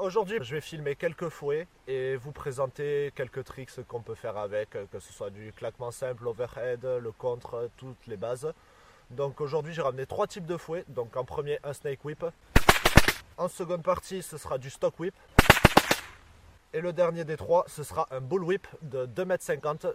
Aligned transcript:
aujourd'hui, 0.00 0.38
je 0.42 0.54
vais 0.54 0.60
filmer 0.60 0.96
quelques 0.96 1.28
fouets 1.28 1.66
et 1.86 2.16
vous 2.16 2.32
présenter 2.32 3.12
quelques 3.14 3.44
tricks 3.44 3.82
qu'on 3.86 4.02
peut 4.02 4.14
faire 4.14 4.36
avec, 4.36 4.70
que 4.70 4.98
ce 4.98 5.12
soit 5.12 5.30
du 5.30 5.52
claquement 5.52 5.90
simple, 5.90 6.26
overhead, 6.26 6.84
le 6.84 7.12
contre, 7.12 7.70
toutes 7.76 8.06
les 8.06 8.16
bases. 8.16 8.52
Donc 9.10 9.40
aujourd'hui, 9.40 9.72
j'ai 9.72 9.82
ramené 9.82 10.06
trois 10.06 10.26
types 10.26 10.46
de 10.46 10.56
fouets. 10.56 10.84
Donc 10.88 11.16
en 11.16 11.24
premier, 11.24 11.58
un 11.64 11.72
snake 11.72 12.04
whip. 12.04 12.24
En 13.36 13.48
seconde 13.48 13.82
partie, 13.82 14.22
ce 14.22 14.36
sera 14.36 14.58
du 14.58 14.70
stock 14.70 14.98
whip. 14.98 15.14
Et 16.72 16.80
le 16.80 16.92
dernier 16.92 17.24
des 17.24 17.36
trois, 17.36 17.64
ce 17.66 17.82
sera 17.82 18.06
un 18.10 18.20
bull 18.20 18.44
whip 18.44 18.66
de 18.82 19.06
2,50 19.06 19.86
m. 19.86 19.94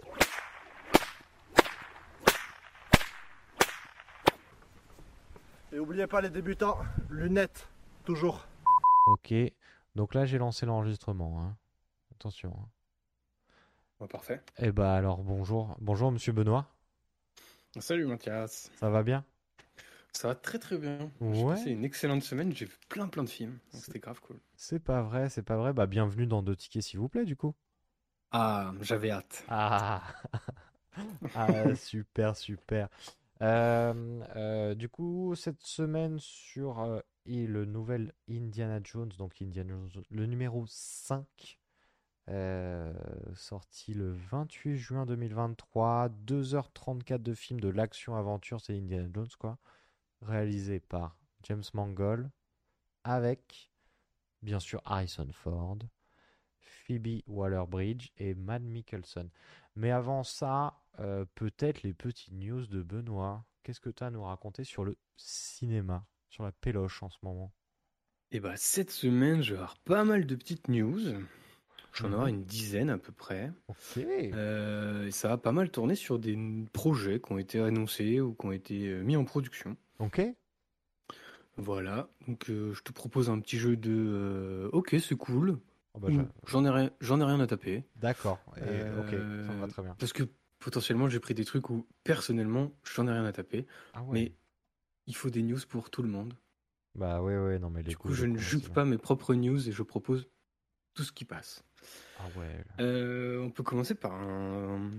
Et 5.72 5.76
n'oubliez 5.76 6.06
pas 6.06 6.20
les 6.20 6.30
débutants, 6.30 6.78
lunettes, 7.10 7.68
toujours. 8.04 8.46
Ok, 9.06 9.34
donc 9.94 10.14
là 10.14 10.24
j'ai 10.26 10.38
lancé 10.38 10.66
l'enregistrement. 10.66 11.42
hein. 11.42 11.56
Attention. 12.12 12.54
hein. 12.58 12.68
Bon, 13.98 14.06
parfait. 14.06 14.40
Eh 14.58 14.72
bah 14.72 14.94
alors 14.94 15.22
bonjour, 15.22 15.76
bonjour 15.80 16.10
Monsieur 16.12 16.32
Benoît. 16.32 16.66
Salut 17.80 18.06
Mathias. 18.06 18.70
Ça 18.76 18.88
va 18.90 19.02
bien? 19.02 19.24
Ça 20.12 20.28
va 20.28 20.34
très 20.36 20.58
très 20.58 20.78
bien. 20.78 21.10
Ouais. 21.20 21.54
passé 21.54 21.70
une 21.70 21.84
excellente 21.84 22.22
semaine, 22.22 22.52
j'ai 22.54 22.66
vu 22.66 22.76
plein 22.88 23.08
plein 23.08 23.24
de 23.24 23.28
films, 23.28 23.58
donc 23.72 23.84
c'était 23.84 23.98
grave 23.98 24.20
cool. 24.20 24.38
C'est 24.56 24.78
pas 24.80 25.02
vrai, 25.02 25.28
c'est 25.28 25.42
pas 25.42 25.56
vrai. 25.56 25.72
Bah 25.72 25.86
bienvenue 25.86 26.26
dans 26.26 26.42
deux 26.42 26.56
tickets 26.56 26.82
s'il 26.82 27.00
vous 27.00 27.08
plaît 27.08 27.24
du 27.24 27.36
coup. 27.36 27.54
Ah, 28.32 28.72
j'avais 28.80 29.10
hâte. 29.10 29.44
Ah, 29.48 30.02
ah 31.34 31.74
super, 31.74 32.36
super. 32.36 32.88
Euh, 33.42 34.22
euh, 34.36 34.74
du 34.74 34.88
coup, 34.88 35.34
cette 35.36 35.62
semaine 35.62 36.18
sur 36.18 36.80
euh, 36.80 37.00
et 37.26 37.46
le 37.46 37.64
nouvel 37.64 38.12
Indiana 38.28 38.80
Jones, 38.82 39.10
donc 39.18 39.40
Indiana 39.40 39.74
Jones, 39.88 40.04
le 40.10 40.26
numéro 40.26 40.64
5, 40.66 41.58
euh, 42.28 42.92
sorti 43.34 43.94
le 43.94 44.12
28 44.12 44.76
juin 44.76 45.06
2023, 45.06 46.08
2h34 46.26 47.18
de 47.22 47.34
film 47.34 47.60
de 47.60 47.68
l'action-aventure, 47.68 48.60
c'est 48.60 48.76
Indiana 48.76 49.08
Jones 49.12 49.28
quoi, 49.38 49.58
réalisé 50.22 50.80
par 50.80 51.16
James 51.42 51.64
Mangold, 51.74 52.30
avec 53.04 53.70
bien 54.42 54.60
sûr 54.60 54.80
Harrison 54.84 55.28
Ford, 55.32 55.78
Phoebe 56.58 57.22
Waller-Bridge 57.26 58.10
et 58.18 58.34
Matt 58.34 58.62
Mikkelsen. 58.62 59.30
Mais 59.76 59.90
avant 59.90 60.22
ça, 60.22 60.80
euh, 61.00 61.24
peut-être 61.34 61.82
les 61.82 61.94
petites 61.94 62.32
news 62.32 62.66
de 62.66 62.82
Benoît. 62.82 63.44
Qu'est-ce 63.62 63.80
que 63.80 63.90
tu 63.90 64.04
as 64.04 64.08
à 64.08 64.10
nous 64.10 64.22
raconter 64.22 64.64
sur 64.64 64.84
le 64.84 64.96
cinéma, 65.16 66.06
sur 66.34 66.42
la 66.44 66.50
péloche 66.52 67.00
en 67.04 67.08
ce 67.10 67.18
moment 67.22 67.52
Et 68.32 68.40
bah 68.40 68.54
cette 68.56 68.90
semaine, 68.90 69.40
je 69.42 69.52
vais 69.54 69.58
avoir 69.58 69.78
pas 69.78 70.02
mal 70.04 70.26
de 70.26 70.34
petites 70.34 70.66
news. 70.68 70.98
J'en 71.92 72.08
Mhm. 72.08 72.14
aurai 72.14 72.30
une 72.30 72.44
dizaine 72.44 72.90
à 72.90 72.98
peu 72.98 73.12
près. 73.12 73.52
Ok. 73.68 73.98
Euh, 73.98 75.06
et 75.06 75.10
ça 75.12 75.28
va 75.28 75.38
pas 75.38 75.52
mal 75.52 75.70
tourner 75.70 75.94
sur 75.94 76.18
des 76.18 76.36
projets 76.72 77.20
qui 77.20 77.30
ont 77.32 77.38
été 77.38 77.60
annoncés 77.60 78.20
ou 78.20 78.34
qui 78.34 78.46
ont 78.46 78.50
été 78.52 78.88
euh, 78.88 79.02
mis 79.04 79.14
en 79.16 79.24
production. 79.24 79.76
Ok. 80.00 80.20
Voilà, 81.56 82.08
donc 82.26 82.50
euh, 82.50 82.72
je 82.74 82.82
te 82.82 82.90
propose 82.90 83.30
un 83.30 83.38
petit 83.38 83.58
jeu 83.58 83.76
de 83.76 83.92
euh, 83.94 84.68
Ok, 84.72 84.96
c'est 85.00 85.14
cool. 85.14 85.60
Oh 85.94 86.00
bah, 86.00 86.08
J'en 86.48 86.64
ai, 86.64 86.70
rien- 86.70 86.90
j'en 87.00 87.20
ai 87.20 87.24
rien 87.24 87.38
à 87.38 87.46
taper. 87.46 87.84
D'accord. 87.94 88.40
Ok, 88.48 89.10
ça 89.10 89.52
me 89.54 89.60
va 89.60 89.68
très 89.68 89.82
bien. 89.82 89.94
Parce 90.00 90.12
que 90.12 90.24
potentiellement, 90.58 91.08
j'ai 91.08 91.20
pris 91.20 91.34
des 91.34 91.44
trucs 91.44 91.70
où 91.70 91.86
personnellement, 92.02 92.72
j'en 92.92 93.06
ai 93.06 93.12
rien 93.12 93.24
à 93.24 93.30
taper. 93.32 93.66
Ah 93.92 94.02
ouais. 94.02 94.08
Mais 94.12 94.32
il 95.06 95.16
faut 95.16 95.30
des 95.30 95.42
news 95.42 95.58
pour 95.68 95.90
tout 95.90 96.02
le 96.02 96.08
monde. 96.08 96.34
Bah 96.94 97.20
ouais, 97.22 97.36
ouais, 97.36 97.58
non 97.58 97.70
mais 97.70 97.82
les 97.82 97.90
Du 97.90 97.96
coup, 97.96 98.12
je 98.12 98.26
ne 98.26 98.38
juge 98.38 98.68
pas 98.70 98.84
mes 98.84 98.98
propres 98.98 99.34
news 99.34 99.68
et 99.68 99.72
je 99.72 99.82
propose 99.82 100.28
tout 100.94 101.02
ce 101.02 101.12
qui 101.12 101.24
passe. 101.24 101.64
Ah 102.18 102.26
ouais. 102.36 102.64
Euh, 102.80 103.40
on 103.40 103.50
peut 103.50 103.62
commencer 103.64 103.94
par 103.94 104.12
un. 104.14 104.90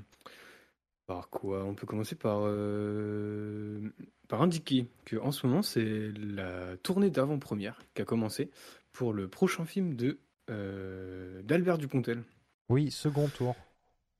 Par 1.07 1.29
quoi? 1.29 1.63
On 1.63 1.75
peut 1.75 1.85
commencer 1.85 2.15
par, 2.15 2.39
euh, 2.41 3.93
par 4.27 4.41
indiquer 4.41 4.87
que 5.05 5.17
en 5.17 5.31
ce 5.31 5.45
moment, 5.45 5.61
c'est 5.61 6.11
la 6.17 6.77
tournée 6.77 7.11
d'avant-première 7.11 7.79
qui 7.93 8.01
a 8.01 8.05
commencé 8.05 8.49
pour 8.91 9.13
le 9.13 9.27
prochain 9.27 9.65
film 9.65 9.95
de 9.95 10.19
euh, 10.49 11.41
d'Albert 11.43 11.77
Dupontel, 11.77 12.23
Oui, 12.69 12.91
second 12.91 13.27
tour. 13.29 13.55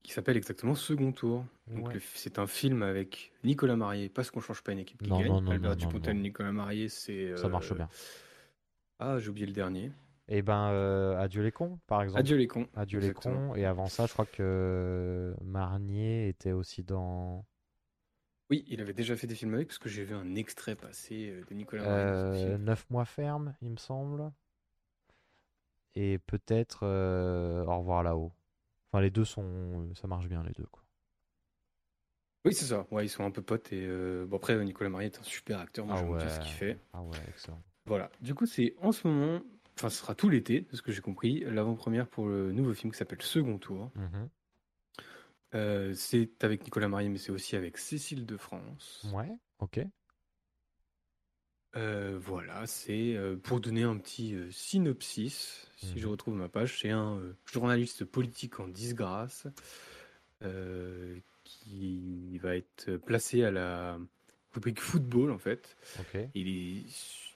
Qui 0.05 0.13
s'appelle 0.13 0.37
exactement 0.37 0.75
Second 0.75 1.11
Tour. 1.11 1.45
Ouais. 1.69 1.97
c'est 2.13 2.39
un 2.39 2.47
film 2.47 2.83
avec 2.83 3.33
Nicolas 3.43 3.75
Marié, 3.75 4.09
parce 4.09 4.31
qu'on 4.31 4.39
change 4.41 4.61
pas 4.63 4.71
une 4.71 4.79
équipe 4.79 5.01
qui 5.01 5.09
Non, 5.09 5.19
gagne. 5.19 5.27
non, 5.27 5.41
non, 5.41 5.51
Albert 5.51 5.75
Dupontel. 5.75 6.17
Nicolas 6.21 6.51
Marié, 6.51 6.89
c'est. 6.89 7.35
Ça 7.37 7.49
marche 7.49 7.71
euh, 7.71 7.75
bien. 7.75 7.89
Ah, 8.99 9.17
j'ai 9.19 9.29
oublié 9.29 9.45
le 9.47 9.53
dernier. 9.53 9.91
Et 10.27 10.41
ben, 10.41 10.69
euh, 10.71 11.17
Adieu 11.19 11.43
les 11.43 11.51
cons, 11.51 11.79
par 11.85 12.01
exemple. 12.01 12.19
Adieu 12.19 12.37
les 12.37 12.47
cons. 12.47 12.67
Adieu 12.75 12.99
les 12.99 13.13
cons. 13.13 13.53
Et 13.55 13.65
avant 13.65 13.85
ça, 13.87 14.05
je 14.07 14.13
crois 14.13 14.25
que 14.25 15.35
Marnier 15.43 16.27
était 16.29 16.51
aussi 16.51 16.83
dans. 16.83 17.45
Oui, 18.51 18.63
il 18.67 18.79
avait 18.79 18.93
déjà 18.93 19.15
fait 19.15 19.27
des 19.27 19.33
films 19.35 19.55
avec, 19.55 19.67
parce 19.67 19.79
que 19.79 19.89
j'ai 19.89 20.03
vu 20.03 20.13
un 20.13 20.35
extrait 20.35 20.75
passé 20.75 21.29
euh, 21.31 21.43
de 21.49 21.53
Nicolas 21.55 21.83
Marié 21.83 21.97
Euh, 22.05 22.49
film. 22.51 22.63
9 22.63 22.89
mois 22.91 23.05
ferme, 23.05 23.55
il 23.61 23.71
me 23.71 23.77
semble. 23.77 24.31
Et 25.95 26.19
peut-être 26.19 26.81
euh, 26.83 27.63
Au 27.65 27.79
revoir 27.79 28.03
là-haut. 28.03 28.31
Enfin, 28.95 29.01
les 29.01 29.09
deux 29.09 29.25
sont. 29.25 29.93
Ça 29.93 30.07
marche 30.07 30.29
bien, 30.29 30.41
les 30.43 30.53
deux, 30.53 30.67
quoi. 30.71 30.81
Oui, 32.45 32.53
c'est 32.53 32.63
ça. 32.63 32.87
Ouais, 32.91 33.05
ils 33.05 33.09
sont 33.09 33.25
un 33.25 33.31
peu 33.31 33.41
potes. 33.41 33.73
Et 33.73 33.85
euh, 33.85 34.25
bon, 34.25 34.37
après, 34.37 34.63
Nicolas 34.63 34.89
Marié 34.89 35.07
est 35.09 35.19
un 35.19 35.23
super 35.23 35.59
acteur. 35.59 35.85
Moi, 35.85 35.97
Ah 35.99 36.03
ouais. 36.05 36.29
ce 36.29 36.39
qu'il 36.39 36.51
fait. 36.53 36.79
Ah 36.93 37.01
ouais, 37.01 37.17
excellent. 37.27 37.61
Voilà. 37.85 38.09
Du 38.21 38.33
coup, 38.33 38.45
c'est 38.45 38.73
en 38.81 38.93
ce 38.93 39.05
moment, 39.05 39.41
enfin, 39.77 39.89
ce 39.89 39.97
sera 39.97 40.15
tout 40.15 40.29
l'été, 40.29 40.61
de 40.61 40.75
ce 40.77 40.81
que 40.81 40.93
j'ai 40.93 41.01
compris, 41.01 41.41
l'avant-première 41.41 42.07
pour 42.07 42.27
le 42.27 42.53
nouveau 42.53 42.73
film 42.73 42.93
qui 42.93 42.97
s'appelle 42.97 43.21
Second 43.21 43.57
Tour. 43.57 43.91
Mhm. 43.95 44.29
Euh, 45.55 45.93
c'est 45.93 46.41
avec 46.45 46.63
Nicolas 46.63 46.87
Marié, 46.87 47.09
mais 47.09 47.17
c'est 47.17 47.33
aussi 47.33 47.57
avec 47.57 47.77
Cécile 47.77 48.25
de 48.25 48.37
France. 48.37 49.05
Ouais, 49.13 49.29
ok. 49.59 49.81
Euh, 51.75 52.17
voilà, 52.21 52.65
c'est 52.67 53.15
euh, 53.15 53.35
pour 53.35 53.59
donner 53.59 53.83
un 53.83 53.97
petit 53.97 54.33
euh, 54.33 54.49
synopsis, 54.51 55.67
si 55.77 55.99
je 55.99 56.05
Mhm. 56.05 56.11
retrouve 56.11 56.35
ma 56.35 56.47
page, 56.47 56.79
c'est 56.79 56.89
un 56.89 57.21
journaliste 57.45 58.05
politique 58.05 58.59
en 58.59 58.67
disgrâce 58.67 59.47
qui 61.43 62.37
va 62.39 62.55
être 62.55 62.97
placé 62.97 63.43
à 63.43 63.51
la 63.51 63.97
rubrique 64.53 64.79
football 64.79 65.31
en 65.31 65.37
fait. 65.37 65.75
Ok. 65.99 66.17
Il 66.33 66.47
est, 66.47 66.83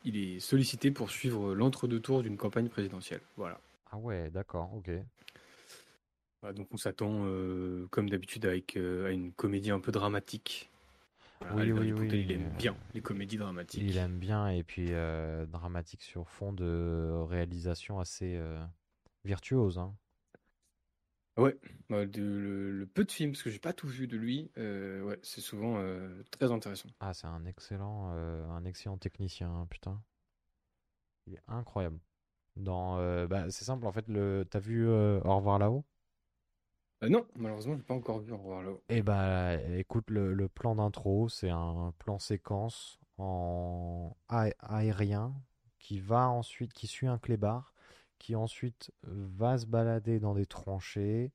il 0.06 0.16
est 0.18 0.40
sollicité 0.40 0.92
pour 0.92 1.10
suivre 1.10 1.54
l'entre-deux-tours 1.56 2.22
d'une 2.24 2.38
campagne 2.38 2.70
présidentielle. 2.70 3.22
Voilà. 3.36 3.60
Ah 3.92 3.98
ouais, 3.98 4.30
d'accord, 4.30 4.72
ok. 4.76 4.92
Voilà, 6.42 6.54
donc 6.54 6.68
on 6.72 6.78
s'attend, 6.78 7.26
comme 7.90 8.10
d'habitude, 8.10 8.46
avec 8.46 8.78
à 8.78 9.10
une 9.10 9.32
comédie 9.34 9.72
un 9.72 9.80
peu 9.80 9.92
dramatique. 9.92 10.70
Oui, 11.52 11.64
Albert 11.64 11.74
oui, 11.74 11.92
Dupontel, 11.92 12.20
oui, 12.20 12.26
il 12.26 12.32
aime 12.32 12.48
euh, 12.48 12.50
bien 12.50 12.78
les 12.94 13.02
comédies 13.02 13.38
dramatiques. 13.38 13.92
Il 13.92 13.98
aime 13.98 14.20
bien, 14.20 14.50
et 14.50 14.64
puis 14.64 14.94
euh, 14.94 15.48
dramatique 15.48 16.04
sur 16.04 16.30
fond 16.30 16.54
de 16.54 17.24
réalisation 17.28 18.00
assez 18.00 18.36
euh, 18.36 18.64
virtuose. 19.26 19.80
Hein. 19.80 19.96
Ouais, 21.38 21.58
bah, 21.90 22.06
de- 22.06 22.22
le, 22.22 22.72
le 22.72 22.86
peu 22.86 23.06
de 23.06 23.12
films, 23.12 23.32
parce 23.32 23.44
que 23.44 23.50
j'ai 23.50 23.60
pas 23.60 23.74
tout 23.74 23.88
vu 23.88 24.08
de 24.08 24.18
lui, 24.18 24.52
euh, 24.58 25.02
ouais, 25.04 25.20
c'est 25.24 25.42
souvent 25.42 25.82
très 26.32 26.52
intéressant. 26.52 26.90
Ah, 27.02 27.14
c'est 27.14 27.28
un 27.28 27.46
excellent, 27.46 28.08
un 28.12 28.64
excellent 28.64 28.98
technicien, 28.98 29.50
hein, 29.52 29.68
putain. 29.70 30.02
Il 31.28 31.36
est 31.36 31.42
incroyable. 31.48 32.00
Dans, 32.58 32.98
bah, 33.28 33.52
c'est 33.52 33.66
simple, 33.66 33.88
en 33.88 33.92
fait, 33.94 34.08
le... 34.10 34.46
t'as 34.50 34.60
vu 34.60 34.88
Au 34.90 35.38
revoir 35.38 35.60
là-haut? 35.60 35.86
Euh, 37.04 37.10
non, 37.10 37.26
malheureusement, 37.36 37.76
j'ai 37.78 37.84
pas 37.84 37.94
encore 37.94 38.20
vu. 38.20 38.34
Eh 38.90 39.02
bah, 39.02 39.56
écoute, 39.78 40.10
le, 40.10 40.48
plan 40.50 40.76
d'intro, 40.76 41.30
c'est 41.30 41.50
un 41.50 41.94
plan 42.00 42.20
séquence 42.20 43.00
en 43.18 44.16
aé- 44.30 44.56
aérien 44.60 45.34
qui 45.80 46.00
va 46.00 46.30
ensuite, 46.30 46.74
qui 46.74 46.88
suit 46.88 47.08
un 47.08 47.18
clébard, 47.18 47.74
qui 48.18 48.36
ensuite 48.36 48.92
va 49.04 49.58
se 49.58 49.66
balader 49.66 50.20
dans 50.20 50.34
des 50.34 50.46
tranchées, 50.46 51.32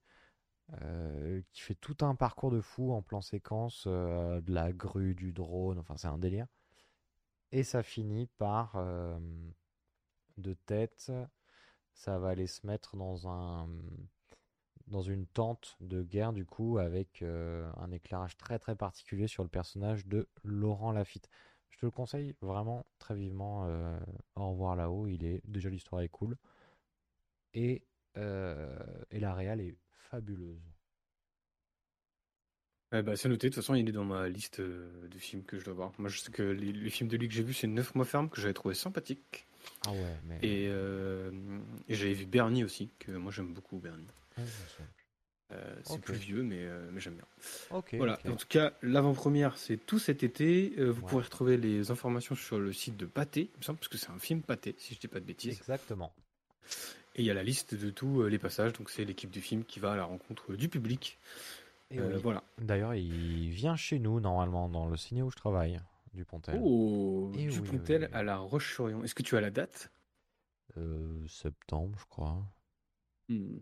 euh, 0.82 1.40
qui 1.52 1.62
fait 1.62 1.74
tout 1.74 1.96
un 2.02 2.14
parcours 2.14 2.50
de 2.50 2.60
fou 2.60 2.92
en 2.92 3.02
plan 3.02 3.22
séquence, 3.22 3.84
euh, 3.86 4.40
de 4.42 4.52
la 4.52 4.72
grue, 4.72 5.14
du 5.14 5.32
drone, 5.32 5.78
enfin 5.78 5.96
c'est 5.96 6.08
un 6.08 6.18
délire. 6.18 6.46
Et 7.52 7.62
ça 7.62 7.82
finit 7.82 8.26
par, 8.38 8.76
de 10.38 10.54
tête, 10.66 11.12
ça 11.94 12.18
va 12.18 12.30
aller 12.30 12.46
se 12.46 12.66
mettre 12.66 12.96
dans 12.96 13.28
un, 13.28 13.68
dans 14.86 15.02
une 15.02 15.26
tente 15.26 15.76
de 15.80 16.02
guerre 16.02 16.32
du 16.32 16.44
coup 16.44 16.78
avec 16.78 17.22
euh, 17.22 17.70
un 17.76 17.90
éclairage 17.90 18.36
très 18.36 18.58
très 18.58 18.76
particulier 18.76 19.26
sur 19.28 19.42
le 19.42 19.48
personnage 19.48 20.06
de 20.06 20.28
Laurent 20.42 20.92
Lafitte. 20.92 21.28
Je 21.70 21.78
te 21.78 21.86
le 21.86 21.90
conseille 21.90 22.34
vraiment 22.40 22.86
très 22.98 23.14
vivement. 23.14 23.64
euh, 23.66 23.98
au 24.36 24.50
revoir 24.50 24.76
là-haut, 24.76 25.06
il 25.08 25.24
est 25.24 25.40
déjà 25.44 25.70
l'histoire 25.70 26.02
est 26.02 26.08
cool 26.08 26.36
et 27.54 27.82
euh, 28.16 28.78
et 29.10 29.18
la 29.20 29.34
réal 29.34 29.60
est 29.60 29.76
fabuleuse. 29.92 30.62
Eh 32.92 33.02
bah, 33.02 33.16
c'est 33.16 33.28
noté, 33.28 33.48
de 33.48 33.54
toute 33.54 33.62
façon, 33.62 33.74
il 33.74 33.88
est 33.88 33.92
dans 33.92 34.04
ma 34.04 34.28
liste 34.28 34.60
de 34.60 35.18
films 35.18 35.42
que 35.44 35.58
je 35.58 35.64
dois 35.64 35.74
voir. 35.74 35.92
Moi, 35.98 36.08
je 36.08 36.20
sais 36.20 36.30
que 36.30 36.42
les, 36.42 36.72
les 36.72 36.90
films 36.90 37.08
de 37.08 37.16
lui 37.16 37.28
que 37.28 37.34
j'ai 37.34 37.42
vus, 37.42 37.54
c'est 37.54 37.66
9 37.66 37.94
mois 37.94 38.04
ferme, 38.04 38.28
que 38.30 38.40
j'avais 38.40 38.54
trouvé 38.54 38.74
sympathique. 38.74 39.46
Ah 39.86 39.92
ouais, 39.92 40.20
mais 40.24 40.38
Et, 40.42 40.68
euh, 40.68 41.30
et 41.88 41.92
Et 41.92 41.94
j'avais 41.94 42.14
vu 42.14 42.26
Bernie 42.26 42.64
aussi, 42.64 42.90
que 42.98 43.12
moi 43.12 43.32
j'aime 43.32 43.52
beaucoup 43.52 43.78
Bernie. 43.78 44.06
Euh, 45.52 45.76
c'est 45.84 46.00
plus 46.00 46.14
vieux, 46.14 46.42
mais, 46.42 46.64
euh, 46.64 46.90
mais 46.92 47.00
j'aime 47.00 47.14
bien. 47.16 47.26
Voilà, 47.98 48.18
en 48.26 48.34
tout 48.36 48.46
cas, 48.48 48.72
l'avant-première, 48.82 49.56
c'est 49.58 49.76
tout 49.76 49.98
cet 49.98 50.22
été. 50.22 50.72
Euh, 50.78 50.90
vous 50.90 51.02
Ouais. 51.02 51.08
pourrez 51.08 51.24
retrouver 51.24 51.56
les 51.58 51.90
informations 51.90 52.34
sur 52.34 52.58
le 52.58 52.72
site 52.72 52.96
de 52.96 53.06
Pathé, 53.06 53.50
il 53.54 53.58
me 53.58 53.62
semble, 53.62 53.78
parce 53.78 53.88
que 53.88 53.98
c'est 53.98 54.10
un 54.10 54.18
film 54.18 54.42
Pathé, 54.42 54.74
si 54.78 54.94
je 54.94 55.00
dis 55.00 55.06
pas 55.08 55.20
de 55.20 55.26
bêtises. 55.26 55.56
Exactement. 55.58 56.12
Et 57.14 57.22
il 57.22 57.24
y 57.26 57.30
a 57.30 57.34
la 57.34 57.44
liste 57.44 57.74
de 57.74 57.90
tous 57.90 58.22
euh, 58.22 58.28
les 58.28 58.38
passages, 58.38 58.72
donc 58.72 58.90
c'est 58.90 59.04
l'équipe 59.04 59.30
du 59.30 59.40
film 59.42 59.64
qui 59.64 59.78
va 59.80 59.92
à 59.92 59.96
la 59.96 60.04
rencontre 60.04 60.54
du 60.54 60.68
public. 60.68 61.18
Et 61.90 62.00
oui. 62.00 62.14
Voilà. 62.22 62.42
D'ailleurs, 62.58 62.94
il 62.94 63.50
vient 63.50 63.76
chez 63.76 63.98
nous 64.00 64.18
normalement 64.18 64.68
dans 64.68 64.88
le 64.88 64.96
ciné 64.96 65.22
où 65.22 65.30
je 65.30 65.36
travaille, 65.36 65.78
Dupontel. 66.14 66.58
Oh, 66.60 67.30
Eh 67.34 67.46
oui, 67.46 67.52
Dupontel 67.52 68.02
oui, 68.02 68.08
oui. 68.10 68.18
à 68.18 68.22
la 68.22 68.38
Roche-sur-Yon. 68.38 69.04
Est-ce 69.04 69.14
que 69.14 69.22
tu 69.22 69.36
as 69.36 69.40
la 69.40 69.50
date? 69.50 69.92
Septembre, 71.28 71.96
je 72.00 72.06
crois. 72.06 72.42
Hmm, 73.28 73.58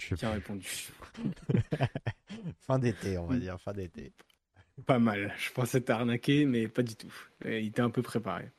Je 0.00 0.08
sais 0.08 0.16
Qui 0.16 0.24
a 0.26 0.30
plus. 0.30 0.38
répondu 0.38 0.66
fin 2.60 2.78
d'été, 2.78 3.18
on 3.18 3.26
va 3.26 3.36
dire 3.36 3.60
fin 3.60 3.72
d'été. 3.72 4.12
Pas 4.86 4.98
mal. 4.98 5.34
Je 5.38 5.52
pensais 5.52 5.80
t'arnaquer, 5.80 6.46
mais 6.46 6.68
pas 6.68 6.82
du 6.82 6.96
tout. 6.96 7.12
Il 7.44 7.66
était 7.66 7.82
un 7.82 7.90
peu 7.90 8.02
préparé. 8.02 8.50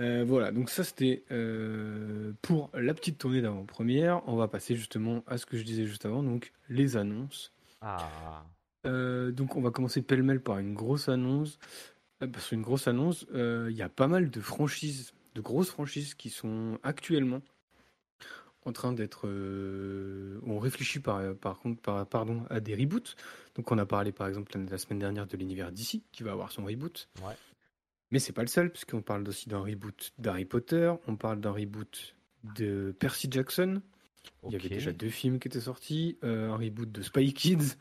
Euh, 0.00 0.24
voilà, 0.26 0.50
donc 0.50 0.70
ça 0.70 0.82
c'était 0.82 1.24
euh, 1.30 2.32
pour 2.42 2.70
la 2.74 2.94
petite 2.94 3.18
tournée 3.18 3.42
d'avant-première. 3.42 4.26
On 4.28 4.36
va 4.36 4.48
passer 4.48 4.74
justement 4.74 5.22
à 5.26 5.38
ce 5.38 5.46
que 5.46 5.56
je 5.56 5.62
disais 5.62 5.86
juste 5.86 6.06
avant, 6.06 6.22
donc 6.22 6.52
les 6.68 6.96
annonces. 6.96 7.52
Ah. 7.80 8.44
Euh, 8.86 9.30
donc 9.30 9.56
on 9.56 9.60
va 9.60 9.70
commencer 9.70 10.02
pêle-mêle 10.02 10.40
par 10.40 10.58
une 10.58 10.74
grosse 10.74 11.08
annonce. 11.08 11.58
Parce 12.18 12.48
qu'une 12.48 12.62
grosse 12.62 12.88
annonce, 12.88 13.26
il 13.34 13.74
y 13.76 13.82
a 13.82 13.88
pas 13.88 14.08
mal 14.08 14.30
de 14.30 14.40
franchises, 14.40 15.12
de 15.34 15.40
grosses 15.42 15.70
franchises 15.70 16.14
qui 16.14 16.30
sont 16.30 16.78
actuellement 16.82 17.42
en 18.64 18.72
train 18.72 18.92
d'être. 18.92 19.26
euh, 19.26 20.40
on 20.46 20.58
réfléchit 20.58 21.00
par, 21.00 21.34
par 21.36 21.58
contre 21.58 21.80
par, 21.80 22.06
pardon, 22.06 22.44
à 22.50 22.60
des 22.60 22.74
reboots. 22.74 23.16
Donc 23.54 23.70
on 23.70 23.78
a 23.78 23.86
parlé 23.86 24.12
par 24.12 24.26
exemple 24.28 24.58
la, 24.58 24.78
semaine 24.78 24.98
dernière 24.98 25.26
de 25.26 25.36
l'univers 25.36 25.72
d'ici 25.72 26.02
qui 26.12 26.22
va 26.22 26.32
avoir 26.32 26.52
son 26.52 26.64
reboot. 26.64 27.08
Ouais. 27.22 27.34
Mais 28.10 28.18
c'est 28.18 28.32
pas 28.32 28.42
le 28.42 28.48
seul, 28.48 28.70
puisqu'on 28.70 29.02
parle 29.02 29.28
aussi 29.28 29.48
d'un 29.48 29.60
reboot 29.60 30.12
d'Harry 30.18 30.44
Potter, 30.44 30.92
on 31.08 31.16
parle 31.16 31.40
d'un 31.40 31.50
reboot 31.50 32.14
de 32.56 32.94
Percy 32.98 33.28
Jackson. 33.30 33.82
Il 34.46 34.52
y 34.52 34.56
avait 34.56 34.68
déjà 34.68 34.92
deux 34.92 35.08
films 35.08 35.38
qui 35.38 35.48
étaient 35.48 35.60
sortis, 35.60 36.18
euh, 36.22 36.50
un 36.50 36.56
reboot 36.56 36.90
de 36.90 37.02
Spy 37.02 37.32
Kids, 37.32 37.76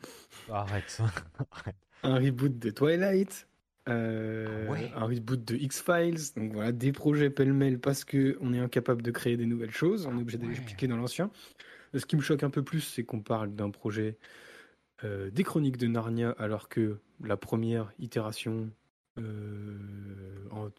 Arrête. 0.50 1.02
Arrête. 1.52 1.76
un 2.04 2.16
reboot 2.16 2.58
de 2.58 2.70
Twilight, 2.70 3.48
euh, 3.90 4.66
Ah 4.68 4.72
ouais. 4.72 4.92
un 4.96 5.06
reboot 5.06 5.44
de 5.44 5.56
X-Files. 5.56 6.34
Donc 6.36 6.54
voilà, 6.54 6.72
des 6.72 6.92
projets 6.92 7.30
pêle-mêle 7.30 7.80
parce 7.80 8.04
que 8.06 8.38
on 8.42 8.54
est 8.54 8.60
incapable 8.60 9.02
de 9.02 9.12
créer 9.12 9.38
des 9.38 9.46
nouvelles 9.46 9.72
choses, 9.72 10.06
on 10.06 10.18
est 10.18 10.22
obligé 10.22 10.38
d'aller 10.38 10.52
ouais. 10.52 10.58
expliquer 10.58 10.88
dans 10.88 10.98
l'ancien. 10.98 11.30
Euh, 11.94 12.00
Ce 12.00 12.06
qui 12.06 12.16
me 12.16 12.22
choque 12.22 12.44
un 12.44 12.50
peu 12.50 12.64
plus, 12.64 12.82
c'est 12.82 13.04
qu'on 13.04 13.22
parle 13.22 13.54
d'un 13.56 13.70
projet 13.72 14.18
euh, 15.04 15.30
des 15.32 15.44
Chroniques 15.44 15.78
de 15.78 15.88
Narnia, 15.88 16.32
alors 16.38 16.70
que 16.70 16.98
la 17.24 17.36
première 17.38 17.92
itération 18.00 18.70
euh, 19.20 19.78
en, 20.52 20.70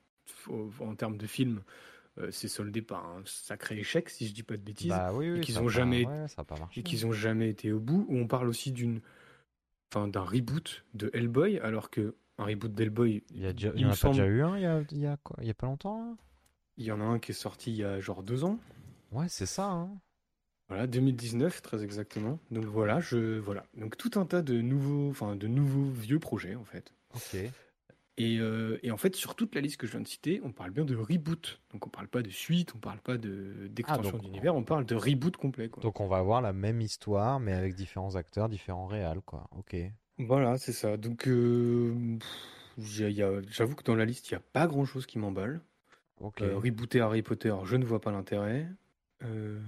en 0.80 0.94
termes 0.94 1.16
de 1.16 1.26
film 1.26 1.62
euh, 2.18 2.30
s'est 2.30 2.48
soldée 2.48 2.82
par 2.82 3.04
un 3.06 3.22
sacré 3.26 3.76
échec, 3.78 4.08
si 4.08 4.26
je 4.26 4.32
dis 4.34 4.42
pas 4.42 4.56
de 4.56 4.62
bêtises 4.62 4.88
Bah 4.88 5.12
oui, 5.12 5.40
qu'ils 5.40 5.58
ont 5.58 5.68
jamais- 5.68 6.06
ouais, 6.06 6.26
et 6.76 6.82
qu'ils 6.82 7.06
ont 7.06 7.12
jamais 7.12 7.48
été 7.50 7.72
au 7.72 7.80
bout. 7.80 8.06
Où 8.08 8.16
on 8.16 8.26
parle 8.26 8.48
aussi 8.48 8.72
d'une, 8.72 9.00
enfin, 9.92 10.08
d'un 10.08 10.22
reboot 10.22 10.84
de 10.94 11.10
Hellboy, 11.12 11.58
alors 11.58 11.90
que 11.90 12.14
un 12.38 12.44
reboot 12.44 12.72
d'Hellboy, 12.74 13.22
Il 13.30 13.40
y, 13.40 13.46
a 13.46 13.52
déjà, 13.52 13.72
il 13.74 13.82
y 13.82 13.84
en 13.84 13.88
a 13.88 13.90
pas 13.90 13.96
semble- 13.96 14.14
déjà 14.14 14.26
eu 14.26 14.42
un 14.42 14.56
il 14.56 14.62
y 14.62 14.66
a, 14.66 14.82
il 14.90 14.98
y 14.98 15.06
a 15.06 15.16
quoi 15.18 15.36
Il 15.40 15.46
y 15.46 15.50
a 15.50 15.54
pas 15.54 15.66
longtemps 15.66 15.98
là 15.98 16.16
il 16.76 16.84
y 16.84 16.90
en 16.92 17.00
a 17.00 17.04
un 17.04 17.18
qui 17.20 17.30
est 17.30 17.34
sorti 17.34 17.70
il 17.70 17.76
y 17.76 17.84
a 17.84 18.00
genre 18.00 18.24
deux 18.24 18.42
ans. 18.42 18.58
Ouais, 19.12 19.28
c'est 19.28 19.46
ça. 19.46 19.66
Hein. 19.70 19.90
Voilà, 20.68 20.88
2019 20.88 21.62
très 21.62 21.84
exactement. 21.84 22.40
Donc 22.50 22.64
voilà, 22.64 22.98
je 22.98 23.38
voilà. 23.38 23.64
Donc 23.76 23.96
tout 23.96 24.10
un 24.16 24.26
tas 24.26 24.42
de 24.42 24.60
nouveaux, 24.60 25.08
enfin 25.10 25.36
de 25.36 25.46
nouveaux 25.46 25.88
vieux 25.90 26.18
projets 26.18 26.56
en 26.56 26.64
fait. 26.64 26.92
Ok. 27.14 27.36
Et, 28.16 28.38
euh, 28.38 28.78
et 28.82 28.90
en 28.90 28.96
fait 28.96 29.14
sur 29.14 29.34
toute 29.36 29.54
la 29.54 29.60
liste 29.60 29.76
que 29.76 29.86
je 29.86 29.92
viens 29.92 30.00
de 30.00 30.06
citer, 30.08 30.40
on 30.42 30.50
parle 30.50 30.70
bien 30.72 30.84
de 30.84 30.96
reboot. 30.96 31.60
Donc 31.72 31.86
on 31.86 31.90
parle 31.90 32.08
pas 32.08 32.22
de 32.22 32.30
suite, 32.30 32.72
on 32.74 32.78
parle 32.78 32.98
pas 33.00 33.18
de 33.18 33.68
d'extension 33.70 34.10
donc- 34.12 34.22
d'univers, 34.22 34.56
on 34.56 34.64
parle 34.64 34.84
de 34.84 34.96
reboot 34.96 35.36
complet 35.36 35.68
quoi. 35.68 35.80
Donc 35.82 36.00
on 36.00 36.08
va 36.08 36.16
avoir 36.16 36.40
la 36.40 36.52
même 36.52 36.80
histoire, 36.80 37.38
mais 37.38 37.52
avec 37.52 37.74
différents 37.76 38.16
acteurs, 38.16 38.48
différents 38.48 38.86
réals, 38.86 39.20
quoi. 39.22 39.46
Ok. 39.52 39.76
Voilà, 40.18 40.58
c'est 40.58 40.72
ça. 40.72 40.96
Donc 40.96 41.26
euh, 41.28 42.18
il 42.78 43.10
y 43.10 43.22
a- 43.22 43.42
j'avoue 43.48 43.74
que 43.74 43.82
dans 43.82 43.96
la 43.96 44.04
liste 44.04 44.28
il 44.28 44.32
y 44.32 44.36
a 44.36 44.40
pas 44.40 44.66
grand 44.66 44.84
chose 44.84 45.06
qui 45.06 45.18
m'emballe. 45.18 45.60
Ok. 46.20 46.42
Euh, 46.42 46.56
rebooter 46.56 47.00
Harry 47.00 47.22
Potter, 47.22 47.54
je 47.64 47.76
ne 47.76 47.84
vois 47.84 48.00
pas 48.00 48.12
l'intérêt. 48.12 48.68
Euh, 49.24 49.58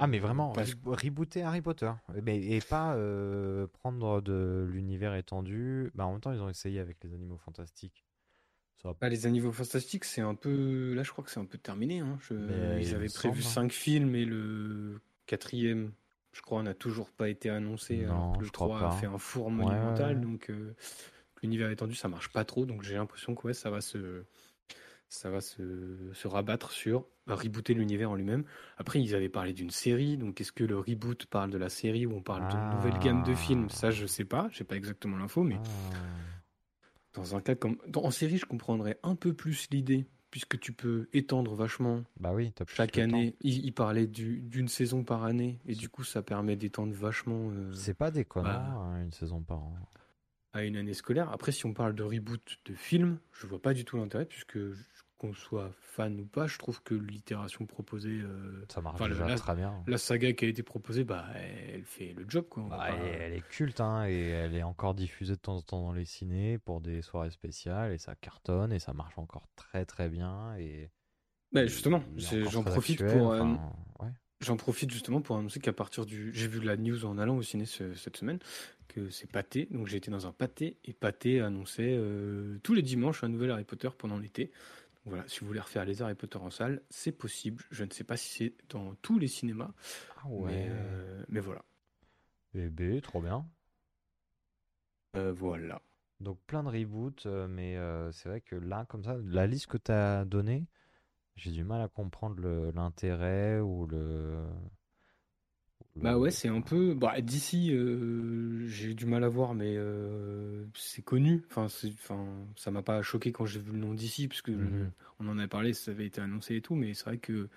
ah, 0.00 0.06
mais 0.06 0.18
vraiment, 0.18 0.52
parce- 0.52 0.72
re- 0.72 1.04
rebooter 1.04 1.42
Harry 1.42 1.60
Potter. 1.60 1.92
Mais, 2.22 2.42
et 2.42 2.60
pas 2.60 2.94
euh, 2.96 3.66
prendre 3.68 4.20
de 4.20 4.66
l'univers 4.70 5.14
étendu. 5.14 5.90
Bah, 5.94 6.06
en 6.06 6.12
même 6.12 6.20
temps, 6.20 6.32
ils 6.32 6.40
ont 6.40 6.48
essayé 6.48 6.80
avec 6.80 6.96
les 7.04 7.12
animaux 7.14 7.36
fantastiques. 7.38 8.04
Ça 8.82 8.88
va 8.88 8.96
Ah, 9.00 9.08
les 9.08 9.26
animaux 9.26 9.52
fantastiques, 9.52 10.04
c'est 10.04 10.20
un 10.20 10.34
peu. 10.34 10.94
Là, 10.94 11.02
je 11.04 11.12
crois 11.12 11.22
que 11.24 11.30
c'est 11.30 11.40
un 11.40 11.44
peu 11.44 11.58
terminé. 11.58 12.00
hein. 12.00 12.18
Je- 12.28 12.34
Mais 12.34 12.82
il 12.82 12.88
Ils 12.88 12.90
me 12.90 12.96
avaient 12.96 13.08
prévu 13.08 13.42
semble, 13.42 13.46
hein. 13.60 13.68
cinq 13.68 13.72
films 13.72 14.14
et 14.16 14.24
le 14.24 15.00
quatrième, 15.26 15.92
je 16.34 16.42
crois, 16.42 16.62
n'a 16.62 16.74
toujours 16.74 17.10
pas 17.10 17.28
été 17.30 17.48
annoncé. 17.48 18.04
alors 18.04 18.18
Non, 18.28 18.32
que 18.32 18.40
le 18.40 18.44
je 18.46 18.50
crois 18.50 18.66
3 18.68 18.80
pas. 18.80 18.88
a 18.94 18.98
fait 18.98 19.06
un 19.06 19.18
four 19.18 19.50
monumental. 19.50 20.16
ouais. 20.16 20.20
Donc, 20.20 20.50
euh, 20.50 20.74
l'univers 21.42 21.70
étendu, 21.70 21.94
ça 21.94 22.08
marche 22.08 22.28
pas 22.30 22.44
trop. 22.44 22.66
Donc, 22.66 22.82
j'ai 22.82 22.94
l'impression 22.96 23.34
que 23.34 23.46
ouais, 23.46 23.54
ça 23.54 23.70
va 23.70 23.80
se. 23.80 24.24
Ça 25.10 25.30
va 25.30 25.40
se, 25.40 26.10
se 26.12 26.26
rabattre 26.26 26.72
sur 26.72 27.06
rebooter 27.28 27.72
l'univers 27.74 28.10
en 28.10 28.16
lui-même. 28.16 28.42
Après, 28.78 29.00
ils 29.00 29.14
avaient 29.14 29.28
parlé 29.28 29.52
d'une 29.52 29.70
série. 29.70 30.16
Donc, 30.16 30.40
est-ce 30.40 30.50
que 30.50 30.64
le 30.64 30.76
reboot 30.78 31.26
parle 31.26 31.50
de 31.50 31.58
la 31.58 31.68
série 31.68 32.04
ou 32.04 32.14
on 32.16 32.22
parle 32.22 32.48
d'une 32.48 32.70
nouvelle 32.70 32.98
gamme 33.00 33.22
de 33.22 33.32
films? 33.34 33.70
Ça, 33.70 33.92
je 33.92 34.06
sais 34.06 34.24
pas. 34.24 34.48
Je 34.50 34.56
sais 34.58 34.64
pas 34.64 34.74
exactement 34.76 35.16
l'info. 35.16 35.44
Mais 35.44 35.58
Ah. 35.64 35.96
dans 37.12 37.36
un 37.36 37.40
cas 37.40 37.54
comme. 37.54 37.76
dans- 37.86 38.02
en 38.04 38.10
série, 38.10 38.38
je 38.38 38.46
comprendrais 38.46 38.98
un 39.04 39.14
peu 39.14 39.34
plus 39.34 39.68
l'idée, 39.70 40.06
puisque 40.34 40.58
tu 40.58 40.72
peux 40.72 41.06
étendre 41.12 41.54
vachement 41.54 42.02
Bah 42.18 42.32
oui, 42.34 42.52
chaque 42.66 42.98
année. 42.98 43.36
Il, 43.40 43.64
il 43.66 43.72
parlait 43.72 44.08
du- 44.08 44.40
d'une 44.40 44.66
saison 44.66 45.04
par 45.04 45.22
année, 45.22 45.60
et 45.64 45.76
du 45.76 45.88
coup, 45.88 46.02
ça 46.02 46.22
permet 46.22 46.56
d'étendre 46.56 46.92
vachement 46.92 47.50
euh, 47.52 47.72
C'est 47.72 47.94
pas 47.94 48.10
déconnant, 48.10 48.48
Bah. 48.48 48.64
hein, 48.66 49.04
une 49.04 49.12
saison 49.12 49.40
par 49.40 49.58
an. 49.58 49.76
à 50.52 50.64
une 50.64 50.76
année 50.76 50.92
scolaire. 50.94 51.30
Après, 51.30 51.52
si 51.52 51.66
on 51.66 51.72
parle 51.72 51.94
de 51.94 52.02
reboot 52.02 52.58
de 52.64 52.74
film, 52.74 53.18
je 53.30 53.46
vois 53.46 53.62
pas 53.62 53.74
du 53.74 53.84
tout 53.84 53.96
l'intérêt, 53.96 54.24
puisque 54.24 54.58
je- 54.58 54.74
qu'on 55.18 55.32
soit 55.32 55.70
fan 55.80 56.18
ou 56.20 56.26
pas, 56.26 56.46
je 56.46 56.58
trouve 56.58 56.82
que 56.82 56.94
l'itération 56.94 57.66
proposée, 57.66 58.20
euh, 58.22 58.64
Ça 58.68 58.80
marche 58.80 59.00
déjà 59.08 59.26
la- 59.26 59.36
très 59.36 59.54
bien. 59.54 59.82
la 59.86 59.98
saga 59.98 60.32
qui 60.32 60.44
a 60.44 60.48
été 60.48 60.62
proposée, 60.62 61.04
bah, 61.04 61.26
elle 61.36 61.84
fait 61.84 62.12
le 62.16 62.24
job, 62.28 62.46
quoi. 62.48 62.64
Bah, 62.68 62.76
pas- 62.78 62.88
elle, 62.96 63.32
est- 63.34 63.48
culte, 63.48 63.80
hein, 63.80 64.06
et 64.08 64.28
elle 64.28 64.54
est 64.54 64.62
encore 64.62 64.94
diffusée 64.94 65.34
de 65.34 65.40
temps 65.40 65.56
en 65.56 65.62
temps 65.62 65.82
dans 65.82 65.92
les 65.92 66.04
ciné 66.04 66.58
pour 66.58 66.80
des 66.80 67.00
soirées 67.02 67.30
spéciales, 67.30 67.92
et 67.92 67.98
ça 67.98 68.14
cartonne, 68.16 68.72
et 68.72 68.78
ça 68.78 68.92
marche 68.92 69.16
encore 69.18 69.46
très 69.56 69.84
très 69.84 70.08
bien. 70.08 70.56
Et 70.56 70.90
Bah, 71.52 71.66
justement, 71.66 71.98
encore 71.98 72.50
j'en 72.50 72.64
profite 72.64 73.00
actuel, 73.02 73.18
pour. 73.18 73.32
euh, 73.32 73.40
enfin, 73.40 73.72
ouais. 74.00 74.10
J'en 74.40 74.56
profite 74.56 74.90
justement 74.90 75.22
pour 75.22 75.36
annoncer 75.38 75.60
qu'à 75.60 75.72
partir 75.72 76.04
du. 76.04 76.30
J'ai 76.34 76.48
vu 76.48 76.60
la 76.60 76.76
news 76.76 77.06
en 77.06 77.16
allant 77.18 77.36
au 77.36 77.42
ciné 77.42 77.64
ce- 77.64 77.94
cette 77.94 78.16
semaine, 78.16 78.38
que 78.88 79.08
c'est 79.08 79.30
Pâté. 79.30 79.68
Donc 79.70 79.86
j'ai 79.86 79.96
été 79.96 80.10
dans 80.10 80.26
un 80.26 80.32
Pâté 80.32 80.76
et 80.84 80.92
Pâté 80.92 81.40
annonçait 81.40 81.94
euh, 81.96 82.58
tous 82.62 82.74
les 82.74 82.82
dimanches 82.82 83.24
un 83.24 83.28
nouvel 83.28 83.52
Harry 83.52 83.64
Potter 83.64 83.88
pendant 83.96 84.18
l'été. 84.18 84.50
Voilà, 85.04 85.26
si 85.28 85.40
vous 85.40 85.46
voulez 85.46 85.60
refaire 85.60 85.84
les 85.84 86.00
Harry 86.02 86.14
Potter 86.14 86.38
en 86.38 86.50
salle, 86.50 86.82
c'est 86.88 87.12
possible. 87.12 87.62
Je 87.70 87.84
ne 87.84 87.90
sais 87.90 88.04
pas 88.04 88.16
si 88.16 88.28
c'est 88.30 88.54
dans 88.70 88.94
tous 88.96 89.18
les 89.18 89.28
cinémas, 89.28 89.72
Ah 90.16 90.28
ouais. 90.28 90.52
mais, 90.52 90.66
euh, 90.70 91.24
mais 91.28 91.40
voilà. 91.40 91.62
Bébé, 92.54 93.00
trop 93.02 93.20
bien. 93.20 93.46
Euh, 95.16 95.32
voilà. 95.32 95.80
Donc 96.20 96.40
plein 96.46 96.62
de 96.62 96.68
reboots, 96.68 97.26
euh, 97.26 97.46
mais 97.48 97.76
euh, 97.76 98.10
c'est 98.12 98.28
vrai 98.28 98.40
que 98.40 98.56
là, 98.56 98.86
comme 98.86 99.04
ça, 99.04 99.16
la 99.24 99.46
liste 99.46 99.66
que 99.66 99.76
tu 99.78 99.92
as 99.92 100.24
donnée, 100.24 100.66
j'ai 101.36 101.50
du 101.50 101.64
mal 101.64 101.82
à 101.82 101.88
comprendre 101.88 102.70
l'intérêt 102.74 103.60
ou 103.60 103.86
le... 103.86 104.46
Bah 105.96 106.18
ouais, 106.18 106.30
c'est 106.30 106.48
un 106.48 106.60
peu. 106.60 106.94
Bah, 106.94 107.20
d'ici, 107.20 107.70
euh, 107.72 108.66
j'ai 108.66 108.94
du 108.94 109.06
mal 109.06 109.22
à 109.24 109.28
voir, 109.28 109.54
mais 109.54 109.74
euh, 109.76 110.64
c'est 110.74 111.02
connu. 111.02 111.44
Enfin, 111.50 111.66
enfin, 111.66 112.26
ça 112.56 112.70
m'a 112.70 112.82
pas 112.82 113.00
choqué 113.02 113.32
quand 113.32 113.46
j'ai 113.46 113.60
vu 113.60 113.72
le 113.72 113.78
nom 113.78 113.94
d'ici, 113.94 114.26
puisque 114.28 114.48
Mhm. 114.48 114.90
on 115.20 115.28
en 115.28 115.38
a 115.38 115.46
parlé, 115.46 115.72
ça 115.72 115.92
avait 115.92 116.06
été 116.06 116.20
annoncé 116.20 116.56
et 116.56 116.60
tout. 116.62 116.74
Mais 116.74 116.94
c'est 116.94 117.04
vrai 117.04 117.18
que 117.18 117.48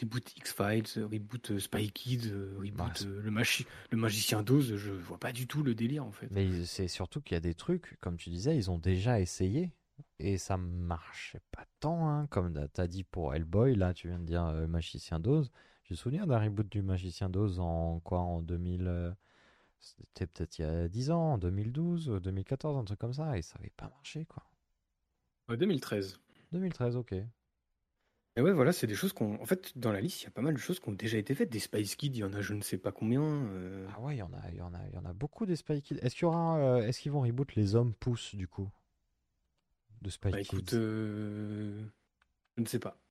reboot 0.00 0.36
X-Files, 0.36 1.04
reboot 1.04 1.50
euh, 1.50 1.58
Spy 1.58 1.90
Kids, 1.92 2.32
reboot 2.58 2.76
Bah, 2.76 2.92
le, 3.22 3.30
machi- 3.30 3.66
le 3.90 3.98
magicien 3.98 4.42
d'Oz, 4.42 4.74
je 4.76 4.90
vois 4.90 5.18
pas 5.18 5.32
du 5.32 5.46
tout 5.46 5.62
le 5.62 5.74
délire 5.74 6.04
en 6.06 6.12
fait. 6.12 6.28
Mais 6.30 6.64
c'est 6.64 6.88
surtout 6.88 7.20
qu'il 7.20 7.34
y 7.34 7.36
a 7.36 7.40
des 7.40 7.54
trucs, 7.54 7.98
comme 8.00 8.16
tu 8.16 8.30
disais, 8.30 8.56
ils 8.56 8.70
ont 8.70 8.78
déjà 8.78 9.20
essayé 9.20 9.70
et 10.18 10.38
ça 10.38 10.56
marchait 10.56 11.42
pas 11.50 11.66
tant, 11.80 12.08
hein, 12.08 12.26
comme 12.28 12.54
tu 12.72 12.80
as 12.80 12.86
dit 12.86 13.04
pour 13.04 13.34
Hellboy, 13.34 13.76
là 13.76 13.92
tu 13.92 14.08
viens 14.08 14.18
de 14.18 14.24
dire 14.24 14.44
euh, 14.46 14.66
Magicien 14.66 15.20
d'Oz. 15.20 15.50
J'ai 15.92 15.96
souvenir 15.98 16.26
d'un 16.26 16.38
reboot 16.38 16.66
du 16.70 16.80
Magicien 16.80 17.28
d'Oz 17.28 17.60
en 17.60 18.00
quoi 18.00 18.20
En 18.20 18.40
2000. 18.40 18.86
euh, 18.86 19.12
C'était 19.78 20.26
peut-être 20.26 20.58
il 20.58 20.62
y 20.62 20.64
a 20.64 20.88
10 20.88 21.10
ans, 21.10 21.34
en 21.34 21.38
2012, 21.38 22.08
euh, 22.08 22.18
2014, 22.18 22.78
un 22.78 22.84
truc 22.84 22.98
comme 22.98 23.12
ça, 23.12 23.36
et 23.36 23.42
ça 23.42 23.58
avait 23.58 23.68
pas 23.76 23.90
marché 23.90 24.24
quoi. 24.24 24.42
Euh, 25.50 25.56
2013. 25.56 26.18
2013, 26.52 26.96
ok. 26.96 27.12
Et 27.12 28.40
ouais, 28.40 28.52
voilà, 28.54 28.72
c'est 28.72 28.86
des 28.86 28.94
choses 28.94 29.12
qu'on. 29.12 29.34
En 29.42 29.44
fait, 29.44 29.76
dans 29.76 29.92
la 29.92 30.00
liste, 30.00 30.22
il 30.22 30.24
y 30.24 30.28
a 30.28 30.30
pas 30.30 30.40
mal 30.40 30.54
de 30.54 30.58
choses 30.58 30.80
qui 30.80 30.88
ont 30.88 30.92
déjà 30.92 31.18
été 31.18 31.34
faites. 31.34 31.50
Des 31.50 31.58
Spice 31.60 31.94
Kids, 31.96 32.06
il 32.14 32.16
y 32.16 32.24
en 32.24 32.32
a 32.32 32.40
je 32.40 32.54
ne 32.54 32.62
sais 32.62 32.78
pas 32.78 32.90
combien. 32.90 33.20
euh. 33.22 33.86
Ah 33.94 34.00
ouais, 34.00 34.14
il 34.14 34.18
y 34.20 34.22
en 34.22 34.32
a, 34.32 34.50
il 34.50 34.56
y 34.56 34.62
en 34.62 34.72
a, 34.72 34.78
il 34.88 34.94
y 34.94 34.96
en 34.96 35.04
a 35.04 35.12
beaucoup 35.12 35.44
des 35.44 35.56
Spy 35.56 35.82
Kids. 35.82 35.98
Est-ce 36.00 36.14
qu'il 36.14 36.22
y 36.22 36.24
aura, 36.24 36.56
euh, 36.58 36.86
est-ce 36.86 37.00
qu'ils 37.00 37.12
vont 37.12 37.20
reboot 37.20 37.54
les 37.54 37.74
hommes 37.74 37.92
pousses 37.92 38.34
du 38.34 38.48
coup? 38.48 38.70
De 40.00 40.08
Spy 40.08 40.30
Bah 40.30 40.40
Kids 40.42 40.56
écoute, 40.56 40.72
euh, 40.72 41.84
je 42.56 42.62
ne 42.62 42.66
sais 42.66 42.78
pas. 42.78 43.01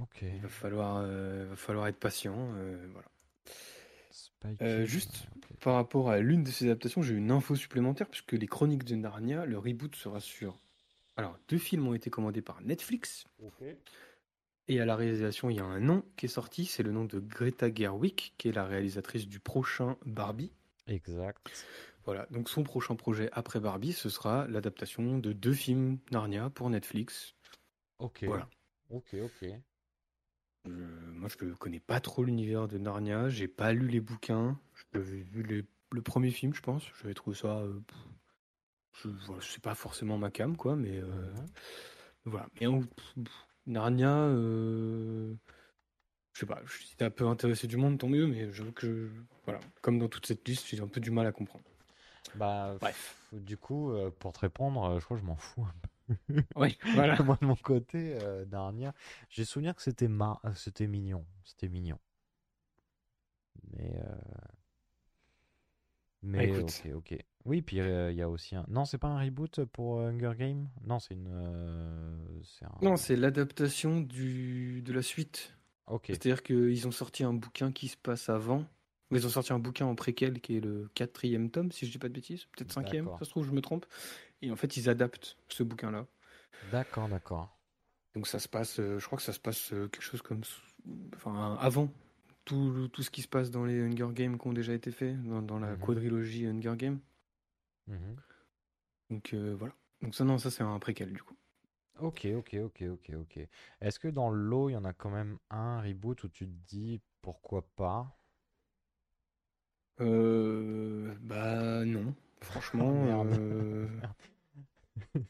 Ok. 0.00 0.22
Il 0.22 0.40
va 0.40 0.48
falloir, 0.48 1.02
euh, 1.02 1.46
va 1.50 1.56
falloir 1.56 1.86
être 1.86 1.98
patient. 1.98 2.54
euh, 2.56 2.88
voilà. 2.92 3.08
Euh, 4.62 4.86
juste 4.86 5.26
par 5.60 5.74
rapport 5.74 6.08
à 6.08 6.18
l'une 6.18 6.42
de 6.42 6.50
ces 6.50 6.64
adaptations, 6.64 7.02
j'ai 7.02 7.14
eu 7.14 7.18
une 7.18 7.30
info 7.30 7.54
supplémentaire 7.54 8.08
puisque 8.08 8.32
les 8.32 8.46
Chroniques 8.46 8.84
de 8.84 8.94
Narnia, 8.94 9.44
le 9.44 9.58
reboot 9.58 9.94
sera 9.94 10.20
sur. 10.20 10.58
Alors, 11.16 11.38
deux 11.48 11.58
films 11.58 11.86
ont 11.88 11.94
été 11.94 12.08
commandés 12.08 12.40
par 12.40 12.62
Netflix 12.62 13.26
et 14.68 14.80
à 14.80 14.86
la 14.86 14.94
réalisation, 14.94 15.50
il 15.50 15.56
y 15.56 15.60
a 15.60 15.64
un 15.64 15.80
nom 15.80 16.04
qui 16.16 16.26
est 16.26 16.28
sorti, 16.28 16.64
c'est 16.64 16.84
le 16.84 16.92
nom 16.92 17.04
de 17.04 17.18
Greta 17.18 17.74
Gerwig, 17.74 18.32
qui 18.38 18.48
est 18.48 18.52
la 18.52 18.64
réalisatrice 18.64 19.26
du 19.26 19.40
prochain 19.40 19.96
Barbie. 20.06 20.52
Exact. 20.86 21.66
Voilà, 22.04 22.26
donc 22.30 22.48
son 22.48 22.62
prochain 22.62 22.94
projet 22.94 23.28
après 23.32 23.58
Barbie, 23.58 23.92
ce 23.92 24.08
sera 24.08 24.46
l'adaptation 24.46 25.18
de 25.18 25.32
deux 25.32 25.52
films 25.52 25.98
Narnia 26.12 26.50
pour 26.50 26.70
Netflix. 26.70 27.34
Ok. 27.98 28.22
Voilà. 28.22 28.48
Ok, 28.90 29.14
ok. 29.14 29.48
Moi, 30.66 31.28
je 31.38 31.44
ne 31.44 31.54
connais 31.54 31.80
pas 31.80 32.00
trop 32.00 32.22
l'univers 32.24 32.68
de 32.68 32.78
Narnia, 32.78 33.28
j'ai 33.28 33.48
pas 33.48 33.72
lu 33.72 33.88
les 33.88 34.00
bouquins, 34.00 34.58
j'avais 34.92 35.22
vu 35.22 35.42
les- 35.42 35.64
le 35.92 36.02
premier 36.02 36.30
film, 36.30 36.54
je 36.54 36.60
pense, 36.60 36.84
j'avais 37.00 37.14
trouvé 37.14 37.36
ça. 37.36 37.58
euh, 37.60 37.80
je, 38.92 39.08
voilà, 39.26 39.42
c'est 39.42 39.62
pas 39.62 39.74
forcément 39.74 40.18
ma 40.18 40.30
cam, 40.30 40.56
quoi, 40.56 40.76
mais 40.76 40.98
euh, 40.98 41.32
voilà. 42.24 42.46
Mais 42.60 42.66
en- 42.66 42.82
Narnia, 43.66 44.14
euh, 44.14 45.34
je 46.32 46.40
sais 46.40 46.46
pas, 46.46 46.60
si 46.68 46.96
t'es 46.96 47.04
un 47.04 47.10
peu 47.10 47.26
intéressé 47.26 47.66
du 47.66 47.76
monde, 47.76 47.98
tant 47.98 48.08
mieux, 48.08 48.26
mais 48.26 48.52
j'avoue 48.52 48.72
que, 48.72 49.10
voilà, 49.44 49.60
comme 49.80 49.98
dans 49.98 50.08
toute 50.08 50.26
cette 50.26 50.46
liste, 50.46 50.66
j'ai 50.68 50.80
un 50.80 50.88
peu 50.88 51.00
du 51.00 51.10
mal 51.10 51.26
à 51.26 51.32
comprendre. 51.32 51.64
Bah, 52.34 52.76
Bref. 52.80 53.26
du 53.32 53.56
coup, 53.56 53.92
euh, 53.92 54.10
pour 54.10 54.32
te 54.32 54.40
répondre, 54.40 54.98
je 55.00 55.04
crois 55.04 55.16
que 55.16 55.22
je 55.22 55.26
m'en 55.26 55.36
fous 55.36 55.62
un 55.64 55.74
peu. 55.82 55.88
Oui, 56.56 56.76
voilà. 56.94 57.20
Moi, 57.22 57.38
de 57.40 57.46
mon 57.46 57.56
côté, 57.56 58.16
euh, 58.22 58.44
Narnia, 58.46 58.94
j'ai 59.28 59.44
souvenir 59.44 59.74
que 59.74 59.82
c'était 59.82 60.08
ma... 60.08 60.40
euh, 60.44 60.52
c'était 60.54 60.86
mignon. 60.86 61.24
C'était 61.44 61.68
mignon. 61.68 61.98
Mais. 63.72 63.92
euh, 63.96 64.16
Mais 66.22 66.48
écoute. 66.48 66.82
ok, 66.84 66.92
ok. 66.94 67.18
Oui, 67.46 67.62
puis 67.62 67.80
euh, 67.80 68.10
il 68.12 68.16
y 68.18 68.22
a 68.22 68.28
aussi 68.28 68.54
un. 68.54 68.66
Non, 68.68 68.84
c'est 68.84 68.98
pas 68.98 69.08
un 69.08 69.18
reboot 69.20 69.64
pour 69.64 70.00
Hunger 70.00 70.32
Games? 70.36 70.68
Non, 70.84 70.98
c'est 70.98 71.14
une. 71.14 71.28
euh, 71.30 72.42
un. 72.62 72.84
Non, 72.84 72.96
c'est 72.96 73.16
l'adaptation 73.16 74.00
du 74.00 74.82
de 74.82 74.92
la 74.92 75.02
suite. 75.02 75.56
Ok. 75.86 76.04
C'est-à-dire 76.08 76.42
qu'ils 76.42 76.86
ont 76.86 76.92
sorti 76.92 77.24
un 77.24 77.32
bouquin 77.32 77.72
qui 77.72 77.88
se 77.88 77.96
passe 77.96 78.28
avant. 78.28 78.64
Ils 79.12 79.26
ont 79.26 79.30
sorti 79.30 79.52
un 79.52 79.58
bouquin 79.58 79.86
en 79.86 79.96
préquel 79.96 80.40
qui 80.40 80.56
est 80.58 80.60
le 80.60 80.88
quatrième 80.94 81.50
tome, 81.50 81.72
si 81.72 81.84
je 81.84 81.90
dis 81.90 81.98
pas 81.98 82.08
de 82.08 82.12
bêtises, 82.12 82.44
peut-être 82.56 82.70
cinquième, 82.72 83.08
ça 83.18 83.24
se 83.24 83.30
trouve, 83.30 83.44
je 83.44 83.50
me 83.50 83.60
trompe. 83.60 83.84
Et 84.42 84.50
en 84.50 84.56
fait, 84.56 84.76
ils 84.76 84.88
adaptent 84.88 85.36
ce 85.48 85.62
bouquin-là. 85.62 86.06
D'accord, 86.62 87.10
d'accord. 87.10 87.60
Donc 88.14 88.26
ça 88.26 88.38
se 88.38 88.48
passe, 88.48 88.80
euh, 88.80 88.98
je 88.98 89.06
crois 89.06 89.16
que 89.16 89.22
ça 89.22 89.32
se 89.32 89.38
passe 89.40 89.72
euh, 89.72 89.88
quelque 89.88 90.02
chose 90.02 90.22
comme, 90.22 90.42
enfin, 91.14 91.56
avant 91.60 91.92
tout, 92.44 92.88
tout 92.92 93.02
ce 93.02 93.10
qui 93.10 93.22
se 93.22 93.28
passe 93.28 93.50
dans 93.50 93.64
les 93.64 93.80
Hunger 93.80 94.08
Games 94.12 94.38
qui 94.38 94.46
ont 94.48 94.52
déjà 94.52 94.74
été 94.74 94.90
faits, 94.90 95.22
dans, 95.24 95.42
dans 95.42 95.58
la 95.60 95.76
Mhm. 95.76 95.76
quadrilogie 95.76 96.46
Hunger 96.46 96.74
Games. 96.76 97.00
Mhm. 97.86 98.22
Donc 99.10 99.34
euh, 99.34 99.54
voilà. 99.58 99.74
Donc 100.00 100.14
ça, 100.14 100.24
non, 100.24 100.38
ça 100.38 100.50
c'est 100.50 100.62
un 100.62 100.78
préquel 100.78 101.12
du 101.12 101.22
coup. 101.22 101.36
Ok, 102.00 102.26
ok, 102.36 102.54
ok, 102.64 102.82
ok, 102.90 103.10
ok. 103.14 103.48
Est-ce 103.80 104.00
que 104.00 104.08
dans 104.08 104.30
le 104.30 104.40
lot, 104.42 104.70
il 104.70 104.72
y 104.72 104.76
en 104.76 104.84
a 104.84 104.92
quand 104.92 105.10
même 105.10 105.38
un 105.50 105.80
reboot 105.80 106.24
où 106.24 106.28
tu 106.28 106.46
te 106.46 106.52
dis 106.66 107.00
pourquoi 107.22 107.62
pas? 107.76 108.18
Euh, 110.00 111.14
bah 111.20 111.84
non, 111.84 112.14
franchement. 112.42 113.26
Euh, 113.38 113.88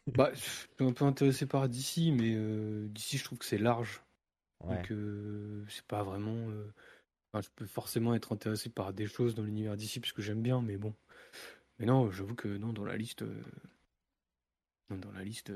Bah, 0.08 0.30
je 0.34 0.40
suis 0.40 0.68
un 0.80 0.92
peu 0.92 1.04
intéressé 1.04 1.46
par 1.46 1.68
DC, 1.68 2.12
mais 2.12 2.34
euh, 2.34 2.88
DC, 2.88 3.18
je 3.18 3.24
trouve 3.24 3.38
que 3.38 3.44
c'est 3.44 3.58
large. 3.58 4.02
Ouais. 4.64 4.76
Donc, 4.76 4.90
euh, 4.90 5.64
c'est 5.68 5.84
pas 5.86 6.02
vraiment. 6.02 6.48
enfin, 7.32 7.40
je 7.42 7.48
peux 7.54 7.66
forcément 7.66 8.14
être 8.14 8.32
intéressé 8.32 8.68
par 8.68 8.92
des 8.92 9.06
choses 9.06 9.34
dans 9.34 9.42
l'univers 9.42 9.76
DC 9.76 10.00
parce 10.00 10.12
que 10.12 10.22
j'aime 10.22 10.42
bien, 10.42 10.60
mais 10.60 10.76
bon. 10.76 10.94
Mais 11.78 11.86
non, 11.86 12.10
j'avoue 12.10 12.34
que 12.34 12.48
non, 12.48 12.72
dans 12.72 12.84
la 12.84 12.96
liste. 12.96 13.22
non, 14.90 14.96
dans 14.98 15.12
la 15.12 15.22
liste, 15.22 15.52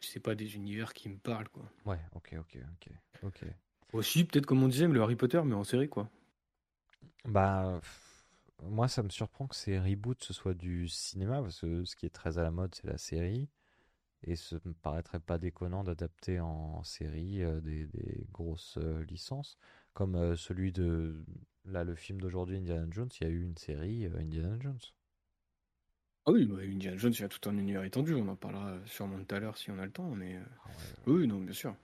c'est 0.00 0.20
pas 0.20 0.34
des 0.34 0.56
univers 0.56 0.92
qui 0.94 1.08
me 1.08 1.18
parlent, 1.18 1.48
quoi. 1.48 1.70
Ouais, 1.84 2.00
ok, 2.14 2.34
ok, 2.40 2.58
ok, 2.74 2.92
ok. 3.24 3.44
Aussi, 3.92 4.24
peut-être 4.24 4.46
comme 4.46 4.62
on 4.62 4.68
disait, 4.68 4.88
mais 4.88 4.94
le 4.94 5.02
Harry 5.02 5.16
Potter, 5.16 5.42
mais 5.44 5.54
en 5.54 5.64
série, 5.64 5.88
quoi. 5.88 6.08
Bah, 7.24 7.78
pff, 7.80 8.11
moi, 8.62 8.88
ça 8.88 9.02
me 9.02 9.08
surprend 9.10 9.46
que 9.46 9.56
ces 9.56 9.78
reboots 9.78 10.22
ce 10.24 10.32
soit 10.32 10.54
du 10.54 10.88
cinéma, 10.88 11.40
parce 11.42 11.60
que 11.60 11.84
ce 11.84 11.96
qui 11.96 12.06
est 12.06 12.10
très 12.10 12.38
à 12.38 12.42
la 12.42 12.50
mode, 12.50 12.74
c'est 12.74 12.86
la 12.86 12.98
série. 12.98 13.48
Et 14.24 14.36
ce 14.36 14.56
me 14.64 14.74
paraîtrait 14.74 15.20
pas 15.20 15.38
déconnant 15.38 15.84
d'adapter 15.84 16.40
en 16.40 16.82
série 16.84 17.42
euh, 17.42 17.60
des, 17.60 17.86
des 17.86 18.26
grosses 18.32 18.78
euh, 18.78 19.04
licences, 19.06 19.58
comme 19.94 20.16
euh, 20.16 20.36
celui 20.36 20.72
de, 20.72 21.24
là, 21.66 21.84
le 21.84 21.94
film 21.96 22.20
d'aujourd'hui, 22.20 22.58
Indiana 22.58 22.86
Jones, 22.90 23.10
il 23.20 23.24
y 23.24 23.26
a 23.28 23.30
eu 23.30 23.44
une 23.44 23.58
série 23.58 24.06
Indiana 24.06 24.58
Jones. 24.60 24.80
Ah 26.26 26.30
oui, 26.32 26.46
bah, 26.46 26.56
Indiana 26.62 26.96
Jones, 26.96 27.12
il 27.12 27.20
y 27.20 27.24
a 27.24 27.28
tout 27.28 27.48
un 27.48 27.56
univers 27.58 27.84
étendu, 27.84 28.14
on 28.14 28.26
en 28.28 28.36
parlera 28.36 28.76
sûrement 28.86 29.18
tout 29.22 29.34
à 29.34 29.38
l'heure 29.40 29.56
si 29.56 29.70
on 29.70 29.78
a 29.78 29.84
le 29.86 29.92
temps, 29.92 30.10
mais. 30.10 30.38
Ah 30.64 30.68
ouais, 30.78 30.94
Oui, 31.06 31.26
non, 31.28 31.40
bien 31.40 31.52
sûr. 31.54 31.76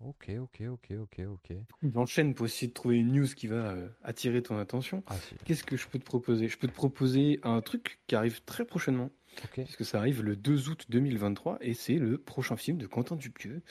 Ok, 0.00 0.30
ok, 0.40 0.62
ok, 0.68 0.92
ok, 1.00 1.20
ok. 1.26 1.56
J'enchaîne 1.94 2.34
pour 2.34 2.46
essayer 2.46 2.68
de 2.68 2.72
trouver 2.72 2.96
une 2.96 3.12
news 3.12 3.26
qui 3.26 3.46
va 3.46 3.70
euh, 3.72 3.88
attirer 4.02 4.42
ton 4.42 4.58
attention. 4.58 5.02
Ah 5.06 5.16
si, 5.16 5.34
Qu'est-ce 5.44 5.64
que 5.64 5.76
je 5.76 5.86
peux 5.88 5.98
te 5.98 6.04
proposer? 6.04 6.48
Je 6.48 6.58
peux 6.58 6.68
te 6.68 6.74
proposer 6.74 7.40
un 7.42 7.60
truc 7.60 8.00
qui 8.06 8.14
arrive 8.14 8.42
très 8.44 8.64
prochainement, 8.64 9.10
ok. 9.44 9.64
puisque 9.64 9.84
ça 9.84 9.98
arrive 9.98 10.22
le 10.22 10.36
2 10.36 10.68
août 10.68 10.86
2023, 10.88 11.58
et 11.60 11.74
c'est 11.74 11.94
le 11.96 12.18
prochain 12.18 12.56
film 12.56 12.78
de 12.78 12.86
Quentin 12.86 13.16
Dupieux, 13.16 13.62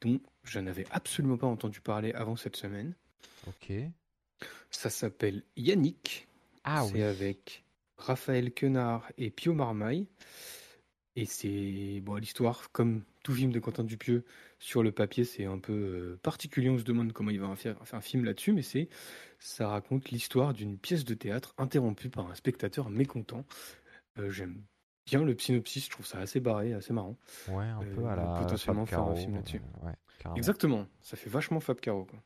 dont 0.00 0.20
je 0.44 0.60
n'avais 0.60 0.86
absolument 0.90 1.36
pas 1.36 1.46
entendu 1.46 1.80
parler 1.80 2.12
avant 2.12 2.36
cette 2.36 2.56
semaine. 2.56 2.94
Ok. 3.46 3.72
Ça 4.70 4.90
s'appelle 4.90 5.42
Yannick. 5.56 6.28
Ah 6.64 6.84
c'est 6.86 6.94
oui. 6.94 7.02
avec 7.02 7.64
Raphaël 7.96 8.52
Quenard 8.52 9.10
et 9.18 9.30
Pio 9.30 9.54
Marmaille. 9.54 10.06
Et 11.14 11.24
c'est 11.24 12.00
bon, 12.02 12.16
l'histoire, 12.16 12.70
comme 12.72 13.02
tout 13.22 13.32
film 13.32 13.50
de 13.50 13.58
Quentin 13.58 13.84
Dupieux, 13.84 14.24
sur 14.58 14.82
le 14.82 14.90
papier, 14.92 15.24
c'est 15.24 15.44
un 15.44 15.58
peu 15.58 15.72
euh, 15.72 16.18
particulier. 16.22 16.70
On 16.70 16.78
se 16.78 16.84
demande 16.84 17.12
comment 17.12 17.30
il 17.30 17.40
va 17.40 17.54
faire, 17.56 17.76
un 17.92 18.00
film 18.00 18.24
là-dessus, 18.24 18.52
mais 18.52 18.62
c'est 18.62 18.88
ça 19.38 19.68
raconte 19.68 20.10
l'histoire 20.10 20.54
d'une 20.54 20.78
pièce 20.78 21.04
de 21.04 21.14
théâtre 21.14 21.54
interrompue 21.58 22.08
par 22.08 22.30
un 22.30 22.34
spectateur 22.34 22.88
mécontent. 22.90 23.44
Euh, 24.18 24.30
J'aime 24.30 24.62
bien 25.06 25.22
le 25.22 25.36
synopsis, 25.38 25.84
je 25.84 25.90
trouve 25.90 26.06
ça 26.06 26.18
assez 26.18 26.40
barré, 26.40 26.72
assez 26.72 26.92
marrant. 26.92 27.16
Ouais, 27.48 27.64
un 27.66 27.80
peu 27.80 28.02
Euh, 28.04 28.06
à 28.06 28.16
la 28.16 28.24
potentiellement 28.40 28.86
Fab 28.86 28.88
faire 28.88 29.00
un 29.04 29.04
Caro, 29.12 29.16
film 29.16 29.34
là-dessus. 29.36 29.60
euh, 29.82 29.86
ouais. 29.88 29.94
Exactement, 30.36 30.86
ça 31.02 31.16
fait 31.16 31.30
vachement 31.30 31.60
Fab 31.60 31.78
Caro. 31.78 32.04
Quoi. 32.06 32.18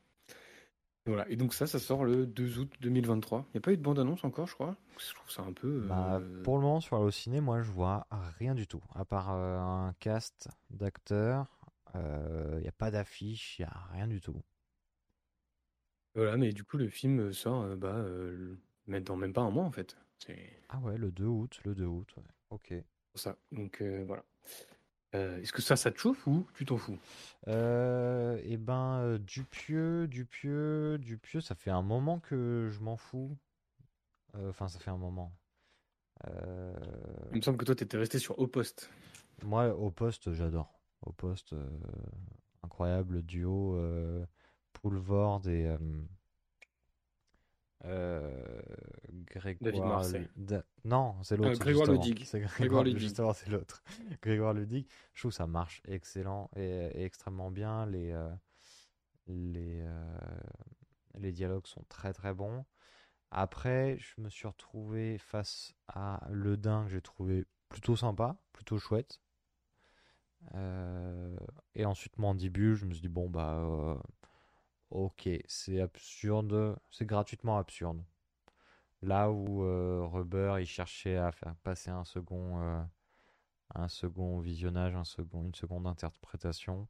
Voilà, 1.07 1.27
et 1.29 1.35
donc 1.35 1.53
ça, 1.53 1.65
ça 1.67 1.79
sort 1.79 2.05
le 2.05 2.25
2 2.27 2.59
août 2.59 2.71
2023. 2.79 3.45
Il 3.49 3.51
n'y 3.53 3.57
a 3.57 3.61
pas 3.61 3.73
eu 3.73 3.77
de 3.77 3.81
bande-annonce 3.81 4.23
encore, 4.23 4.45
je 4.47 4.53
crois? 4.53 4.75
Je 4.99 5.13
trouve 5.15 5.29
ça 5.31 5.41
un 5.41 5.51
peu. 5.51 5.79
Bah, 5.87 6.21
pour 6.43 6.57
le 6.57 6.61
moment, 6.63 6.79
sur 6.79 6.95
Allociné, 6.97 7.41
moi, 7.41 7.61
je 7.61 7.71
vois 7.71 8.05
rien 8.39 8.53
du 8.53 8.67
tout. 8.67 8.81
À 8.95 9.03
part 9.03 9.31
euh, 9.33 9.57
un 9.59 9.93
cast 9.99 10.47
d'acteurs, 10.69 11.47
il 11.95 12.61
n'y 12.61 12.67
a 12.67 12.73
pas 12.73 12.91
d'affiche, 12.91 13.59
il 13.59 13.63
n'y 13.63 13.67
a 13.67 13.87
rien 13.91 14.07
du 14.07 14.21
tout. 14.21 14.41
Voilà, 16.15 16.37
mais 16.37 16.51
du 16.51 16.63
coup, 16.63 16.77
le 16.77 16.89
film 16.89 17.31
sort 17.31 17.63
euh, 17.63 17.75
bah, 17.75 17.95
euh, 17.95 18.57
dans 18.87 19.15
même 19.15 19.33
pas 19.33 19.41
un 19.41 19.51
mois, 19.51 19.63
en 19.63 19.71
fait. 19.71 19.95
Ah 20.69 20.79
ouais, 20.79 20.97
le 20.97 21.11
2 21.11 21.25
août, 21.25 21.59
le 21.65 21.73
2 21.73 21.85
août, 21.85 22.07
ouais. 22.17 22.23
Ok. 22.49 22.73
ça. 23.15 23.37
Donc 23.51 23.81
euh, 23.81 24.03
voilà. 24.05 24.23
Euh, 25.15 25.41
Est-ce 25.41 25.51
que 25.51 25.61
ça, 25.61 25.75
ça 25.75 25.91
te 25.91 25.97
chauffe 25.97 26.25
ou 26.27 26.47
tu 26.53 26.65
t'en 26.65 26.77
fous? 26.77 26.97
Euh, 27.47 28.39
et 28.43 28.57
ben, 28.57 28.99
euh, 28.99 29.17
Dupieux, 29.17 30.07
Dupieux, 30.07 30.97
Dupieux, 30.99 31.41
ça 31.41 31.55
fait 31.55 31.71
un 31.71 31.81
moment 31.81 32.19
que 32.19 32.69
je 32.71 32.79
m'en 32.79 32.97
fous. 32.97 33.37
Euh, 34.35 34.49
Enfin, 34.49 34.67
ça 34.67 34.79
fait 34.79 34.91
un 34.91 34.97
moment. 34.97 35.33
Euh, 36.27 36.73
Il 37.31 37.37
me 37.37 37.41
semble 37.41 37.57
que 37.57 37.65
toi, 37.65 37.75
tu 37.75 37.83
étais 37.83 37.97
resté 37.97 38.19
sur 38.19 38.39
Au 38.39 38.47
Poste. 38.47 38.89
Moi, 39.43 39.75
au 39.75 39.91
poste, 39.91 40.33
j'adore. 40.33 40.80
Au 41.03 41.11
poste, 41.13 41.53
euh, 41.53 41.69
incroyable 42.63 43.23
duo 43.23 43.75
euh, 43.77 44.25
Poulvord 44.73 45.47
et 45.47 45.67
euh, 47.85 48.61
Grégoire. 49.25 49.87
Marseille. 49.87 50.21
Lu- 50.21 50.45
Da- 50.45 50.63
Non, 50.85 51.15
c'est 51.23 51.37
l'autre. 51.37 51.59
Grégoire. 51.59 51.91
Ludig. 51.91 52.23
C'est 52.25 52.39
Grégoire 52.39 52.57
Grégoire, 52.59 52.83
Ludig. 52.83 52.99
justement, 52.99 53.33
c'est 53.33 53.49
l'autre. 53.49 53.83
Grégoire 54.21 54.53
Ludig. 54.53 54.87
Je 55.13 55.21
trouve 55.21 55.31
que 55.31 55.35
ça 55.37 55.47
marche 55.47 55.81
excellent 55.87 56.49
et, 56.55 56.61
et 56.93 57.03
extrêmement 57.03 57.49
bien. 57.49 57.85
Les, 57.87 58.15
les, 59.27 59.83
les 61.15 61.31
dialogues 61.31 61.65
sont 61.67 61.83
très 61.89 62.13
très 62.13 62.33
bons. 62.33 62.65
Après, 63.31 63.97
je 63.97 64.19
me 64.21 64.29
suis 64.29 64.47
retrouvé 64.47 65.17
face 65.17 65.73
à 65.87 66.27
Le 66.29 66.57
Dain 66.57 66.83
que 66.85 66.91
j'ai 66.91 67.01
trouvé 67.01 67.45
plutôt 67.69 67.95
sympa, 67.95 68.35
plutôt 68.53 68.77
chouette. 68.77 69.21
Euh, 70.55 71.35
et 71.75 71.85
ensuite 71.85 72.17
Mandibule, 72.17 72.75
je 72.75 72.85
me 72.85 72.93
suis 72.93 73.01
dit 73.01 73.07
bon 73.07 73.29
bah 73.29 73.55
euh, 73.59 73.97
ok, 74.89 75.29
c'est 75.47 75.81
absurde, 75.81 76.77
c'est 76.89 77.05
gratuitement 77.05 77.57
absurde. 77.57 78.03
Là 79.01 79.31
où 79.31 79.63
euh, 79.63 80.05
Rubber 80.05 80.57
il 80.59 80.65
cherchait 80.67 81.17
à 81.17 81.31
faire 81.31 81.55
passer 81.63 81.89
un 81.89 82.05
second, 82.05 82.61
euh, 82.61 82.81
un 83.75 83.87
second 83.87 84.39
visionnage, 84.39 84.95
un 84.95 85.03
second, 85.05 85.43
une 85.43 85.55
seconde 85.55 85.87
interprétation. 85.87 86.87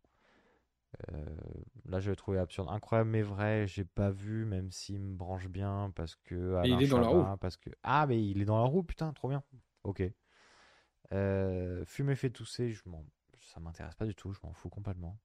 là, 1.85 1.99
je 1.99 2.09
l'ai 2.09 2.15
trouvé 2.15 2.39
absurde, 2.39 2.69
incroyable 2.69 3.09
mais 3.09 3.21
vrai. 3.21 3.67
J'ai 3.67 3.85
pas 3.85 4.09
vu, 4.11 4.45
même 4.45 4.71
s'il 4.71 4.99
me 4.99 5.15
branche 5.15 5.47
bien, 5.47 5.91
parce 5.95 6.15
que 6.15 6.59
Mais 6.63 6.69
il 6.69 6.83
est 6.83 6.87
dans 6.87 6.99
la 6.99 7.07
roue. 7.07 7.37
parce 7.39 7.57
que 7.57 7.69
ah 7.83 8.05
mais 8.07 8.23
il 8.23 8.41
est 8.41 8.45
dans 8.45 8.57
la 8.57 8.65
roue, 8.67 8.83
putain, 8.83 9.13
trop 9.13 9.29
bien. 9.29 9.43
Ok. 9.83 10.03
Euh, 11.13 11.83
fumer 11.85 12.15
fait 12.15 12.29
tousser, 12.29 12.71
je 12.71 12.81
m'en, 12.87 13.03
ça 13.53 13.59
m'intéresse 13.59 13.95
pas 13.95 14.05
du 14.05 14.15
tout, 14.15 14.31
je 14.33 14.39
m'en 14.43 14.53
fous 14.53 14.69
complètement. 14.69 15.17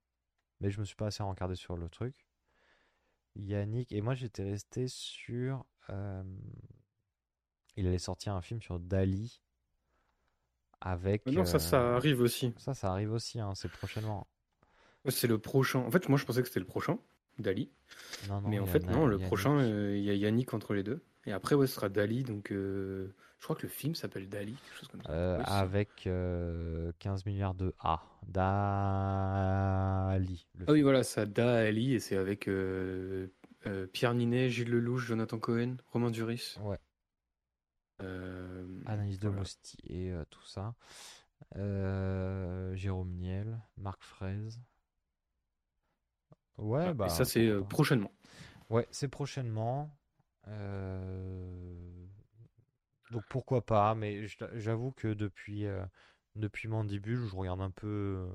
Mais 0.60 0.70
je 0.70 0.80
me 0.80 0.84
suis 0.84 0.96
pas 0.96 1.06
assez 1.06 1.22
rencardé 1.22 1.54
sur 1.54 1.76
le 1.76 1.88
truc. 1.88 2.26
Yannick 3.36 3.92
et 3.92 4.00
moi 4.00 4.14
j'étais 4.14 4.42
resté 4.42 4.88
sur. 4.88 5.64
euh, 5.90 6.22
il 7.76 7.86
allait 7.86 7.98
sortir 7.98 8.34
un 8.34 8.42
film 8.42 8.60
sur 8.60 8.80
Dali 8.80 9.40
avec. 10.80 11.26
Non, 11.26 11.44
ça, 11.44 11.56
euh, 11.56 11.60
ça 11.60 11.96
arrive 11.96 12.20
aussi. 12.20 12.52
Ça, 12.58 12.74
ça 12.74 12.90
arrive 12.90 13.12
aussi, 13.12 13.40
hein, 13.40 13.54
c'est 13.54 13.68
prochainement. 13.70 14.26
C'est 15.08 15.26
le 15.28 15.38
prochain. 15.38 15.80
En 15.80 15.90
fait, 15.90 16.08
moi, 16.08 16.18
je 16.18 16.24
pensais 16.24 16.42
que 16.42 16.48
c'était 16.48 16.60
le 16.60 16.66
prochain, 16.66 16.98
Dali. 17.38 17.70
Non, 18.28 18.40
non, 18.40 18.48
Mais 18.48 18.58
en 18.58 18.66
fait, 18.66 18.84
a 18.88 18.90
non, 18.90 19.06
le 19.06 19.18
prochain, 19.18 19.58
euh, 19.58 19.96
il 19.96 20.02
y 20.04 20.10
a 20.10 20.14
Yannick 20.14 20.52
entre 20.52 20.74
les 20.74 20.82
deux. 20.82 21.00
Et 21.26 21.32
après, 21.32 21.54
ouais, 21.54 21.66
ce 21.66 21.74
sera 21.74 21.88
Dali. 21.88 22.22
Donc, 22.24 22.52
euh, 22.52 23.14
je 23.38 23.44
crois 23.44 23.56
que 23.56 23.62
le 23.62 23.68
film 23.68 23.94
s'appelle 23.94 24.28
Dali, 24.28 24.54
quelque 24.54 24.76
chose 24.78 24.88
comme 24.88 25.02
ça. 25.02 25.10
Euh, 25.10 25.42
avec 25.44 26.06
euh, 26.06 26.92
15 27.00 27.26
milliards 27.26 27.54
de 27.54 27.74
A. 27.80 28.02
Dali. 28.28 28.46
Ah 30.66 30.72
oui, 30.72 30.82
voilà, 30.82 31.02
ça 31.02 31.26
Dali. 31.26 31.94
Et 31.94 32.00
c'est 32.00 32.16
avec 32.16 32.48
euh, 32.48 33.28
euh, 33.66 33.86
Pierre 33.86 34.14
Ninet, 34.14 34.48
Gilles 34.50 34.70
Lelouch, 34.70 35.04
Jonathan 35.06 35.38
Cohen, 35.38 35.76
Romain 35.92 36.10
Duris. 36.10 36.56
Ouais. 36.62 36.78
Euh, 38.02 38.66
Analyse 38.86 39.18
de 39.18 39.28
voilà. 39.28 39.40
Moustier, 39.40 40.12
euh, 40.12 40.24
tout 40.30 40.44
ça. 40.46 40.74
Euh, 41.56 42.74
Jérôme 42.74 43.10
Niel, 43.12 43.58
Marc 43.76 44.02
Fraise. 44.02 44.60
Ouais, 46.58 46.78
Voilà. 46.78 46.94
bah. 46.94 47.06
et 47.06 47.10
ça, 47.10 47.24
c'est 47.24 47.46
euh, 47.46 47.62
prochainement. 47.62 48.10
Ouais, 48.70 48.86
c'est 48.90 49.08
prochainement. 49.08 49.90
Euh, 50.48 52.06
Donc 53.10 53.22
pourquoi 53.28 53.64
pas, 53.64 53.94
mais 53.94 54.26
j'avoue 54.54 54.92
que 54.92 55.08
depuis, 55.14 55.66
euh, 55.66 55.84
depuis 56.34 56.68
Mandibule, 56.68 57.24
je 57.26 57.36
regarde 57.36 57.60
un 57.60 57.70
peu 57.70 57.86
euh, 57.86 58.28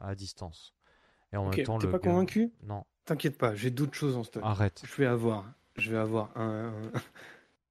à 0.00 0.14
distance. 0.14 0.74
Et 1.32 1.36
en 1.36 1.48
même 1.48 1.64
temps, 1.64 1.78
t'es 1.78 1.86
le 1.86 1.92
pas 1.92 1.98
convaincu? 1.98 2.52
Non, 2.62 2.84
T'inquiète 3.04 3.36
pas, 3.36 3.54
j'ai 3.54 3.70
d'autres 3.70 3.94
choses 3.94 4.16
en 4.16 4.22
stock. 4.22 4.42
arrête. 4.44 4.82
Je 4.84 4.94
vais 4.96 5.06
avoir, 5.06 5.44
je 5.76 5.90
vais 5.90 5.96
avoir 5.96 6.36
un. 6.36 6.72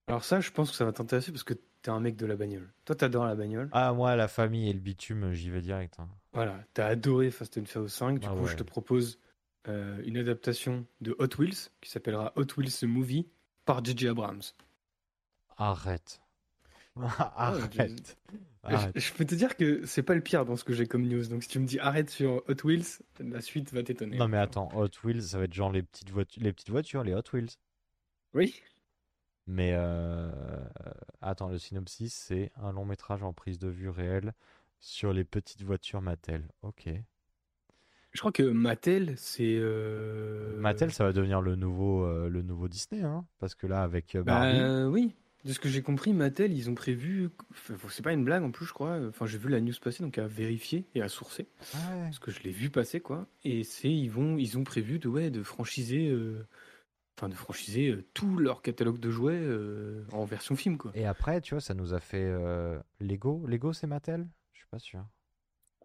Alors 0.07 0.23
ça, 0.25 0.41
je 0.41 0.51
pense 0.51 0.71
que 0.71 0.75
ça 0.75 0.83
va 0.83 0.91
t'intéresser 0.91 1.31
parce 1.31 1.43
que 1.43 1.53
t'es 1.81 1.89
un 1.89 1.99
mec 2.01 2.17
de 2.17 2.25
la 2.25 2.35
bagnole. 2.35 2.69
Toi, 2.85 2.95
t'adores 2.95 3.25
la 3.25 3.35
bagnole. 3.35 3.69
Ah, 3.71 3.93
moi, 3.93 4.15
la 4.17 4.27
famille 4.27 4.69
et 4.69 4.73
le 4.73 4.79
bitume, 4.79 5.31
j'y 5.31 5.49
vais 5.49 5.61
direct. 5.61 5.99
hein. 5.99 6.09
Voilà, 6.33 6.59
t'as 6.73 6.87
adoré 6.87 7.31
Fast 7.31 7.57
and 7.57 7.65
Furious 7.65 7.89
5. 7.89 8.19
Du 8.19 8.27
Ah 8.27 8.31
coup, 8.33 8.43
ouais. 8.43 8.51
je 8.51 8.57
te 8.57 8.63
propose 8.63 9.19
euh, 9.67 10.01
une 10.05 10.17
adaptation 10.17 10.85
de 10.99 11.15
Hot 11.19 11.29
Wheels 11.39 11.69
qui 11.81 11.89
s'appellera 11.91 12.33
Hot 12.35 12.45
Wheels 12.57 12.87
Movie 12.87 13.29
par 13.65 13.83
J.J. 13.83 14.09
Abrams. 14.09 14.41
Arrête. 15.57 16.21
Arrête. 16.95 18.17
je- 18.29 18.37
Arrête. 18.63 18.91
Je, 18.95 18.99
je 18.99 19.13
peux 19.13 19.25
te 19.25 19.33
dire 19.35 19.55
que 19.57 19.85
c'est 19.85 20.03
pas 20.03 20.13
le 20.13 20.21
pire 20.21 20.45
dans 20.45 20.55
ce 20.55 20.63
que 20.63 20.73
j'ai 20.73 20.85
comme 20.87 21.03
news. 21.07 21.25
Donc 21.27 21.43
si 21.43 21.49
tu 21.49 21.59
me 21.59 21.65
dis 21.65 21.79
arrête 21.79 22.09
sur 22.09 22.43
Hot 22.47 22.63
Wheels, 22.63 22.99
la 23.19 23.41
suite 23.41 23.71
va 23.73 23.81
t'étonner. 23.83 24.17
Non 24.17 24.27
mais 24.27 24.37
attends, 24.37 24.69
Hot 24.75 24.89
Wheels, 25.03 25.23
ça 25.23 25.37
va 25.39 25.45
être 25.45 25.53
genre 25.53 25.71
les 25.71 25.83
petites 25.83 26.09
voitures, 26.11 26.43
les 26.43 26.53
petites 26.53 26.69
voitures, 26.69 27.03
les 27.03 27.13
Hot 27.13 27.23
Wheels. 27.33 27.49
Oui. 28.33 28.61
Mais 29.47 29.71
euh, 29.73 30.31
attends, 31.21 31.47
le 31.49 31.57
synopsis, 31.57 32.13
c'est 32.13 32.51
un 32.57 32.71
long 32.71 32.85
métrage 32.85 33.23
en 33.23 33.33
prise 33.33 33.57
de 33.57 33.67
vue 33.67 33.89
réelle 33.89 34.33
sur 34.79 35.11
les 35.13 35.23
petites 35.23 35.63
voitures 35.63 36.01
Mattel. 36.01 36.47
Ok. 36.61 36.87
Je 38.11 38.19
crois 38.19 38.31
que 38.31 38.43
Mattel, 38.43 39.13
c'est. 39.17 39.55
euh, 39.57 40.59
Mattel, 40.59 40.91
ça 40.91 41.05
va 41.05 41.13
devenir 41.13 41.41
le 41.41 41.55
nouveau, 41.55 42.03
euh, 42.03 42.29
le 42.29 42.41
nouveau 42.41 42.67
Disney, 42.67 43.01
hein, 43.01 43.25
parce 43.39 43.55
que 43.55 43.67
là, 43.67 43.83
avec 43.83 44.15
euh, 44.15 44.23
Bah 44.23 44.41
Barbie, 44.53 44.85
oui. 44.91 45.15
De 45.43 45.53
ce 45.53 45.59
que 45.59 45.69
j'ai 45.69 45.81
compris, 45.81 46.13
Mattel, 46.13 46.53
ils 46.53 46.69
ont 46.69 46.75
prévu. 46.75 47.29
C'est 47.89 48.03
pas 48.03 48.13
une 48.13 48.23
blague 48.23 48.43
en 48.43 48.51
plus, 48.51 48.65
je 48.65 48.73
crois. 48.73 48.99
Enfin, 49.07 49.25
j'ai 49.25 49.39
vu 49.39 49.49
la 49.49 49.59
news 49.59 49.73
passer, 49.81 50.03
donc 50.03 50.17
à 50.19 50.27
vérifier 50.27 50.85
et 50.93 51.01
à 51.01 51.09
sourcer. 51.09 51.47
Ouais. 51.73 52.01
Parce 52.03 52.19
que 52.19 52.29
je 52.29 52.43
l'ai 52.43 52.51
vu 52.51 52.69
passer, 52.69 52.99
quoi. 52.99 53.25
Et 53.43 53.63
c'est, 53.63 53.89
ils 53.89 54.09
vont, 54.11 54.37
ils 54.37 54.59
ont 54.59 54.63
prévu 54.63 54.99
de, 54.99 55.07
ouais, 55.07 55.31
de 55.31 55.41
franchiser, 55.41 56.09
euh, 56.09 56.45
enfin, 57.17 57.27
de 57.27 57.33
franchiser 57.33 58.05
tout 58.13 58.37
leur 58.37 58.61
catalogue 58.61 58.99
de 58.99 59.09
jouets 59.09 59.41
en 60.11 60.25
version 60.25 60.55
film, 60.55 60.77
quoi. 60.77 60.91
Et 60.93 61.07
après, 61.07 61.41
tu 61.41 61.55
vois, 61.55 61.61
ça 61.61 61.73
nous 61.73 61.95
a 61.95 61.99
fait 61.99 62.31
Lego. 62.99 63.43
Lego, 63.47 63.73
c'est 63.73 63.87
Mattel? 63.87 64.27
Je 64.53 64.59
suis 64.59 64.67
pas 64.69 64.79
sûr. 64.79 65.03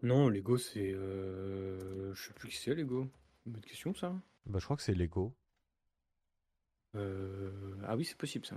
Non, 0.02 0.28
Lego, 0.28 0.56
c'est, 0.58 0.92
euh, 0.92 2.14
je 2.14 2.28
sais 2.28 2.34
plus 2.34 2.48
qui 2.48 2.56
c'est, 2.56 2.74
Lego. 2.74 3.08
Bonne 3.46 3.62
question, 3.62 3.94
ça. 3.94 4.14
Bah, 4.46 4.58
je 4.58 4.64
crois 4.64 4.76
que 4.76 4.82
c'est 4.82 4.94
Lego. 4.94 5.34
Euh, 6.94 7.50
Ah 7.86 7.96
oui, 7.96 8.04
c'est 8.04 8.16
possible, 8.18 8.46
ça. 8.46 8.56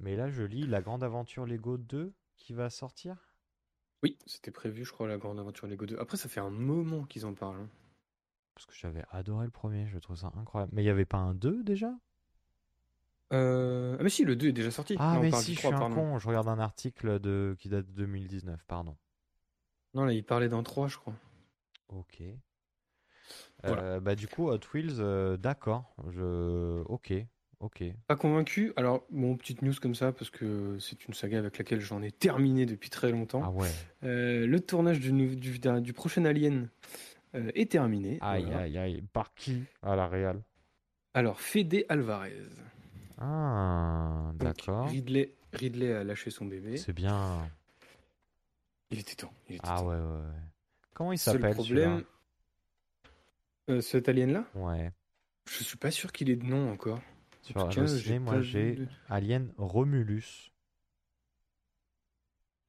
Mais 0.00 0.16
là, 0.16 0.28
je 0.30 0.42
lis 0.42 0.66
La 0.66 0.80
Grande 0.82 1.04
Aventure 1.04 1.46
Lego 1.46 1.76
2 1.78 2.12
qui 2.36 2.52
va 2.52 2.70
sortir. 2.70 3.16
Oui, 4.02 4.18
c'était 4.26 4.50
prévu, 4.50 4.84
je 4.84 4.90
crois, 4.92 5.06
la 5.06 5.16
grande 5.16 5.38
aventure 5.38 5.68
Lego 5.68 5.86
2. 5.86 5.96
Après, 5.98 6.16
ça 6.16 6.28
fait 6.28 6.40
un 6.40 6.50
moment 6.50 7.04
qu'ils 7.04 7.24
en 7.24 7.34
parlent. 7.34 7.60
hein. 7.60 7.68
Parce 8.54 8.66
que 8.66 8.74
j'avais 8.74 9.04
adoré 9.10 9.44
le 9.46 9.52
premier, 9.52 9.86
je 9.86 9.98
trouve 9.98 10.16
ça 10.16 10.32
incroyable. 10.36 10.72
Mais 10.74 10.82
il 10.82 10.86
n'y 10.86 10.90
avait 10.90 11.04
pas 11.04 11.18
un 11.18 11.34
2 11.34 11.62
déjà? 11.62 11.94
Euh... 13.32 13.96
Ah, 13.98 14.02
mais 14.02 14.10
si, 14.10 14.24
le 14.24 14.34
2 14.34 14.48
est 14.48 14.52
déjà 14.52 14.70
sorti. 14.72 14.96
Ah, 14.98 15.14
Là, 15.14 15.18
on 15.20 15.22
mais 15.22 15.30
parle 15.30 15.42
si, 15.44 15.50
du 15.52 15.56
je 15.56 15.60
3, 15.60 15.70
suis 15.70 15.76
un 15.76 15.78
pardon. 15.78 15.94
con. 15.94 16.18
Je 16.18 16.26
regarde 16.28 16.48
un 16.48 16.58
article 16.58 17.20
de... 17.20 17.54
qui 17.60 17.68
date 17.68 17.86
de 17.86 17.92
2019, 17.92 18.64
pardon. 18.66 18.96
Non, 19.94 20.04
là, 20.04 20.12
il 20.12 20.24
parlait 20.24 20.48
d'un 20.48 20.62
3, 20.62 20.88
je 20.88 20.96
crois. 20.96 21.14
Ok. 21.88 22.22
Voilà. 23.62 23.82
Euh, 23.82 24.00
bah, 24.00 24.14
du 24.14 24.26
coup, 24.26 24.48
Hot 24.48 24.60
Wheels, 24.72 24.96
euh, 24.98 25.36
d'accord. 25.36 25.94
Je... 26.10 26.82
Ok, 26.84 27.12
ok. 27.60 27.84
Pas 28.06 28.16
convaincu. 28.16 28.72
Alors, 28.76 29.04
bon, 29.10 29.36
petite 29.36 29.62
news 29.62 29.74
comme 29.80 29.94
ça, 29.94 30.12
parce 30.12 30.30
que 30.30 30.78
c'est 30.80 31.06
une 31.06 31.14
saga 31.14 31.38
avec 31.38 31.58
laquelle 31.58 31.80
j'en 31.80 32.02
ai 32.02 32.10
terminé 32.10 32.66
depuis 32.66 32.90
très 32.90 33.10
longtemps. 33.10 33.42
Ah 33.44 33.50
ouais. 33.50 33.70
Euh, 34.04 34.46
le 34.46 34.60
tournage 34.60 34.98
du, 34.98 35.36
du, 35.36 35.92
prochain 35.92 36.24
Alien 36.24 36.68
est 37.34 37.70
terminé. 37.70 38.18
Aïe, 38.20 38.44
Voilà. 38.44 38.60
aïe, 38.60 38.78
aïe. 38.78 39.02
Par 39.12 39.34
qui? 39.34 39.64
À 39.82 39.96
la 39.96 40.08
Real? 40.08 40.42
Alors, 41.14 41.40
Fede 41.40 41.84
Alvarez. 41.88 42.34
Ah, 43.18 44.32
d'accord. 44.34 44.88
Ridley, 44.88 45.34
Ridley 45.52 45.92
a 45.92 46.04
lâché 46.04 46.30
son 46.30 46.46
bébé. 46.46 46.76
C'est 46.76 46.92
bien. 46.92 47.48
Il 48.92 49.00
était 49.00 49.14
temps. 49.16 49.32
Il 49.48 49.56
était 49.56 49.64
Ah 49.68 49.78
temps. 49.78 49.88
ouais, 49.88 49.96
ouais, 49.96 50.02
ouais. 50.02 50.40
Comment 50.94 51.12
il 51.12 51.18
s'appelle 51.18 51.54
problème, 51.54 52.04
euh, 53.70 53.80
cet 53.80 54.08
alien-là, 54.08 54.44
Ouais. 54.54 54.92
je 55.48 55.64
suis 55.64 55.78
pas 55.78 55.90
sûr 55.90 56.12
qu'il 56.12 56.28
ait 56.30 56.36
de 56.36 56.44
nom 56.44 56.70
encore. 56.70 57.00
Sur 57.42 57.56
En 57.56 57.68
tout 57.68 57.80
cas, 57.84 58.18
moi 58.20 58.40
j'ai 58.42 58.76
de- 58.76 58.88
Alien 59.08 59.52
Romulus. 59.56 60.52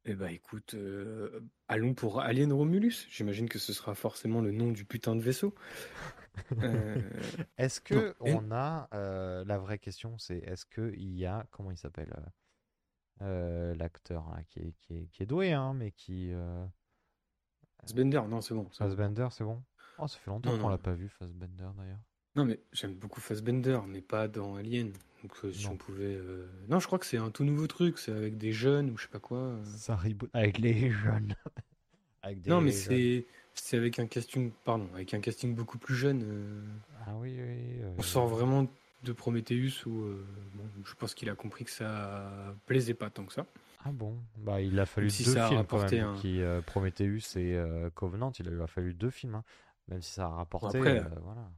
Eh 0.06 0.16
bah 0.16 0.32
écoute, 0.32 0.74
euh, 0.74 1.40
allons 1.70 1.94
pour 1.94 2.20
Alien 2.22 2.52
Romulus. 2.52 3.08
J'imagine 3.10 3.48
que 3.48 3.58
ce 3.60 3.72
sera 3.72 3.96
forcément 3.96 4.42
le 4.42 4.52
nom 4.52 4.72
du 4.72 4.84
putain 4.86 5.16
de 5.16 5.22
vaisseau. 5.22 5.54
Euh, 6.64 7.00
Est-ce 7.60 7.80
que 7.80 8.16
Non, 8.26 8.42
on 8.48 8.52
a 8.52 8.88
la 9.46 9.58
vraie 9.60 9.78
question, 9.78 10.18
c'est 10.18 10.40
est-ce 10.40 10.66
que 10.66 10.92
il 10.98 11.16
y 11.16 11.28
a 11.28 11.46
comment 11.52 11.70
il 11.70 11.78
s'appelle 11.78 12.12
euh, 13.24 13.74
l'acteur 13.76 14.30
là, 14.30 14.44
qui 14.50 14.60
est, 14.60 14.74
qui 14.82 14.96
est 14.98 15.08
qui 15.12 15.24
est 15.24 15.26
doué 15.26 15.52
hein, 15.54 15.74
mais 15.74 15.92
qui 15.92 16.32
euh, 16.34 16.66
Fassbender, 17.82 18.22
non, 18.30 18.42
c'est 18.42 18.54
bon. 18.54 18.68
Fassbender, 18.72 19.28
c'est 19.32 19.44
bon. 19.44 19.62
Oh, 19.98 20.08
ça 20.08 20.18
fait 20.18 20.30
longtemps 20.32 20.52
Non, 20.52 20.58
qu'on 20.58 20.64
non. 20.64 20.70
l'a 20.70 20.78
pas 20.78 20.94
vu 20.94 21.10
Fassbender 21.10 21.68
d'ailleurs. 21.78 22.00
Non, 22.36 22.46
mais 22.46 22.60
j'aime 22.72 22.96
beaucoup 22.96 23.22
Fassbender, 23.22 23.80
mais 23.88 24.02
pas 24.02 24.28
dans 24.28 24.56
Alien. 24.56 24.92
Donc 25.22 25.34
euh, 25.44 25.52
si 25.52 25.66
Non. 25.66 25.74
on 25.74 25.78
pouvait. 25.78 26.16
euh, 26.16 26.48
Non, 26.70 26.80
je 26.80 26.88
crois 26.88 27.00
que 27.00 27.06
c'est 27.06 27.18
un 27.18 27.30
tout 27.30 27.44
nouveau 27.44 27.68
truc, 27.68 27.98
c'est 28.00 28.12
avec 28.12 28.38
des 28.38 28.52
jeunes 28.54 28.90
ou 28.90 28.98
je 28.98 29.04
sais 29.04 29.10
pas 29.10 29.20
quoi. 29.20 29.38
euh. 29.40 29.64
Ça 29.78 29.96
reboot 29.96 30.30
avec 30.34 30.58
les 30.58 30.90
jeunes. 30.92 31.36
avec 32.22 32.42
des 32.42 32.50
Non, 32.50 32.62
mais 32.62 32.72
jeunes. 32.72 32.72
c'est 32.72 33.26
c'est 33.54 33.78
avec 33.78 34.00
un 34.00 34.08
casting, 34.08 34.52
pardon, 34.64 34.88
avec 34.96 35.14
un 35.14 35.20
casting 35.20 35.54
beaucoup 35.56 35.78
plus 35.78 35.96
jeune. 35.96 36.24
euh, 36.24 36.62
Ah 37.06 37.16
oui 37.18 37.36
oui. 37.40 37.82
euh, 37.82 37.94
On 37.98 38.02
sort 38.02 38.28
vraiment 38.28 38.68
de 39.04 39.12
Prometheus 39.14 39.86
où 39.86 40.04
euh, 40.04 40.26
bon, 40.56 40.64
je 40.86 40.94
pense 40.96 41.14
qu'il 41.14 41.30
a 41.30 41.36
compris 41.36 41.66
que 41.66 41.72
ça 41.72 42.56
plaisait 42.66 42.94
pas 42.94 43.10
tant 43.10 43.26
que 43.26 43.34
ça. 43.34 43.46
Ah 43.86 43.92
bon? 43.92 44.18
Bah 44.38 44.62
il 44.62 44.80
a 44.80 44.86
fallu 44.86 45.10
si 45.10 45.24
deux 45.26 45.34
ça 45.34 45.46
a 45.46 45.50
films 45.50 45.66
quand 45.66 45.92
même. 45.92 46.06
un- 46.06 46.16
Qui 46.16 46.42
euh, 46.42 46.62
Prometheus 46.62 47.36
et 47.38 47.56
euh, 47.56 47.90
Covenant, 47.90 48.32
il 48.40 48.48
a, 48.48 48.52
il 48.52 48.62
a 48.62 48.68
fallu 48.68 48.94
deux 48.94 49.10
films. 49.10 49.36
hein. 49.36 49.44
Même 49.90 50.02
si 50.02 50.12
ça 50.14 50.26
a 50.26 50.30
rapporté. 50.30 50.78
après, 50.78 51.00
voilà. 51.22 51.52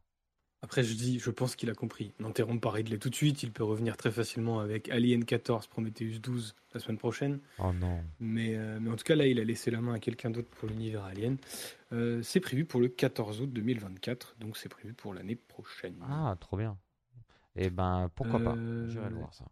Après, 0.64 0.84
je 0.84 0.96
dis, 0.96 1.20
je 1.20 1.30
pense 1.30 1.56
qu'il 1.56 1.70
a 1.70 1.76
compris. 1.76 2.12
N'interrompt 2.20 2.60
pas 2.60 2.72
Ridley 2.72 2.98
tout 2.98 3.12
de 3.12 3.16
suite. 3.16 3.44
Il 3.44 3.52
peut 3.52 3.64
revenir 3.64 3.98
très 3.98 4.10
facilement 4.12 4.60
avec 4.60 4.90
Alien 4.90 5.24
14, 5.24 5.68
Prometheus 5.68 6.18
12 6.20 6.56
la 6.74 6.80
semaine 6.80 6.98
prochaine. 6.98 7.40
Oh 7.60 7.72
non. 7.72 8.04
Mais, 8.20 8.58
mais 8.82 8.90
en 8.90 8.96
tout 8.96 9.04
cas, 9.04 9.16
là, 9.16 9.28
il 9.28 9.40
a 9.40 9.44
laissé 9.44 9.70
la 9.70 9.80
main 9.80 9.94
à 9.94 10.00
quelqu'un 10.00 10.32
d'autre 10.32 10.50
pour 10.50 10.68
l'univers 10.68 11.04
Alien. 11.04 11.38
C'est 12.24 12.40
prévu 12.40 12.66
pour 12.66 12.80
le 12.82 12.88
14 12.88 13.42
août 13.42 13.54
2024, 13.54 14.38
donc 14.40 14.58
c'est 14.58 14.70
prévu 14.70 14.94
pour 14.94 15.14
l'année 15.14 15.36
prochaine. 15.36 15.96
Ah, 16.10 16.36
trop 16.40 16.58
bien. 16.58 16.76
Et 17.56 17.70
ben, 17.70 18.10
pourquoi 18.16 18.40
pas 18.40 18.56
Euh, 18.56 18.88
J'irai 18.90 19.10
le 19.10 19.16
voir 19.16 19.34
ça. 19.34 19.46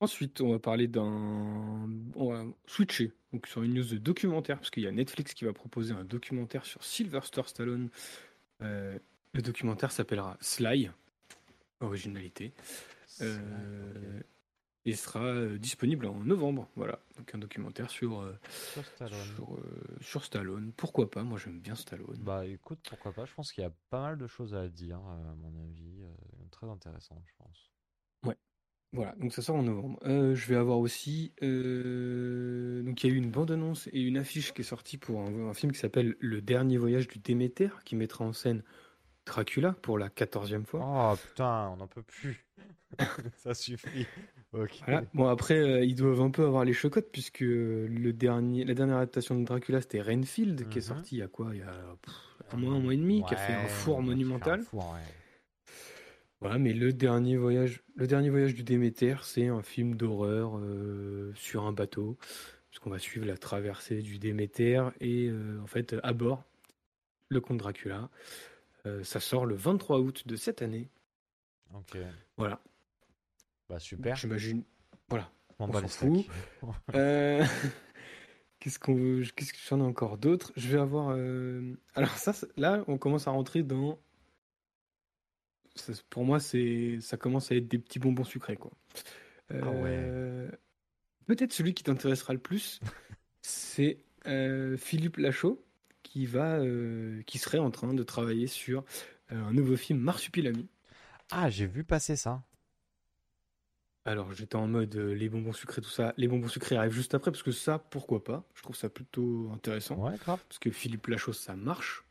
Ensuite, 0.00 0.40
on 0.40 0.50
va 0.52 0.58
parler 0.58 0.86
d'un. 0.86 1.88
On 2.14 2.32
va 2.32 2.44
switcher 2.66 3.12
donc 3.32 3.46
sur 3.46 3.62
une 3.62 3.74
news 3.74 3.84
de 3.84 3.98
documentaire, 3.98 4.58
parce 4.58 4.70
qu'il 4.70 4.84
y 4.84 4.86
a 4.86 4.92
Netflix 4.92 5.34
qui 5.34 5.44
va 5.44 5.52
proposer 5.52 5.92
un 5.92 6.04
documentaire 6.04 6.64
sur 6.64 6.82
Sylvester 6.84 7.42
Stallone. 7.46 7.90
Euh, 8.62 8.98
le 9.34 9.42
documentaire 9.42 9.90
s'appellera 9.92 10.36
Sly, 10.40 10.90
originalité, 11.80 12.52
euh, 13.20 14.20
et 14.88 14.94
sera 14.94 15.24
euh, 15.24 15.58
disponible 15.58 16.06
en 16.06 16.14
novembre. 16.14 16.68
Voilà, 16.76 16.98
donc 17.16 17.34
un 17.34 17.38
documentaire 17.38 17.90
sur, 17.90 18.20
euh, 18.20 18.38
Sur 18.72 18.84
Stallone. 18.84 19.24
sur, 19.36 19.54
euh, 19.54 19.96
sur 20.00 20.24
Stallone. 20.24 20.72
Pourquoi 20.76 21.10
pas? 21.10 21.22
Moi, 21.22 21.38
j'aime 21.38 21.60
bien 21.60 21.74
Stallone. 21.74 22.18
Bah 22.20 22.46
écoute, 22.46 22.80
pourquoi 22.88 23.12
pas? 23.12 23.24
Je 23.24 23.34
pense 23.34 23.52
qu'il 23.52 23.62
y 23.62 23.66
a 23.66 23.72
pas 23.90 24.00
mal 24.02 24.18
de 24.18 24.26
choses 24.26 24.54
à 24.54 24.68
dire, 24.68 24.98
à 24.98 25.34
mon 25.36 25.54
avis. 25.64 26.04
très 26.50 26.68
intéressant, 26.68 27.22
je 27.26 27.32
pense. 27.38 27.70
Voilà, 28.94 29.14
donc 29.16 29.34
ça 29.34 29.42
sort 29.42 29.56
en 29.56 29.62
novembre. 29.62 29.98
Euh, 30.06 30.34
je 30.34 30.46
vais 30.46 30.56
avoir 30.56 30.78
aussi. 30.78 31.32
euh, 31.42 32.82
donc 32.82 33.02
il 33.04 33.08
y 33.08 33.12
a 33.12 33.14
eu 33.14 33.18
une 33.18 33.30
bande-annonce 33.30 33.86
et 33.92 34.00
une 34.00 34.16
affiche 34.16 34.54
qui 34.54 34.62
est 34.62 34.64
sortie 34.64 34.96
pour 34.96 35.20
un, 35.20 35.50
un 35.50 35.54
film 35.54 35.72
qui 35.72 35.78
s'appelle 35.78 36.16
Le 36.20 36.40
dernier 36.40 36.78
voyage 36.78 37.06
du 37.06 37.18
Déméter, 37.18 37.68
qui 37.84 37.96
mettra 37.96 38.24
en 38.24 38.32
scène 38.32 38.62
Dracula 39.26 39.74
pour 39.74 39.98
la 39.98 40.08
quatorzième 40.08 40.64
fois. 40.64 40.80
Oh 41.12 41.16
putain, 41.16 41.68
on 41.68 41.76
n'en 41.76 41.86
peut 41.86 42.02
plus. 42.02 42.46
ça 43.36 43.52
suffit. 43.52 44.06
Voilà. 44.86 45.04
Bon, 45.14 45.26
après, 45.28 45.58
euh, 45.58 45.84
ils 45.84 45.94
doivent 45.94 46.20
un 46.20 46.30
peu 46.30 46.44
avoir 46.44 46.64
les 46.64 46.72
chocottes, 46.72 47.10
puisque 47.12 47.40
le 47.40 48.10
dernier, 48.12 48.64
la 48.64 48.74
dernière 48.74 48.96
adaptation 48.96 49.38
de 49.38 49.44
Dracula, 49.44 49.80
c'était 49.80 50.00
Renfield, 50.02 50.68
qui 50.68 50.78
est 50.78 50.80
Mhm. 50.80 50.96
sorti 50.96 51.16
il 51.16 51.18
y 51.18 51.22
a 51.22 51.28
quoi? 51.28 51.50
Il 51.52 51.58
y 51.58 51.62
a 51.62 51.96
pff, 52.02 52.14
un 52.52 52.56
mois, 52.56 52.74
un 52.74 52.80
mois 52.80 52.94
et 52.94 52.96
demi, 52.96 53.24
qui 53.26 53.34
a 53.34 53.36
fait 53.36 53.52
un 53.54 53.68
four 53.68 53.98
un 53.98 54.02
monumental. 54.02 54.62
four, 54.62 54.92
ouais. 54.94 55.72
Voilà, 56.40 56.58
mais 56.58 56.72
le 56.72 56.92
dernier 56.92 57.36
voyage, 57.36 57.82
le 57.96 58.06
dernier 58.06 58.30
voyage 58.30 58.54
du 58.54 58.62
Déméter, 58.62 59.16
c'est 59.24 59.48
un 59.48 59.62
film 59.62 59.96
d'horreur 59.96 60.56
euh, 60.58 61.32
sur 61.34 61.64
un 61.64 61.72
bateau, 61.72 62.16
puisqu'on 62.70 62.90
va 62.90 62.98
suivre 63.00 63.26
la 63.26 63.36
traversée 63.36 64.02
du 64.02 64.18
Déméter 64.18 64.88
et 65.00 65.28
euh, 65.28 65.58
en 65.60 65.66
fait 65.66 65.96
à 66.02 66.12
bord 66.12 66.44
le 67.28 67.40
comte 67.40 67.58
Dracula. 67.58 68.08
Euh, 68.86 69.02
ça 69.02 69.18
sort 69.18 69.46
le 69.46 69.56
23 69.56 69.98
août 69.98 70.28
de 70.28 70.36
cette 70.36 70.62
année. 70.62 70.88
Ok. 71.74 71.98
Voilà, 72.36 72.60
Bah 73.68 73.78
super. 73.78 74.16
j'imagine. 74.16 74.62
Voilà. 75.08 75.30
On 75.58 75.66
les 75.66 75.88
fout. 75.88 75.90
steaks. 75.90 76.30
Euh, 76.94 77.44
Qu'est-ce 78.60 78.78
qu'on 78.78 78.94
veut 78.94 79.24
Qu'est-ce 79.36 79.52
que 79.52 79.58
j'en 79.68 79.78
ai 79.80 79.82
encore 79.82 80.18
d'autres 80.18 80.52
Je 80.56 80.68
vais 80.68 80.78
avoir. 80.78 81.10
euh, 81.16 81.74
Alors 81.94 82.16
ça, 82.16 82.32
là, 82.56 82.82
on 82.88 82.98
commence 82.98 83.28
à 83.28 83.30
rentrer 83.30 83.62
dans. 83.62 83.98
ça, 85.74 85.92
Pour 86.10 86.24
moi, 86.24 86.40
c'est 86.40 86.98
ça 87.00 87.16
commence 87.16 87.52
à 87.52 87.56
être 87.56 87.68
des 87.68 87.78
petits 87.78 87.98
bonbons 87.98 88.24
sucrés, 88.24 88.56
quoi. 88.56 88.72
Ah 89.50 89.54
Euh, 89.54 90.50
Peut-être 91.26 91.52
celui 91.52 91.74
qui 91.74 91.82
t'intéressera 91.84 92.32
le 92.32 92.38
plus, 92.38 92.80
c'est 93.42 93.98
euh, 94.26 94.76
Philippe 94.78 95.18
Lachaud 95.18 95.62
qui 96.02 96.24
va, 96.24 96.58
euh, 96.58 97.22
qui 97.26 97.36
serait 97.38 97.58
en 97.58 97.70
train 97.70 97.92
de 97.92 98.02
travailler 98.02 98.46
sur 98.46 98.82
euh, 99.32 99.44
un 99.44 99.52
nouveau 99.52 99.76
film 99.76 99.98
Marsupilami. 100.00 100.68
Ah, 101.30 101.50
j'ai 101.50 101.66
vu 101.66 101.84
passer 101.84 102.16
ça. 102.16 102.42
Alors 104.08 104.32
j'étais 104.32 104.56
en 104.56 104.66
mode 104.66 104.96
euh, 104.96 105.14
les 105.14 105.28
bonbons 105.28 105.52
sucrés, 105.52 105.82
tout 105.82 105.90
ça. 105.90 106.14
Les 106.16 106.28
bonbons 106.28 106.48
sucrés 106.48 106.76
arrivent 106.76 106.92
juste 106.92 107.14
après 107.14 107.30
parce 107.30 107.42
que 107.42 107.52
ça, 107.52 107.78
pourquoi 107.78 108.24
pas? 108.24 108.42
Je 108.54 108.62
trouve 108.62 108.74
ça 108.74 108.88
plutôt 108.88 109.50
intéressant. 109.52 109.96
Ouais, 109.96 110.16
grave. 110.16 110.42
Parce 110.48 110.58
que 110.58 110.70
Philippe 110.70 111.06
Lachaud, 111.08 111.34
ça 111.34 111.54
marche. 111.56 112.04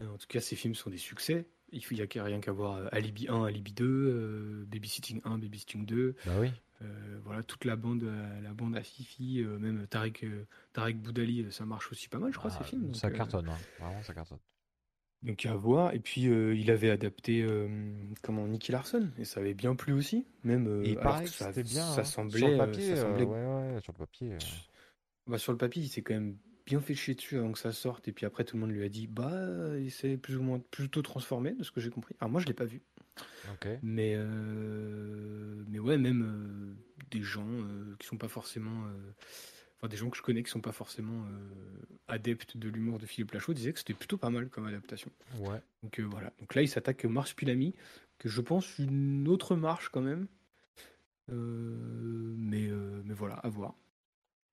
Euh, 0.00 0.06
en 0.08 0.18
tout 0.18 0.26
cas, 0.28 0.40
ses 0.40 0.54
films 0.54 0.74
sont 0.74 0.90
des 0.90 0.98
succès. 0.98 1.46
Il 1.72 1.82
n'y 1.90 2.02
a 2.02 2.24
rien 2.24 2.40
qu'à 2.40 2.52
voir 2.52 2.76
euh, 2.76 2.88
Alibi 2.92 3.26
1, 3.28 3.44
Alibi 3.44 3.72
2, 3.72 3.84
euh, 3.86 4.64
Babysitting 4.66 5.22
1, 5.24 5.38
Babysitting 5.38 5.86
2. 5.86 6.14
Bah 6.26 6.32
oui. 6.40 6.50
voilà, 7.24 7.42
toute 7.42 7.64
la 7.64 7.76
bande, 7.76 8.04
la 8.42 8.52
bande 8.52 8.76
à 8.76 8.82
Fifi, 8.82 9.42
même 9.58 9.86
Tarek, 9.86 10.26
Tarek 10.74 11.00
Boudali, 11.00 11.46
ça 11.50 11.64
marche 11.64 11.90
aussi 11.90 12.08
pas 12.08 12.18
mal, 12.18 12.32
je 12.32 12.38
crois, 12.38 12.50
Ah, 12.54 12.58
ces 12.58 12.64
films. 12.64 12.94
ça 12.94 13.08
donc, 13.08 13.16
cartonne, 13.16 13.48
hein. 13.48 13.56
vraiment 13.80 14.02
ça 14.02 14.12
cartonne. 14.14 14.38
Donc 15.22 15.46
à 15.46 15.54
voir. 15.54 15.94
Et 15.94 15.98
puis 15.98 16.28
euh, 16.28 16.54
il 16.54 16.70
avait 16.70 16.90
adapté 16.90 17.42
euh, 17.42 17.68
comment 18.22 18.46
Nicky 18.46 18.72
Larson 18.72 19.10
et 19.18 19.24
ça 19.24 19.40
avait 19.40 19.54
bien 19.54 19.74
plu 19.74 19.92
aussi. 19.92 20.26
Même 20.44 20.66
euh, 20.66 20.84
Et 20.84 20.90
il 20.90 20.98
alors 20.98 21.12
paraît 21.12 21.24
que 21.24 21.30
que 21.30 21.36
ça, 21.36 21.50
bien. 21.52 21.84
ça 21.84 22.00
hein. 22.00 22.04
semblait, 22.04 22.38
sur 22.38 22.48
le 22.48 22.56
papier, 22.56 22.94
ça 22.94 23.02
semblait 23.02 23.24
ouais, 23.24 23.74
ouais, 23.74 23.80
sur 23.80 23.92
le 23.92 23.98
papier. 23.98 24.30
Bah, 25.26 25.38
sur 25.38 25.52
le 25.52 25.58
papier, 25.58 25.82
il 25.82 25.88
s'est 25.88 26.02
quand 26.02 26.14
même 26.14 26.36
bien 26.64 26.80
fait 26.80 26.94
chier 26.94 27.14
dessus 27.14 27.38
avant 27.38 27.52
que 27.52 27.58
ça 27.58 27.72
sorte. 27.72 28.08
Et 28.08 28.12
puis 28.12 28.26
après, 28.26 28.44
tout 28.44 28.56
le 28.56 28.60
monde 28.60 28.70
lui 28.70 28.84
a 28.84 28.88
dit, 28.88 29.06
bah, 29.06 29.76
il 29.78 29.90
s'est 29.90 30.16
plus 30.16 30.36
ou 30.36 30.42
moins 30.42 30.60
plutôt 30.70 31.02
transformé, 31.02 31.52
de 31.52 31.62
ce 31.62 31.70
que 31.70 31.80
j'ai 31.80 31.90
compris. 31.90 32.14
Alors 32.20 32.30
moi, 32.30 32.40
je 32.40 32.46
l'ai 32.46 32.54
pas 32.54 32.64
vu, 32.64 32.82
mais 33.82 34.14
euh, 34.16 35.64
mais 35.68 35.78
ouais, 35.78 35.98
même 35.98 36.76
des 37.10 37.22
gens 37.22 37.46
qui 37.98 38.06
sont 38.06 38.16
pas 38.16 38.28
forcément, 38.28 38.84
enfin 39.78 39.88
des 39.88 39.96
gens 39.96 40.10
que 40.10 40.16
je 40.16 40.22
connais 40.22 40.42
qui 40.42 40.50
sont 40.50 40.60
pas 40.60 40.72
forcément 40.72 41.24
euh, 41.26 41.96
adeptes 42.08 42.56
de 42.56 42.68
l'humour 42.68 42.98
de 42.98 43.06
Philippe 43.06 43.32
Lachaud 43.32 43.54
disaient 43.54 43.72
que 43.72 43.78
c'était 43.78 43.94
plutôt 43.94 44.16
pas 44.16 44.30
mal 44.30 44.48
comme 44.48 44.66
adaptation. 44.66 45.10
Ouais. 45.38 45.60
Donc 45.82 45.98
euh, 46.00 46.02
voilà. 46.02 46.32
Donc 46.40 46.54
là, 46.54 46.62
il 46.62 46.68
s'attaque 46.68 47.04
au 47.04 47.08
Marsupilami, 47.08 47.74
que 48.18 48.28
je 48.28 48.40
pense 48.40 48.78
une 48.78 49.28
autre 49.28 49.54
marche 49.54 49.88
quand 49.90 50.00
même. 50.00 50.26
Euh, 51.30 52.34
mais, 52.36 52.68
mais 53.04 53.14
voilà, 53.14 53.34
à 53.34 53.48
voir. 53.48 53.74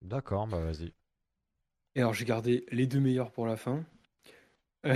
D'accord, 0.02 0.48
bah 0.48 0.60
vas-y. 0.60 0.94
Et 1.96 2.02
alors, 2.02 2.14
j'ai 2.14 2.26
gardé 2.26 2.66
les 2.72 2.86
deux 2.86 3.00
meilleurs 3.00 3.32
pour 3.32 3.48
la 3.48 3.56
fin. 3.56 3.84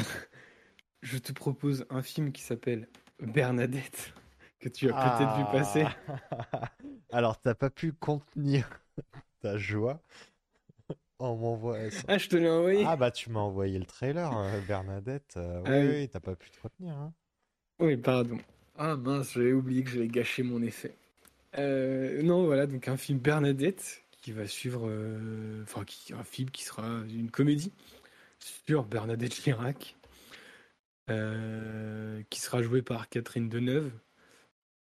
Je 1.02 1.18
te 1.18 1.32
propose 1.32 1.86
un 1.90 2.02
film 2.02 2.34
qui 2.34 2.42
s'appelle 2.42 2.90
Bernadette, 3.22 4.14
que 4.60 4.68
tu 4.68 4.92
as 4.92 4.94
peut-être 4.94 5.38
vu 5.38 5.44
passer. 5.46 5.86
Ah. 6.42 6.72
Alors, 7.12 7.40
t'as 7.40 7.56
pas 7.56 7.70
pu 7.70 7.94
contenir 7.94 8.70
ta 9.40 9.58
joie 9.58 10.02
en 11.20 11.36
m'envoyant 11.36 11.90
ça. 11.92 12.04
Ah, 12.08 12.18
je 12.18 12.28
te 12.30 12.36
l'ai 12.36 12.50
envoyé 12.50 12.84
Ah 12.86 12.96
bah 12.96 13.12
tu 13.12 13.30
m'as 13.30 13.40
envoyé 13.40 13.78
le 13.80 13.86
trailer, 13.86 14.36
euh, 14.38 14.60
Bernadette. 14.68 15.36
euh, 15.38 15.62
Ah 15.66 15.72
oui, 15.80 15.88
oui. 16.02 16.10
t'as 16.10 16.20
pas 16.20 16.36
pu 16.36 16.50
te 16.50 16.60
retenir. 16.62 16.96
Hein. 16.96 17.14
Oui, 17.80 17.98
pardon. 17.98 18.38
Ah 18.78 18.96
mince, 18.96 19.34
j'avais 19.34 19.52
oublié 19.54 19.84
que 19.84 19.90
j'avais 19.90 20.08
gâché 20.08 20.44
mon 20.44 20.62
effet. 20.62 20.96
Euh, 21.58 22.22
non, 22.22 22.46
voilà, 22.46 22.68
donc 22.68 22.88
un 22.88 22.98
film 22.98 23.20
Bernadette 23.20 24.04
qui 24.22 24.32
va 24.32 24.48
suivre, 24.48 24.90
enfin, 25.64 25.84
qui, 25.86 26.14
un 26.14 26.24
film 26.24 26.50
qui 26.52 26.64
sera 26.64 26.86
une 27.10 27.32
comédie 27.32 27.72
sur 28.40 28.84
Bernadette 28.84 29.34
Chirac, 29.34 29.96
qui 31.08 32.40
sera 32.40 32.62
joué 32.62 32.82
par 32.82 33.10
Catherine 33.10 33.50
Deneuve, 33.50 33.92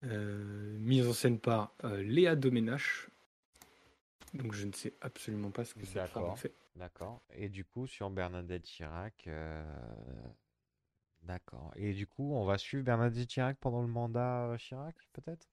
mise 0.03 1.07
en 1.07 1.13
scène 1.13 1.39
par 1.39 1.73
Léa 1.85 2.37
Doménache. 2.37 3.09
Donc 4.35 4.53
je 4.53 4.67
ne 4.67 4.73
sais 4.73 4.95
absolument 5.01 5.51
pas 5.51 5.65
ce 5.65 5.75
que 5.75 5.87
cette 5.87 5.95
D'accord. 5.95 6.39
fait. 6.39 6.53
D'accord. 6.77 7.23
Et 7.35 7.49
du 7.49 7.65
coup, 7.65 7.87
sur 7.87 8.11
Bernadette 8.11 8.65
Chirac. 8.65 9.27
euh, 9.27 9.65
D'accord. 11.23 11.73
Et 11.77 11.93
du 11.93 12.07
coup, 12.07 12.33
on 12.35 12.45
va 12.45 12.59
suivre 12.59 12.85
Bernadette 12.85 13.29
Chirac 13.29 13.57
pendant 13.61 13.83
le 13.83 13.89
mandat 13.89 14.47
euh, 14.47 14.57
Chirac, 14.57 14.95
peut-être? 15.13 15.49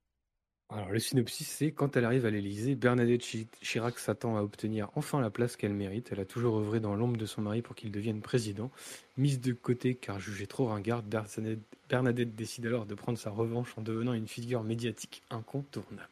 Alors, 0.69 0.89
le 0.89 0.99
synopsis, 0.99 1.47
c'est 1.47 1.71
quand 1.71 1.95
elle 1.95 2.05
arrive 2.05 2.25
à 2.25 2.31
l'Élysée, 2.31 2.75
Bernadette 2.75 3.23
Chi- 3.23 3.47
Chirac 3.61 3.99
s'attend 3.99 4.35
à 4.35 4.41
obtenir 4.41 4.89
enfin 4.95 5.21
la 5.21 5.29
place 5.29 5.55
qu'elle 5.55 5.73
mérite. 5.73 6.09
Elle 6.11 6.19
a 6.19 6.25
toujours 6.25 6.57
œuvré 6.57 6.79
dans 6.79 6.95
l'ombre 6.95 7.17
de 7.17 7.25
son 7.25 7.41
mari 7.41 7.61
pour 7.61 7.75
qu'il 7.75 7.91
devienne 7.91 8.21
président. 8.21 8.71
Mise 9.17 9.39
de 9.41 9.53
côté 9.53 9.95
car 9.95 10.19
jugée 10.19 10.47
trop 10.47 10.65
ringarde, 10.65 11.05
Bernadette, 11.05 11.59
Bernadette 11.87 12.35
décide 12.35 12.65
alors 12.65 12.85
de 12.85 12.95
prendre 12.95 13.17
sa 13.17 13.29
revanche 13.29 13.77
en 13.77 13.81
devenant 13.81 14.13
une 14.13 14.27
figure 14.27 14.63
médiatique 14.63 15.21
incontournable. 15.29 16.09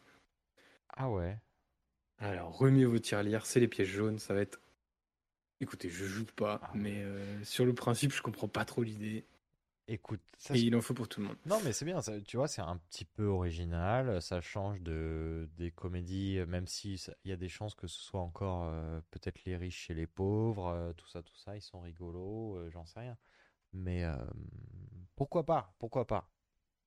Ah 0.95 1.09
ouais. 1.09 1.37
Alors, 2.23 2.57
remis 2.57 2.85
vos 2.85 2.99
tirelires, 2.99 3.45
c'est 3.45 3.59
les 3.59 3.67
pièges 3.67 3.89
jaunes, 3.89 4.17
ça 4.17 4.33
va 4.33 4.39
être. 4.39 4.61
Écoutez, 5.59 5.89
je 5.89 6.05
joue 6.05 6.25
pas, 6.25 6.61
Ah. 6.63 6.71
mais 6.73 7.03
euh, 7.03 7.43
sur 7.43 7.65
le 7.65 7.73
principe, 7.73 8.13
je 8.13 8.21
comprends 8.21 8.47
pas 8.47 8.63
trop 8.63 8.81
l'idée. 8.81 9.25
Écoute, 9.89 10.21
ça, 10.37 10.55
Et 10.55 10.59
il 10.59 10.75
en 10.75 10.81
faut 10.81 10.93
pour 10.93 11.09
tout 11.09 11.19
le 11.19 11.27
monde. 11.27 11.35
Non, 11.45 11.57
mais 11.65 11.73
c'est 11.73 11.83
bien, 11.83 12.01
ça- 12.01 12.19
tu 12.21 12.37
vois, 12.37 12.47
c'est 12.47 12.61
un 12.61 12.77
petit 12.77 13.03
peu 13.03 13.25
original, 13.25 14.21
ça 14.21 14.39
change 14.39 14.79
de 14.81 15.49
des 15.57 15.71
comédies, 15.71 16.39
même 16.47 16.65
si 16.67 16.93
il 17.25 17.29
y 17.29 17.33
a 17.33 17.35
des 17.35 17.49
chances 17.49 17.75
que 17.75 17.87
ce 17.87 18.01
soit 18.01 18.21
encore 18.21 18.63
euh, 18.63 19.01
peut-être 19.11 19.43
les 19.43 19.57
riches 19.57 19.89
et 19.89 19.93
les 19.93 20.07
pauvres, 20.07 20.67
euh, 20.67 20.93
tout 20.93 21.07
ça, 21.09 21.21
tout 21.21 21.35
ça, 21.35 21.57
ils 21.57 21.61
sont 21.61 21.81
rigolos, 21.81 22.69
j'en 22.69 22.85
sais 22.85 23.01
rien. 23.01 23.17
Mais 23.73 24.05
pourquoi 25.15 25.45
pas, 25.45 25.75
pourquoi 25.79 26.05
pas, 26.07 26.29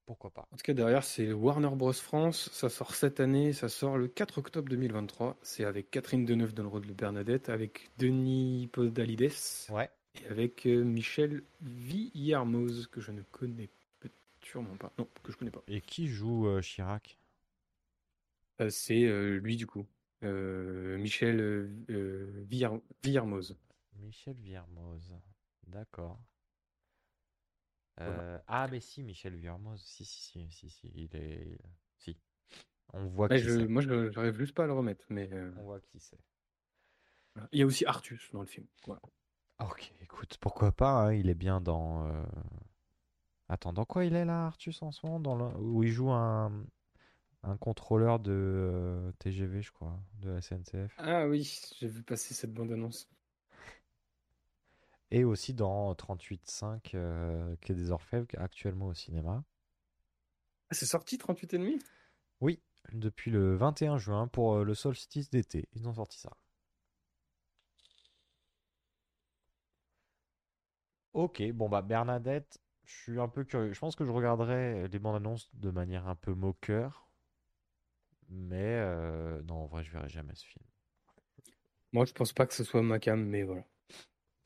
pourquoi 0.07 0.31
pas. 0.31 0.49
En 0.53 0.57
tout 0.57 0.63
cas, 0.63 0.73
derrière, 0.75 1.05
c'est 1.05 1.33
Warner 1.33 1.71
Bros. 1.75 1.93
France. 1.93 2.49
Ça 2.53 2.69
sort 2.69 2.95
cette 2.95 3.21
année. 3.21 3.53
Ça 3.53 3.69
sort 3.69 3.99
le 3.99 4.09
4 4.09 4.39
octobre 4.39 4.69
2023. 4.69 5.37
C'est 5.43 5.65
avec 5.65 5.91
Catherine 5.91 6.25
Deneuve 6.25 6.55
dans 6.55 6.63
le 6.63 6.69
rôle 6.69 6.87
de 6.87 6.93
Bernadette, 6.93 7.49
avec 7.49 7.91
Denis 7.99 8.69
Podalides 8.73 9.33
Ouais. 9.71 9.91
et 10.25 10.27
avec 10.29 10.67
euh, 10.67 10.83
Michel 10.85 11.43
Villermoz, 11.61 12.87
que 12.87 13.01
je 13.01 13.11
ne 13.13 13.23
connais 13.23 13.69
sûrement 14.43 14.77
pas. 14.77 14.93
Non, 14.99 15.09
que 15.23 15.33
je 15.33 15.37
connais 15.37 15.51
pas. 15.51 15.63
Et 15.69 15.81
qui 15.81 16.07
joue 16.07 16.47
euh, 16.47 16.61
Chirac? 16.63 17.19
Euh, 18.61 18.71
c'est 18.71 19.05
euh, 19.05 19.39
lui 19.39 19.57
du 19.57 19.67
coup. 19.67 19.85
Euh, 20.23 20.97
Michel 20.99 21.69
Villar- 22.49 22.81
Villarmoz. 23.05 23.57
Michel 24.01 24.35
Viermoz. 24.37 25.13
D'accord. 25.67 26.19
Euh, 28.01 28.39
Ah, 28.47 28.69
mais 28.71 28.81
si, 28.81 29.03
Michel 29.03 29.35
Viermoz. 29.37 29.81
Si, 29.83 30.05
si, 30.05 30.21
si, 30.23 30.51
si, 30.51 30.71
si, 30.71 30.93
il 30.95 31.15
est. 31.17 31.59
Si. 31.99 32.17
On 32.93 33.07
voit 33.07 33.29
qui 33.29 33.39
je- 33.41 33.51
c'est. 33.61 33.67
moi, 33.69 33.83
je 33.83 34.11
j'arrive 34.13 34.37
juste 34.39 34.55
pas 34.55 34.65
à 34.65 34.67
le 34.67 34.73
remettre, 34.75 35.05
mais 35.09 35.29
euh, 35.33 35.51
On 35.59 35.63
voit 35.65 35.81
qui 35.81 35.99
c'est. 36.01 36.19
il 37.53 37.59
y 37.59 37.63
a 37.63 37.67
aussi 37.67 37.85
Artus 37.87 38.31
dans 38.33 38.41
le 38.41 38.47
film. 38.47 38.67
Voilà. 38.87 39.01
Ok, 39.61 39.93
écoute, 40.03 40.37
pourquoi 40.41 40.71
pas, 40.73 40.91
hein, 41.07 41.13
il 41.15 41.31
est 41.31 41.35
bien 41.35 41.61
dans... 41.63 42.07
euh, 42.09 42.23
Attends, 43.49 43.73
dans 43.73 43.85
quoi 43.87 44.05
il 44.05 44.15
est 44.15 44.25
là, 44.25 44.47
Artus, 44.47 44.83
en 44.83 44.91
ce 44.93 45.07
moment 45.07 45.21
dans 45.21 45.35
le- 45.37 45.57
Où 45.59 45.83
il 45.83 45.91
joue 45.91 46.11
un, 46.11 46.53
un 47.43 47.57
contrôleur 47.57 48.19
de 48.21 48.33
euh, 48.33 49.13
TGV, 49.19 49.63
je 49.63 49.73
crois, 49.73 49.99
de 50.21 50.39
SNCF. 50.41 50.95
Ah 50.99 51.27
oui, 51.27 51.51
j'ai 51.79 51.89
vu 51.89 52.03
passer 52.03 52.35
cette 52.35 52.53
bande-annonce. 52.53 53.09
Et 55.11 55.25
aussi 55.25 55.53
dans 55.53 55.93
38.5, 55.95 56.95
euh, 56.95 57.57
Quai 57.61 57.75
des 57.75 57.91
Orfèvres, 57.91 58.27
actuellement 58.37 58.87
au 58.87 58.95
cinéma. 58.95 59.43
Ah, 60.71 60.75
c'est 60.75 60.87
sorti 60.87 61.19
38 61.19 61.55
et 61.55 61.59
demi? 61.59 61.79
Oui, 62.41 62.63
depuis 62.95 63.31
le 63.31 63.57
21 63.57 63.99
juin, 63.99 64.27
pour 64.27 64.55
euh, 64.55 64.65
le 64.65 64.75
solstice 64.75 65.29
d'été, 65.29 65.69
ils 65.75 65.87
ont 65.87 65.93
sorti 65.93 66.19
ça. 66.19 66.31
Ok, 71.15 71.43
bon 71.53 71.69
bah 71.69 71.83
Bernadette, 71.83 72.59
je 72.85 72.95
suis 72.95 73.21
un 73.21 73.27
peu 73.29 73.43
curieux. 73.43 73.73
Je 73.73 73.81
pense 73.81 73.97
que 73.97 74.05
je 74.05 74.13
regarderai 74.13 74.87
les 74.89 74.99
bandes 75.01 75.17
annonces 75.17 75.51
de 75.55 75.71
manière 75.71 76.07
un 76.07 76.15
peu 76.15 76.33
moqueur. 76.35 77.09
Mais 78.29 78.77
euh, 78.79 79.43
non, 79.43 79.65
en 79.65 79.67
vrai, 79.67 79.83
je 79.83 79.91
verrai 79.93 80.09
jamais 80.09 80.35
ce 80.35 80.45
film. 80.45 80.65
Moi, 81.93 82.05
je 82.05 82.13
pense 82.13 82.33
pas 82.33 82.47
que 82.47 82.55
ce 82.55 82.63
soit 82.63 82.81
ma 82.81 83.01
cam, 83.01 83.21
mais 83.25 83.43
voilà. 83.43 83.65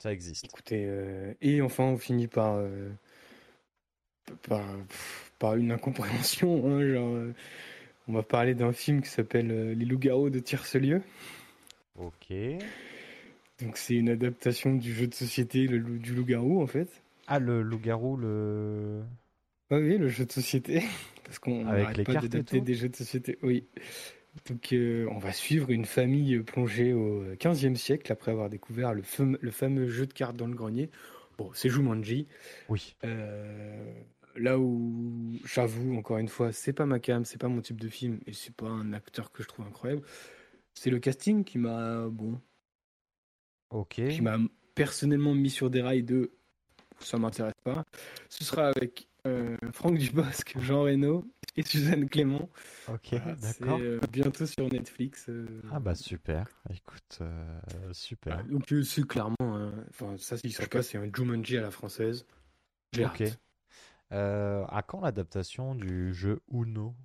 Ça 0.01 0.11
existe. 0.11 0.45
Écoutez, 0.45 0.85
euh, 0.87 1.31
et 1.41 1.61
enfin, 1.61 1.83
on 1.83 1.97
finit 1.99 2.25
par, 2.25 2.55
euh, 2.55 2.89
par, 4.41 4.65
pff, 4.87 5.31
par 5.37 5.55
une 5.57 5.71
incompréhension. 5.71 6.65
hein, 6.65 6.91
genre, 6.91 7.13
euh, 7.13 7.35
on 8.07 8.13
va 8.13 8.23
parler 8.23 8.55
d'un 8.55 8.73
film 8.73 9.03
qui 9.03 9.09
s'appelle 9.09 9.51
euh, 9.51 9.75
Les 9.75 9.85
loups-garous 9.85 10.31
de 10.31 10.39
Tiercelieu. 10.39 11.03
Ok. 11.99 12.33
Donc, 13.61 13.77
c'est 13.77 13.93
une 13.93 14.09
adaptation 14.09 14.73
du 14.73 14.91
jeu 14.91 15.05
de 15.05 15.13
société 15.13 15.67
le 15.67 15.79
du 15.79 16.15
loup-garou, 16.15 16.63
en 16.63 16.67
fait. 16.67 16.89
Ah, 17.27 17.37
le 17.37 17.61
loup-garou, 17.61 18.17
le... 18.17 19.03
Ah 19.69 19.77
oui, 19.77 19.99
le 19.99 20.09
jeu 20.09 20.25
de 20.25 20.31
société. 20.31 20.81
Parce 21.25 21.37
qu'on 21.37 21.63
n'arrête 21.65 21.95
les 21.95 22.03
pas 22.05 22.15
d'adapter 22.15 22.59
des 22.59 22.73
jeux 22.73 22.89
de 22.89 22.95
société. 22.95 23.37
Oui. 23.43 23.67
Donc, 24.49 24.71
euh, 24.71 25.07
on 25.11 25.17
va 25.17 25.33
suivre 25.33 25.69
une 25.71 25.85
famille 25.85 26.39
plongée 26.39 26.93
au 26.93 27.23
15e 27.35 27.75
siècle 27.75 28.11
après 28.11 28.31
avoir 28.31 28.49
découvert 28.49 28.93
le 28.93 29.01
fameux 29.51 29.87
jeu 29.87 30.05
de 30.05 30.13
cartes 30.13 30.37
dans 30.37 30.47
le 30.47 30.55
grenier. 30.55 30.89
Bon, 31.37 31.51
c'est 31.53 31.69
Jumanji. 31.69 32.27
Oui. 32.69 32.95
Euh, 33.03 33.93
là 34.35 34.57
où 34.59 35.37
j'avoue, 35.45 35.97
encore 35.97 36.17
une 36.17 36.27
fois, 36.27 36.51
c'est 36.51 36.73
pas 36.73 36.85
ma 36.85 36.99
cam, 36.99 37.25
c'est 37.25 37.39
pas 37.39 37.49
mon 37.49 37.61
type 37.61 37.79
de 37.79 37.89
film 37.89 38.19
et 38.25 38.33
c'est 38.33 38.53
pas 38.55 38.67
un 38.67 38.93
acteur 38.93 39.31
que 39.31 39.43
je 39.43 39.47
trouve 39.47 39.65
incroyable. 39.65 40.03
C'est 40.73 40.89
le 40.89 40.99
casting 40.99 41.43
qui 41.43 41.57
m'a, 41.57 42.07
bon, 42.07 42.39
Ok. 43.69 44.01
qui 44.09 44.21
m'a 44.21 44.37
personnellement 44.75 45.35
mis 45.35 45.49
sur 45.49 45.69
des 45.69 45.81
rails 45.81 46.03
de 46.03 46.31
ça 46.99 47.17
m'intéresse 47.17 47.53
pas. 47.63 47.83
Ce 48.29 48.43
sera 48.43 48.67
avec 48.67 49.07
euh, 49.27 49.57
Franck 49.73 49.97
Dubosc, 49.97 50.55
Jean 50.59 50.83
Reno 50.83 51.25
et 51.55 51.63
Suzanne 51.63 52.09
Clément. 52.09 52.49
Ok, 52.87 53.15
d'accord. 53.41 53.79
euh, 53.79 53.99
bientôt 54.11 54.45
sur 54.45 54.67
Netflix. 54.71 55.27
euh, 55.29 55.47
Ah 55.71 55.79
bah 55.79 55.95
super. 55.95 56.47
Écoute, 56.69 57.19
euh, 57.21 57.59
super. 57.93 58.37
voilà. 58.37 58.43
Donc 58.43 58.71
euh, 58.73 58.83
c'est 58.83 59.07
clairement, 59.07 59.35
enfin 59.89 60.15
ça 60.17 60.37
s'il 60.37 60.53
sera 60.53 60.67
pas, 60.67 60.83
c'est 60.83 60.97
un 60.97 61.09
Jumanji 61.13 61.57
à 61.57 61.61
la 61.61 61.71
française. 61.71 62.25
J'ai 62.93 63.03
Ok. 63.03 63.23
hâte. 63.23 63.39
À 64.11 64.83
quand 64.87 65.01
l'adaptation 65.01 65.75
du 65.75 66.13
jeu 66.13 66.41
Uno? 66.51 66.95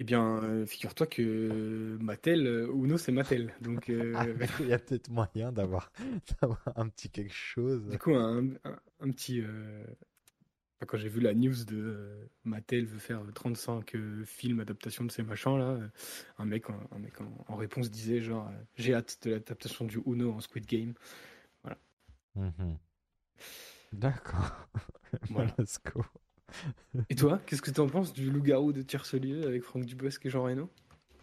Eh 0.00 0.04
bien, 0.04 0.64
figure-toi 0.66 1.06
que 1.08 1.98
Mattel, 2.00 2.46
Uno 2.72 2.98
c'est 2.98 3.10
Mattel. 3.12 3.52
Donc 3.60 3.90
euh, 3.90 4.36
Ah, 4.40 4.60
Il 4.60 4.66
y 4.68 4.72
a 4.72 4.78
peut-être 4.78 5.08
moyen 5.08 5.52
d'avoir 5.52 5.90
un 6.76 6.88
petit 6.88 7.10
quelque 7.10 7.32
chose. 7.34 7.88
du 7.90 7.98
coup 7.98 8.14
un, 8.14 8.44
un- 8.64 8.80
un 9.00 9.10
petit... 9.10 9.40
euh, 9.40 9.84
Quand 10.86 10.96
j'ai 10.96 11.08
vu 11.08 11.20
la 11.20 11.34
news 11.34 11.64
de 11.64 11.76
euh, 11.76 12.26
Mattel 12.44 12.86
veut 12.86 13.00
faire 13.00 13.20
35 13.34 13.94
euh, 13.96 14.24
films 14.24 14.60
adaptation 14.60 15.04
de 15.04 15.10
ces 15.10 15.24
machins 15.24 15.58
là, 15.58 15.70
euh, 15.70 15.88
un 16.38 16.44
mec, 16.44 16.70
en, 16.70 16.78
un 16.92 16.98
mec 16.98 17.20
en, 17.20 17.44
en 17.48 17.56
réponse 17.56 17.90
disait 17.90 18.20
genre 18.20 18.46
euh, 18.48 18.52
j'ai 18.76 18.94
hâte 18.94 19.18
de 19.22 19.30
l'adaptation 19.32 19.84
du 19.84 20.00
Uno 20.06 20.32
en 20.32 20.40
Squid 20.40 20.66
Game. 20.66 20.94
Mhm. 22.34 22.78
D'accord. 23.92 24.68
Voilà. 25.30 25.54
Let's 25.58 25.78
go. 25.82 26.04
Et 27.08 27.14
toi, 27.14 27.40
qu'est-ce 27.46 27.62
que 27.62 27.70
tu 27.70 27.80
en 27.80 27.88
penses 27.88 28.12
du 28.12 28.30
loup-garou 28.30 28.72
de 28.72 28.82
Tiercelieu 28.82 29.46
avec 29.46 29.62
Franck 29.62 29.86
Dubosc 29.86 30.24
et 30.26 30.30
Jean 30.30 30.44
Reno? 30.44 30.70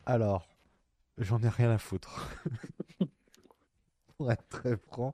Alors, 0.08 0.50
j'en 1.20 1.42
ai 1.44 1.50
rien 1.50 1.70
à 1.70 1.78
foutre. 1.78 2.30
Pour 4.18 4.32
être 4.32 4.48
très 4.50 4.76
franc, 4.76 5.14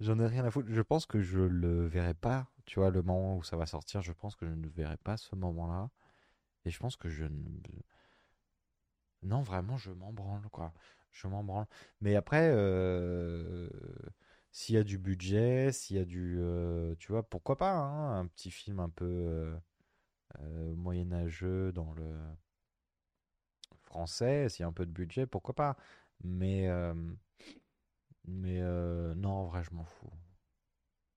j'en 0.00 0.18
ai 0.18 0.26
rien 0.26 0.44
à 0.44 0.50
foutre. 0.50 0.68
Je 0.70 0.80
pense 0.80 1.04
que 1.04 1.20
je 1.20 1.40
le 1.40 1.86
verrai 1.86 2.14
pas. 2.14 2.48
Tu 2.66 2.78
vois, 2.80 2.90
le 2.90 3.02
moment 3.02 3.36
où 3.36 3.42
ça 3.42 3.56
va 3.56 3.66
sortir, 3.66 4.02
je 4.02 4.12
pense 4.12 4.36
que 4.36 4.46
je 4.46 4.52
ne 4.52 4.68
verrai 4.68 4.96
pas 4.98 5.16
ce 5.16 5.34
moment-là. 5.36 5.90
Et 6.64 6.70
je 6.70 6.78
pense 6.80 6.96
que 6.96 7.08
je 7.08 7.24
ne. 7.24 7.60
Non, 9.22 9.42
vraiment, 9.42 9.76
je 9.76 9.90
m'en 9.90 10.12
branle, 10.12 10.48
quoi. 10.50 10.72
Je 11.12 11.26
m'en 11.28 11.42
branle. 11.44 11.66
Mais 12.00 12.16
après, 12.16 12.50
s'il 14.52 14.74
y 14.74 14.78
a 14.78 14.84
du 14.84 14.98
budget, 14.98 15.72
s'il 15.72 15.96
y 15.96 16.00
a 16.00 16.04
du. 16.04 16.38
tu 16.98 17.12
vois, 17.12 17.22
pourquoi 17.28 17.56
pas, 17.56 17.72
hein, 17.72 18.18
un 18.20 18.26
petit 18.26 18.50
film 18.50 18.80
un 18.80 18.90
peu 18.90 19.54
moyenâgeux 20.76 21.72
dans 21.72 21.92
le 21.94 22.14
français, 23.84 24.48
s'il 24.48 24.62
y 24.62 24.64
a 24.64 24.68
un 24.68 24.72
peu 24.72 24.86
de 24.86 24.92
budget, 24.92 25.26
pourquoi 25.26 25.54
pas. 25.54 25.76
Mais. 26.24 26.68
mais 28.26 28.60
non, 29.16 29.30
en 29.30 29.46
vrai, 29.46 29.62
je 29.64 29.70
m'en 29.74 29.84
fous. 29.84 30.10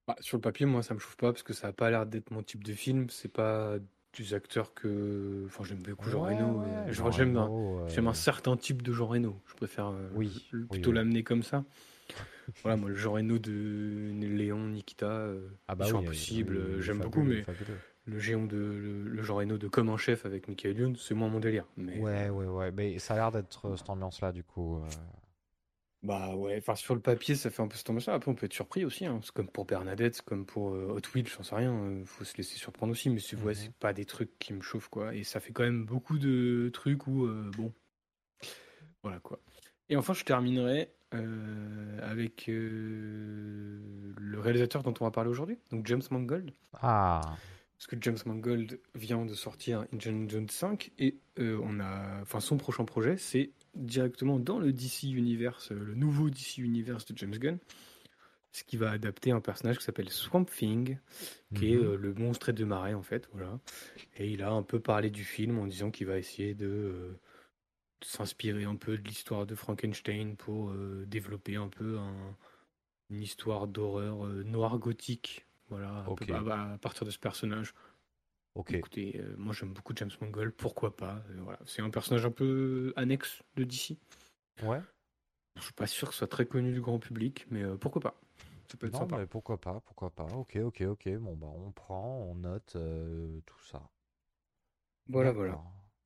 Bah, 0.09 0.15
Sur 0.21 0.37
le 0.37 0.41
papier, 0.41 0.65
moi 0.65 0.81
ça 0.81 0.95
me 0.95 0.99
chauffe 0.99 1.17
pas 1.17 1.31
parce 1.31 1.43
que 1.43 1.53
ça 1.53 1.67
a 1.67 1.71
pas 1.71 1.91
l'air 1.91 2.07
d'être 2.07 2.31
mon 2.31 2.41
type 2.41 2.63
de 2.63 2.73
film. 2.73 3.11
C'est 3.11 3.31
pas 3.31 3.75
des 4.17 4.33
acteurs 4.33 4.73
que. 4.73 5.43
Enfin, 5.45 5.63
j'aime 5.63 5.83
beaucoup 5.83 6.09
Jean 6.09 6.25
Ouais, 6.25 6.33
Reno. 6.35 6.61
ouais, 6.61 6.67
et- 6.87 6.93
Jean 6.93 7.03
genre, 7.03 7.11
J'aime 7.11 7.37
un, 7.37 7.87
j'aime 7.89 8.07
un 8.07 8.13
certain 8.15 8.57
type 8.57 8.81
de 8.81 8.91
Jean 8.91 9.05
Reno. 9.05 9.39
Je 9.45 9.53
préfère 9.53 9.89
euh, 9.89 10.09
Oui, 10.15 10.47
le- 10.51 10.61
oui, 10.61 10.67
plutôt 10.67 10.89
oui. 10.89 10.95
l'amener 10.95 11.23
comme 11.23 11.43
ça. 11.43 11.63
Voilà, 12.63 12.75
moi 12.75 12.89
le 12.89 12.95
Jean 12.95 13.11
Reno 13.13 13.37
de 13.37 14.11
Léon, 14.25 14.69
Nikita, 14.69 15.05
euh, 15.05 15.47
Ah 15.67 15.75
bah 15.75 15.85
oui, 15.93 15.99
Impossible, 15.99 16.57
euh, 16.57 16.81
j'aime 16.81 16.97
beaucoup, 17.01 17.21
mais 17.21 17.43
fabuleux. 17.43 17.77
le 18.05 18.17
géant 18.17 18.45
de 18.47 18.57
le, 18.57 19.03
le 19.03 19.21
Jean 19.21 19.35
Reno 19.35 19.59
de 19.59 19.67
Comme 19.67 19.89
un 19.89 19.97
chef 19.97 20.25
avec 20.25 20.47
Michael 20.47 20.75
Youn, 20.79 20.95
c'est 20.95 21.13
moins 21.13 21.29
mon 21.29 21.39
délire. 21.39 21.65
Mais 21.77 21.99
Ouais, 21.99 22.29
ouais, 22.31 22.47
ouais. 22.47 22.71
Mais 22.71 22.97
ça 22.97 23.13
a 23.13 23.17
l'air 23.17 23.31
d'être 23.31 23.67
euh, 23.67 23.75
cette 23.77 23.91
ambiance-là, 23.91 24.31
du 24.31 24.43
coup. 24.43 24.77
euh. 24.77 24.87
Bah 26.01 26.33
ouais, 26.33 26.55
enfin 26.59 26.75
sur 26.75 26.95
le 26.95 27.01
papier 27.01 27.35
ça 27.35 27.49
fait 27.49 27.61
un 27.61 27.67
peu 27.67 27.75
cette 27.75 27.89
ambiance 27.89 28.07
Après 28.07 28.31
on 28.31 28.35
peut 28.35 28.45
être 28.45 28.53
surpris 28.53 28.85
aussi, 28.85 29.05
hein. 29.05 29.19
C'est 29.21 29.33
comme 29.33 29.49
pour 29.49 29.65
Bernadette, 29.65 30.15
c'est 30.15 30.25
comme 30.25 30.45
pour 30.45 30.69
euh, 30.73 30.87
Hot 30.95 31.01
Wheels, 31.13 31.27
j'en 31.27 31.43
sais 31.43 31.55
rien. 31.55 31.73
euh, 31.73 32.05
Faut 32.05 32.23
se 32.23 32.37
laisser 32.37 32.55
surprendre 32.55 32.91
aussi, 32.93 33.09
mais 33.09 33.19
c'est 33.19 33.35
ouais, 33.35 33.51
Mhm. 33.53 33.55
c'est 33.55 33.73
pas 33.75 33.91
des 33.91 34.05
trucs 34.05 34.39
qui 34.39 34.53
me 34.53 34.61
chauffent 34.61 34.87
quoi. 34.87 35.13
Et 35.13 35.23
ça 35.25 35.41
fait 35.41 35.51
quand 35.51 35.63
même 35.63 35.85
beaucoup 35.85 36.17
de 36.17 36.69
trucs 36.73 37.05
où 37.07 37.25
euh, 37.25 37.51
bon, 37.57 37.73
voilà 39.03 39.19
quoi. 39.19 39.41
Et 39.89 39.97
enfin 39.97 40.13
je 40.13 40.23
terminerai 40.23 40.93
avec 42.01 42.45
le 42.47 44.39
réalisateur 44.39 44.83
dont 44.83 44.93
on 45.01 45.05
va 45.05 45.11
parler 45.11 45.29
aujourd'hui, 45.29 45.57
donc 45.71 45.85
James 45.87 46.01
Mangold. 46.11 46.51
Ah, 46.81 47.37
Parce 47.79 47.87
que 47.87 47.95
James 48.01 48.17
Mangold 48.25 48.79
vient 48.93 49.25
de 49.25 49.33
sortir 49.33 49.85
Indiana 49.93 50.25
Jones 50.27 50.49
5 50.49 50.91
et 50.99 51.15
euh, 51.39 51.57
on 51.63 51.79
a, 51.79 52.21
enfin 52.21 52.41
son 52.41 52.57
prochain 52.57 52.83
projet, 52.83 53.15
c'est 53.15 53.51
directement 53.73 54.37
dans 54.37 54.59
le 54.59 54.73
DC 54.73 55.03
Universe, 55.03 55.71
euh, 55.71 55.79
le 55.79 55.95
nouveau 55.95 56.29
DC 56.29 56.57
Universe 56.57 57.05
de 57.05 57.17
James 57.17 57.37
Gunn, 57.37 57.57
ce 58.51 58.65
qui 58.65 58.75
va 58.75 58.91
adapter 58.91 59.31
un 59.31 59.39
personnage 59.39 59.77
qui 59.77 59.85
s'appelle 59.85 60.09
Swamp 60.09 60.43
Thing, 60.43 60.97
qui 61.55 61.71
est 61.71 61.77
mhm. 61.77 61.85
euh, 61.85 61.95
le 61.95 62.13
monstre 62.13 62.51
de 62.51 62.65
marée 62.65 62.93
en 62.93 63.01
fait, 63.03 63.29
voilà. 63.31 63.57
Et 64.17 64.29
il 64.29 64.43
a 64.43 64.51
un 64.51 64.63
peu 64.63 64.81
parlé 64.81 65.09
du 65.09 65.23
film 65.23 65.57
en 65.57 65.65
disant 65.65 65.89
qu'il 65.89 66.07
va 66.07 66.17
essayer 66.17 66.55
de, 66.55 66.67
euh, 66.67 67.19
de 68.01 68.05
s'inspirer 68.05 68.65
un 68.65 68.75
peu 68.75 68.97
de 68.97 69.07
l'histoire 69.07 69.45
de 69.45 69.55
Frankenstein 69.55 70.35
pour 70.35 70.73
développer 71.07 71.55
un 71.55 71.69
peu 71.69 71.97
un- 71.97 72.35
une 73.09 73.21
histoire 73.21 73.67
d'horreur 73.67 74.25
euh, 74.25 74.43
noir 74.43 74.77
gothique, 74.77 75.45
voilà, 75.69 76.03
peu 76.05 76.11
Ok. 76.11 76.29
à- 76.29 76.73
à 76.73 76.77
partir 76.77 77.05
de 77.05 77.11
ce 77.11 77.19
personnage. 77.19 77.73
ok. 78.55 78.73
Écoutez, 78.73 79.19
euh, 79.19 79.35
moi 79.37 79.53
j'aime 79.53 79.73
beaucoup 79.73 79.93
James 79.95 80.11
Mangold, 80.21 80.53
pourquoi 80.53 80.95
pas 80.95 81.23
euh, 81.29 81.41
voilà. 81.41 81.59
C'est 81.65 81.81
un 81.81 81.89
personnage 81.89 82.25
un 82.25 82.31
peu 82.31 82.93
annexe 82.95 83.41
de 83.55 83.63
DC. 83.63 83.97
Ouais. 84.63 84.81
Je 85.57 85.63
suis 85.63 85.73
pas 85.73 85.87
sûr 85.87 86.07
que 86.07 86.13
ce 86.13 86.19
soit 86.19 86.27
très 86.27 86.45
connu 86.45 86.71
du 86.71 86.81
grand 86.81 86.99
public, 86.99 87.45
mais 87.51 87.63
euh, 87.63 87.75
pourquoi 87.75 88.01
pas. 88.01 88.19
Ça 88.71 88.77
peut 88.77 88.87
être 88.87 88.93
Non, 88.93 88.99
sympa. 88.99 89.17
mais 89.17 89.25
pourquoi 89.27 89.59
pas, 89.59 89.79
pourquoi 89.81 90.09
pas. 90.11 90.25
Ok, 90.35 90.55
ok, 90.57 90.81
ok. 90.81 91.09
Bon, 91.17 91.35
bah, 91.35 91.47
on 91.47 91.71
prend, 91.71 92.19
on 92.29 92.35
note 92.35 92.77
tout 93.45 93.59
ça. 93.65 93.89
Voilà, 95.07 95.31
voilà. 95.31 95.59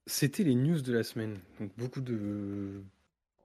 C'était 0.06 0.44
les 0.44 0.56
news 0.56 0.82
de 0.82 0.94
la 0.94 1.04
semaine. 1.04 1.40
Donc 1.60 1.76
beaucoup 1.78 2.02
de 2.02 2.82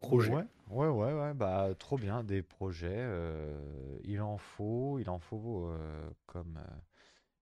projets. 0.00 0.30
Ouais, 0.32 0.44
ouais, 0.70 0.88
ouais, 0.88 1.12
ouais, 1.12 1.34
bah, 1.34 1.70
trop 1.78 1.96
bien, 1.96 2.22
des 2.24 2.42
projets. 2.42 2.88
euh, 2.92 3.98
il 4.04 4.20
en 4.20 4.38
faut, 4.38 4.98
il 4.98 5.08
en 5.10 5.18
faut 5.18 5.66
euh, 5.68 6.10
comme. 6.26 6.56
euh, 6.58 6.76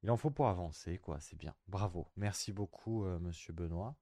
il 0.02 0.10
en 0.10 0.16
faut 0.16 0.30
pour 0.30 0.48
avancer, 0.48 0.98
quoi. 0.98 1.18
C'est 1.20 1.36
bien. 1.36 1.54
Bravo. 1.68 2.06
Merci 2.16 2.52
beaucoup, 2.52 3.04
euh, 3.04 3.18
monsieur 3.18 3.52
Benoît. 3.52 3.96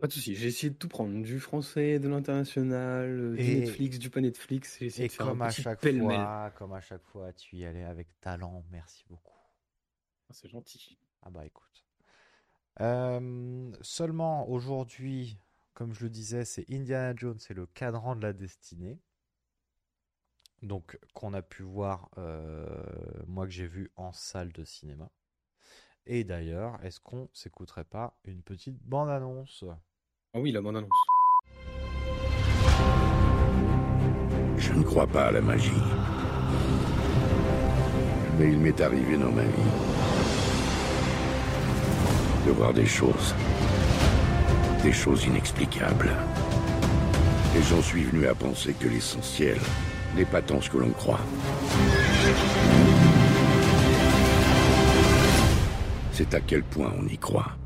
Pas 0.00 0.06
de 0.08 0.12
souci. 0.12 0.34
J'ai 0.36 0.46
essayé 0.48 0.70
de 0.70 0.76
tout 0.76 0.88
prendre. 0.88 1.22
Du 1.22 1.40
français, 1.40 1.98
de 1.98 2.08
l'international, 2.08 3.08
euh, 3.08 3.36
Et- 3.36 3.44
du 3.44 3.56
Netflix, 3.56 3.98
du 3.98 4.10
pas 4.10 4.20
Netflix. 4.20 4.76
J'ai 4.78 4.86
essayé 4.86 5.04
Et 5.04 5.08
de 5.08 5.12
faire 5.12 5.26
comme 5.26 5.42
un 5.42 5.46
à 5.46 5.48
petit 5.48 5.62
chaque 5.62 5.80
pêle-mêle. 5.80 6.18
fois, 6.20 6.52
comme 6.56 6.72
à 6.72 6.80
chaque 6.80 7.02
fois, 7.04 7.32
tu 7.32 7.56
y 7.56 7.64
allais 7.64 7.84
avec 7.84 8.08
talent. 8.20 8.64
Merci 8.70 9.04
beaucoup. 9.08 9.32
Ah, 10.28 10.32
C'est 10.34 10.48
gentil. 10.48 10.98
Ah 11.22 11.30
bah 11.30 11.46
écoute. 11.46 11.84
Euh, 12.80 13.70
seulement 13.82 14.48
aujourd'hui, 14.48 15.38
comme 15.74 15.92
je 15.92 16.04
le 16.04 16.10
disais, 16.10 16.44
c'est 16.44 16.64
Indiana 16.70 17.12
Jones, 17.16 17.38
c'est 17.38 17.54
le 17.54 17.66
cadran 17.66 18.16
de 18.16 18.22
la 18.22 18.32
destinée. 18.32 19.00
Donc 20.62 20.98
qu'on 21.12 21.34
a 21.34 21.42
pu 21.42 21.62
voir, 21.62 22.08
euh, 22.16 22.64
moi 23.26 23.44
que 23.44 23.52
j'ai 23.52 23.66
vu 23.66 23.90
en 23.96 24.12
salle 24.12 24.52
de 24.52 24.64
cinéma. 24.64 25.10
Et 26.06 26.24
d'ailleurs, 26.24 26.82
est-ce 26.84 27.00
qu'on 27.00 27.28
s'écouterait 27.32 27.84
pas 27.84 28.16
une 28.24 28.42
petite 28.42 28.78
bande-annonce? 28.82 29.64
Ah 30.32 30.40
oui, 30.40 30.52
la 30.52 30.62
bande-annonce. 30.62 30.90
Je 34.56 34.72
ne 34.72 34.82
crois 34.84 35.06
pas 35.06 35.26
à 35.26 35.32
la 35.32 35.40
magie. 35.40 35.70
Mais 38.38 38.52
il 38.52 38.58
m'est 38.58 38.80
arrivé 38.80 39.16
dans 39.16 39.32
ma 39.32 39.44
vie 39.44 39.70
de 42.46 42.50
voir 42.52 42.72
des 42.72 42.86
choses. 42.86 43.34
Des 44.84 44.92
choses 44.92 45.24
inexplicables. 45.24 46.10
Et 47.56 47.62
j'en 47.70 47.80
suis 47.80 48.04
venu 48.04 48.26
à 48.26 48.34
penser 48.34 48.74
que 48.78 48.86
l'essentiel 48.86 49.58
n'est 50.14 50.26
pas 50.26 50.42
tant 50.42 50.60
ce 50.60 50.68
que 50.68 50.76
l'on 50.76 50.90
croit. 50.90 51.20
C'est 56.12 56.34
à 56.34 56.40
quel 56.40 56.62
point 56.64 56.92
on 57.00 57.08
y 57.08 57.16
croit. 57.16 57.56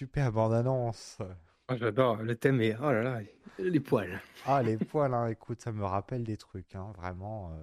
Super 0.00 0.32
bande-annonce 0.32 1.18
Ah, 1.68 1.76
J'adore. 1.76 2.16
Le 2.22 2.34
thème 2.34 2.62
est. 2.62 2.74
Oh 2.78 2.90
là 2.90 3.02
là, 3.02 3.20
les 3.58 3.80
poils. 3.80 4.18
Ah, 4.46 4.62
les 4.62 4.78
poils, 4.78 5.12
hein, 5.12 5.26
écoute, 5.26 5.60
ça 5.60 5.72
me 5.72 5.84
rappelle 5.84 6.24
des 6.24 6.38
trucs, 6.38 6.74
hein, 6.74 6.90
vraiment. 6.96 7.52
euh, 7.52 7.62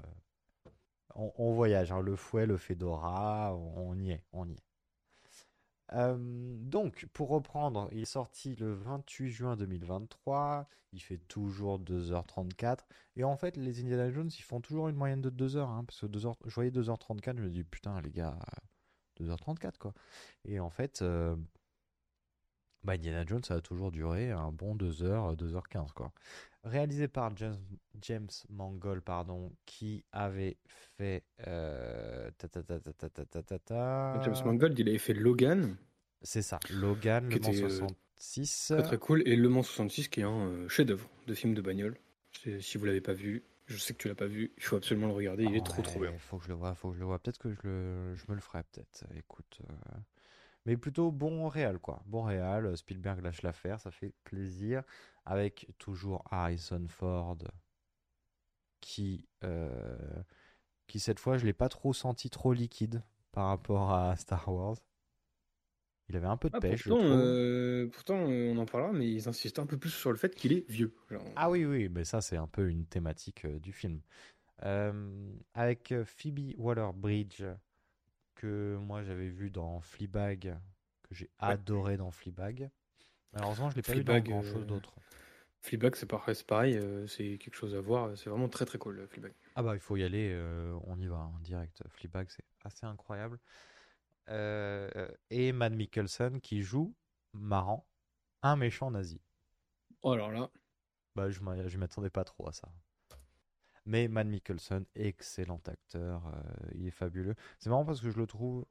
on, 1.16 1.34
on 1.40 1.54
voyage, 1.54 1.92
hein, 1.92 2.00
le 2.00 2.16
fouet, 2.16 2.46
le 2.46 2.58
fedora, 2.58 3.56
on, 3.56 3.90
on 3.90 3.98
y 3.98 4.12
est, 4.12 4.24
on 4.34 4.48
y 4.48 4.52
est. 4.54 4.64
Euh, 5.94 6.16
donc, 6.20 7.08
pour 7.12 7.30
reprendre, 7.30 7.90
il 7.92 8.04
est 8.04 8.06
sorti 8.06 8.56
le 8.58 8.72
28 8.72 9.30
juin 9.32 9.56
2023, 9.56 10.68
il 10.94 11.02
fait 11.02 11.18
toujours 11.28 11.80
2h34, 11.80 12.82
et 13.16 13.24
en 13.24 13.36
fait, 13.36 13.58
les 13.58 13.82
Indiana 13.82 14.12
Jones, 14.12 14.30
ils 14.38 14.44
font 14.44 14.62
toujours 14.62 14.90
une 14.90 14.96
moyenne 14.96 15.22
de 15.22 15.32
2h, 15.32 15.58
hein, 15.58 15.84
parce 15.88 16.02
que 16.02 16.06
2h, 16.06 16.36
je 16.46 16.54
voyais 16.54 16.70
2h34, 16.70 17.38
je 17.38 17.42
me 17.42 17.50
dis, 17.50 17.64
putain, 17.64 18.00
les 18.02 18.12
gars, 18.12 18.38
2h34, 19.20 19.80
quoi. 19.80 19.94
Et 20.46 20.60
en 20.60 20.70
fait, 20.70 21.02
euh, 21.02 21.36
bah, 22.84 22.94
Indiana 22.94 23.26
Jones, 23.26 23.44
ça 23.44 23.56
a 23.56 23.62
toujours 23.62 23.92
duré 23.92 24.32
un 24.32 24.52
bon 24.52 24.76
2h, 24.76 25.04
euh, 25.04 25.36
2h15. 25.36 25.92
Quoi. 25.94 26.12
Réalisé 26.64 27.08
par 27.08 27.32
James, 27.36 28.30
Mangold, 28.50 29.02
pardon, 29.02 29.52
qui 29.66 30.04
avait 30.12 30.58
fait. 30.98 31.24
Euh, 31.48 32.30
ta, 32.38 32.48
ta, 32.48 32.64
ta, 33.60 34.22
James 34.24 34.36
Mangold, 34.46 34.78
il 34.78 34.90
avait 34.90 34.98
fait 34.98 35.14
Logan. 35.14 35.76
C'est 36.22 36.42
ça, 36.42 36.60
Logan, 36.72 37.30
Le 37.30 37.40
Mans 37.40 37.54
66. 37.54 38.72
Euh, 38.72 38.78
très, 38.78 38.84
très 38.88 38.98
cool. 38.98 39.24
Et 39.26 39.36
Le 39.36 39.50
Mans 39.50 39.64
66, 39.64 40.08
qui 40.08 40.22
est 40.22 40.24
un 40.24 40.48
euh, 40.48 40.68
chef-d'œuvre 40.68 41.10
de 41.28 41.34
film 41.34 41.54
de 41.54 41.62
bagnole. 41.62 41.98
Si 42.60 42.78
vous 42.78 42.86
l'avez 42.86 43.02
pas 43.02 43.14
vu, 43.14 43.44
je 43.66 43.78
sais 43.78 43.94
que 43.94 44.00
tu 44.00 44.08
l'as 44.08 44.16
pas 44.16 44.28
vu, 44.28 44.52
il 44.58 44.64
faut 44.64 44.76
absolument 44.76 45.08
le 45.08 45.14
regarder, 45.14 45.44
il 45.44 45.50
est 45.50 45.58
ouais, 45.58 45.62
trop 45.62 45.82
trop 45.82 46.00
bien. 46.00 46.14
Faut 46.20 46.38
que 46.38 46.44
je 46.44 46.50
le 46.50 46.56
vois, 46.56 46.76
faut 46.76 46.90
que 46.90 46.96
je 46.96 47.00
le 47.00 47.06
vois. 47.06 47.20
Peut-être 47.20 47.40
que 47.40 47.52
je, 47.52 47.58
le, 47.64 48.16
je 48.16 48.24
me 48.30 48.36
le 48.36 48.42
ferai, 48.42 48.64
peut-être. 48.64 49.06
Écoute, 49.16 49.60
mais 50.68 50.76
plutôt 50.78 51.12
bon 51.12 51.48
réal, 51.48 51.80
quoi. 51.80 52.04
Bon 52.06 52.24
réal, 52.24 52.76
Spielberg 52.78 53.22
lâche 53.22 53.42
l'affaire, 53.42 53.80
ça 53.80 53.90
fait 53.90 54.14
plaisir. 54.26 54.84
Avec 55.26 55.68
toujours 55.80 56.24
Harrison 56.30 56.86
Ford, 56.90 57.38
qui, 58.82 59.26
euh, 59.46 60.24
qui 60.88 61.00
cette 61.00 61.20
fois, 61.20 61.38
je 61.38 61.46
l'ai 61.46 61.54
pas 61.54 61.70
trop 61.70 61.94
senti 61.94 62.30
trop 62.30 62.52
liquide 62.52 63.02
par 63.32 63.48
rapport 63.48 63.94
à 63.94 64.16
Star 64.18 64.48
Wars. 64.50 64.76
Il 66.10 66.18
avait 66.18 66.28
un 66.28 66.38
peu 66.38 66.50
de 66.50 66.56
Ah, 66.56 66.60
pêche, 66.62 66.84
pourtant, 66.88 67.06
euh, 67.06 67.88
pourtant, 67.88 68.30
euh, 68.30 68.52
on 68.54 68.58
en 68.58 68.66
parlera, 68.66 68.92
mais 68.94 69.10
ils 69.10 69.30
insistent 69.30 69.60
un 69.60 69.66
peu 69.66 69.78
plus 69.78 69.90
sur 69.90 70.12
le 70.12 70.18
fait 70.18 70.36
qu'il 70.36 70.52
est 70.54 70.70
vieux. 70.70 70.94
Genre, 71.10 71.24
Ah 71.36 71.50
oui, 71.50 71.66
oui, 71.66 71.88
mais 71.90 72.04
ça, 72.04 72.22
c'est 72.22 72.38
un 72.38 72.48
peu 72.48 72.70
une 72.70 72.86
thématique 72.86 73.46
euh, 73.46 73.60
du 73.60 73.72
film. 73.72 74.02
Euh, 74.64 75.32
avec 75.54 75.92
euh, 75.92 76.04
Phoebe 76.06 76.54
Waller-Bridge, 76.58 77.44
que 78.38 78.78
moi 78.78 79.04
j'avais 79.04 79.30
vu 79.30 79.50
dans 79.50 79.82
Fleabag, 79.82 80.58
que 81.04 81.16
j'ai 81.16 81.30
adoré 81.40 81.98
dans 81.98 82.12
Fleabag. 82.12 82.70
Malheureusement, 83.34 83.70
je 83.70 83.76
l'ai 83.76 83.82
pas 83.82 83.94
vu 83.94 84.04
dans 84.04 84.20
grand 84.20 84.44
chose 84.44 84.64
euh, 84.64 84.66
d'autre. 84.66 84.94
Fleabag, 85.62 85.96
c'est 85.96 86.06
pareil, 86.06 86.36
c'est 86.36 86.48
pareil, 86.48 86.78
euh, 86.78 87.08
c'est 87.08 87.38
quelque 87.38 87.56
chose 87.56 87.76
à 87.76 87.82
voir, 87.82 88.18
c'est 88.18 88.30
vraiment 88.30 88.48
très 88.48 88.66
très 88.66 88.78
cool, 88.78 89.00
euh, 89.00 89.08
Fleabag. 89.08 89.34
Ah 89.56 89.64
bah, 89.64 89.74
il 89.76 89.80
faut 89.80 89.98
y 89.98 90.04
aller, 90.04 90.32
euh, 90.34 90.78
on 90.86 91.00
y 91.00 91.08
va, 91.08 91.18
en 91.18 91.40
direct. 91.40 91.84
Fleabag, 91.90 92.28
c'est 92.30 92.46
assez 92.64 92.86
incroyable. 92.86 93.40
Euh, 94.30 95.10
et 95.30 95.52
Matt 95.52 95.74
Mikkelsen 95.74 96.42
qui 96.42 96.62
joue, 96.62 96.94
marrant, 97.34 97.88
un 98.44 98.56
méchant 98.56 98.92
nazi. 98.92 99.22
Oh 100.04 100.12
alors 100.12 100.32
là, 100.32 100.50
Bah, 101.16 101.30
je 101.30 101.78
m'attendais 101.78 102.10
pas 102.10 102.24
trop 102.24 102.48
à 102.48 102.54
ça. 102.54 102.70
Mais 103.88 104.08
Matt 104.10 104.28
Mikkelsen, 104.28 104.86
excellent 104.96 105.62
acteur, 105.66 106.28
euh, 106.28 106.68
il 106.76 106.86
est 106.88 106.92
fabuleux. 106.92 107.36
C'est 107.58 107.70
marrant 107.70 107.86
parce 107.86 108.02
que 108.02 108.10
je 108.12 108.18
le 108.18 108.28
trouve 108.28 108.66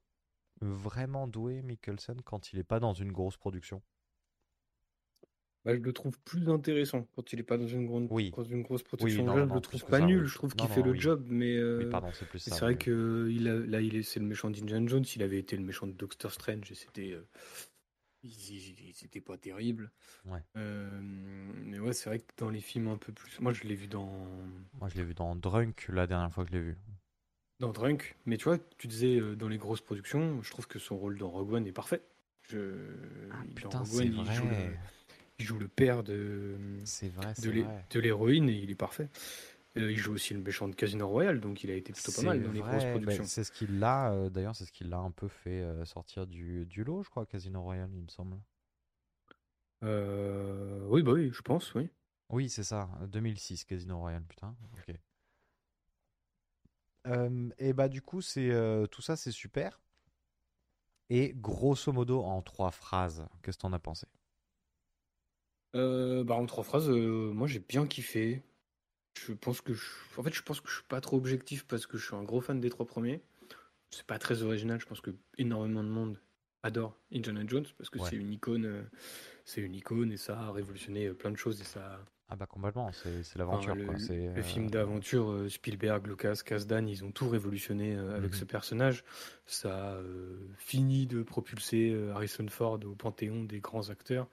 vraiment 0.61 1.27
doué, 1.27 1.63
Mikkelsen, 1.63 2.21
quand 2.23 2.53
il 2.53 2.59
est 2.59 2.65
pas 2.65 2.81
dans 2.81 2.93
une 2.95 3.13
grosse 3.13 3.37
production. 3.37 3.83
bah, 5.65 5.75
je 5.75 5.81
le 5.81 5.93
trouve 5.93 6.21
plus 6.21 6.49
intéressant 6.49 7.09
quand 7.17 7.33
il 7.33 7.41
est 7.41 7.43
pas 7.43 7.59
dans 7.59 7.67
une, 7.67 7.87
grande, 7.87 8.07
Oui. 8.11 8.31
dans 8.37 8.45
une 8.45 8.63
grosse 8.63 8.83
production. 8.85 9.25
non, 9.25 9.37
non, 9.37 9.49
je 9.49 9.55
le 9.55 9.61
trouve 9.61 9.85
pas 9.87 9.99
ça, 10.01 10.07
nul, 10.07 10.23
oui. 10.23 10.29
je 10.29 10.35
trouve 10.35 10.55
qu'il 10.55 10.69
fait 10.69 10.83
le 10.83 10.93
oui. 10.93 11.01
job, 11.01 11.27
mais 11.29 11.57
euh, 11.57 11.79
Oui, 11.79 11.87
pardon, 11.91 12.13
c'est 12.13 12.27
plus 12.29 12.39
c'est 12.39 12.61
vrai 12.61 12.73
oui. 12.75 12.79
que 12.79 13.29
il 13.33 13.49
a, 13.49 13.55
là, 13.59 13.81
il 13.81 13.97
est, 13.97 14.03
c'est 14.03 14.21
le 14.21 14.27
méchant 14.27 14.51
d'Indiana 14.51 14.87
Jones, 14.87 15.05
il 15.17 15.23
avait 15.23 15.39
été 15.39 15.57
le 15.57 15.65
méchant 15.65 15.87
de 15.89 15.93
Doctor 15.93 16.31
Strange 16.31 16.71
et 16.71 16.75
c'était. 16.75 17.13
euh, 17.13 17.27
c'était 18.23 19.21
pas 19.21 19.37
terrible. 19.37 19.91
Ouais. 20.25 20.41
Euh, 20.57 20.89
mais 21.65 21.79
ouais, 21.79 21.93
c'est 21.93 22.09
vrai 22.09 22.19
que 22.19 22.33
dans 22.39 22.51
les 22.51 22.61
films 22.61 22.89
un 22.89 22.97
peu 22.97 23.13
plus. 23.13 23.41
Moi, 23.41 23.53
je 23.53 23.65
l'ai 23.65 23.75
vu 23.75 23.87
dans. 23.87 24.27
Moi, 24.81 24.89
je 24.89 24.97
l'ai 24.97 25.05
vu 25.05 25.15
dans 25.15 25.37
Drunk 25.37 25.87
la 25.89 26.07
dernière 26.07 26.33
fois 26.33 26.45
que 26.45 26.51
je 26.51 26.57
l'ai 26.57 26.63
vu. 26.63 26.77
Dans 27.59 27.73
Drunk, 27.73 28.17
mais 28.27 28.37
tu 28.37 28.45
vois, 28.45 28.59
tu 28.77 28.87
disais 28.87 29.19
euh, 29.19 29.35
dans 29.35 29.49
les 29.49 29.57
grosses 29.57 29.81
productions, 29.81 30.43
je 30.43 30.51
trouve 30.51 30.67
que 30.67 30.79
son 30.79 30.97
rôle 30.99 31.17
dans 31.17 31.31
Rogue 31.31 31.53
One 31.53 31.67
est 31.67 31.73
parfait. 31.73 32.03
Je... 32.51 32.77
Ah, 33.31 33.37
dans 33.39 33.55
putain, 33.55 33.79
Rogue 33.79 33.87
c'est 33.87 33.97
One, 33.97 34.27
il 34.27 34.33
joue, 34.33 34.45
le, 34.45 34.55
vrai. 34.55 34.79
il 35.39 35.45
joue 35.47 35.59
le 35.59 35.69
père 35.69 36.03
de, 36.03 36.57
vrai. 37.15 37.33
de 37.91 38.01
l'héroïne 38.01 38.51
et 38.51 38.59
il 38.59 38.71
est 38.71 38.75
parfait. 38.77 39.09
Il 39.77 39.97
joue 39.97 40.15
aussi 40.15 40.35
le 40.35 40.41
méchant 40.41 40.69
de 40.69 40.75
Casino 40.75 41.07
Royale, 41.07 41.41
donc 41.41 41.63
il 41.63 41.71
a 41.71 41.75
été 41.75 41.93
plutôt 41.93 42.11
pas 42.11 42.23
mal 42.23 42.43
dans 42.43 42.51
les 42.51 42.61
grosses 42.61 42.85
ben, 42.85 42.91
productions. 42.91 43.25
c'est 43.27 43.45
ce 43.45 43.53
qui 43.53 43.67
l'a, 43.67 44.11
euh, 44.13 44.31
d'ailleurs, 44.31 44.57
c'est 44.57 44.65
ce 44.65 44.73
qui 44.73 44.85
l'a 44.85 44.99
un 44.99 45.11
peu 45.11 45.29
fait 45.29 45.61
euh, 45.63 45.85
sortir 45.85 46.27
du, 46.27 46.67
du 46.67 46.83
lot, 46.85 47.03
je 47.03 47.11
crois, 47.11 47.27
Casino 47.27 47.63
Royale, 47.63 47.91
il 47.95 48.03
me 48.03 48.09
semble. 48.09 48.39
Euh, 49.85 50.81
Oui, 50.89 51.03
bah 51.03 51.13
oui, 51.13 51.31
je 51.33 51.41
pense, 51.43 51.75
oui. 51.75 51.89
Oui, 52.29 52.49
c'est 52.49 52.63
ça, 52.63 52.89
2006, 53.09 53.65
Casino 53.65 53.99
Royale, 53.99 54.25
putain. 54.25 54.55
Ok. 54.75 54.95
Euh, 57.07 57.49
et 57.59 57.73
bah 57.73 57.89
du 57.89 58.03
coup, 58.03 58.21
c'est 58.21 58.51
tout 58.91 59.03
ça, 59.03 59.17
c'est 59.17 59.31
super. 59.31 59.81
Et 61.11 61.33
grosso 61.35 61.93
modo, 61.93 62.23
en 62.23 62.43
trois 62.43 62.71
phrases, 62.71 63.27
qu'est-ce 63.43 63.57
que 63.59 63.63
t'en 63.63 63.73
as 63.73 63.81
pensé? 63.81 64.07
Euh, 65.77 66.25
bah, 66.25 66.35
en 66.35 66.47
trois 66.47 66.65
phrases, 66.65 66.89
moi 66.89 67.47
j'ai 67.47 67.61
bien 67.61 67.87
kiffé. 67.87 68.43
Je 69.27 69.33
pense 69.33 69.61
que 69.61 69.73
je... 69.75 69.85
En 70.19 70.23
fait, 70.23 70.35
je 70.35 70.43
pense 70.43 70.61
que 70.61 70.69
je 70.69 70.75
suis 70.75 70.85
pas 70.85 71.01
trop 71.01 71.17
objectif 71.17 71.67
parce 71.67 71.87
que 71.87 71.97
je 71.99 72.05
suis 72.07 72.15
un 72.15 72.23
gros 72.23 72.41
fan 72.41 72.61
des 72.61 72.71
trois 72.71 72.87
premiers. 72.87 73.23
C'est 73.91 74.07
pas 74.07 74.19
très 74.19 74.43
original, 74.43 74.81
je 74.81 74.87
pense 74.87 75.01
que 75.01 75.11
énormément 75.39 75.83
de 75.83 75.89
monde 75.89 76.21
adore 76.63 76.99
Indiana 77.13 77.43
Jones 77.47 77.65
parce 77.79 77.89
que 77.89 77.99
Ouais. 77.99 78.11
c'est 78.11 78.17
une 78.17 78.33
icône, 78.33 78.65
euh, 78.67 78.83
c'est 79.45 79.61
une 79.63 79.75
icône 79.75 80.13
et 80.13 80.17
ça 80.17 80.39
a 80.39 80.51
révolutionné 80.53 81.07
euh, 81.07 81.15
plein 81.15 81.31
de 81.31 81.37
choses 81.37 81.61
et 81.61 81.65
ça. 81.65 82.05
Ah 82.29 82.35
bah 82.35 82.47
complètement, 82.47 82.91
c'est 82.93 83.09
enfin, 83.21 83.39
l'aventure 83.39 83.77
le, 83.77 83.85
le 83.85 84.41
euh, 84.41 84.43
film 84.43 84.69
d'aventure, 84.69 85.47
Spielberg, 85.49 86.09
Lucas, 86.09 86.41
Kasdan, 86.45 86.89
ils 86.89 87.05
ont 87.05 87.13
tout 87.13 87.29
révolutionné 87.29 87.95
avec 87.97 88.33
Mhm. 88.33 88.39
ce 88.39 88.45
personnage. 88.45 89.05
Ça 89.47 89.93
a 89.93 89.95
euh, 89.99 90.37
fini 90.59 91.07
de 91.07 91.23
propulser 91.23 91.97
Harrison 92.13 92.49
Ford 92.49 92.81
au 92.85 92.97
panthéon 92.97 93.45
des 93.45 93.61
grands 93.61 93.91
acteurs. 93.91 94.27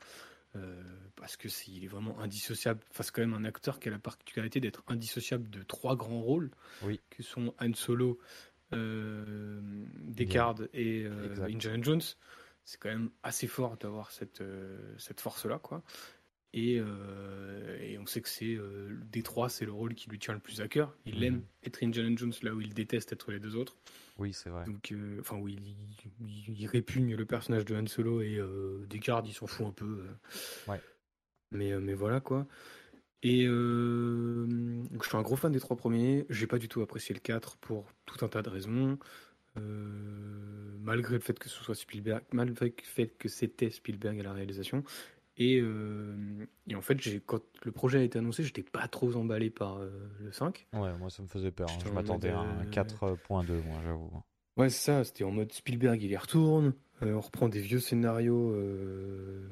Euh, 0.55 0.81
parce 1.15 1.37
que 1.37 1.49
c'est, 1.49 1.71
il 1.71 1.83
est 1.83 1.87
vraiment 1.87 2.19
indissociable. 2.19 2.81
Enfin, 2.91 3.03
c'est 3.03 3.11
quand 3.11 3.21
même 3.21 3.33
un 3.33 3.45
acteur 3.45 3.79
qui 3.79 3.87
a 3.89 3.91
la 3.91 3.99
particularité 3.99 4.59
d'être 4.59 4.83
indissociable 4.87 5.49
de 5.49 5.63
trois 5.63 5.95
grands 5.95 6.21
rôles, 6.21 6.51
Oui. 6.83 6.99
qui 7.09 7.23
sont 7.23 7.53
Han 7.59 7.73
Solo, 7.73 8.19
euh, 8.73 9.61
Descartes 9.99 10.61
et 10.73 11.03
euh. 11.05 11.43
Indiana 11.45 11.81
Jones. 11.83 12.01
C'est 12.65 12.79
quand 12.79 12.89
même 12.89 13.09
assez 13.23 13.47
fort 13.47 13.77
d'avoir 13.77 14.11
cette, 14.11 14.41
euh, 14.41 14.95
cette 14.97 15.19
force-là, 15.19 15.59
quoi. 15.59 15.83
Et, 16.55 16.77
euh, 16.79 17.77
et 17.81 17.97
on 17.97 18.05
sait 18.05 18.21
que 18.21 18.29
c'est 18.29 18.53
euh, 18.55 18.89
des 19.11 19.23
trois, 19.23 19.49
c'est 19.49 19.65
le 19.65 19.71
rôle 19.71 19.95
qui 19.95 20.07
lui 20.09 20.19
tient 20.19 20.35
le 20.35 20.39
plus 20.39 20.61
à 20.61 20.67
cœur. 20.67 20.95
Il 21.05 21.15
Mhm. 21.17 21.23
aime 21.23 21.41
être 21.63 21.81
Indiana 21.83 22.15
Jones 22.15 22.33
là 22.43 22.53
où 22.53 22.61
il 22.61 22.73
déteste 22.75 23.11
être 23.11 23.31
les 23.31 23.39
deux 23.39 23.55
autres. 23.55 23.75
Oui, 24.19 24.33
c'est 24.33 24.49
vrai. 24.49 24.63
Donc, 24.65 24.91
euh, 24.91 25.17
enfin, 25.19 25.37
oui, 25.37 25.57
il, 25.59 26.27
il- 26.29 26.61
il 26.61 26.67
répugne 26.67 27.15
le 27.15 27.25
personnage 27.25 27.65
de 27.65 27.75
Han 27.75 27.87
Solo 27.87 28.21
et 28.21 28.37
euh, 28.37 28.85
Descartes, 28.87 29.25
il 29.27 29.33
s'en 29.33 29.47
fout 29.47 29.65
un 29.65 29.71
peu. 29.71 30.03
Ouais. 30.67 30.79
Mais, 31.51 31.75
mais 31.79 31.93
voilà 31.95 32.19
quoi. 32.19 32.45
Et 33.23 33.45
donc, 33.47 35.01
je 35.03 35.07
suis 35.07 35.17
un 35.17 35.21
gros 35.21 35.37
fan 35.37 35.51
des 35.51 35.59
trois 35.59 35.77
premiers. 35.77 36.25
J'ai 36.29 36.45
pas 36.45 36.59
du 36.59 36.67
tout 36.67 36.81
apprécié 36.81 37.15
le 37.15 37.21
4 37.21 37.57
pour 37.57 37.89
tout 38.05 38.23
un 38.23 38.27
tas 38.27 38.41
de 38.43 38.49
raisons. 38.49 38.99
Malgré 39.55 41.13
le 41.15 41.21
fait 41.21 41.37
que 41.39 41.47
ce 41.49 41.63
soit 41.63 41.73
Spielberg, 41.75 42.21
malgré 42.31 42.67
le 42.67 42.73
fait 42.83 43.07
que 43.17 43.29
c'était 43.29 43.69
Spielberg 43.69 44.19
à 44.19 44.23
la 44.23 44.33
réalisation. 44.33 44.83
Et, 45.37 45.59
euh, 45.59 46.45
et 46.67 46.75
en 46.75 46.81
fait, 46.81 46.97
quand 47.25 47.41
le 47.63 47.71
projet 47.71 47.99
a 47.99 48.03
été 48.03 48.19
annoncé, 48.19 48.43
j'étais 48.43 48.61
pas 48.63 48.87
trop 48.87 49.15
emballé 49.15 49.49
par 49.49 49.77
euh, 49.77 49.89
le 50.19 50.31
5. 50.31 50.67
Ouais, 50.73 50.95
moi 50.97 51.09
ça 51.09 51.23
me 51.23 51.27
faisait 51.27 51.51
peur. 51.51 51.69
hein. 51.71 51.79
Je 51.83 51.89
en 51.89 51.93
m'attendais 51.93 52.29
à 52.29 52.39
un 52.39 52.55
mode, 52.57 52.67
euh, 52.67 52.69
4.2, 52.71 53.61
moi 53.61 53.81
j'avoue. 53.83 54.11
Ouais, 54.57 54.69
c'est 54.69 54.85
ça, 54.85 55.03
c'était 55.03 55.23
en 55.23 55.31
mode 55.31 55.51
Spielberg, 55.51 56.01
il 56.03 56.11
y 56.11 56.17
retourne. 56.17 56.73
Euh, 57.01 57.13
on 57.15 57.21
reprend 57.21 57.49
des 57.49 57.59
vieux 57.61 57.79
scénarios, 57.79 58.51
euh, 58.53 59.49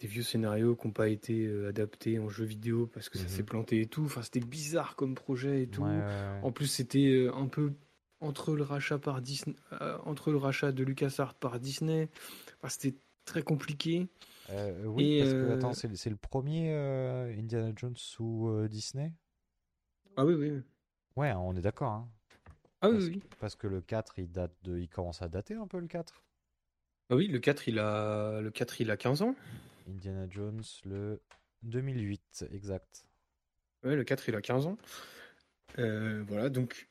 des 0.00 0.08
vieux 0.08 0.24
scénarios 0.24 0.74
qui 0.74 0.88
n'ont 0.88 0.92
pas 0.92 1.08
été 1.08 1.46
euh, 1.46 1.68
adaptés 1.68 2.18
en 2.18 2.28
jeu 2.28 2.44
vidéo 2.44 2.88
parce 2.88 3.08
que 3.08 3.16
ça 3.18 3.24
Mhm. 3.24 3.30
s'est 3.30 3.42
planté 3.44 3.80
et 3.80 3.86
tout. 3.86 4.02
Enfin, 4.04 4.22
c'était 4.22 4.40
bizarre 4.40 4.96
comme 4.96 5.14
projet 5.14 5.62
et 5.62 5.66
tout. 5.68 5.82
Ouais, 5.84 5.88
ouais, 5.90 5.96
ouais. 5.96 6.40
En 6.42 6.50
plus, 6.50 6.66
c'était 6.66 7.28
un 7.32 7.46
peu 7.46 7.72
entre 8.20 8.56
le 8.56 8.64
rachat 8.64 8.98
par 8.98 9.20
Disney, 9.22 9.54
euh, 9.80 9.96
entre 10.04 10.32
le 10.32 10.38
rachat 10.38 10.72
de 10.72 10.82
LucasArts 10.82 11.34
par 11.34 11.60
Disney. 11.60 12.08
Enfin, 12.58 12.68
c'était 12.68 12.96
très 13.24 13.42
compliqué. 13.44 14.08
Euh, 14.52 14.84
oui, 14.86 15.14
Et, 15.16 15.18
parce 15.20 15.32
que 15.32 15.38
euh, 15.38 15.54
attends, 15.54 15.74
c'est 15.74 15.88
le- 15.88 15.96
c'est 15.96 16.10
le 16.10 16.16
premier 16.16 16.72
euh, 16.72 17.34
Indiana 17.36 17.72
Jones 17.74 17.96
sous 17.96 18.66
Disney? 18.68 19.12
Ah 20.16 20.24
oui, 20.26 20.34
oui. 20.34 20.62
Ouais, 21.16 21.32
on 21.32 21.54
est 21.56 21.60
d'accord. 21.62 21.92
hein. 21.92 22.08
Ah 22.80 22.90
oui, 22.90 22.96
parce, 22.96 23.06
oui. 23.08 23.22
parce 23.40 23.56
que 23.56 23.66
le 23.66 23.80
4, 23.80 24.18
il 24.18 24.30
date 24.30 24.52
de, 24.62 24.78
il 24.78 24.88
commence 24.88 25.22
à 25.22 25.28
dater 25.28 25.54
un 25.54 25.66
peu 25.66 25.78
le 25.78 25.86
4. 25.86 26.22
Ah 27.10 27.16
oui, 27.16 27.28
le 27.28 27.38
4, 27.38 27.68
il 27.68 27.78
a, 27.78 28.40
le 28.40 28.50
4, 28.50 28.80
il 28.80 28.90
a 28.90 28.96
15 28.96 29.22
ans. 29.22 29.34
Indiana 29.88 30.26
Jones 30.30 30.62
le 30.84 31.20
2008, 31.62 32.46
exact. 32.52 33.06
Ouais, 33.84 33.96
le 33.96 34.04
4, 34.04 34.28
il 34.28 34.34
a 34.36 34.40
15 34.42 34.66
ans. 34.66 34.78
Euh, 35.78 36.22
voilà, 36.26 36.48
donc 36.50 36.88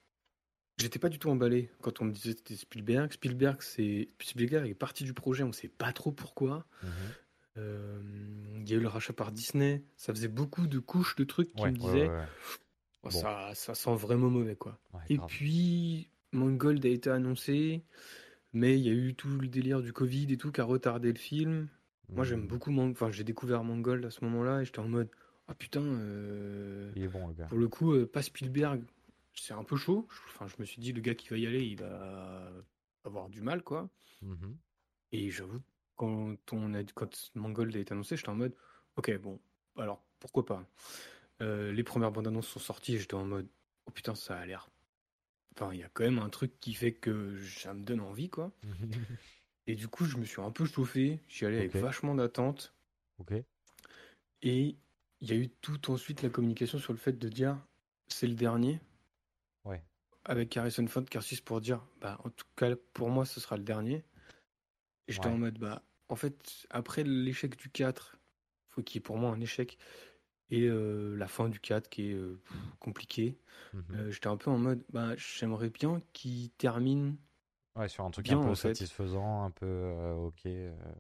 j'étais 0.78 0.99
pas 0.99 1.09
du 1.09 1.20
tout 1.20 1.30
emballé 1.30 1.70
quand 1.82 2.01
on 2.01 2.05
me 2.05 2.12
disait 2.12 2.34
que 2.34 2.39
c'était 2.39 2.55
Spielberg. 2.55 3.12
Spielberg, 3.14 3.62
c'est 3.62 4.09
Spielberg 4.22 4.68
est 4.68 4.74
parti 4.76 5.03
du 5.03 5.14
projet, 5.14 5.43
on 5.43 5.51
sait 5.51 5.68
pas 5.70 5.93
trop 5.93 6.12
pourquoi. 6.12 6.66
Mhm. 6.84 6.89
Il 8.64 8.70
y 8.70 8.74
a 8.74 8.78
eu 8.78 8.80
le 8.82 8.88
rachat 8.88 9.14
par 9.14 9.32
Disney, 9.32 9.84
ça 9.97 10.14
faisait 10.14 10.28
beaucoup 10.28 10.68
de 10.68 10.80
couches 10.80 11.16
de 11.16 11.24
trucs 11.24 11.53
qui 11.55 11.64
Ouais, 11.64 11.72
me 11.72 11.76
disaient 11.78 12.07
ouais. 12.09 12.26
Oh, 13.03 13.09
Bon. 13.09 13.09
ça, 13.09 13.51
ça 13.55 13.74
sent 13.74 13.95
vraiment 13.95 14.30
mauvais 14.30 14.55
quoi. 14.55 14.80
Et 15.09 15.16
grave. 15.18 15.28
puis 15.28 16.09
Mangold 16.34 16.86
a 16.86 16.89
été 16.89 17.09
annoncé, 17.09 17.84
mais 18.53 18.78
il 18.80 18.86
y 18.86 18.89
a 18.89 18.93
eu 18.93 19.16
tout 19.16 19.28
le 19.39 19.47
délire 19.47 19.82
du 19.82 19.91
Covid 19.91 20.32
et 20.32 20.38
tout 20.38 20.51
qui 20.51 20.62
a 20.62 20.64
retardé 20.66 21.12
le 21.12 21.18
film. 21.20 21.68
Moi 22.09 22.24
j'aime 22.26 22.41
Mhm. 22.41 22.47
beaucoup 22.47 22.72
Mangold, 22.72 22.95
enfin 22.95 23.12
j'ai 23.12 23.24
découvert 23.24 23.64
Mangold 23.64 24.05
à 24.05 24.12
ce 24.12 24.24
moment-là 24.26 24.62
et 24.62 24.66
j'étais 24.66 24.80
en 24.80 24.88
mode 24.88 25.09
ah 25.47 25.55
putain. 25.55 25.82
euh, 25.82 26.91
Il 26.95 27.03
est 27.03 27.07
bon 27.07 27.28
le 27.28 27.34
gars. 27.34 27.45
pour 27.47 27.57
le 27.57 27.68
coup, 27.68 27.93
euh, 27.93 28.05
pas 28.05 28.22
Spielberg, 28.22 28.84
c'est 29.34 29.53
un 29.53 29.64
peu 29.64 29.76
chaud. 29.78 30.07
Je- 30.12 30.20
Enfin, 30.30 30.47
je 30.47 30.55
me 30.59 30.66
suis 30.66 30.80
dit, 30.82 30.93
le 30.93 31.01
gars 31.01 31.16
qui 31.16 31.28
va 31.30 31.38
y 31.38 31.47
aller, 31.47 31.64
il 31.66 31.78
va 31.80 32.51
avoir 33.03 33.30
du 33.30 33.41
mal, 33.41 33.64
quoi. 33.64 33.89
Mhm. 34.22 34.55
Et 35.12 35.30
j'avoue, 35.32 35.59
quand, 36.08 36.54
on 36.58 36.74
a, 36.74 36.84
quand 36.84 37.32
Mangold 37.36 37.76
a 37.76 37.80
été 37.80 37.93
annoncé, 37.93 38.18
j'étais 38.18 38.30
en 38.30 38.36
mode, 38.36 38.56
ok, 38.97 39.18
bon, 39.20 39.39
alors 39.78 40.04
pourquoi 40.20 40.45
pas? 40.45 40.66
Euh, 41.41 41.72
les 41.72 41.84
premières 41.84 42.12
bandes 42.12 42.28
annonces 42.28 42.47
sont 42.47 42.60
sorties, 42.60 42.97
j'étais 42.99 43.16
en 43.16 43.26
mode, 43.26 43.47
oh 43.88 43.91
putain, 43.91 44.16
ça 44.16 44.38
a 44.38 44.45
l'air. 44.45 44.70
Enfin, 45.56 45.74
il 45.74 45.80
y 45.80 45.84
a 45.84 45.89
quand 45.89 46.04
même 46.04 46.20
un 46.20 46.30
truc 46.30 46.60
qui 46.60 46.74
fait 46.74 46.93
que 46.93 47.38
ça 47.45 47.74
me 47.74 47.84
donne 47.84 47.99
envie, 48.02 48.30
quoi. 48.30 48.52
Et 49.68 49.76
du 49.76 49.88
coup, 49.88 50.06
je 50.06 50.18
me 50.18 50.26
suis 50.26 50.41
un 50.41 50.52
peu 50.52 50.66
chauffé. 50.66 51.20
J'y 51.30 51.45
allais 51.45 51.60
avec 51.60 51.76
Ok. 51.76 51.82
vachement 51.82 52.16
d'attente. 52.16 52.74
ok. 53.20 53.34
Et 54.43 54.76
il 55.22 55.30
y 55.30 55.34
a 55.34 55.36
eu 55.36 55.49
tout 55.49 55.91
ensuite 55.91 56.22
la 56.22 56.30
communication 56.30 56.80
sur 56.80 56.93
le 56.93 56.99
fait 56.99 57.14
de 57.14 57.30
dire, 57.30 57.58
c'est 58.08 58.28
le 58.28 58.36
dernier. 58.36 58.80
Ouais. 59.64 59.82
avec 60.26 60.56
Harrison 60.58 60.88
Ford 60.88 61.06
Curtis 61.06 61.41
pour 61.41 61.62
dire 61.62 61.84
bah 61.99 62.20
en 62.24 62.30
tout 62.30 62.45
cas 62.56 62.76
pour 62.93 63.10
moi 63.10 63.26
ce 63.26 63.39
sera 63.39 63.58
le 63.58 63.64
dernier 63.64 64.04
et 65.08 65.14
j'étais 65.14 65.28
Ouais. 65.28 65.34
en 65.34 65.38
mode 65.38 65.58
bah 65.60 65.84
en 66.12 66.18
fait 66.18 66.68
après 66.72 67.03
l'échec 67.05 67.57
du 67.57 67.72
4 67.72 68.18
faut 68.70 68.84
qu'il 68.84 68.97
y 68.97 68.99
ait 68.99 69.03
pour 69.03 69.18
moi 69.18 69.32
un 69.32 69.41
échec 69.41 69.80
et 70.51 70.64
euh, 70.68 71.16
la 71.18 71.28
fin 71.30 71.49
du 71.49 71.59
4 71.62 71.89
qui 71.89 72.12
est 72.12 72.16
euh, 72.16 72.41
compliquée 72.80 73.39
Mhm. 73.74 74.01
euh, 74.01 74.12
j'étais 74.12 74.28
un 74.30 74.38
peu 74.38 74.51
en 74.51 74.59
mode 74.59 74.84
bah 74.91 75.16
j'aimerais 75.18 75.70
bien 75.72 76.01
qu'il 76.14 76.51
termine 76.51 77.18
Ouais, 77.76 77.89
sur 77.89 78.03
un 78.05 78.12
truc 78.12 78.30
bien, 78.30 78.38
un 78.38 78.38
peu 78.38 78.55
fait. 78.55 78.80
satisfaisant, 78.80 79.43
un 79.43 79.51
peu 79.51 79.93
ok, 80.18 80.47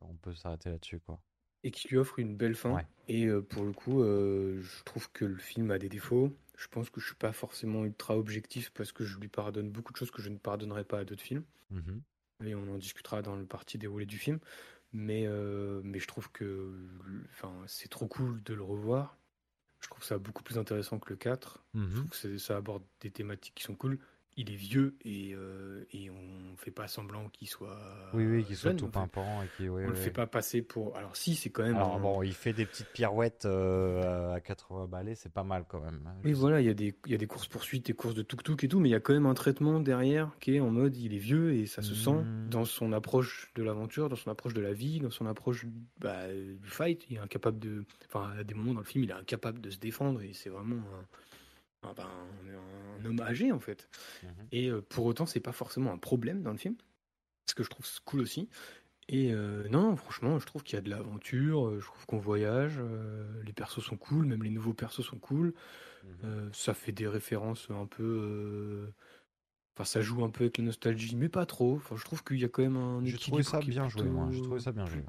on 0.01 0.15
peut 0.17 0.33
s'arrêter 0.33 0.69
là-dessus 0.69 0.99
quoi. 0.99 1.21
et 1.63 1.71
qu'il 1.71 1.91
lui 1.91 1.97
offre 1.97 2.19
une 2.19 2.35
belle 2.37 2.55
fin 2.55 2.77
Ouais. 2.77 2.87
et 3.07 3.27
pour 3.49 3.63
le 3.63 3.73
coup 3.73 4.03
je 4.03 4.83
trouve 4.83 5.11
que 5.11 5.25
le 5.25 5.37
film 5.37 5.71
a 5.71 5.77
des 5.79 5.89
défauts 5.89 6.35
je 6.57 6.67
pense 6.67 6.89
que 6.89 7.01
je 7.01 7.07
suis 7.07 7.15
pas 7.15 7.33
forcément 7.33 7.85
ultra 7.85 8.17
objectif 8.17 8.71
parce 8.71 8.91
que 8.91 9.03
je 9.03 9.17
lui 9.19 9.27
pardonne 9.27 9.71
beaucoup 9.71 9.91
de 9.93 9.97
choses 9.97 10.11
que 10.11 10.21
je 10.21 10.29
ne 10.29 10.37
pardonnerai 10.37 10.83
pas 10.85 10.99
à 10.99 11.05
d'autres 11.05 11.23
films 11.23 11.45
Mhm. 11.69 12.01
et 12.43 12.55
on 12.55 12.67
en 12.73 12.77
discutera 12.77 13.21
dans 13.21 13.35
le 13.35 13.45
parti 13.45 13.77
déroulé 13.77 14.05
du 14.05 14.17
film. 14.17 14.39
Mais, 14.93 15.25
euh, 15.25 15.81
mais 15.83 15.99
je 15.99 16.07
trouve 16.07 16.31
que 16.31 16.87
enfin, 17.31 17.63
c'est 17.67 17.89
trop 17.89 18.07
cool 18.07 18.43
de 18.43 18.53
le 18.53 18.63
revoir. 18.63 19.17
Je 19.81 19.89
trouve 19.89 20.03
ça 20.03 20.17
beaucoup 20.19 20.43
plus 20.43 20.57
intéressant 20.59 20.99
que 20.99 21.09
le 21.11 21.17
4. 21.17 21.65
Je 21.91 21.97
Mhm. 21.97 22.09
trouve 22.09 22.11
que 22.11 22.37
ça 22.39 22.57
aborde 22.57 22.85
des 23.01 23.11
thématiques 23.11 23.55
qui 23.55 23.63
sont 23.63 23.75
cool. 23.75 23.99
Il 24.37 24.49
est 24.49 24.55
vieux 24.55 24.95
et, 25.03 25.33
euh, 25.35 25.83
et 25.91 26.09
on 26.09 26.55
fait 26.55 26.71
pas 26.71 26.87
semblant 26.87 27.27
qu'il 27.29 27.49
soit. 27.49 27.77
Oui, 28.13 28.25
oui, 28.25 28.45
qui 28.45 28.55
soit 28.55 28.73
tout 28.73 28.87
pimpant 28.87 29.41
et 29.43 29.47
qui. 29.57 29.67
ouais, 29.67 29.83
On 29.85 29.89
le 29.89 29.95
fait 29.95 30.09
pas 30.11 30.25
passer 30.25 30.61
pour. 30.61 30.95
Alors, 30.95 31.15
si, 31.17 31.35
c'est 31.35 31.49
quand 31.49 31.63
même. 31.63 31.75
Alors 31.75 31.95
un- 31.95 31.99
bon, 31.99 32.23
il 32.23 32.33
fait 32.33 32.53
des 32.53 32.65
petites 32.65 32.87
pirouettes 32.93 33.43
euh, 33.45 34.33
à 34.33 34.39
80 34.39 34.87
balais, 34.87 35.15
c'est 35.15 35.31
pas 35.33 35.43
mal 35.43 35.65
quand 35.67 35.81
même. 35.81 36.01
hein, 36.07 36.15
Oui, 36.23 36.31
voilà, 36.31 36.61
il 36.61 36.67
y 36.67 36.69
a 36.69 36.73
des, 36.73 36.95
il 37.05 37.11
y 37.11 37.15
a 37.15 37.17
des 37.17 37.27
courses 37.27 37.49
de 37.49 38.21
tuk-tuk 38.21 38.63
et 38.63 38.67
tout, 38.69 38.79
mais 38.79 38.87
il 38.89 38.93
y 38.93 38.95
a 38.95 38.99
quand 39.01 39.13
même 39.13 39.25
un 39.25 39.33
traitement 39.33 39.79
derrière 39.81 40.31
qui 40.39 40.55
est 40.55 40.59
en 40.61 40.69
mode 40.71 40.95
il 40.95 41.13
est 41.13 41.17
vieux 41.19 41.53
et 41.53 41.65
ça 41.65 41.81
se 41.81 41.93
sent 41.93 42.11
Mhm. 42.11 42.49
dans 42.49 42.63
son 42.65 42.93
approche 42.93 43.51
de 43.55 43.63
l'aventure, 43.63 44.07
dans 44.07 44.15
son 44.15 44.31
approche 44.31 44.53
de 44.53 44.61
la 44.61 44.71
vie, 44.73 44.99
dans 45.01 45.11
son 45.11 45.25
approche 45.25 45.65
bah, 45.99 46.27
du 46.33 46.69
fight. 46.69 47.05
Il 47.09 47.17
est 47.17 47.19
incapable 47.19 47.59
de. 47.59 47.83
Enfin, 48.07 48.31
à 48.39 48.43
des 48.45 48.53
moments 48.53 48.73
dans 48.73 48.79
le 48.79 48.85
film, 48.85 49.03
il 49.03 49.09
est 49.09 49.13
incapable 49.13 49.59
de 49.59 49.69
se 49.69 49.77
défendre 49.77 50.21
et 50.21 50.31
c'est 50.33 50.49
vraiment 50.49 50.77
un, 50.77 51.05
un- 51.83 51.93
ben, 51.93 52.03
un- 52.07 53.01
un 53.01 53.05
homme 53.05 53.21
âgé 53.21 53.51
en 53.51 53.59
fait. 53.59 53.89
Mhm. 54.23 54.29
Et 54.51 54.69
euh, 54.69 54.81
pour 54.81 55.05
autant, 55.05 55.25
c'est 55.25 55.39
pas 55.39 55.51
forcément 55.51 55.91
un 55.91 55.97
problème 55.97 56.41
dans 56.43 56.51
le 56.51 56.57
film, 56.57 56.75
ce 57.49 57.55
que 57.55 57.63
je 57.63 57.69
trouve 57.69 57.85
cool 58.05 58.21
aussi. 58.21 58.49
Et 59.09 59.33
euh, 59.33 59.67
non, 59.69 59.95
franchement, 59.95 60.39
je 60.39 60.45
trouve 60.45 60.63
qu'il 60.63 60.75
y 60.75 60.77
a 60.77 60.81
de 60.81 60.89
l'aventure, 60.89 61.67
euh, 61.67 61.79
je 61.79 61.85
trouve 61.85 62.05
qu'on 62.05 62.19
voyage, 62.19 62.75
euh, 62.79 63.41
les 63.43 63.51
persos 63.53 63.83
sont 63.83 63.97
cool, 63.97 64.25
même 64.25 64.43
les 64.43 64.51
nouveaux 64.51 64.73
persos 64.73 65.01
sont 65.03 65.17
cool. 65.19 65.53
Mhm. 66.03 66.09
Euh, 66.23 66.49
ça 66.53 66.73
fait 66.73 66.91
des 66.91 67.07
références 67.07 67.67
un 67.69 67.85
peu. 67.87 68.03
euh, 68.03 68.93
Enfin, 69.77 69.85
ça 69.85 70.01
joue 70.01 70.21
un 70.25 70.29
peu 70.29 70.43
avec 70.43 70.57
la 70.57 70.65
nostalgie, 70.65 71.15
mais 71.15 71.29
pas 71.29 71.45
trop. 71.45 71.77
Enfin, 71.77 71.95
je 71.95 72.03
trouve 72.03 72.25
qu'il 72.25 72.37
y 72.37 72.43
a 72.43 72.49
quand 72.49 72.61
même 72.61 72.75
un 72.75 73.03
J'ai 73.05 73.17
trouvé 73.17 73.39
équilibre 73.39 73.49
ça 73.49 73.59
qui 73.59 73.69
est 73.69 73.71
bien 73.71 73.87
joué, 73.87 74.01
plutôt- 74.01 74.15
moi. 74.17 74.29
J'ai 74.29 74.41
trouvé 74.41 74.59
ça 74.59 74.73
bien 74.73 74.85
joué. 74.85 75.01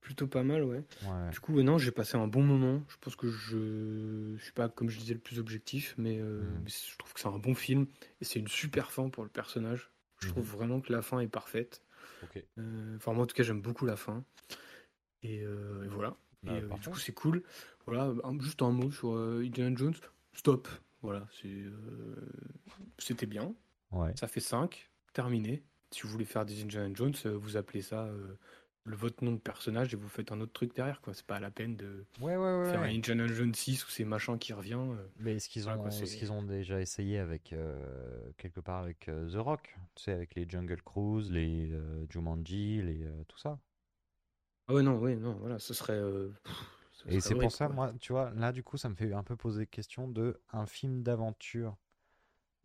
Plutôt 0.00 0.26
pas 0.26 0.42
mal, 0.42 0.64
ouais. 0.64 0.82
Ouais. 1.02 1.30
Du 1.30 1.40
coup, 1.40 1.52
ouais, 1.54 1.62
non, 1.62 1.76
j'ai 1.78 1.90
passé 1.90 2.16
un 2.16 2.26
bon 2.26 2.42
moment. 2.42 2.82
Je 2.88 2.96
pense 3.00 3.16
que 3.16 3.28
je, 3.30 4.34
je 4.36 4.42
suis 4.42 4.52
pas, 4.52 4.68
comme 4.68 4.88
je 4.88 4.98
disais, 4.98 5.14
le 5.14 5.20
plus 5.20 5.38
objectif, 5.38 5.94
mais, 5.98 6.18
euh, 6.18 6.40
Mhm. 6.40 6.60
mais 6.64 6.70
je 6.70 6.96
trouve 6.98 7.12
que 7.12 7.20
c'est 7.20 7.28
un 7.28 7.38
bon 7.38 7.54
film 7.54 7.86
et 8.20 8.24
c'est 8.24 8.38
une 8.38 8.48
super 8.48 8.90
fin 8.92 9.08
pour 9.10 9.22
le 9.24 9.28
personnage. 9.30 9.90
Je 10.20 10.26
Mhm. 10.28 10.32
trouve 10.32 10.46
vraiment 10.50 10.80
que 10.80 10.92
la 10.92 11.02
fin 11.02 11.20
est 11.20 11.28
parfaite. 11.28 11.82
Ok. 12.22 12.42
Euh, 12.58 12.96
Enfin, 12.96 13.12
moi, 13.12 13.24
en 13.24 13.26
tout 13.26 13.34
cas, 13.36 13.42
j'aime 13.42 13.60
beaucoup 13.62 13.84
la 13.86 13.96
fin. 13.96 14.24
Et, 15.22 15.42
euh, 15.44 15.84
et 15.84 15.88
voilà. 15.88 16.16
Bah, 16.42 16.52
et 16.52 16.56
euh, 16.56 16.60
du 16.62 16.66
parfait. 16.68 16.90
coup, 16.92 16.98
c'est 16.98 17.12
cool. 17.12 17.42
Voilà, 17.86 18.12
un- 18.24 18.40
juste 18.40 18.62
un 18.62 18.70
mot 18.70 18.90
sur 18.90 19.14
euh, 19.14 19.42
Indiana 19.44 19.76
Jones. 19.76 19.94
Stop. 20.32 20.66
Voilà, 21.02 21.26
c'est, 21.40 21.48
euh, 21.48 22.14
c'était 22.98 23.26
bien. 23.26 23.54
Ouais. 23.90 24.12
Ça 24.16 24.28
fait 24.28 24.40
5, 24.40 24.90
terminé. 25.12 25.62
si 25.92 26.02
vous 26.02 26.08
voulez 26.08 26.24
faire 26.24 26.44
des 26.46 26.62
Indiana 26.62 26.88
Jones, 26.94 27.14
euh, 27.26 27.36
vous 27.36 27.56
appelez 27.56 27.82
ça 27.82 28.04
euh, 28.04 28.36
votre 28.86 29.24
nom 29.24 29.32
de 29.32 29.38
personnage 29.38 29.94
et 29.94 29.96
vous 29.96 30.08
faites 30.08 30.32
un 30.32 30.40
autre 30.40 30.52
truc 30.52 30.74
derrière, 30.74 31.00
quoi. 31.00 31.14
C'est 31.14 31.26
pas 31.26 31.40
la 31.40 31.50
peine 31.50 31.76
de 31.76 32.04
Ouais, 32.20 32.36
ouais, 32.36 32.42
ouais. 32.60 32.68
faire 32.70 32.82
un. 32.82 32.94
Indiana 32.96 33.26
Jones 33.28 33.54
6 33.54 33.86
ou 33.86 33.90
c'est 33.90 34.04
machin 34.04 34.38
qui 34.38 34.52
revient. 34.52 34.74
euh. 34.78 35.06
Mais 35.16 35.36
est-ce 35.36 35.48
qu'ils 35.48 35.68
ont, 35.68 36.00
est-ce 36.00 36.16
qu'ils 36.16 36.32
ont 36.32 36.42
déjà 36.42 36.80
essayé 36.80 37.18
avec 37.18 37.52
euh, 37.52 38.32
quelque 38.38 38.58
part 38.60 38.82
avec 38.82 39.08
euh, 39.08 39.28
The 39.30 39.36
Rock, 39.36 39.76
tu 39.94 40.02
sais, 40.04 40.12
avec 40.12 40.34
les 40.34 40.48
Jungle 40.48 40.82
Cruise, 40.82 41.30
les 41.30 41.70
euh, 41.72 42.06
Jumanji, 42.10 42.82
les 42.82 43.04
euh, 43.04 43.24
tout 43.28 43.38
ça? 43.38 43.60
Ah 44.68 44.74
ouais, 44.74 44.82
non, 44.82 44.98
ouais, 44.98 45.16
non, 45.16 45.34
voilà, 45.34 45.58
ce 45.58 45.74
serait. 45.74 45.92
euh, 45.94 46.30
ce 46.92 47.04
Et 47.06 47.20
c'est 47.20 47.34
pour 47.34 47.52
ça, 47.52 47.68
quoi. 47.68 47.68
moi, 47.68 47.92
tu 48.00 48.12
vois, 48.12 48.30
là, 48.30 48.52
du 48.52 48.62
coup, 48.62 48.76
ça 48.78 48.88
me 48.88 48.94
fait 48.94 49.12
un 49.12 49.22
peu 49.22 49.36
poser 49.36 49.66
question 49.66 50.08
de 50.08 50.40
un 50.50 50.64
film 50.66 51.02
d'aventure 51.02 51.76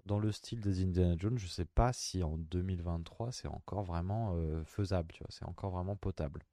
dans 0.05 0.19
le 0.19 0.31
style 0.31 0.59
des 0.61 0.83
Indiana 0.83 1.15
Jones. 1.17 1.37
Je 1.37 1.47
sais 1.47 1.65
pas 1.65 1.93
si 1.93 2.23
en 2.23 2.37
2023 2.37 3.31
c'est 3.31 3.47
encore 3.47 3.83
vraiment 3.83 4.35
euh, 4.35 4.63
faisable, 4.65 5.11
tu 5.13 5.19
vois, 5.23 5.31
c'est 5.31 5.45
encore 5.45 5.71
vraiment 5.71 5.95
potable. 5.95 6.43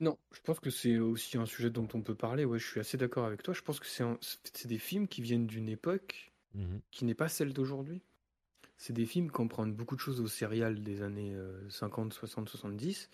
Non, 0.00 0.18
je 0.32 0.40
pense 0.40 0.58
que 0.60 0.70
c'est 0.70 0.98
aussi 0.98 1.38
un 1.38 1.46
sujet 1.46 1.70
dont 1.70 1.86
on 1.94 2.02
peut 2.02 2.16
parler. 2.16 2.44
Ouais, 2.44 2.58
je 2.58 2.66
suis 2.66 2.80
assez 2.80 2.96
d'accord 2.96 3.24
avec 3.24 3.42
toi. 3.42 3.54
Je 3.54 3.62
pense 3.62 3.78
que 3.78 3.86
c'est 3.86 4.02
un- 4.02 4.18
des 4.64 4.78
films 4.78 5.06
qui 5.08 5.22
viennent 5.22 5.46
d'une 5.46 5.68
époque 5.68 6.32
Mhm. 6.54 6.82
qui 6.90 7.04
n'est 7.04 7.14
pas 7.14 7.28
celle 7.28 7.52
d'aujourd'hui. 7.54 8.02
C'est 8.78 8.94
des 8.94 9.06
films 9.06 9.30
qui 9.32 9.40
en 9.42 9.48
prennent 9.48 9.74
beaucoup 9.74 9.96
de 9.96 10.00
choses 10.00 10.20
au 10.20 10.28
serial 10.28 10.82
des 10.82 11.02
années 11.02 11.34
euh, 11.34 11.68
50, 11.70 12.14
60, 12.14 12.48
70. 12.50 13.10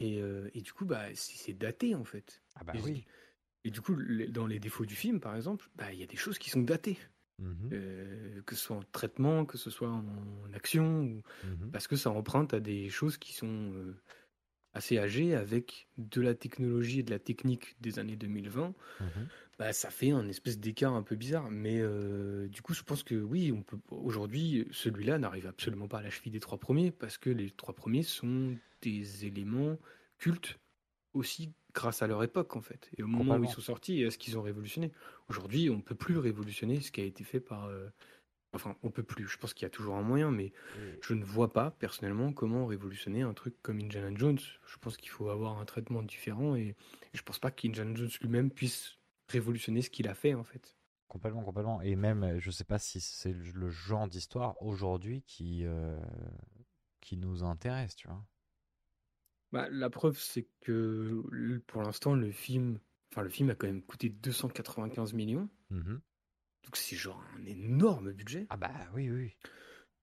Et, 0.00 0.20
euh, 0.22 0.50
et 0.54 0.62
du 0.62 0.72
coup, 0.74 0.86
bah, 0.86 1.06
c'est 1.14 1.54
daté 1.54 1.94
en 1.96 2.04
fait. 2.04 2.42
Ah 2.54 2.64
bah 2.64 2.74
et, 2.74 2.82
oui. 2.82 3.06
et 3.64 3.70
du 3.72 3.80
coup, 3.82 3.96
dans 4.30 4.46
les 4.46 4.60
défauts 4.60 4.86
du 4.86 4.96
film, 4.96 5.20
par 5.20 5.36
exemple, 5.36 5.68
bah, 5.76 5.92
il 5.94 6.00
y 6.00 6.04
a 6.04 6.06
des 6.06 6.16
choses 6.18 6.38
qui 6.38 6.50
sont 6.50 6.62
datées. 6.62 6.98
Mhm. 7.42 7.70
Euh, 7.72 8.42
que 8.46 8.54
ce 8.54 8.62
soit 8.64 8.76
en 8.76 8.82
traitement, 8.92 9.44
que 9.46 9.58
ce 9.58 9.70
soit 9.70 9.90
en 9.90 10.04
action, 10.54 11.02
ou- 11.04 11.22
Mhm. 11.44 11.70
parce 11.72 11.88
que 11.88 11.96
ça 11.96 12.10
emprunte 12.10 12.54
à 12.54 12.60
des 12.60 12.88
choses 12.90 13.18
qui 13.18 13.32
sont 13.34 13.72
euh, 13.74 13.96
assez 14.74 14.98
âgées 14.98 15.34
avec 15.34 15.88
de 15.98 16.20
la 16.22 16.34
technologie 16.34 17.00
et 17.00 17.02
de 17.02 17.10
la 17.10 17.18
technique 17.18 17.76
des 17.80 17.98
années 17.98 18.16
2020 18.16 18.74
Mhm. 19.00 19.28
bah, 19.58 19.72
ça 19.72 19.90
fait 19.90 20.10
un 20.12 20.28
espèce 20.28 20.58
d'écart 20.58 20.94
un 20.94 21.02
peu 21.02 21.14
bizarre. 21.16 21.50
Mais 21.50 21.78
euh, 21.80 22.48
du 22.48 22.62
coup, 22.62 22.74
je 22.74 22.82
pense 22.82 23.02
que 23.02 23.14
oui, 23.14 23.52
on 23.52 23.62
peut 23.62 23.78
aujourd'hui, 23.90 24.66
celui-là 24.72 25.18
n'arrive 25.18 25.46
absolument 25.46 25.88
pas 25.88 25.98
à 25.98 26.02
la 26.02 26.10
cheville 26.10 26.32
des 26.32 26.40
trois 26.40 26.58
premiers 26.58 26.90
parce 26.90 27.18
que 27.18 27.30
les 27.30 27.50
trois 27.50 27.74
premiers 27.74 28.02
sont 28.02 28.56
des 28.82 29.26
éléments 29.26 29.78
cultes 30.18 30.58
aussi 31.12 31.52
grâce 31.74 32.02
à 32.02 32.06
leur 32.06 32.22
époque 32.22 32.56
en 32.56 32.60
fait. 32.60 32.90
Et 32.98 33.02
au 33.02 33.06
moment 33.06 33.36
où 33.36 33.44
ils 33.44 33.48
sont 33.50 33.60
sortis, 33.60 34.02
est-ce 34.02 34.18
qu'ils 34.18 34.38
ont 34.38 34.42
révolutionné? 34.42 34.92
Aujourd'hui, 35.28 35.70
on 35.70 35.80
peut 35.80 35.94
plus 35.94 36.18
révolutionner 36.18 36.80
ce 36.80 36.90
qui 36.92 37.00
a 37.00 37.04
été 37.04 37.24
fait 37.24 37.40
par. 37.40 37.66
euh, 37.66 37.88
Enfin, 38.54 38.76
on 38.82 38.90
peut 38.90 39.02
plus. 39.02 39.26
Je 39.26 39.38
pense 39.38 39.54
qu'il 39.54 39.62
y 39.64 39.66
a 39.66 39.70
toujours 39.70 39.96
un 39.96 40.02
moyen, 40.02 40.30
mais 40.30 40.52
je 41.00 41.14
ne 41.14 41.24
vois 41.24 41.54
pas 41.54 41.70
personnellement 41.70 42.34
comment 42.34 42.66
révolutionner 42.66 43.22
un 43.22 43.32
truc 43.32 43.54
comme 43.62 43.78
Indiana 43.80 44.10
Jones. 44.14 44.38
Je 44.66 44.76
pense 44.76 44.98
qu'il 44.98 45.08
faut 45.08 45.30
avoir 45.30 45.58
un 45.58 45.64
traitement 45.64 46.02
différent 46.02 46.54
et 46.54 46.76
je 47.14 47.22
pense 47.22 47.38
pas 47.38 47.50
qu'Indiana 47.50 47.94
Jones 47.94 48.10
lui-même 48.20 48.50
puisse 48.50 48.98
révolutionner 49.28 49.80
ce 49.80 49.88
qu'il 49.88 50.06
a 50.06 50.14
fait 50.14 50.34
en 50.34 50.44
fait. 50.44 50.76
Complètement, 51.08 51.42
complètement. 51.42 51.80
Et 51.82 51.96
même, 51.96 52.38
je 52.38 52.50
sais 52.50 52.64
pas 52.64 52.78
si 52.78 53.00
c'est 53.00 53.32
le 53.32 53.50
le 53.52 53.70
genre 53.70 54.08
d'histoire 54.08 54.60
aujourd'hui 54.62 55.22
qui, 55.22 55.64
euh, 55.64 55.98
qui 57.00 57.16
nous 57.16 57.42
intéresse, 57.44 57.96
tu 57.96 58.08
vois. 58.08 58.22
Bah, 59.52 59.68
la 59.70 59.90
preuve, 59.90 60.18
c'est 60.18 60.46
que 60.62 61.22
pour 61.66 61.82
l'instant, 61.82 62.14
le 62.14 62.30
film, 62.30 62.78
enfin 63.12 63.22
le 63.22 63.28
film 63.28 63.50
a 63.50 63.54
quand 63.54 63.66
même 63.66 63.82
coûté 63.82 64.08
295 64.08 65.12
millions, 65.12 65.48
Mhm. 65.70 66.00
donc 66.64 66.76
c'est 66.76 66.96
genre 66.96 67.22
un 67.38 67.44
énorme 67.46 68.12
budget. 68.12 68.46
Ah 68.50 68.56
bah 68.56 68.72
oui, 68.94 69.10
oui. 69.10 69.34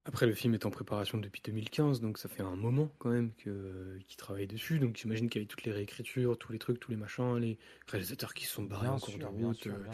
Après, 0.06 0.26
le 0.26 0.34
film 0.34 0.54
est 0.56 0.66
en 0.66 0.72
préparation 0.72 1.18
depuis 1.18 1.42
2015, 1.44 2.00
donc 2.00 2.18
ça 2.18 2.30
fait 2.30 2.42
un 2.42 2.56
moment 2.56 2.90
quand 3.00 3.10
même 3.10 3.34
que 3.36 4.00
qu'il 4.08 4.18
travaille 4.18 4.48
dessus. 4.48 4.80
Donc 4.80 4.98
j'imagine 4.98 5.30
qu'il 5.30 5.40
y 5.42 5.44
avait 5.44 5.48
toutes 5.48 5.64
les 5.66 5.72
réécritures, 5.72 6.38
tous 6.38 6.52
les 6.52 6.58
trucs, 6.58 6.80
tous 6.80 6.90
les 6.90 6.98
machins, 6.98 7.36
les 7.38 7.60
réalisateurs 7.88 8.34
qui 8.34 8.46
se 8.46 8.54
sont 8.54 8.64
barrés 8.64 8.88
Bien 8.88 8.94
en 8.94 9.00
cours 9.00 9.18
de 9.20 9.26
route. 9.26 9.68
euh. 9.68 9.86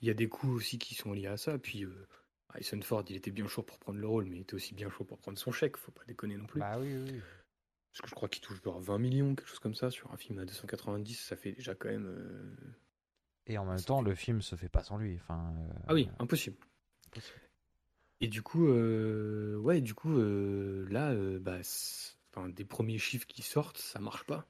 Il 0.00 0.08
y 0.08 0.10
a 0.10 0.14
des 0.14 0.28
coups 0.28 0.52
aussi 0.54 0.78
qui 0.78 0.94
sont 0.94 1.12
liés 1.12 1.26
à 1.26 1.36
ça. 1.36 1.58
Puis 1.58 1.84
euh, 1.84 2.06
Harrison 2.48 2.80
Ford, 2.80 3.04
il 3.08 3.16
était 3.16 3.30
bien 3.30 3.46
chaud 3.46 3.62
pour 3.62 3.78
prendre 3.78 3.98
le 4.00 4.06
rôle, 4.08 4.24
mais 4.24 4.38
il 4.38 4.40
était 4.40 4.54
aussi 4.54 4.74
bien 4.74 4.90
chaud 4.90 5.04
pour 5.04 5.18
prendre 5.18 5.38
son 5.38 5.52
chèque. 5.52 5.76
Faut 5.76 5.92
pas 5.92 6.04
déconner 6.06 6.36
non 6.36 6.46
plus. 6.46 6.60
Bah 6.60 6.78
oui, 6.80 6.96
oui. 6.96 7.20
Parce 7.92 8.02
que 8.02 8.08
je 8.08 8.14
crois 8.14 8.28
qu'il 8.28 8.42
touche 8.42 8.62
genre 8.62 8.80
20 8.80 8.98
millions, 8.98 9.34
quelque 9.34 9.48
chose 9.48 9.58
comme 9.58 9.74
ça, 9.74 9.90
sur 9.90 10.12
un 10.12 10.16
film 10.16 10.38
à 10.38 10.44
290. 10.44 11.14
Ça 11.14 11.36
fait 11.36 11.52
déjà 11.52 11.74
quand 11.74 11.88
même. 11.88 12.06
euh, 12.06 12.54
Et 13.46 13.58
en 13.58 13.64
même 13.64 13.78
Ça 13.78 13.84
temps, 13.86 14.02
le 14.02 14.14
film 14.14 14.42
se 14.42 14.54
fait 14.56 14.68
pas 14.68 14.82
sans 14.84 14.96
lui. 14.98 15.16
Enfin, 15.16 15.52
euh, 15.58 15.72
Ah 15.88 15.94
oui, 15.94 16.08
impossible. 16.18 16.56
impossible. 17.08 17.40
Et 18.20 18.28
du 18.28 18.42
coup, 18.42 18.68
euh, 18.68 19.56
ouais, 19.56 19.80
du 19.80 19.94
coup, 19.94 20.18
euh, 20.18 20.86
là, 20.90 21.14
bah, 21.40 21.58
enfin, 22.32 22.48
des 22.50 22.64
premiers 22.64 22.98
chiffres 22.98 23.26
qui 23.26 23.42
sortent, 23.42 23.78
ça 23.78 23.98
marche 23.98 24.24
pas. 24.24 24.46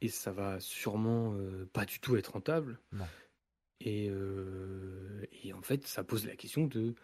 Et 0.00 0.08
ça 0.08 0.32
va 0.32 0.58
sûrement 0.60 1.36
pas 1.74 1.84
du 1.84 2.00
tout 2.00 2.16
être 2.16 2.32
rentable. 2.32 2.80
Non. 2.92 3.06
Et, 3.80 4.08
euh, 4.10 5.26
et 5.44 5.52
en 5.52 5.60
fait, 5.62 5.86
ça 5.86 6.02
pose 6.02 6.26
la 6.26 6.34
question 6.36 6.66
de 6.66 6.94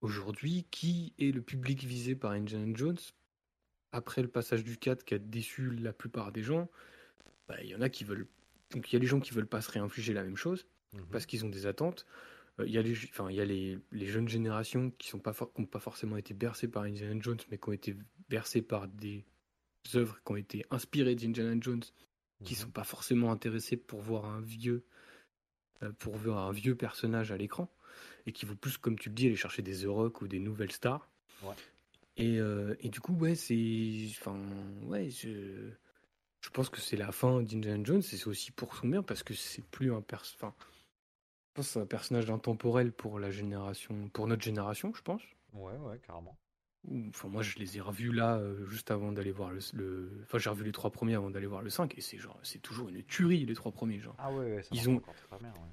aujourd'hui, 0.00 0.66
qui 0.70 1.14
est 1.18 1.30
le 1.32 1.42
public 1.42 1.84
visé 1.84 2.16
par 2.16 2.32
Indiana 2.32 2.72
Jones 2.76 2.98
après 3.92 4.22
le 4.22 4.28
passage 4.28 4.64
du 4.64 4.76
4 4.76 5.04
qui 5.04 5.14
a 5.14 5.18
déçu 5.18 5.70
la 5.70 5.92
plupart 5.92 6.32
des 6.32 6.42
gens 6.42 6.70
bah, 7.48 7.56
Il 7.62 7.68
y 7.68 7.74
en 7.74 7.80
a 7.80 7.88
qui 7.88 8.04
veulent. 8.04 8.26
Donc 8.72 8.90
il 8.90 8.94
y 8.94 8.96
a 8.96 9.00
les 9.00 9.06
gens 9.06 9.20
qui 9.20 9.32
veulent 9.32 9.46
pas 9.48 9.60
se 9.60 9.70
réinfliger 9.70 10.12
la 10.12 10.22
même 10.22 10.36
chose 10.36 10.66
Mhm. 10.92 11.06
parce 11.12 11.26
qu'ils 11.26 11.44
ont 11.44 11.48
des 11.48 11.66
attentes. 11.66 12.04
Euh, 12.58 12.66
Il 12.66 12.72
y 12.72 12.78
a, 12.78 12.82
les, 12.82 12.94
enfin, 13.10 13.30
il 13.30 13.36
y 13.36 13.40
a 13.40 13.44
les, 13.44 13.78
les 13.92 14.06
jeunes 14.06 14.28
générations 14.28 14.90
qui 14.98 15.14
n'ont 15.14 15.22
pas, 15.22 15.32
for- 15.32 15.52
qui 15.52 15.60
ont 15.60 15.66
pas 15.66 15.78
forcément 15.80 16.16
été 16.16 16.34
bercées 16.34 16.66
par 16.68 16.82
Indiana 16.82 17.14
Jones, 17.20 17.38
mais 17.50 17.58
qui 17.58 17.68
ont 17.68 17.72
été 17.72 17.96
bercées 18.28 18.62
par 18.62 18.88
des 18.88 19.24
œuvres 19.94 20.20
qui 20.24 20.32
ont 20.32 20.36
été 20.36 20.66
inspirées 20.70 21.14
d'Indiana 21.14 21.56
Jones, 21.60 21.82
qui 22.44 22.54
Mhm. 22.54 22.60
sont 22.60 22.70
pas 22.70 22.84
forcément 22.84 23.30
intéressées 23.32 23.76
pour 23.76 24.00
voir 24.00 24.24
un 24.26 24.40
vieux, 24.40 24.84
euh, 25.82 25.92
pour 25.92 26.16
voir 26.16 26.46
un 26.48 26.52
vieux 26.52 26.74
personnage 26.74 27.30
à 27.32 27.36
l'écran, 27.36 27.72
et 28.26 28.32
qui 28.32 28.46
vont 28.46 28.56
plus, 28.56 28.76
comme 28.78 28.98
tu 28.98 29.08
le 29.10 29.14
dis, 29.14 29.26
aller 29.26 29.36
chercher 29.36 29.62
des 29.62 29.82
The 29.82 29.86
Rock 29.86 30.20
ou 30.22 30.28
des 30.28 30.38
nouvelles 30.40 30.72
stars. 30.72 31.08
Ouais. 31.42 31.54
Et, 32.16 32.38
euh, 32.38 32.74
et 32.80 32.88
du 32.88 33.00
coup, 33.00 33.14
ouais, 33.14 33.34
c'est, 33.34 34.06
enfin, 34.18 34.38
ouais, 34.82 35.10
je, 35.10 35.70
je 36.40 36.50
pense 36.50 36.68
que 36.68 36.80
c'est 36.80 36.96
la 36.96 37.12
fin 37.12 37.42
d'Indiana 37.42 37.82
Jones, 37.84 37.98
et 38.00 38.02
c'est 38.02 38.26
aussi 38.26 38.50
pour 38.50 38.74
son 38.74 38.88
bien 38.88 39.02
parce 39.02 39.22
que 39.22 39.32
c'est 39.34 39.64
plus 39.64 39.92
un 39.92 40.02
perso, 40.02 40.34
enfin, 40.36 40.54
je 40.60 41.54
pense 41.54 41.66
que 41.68 41.72
c'est 41.74 41.80
un 41.80 41.86
personnage 41.86 42.30
intemporel 42.30 42.92
pour 42.92 43.18
la 43.18 43.30
génération, 43.30 44.08
pour 44.10 44.26
notre 44.26 44.42
génération, 44.42 44.92
je 44.94 45.02
pense. 45.02 45.22
Ouais, 45.52 45.76
ouais, 45.76 45.98
carrément. 46.06 46.36
Enfin, 47.10 47.28
moi, 47.28 47.42
je 47.42 47.58
les 47.58 47.76
ai 47.76 47.80
revus 47.80 48.10
là, 48.10 48.36
euh, 48.38 48.66
juste 48.66 48.90
avant 48.90 49.12
d'aller 49.12 49.32
voir 49.32 49.50
le, 49.50 49.60
le- 49.74 50.20
Enfin, 50.24 50.38
j'ai 50.38 50.48
revu 50.50 50.64
les 50.64 50.72
trois 50.72 50.90
premiers 50.90 51.14
avant 51.14 51.30
d'aller 51.30 51.46
voir 51.46 51.62
le 51.62 51.70
5, 51.70 51.96
et 51.96 52.00
c'est 52.00 52.16
genre, 52.18 52.38
c'est 52.42 52.60
toujours 52.62 52.88
une 52.88 53.02
tuerie, 53.04 53.44
les 53.44 53.54
trois 53.54 53.70
premiers, 53.72 53.98
genre. 54.00 54.14
Ah 54.18 54.32
ouais, 54.32 54.54
ouais, 54.56 54.62
ça 54.62 54.70
Ils 54.72 54.88
ont- 54.88 55.02
bien, 55.40 55.50
ouais. 55.52 55.70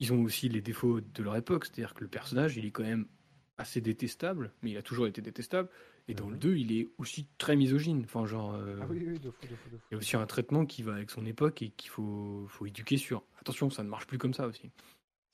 Ils 0.00 0.12
ont 0.12 0.22
aussi 0.22 0.48
les 0.48 0.62
défauts 0.62 1.00
de 1.00 1.22
leur 1.22 1.36
époque, 1.36 1.66
c'est-à-dire 1.66 1.94
que 1.94 2.00
le 2.00 2.08
personnage, 2.08 2.56
il 2.56 2.64
est 2.64 2.70
quand 2.70 2.82
même 2.82 3.06
assez 3.60 3.80
détestable, 3.80 4.52
mais 4.62 4.70
il 4.70 4.76
a 4.76 4.82
toujours 4.82 5.06
été 5.06 5.20
détestable, 5.22 5.68
et 6.08 6.14
dans 6.14 6.26
Mhm. 6.26 6.32
le 6.32 6.38
2, 6.38 6.56
il 6.56 6.72
est 6.72 6.88
aussi 6.98 7.26
très 7.38 7.56
misogyne. 7.56 8.02
Enfin, 8.04 8.26
genre, 8.26 8.54
euh, 8.54 8.78
Ah 8.82 8.86
oui, 8.88 9.04
oui, 9.06 9.18
de 9.18 9.30
fou, 9.30 9.42
de 9.46 9.54
fou, 9.54 9.70
de 9.70 9.76
fou. 9.76 9.82
il 9.90 9.94
y 9.94 9.94
a 9.94 9.98
aussi 9.98 10.16
un 10.16 10.26
traitement 10.26 10.66
qui 10.66 10.82
va 10.82 10.94
avec 10.94 11.10
son 11.10 11.24
époque 11.26 11.62
et 11.62 11.70
qu'il 11.70 11.90
faut, 11.90 12.46
faut 12.48 12.66
éduquer 12.66 12.96
sur. 12.96 13.22
Attention, 13.40 13.70
ça 13.70 13.82
ne 13.84 13.88
marche 13.88 14.06
plus 14.06 14.18
comme 14.18 14.34
ça 14.34 14.46
aussi. 14.46 14.70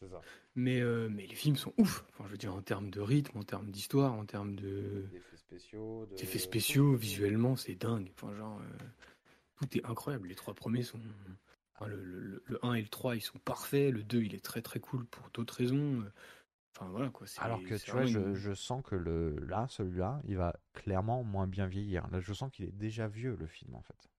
Ça. 0.02 0.20
Mais, 0.54 0.80
euh, 0.80 1.08
mais 1.10 1.26
les 1.26 1.34
films 1.34 1.56
sont 1.56 1.72
ouf. 1.78 2.04
Enfin, 2.10 2.24
je 2.26 2.32
veux 2.32 2.36
dire, 2.38 2.54
en 2.54 2.60
termes 2.62 2.90
de 2.90 3.00
rythme, 3.00 3.38
en 3.38 3.42
termes 3.42 3.70
d'histoire, 3.70 4.12
en 4.12 4.24
termes 4.26 4.54
de 4.56 5.04
D'effets 5.10 5.36
spéciaux. 5.36 6.06
de- 6.06 6.16
d'effets 6.16 6.38
spéciaux, 6.38 6.94
visuellement, 6.94 7.56
c'est 7.56 7.74
dingue. 7.74 8.10
Enfin, 8.14 8.34
genre, 8.36 8.60
euh, 8.60 8.84
tout 9.56 9.78
est 9.78 9.84
incroyable. 9.86 10.28
Les 10.28 10.34
trois 10.34 10.54
premiers 10.54 10.82
sont. 10.82 11.00
enfin, 11.74 11.86
le, 11.88 11.96
le, 12.02 12.42
le 12.44 12.64
1 12.64 12.74
et 12.74 12.82
le 12.82 12.88
3, 12.88 13.16
ils 13.16 13.20
sont 13.22 13.38
parfaits. 13.38 13.92
Le 13.92 14.02
2, 14.02 14.22
il 14.22 14.34
est 14.34 14.44
très 14.44 14.60
très 14.62 14.80
cool 14.80 15.06
pour 15.06 15.28
d'autres 15.32 15.54
raisons. 15.54 16.04
Enfin, 16.78 16.88
voilà 16.90 17.08
quoi. 17.10 17.26
c'est- 17.26 17.40
Alors 17.42 17.62
que 17.64 17.76
c'est 17.76 17.86
tu 17.86 17.90
vois, 17.92 18.04
je, 18.04 18.18
vraiment 18.18 18.34
une- 18.34 18.34
je 18.34 18.52
sens 18.54 18.82
que 18.84 18.94
le 18.94 19.36
là, 19.46 19.66
celui-là, 19.70 20.20
il 20.24 20.36
va 20.36 20.54
clairement 20.74 21.24
moins 21.24 21.46
bien 21.46 21.66
vieillir. 21.66 22.06
Là, 22.10 22.20
je 22.20 22.32
sens 22.34 22.50
qu'il 22.52 22.66
est 22.66 22.72
déjà 22.72 23.08
vieux 23.08 23.36
le 23.36 23.46
film 23.46 23.74
en 23.74 23.82
fait. 23.82 24.10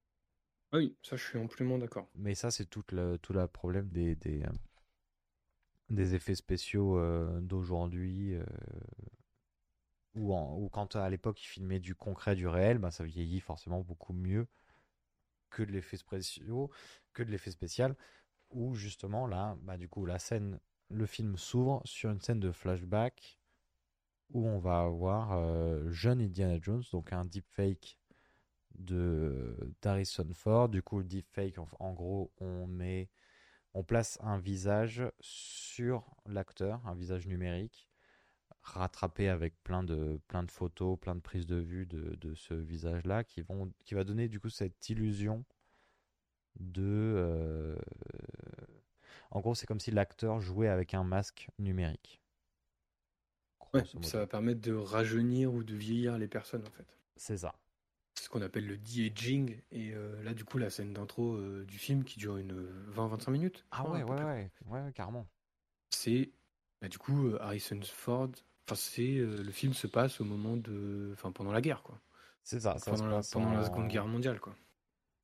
Ah 0.72 0.78
oui, 0.78 0.96
ça, 1.04 1.18
je 1.18 1.24
suis 1.26 1.38
amplement 1.38 1.78
d'accord. 1.78 2.08
Mais 2.16 2.36
ça, 2.36 2.52
c'est 2.52 2.66
tout 2.66 2.84
le 2.92 3.18
tout 3.18 3.32
le 3.34 3.48
problème 3.48 3.88
des 3.90 4.16
des, 4.16 4.44
euh, 4.44 4.50
des 5.90 6.16
effets 6.16 6.36
spéciaux 6.36 6.98
euh, 6.98 7.40
d'aujourd'hui. 7.42 8.36
euh, 8.36 8.44
ou, 10.16 10.70
quand 10.74 10.98
à 10.98 11.10
l'époque 11.10 11.42
ils 11.42 11.48
filmaient 11.48 11.80
du 11.80 11.96
concret, 11.96 12.36
du 12.36 12.48
réel, 12.48 12.78
bah, 12.78 12.92
ça 12.92 13.06
vieillit 13.06 13.40
forcément 13.40 13.80
beaucoup 13.82 14.12
mieux 14.14 14.48
que 15.50 15.64
de 15.64 15.72
l'effet 15.72 15.98
spéciaux, 15.98 16.72
que 17.14 17.24
de 17.24 17.32
l'effet 17.32 17.52
spécial. 17.52 17.96
Où 18.52 18.76
justement 18.76 19.28
là, 19.28 19.58
bah, 19.64 19.78
du 19.78 19.90
coup, 19.90 20.06
la 20.06 20.20
scène, 20.20 20.60
le 20.90 21.06
film 21.06 21.38
s'ouvre 21.38 21.82
sur 21.86 22.10
une 22.10 22.22
scène 22.22 22.40
de 22.40 22.52
flashback 22.52 23.40
où 24.32 24.46
on 24.48 24.60
va 24.60 24.82
avoir 24.82 25.34
euh, 25.34 25.90
jeune 25.92 26.22
Indiana 26.22 26.58
Jones, 26.62 26.84
donc 26.92 27.14
un 27.14 27.26
deepfake 27.26 27.98
de 28.76 29.74
d'Harrison 29.82 30.28
Ford. 30.34 30.70
Du 30.70 30.82
coup, 30.82 31.00
le 31.00 31.06
deepfake, 31.06 31.58
en, 31.58 31.68
en 31.80 31.94
gros, 31.94 32.32
on 32.40 32.68
met, 32.68 33.10
on 33.74 33.84
place 33.84 34.18
un 34.22 34.38
visage 34.38 35.04
sur 35.20 36.16
l'acteur, 36.26 36.86
un 36.86 36.96
visage 36.96 37.28
numérique, 37.28 37.90
rattrapé 38.62 39.30
avec 39.30 39.62
plein 39.64 39.84
de, 39.84 40.20
photos, 40.50 41.00
plein 41.00 41.16
de 41.16 41.22
prises 41.22 41.48
de 41.48 41.58
vue 41.58 41.86
de, 41.86 42.36
ce 42.36 42.54
visage-là 42.54 43.24
qui 43.24 43.44
va 43.94 44.04
donner 44.04 44.28
du 44.28 44.40
coup 44.40 44.50
cette 44.50 44.90
illusion 44.90 45.46
de... 46.60 46.84
euh, 46.84 47.78
En 49.32 49.40
gros, 49.40 49.56
c'est 49.56 49.66
comme 49.66 49.80
si 49.80 49.92
l'acteur 49.92 50.40
jouait 50.40 50.68
avec 50.68 50.94
un 50.94 51.04
masque 51.04 51.48
numérique. 51.60 52.22
Ouais, 53.74 53.84
ça 54.02 54.20
va 54.20 54.28
permettre 54.28 54.62
de 54.62 54.74
rajeunir 54.74 55.54
ou 55.54 55.64
de 55.64 55.76
vieillir 55.76 56.18
les 56.18 56.28
personnes 56.28 56.66
en 56.66 56.72
fait. 56.72 56.98
C'est 57.18 57.38
ça. 57.38 57.54
C'est 58.16 58.26
ce 58.26 58.30
qu'on 58.30 58.42
appelle 58.42 58.66
le 58.66 58.78
de-aging. 58.78 59.62
Et 59.72 59.92
euh, 59.94 60.24
là, 60.24 60.34
du 60.34 60.46
coup, 60.46 60.58
la 60.58 60.70
scène 60.70 60.94
d'intro 60.94 61.36
euh, 61.36 61.66
du 61.66 61.78
film 61.78 62.04
qui 62.04 62.18
dure 62.18 62.38
une 62.38 62.68
20-25 62.96 63.32
minutes. 63.32 63.66
Ah 63.72 63.88
ouais, 63.90 64.04
ouais, 64.04 64.24
ouais, 64.24 64.52
ouais, 64.68 64.92
carrément. 64.94 65.28
C'est 65.92 66.32
bah, 66.82 66.88
du 66.88 66.98
coup 66.98 67.28
euh, 67.28 67.42
Harrison 67.42 67.80
Ford. 67.84 68.30
Enfin, 68.68 68.76
c'est 68.76 69.18
euh, 69.18 69.44
le 69.44 69.52
film 69.52 69.74
se 69.74 69.88
passe 69.88 70.20
au 70.20 70.26
moment 70.26 70.58
de, 70.58 71.12
enfin, 71.14 71.32
pendant 71.32 71.52
la 71.52 71.62
guerre, 71.62 71.84
quoi. 71.84 72.00
C'est 72.44 72.60
ça, 72.60 72.76
pendant 72.86 73.08
la, 73.08 73.16
la 73.18 73.24
Seconde 73.24 73.88
Guerre 73.88 74.08
mondiale, 74.08 74.40
quoi. 74.40 74.56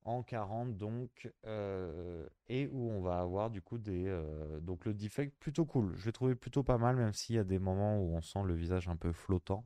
En 0.06 0.24
40 0.24 0.78
donc 0.78 1.32
euh, 1.46 2.28
et 2.48 2.68
où 2.68 2.90
on 2.90 3.02
va 3.02 3.20
avoir 3.20 3.50
du 3.50 3.62
coup 3.62 3.78
des 3.78 4.06
euh, 4.08 4.60
donc 4.60 4.86
le 4.86 4.94
defect 4.94 5.34
plutôt 5.40 5.66
cool 5.66 5.96
je 5.98 6.06
l'ai 6.06 6.12
trouvé 6.14 6.36
plutôt 6.36 6.64
pas 6.64 6.78
mal 6.78 6.96
même 6.96 7.14
s'il 7.14 7.36
y 7.36 7.40
a 7.40 7.44
des 7.44 7.60
moments 7.60 7.98
où 8.00 8.14
on 8.16 8.22
sent 8.22 8.44
le 8.46 8.54
visage 8.56 8.88
un 8.88 8.96
peu 8.98 9.12
flottant 9.14 9.66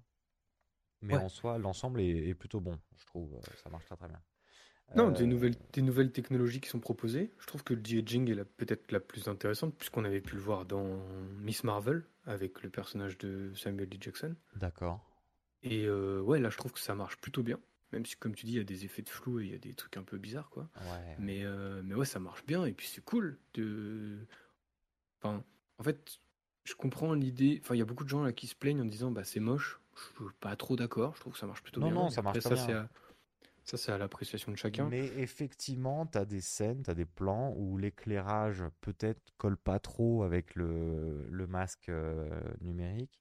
mais 1.01 1.15
Ouais. 1.15 1.23
en 1.23 1.29
soi 1.29 1.57
l'ensemble 1.57 2.01
est, 2.01 2.27
est 2.29 2.35
plutôt 2.35 2.59
bon 2.61 2.79
je 2.97 3.05
trouve 3.05 3.33
euh, 3.35 3.55
ça 3.55 3.69
marche 3.69 3.85
très 3.85 3.95
très 3.97 4.07
bien 4.07 4.21
Non, 4.95 5.09
Euh, 5.09 5.11
des 5.11 5.25
nouvelles, 5.27 5.55
des 5.73 5.81
nouvelles 5.81 6.11
technologies 6.11 6.59
qui 6.61 6.69
sont 6.69 6.79
proposées. 6.79 7.31
Je 7.39 7.47
trouve 7.47 7.63
que 7.63 7.73
le 7.73 7.81
de-aging 7.81 8.29
est 8.31 8.43
peut-être 8.45 8.91
la 8.91 8.99
plus 8.99 9.27
intéressante, 9.27 9.75
puisqu'on 9.77 10.05
avait 10.05 10.21
pu 10.21 10.35
le 10.35 10.41
voir 10.41 10.65
dans 10.65 10.99
Miss 11.39 11.63
Marvel 11.63 12.03
avec 12.25 12.61
le 12.63 12.69
personnage 12.69 13.17
de 13.17 13.53
Samuel 13.55 13.89
L. 13.91 13.97
Jackson. 14.01 14.35
d'accord 14.55 14.99
Et 15.61 15.87
ouais, 15.89 16.39
là, 16.39 16.49
je 16.49 16.57
trouve 16.57 16.71
que 16.73 16.79
ça 16.79 16.95
marche 16.95 17.17
plutôt 17.17 17.43
bien. 17.43 17.59
Même 17.93 18.05
si, 18.05 18.15
comme 18.17 18.35
tu 18.35 18.45
dis, 18.45 18.53
il 18.53 18.57
y 18.57 18.61
a 18.61 18.63
des 18.65 18.85
effets 18.85 19.01
de 19.01 19.09
flou 19.09 19.39
et 19.39 19.45
il 19.45 19.51
y 19.51 19.55
a 19.55 19.59
des 19.59 19.73
trucs 19.73 19.97
un 19.97 20.03
peu 20.03 20.17
bizarres, 20.17 20.49
quoi. 20.49 20.69
ouais 20.75 21.17
Mais, 21.17 21.43
euh, 21.45 21.81
mais 21.83 21.95
ouais, 21.95 22.05
ça 22.05 22.19
marche 22.19 22.45
bien. 22.45 22.65
Et 22.65 22.73
puis, 22.73 22.87
c'est 22.87 23.03
cool 23.03 23.39
de. 23.53 24.19
Enfin, 25.21 25.43
en 25.79 25.83
fait, 25.83 26.19
je 26.65 26.75
comprends 26.75 27.13
l'idée. 27.13 27.59
Enfin, 27.63 27.75
il 27.75 27.79
y 27.79 27.81
a 27.81 27.85
beaucoup 27.85 28.03
de 28.03 28.09
gens 28.09 28.23
là 28.23 28.33
qui 28.33 28.47
se 28.47 28.55
plaignent 28.55 28.81
en 28.81 28.85
disant, 28.85 29.11
bah, 29.11 29.23
c'est 29.23 29.39
moche. 29.39 29.79
Je 29.95 30.23
suis 30.25 30.33
pas 30.39 30.55
trop 30.55 30.75
d'accord. 30.75 31.15
Je 31.15 31.21
trouve 31.21 31.33
que 31.33 31.39
ça 31.39 31.47
marche 31.47 31.63
plutôt 31.63 31.81
Non, 31.81 31.87
bien. 31.87 31.95
non, 31.95 32.05
Mais 32.05 32.11
ça 32.11 32.21
marche 32.21 32.37
après, 32.37 32.41
très 32.41 32.49
ça, 32.49 32.55
bien. 32.55 32.65
c'est 32.67 32.73
à- 32.73 32.89
Ça, 33.65 33.77
c'est 33.77 33.91
à 33.91 33.97
l'appréciation 33.97 34.51
de 34.51 34.57
chacun. 34.57 34.89
Mais 34.89 35.05
effectivement, 35.17 36.05
tu 36.05 36.17
as 36.17 36.25
des 36.25 36.41
scènes, 36.41 36.83
tu 36.83 36.89
as 36.89 36.93
des 36.93 37.05
plans 37.05 37.53
où 37.57 37.77
l'éclairage 37.77 38.63
peut-être 38.81 39.21
colle 39.37 39.57
pas 39.57 39.79
trop 39.79 40.23
avec 40.23 40.55
le, 40.55 41.27
le 41.29 41.47
masque 41.47 41.89
euh, 41.89 42.39
numérique. 42.61 43.19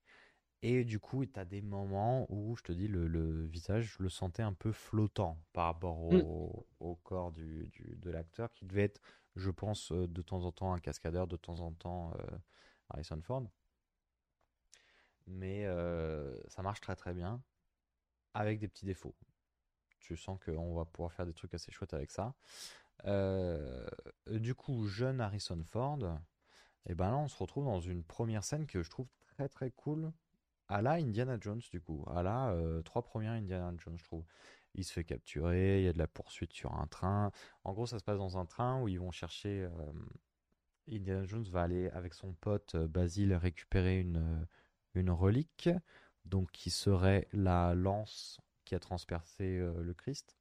Et 0.62 0.84
du 0.84 0.98
coup, 1.00 1.24
tu 1.26 1.38
as 1.40 1.44
des 1.44 1.62
moments 1.62 2.26
où, 2.30 2.56
je 2.56 2.62
te 2.62 2.72
dis, 2.72 2.88
le, 2.88 3.06
le 3.08 3.46
visage, 3.46 3.94
je 3.98 4.02
le 4.02 4.08
sentais 4.10 4.42
un 4.42 4.52
peu 4.52 4.72
flottant 4.72 5.38
par 5.52 5.66
rapport 5.66 5.98
au, 5.98 6.66
au 6.80 6.96
corps 6.96 7.32
du, 7.32 7.68
du- 7.68 7.96
de 7.96 8.10
l'acteur 8.10 8.52
qui 8.52 8.64
devait 8.66 8.84
être, 8.84 9.00
je 9.36 9.50
pense, 9.50 9.92
euh, 9.92 10.06
de 10.08 10.22
temps 10.22 10.44
en 10.44 10.52
temps 10.52 10.72
un 10.74 10.78
cascadeur, 10.80 11.26
de 11.26 11.36
temps 11.36 11.60
en 11.60 11.72
temps 11.72 12.12
euh, 12.20 12.38
Harrison 12.90 13.20
Ford. 13.22 13.44
Mais 15.26 15.64
euh, 15.66 16.34
ça 16.48 16.62
marche 16.62 16.80
très 16.80 16.96
très 16.96 17.12
bien 17.12 17.42
avec 18.34 18.58
des 18.60 18.68
petits 18.68 18.86
défauts 18.86 19.16
tu 20.00 20.16
sens 20.16 20.38
qu'on 20.44 20.74
va 20.74 20.84
pouvoir 20.86 21.12
faire 21.12 21.26
des 21.26 21.34
trucs 21.34 21.54
assez 21.54 21.72
chouettes 21.72 21.94
avec 21.94 22.10
ça. 22.10 22.34
Euh, 23.06 23.86
du 24.28 24.54
coup, 24.54 24.86
jeune 24.86 25.20
Harrison 25.20 25.62
Ford, 25.64 25.98
et 26.86 26.94
ben 26.94 27.10
là, 27.10 27.18
on 27.18 27.28
se 27.28 27.36
retrouve 27.38 27.66
dans 27.66 27.80
une 27.80 28.04
première 28.04 28.44
scène 28.44 28.66
que 28.66 28.82
je 28.82 28.90
trouve 28.90 29.08
très 29.26 29.48
très 29.48 29.70
cool, 29.72 30.12
à 30.68 30.82
la 30.82 30.92
Indiana 30.94 31.38
Jones, 31.40 31.60
du 31.70 31.80
coup, 31.80 32.04
à 32.08 32.22
la 32.22 32.50
euh, 32.50 32.82
trois 32.82 33.02
premières 33.02 33.32
Indiana 33.32 33.72
Jones, 33.78 33.98
je 33.98 34.04
trouve. 34.04 34.24
Il 34.74 34.84
se 34.84 34.92
fait 34.92 35.04
capturer, 35.04 35.80
il 35.80 35.84
y 35.86 35.88
a 35.88 35.92
de 35.92 35.98
la 35.98 36.06
poursuite 36.06 36.52
sur 36.52 36.74
un 36.74 36.86
train. 36.86 37.32
En 37.64 37.72
gros, 37.72 37.86
ça 37.86 37.98
se 37.98 38.04
passe 38.04 38.18
dans 38.18 38.38
un 38.38 38.46
train 38.46 38.80
où 38.82 38.88
ils 38.88 39.00
vont 39.00 39.10
chercher. 39.12 39.64
euh, 39.64 39.92
Indiana 40.90 41.24
Jones 41.26 41.44
va 41.44 41.62
aller 41.62 41.88
avec 41.90 42.12
son 42.14 42.32
pote 42.34 42.74
euh, 42.74 42.88
Basil 42.88 43.32
récupérer 43.34 44.00
une, 44.00 44.46
une 44.94 45.10
relique, 45.10 45.70
donc 46.24 46.50
qui 46.50 46.70
serait 46.70 47.28
la 47.32 47.74
lance 47.76 48.40
qui 48.64 48.74
a 48.74 48.80
transpercé 48.80 49.58
euh, 49.58 49.80
le 49.82 49.94
Christ. 49.94 50.36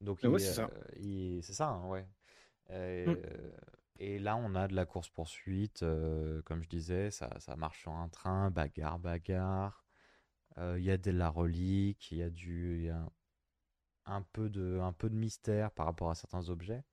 Donc 0.00 0.18
Ah 0.22 0.28
ouais, 0.30 0.38
c'est 0.38 0.52
ça. 0.54 0.70
c'est 1.42 1.52
ça, 1.52 1.68
hein, 1.68 1.88
ouais. 1.88 2.06
Euh, 2.70 3.06
Mm. 3.06 3.16
Et 3.98 4.18
là, 4.18 4.36
on 4.36 4.54
a 4.54 4.68
de 4.68 4.74
la 4.74 4.84
course-poursuite, 4.86 5.82
euh, 5.82 6.42
comme 6.42 6.62
je 6.62 6.68
disais, 6.68 7.10
ça, 7.10 7.28
marche 7.56 7.80
sur 7.80 7.92
un 7.92 8.08
train, 8.08 8.50
bagarre, 8.50 8.98
bagarre. 8.98 9.84
Euh, 10.58 10.78
Il 10.78 10.84
y 10.84 10.90
a 10.90 10.98
de 10.98 11.10
la 11.10 11.28
relique, 11.30 12.10
il 12.12 12.18
y 12.18 12.22
a 12.22 12.30
du, 12.30 12.90
un 14.06 14.22
peu 14.22 14.50
de, 14.50 14.80
un 14.80 14.92
peu 14.92 15.08
de 15.10 15.14
mystère 15.14 15.70
par 15.70 15.86
rapport 15.86 16.10
à 16.10 16.14
certains 16.14 16.48
objets. 16.50 16.84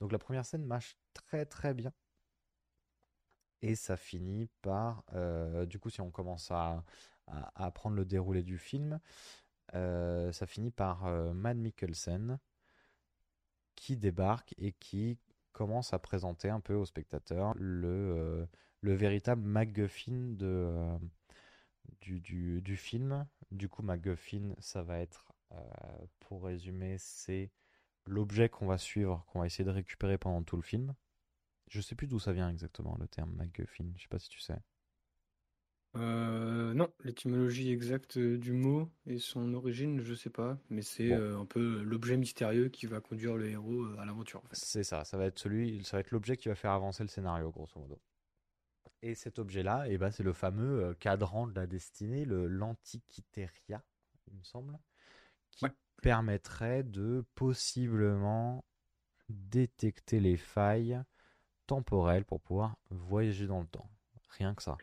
Donc 0.00 0.12
la 0.12 0.18
première 0.18 0.44
scène 0.44 0.64
marche 0.64 0.96
très 1.14 1.46
très 1.46 1.74
bien. 1.74 1.92
Et 3.62 3.74
ça 3.76 3.96
finit 3.96 4.48
par, 4.62 5.04
euh, 5.14 5.64
du 5.66 5.78
coup, 5.78 5.90
si 5.90 6.00
on 6.02 6.10
commence 6.10 6.50
à, 6.50 6.84
à, 7.26 7.64
à 7.66 7.70
prendre 7.70 7.96
le 7.96 8.04
déroulé 8.04 8.42
du 8.42 8.58
film, 8.58 9.00
ça 9.72 10.46
finit 10.46 10.70
par 10.70 11.04
Matt 11.34 11.56
Mikkelsen 11.56 12.38
qui 13.74 13.96
débarque 13.96 14.54
et 14.56 14.72
qui 14.72 15.18
commence 15.54 15.94
à 15.94 15.98
présenter 15.98 16.50
un 16.50 16.60
peu 16.60 16.74
aux 16.74 16.84
spectateurs 16.84 17.54
le, 17.56 17.88
euh, 17.88 18.46
le 18.82 18.92
véritable 18.92 19.42
MacGuffin 19.42 20.36
euh, 20.42 20.98
du 22.02 22.76
film. 22.76 23.26
Du 23.50 23.68
coup, 23.70 23.82
MacGuffin, 23.82 24.54
ça 24.58 24.82
va 24.82 24.98
être, 24.98 25.32
euh, 25.52 25.56
pour 26.20 26.44
résumer, 26.44 26.96
c'est 26.98 27.50
l'objet 28.04 28.50
qu'on 28.50 28.66
va 28.66 28.76
suivre, 28.76 29.24
qu'on 29.28 29.40
va 29.40 29.46
essayer 29.46 29.64
de 29.64 29.70
récupérer 29.70 30.18
pendant 30.18 30.42
tout 30.42 30.56
le 30.56 30.62
film. 30.62 30.94
Je 31.68 31.80
sais 31.80 31.94
plus 31.94 32.06
d'où 32.06 32.18
ça 32.18 32.32
vient 32.32 32.50
exactement 32.50 32.96
le 32.98 33.08
terme 33.08 33.32
MacGuffin, 33.34 33.92
je 33.96 34.02
sais 34.02 34.08
pas 34.08 34.18
si 34.18 34.28
tu 34.28 34.40
sais. 34.40 34.58
Euh, 35.96 36.72
non, 36.74 36.92
l'étymologie 37.04 37.70
exacte 37.70 38.16
euh, 38.16 38.36
du 38.38 38.52
mot 38.52 38.90
et 39.06 39.18
son 39.18 39.54
origine, 39.54 40.00
je 40.00 40.14
sais 40.14 40.30
pas, 40.30 40.58
mais 40.70 40.82
c'est 40.82 41.10
Bon. 41.10 41.14
euh, 41.14 41.38
un 41.38 41.46
peu 41.46 41.82
l'objet 41.82 42.16
mystérieux 42.16 42.68
qui 42.68 42.86
va 42.86 43.00
conduire 43.00 43.36
le 43.36 43.48
héros 43.48 43.84
euh, 43.84 43.96
à 43.98 44.04
l'aventure, 44.04 44.42
en 44.44 44.48
fait. 44.48 44.58
C'est 44.58 44.84
ça, 44.84 45.04
ça 45.04 45.18
va 45.18 45.26
être 45.26 45.38
celui, 45.38 45.84
ça 45.84 45.98
va 45.98 46.00
être 46.00 46.10
l'objet 46.10 46.38
qui 46.38 46.48
va 46.48 46.54
faire 46.54 46.70
avancer 46.70 47.02
le 47.02 47.08
scénario, 47.10 47.50
grosso 47.50 47.78
modo. 47.78 48.00
Et 49.02 49.14
cet 49.14 49.38
objet-là, 49.38 49.84
eh 49.88 49.98
ben, 49.98 50.10
c'est 50.10 50.22
le 50.24 50.32
fameux 50.32 50.82
euh, 50.84 50.94
cadran 50.94 51.46
de 51.46 51.54
la 51.54 51.66
destinée, 51.66 52.24
le 52.24 52.46
l'Antikythera, 52.48 53.82
il 54.28 54.34
me 54.36 54.42
semble, 54.42 54.78
qui 55.50 55.64
Ouais. 55.64 55.74
permettrait 56.02 56.82
de 56.84 57.24
possiblement 57.34 58.64
détecter 59.28 60.20
les 60.20 60.36
failles 60.36 61.02
temporelles 61.66 62.24
pour 62.26 62.40
pouvoir 62.40 62.76
voyager 62.90 63.46
dans 63.46 63.60
le 63.62 63.68
temps. 63.68 63.90
Rien 64.30 64.54
que 64.54 64.62
ça. 64.62 64.82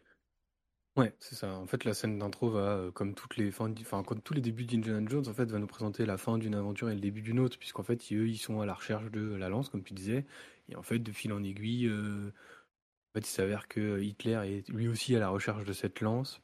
Ouais, 0.97 1.15
c'est 1.19 1.35
ça. 1.35 1.53
En 1.57 1.67
fait, 1.67 1.85
la 1.85 1.93
scène 1.93 2.19
d'intro 2.19 2.49
va, 2.49 2.75
euh, 2.75 2.91
comme 2.91 3.15
toutes 3.15 3.37
les 3.37 3.49
fins, 3.51 3.69
d- 3.69 3.81
enfin, 3.81 4.03
comme 4.03 4.21
tous 4.21 4.33
les 4.33 4.41
débuts 4.41 4.65
d'Indiana 4.65 5.07
Jones, 5.09 5.25
en 5.27 5.33
fait, 5.33 5.49
va 5.49 5.57
nous 5.57 5.67
présenter 5.67 6.05
la 6.05 6.17
fin 6.17 6.37
d'une 6.37 6.53
aventure 6.53 6.89
et 6.89 6.93
le 6.95 6.99
début 6.99 7.21
d'une 7.21 7.39
autre, 7.39 7.57
puisqu'en 7.57 7.83
fait, 7.83 8.11
eux, 8.11 8.27
ils 8.27 8.37
sont 8.37 8.59
à 8.59 8.65
la 8.65 8.73
recherche 8.73 9.09
de 9.09 9.21
la 9.35 9.47
lance, 9.47 9.69
comme 9.69 9.83
tu 9.83 9.93
disais, 9.93 10.25
et 10.67 10.75
en 10.75 10.83
fait, 10.83 10.99
de 10.99 11.11
fil 11.13 11.31
en 11.31 11.43
aiguille, 11.43 11.87
euh, 11.87 12.27
en 12.27 13.13
fait, 13.13 13.21
il 13.21 13.31
s'avère 13.31 13.69
que 13.69 14.01
Hitler 14.01 14.39
est 14.45 14.69
lui 14.69 14.89
aussi 14.89 15.15
à 15.15 15.19
la 15.19 15.29
recherche 15.29 15.63
de 15.63 15.71
cette 15.73 16.01
lance. 16.01 16.41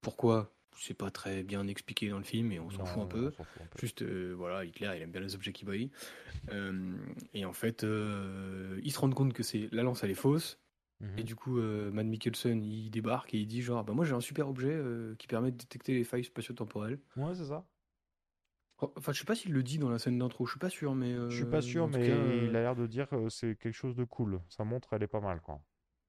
Pourquoi? 0.00 0.54
C'est 0.78 0.94
pas 0.94 1.10
très 1.10 1.42
bien 1.42 1.66
expliqué 1.68 2.08
dans 2.08 2.18
le 2.18 2.24
film, 2.24 2.52
et 2.52 2.60
on 2.60 2.70
s'en 2.70 2.86
fout 2.86 3.02
un 3.02 3.06
on 3.06 3.08
peu. 3.08 3.30
s'en 3.30 3.44
fout 3.44 3.62
un 3.62 3.66
peu. 3.66 3.78
Juste, 3.78 4.02
euh, 4.02 4.32
voilà, 4.36 4.64
Hitler, 4.64 4.90
il 4.96 5.02
aime 5.02 5.10
bien 5.10 5.20
les 5.20 5.34
objets 5.34 5.52
qui 5.52 5.66
brillent. 5.66 5.90
Euh, 6.50 6.96
et 7.34 7.44
en 7.44 7.52
fait, 7.52 7.84
euh, 7.84 8.80
ils 8.82 8.92
se 8.92 8.98
rendent 8.98 9.14
compte 9.14 9.34
que 9.34 9.42
c'est 9.42 9.68
la 9.72 9.82
lance, 9.82 10.02
elle 10.02 10.10
est 10.10 10.14
fausse. 10.14 10.58
Mhm. 11.00 11.16
Et 11.18 11.24
du 11.24 11.36
coup, 11.36 11.58
euh, 11.58 11.90
Matt 11.92 12.06
Mikkelsen, 12.06 12.64
il 12.64 12.90
débarque 12.90 13.34
et 13.34 13.38
il 13.38 13.46
dit 13.46 13.62
genre, 13.62 13.84
bah 13.84 13.94
moi 13.94 14.04
j'ai 14.04 14.14
un 14.14 14.20
super 14.20 14.48
objet 14.48 14.72
euh, 14.74 15.14
qui 15.16 15.26
permet 15.26 15.50
de 15.52 15.56
détecter 15.56 15.94
les 15.94 16.04
failles 16.04 16.24
spatio-temporelles. 16.24 17.00
Ouais, 17.16 17.34
c'est 17.34 17.46
ça. 17.46 17.66
Oh, 18.78 18.92
Enfin, 18.96 19.12
je 19.12 19.18
sais 19.20 19.24
pas 19.24 19.34
s'il 19.34 19.52
le 19.52 19.62
dit 19.62 19.78
dans 19.78 19.88
la 19.90 19.98
scène 19.98 20.18
d'intro, 20.18 20.44
je 20.46 20.52
suis 20.52 20.58
pas 20.60 20.70
sûr, 20.70 20.94
mais. 20.94 21.12
Je 21.28 21.36
suis 21.36 21.46
euh, 21.46 21.46
pas 21.46 21.62
sûr, 21.62 21.86
mais 21.86 22.00
cas, 22.00 22.12
euh, 22.12 22.46
il 22.46 22.56
a 22.56 22.62
l'air 22.62 22.74
de 22.74 22.88
dire 22.88 23.08
que 23.08 23.28
c'est 23.28 23.54
quelque 23.56 23.72
chose 23.72 23.94
de 23.94 24.02
cool. 24.02 24.42
Sa 24.48 24.64
montre, 24.64 24.92
elle 24.92 25.04
est 25.04 25.06
pas 25.06 25.20
mal, 25.20 25.40
quoi. 25.40 25.62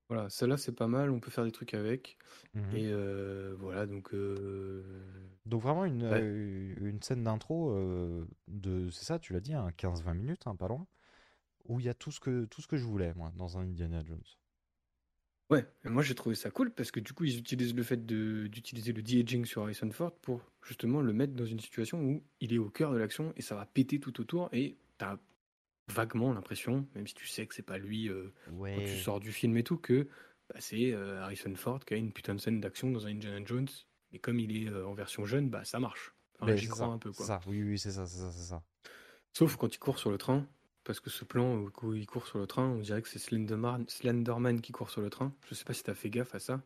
Voilà, 0.09 0.29
celle-là 0.29 0.57
c'est 0.57 0.73
pas 0.75 0.87
mal, 0.87 1.09
on 1.11 1.19
peut 1.19 1.31
faire 1.31 1.43
des 1.43 1.51
trucs 1.51 1.73
avec. 1.73 2.17
Mhm. 2.53 2.71
Et 2.77 2.87
euh, 2.91 3.55
voilà, 3.59 3.85
donc. 3.85 4.13
euh, 4.13 4.83
Donc 5.45 5.61
vraiment 5.61 5.85
une, 5.85 6.03
Ouais. 6.09 6.21
euh, 6.21 6.75
une 6.79 7.01
scène 7.01 7.23
d'intro 7.23 7.71
euh, 7.71 8.27
de, 8.47 8.89
c'est 8.91 9.05
ça, 9.05 9.17
tu 9.19 9.33
l'as 9.33 9.39
dit, 9.39 9.53
hein, 9.53 9.71
15-20 9.75 10.13
minutes, 10.13 10.45
hein, 10.45 10.55
pas 10.55 10.67
loin, 10.67 10.87
où 11.65 11.79
il 11.79 11.87
y 11.87 11.89
a 11.89 11.95
tout 11.95 12.11
ce 12.11 12.19
que, 12.21 12.45
tout 12.45 12.61
ce 12.61 12.67
que 12.67 12.77
je 12.77 12.85
voulais, 12.85 13.13
moi, 13.15 13.31
dans 13.35 13.57
un 13.57 13.63
Indiana 13.63 14.03
Jones. 14.05 14.23
Ouais, 15.49 15.65
et 15.85 15.89
moi 15.89 16.03
j'ai 16.03 16.13
trouvé 16.13 16.35
ça 16.35 16.51
cool 16.51 16.71
parce 16.71 16.91
que 16.91 16.99
du 16.99 17.13
coup 17.13 17.23
ils 17.23 17.37
utilisent 17.39 17.73
le 17.75 17.83
fait 17.83 18.05
de- 18.05 18.47
d'utiliser 18.47 18.91
le 18.91 19.01
de-aging 19.01 19.45
sur 19.45 19.61
Harrison 19.63 19.89
Ford 19.91 20.13
pour 20.21 20.41
justement 20.61 20.99
le 21.01 21.13
mettre 21.13 21.33
dans 21.33 21.45
une 21.45 21.59
situation 21.61 22.01
où 22.03 22.21
il 22.41 22.53
est 22.53 22.57
au 22.57 22.69
cœur 22.69 22.91
de 22.91 22.97
l'action 22.97 23.31
et 23.37 23.41
ça 23.41 23.55
va 23.55 23.65
péter 23.65 23.99
tout 23.99 24.19
autour 24.19 24.49
et 24.51 24.75
t'as 24.97 25.17
vaguement 25.89 26.33
l'impression, 26.33 26.85
même 26.95 27.07
si 27.07 27.13
tu 27.13 27.27
sais 27.27 27.47
que 27.47 27.55
c'est 27.55 27.61
pas 27.63 27.77
lui 27.77 28.09
euh, 28.09 28.33
quand 28.75 28.81
tu 28.83 28.97
sors 28.97 29.19
du 29.21 29.31
film 29.31 29.55
et 29.55 29.63
tout, 29.63 29.77
que 29.77 30.09
bah, 30.49 30.57
c'est 30.59 30.91
euh, 30.91 31.21
Harrison 31.21 31.55
Ford 31.55 31.79
qui 31.85 31.93
a 31.93 31.97
une 31.97 32.11
putain 32.11 32.35
de 32.35 32.41
scène 32.41 32.59
d'action 32.59 32.91
dans 32.91 33.05
un 33.07 33.11
Indiana 33.11 33.39
Jones. 33.45 33.69
Et 34.11 34.19
comme 34.19 34.39
il 34.39 34.55
est 34.65 34.69
euh, 34.69 34.85
en 34.85 34.93
version 34.93 35.25
jeune, 35.25 35.49
bah 35.49 35.63
ça 35.63 35.79
marche. 35.79 36.13
Enfin, 36.35 36.47
Ben, 36.47 36.57
J'y 36.57 36.67
crois 36.67 36.87
ça, 36.87 36.91
un 36.91 36.97
peu 36.97 37.11
quoi. 37.13 37.25
ça. 37.25 37.39
Oui, 37.47 37.63
oui, 37.63 37.79
c'est 37.79 37.91
ça, 37.91 38.05
c'est 38.05 38.19
ça, 38.19 38.31
c'est 38.31 38.45
ça. 38.49 38.63
Sauf 39.31 39.55
quand 39.55 39.73
il 39.73 39.79
court 39.79 39.97
sur 39.99 40.11
le 40.11 40.17
train, 40.17 40.45
parce 40.87 40.99
que 40.99 41.09
ce 41.11 41.23
plan 41.25 41.57
où 41.83 41.93
il 41.93 42.07
court 42.07 42.25
sur 42.25 42.39
le 42.39 42.47
train, 42.47 42.65
on 42.67 42.79
dirait 42.79 43.01
que 43.03 43.09
c'est 43.09 43.19
Slenderman, 43.19 43.85
Slenderman 43.87 44.61
qui 44.61 44.71
court 44.71 44.89
sur 44.89 45.01
le 45.01 45.09
train. 45.11 45.33
Je 45.49 45.53
sais 45.53 45.65
pas 45.65 45.73
si 45.73 45.83
t'as 45.83 45.93
fait 45.93 46.09
gaffe 46.09 46.33
à 46.33 46.39
ça, 46.39 46.61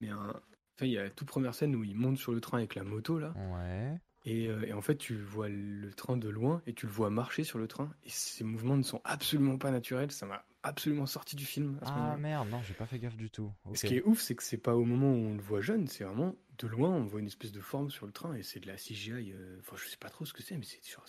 mais 0.00 0.08
un... 0.08 0.28
enfin, 0.28 0.86
il 0.86 0.92
y 0.92 0.98
a 0.98 1.02
la 1.04 1.10
toute 1.10 1.28
première 1.28 1.54
scène 1.54 1.74
où 1.76 1.84
il 1.84 1.94
monte 1.96 2.16
sur 2.18 2.32
le 2.32 2.40
train 2.40 2.58
avec 2.58 2.74
la 2.76 2.84
moto 2.84 3.18
là, 3.18 3.34
Ouais. 3.52 3.98
et, 4.24 4.48
euh, 4.48 4.64
et 4.66 4.72
en 4.72 4.80
fait 4.82 4.96
tu 4.96 5.14
vois 5.16 5.48
le 5.48 5.92
train 5.94 6.16
de 6.16 6.28
loin 6.28 6.62
et 6.66 6.72
tu 6.74 6.86
le 6.86 6.92
vois 6.92 7.10
marcher 7.10 7.44
sur 7.44 7.58
le 7.58 7.68
train, 7.68 7.90
et 8.04 8.08
ces 8.10 8.44
mouvements 8.44 8.76
ne 8.76 8.82
sont 8.82 9.00
absolument 9.04 9.58
pas 9.58 9.70
naturels. 9.70 10.10
Ça 10.12 10.26
m'a 10.26 10.44
absolument 10.62 11.06
sorti 11.06 11.36
du 11.36 11.44
film. 11.44 11.78
À 11.82 11.86
ce 11.86 11.90
Ah 11.94 12.16
merde, 12.16 12.48
non, 12.50 12.60
j'ai 12.62 12.74
pas 12.74 12.86
fait 12.86 12.98
gaffe 12.98 13.16
du 13.16 13.30
tout. 13.30 13.52
Ce 13.74 13.84
qui 13.86 13.96
est 13.96 14.02
ouf, 14.02 14.20
c'est 14.20 14.34
que 14.34 14.42
c'est 14.42 14.56
pas 14.58 14.74
au 14.76 14.84
moment 14.84 15.12
où 15.12 15.16
on 15.28 15.34
le 15.36 15.42
voit 15.42 15.60
jeune, 15.60 15.86
c'est 15.86 16.04
vraiment 16.04 16.34
de 16.58 16.66
loin, 16.66 16.90
on 16.90 17.04
voit 17.04 17.20
une 17.20 17.26
espèce 17.26 17.52
de 17.52 17.60
forme 17.60 17.90
sur 17.90 18.06
le 18.06 18.12
train 18.12 18.34
et 18.34 18.42
c'est 18.42 18.60
de 18.60 18.66
la 18.66 18.76
CGI. 18.76 19.32
euh, 19.32 19.58
Enfin, 19.60 19.76
je 19.76 19.88
sais 19.88 19.96
pas 19.96 20.08
trop 20.10 20.24
ce 20.24 20.32
que 20.32 20.42
c'est, 20.42 20.56
mais 20.56 20.64
c'est 20.64 20.80
genre, 20.90 21.04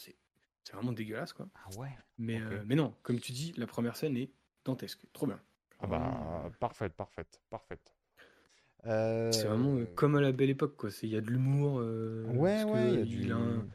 c'est 0.68 0.76
vraiment 0.76 0.92
dégueulasse 0.92 1.32
quoi. 1.32 1.48
Ah 1.56 1.70
ouais. 1.80 1.98
Mais, 2.18 2.42
euh, 2.42 2.62
mais 2.66 2.76
non, 2.76 2.94
comme 3.04 3.20
tu 3.22 3.32
dis, 3.32 3.54
la 3.56 3.68
première 3.68 3.96
scène 3.96 4.18
est 4.18 4.32
dantesque, 4.66 5.00
trop 5.14 5.26
bien. 5.26 5.40
Ah 5.80 5.88
bah, 5.88 6.52
parfaite, 6.60 6.94
parfaite, 6.94 7.40
parfaite. 7.50 7.96
Euh, 8.86 9.32
C'est 9.32 9.48
vraiment 9.48 9.78
euh, 9.78 9.86
comme 9.96 10.16
à 10.18 10.22
la 10.22 10.34
belle 10.34 10.50
époque 10.50 10.76
quoi. 10.76 10.92
C'est 10.92 11.08
il 11.08 11.14
y 11.14 11.16
a 11.16 11.22
de 11.22 11.28
l'humour. 11.30 11.80
euh, 11.80 12.24
Ouais, 12.34 12.64
ouais, 12.66 12.94
il 12.94 12.96
y 12.96 12.98
a 12.98 13.02
il 13.04 13.06
du. 13.06 13.32
a 13.32 13.36
un- 13.38 13.66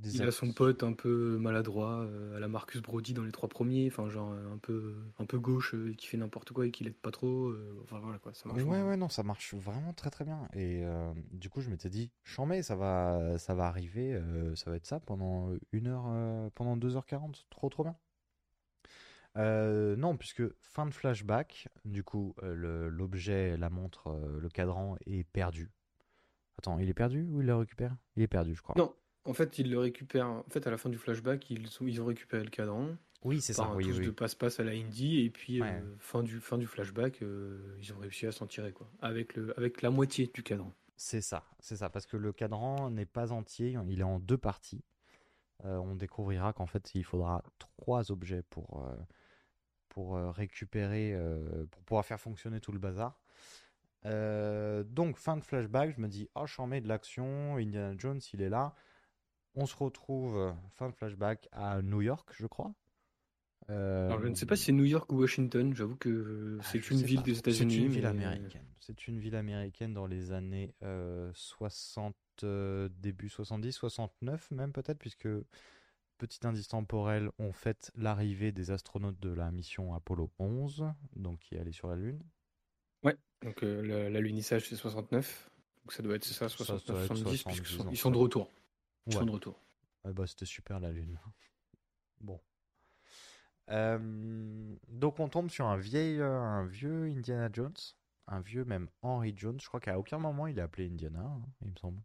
des 0.00 0.16
il 0.16 0.22
a 0.22 0.30
son 0.30 0.52
pote 0.52 0.82
un 0.82 0.92
peu 0.92 1.38
maladroit, 1.38 2.00
euh, 2.00 2.36
à 2.36 2.40
la 2.40 2.48
Marcus 2.48 2.80
Brody 2.82 3.14
dans 3.14 3.24
les 3.24 3.32
trois 3.32 3.48
premiers, 3.48 3.86
enfin 3.88 4.08
genre 4.08 4.32
euh, 4.32 4.52
un 4.52 4.58
peu 4.58 4.94
un 5.18 5.26
peu 5.26 5.38
gauche 5.38 5.74
euh, 5.74 5.94
qui 5.96 6.06
fait 6.06 6.16
n'importe 6.16 6.52
quoi 6.52 6.66
et 6.66 6.70
qui 6.70 6.84
l'aide 6.84 6.96
pas 6.96 7.10
trop. 7.10 7.48
euh, 7.48 7.78
enfin 7.82 8.00
voilà 8.00 8.18
quoi, 8.18 8.32
ça 8.34 8.48
marche. 8.48 8.58
Ouais, 8.60 8.64
vraiment. 8.64 8.88
ouais, 8.88 8.96
non, 8.96 9.08
ça 9.08 9.22
marche 9.22 9.54
vraiment 9.54 9.92
très 9.92 10.10
très 10.10 10.24
bien. 10.24 10.48
Et 10.54 10.82
du 11.32 11.48
coup, 11.50 11.60
je 11.60 11.70
m'étais 11.70 11.90
dit, 11.90 12.10
chambé, 12.24 12.62
ça 12.62 12.76
va, 12.76 13.38
ça 13.38 13.54
va 13.54 13.66
arriver, 13.66 14.20
ça 14.56 14.70
va 14.70 14.76
être 14.76 14.86
ça 14.86 15.00
pendant 15.00 15.50
une 15.72 15.86
heure, 15.86 16.50
pendant 16.54 16.76
2h40. 16.76 17.44
Trop, 17.50 17.68
trop 17.68 17.84
bien. 17.84 17.96
Non, 19.36 20.16
puisque 20.16 20.42
fin 20.58 20.86
de 20.86 20.92
flashback, 20.92 21.68
du 21.84 22.02
coup, 22.02 22.34
l'objet, 22.42 23.56
la 23.56 23.70
montre, 23.70 24.18
le 24.40 24.48
cadran 24.48 24.96
est 25.06 25.24
perdu. 25.24 25.70
Attends, 26.58 26.78
il 26.78 26.88
est 26.88 26.94
perdu 26.94 27.28
ou 27.30 27.40
il 27.40 27.46
le 27.46 27.56
récupère? 27.56 27.96
Il 28.16 28.22
est 28.22 28.28
perdu, 28.28 28.54
je 28.54 28.62
crois. 28.62 28.74
Non, 28.76 28.94
en 29.24 29.32
fait 29.32 29.58
ils 29.58 29.70
le 29.70 29.78
récupèrent. 29.78 30.26
En 30.28 30.44
fait 30.50 30.66
à 30.66 30.70
la 30.70 30.78
fin 30.78 30.88
du 30.88 30.98
flashback, 30.98 31.50
ils, 31.50 32.00
ont 32.00 32.06
récupéré 32.06 32.42
le 32.44 32.50
cadran. 32.50 32.88
Oui, 33.24 33.40
c'est 33.40 33.52
ça, 33.52 33.62
par 33.62 33.72
un 33.72 33.76
oui, 33.76 33.84
touche 33.86 33.98
oui. 33.98 34.06
de 34.06 34.10
passe-passe 34.10 34.58
à 34.58 34.64
la 34.64 34.72
Indie 34.72 35.20
et 35.24 35.30
puis 35.30 35.60
euh, 35.60 35.64
Ouais. 35.64 35.82
fin 35.98 36.22
du 36.24 36.40
fin 36.40 36.58
du 36.58 36.66
flashback 36.66 37.22
euh, 37.22 37.76
ils 37.80 37.92
ont 37.92 37.98
réussi 37.98 38.26
à 38.26 38.32
s'en 38.32 38.48
tirer 38.48 38.72
quoi 38.72 38.88
avec 39.00 39.36
le 39.36 39.56
avec 39.56 39.80
la 39.82 39.90
moitié 39.90 40.28
du 40.34 40.42
cadran 40.42 40.72
C'est 40.96 41.20
ça, 41.20 41.44
c'est 41.60 41.76
ça, 41.76 41.88
parce 41.88 42.06
que 42.06 42.16
le 42.16 42.32
cadran 42.32 42.90
n'est 42.90 43.06
pas 43.06 43.30
entier, 43.32 43.76
il 43.88 44.00
est 44.00 44.04
en 44.04 44.18
deux 44.18 44.38
parties. 44.38 44.82
Euh, 45.64 45.76
on 45.76 45.94
découvrira 45.94 46.52
qu'en 46.52 46.66
fait, 46.66 46.94
il 46.96 47.04
faudra 47.04 47.44
trois 47.58 48.10
objets 48.10 48.42
pour, 48.50 48.84
euh, 48.84 48.96
pour 49.88 50.16
euh, 50.16 50.30
récupérer, 50.30 51.12
euh, 51.14 51.66
pour 51.70 51.82
pouvoir 51.84 52.04
faire 52.04 52.20
fonctionner 52.20 52.58
tout 52.60 52.72
le 52.72 52.80
bazar. 52.80 53.20
Euh, 54.06 54.82
donc, 54.82 55.16
fin 55.16 55.36
de 55.36 55.44
flashback, 55.44 55.94
je 55.94 56.00
me 56.00 56.08
dis, 56.08 56.28
oh, 56.34 56.46
j'en 56.46 56.66
mets 56.66 56.80
de 56.80 56.88
l'action, 56.88 57.56
Indiana 57.56 57.94
Jones, 57.96 58.20
il 58.32 58.42
est 58.42 58.48
là. 58.48 58.74
On 59.54 59.66
se 59.66 59.76
retrouve, 59.76 60.36
euh, 60.36 60.52
fin 60.76 60.88
de 60.88 60.94
flashback, 60.94 61.48
à 61.52 61.82
New 61.82 62.00
York, 62.00 62.30
je 62.34 62.46
crois. 62.46 62.72
Euh, 63.70 64.06
alors 64.08 64.20
je 64.20 64.26
ne 64.26 64.34
sais 64.34 64.46
pas 64.46 64.56
si 64.56 64.64
c'est 64.64 64.72
New 64.72 64.84
York 64.84 65.12
ou 65.12 65.20
Washington 65.20 65.72
j'avoue 65.72 65.94
que 65.94 66.08
euh, 66.08 66.58
ah, 66.60 66.64
c'est 66.64 66.80
je 66.80 66.94
une 66.94 67.00
ville 67.02 67.16
pas. 67.18 67.22
des 67.22 67.38
États-Unis 67.38 67.74
C'est 67.74 67.80
une 67.84 67.92
ville 67.92 68.06
américaine. 68.06 68.66
C'est 68.80 69.06
une 69.06 69.18
ville 69.20 69.36
américaine 69.36 69.94
dans 69.94 70.06
les 70.06 70.32
années 70.32 70.74
euh, 70.82 71.30
60, 71.34 72.16
euh, 72.42 72.88
début 72.98 73.28
70, 73.28 73.70
69 73.72 74.50
même 74.50 74.72
peut-être, 74.72 74.98
puisque, 74.98 75.28
petit 76.18 76.44
indice 76.44 76.66
temporel, 76.66 77.30
on 77.38 77.52
fête 77.52 77.92
l'arrivée 77.94 78.50
des 78.50 78.72
astronautes 78.72 79.20
de 79.20 79.30
la 79.32 79.52
mission 79.52 79.94
Apollo 79.94 80.32
11, 80.40 80.84
donc 81.14 81.38
qui 81.38 81.54
est 81.54 81.60
allé 81.60 81.70
sur 81.72 81.86
la 81.88 81.94
Lune. 81.96 82.20
ouais 83.04 83.16
donc 83.42 83.62
euh, 83.62 83.80
la- 83.82 84.10
l'alunissage 84.10 84.68
c'est 84.68 84.76
69 84.76 85.50
donc 85.84 85.92
ça 85.92 86.02
doit 86.02 86.16
être 86.16 86.24
ça 86.24 86.48
Ça 86.48 86.56
69 86.56 86.84
doit 86.86 87.00
être 87.04 87.06
70 87.06 87.44
puisque 87.44 87.66
70 87.66 87.76
sont- 87.76 87.86
ans, 87.86 87.90
ils 87.92 87.96
sont 87.96 88.10
de 88.10 88.14
ça. 88.16 88.20
retour 88.22 88.50
ils 89.06 89.12
sont 89.14 89.20
Ouais. 89.20 89.26
de 89.26 89.30
retour 89.30 89.60
Ouais, 90.04 90.12
bah, 90.12 90.26
c'était 90.26 90.46
super 90.46 90.80
la 90.80 90.92
Lune. 90.92 91.18
Bon. 92.20 92.40
Euh, 93.70 94.76
donc 94.88 95.20
on 95.20 95.28
tombe 95.28 95.50
sur 95.50 95.66
un 95.66 95.76
vieil, 95.76 96.20
euh, 96.20 96.38
un 96.40 96.66
vieux 96.66 97.04
Indiana 97.04 97.48
Jones, 97.52 97.74
un 98.26 98.40
vieux 98.40 98.64
même 98.64 98.88
Henry 99.02 99.34
Jones. 99.36 99.60
Je 99.60 99.66
crois 99.68 99.80
qu'à 99.80 99.98
aucun 99.98 100.18
moment 100.18 100.46
il 100.46 100.58
est 100.58 100.62
appelé 100.62 100.88
Indiana, 100.90 101.20
hein, 101.20 101.42
il 101.62 101.70
me 101.70 101.76
semble. 101.76 102.02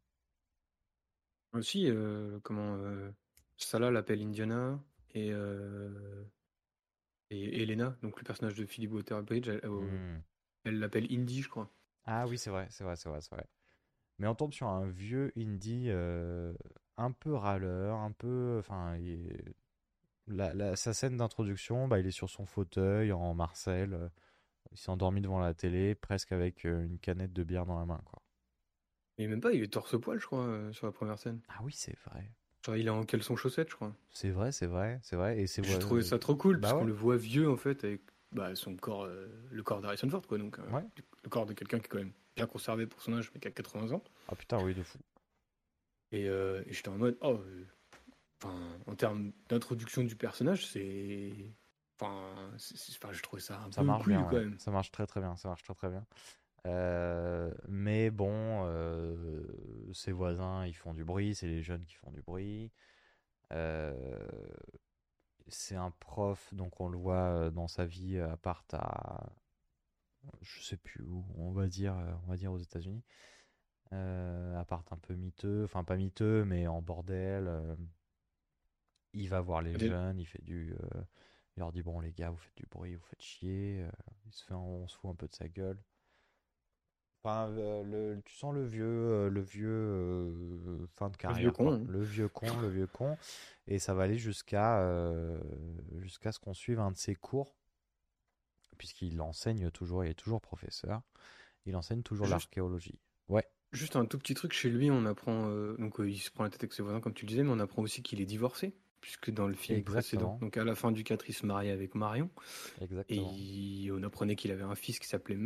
aussi 1.54 1.90
euh, 1.90 2.40
comment 2.44 2.76
euh, 2.78 3.12
Salah 3.58 3.92
l'appelle 3.92 4.22
Indiana 4.22 4.80
et 5.14 5.32
euh, 5.32 6.24
et 7.30 7.62
Elena 7.64 7.98
donc 8.02 8.18
le 8.20 8.24
personnage 8.26 8.56
de 8.56 8.66
Philip 8.66 8.92
Waterbridge 8.92 9.48
elle 9.48 9.62
euh, 9.64 10.00
Hmm. 10.18 10.22
elle 10.66 10.80
l'appelle 10.80 11.08
Indy 11.12 11.42
je 11.42 11.50
crois 11.50 11.72
Ah 12.06 12.26
oui, 12.28 12.38
c'est 12.38 12.50
vrai, 12.50 12.68
c'est 12.72 12.84
vrai, 12.84 12.96
c'est 12.96 13.10
vrai, 13.10 13.22
c'est 13.22 13.36
vrai. 13.36 13.46
Mais 14.20 14.28
on 14.28 14.36
tombe 14.36 14.54
sur 14.54 14.68
un 14.68 14.88
vieux 14.88 15.32
indie 15.38 15.88
euh, 15.90 16.54
un 16.98 17.12
peu 17.12 17.34
râleur, 17.36 17.98
un 17.98 18.12
peu. 18.12 18.58
Enfin, 18.60 18.96
est- 18.96 19.56
la, 20.28 20.54
la- 20.54 20.76
sa 20.76 20.94
scène 20.94 21.18
d'introduction, 21.18 21.88
bah, 21.88 22.00
il 22.00 22.08
est 22.08 22.12
sur 22.12 22.30
son 22.30 22.46
fauteuil 22.46 23.12
en 23.14 23.34
Marcel. 23.36 23.94
euh, 23.94 24.10
il 24.72 24.78
s'est 24.78 24.90
endormi 24.92 25.22
devant 25.22 25.40
la 25.40 25.54
télé, 25.54 25.96
presque 25.96 26.32
avec 26.34 26.66
euh, 26.66 26.86
une 26.86 27.00
canette 27.00 27.34
de 27.34 27.44
bière 27.44 27.66
dans 27.66 27.80
la 27.80 27.86
main, 27.86 28.02
quoi. 28.06 28.22
mais 29.18 29.28
même 29.28 29.42
pas 29.42 29.52
il 29.54 29.64
est 29.64 29.74
torse-poil 29.74 30.20
je 30.20 30.26
crois 30.26 30.44
euh, 30.46 30.72
sur 30.74 30.86
la 30.86 30.92
première 30.92 31.20
scène 31.20 31.40
Ah 31.50 31.60
oui, 31.64 31.74
c'est 31.76 31.98
vrai. 32.06 32.30
genre 32.66 32.76
il 32.76 32.88
est 32.88 32.92
en 32.92 33.04
caleçon 33.04 33.36
chaussette 33.36 33.70
je 33.70 33.76
crois 33.76 33.94
C'est 34.10 34.30
vrai, 34.30 34.52
c'est 34.52 34.66
vrai, 34.68 35.00
c'est 35.04 35.16
vrai. 35.16 35.40
Et 35.40 35.48
c'est 35.48 35.64
J'ai 35.64 35.80
trouvé 35.80 36.02
ça 36.04 36.20
trop 36.20 36.36
cool, 36.36 36.58
bah 36.58 36.62
parce 36.62 36.74
qu'on 36.74 36.80
ouais. 36.82 36.88
le 36.88 36.94
voit 36.94 37.18
vieux, 37.18 37.50
en 37.50 37.58
fait, 37.58 37.84
avec 37.84 38.02
bah, 38.32 38.56
son 38.56 38.76
corps, 38.76 39.08
le 39.52 39.64
corps 39.64 39.80
d'Harrison 39.82 40.10
Ford, 40.10 40.26
quoi. 40.28 40.38
Donc, 40.38 40.58
Ouais. 40.58 40.84
le 41.24 41.30
corps 41.30 41.46
de 41.46 41.54
quelqu'un 41.54 41.80
qui 41.80 41.86
est 41.86 41.90
quand 41.90 41.98
même 42.00 42.14
bien 42.36 42.48
conservé 42.48 42.88
pour 42.88 43.02
son 43.02 43.14
âge, 43.14 43.32
mais 43.34 43.40
qui 43.40 43.48
a 43.48 43.52
80 43.52 43.92
ans. 43.92 44.04
Ah 44.28 44.36
putain, 44.36 44.62
oui, 44.64 44.74
de 44.74 44.84
fou. 44.84 44.98
Et, 46.12 46.28
euh, 46.28 46.64
et 46.66 46.74
j'étais 46.74 46.90
en 46.90 46.98
mode, 46.98 47.18
oh, 47.22 47.38
euh, 47.40 47.66
enfin, 48.42 48.58
en 48.86 48.96
termes 48.96 49.34
d'introduction 49.50 50.04
du 50.04 50.16
personnage, 50.16 50.68
c'est. 50.68 51.32
Enfin, 52.00 52.52
enfin, 52.54 53.12
je 53.12 53.24
trouvais 53.24 53.42
ça 53.42 53.60
un 53.62 53.72
Ça 53.72 53.82
peu 53.82 53.88
marche 53.88 54.04
cool, 54.04 54.14
bien, 54.14 54.24
quand 54.24 54.36
ouais. 54.36 54.46
même. 54.46 54.60
Ça 54.60 54.72
marche 54.72 54.92
très 54.92 55.08
très 55.08 55.20
bien, 55.20 55.36
ça 55.36 55.50
marche 55.50 55.64
très 55.64 55.74
très 55.74 55.90
bien. 55.90 56.06
Euh, 56.66 57.52
mais 57.68 58.12
bon, 58.12 58.66
euh, 58.66 59.44
ses 59.94 60.12
voisins, 60.12 60.66
ils 60.66 60.76
font 60.76 60.94
du 60.94 61.04
bruit, 61.04 61.34
c'est 61.34 61.48
les 61.48 61.64
jeunes 61.64 61.86
qui 61.86 61.96
font 61.96 62.12
du 62.12 62.22
bruit. 62.22 62.72
Euh, 63.54 64.28
c'est 65.48 65.76
un 65.76 65.92
prof, 65.92 66.54
donc 66.54 66.80
on 66.82 66.90
le 66.90 66.98
voit 66.98 67.50
dans 67.52 67.68
sa 67.68 67.86
vie 67.86 68.20
à 68.20 68.36
part 68.38 68.66
à, 68.74 69.30
je 70.42 70.62
sais 70.62 70.78
plus 70.78 71.04
où, 71.04 71.26
on 71.36 71.52
va 71.52 71.68
dire, 71.68 71.96
on 72.26 72.30
va 72.30 72.36
dire 72.36 72.52
aux 72.52 72.58
États-Unis. 72.58 73.04
Euh, 73.94 74.60
appart 74.60 74.92
un 74.92 74.98
peu 74.98 75.14
miteux, 75.16 75.64
enfin 75.64 75.84
pas 75.86 75.96
miteux, 75.96 76.44
mais 76.46 76.68
en 76.68 76.82
bordel. 76.82 77.48
euh, 77.48 77.76
il 79.14 79.30
va 79.30 79.40
voir 79.42 79.62
les 79.62 79.74
jeunes, 79.88 80.20
il 80.20 80.26
fait 80.26 80.44
du, 80.44 80.74
euh, 80.74 81.02
il 81.56 81.60
leur 81.62 81.72
dit 81.72 81.82
bon 81.82 82.00
les 82.02 82.12
gars, 82.12 82.30
vous 82.30 82.38
faites 82.38 82.56
du 82.58 82.66
bruit, 82.70 82.96
vous 82.96 83.06
faites 83.06 83.22
chier. 83.22 83.82
euh, 83.84 83.90
il 84.26 84.34
se 84.34 84.44
fait, 84.44 84.54
un- 84.54 84.58
on 84.58 84.88
se 84.88 84.98
fout 84.98 85.10
un 85.12 85.16
peu 85.16 85.28
de 85.28 85.34
sa 85.34 85.48
gueule. 85.48 85.82
Enfin, 87.24 87.50
euh, 87.52 87.84
le, 87.84 88.22
tu 88.24 88.36
sens 88.36 88.54
le 88.54 88.64
vieux, 88.66 88.86
euh, 88.86 89.30
le 89.30 89.42
vieux 89.42 89.68
euh, 89.70 90.88
fin 90.98 91.10
de 91.10 91.18
carrière, 91.18 91.40
vieux 91.40 91.52
con, 91.52 91.66
quoi. 91.66 91.74
hein. 91.76 91.86
le 91.88 92.02
vieux 92.04 92.30
con, 92.30 92.60
le 92.62 92.68
vieux 92.70 92.88
con, 92.88 93.18
et 93.68 93.80
ça 93.80 93.94
va 93.94 94.04
aller 94.04 94.18
jusqu'à 94.18 94.82
euh, 94.82 95.40
jusqu'à 95.98 96.32
ce 96.32 96.40
qu'on 96.40 96.54
suive 96.54 96.80
un 96.80 96.92
de 96.92 96.98
ses 96.98 97.16
cours, 97.16 97.56
puisqu'il 98.78 99.20
enseigne 99.22 99.72
toujours, 99.72 100.04
il 100.06 100.12
est 100.12 100.14
toujours 100.14 100.42
professeur, 100.42 101.02
il 101.66 101.76
enseigne 101.76 102.04
toujours 102.04 102.26
Juste- 102.28 102.34
l'archéologie. 102.34 103.00
Ouais, 103.30 103.46
Juste 103.74 103.96
un 103.96 104.06
tout 104.06 104.18
petit 104.18 104.34
truc, 104.34 104.54
chez 104.54 104.70
lui, 104.70 104.90
on 104.90 105.06
apprend. 105.06 105.50
euh, 105.50 105.76
donc, 105.78 106.00
euh, 106.00 106.10
il 106.10 106.18
se 106.18 106.32
prend 106.32 106.44
la 106.44 106.50
tête 106.50 106.62
avec 106.64 106.74
ses 106.74 106.82
voisins, 106.84 107.02
comme 107.02 107.14
tu 107.14 107.26
le 107.26 107.30
disais, 107.30 107.44
mais 107.44 107.52
on 107.52 107.60
apprend 107.60 107.82
aussi 107.82 108.02
qu'il 108.02 108.22
est 108.22 108.26
divorcé, 108.26 108.74
puisque 109.02 109.30
dans 109.30 109.48
le 109.48 109.56
film 109.56 109.80
Exactement. 109.80 110.22
précédent, 110.22 110.38
donc 110.40 110.58
à 110.58 110.64
la 110.64 110.74
fin 110.76 110.92
du 110.92 111.04
4, 111.04 111.30
il 111.30 111.34
se 111.34 111.46
marie 111.46 111.70
avec 111.70 111.94
Marion. 111.94 112.30
Et 112.80 112.84
exactement. 112.86 113.34
il- 113.38 113.92
on 113.92 114.04
apprenait 114.04 114.36
qu'il 114.36 114.52
avait 114.52 114.64
un 114.64 114.76
fils 114.76 115.00
qui 115.00 115.08
s'appelait. 115.08 115.38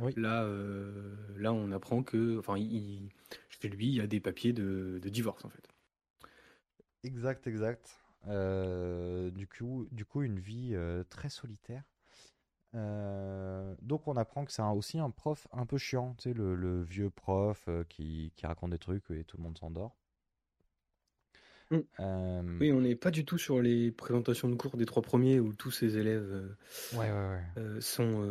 Oui. 0.00 0.12
Là, 0.16 0.44
euh, 0.44 1.14
là, 1.36 1.52
on 1.52 1.70
apprend 1.72 2.02
que, 2.02 2.38
enfin, 2.38 2.56
il, 2.56 2.72
il- 2.72 3.08
chez 3.48 3.68
lui, 3.68 3.86
il 3.88 3.94
y 3.94 4.00
a 4.00 4.06
des 4.06 4.20
papiers 4.20 4.52
de, 4.52 4.98
de 5.02 5.08
divorce 5.08 5.44
en 5.44 5.50
fait. 5.50 5.68
Exact, 7.04 7.46
exact. 7.46 8.00
Euh, 8.28 9.30
du 9.30 9.46
coup, 9.46 9.86
du 9.92 10.04
coup, 10.04 10.22
une 10.22 10.38
vie 10.38 10.70
euh, 10.74 11.04
très 11.04 11.28
solitaire. 11.30 11.82
Euh, 12.74 13.74
donc, 13.82 14.06
on 14.06 14.16
apprend 14.16 14.44
que 14.44 14.52
c'est 14.52 14.62
aussi 14.62 14.98
un 14.98 15.10
prof 15.10 15.48
un 15.52 15.66
peu 15.66 15.78
chiant, 15.78 16.14
tu 16.18 16.24
sais, 16.24 16.32
le, 16.34 16.54
le 16.54 16.82
vieux 16.82 17.10
prof 17.10 17.64
euh, 17.68 17.84
qui, 17.88 18.32
qui 18.36 18.46
raconte 18.46 18.70
des 18.70 18.78
trucs 18.78 19.10
et 19.10 19.24
tout 19.24 19.36
le 19.36 19.42
monde 19.42 19.58
s'endort. 19.58 19.96
Mm. 21.70 21.78
Euh, 22.00 22.58
Oui, 22.60 22.72
on 22.72 22.80
n'est 22.80 22.96
pas 22.96 23.10
du 23.10 23.24
tout 23.24 23.38
sur 23.38 23.60
les 23.60 23.90
présentations 23.92 24.48
de 24.48 24.54
cours 24.56 24.76
des 24.76 24.86
trois 24.86 25.02
premiers 25.02 25.38
où 25.40 25.52
tous 25.52 25.70
ces 25.70 25.98
élèves 25.98 26.56
ouais, 26.94 26.98
ouais, 27.10 27.38
ouais. 27.56 27.80
sont 27.80 28.28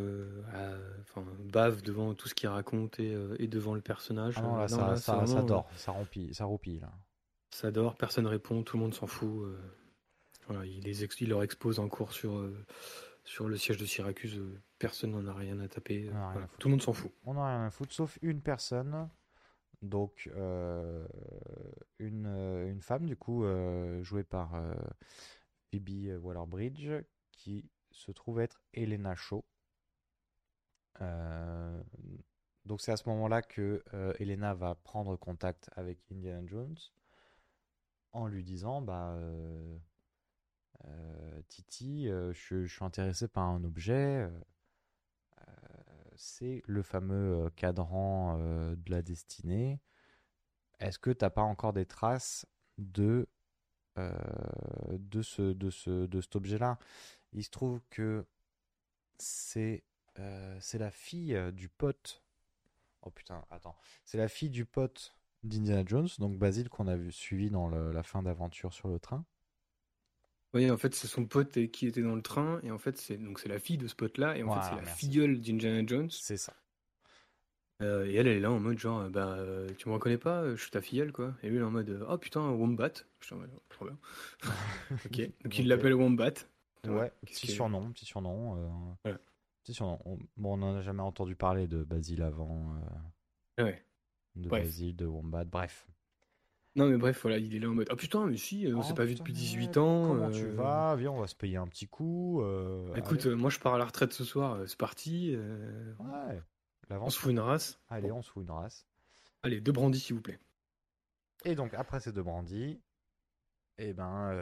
à- 0.54 0.76
enfin, 1.02 1.26
bavent 1.46 1.82
devant 1.82 2.14
tout 2.14 2.28
ce 2.28 2.36
qu'ils 2.36 2.50
racontent 2.50 3.02
et, 3.02 3.16
et 3.40 3.48
devant 3.48 3.74
le 3.74 3.82
personnage. 3.82 4.36
Ah 4.38 4.42
non, 4.42 4.56
là, 4.58 4.68
ça, 4.68 4.78
là, 4.78 4.96
ça, 4.96 5.02
ça 5.02 5.16
vraiment, 5.16 5.44
dort, 5.44 5.70
ça 5.76 5.92
roupille, 5.92 6.34
ça 6.34 6.46
roupille, 6.46 6.80
là. 6.80 6.92
Ça 7.52 7.72
dort, 7.72 7.96
personne 7.96 8.28
répond, 8.28 8.62
tout 8.64 8.78
le 8.78 8.84
monde 8.84 8.94
s'en 8.94 9.08
fout. 9.08 9.48
voilà, 10.48 10.66
il, 10.66 10.84
les 10.84 11.04
ex- 11.04 11.20
il 11.22 11.30
leur 11.30 11.42
expose 11.44 11.80
un 11.80 11.88
cours 11.88 12.12
sur, 12.12 12.46
sur 13.30 13.48
le 13.48 13.58
siège 13.58 13.78
de 13.78 13.86
Syracuse, 13.86 14.40
euh, 14.40 14.60
personne 14.80 15.12
n'en 15.12 15.28
a 15.28 15.34
rien 15.34 15.60
à 15.60 15.68
taper. 15.68 16.10
euh, 16.10 16.14
a 16.16 16.30
rien 16.32 16.42
à 16.42 16.48
tout 16.58 16.68
le 16.68 16.72
monde 16.72 16.82
s'en 16.82 16.94
fout. 16.94 17.12
On 17.26 17.36
n'a 17.36 17.46
rien 17.46 17.68
à 17.68 17.70
foutre, 17.70 17.94
sauf 17.94 18.18
une 18.24 18.42
personne, 18.42 19.08
donc 19.84 20.28
euh, 20.36 21.08
une, 22.00 22.26
une 22.26 22.82
femme, 22.82 23.06
du 23.06 23.16
coup, 23.16 23.46
euh, 23.46 24.02
jouée 24.02 24.24
par 24.24 24.56
euh, 24.56 24.74
Phoebe 25.70 26.20
Waller-Bridge, 26.24 27.04
qui 27.32 27.70
se 27.92 28.12
trouve 28.12 28.40
être 28.40 28.64
Elena 28.74 29.14
Shaw. 29.14 29.46
Donc 32.66 32.82
c'est 32.82 32.92
à 32.92 32.98
ce 32.98 33.08
moment-là 33.10 33.44
que 33.44 33.84
Elena 34.20 34.54
va 34.56 34.74
prendre 34.76 35.16
contact 35.16 35.70
avec 35.76 36.00
Indiana 36.12 36.46
Jones 36.46 36.76
en 38.12 38.28
lui 38.28 38.44
disant 38.44 38.82
bah 38.82 39.18
Titi, 41.48 42.08
euh, 42.10 42.32
je, 42.34 42.66
suis 42.66 42.84
intéressé 42.86 43.28
par 43.28 43.46
un 43.46 43.64
objet. 43.64 43.94
euh, 44.22 44.30
euh, 45.48 45.52
c'est 46.16 46.62
le 46.68 46.84
fameux 46.84 47.46
euh, 47.46 47.50
cadran 47.56 48.38
euh, 48.40 48.76
de 48.76 48.92
la 48.92 49.02
destinée. 49.02 49.80
Est-ce 50.80 51.00
que 51.00 51.12
t'as 51.12 51.30
pas 51.30 51.42
encore 51.42 51.74
des 51.74 51.86
traces 51.86 52.46
de 52.78 53.28
euh, 53.98 54.14
de 55.00 55.22
ce 55.22 55.56
cet 56.22 56.36
objet-là? 56.36 56.78
Il 57.34 57.44
se 57.44 57.50
trouve 57.50 57.82
que 57.90 58.26
c'est 59.18 59.84
euh, 60.20 60.60
la 60.74 60.92
fille 60.92 61.36
euh, 61.36 61.52
du 61.52 61.70
pote. 61.70 62.24
Oh 63.02 63.12
putain, 63.12 63.46
attends. 63.50 63.76
C'est 64.06 64.18
la 64.18 64.28
fille 64.28 64.50
du 64.50 64.66
pote 64.66 65.16
d'Indiana 65.44 65.84
Jones, 65.86 66.10
donc 66.20 66.38
Basile 66.38 66.70
qu'on 66.70 66.88
a 66.88 66.98
suivi 67.12 67.50
dans 67.50 67.70
la 67.70 68.04
fin 68.04 68.24
d'aventure 68.24 68.74
sur 68.74 68.90
le 68.90 69.00
train. 69.00 69.26
Oui, 70.54 70.70
en 70.72 70.78
fait, 70.78 70.95
c'est 70.95 71.08
son 71.08 71.26
pote 71.26 71.68
qui 71.72 71.86
était 71.88 72.02
dans 72.02 72.16
le 72.16 72.22
train, 72.24 72.60
et 72.64 72.72
en 72.72 72.80
fait, 72.80 72.97
c'est 72.97 73.18
donc 73.18 73.39
c'est 73.39 73.50
la 73.50 73.60
fille 73.60 73.78
de 73.78 73.88
ce 73.88 73.95
pote-là, 73.95 74.36
et 74.38 74.41
en 74.43 74.47
Voilà, 74.47 74.62
fait, 74.64 74.70
c'est 74.70 74.76
la 74.78 74.82
merci. 74.82 75.06
filleule 75.06 75.39
d'Indiana 75.41 75.86
Jones. 75.86 76.10
C'est 76.10 76.38
ça. 76.38 76.54
Euh, 77.82 78.06
et 78.08 78.16
elle, 78.16 78.28
elle 78.28 78.38
est 78.38 78.39
là 78.41 78.52
en 78.52 78.60
mode 78.60 78.78
genre, 78.78 79.10
bah, 79.10 79.36
euh, 79.38 79.70
tu 79.78 79.88
me 79.88 79.93
reconnais 79.93 80.18
pas, 80.18 80.41
euh, 80.41 80.56
je 80.58 80.62
suis 80.62 80.72
ta 80.72 80.82
filleule, 80.82 81.12
quoi. 81.14 81.34
Et 81.43 81.50
lui, 81.50 81.58
il 81.58 81.62
est 81.62 81.64
en 81.64 81.72
mode, 81.72 82.04
oh 82.10 82.18
putain, 82.18 82.41
Wombat. 82.50 82.91
Je 83.22 83.26
suis 83.28 83.36
en 83.36 83.38
mode, 83.39 83.52
trop 83.70 83.86
bien. 83.86 83.97
ok, 85.06 85.32
donc 85.43 85.60
il 85.60 85.68
l'appelle 85.68 85.93
Wombat. 85.93 86.34
Ouais, 86.88 87.12
petit 87.26 87.47
que- 87.47 87.54
surnom, 87.54 87.91
petit 87.91 88.06
surnom. 88.06 88.58
euh, 88.58 88.93
Voilà. 89.04 89.20
Petit 89.64 89.74
surnom. 89.74 90.00
On, 90.06 90.18
bon, 90.38 90.54
on 90.54 90.58
n'en 90.58 90.76
a 90.78 90.82
jamais 90.82 91.02
entendu 91.04 91.36
parler 91.36 91.68
de 91.68 91.84
Basile 91.84 92.22
avant, 92.24 92.76
euh, 93.60 93.64
Ouais. 93.66 93.84
de. 94.36 94.50
Basile, 94.50 94.95
de 94.95 95.06
Wombat, 95.06 95.43
bref. 95.45 95.86
Non, 96.80 96.88
mais 96.88 96.98
bref, 96.98 97.22
voilà, 97.22 97.38
il 97.38 97.54
est 97.54 97.60
là 97.60 97.70
en 97.70 97.74
mode, 97.74 97.88
oh 97.92 97.96
putain, 97.96 98.26
mais 98.26 98.38
si, 98.38 98.66
euh, 98.66 98.76
on 98.76 98.80
Oh, 98.80 98.84
s'est 98.84 98.94
pas 98.94 99.04
vu 99.06 99.16
depuis 99.16 99.34
ouais, 99.34 99.40
18 99.40 99.78
ans. 99.78 100.08
Comment 100.08 100.32
tu 100.32 100.46
euh, 100.46 100.54
vas 100.56 100.96
Viens, 100.96 101.12
on 101.12 101.20
va 101.20 101.28
se 101.28 101.36
payer 101.36 101.58
un 101.58 101.68
petit 101.68 101.88
coup. 101.88 102.42
euh, 102.42 102.96
Écoute, 102.96 103.22
allez. 103.22 103.32
euh, 103.32 103.36
moi 103.36 103.50
je 103.50 103.60
pars 103.60 103.74
à 103.74 103.78
la 103.78 103.86
retraite 103.86 104.14
ce 104.14 104.24
soir, 104.24 104.60
c'est 104.66 104.78
parti. 104.78 105.36
ouais, 105.36 106.42
on 106.90 107.10
se 107.10 107.20
fout 107.20 107.32
une 107.32 107.40
race. 107.40 107.80
Allez, 107.90 108.10
Bon. 108.10 108.16
on 108.18 108.22
se 108.22 108.32
fout 108.32 108.44
une 108.44 108.52
race. 108.52 108.88
Allez, 109.44 109.60
deux 109.62 109.72
brandis 109.74 110.00
s'il 110.00 110.16
vous 110.16 110.22
plaît. 110.22 110.40
Et 111.46 111.56
donc, 111.56 111.74
après 111.74 112.00
ces 112.00 112.12
deux 112.12 112.24
brandis, 112.24 112.80
eh 113.78 113.94
ben, 113.94 114.34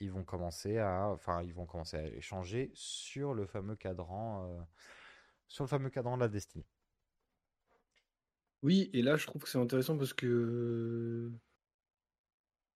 ils 0.00 0.10
vont 0.10 0.24
commencer 0.24 0.78
à, 0.78 1.08
enfin, 1.08 1.42
ils 1.42 1.54
vont 1.54 1.66
commencer 1.66 1.96
à 1.96 2.06
échanger 2.06 2.70
sur 2.74 3.34
le 3.34 3.46
fameux 3.46 3.76
cadran, 3.76 4.48
sur 5.48 5.64
le 5.64 5.68
fameux 5.68 5.90
cadran 5.90 6.16
de 6.16 6.22
la 6.22 6.28
destinée. 6.28 6.66
Oui, 8.62 8.90
et 8.92 9.02
là 9.02 9.16
je 9.16 9.26
trouve 9.26 9.42
que 9.42 9.48
c'est 9.48 9.58
intéressant 9.58 9.96
parce 9.96 10.12
que 10.12 11.30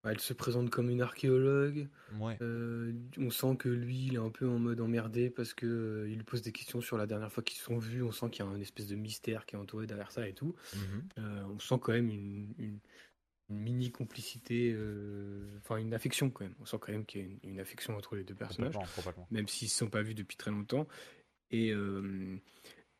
bah, 0.03 0.13
elle 0.13 0.21
se 0.21 0.33
présente 0.33 0.71
comme 0.71 0.91
une 0.91 1.01
archéologue. 1.03 1.89
Ouais. 2.21 2.39
Euh, 2.41 2.93
on 3.19 3.31
sent 3.31 3.57
que 3.59 3.69
lui, 3.69 4.07
il 4.07 4.15
est 4.15 4.19
un 4.19 4.31
peu 4.31 4.49
en 4.49 4.59
mode 4.59 4.81
emmerdé 4.81 5.31
parce 5.31 5.53
que 5.55 5.67
euh, 5.67 6.11
il 6.11 6.25
pose 6.25 6.43
des 6.43 6.53
questions 6.53 6.81
sur 6.81 6.97
la 6.97 7.07
dernière 7.07 7.33
fois 7.33 7.43
qu'ils 7.43 7.59
se 7.59 7.65
sont 7.65 7.79
vus. 7.79 8.03
On 8.03 8.13
sent 8.13 8.31
qu'il 8.31 8.45
y 8.45 8.49
a 8.49 8.51
une 8.53 8.63
espèce 8.63 8.87
de 8.87 8.95
mystère 8.97 9.47
qui 9.47 9.57
est 9.57 9.59
entouré 9.59 9.87
derrière 9.87 10.13
ça 10.13 10.29
et 10.29 10.35
tout. 10.35 10.55
Mhm. 10.75 11.09
Euh, 11.19 11.43
on 11.55 11.59
sent 11.59 11.77
quand 11.81 11.93
même 11.93 12.09
une, 12.11 12.55
une- 12.59 12.81
une 13.49 13.59
mini 13.61 13.93
complicité, 13.93 14.77
enfin 15.59 15.77
une 15.77 15.95
affection 15.95 16.31
quand 16.31 16.45
même. 16.45 16.57
On 16.61 16.65
sent 16.67 16.79
quand 16.81 16.91
même 16.91 17.07
qu'il 17.07 17.21
y 17.21 17.25
a 17.25 17.27
une, 17.29 17.39
une 17.45 17.61
affection 17.61 17.97
entre 17.97 18.17
les 18.17 18.25
deux 18.25 18.35
personnages, 18.35 18.75
même 19.31 19.47
s'ils 19.47 19.67
ne 19.67 19.71
se 19.71 19.77
sont 19.79 19.89
pas 19.89 20.03
vus 20.03 20.15
depuis 20.15 20.37
très 20.37 20.51
longtemps. 20.51 20.89
Et 21.53 21.73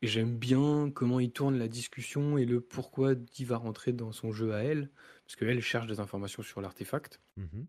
j'aime 0.01 0.37
bien 0.37 0.91
comment 0.93 1.19
il 1.19 1.31
tourne 1.31 1.57
la 1.57 1.67
discussion 1.67 2.37
et 2.37 2.45
le 2.45 2.61
pourquoi 2.61 3.13
il 3.39 3.45
va 3.45 3.57
rentrer 3.57 3.93
dans 3.93 4.11
son 4.11 4.31
jeu 4.31 4.53
à 4.53 4.63
elle, 4.63 4.89
parce 5.25 5.35
qu'elle 5.35 5.61
cherche 5.61 5.87
des 5.87 5.99
informations 5.99 6.43
sur 6.43 6.61
l'artefact 6.61 7.19
Mhm. 7.37 7.67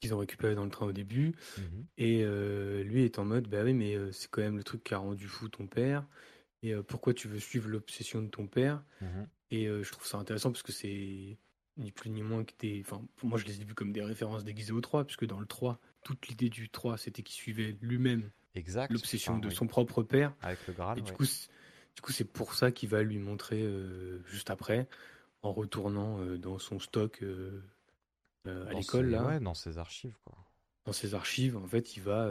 qu'ils 0.00 0.14
ont 0.14 0.18
récupéré 0.18 0.54
dans 0.54 0.64
le 0.64 0.70
train 0.70 0.86
au 0.86 0.92
début. 0.92 1.34
Mhm. 1.58 1.86
Et 1.98 2.22
euh, 2.24 2.82
lui 2.82 3.04
est 3.04 3.18
en 3.18 3.24
mode, 3.24 3.48
bah 3.48 3.62
oui, 3.64 3.72
mais 3.74 3.94
euh, 3.96 4.12
c'est 4.12 4.30
quand 4.30 4.42
même 4.42 4.56
le 4.56 4.64
truc 4.64 4.84
qui 4.84 4.94
a 4.94 4.98
rendu 4.98 5.26
fou 5.26 5.48
ton 5.48 5.66
père. 5.66 6.06
Et 6.62 6.74
euh, 6.74 6.82
pourquoi 6.82 7.14
tu 7.14 7.28
veux 7.28 7.38
suivre 7.40 7.68
l'obsession 7.68 8.22
de 8.22 8.28
ton 8.28 8.46
père? 8.46 8.82
Mhm. 9.00 9.28
Et 9.52 9.66
je 9.66 9.92
trouve 9.92 10.06
ça 10.06 10.18
intéressant 10.18 10.50
parce 10.50 10.64
que 10.64 10.72
c'est 10.72 11.38
ni 11.76 11.92
plus 11.92 12.10
ni 12.10 12.20
moins 12.22 12.42
que 12.44 12.52
des. 12.58 12.80
Enfin, 12.84 13.06
pour 13.16 13.28
moi, 13.28 13.38
je 13.38 13.44
les 13.46 13.60
ai 13.60 13.64
vus 13.64 13.74
comme 13.74 13.92
des 13.92 14.02
références 14.02 14.42
déguisées 14.44 14.72
au 14.72 14.80
3, 14.80 15.04
puisque 15.04 15.24
dans 15.24 15.38
le 15.38 15.46
3, 15.46 15.80
toute 16.02 16.26
l'idée 16.28 16.48
du 16.48 16.68
3, 16.68 16.98
c'était 16.98 17.22
qu'il 17.22 17.36
suivait 17.36 17.76
lui-même 17.80 18.30
Exact. 18.56 18.90
l'obsession 18.92 19.34
Enfin, 19.34 19.40
de 19.42 19.48
oui. 19.48 19.54
son 19.54 19.66
propre 19.68 20.02
père. 20.02 20.34
Avec 20.42 20.66
le 20.66 20.72
Graal, 20.74 20.98
Et 20.98 21.02
du 21.02 21.12
coup, 21.12 21.24
c'est- 21.24 21.48
du 21.94 22.02
coup, 22.02 22.10
c'est 22.12 22.24
pour 22.24 22.54
ça 22.54 22.72
qu'il 22.72 22.88
va 22.88 23.02
lui 23.02 23.18
montrer 23.18 23.62
euh, 23.62 24.20
juste 24.26 24.50
après, 24.50 24.88
en 25.42 25.52
retournant 25.52 26.20
euh, 26.20 26.36
dans 26.38 26.58
son 26.58 26.78
stock 26.78 27.22
euh, 27.22 27.60
à 28.46 28.72
l'école, 28.74 29.06
là. 29.10 29.24
Ouais, 29.24 29.40
dans 29.40 29.54
ses 29.54 29.78
archives, 29.78 30.16
quoi. 30.24 30.34
dans 30.84 30.92
ses 30.92 31.14
archives, 31.14 31.56
en 31.56 31.66
fait, 31.66 31.96
il 31.96 32.02
va, 32.02 32.30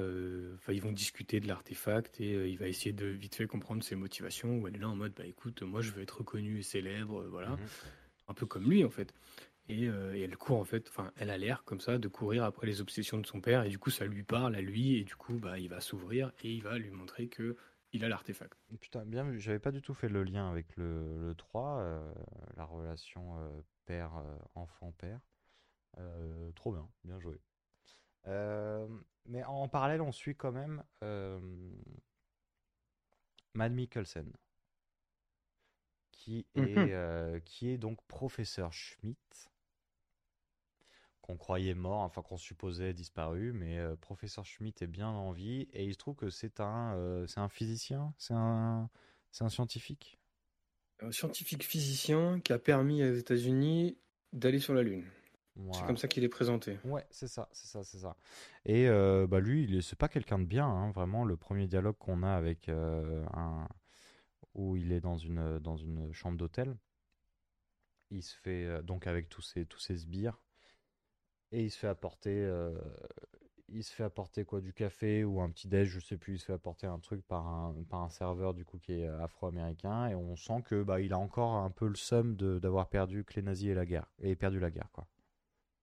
ils 0.70 0.82
vont 0.82 0.94
discuter 0.94 1.40
de 1.42 1.48
l'artefact 1.48 2.22
et 2.22 2.50
il 2.50 2.58
va 2.58 2.68
essayer 2.70 2.94
de 2.94 3.06
vite 3.06 3.36
fait 3.36 3.48
comprendre 3.48 3.84
ses 3.84 3.96
motivations. 3.96 4.60
Où 4.60 4.68
elle 4.68 4.76
est 4.76 4.80
là 4.80 4.88
en 4.90 4.96
mode, 4.96 5.14
bah 5.14 5.26
écoute, 5.26 5.62
moi 5.64 5.82
je 5.82 5.92
veux 5.92 6.02
être 6.02 6.20
reconnu 6.20 6.60
et 6.60 6.64
célèbre, 6.64 7.24
voilà, 7.26 7.50
Mhm. 7.50 7.58
un 8.30 8.34
peu 8.34 8.46
comme 8.46 8.70
lui 8.70 8.86
en 8.86 8.90
fait. 8.90 9.14
Et, 9.68 9.88
euh, 9.88 10.16
et 10.16 10.22
elle 10.22 10.38
court 10.38 10.60
en 10.60 10.64
fait, 10.64 10.88
enfin, 10.90 11.12
elle 11.18 11.32
a 11.32 11.38
l'air 11.38 11.64
comme 11.64 11.80
ça 11.80 11.98
de 11.98 12.08
courir 12.08 12.44
après 12.44 12.68
les 12.68 12.82
obsessions 12.82 13.18
de 13.18 13.26
son 13.26 13.42
père 13.42 13.64
et 13.64 13.70
du 13.70 13.80
coup 13.80 13.90
ça 13.90 14.06
lui 14.06 14.22
parle 14.24 14.56
à 14.56 14.62
lui 14.62 14.98
et 14.98 15.04
du 15.04 15.16
coup 15.16 15.40
bah 15.40 15.58
il 15.58 15.70
va 15.70 15.82
s'ouvrir 15.82 16.32
et 16.44 16.52
il 16.54 16.62
va 16.62 16.78
lui 16.78 16.92
montrer 16.92 17.28
que 17.28 17.58
il 17.92 18.04
a 18.04 18.10
l'artefact. 18.10 18.60
Putain, 18.80 19.06
bien 19.06 19.24
vu. 19.24 19.40
J'avais 19.40 19.58
pas 19.60 19.72
du 19.72 19.82
tout 19.82 19.94
fait 19.94 20.10
le 20.10 20.24
lien 20.24 20.50
avec 20.52 20.76
le, 20.76 21.28
le 21.30 21.34
3, 21.34 21.78
euh, 21.80 22.14
la 22.58 22.66
relation 22.66 23.40
euh, 23.40 23.62
père, 23.86 24.12
enfant-père. 24.54 25.20
Euh, 25.98 26.52
trop 26.52 26.74
bien, 26.74 26.90
bien 27.06 27.20
joué. 27.20 27.40
Mais 29.28 29.44
en 29.46 29.68
parallèle, 29.68 30.02
on 30.02 30.12
suit 30.12 30.36
quand 30.36 30.52
même 30.52 30.84
Matt 33.54 33.72
Mikkelsen, 33.72 34.32
qui 36.12 36.46
est, 36.56 36.60
Mhm. 36.60 36.90
euh, 36.92 37.40
qui 37.40 37.70
est 37.70 37.78
donc 37.78 38.04
professeur 38.08 38.74
Schmidt, 38.74 39.18
qu'on 41.26 41.38
croyait 41.38 41.74
mort, 41.74 42.02
enfin 42.02 42.22
qu'on 42.22 42.38
supposait 42.38 42.94
disparu, 42.94 43.52
mais 43.52 43.80
euh, 43.80 43.96
professeur 43.96 44.46
Schmidt 44.46 44.84
est 44.84 44.88
bien 44.88 45.10
en 45.10 45.32
vie, 45.32 45.68
et 45.74 45.84
il 45.84 45.94
se 45.94 45.98
trouve 45.98 46.16
que 46.16 46.30
c'est 46.30 46.60
un, 46.60 46.94
euh, 46.98 47.26
c'est 47.26 47.40
un 47.40 47.50
physicien, 47.50 48.14
c'est 48.20 48.36
un, 48.36 48.92
c'est 49.32 49.44
un 49.44 49.50
scientifique? 49.50 50.20
Un 51.00 51.12
scientifique 51.12 51.64
physicien 51.64 52.40
qui 52.42 52.54
a 52.54 52.60
permis 52.60 53.04
aux 53.04 53.16
États-Unis 53.16 53.98
d'aller 54.34 54.60
sur 54.60 54.76
la 54.76 54.84
Lune. 54.84 55.04
C'est 55.72 55.86
comme 55.88 55.98
ça 55.98 56.08
qu'il 56.08 56.24
est 56.24 56.30
présenté. 56.30 56.78
Ouais, 56.84 57.08
c'est 57.10 57.30
ça, 57.30 57.50
c'est 57.54 57.68
ça, 57.68 57.84
c'est 57.84 58.00
ça. 58.00 58.18
Et 58.66 58.88
euh, 58.88 59.26
bah 59.26 59.40
lui, 59.40 59.64
il 59.64 59.76
est, 59.78 59.82
c'est 59.82 59.96
pas 59.96 60.10
quelqu'un 60.10 60.38
de 60.38 60.46
bien, 60.46 60.68
hein, 60.68 60.92
vraiment. 60.92 61.24
Le 61.24 61.38
premier 61.38 61.66
dialogue 61.66 61.98
qu'on 61.98 62.24
a 62.24 62.34
avec 62.34 62.70
un 62.70 63.68
où 64.54 64.76
il 64.76 64.92
est 64.92 65.02
dans 65.02 65.18
une 65.18 65.58
dans 65.60 65.78
une 65.78 66.12
chambre 66.14 66.38
d'hôtel, 66.38 66.78
il 68.12 68.22
se 68.22 68.36
fait 68.36 68.84
donc 68.84 69.08
avec 69.08 69.30
tous 69.30 69.42
ses 69.42 69.66
tous 69.66 69.80
ses 69.80 69.96
sbires 69.96 70.38
et 71.56 71.64
il 71.64 71.72
se 71.72 71.80
fait 71.80 71.88
apporter 71.88 72.44
euh, 72.44 72.72
il 73.70 73.84
se 73.84 73.94
fait 73.94 74.04
apporter 74.04 74.44
quoi 74.46 74.62
du 74.62 74.74
café 74.74 75.24
ou 75.24 75.42
un 75.42 75.50
petit 75.50 75.68
déj, 75.68 75.90
je 75.90 76.00
sais 76.00 76.18
plus. 76.18 76.36
Il 76.36 76.40
se 76.40 76.46
fait 76.46 76.54
apporter 76.54 76.86
un 76.88 77.00
truc 77.00 77.26
par 77.28 77.48
un 77.48 77.76
par 77.90 78.02
un 78.04 78.10
serveur 78.10 78.54
du 78.54 78.66
coup 78.66 78.78
qui 78.78 78.94
est 78.94 79.08
euh, 79.08 79.24
afro-américain 79.24 80.08
et 80.08 80.16
on 80.16 80.36
sent 80.36 80.64
que 80.66 80.84
bah 80.84 81.02
il 81.02 81.14
a 81.14 81.18
encore 81.18 81.56
un 81.56 81.72
peu 81.72 81.88
le 81.88 81.96
seum 81.96 82.36
de 82.36 82.60
d'avoir 82.60 82.90
perdu 82.90 83.24
que 83.24 83.36
les 83.36 83.42
nazis 83.42 83.70
et 83.70 83.74
la 83.74 83.86
guerre 83.86 84.12
et 84.22 84.36
perdu 84.36 84.60
la 84.60 84.70
guerre 84.70 84.90
quoi. 84.92 85.08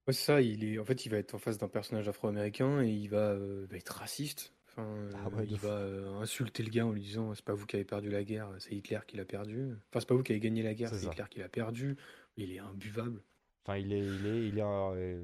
Ouais, 0.07 0.13
ça, 0.13 0.41
il 0.41 0.65
est, 0.65 0.79
en 0.79 0.83
fait, 0.85 1.05
il 1.05 1.09
va 1.09 1.17
être 1.17 1.33
en 1.33 1.37
face 1.37 1.57
d'un 1.57 1.69
personnage 1.69 2.09
afro-américain 2.09 2.81
et 2.81 2.89
il 2.89 3.07
va, 3.07 3.31
euh, 3.31 3.65
va 3.69 3.77
être 3.77 3.89
raciste. 3.89 4.53
Enfin, 4.67 4.85
Ah 5.15 5.29
ouais, 5.29 5.45
il 5.47 5.57
va 5.57 5.77
euh, 5.77 6.19
insulter 6.19 6.61
le 6.63 6.69
gars 6.69 6.85
en 6.85 6.91
lui 6.91 7.01
disant 7.01 7.33
c'est 7.35 7.45
pas 7.45 7.53
vous 7.53 7.65
qui 7.65 7.77
avez 7.77 7.85
perdu 7.85 8.09
la 8.09 8.23
guerre, 8.23 8.49
c'est 8.59 8.73
Hitler 8.75 8.99
qui 9.07 9.15
l'a 9.15 9.23
perdu. 9.23 9.71
Enfin, 9.89 10.01
c'est 10.01 10.09
pas 10.09 10.15
vous 10.15 10.23
qui 10.23 10.33
avez 10.33 10.41
gagné 10.41 10.61
la 10.61 10.73
guerre, 10.73 10.93
C'est. 10.93 11.05
Hitler 11.05 11.23
qui 11.29 11.39
l'a 11.39 11.47
perdu. 11.47 11.95
Il 12.35 12.51
est 12.51 12.59
imbuvable. 12.59 13.21
Enfin, 13.65 13.77
il 13.77 13.93
est, 13.93 13.99
il 13.99 14.25
est, 14.25 14.47
il 14.49 14.59
est, 14.59 15.19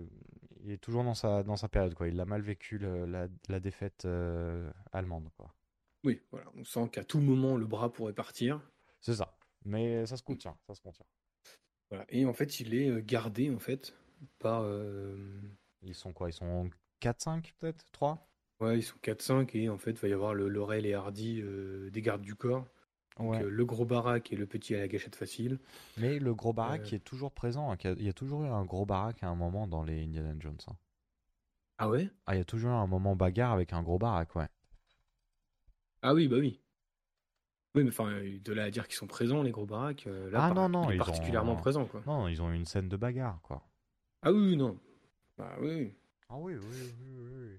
il 0.64 0.72
est 0.72 0.78
toujours 0.78 1.04
dans 1.04 1.14
sa, 1.14 1.44
dans 1.44 1.56
sa 1.56 1.70
période, 1.70 1.94
quoi. 1.96 2.08
Il 2.08 2.20
a 2.20 2.26
mal 2.26 2.42
vécu 2.42 2.78
le- 2.78 3.06
la, 3.06 3.28
la 3.50 3.60
défaite 3.60 4.06
euh, 4.06 4.72
allemande, 4.92 5.30
quoi. 5.38 5.54
Oui, 6.04 6.22
voilà, 6.32 6.48
on 6.56 6.64
sent 6.66 6.90
qu'à 6.92 7.04
tout 7.06 7.20
moment 7.22 7.56
le 7.56 7.66
bras 7.66 7.92
pourrait 7.94 8.12
partir. 8.14 8.62
C'est 9.02 9.16
ça. 9.16 9.38
Mais 9.66 10.06
ça 10.06 10.16
se 10.18 10.24
contient, 10.24 10.58
ça 10.68 10.74
se 10.74 10.82
contient. 10.82 11.06
Voilà. 11.90 12.06
Et 12.10 12.26
en 12.26 12.34
fait, 12.34 12.60
il 12.60 12.74
est 12.74 12.90
euh, 12.90 13.02
gardé 13.02 13.50
en 13.50 13.60
fait 13.60 13.94
par. 14.40 14.62
euh, 14.64 15.18
Ils 15.82 15.96
sont 15.96 16.14
quoi? 16.14 16.30
Ils 16.30 16.34
sont 16.34 16.70
4-5 17.00 17.54
peut-être? 17.60 17.86
3 17.92 18.30
Ouais, 18.60 18.78
ils 18.80 18.84
sont 18.84 18.98
4-5 19.02 19.56
et 19.56 19.70
en 19.70 19.78
fait, 19.78 19.92
il 19.92 20.00
va 20.00 20.08
y 20.10 20.14
avoir 20.14 20.34
le 20.34 20.48
Laurel 20.50 20.86
et 20.86 20.94
Hardy 20.94 21.42
euh, 21.42 21.90
des 21.92 22.02
gardes 22.02 22.22
du 22.22 22.36
corps. 22.36 22.68
Donc, 23.20 23.32
Ouais. 23.32 23.44
euh, 23.44 23.50
le 23.50 23.66
gros 23.66 23.86
baraque 23.86 24.32
et 24.34 24.36
le 24.36 24.46
petit 24.48 24.74
à 24.76 24.80
la 24.80 24.88
gâchette 24.88 25.16
facile. 25.16 25.60
Mais 25.98 26.18
le 26.20 26.34
gros 26.34 26.54
baraque 26.54 26.82
Euh. 26.82 26.86
qui 26.86 26.96
est 26.96 27.00
toujours 27.04 27.32
présent. 27.32 27.72
hein, 27.72 27.78
a- 27.84 27.90
Il 27.92 28.04
y 28.04 28.10
a 28.10 28.14
toujours 28.14 28.44
eu 28.44 28.48
un 28.48 28.64
gros 28.66 28.86
baraque 28.86 29.22
à 29.24 29.28
un 29.28 29.36
moment 29.36 29.68
dans 29.68 29.84
les 29.84 30.02
Indiana 30.04 30.34
Jones. 30.40 30.58
hein. 30.68 30.76
Ah 31.78 31.90
ouais? 31.90 32.10
Ah, 32.26 32.36
il 32.36 32.40
y 32.40 32.42
a 32.42 32.46
toujours 32.46 32.72
eu 32.72 32.74
un 32.74 32.88
moment 32.88 33.16
bagarre 33.16 33.52
avec 33.54 33.72
un 33.74 33.84
gros 33.84 33.98
baraque, 34.00 34.36
ouais. 34.36 34.48
Ah 36.02 36.14
oui, 36.14 36.28
bah 36.28 36.38
oui. 36.40 36.60
Oui, 37.76 37.84
mais 37.84 37.90
enfin, 37.90 38.10
de 38.44 38.54
là 38.54 38.64
à 38.64 38.72
dire 38.72 38.88
qu'ils 38.88 38.96
sont 38.98 39.06
présents, 39.08 39.44
les 39.44 39.52
gros 39.52 39.66
baraques, 39.66 40.08
euh, 40.08 40.30
là, 40.32 40.40
Ah 40.46 40.48
par- 40.54 40.56
non, 40.56 40.70
non, 40.70 40.90
il 40.90 40.94
est 40.94 40.96
ils 40.96 41.02
ont- 41.02 41.06
particulièrement 41.06 41.56
présent, 41.56 41.86
quoi. 41.86 42.02
Non, 42.08 42.28
ils 42.28 42.42
ont 42.42 42.52
eu 42.52 42.56
une 42.56 42.66
scène 42.66 42.90
de 42.90 42.98
bagarre, 42.98 43.40
quoi. 43.44 43.62
Ah 44.24 44.32
oui, 44.32 44.58
non. 44.58 44.78
Bah 45.38 45.56
oui. 45.62 45.94
Ah 46.30 46.38
oui, 46.38 46.56
oui, 46.56 46.94
oui, 47.02 47.28
oui. 47.38 47.58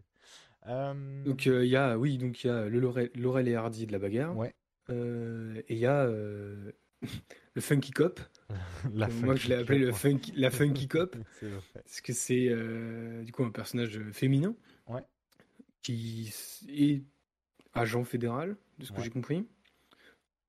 Euh, 0.66 1.24
Donc 1.24 1.46
euh, 1.46 1.64
il 1.64 1.70
y 1.70 1.76
a, 1.76 1.96
oui, 1.98 2.18
donc 2.18 2.42
il 2.44 2.48
y 2.48 2.50
a 2.50 2.66
le 2.68 2.78
Laurel, 2.80 3.11
Laurel 3.14 3.48
et 3.48 3.54
Hardy 3.54 3.86
de 3.86 3.92
la 3.92 3.98
bagarre. 3.98 4.36
Ouais. 4.36 4.54
Euh, 4.89 5.61
et 5.68 5.74
il 5.74 5.78
y 5.78 5.87
a 5.87 6.05
euh, 6.05 6.72
le 7.55 7.61
Funky 7.61 7.91
Cop. 7.93 8.20
la 8.95 9.07
Euh, 9.09 9.11
Moi, 9.22 9.37
je 9.37 9.49
l'ai 9.49 9.55
appelé 9.57 9.78
le 9.78 9.93
funky, 9.93 10.33
la 10.33 10.51
Funky 10.51 10.89
Cop. 10.89 11.16
Parce 11.74 12.01
que 12.01 12.12
c'est 12.12 12.49
du 13.24 13.33
coup 13.33 13.45
un 13.45 13.51
personnage 13.51 14.01
féminin. 14.12 14.55
Ouais. 14.89 15.03
Qui 15.83 16.33
est 16.68 17.03
agent 17.72 18.05
fédéral, 18.05 18.57
de 18.78 18.85
ce 18.85 18.93
que 18.93 18.99
Ouais. 18.99 19.05
j'ai 19.05 19.11
compris. 19.11 19.47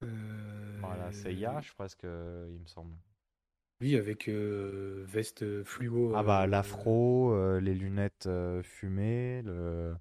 Euh, 0.04 0.78
Voilà, 0.82 1.12
c'est 1.12 1.34
Yash 1.34 1.74
presque, 1.74 2.04
il 2.04 2.60
me 2.60 2.66
semble. 2.66 2.96
Oui, 3.82 3.96
avec 3.96 4.28
euh, 4.30 5.04
veste 5.08 5.64
fluo. 5.64 6.14
Ah 6.16 6.24
bah 6.24 6.44
euh, 6.44 6.48
l'afro, 6.48 7.60
les 7.60 7.74
lunettes 7.76 8.30
fumées, 8.64 9.42
le, 9.44 9.96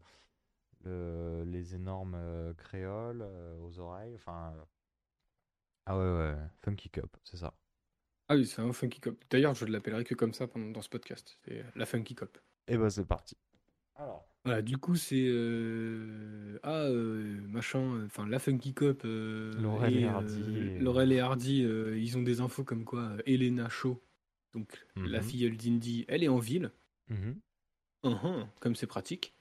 le- 0.84 1.44
les 1.46 1.74
énormes 1.74 2.14
euh, 2.16 2.54
créoles 2.54 3.22
euh, 3.22 3.58
aux 3.58 3.78
oreilles, 3.78 4.14
enfin... 4.14 4.52
euh, 4.56 4.62
Ah 5.86 5.98
ouais, 5.98 6.04
ouais, 6.18 6.36
Funky 6.64 6.90
Cop, 6.90 7.16
c'est 7.24 7.36
ça. 7.36 7.54
Ah 8.28 8.36
oui, 8.36 8.46
c'est 8.46 8.62
un 8.62 8.72
Funky 8.72 9.00
Cop. 9.00 9.22
D'ailleurs, 9.30 9.54
je 9.54 9.64
ne 9.64 9.72
l'appellerai 9.72 10.04
que 10.04 10.14
comme 10.14 10.32
ça 10.34 10.46
pendant, 10.46 10.70
dans 10.70 10.82
ce 10.82 10.88
podcast. 10.88 11.38
C'est 11.44 11.64
la 11.74 11.84
Funky 11.86 12.14
Cop. 12.14 12.38
Et 12.68 12.76
bah 12.78 12.88
c'est 12.90 13.04
parti. 13.04 13.36
Alors, 13.96 14.24
Voilà, 14.44 14.62
du 14.62 14.78
coup, 14.78 14.94
c'est. 14.94 15.26
euh, 15.28 16.58
Ah, 16.62 16.84
euh, 16.84 17.40
machin. 17.48 18.04
Enfin, 18.06 18.26
la 18.28 18.38
Funky 18.38 18.72
Cop. 18.72 19.02
euh, 19.04 19.52
Laurel 19.60 19.96
et 19.96 20.04
Hardy 20.04 20.58
et- 20.58 20.78
Laurel 20.78 21.12
et 21.12 21.18
Hardy, 21.20 21.62
ils 21.62 22.16
ont 22.18 22.22
des 22.22 22.40
infos 22.40 22.62
comme 22.64 22.84
quoi 22.84 23.16
Elena 23.26 23.68
Shaw, 23.68 24.00
donc 24.54 24.86
la 24.96 25.18
Mhm. 25.20 25.24
filleule 25.26 25.56
d'Indy, 25.56 26.04
elle 26.08 26.22
est 26.22 26.28
en 26.28 26.38
ville. 26.38 26.70
mhm. 27.08 27.40
Uhum, 28.04 28.48
comme 28.60 28.74
c'est 28.76 28.86
pratique. 28.86 29.34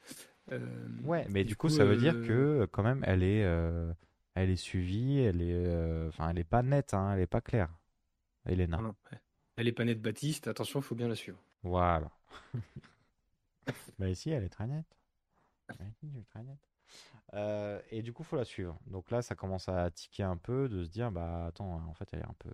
Euh, 0.52 0.60
Ouais, 1.04 1.26
mais 1.30 1.43
du 1.43 1.56
coup, 1.56 1.70
ça 1.70 1.86
veut 1.86 1.97
dire 1.97 2.14
euh, 2.16 2.28
que 2.28 2.66
quand 2.72 2.84
même, 2.84 3.04
elle 3.08 3.24
est, 3.24 3.43
euh, 3.43 3.91
elle 4.36 4.50
est 4.50 4.56
suivie, 4.56 5.20
elle 5.20 5.41
est, 5.41 5.54
euh, 5.54 6.10
enfin, 6.10 6.30
elle 6.30 6.39
est 6.39 6.43
pas 6.43 6.62
nette, 6.64 6.93
hein, 6.93 7.14
elle 7.14 7.22
est 7.22 7.28
pas 7.28 7.41
claire, 7.41 7.70
Elena. 8.45 8.78
non, 8.78 8.84
non. 8.84 8.95
Elle 9.56 9.68
est 9.68 9.74
pas 9.74 9.86
nette 9.86 10.02
Baptiste, 10.02 10.47
attention, 10.47 10.82
faut 10.82 10.95
bien 10.95 11.08
la 11.08 11.16
suivre. 11.16 11.39
Voilà. 11.64 12.10
Mais 13.97 14.12
ici, 14.12 14.30
elle 14.30 14.43
est 14.43 14.50
très 14.50 14.68
nette. 14.68 14.97
Mais 15.80 15.91
si, 16.00 16.08
elle 16.14 16.22
est 16.22 16.26
très 16.26 16.43
nette. 16.43 16.58
Euh, 17.36 17.80
et 17.91 18.02
du 18.02 18.14
coup, 18.14 18.24
faut 18.24 18.36
la 18.38 18.45
suivre. 18.45 18.80
Donc 18.88 19.12
là, 19.12 19.22
ça 19.22 19.36
commence 19.36 19.70
à 19.70 19.91
tiquer 19.91 20.24
un 20.24 20.38
peu, 20.38 20.68
de 20.68 20.84
se 20.84 20.89
dire, 20.89 21.12
bah 21.12 21.45
attends, 21.47 21.74
en 21.88 21.93
fait, 21.93 22.10
elle 22.14 22.20
est 22.20 22.26
un 22.26 22.36
peu, 22.39 22.50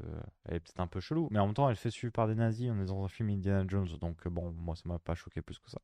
elle 0.45 0.55
est 0.55 0.59
peut-être 0.59 0.79
un 0.79 0.87
peu 0.87 0.99
chelou. 0.99 1.29
Mais 1.31 1.39
en 1.39 1.45
même 1.45 1.55
temps, 1.55 1.69
elle 1.69 1.75
fait 1.77 1.91
suivre 1.91 2.11
par 2.11 2.27
des 2.27 2.35
nazis. 2.35 2.69
On 2.71 2.81
est 2.81 2.85
dans 2.85 3.03
un 3.03 3.07
film 3.07 3.29
Indiana 3.29 3.63
Jones, 3.67 3.87
donc 4.01 4.27
bon, 4.27 4.51
moi, 4.51 4.75
ça 4.75 4.83
m'a 4.85 4.99
pas 4.99 5.15
choqué 5.15 5.41
plus 5.41 5.59
que 5.59 5.69
ça. 5.69 5.79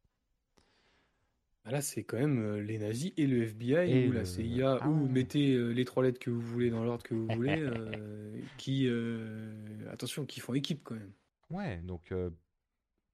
Bah 1.63 1.71
Là, 1.71 1.81
c'est 1.81 2.03
quand 2.03 2.17
même 2.17 2.39
euh, 2.43 2.61
les 2.61 2.79
nazis 2.79 3.13
et 3.17 3.27
le 3.27 3.43
FBI 3.43 3.91
Et 3.91 4.07
ou 4.07 4.11
le- 4.11 4.17
la 4.17 4.25
CIA 4.25 4.79
Ah 4.81 4.89
ou 4.89 5.03
ouais. 5.03 5.09
mettez 5.09 5.53
euh, 5.53 5.69
les 5.69 5.85
trois 5.85 6.03
lettres 6.03 6.19
que 6.19 6.31
vous 6.31 6.41
voulez 6.41 6.71
dans 6.71 6.83
l'ordre 6.83 7.03
que 7.03 7.13
vous 7.13 7.27
voulez, 7.35 7.61
euh, 7.61 8.41
qui, 8.57 8.87
euh, 8.87 9.53
attention, 9.91 10.25
qui 10.25 10.39
font 10.39 10.53
équipe 10.55 10.81
quand 10.83 10.95
même. 10.95 11.11
Ouais, 11.51 11.77
donc 11.81 12.11
euh, 12.11 12.31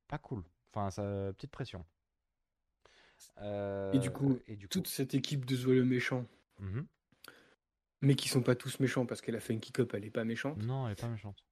pas 0.07 0.17
cool. 0.17 0.43
Enfin, 0.73 0.89
ça, 0.91 1.31
petite 1.35 1.51
pression. 1.51 1.83
Et 3.93 3.99
du 3.99 4.07
Euh, 4.07 4.11
coup, 4.11 4.39
et 4.47 4.55
du 4.55 4.67
coup, 4.67 4.71
Toute 4.71 4.87
cette 4.87 5.13
équipe 5.13 5.45
de 5.45 5.55
joyeux 5.55 5.83
méchants, 5.83 6.25
Mhm. 6.59 6.85
mais 8.01 8.15
qui 8.15 8.29
sont 8.29 8.41
pas 8.43 8.55
tous 8.55 8.79
méchants 8.79 9.05
parce 9.05 9.21
que 9.21 9.31
la 9.31 9.39
Funky 9.39 9.71
Cop, 9.73 9.93
elle 9.93 10.05
est 10.05 10.09
pas 10.11 10.23
méchante. 10.23 10.57
non, 10.63 10.85
elle 10.87 10.93
est 10.93 11.01
pas 11.01 11.09
méchante. 11.09 11.43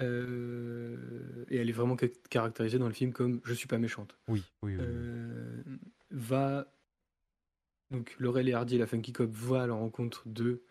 Euh, 0.00 1.44
et 1.48 1.56
elle 1.56 1.68
est 1.68 1.72
vraiment 1.72 1.96
ca- 1.98 2.06
caractérisée 2.30 2.78
dans 2.78 2.86
le 2.86 2.94
film 2.94 3.12
comme 3.12 3.40
je 3.44 3.52
suis 3.54 3.66
pas 3.66 3.78
méchante. 3.78 4.16
Oui, 4.28 4.44
oui, 4.62 4.76
oui. 4.76 4.76
oui. 4.76 4.84
Euh, 4.84 5.62
va 6.10 6.72
donc 7.90 8.14
Laurel 8.18 8.48
et 8.48 8.52
Hardy 8.52 8.74
et 8.76 8.78
la 8.78 8.86
Funky 8.86 9.12
Cop 9.12 9.30
va 9.30 9.62
à 9.62 9.66
la 9.66 9.74
rencontre 9.74 10.22
de 10.28 10.62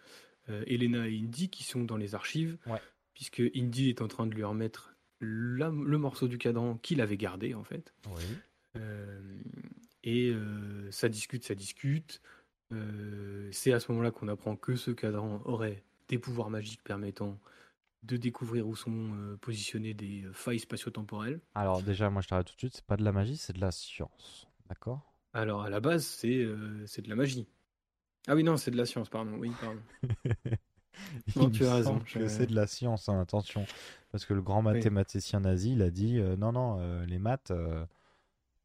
euh, 0.50 0.64
Elena 0.68 1.08
et 1.08 1.18
Indy 1.18 1.50
qui 1.50 1.64
sont 1.64 1.84
dans 1.84 1.98
les 1.98 2.16
archives 2.16 2.58
Ouais. 2.68 2.82
puisque 3.14 3.42
Indy 3.56 3.90
est 3.90 4.02
en 4.02 4.08
train 4.08 4.28
de 4.28 4.34
lui 4.36 4.44
remettre 4.44 4.94
la- 5.20 5.70
le 5.72 5.98
morceau 5.98 6.28
du 6.28 6.38
cadran 6.38 6.78
qu'il 6.78 7.02
avait 7.02 7.18
gardé 7.18 7.54
en 7.56 7.64
fait 7.64 7.94
Oui. 8.16 8.24
Euh, 8.78 9.42
et 10.04 10.30
euh, 10.30 10.92
ça 10.92 11.10
discute 11.10 11.44
ça 11.44 11.56
discute 11.56 12.22
Euh, 12.74 13.50
c'est 13.54 13.72
à 13.72 13.80
ce 13.80 13.90
moment-là 13.94 14.12
qu'on 14.12 14.28
apprend 14.28 14.58
que 14.58 14.76
ce 14.76 14.92
cadran 14.92 15.42
aurait 15.46 15.84
des 16.10 16.20
pouvoirs 16.20 16.50
magiques 16.50 16.84
permettant 16.84 17.40
de 18.04 18.18
découvrir 18.18 18.68
où 18.68 18.76
sont 18.76 19.38
positionnées 19.42 19.94
des 19.94 20.26
failles 20.34 20.60
spatio-temporelles 20.60 21.40
Alors 21.56 21.82
déjà, 21.82 22.10
moi 22.10 22.22
je 22.22 22.28
t'arrête 22.28 22.48
tout 22.48 22.54
de 22.56 22.60
suite, 22.60 22.76
c'est 22.76 22.86
pas 22.86 22.98
de 22.98 23.04
la 23.06 23.12
magie, 23.14 23.38
c'est 23.38 23.54
de 23.54 23.62
la 23.62 23.72
science. 23.72 24.48
D'accord? 24.68 25.07
Alors, 25.34 25.64
à 25.64 25.70
la 25.70 25.80
base, 25.80 26.06
c'est 26.06 26.38
euh, 26.38 26.86
c'est 26.88 27.02
de 27.02 27.10
la 27.10 27.16
magie. 27.16 27.48
Ah 28.28 28.36
oui, 28.36 28.44
non, 28.44 28.58
c'est 28.58 28.72
de 28.72 28.78
la 28.78 28.86
science, 28.86 29.10
pardon. 29.10 29.34
Oui, 29.38 29.52
pardon. 29.60 29.82
Non, 31.36 31.52
tu 31.52 31.64
as 31.64 31.76
raison, 31.76 32.00
que 32.00 32.28
c'est 32.28 32.48
de 32.48 32.56
la 32.56 32.66
science, 32.66 33.08
hein, 33.08 33.22
attention. 33.22 33.66
Parce 34.12 34.26
que 34.26 34.34
le 34.34 34.42
grand 34.42 34.64
mathématicien 34.64 35.40
nazi, 35.40 35.74
il 35.74 35.84
a 35.84 35.92
dit 35.92 36.18
euh, 36.18 36.36
non, 36.36 36.52
non, 36.52 36.80
euh, 36.80 37.06
les 37.06 37.20
maths, 37.20 37.54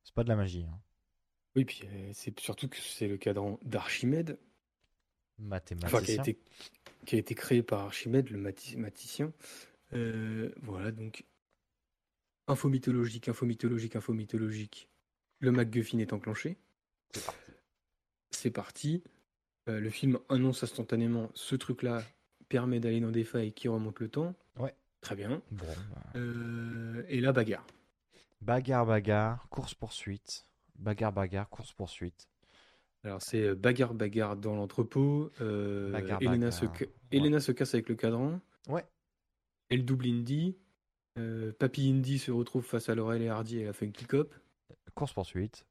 c'est 0.02 0.14
pas 0.14 0.24
de 0.24 0.30
la 0.30 0.36
magie. 0.36 0.64
hein. 0.64 0.80
Oui, 1.54 1.66
puis 1.66 1.82
c'est 2.14 2.40
surtout 2.40 2.68
que 2.68 2.78
c'est 2.78 3.06
le 3.06 3.18
cadran 3.18 3.60
d'Archimède, 3.62 4.38
enfin, 5.38 6.00
qui, 6.00 6.12
a 6.12 6.16
Mathématicien. 6.16 6.22
été, 6.22 6.38
qui 7.04 7.16
a 7.16 7.18
été 7.18 7.34
créé 7.34 7.62
par 7.62 7.80
Archimède, 7.80 8.30
le 8.30 8.38
mathématicien. 8.38 9.30
Voilà, 9.90 10.90
donc, 10.90 11.26
info 12.48 12.70
mythologique, 12.70 13.28
info 13.28 13.44
mythologique, 13.44 13.94
info 13.94 14.14
mythologique. 14.14 14.88
Le 15.42 15.50
MacGuffin 15.52 15.98
est 15.98 16.12
enclenché. 16.12 16.56
C'est 18.30 18.50
parti. 18.50 19.02
Euh, 19.68 19.80
le 19.80 19.90
film 19.90 20.18
annonce 20.28 20.62
instantanément 20.62 21.30
ce 21.34 21.54
truc-là 21.54 22.02
permet 22.48 22.80
d'aller 22.80 23.00
dans 23.00 23.10
des 23.10 23.24
failles 23.24 23.52
qui 23.52 23.68
remontent 23.68 23.98
le 24.00 24.08
temps. 24.08 24.34
Ouais. 24.58 24.74
Très 25.00 25.16
bien. 25.16 25.42
Bon, 25.50 25.66
bah, 25.94 26.02
Euh, 26.16 27.02
et 27.08 27.20
la 27.20 27.32
bagarre. 27.32 27.66
Bagarre, 28.40 28.86
bagarre, 28.86 29.48
course-poursuite. 29.50 30.46
Bagarre, 30.78 31.12
bagarre, 31.12 31.48
course-poursuite. 31.48 32.28
Alors 33.04 33.20
c'est 33.20 33.42
euh, 33.42 33.54
bagarre 33.56 33.94
bagarre 33.94 34.36
dans 34.36 34.54
l'entrepôt. 34.54 35.30
euh, 35.40 35.90
Bagarre, 35.90 36.22
Elena, 36.22 36.36
bagarre. 36.36 36.52
Se, 36.52 36.66
ca- 36.66 36.86
Ouais. 36.86 36.90
Elena 37.10 37.40
se 37.40 37.50
casse 37.52 37.74
avec 37.74 37.88
le 37.88 37.96
cadran. 37.96 38.40
Ouais. 38.68 38.84
Elle 39.70 39.84
double 39.84 40.06
Indy. 40.06 40.56
Euh, 41.18 41.52
Papy 41.52 41.90
Indy 41.90 42.18
se 42.18 42.30
retrouve 42.30 42.64
face 42.64 42.88
à 42.88 42.94
Laurel 42.94 43.22
et 43.22 43.28
Hardy 43.28 43.58
et 43.58 43.64
la 43.64 43.72
Funky 43.72 44.06
Cop. 44.06 44.32
Course-poursuite. 44.94 45.66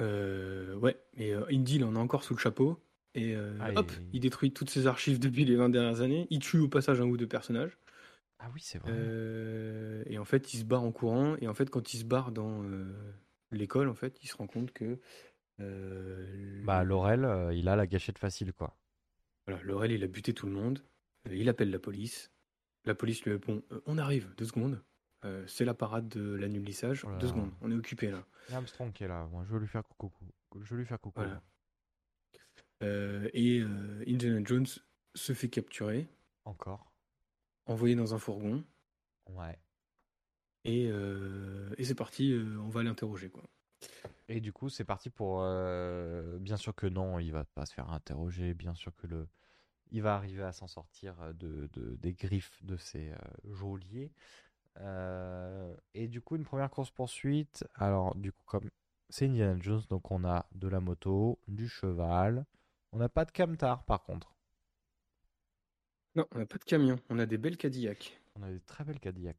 Euh, 0.00 0.74
ouais, 0.76 0.96
et 1.14 1.34
euh, 1.34 1.44
Indy 1.50 1.76
il 1.76 1.84
en 1.84 1.94
a 1.96 1.98
encore 1.98 2.22
sous 2.24 2.34
le 2.34 2.38
chapeau. 2.40 2.78
Et 3.14 3.34
euh, 3.34 3.56
Ah, 3.60 3.70
hop, 3.76 3.90
il- 4.12 4.16
il 4.16 4.20
détruit 4.20 4.52
toutes 4.52 4.70
ses 4.70 4.86
archives 4.86 5.18
depuis 5.18 5.44
les 5.44 5.56
20 5.56 5.68
dernières 5.68 6.00
années. 6.00 6.26
Il 6.30 6.38
tue 6.38 6.58
au 6.58 6.68
passage 6.68 7.00
un 7.00 7.04
ou 7.06 7.16
deux 7.16 7.26
personnages. 7.26 7.76
Ah 8.38 8.48
oui, 8.54 8.60
c'est 8.62 8.78
vrai. 8.78 8.92
Euh, 8.94 10.02
et 10.06 10.16
en 10.18 10.24
fait, 10.24 10.54
il 10.54 10.58
se 10.60 10.64
barre 10.64 10.82
en 10.84 10.92
courant. 10.92 11.36
Et 11.40 11.48
en 11.48 11.54
fait, 11.54 11.68
quand 11.68 11.92
il 11.92 11.98
se 11.98 12.04
barre 12.04 12.32
dans 12.32 12.62
l'école, 13.50 13.88
en 13.88 13.94
fait, 13.94 14.22
il 14.22 14.28
se 14.28 14.36
rend 14.36 14.46
compte 14.46 14.72
que. 14.72 14.98
Bah, 16.64 16.84
Laurel, 16.84 17.50
il 17.54 17.68
a 17.68 17.76
la 17.76 17.86
gâchette 17.86 18.18
facile, 18.18 18.52
quoi. 18.54 18.76
Voilà, 19.46 19.62
Laurel, 19.64 19.92
il 19.92 20.02
a 20.04 20.06
buté 20.06 20.32
tout 20.32 20.46
le 20.46 20.52
monde. 20.52 20.82
Il 21.30 21.48
appelle 21.50 21.70
la 21.70 21.78
police. 21.78 22.30
La 22.86 22.94
police 22.94 23.22
lui 23.24 23.32
répond 23.32 23.62
On 23.84 23.98
arrive, 23.98 24.32
deux 24.38 24.46
secondes. 24.46 24.80
Euh, 25.24 25.46
c'est 25.46 25.64
la 25.66 25.74
parade 25.74 26.08
de 26.08 26.34
l'annulissage. 26.34 27.04
Oh 27.04 27.10
deux 27.18 27.28
secondes, 27.28 27.52
on 27.60 27.70
est 27.70 27.74
occupé 27.74 28.10
là. 28.10 28.24
Il 28.48 28.52
y 28.52 28.54
a 28.54 28.56
Armstrong 28.58 28.90
qui 28.92 29.04
est 29.04 29.08
là. 29.08 29.26
Moi, 29.30 29.44
je 29.44 29.52
veux 29.52 29.58
lui 29.60 29.68
faire 29.68 29.84
coucou. 29.86 30.10
Je 30.60 30.74
veux 30.74 30.78
lui 30.80 30.86
faire 30.86 31.00
coucou. 31.00 31.20
Voilà. 31.20 31.42
Euh, 32.82 33.28
et 33.34 33.60
euh, 33.60 34.02
Indiana 34.08 34.40
Jones 34.44 34.66
se 35.14 35.32
fait 35.34 35.48
capturer, 35.50 36.08
Encore. 36.44 36.90
envoyé 37.66 37.94
dans 37.94 38.14
un 38.14 38.18
fourgon. 38.18 38.64
Ouais. 39.28 39.58
Et, 40.64 40.88
euh, 40.90 41.74
et 41.76 41.84
c'est 41.84 41.94
parti, 41.94 42.34
on 42.58 42.68
va 42.68 42.82
l'interroger 42.82 43.28
quoi. 43.28 43.42
Et 44.28 44.40
du 44.40 44.52
coup, 44.52 44.68
c'est 44.68 44.84
parti 44.84 45.10
pour. 45.10 45.40
bien 46.40 46.56
sûr 46.56 46.74
que 46.74 46.86
non, 46.86 47.18
il 47.18 47.32
va 47.32 47.44
pas 47.44 47.66
se 47.66 47.74
faire 47.74 47.90
interroger. 47.90 48.54
Bien 48.54 48.74
sûr 48.74 48.94
que 48.96 49.06
le, 49.06 49.28
il 49.90 50.02
va 50.02 50.14
arriver 50.14 50.42
à 50.42 50.52
s'en 50.52 50.66
sortir 50.68 51.16
de, 51.34 51.68
de- 51.72 51.96
des 51.96 52.12
griffes 52.14 52.62
de 52.64 52.76
ses 52.76 53.12
geôliers. 53.44 54.12
Euh, 54.78 55.76
et 55.94 56.08
du 56.08 56.20
coup, 56.20 56.36
une 56.36 56.44
première 56.44 56.70
course 56.70 56.90
poursuite. 56.90 57.64
Alors, 57.74 58.14
du 58.14 58.32
coup, 58.32 58.44
comme 58.46 58.70
c'est 59.08 59.26
Indiana 59.26 59.58
Jones, 59.60 59.82
donc 59.90 60.10
on 60.10 60.24
a 60.24 60.46
de 60.52 60.68
la 60.68 60.80
moto, 60.80 61.38
du 61.48 61.68
cheval. 61.68 62.46
On 62.92 62.98
n'a 62.98 63.08
pas 63.08 63.24
de 63.24 63.30
camtar 63.32 63.84
par 63.84 64.02
contre. 64.02 64.34
Non, 66.14 66.26
on 66.32 66.38
n'a 66.38 66.46
pas 66.46 66.58
de 66.58 66.64
camion, 66.64 66.98
on 67.08 67.18
a 67.18 67.26
des 67.26 67.38
belles 67.38 67.56
Cadillacs. 67.56 68.20
On 68.34 68.42
a 68.42 68.50
des 68.50 68.60
très 68.60 68.84
belles 68.84 69.00
Cadillac. 69.00 69.36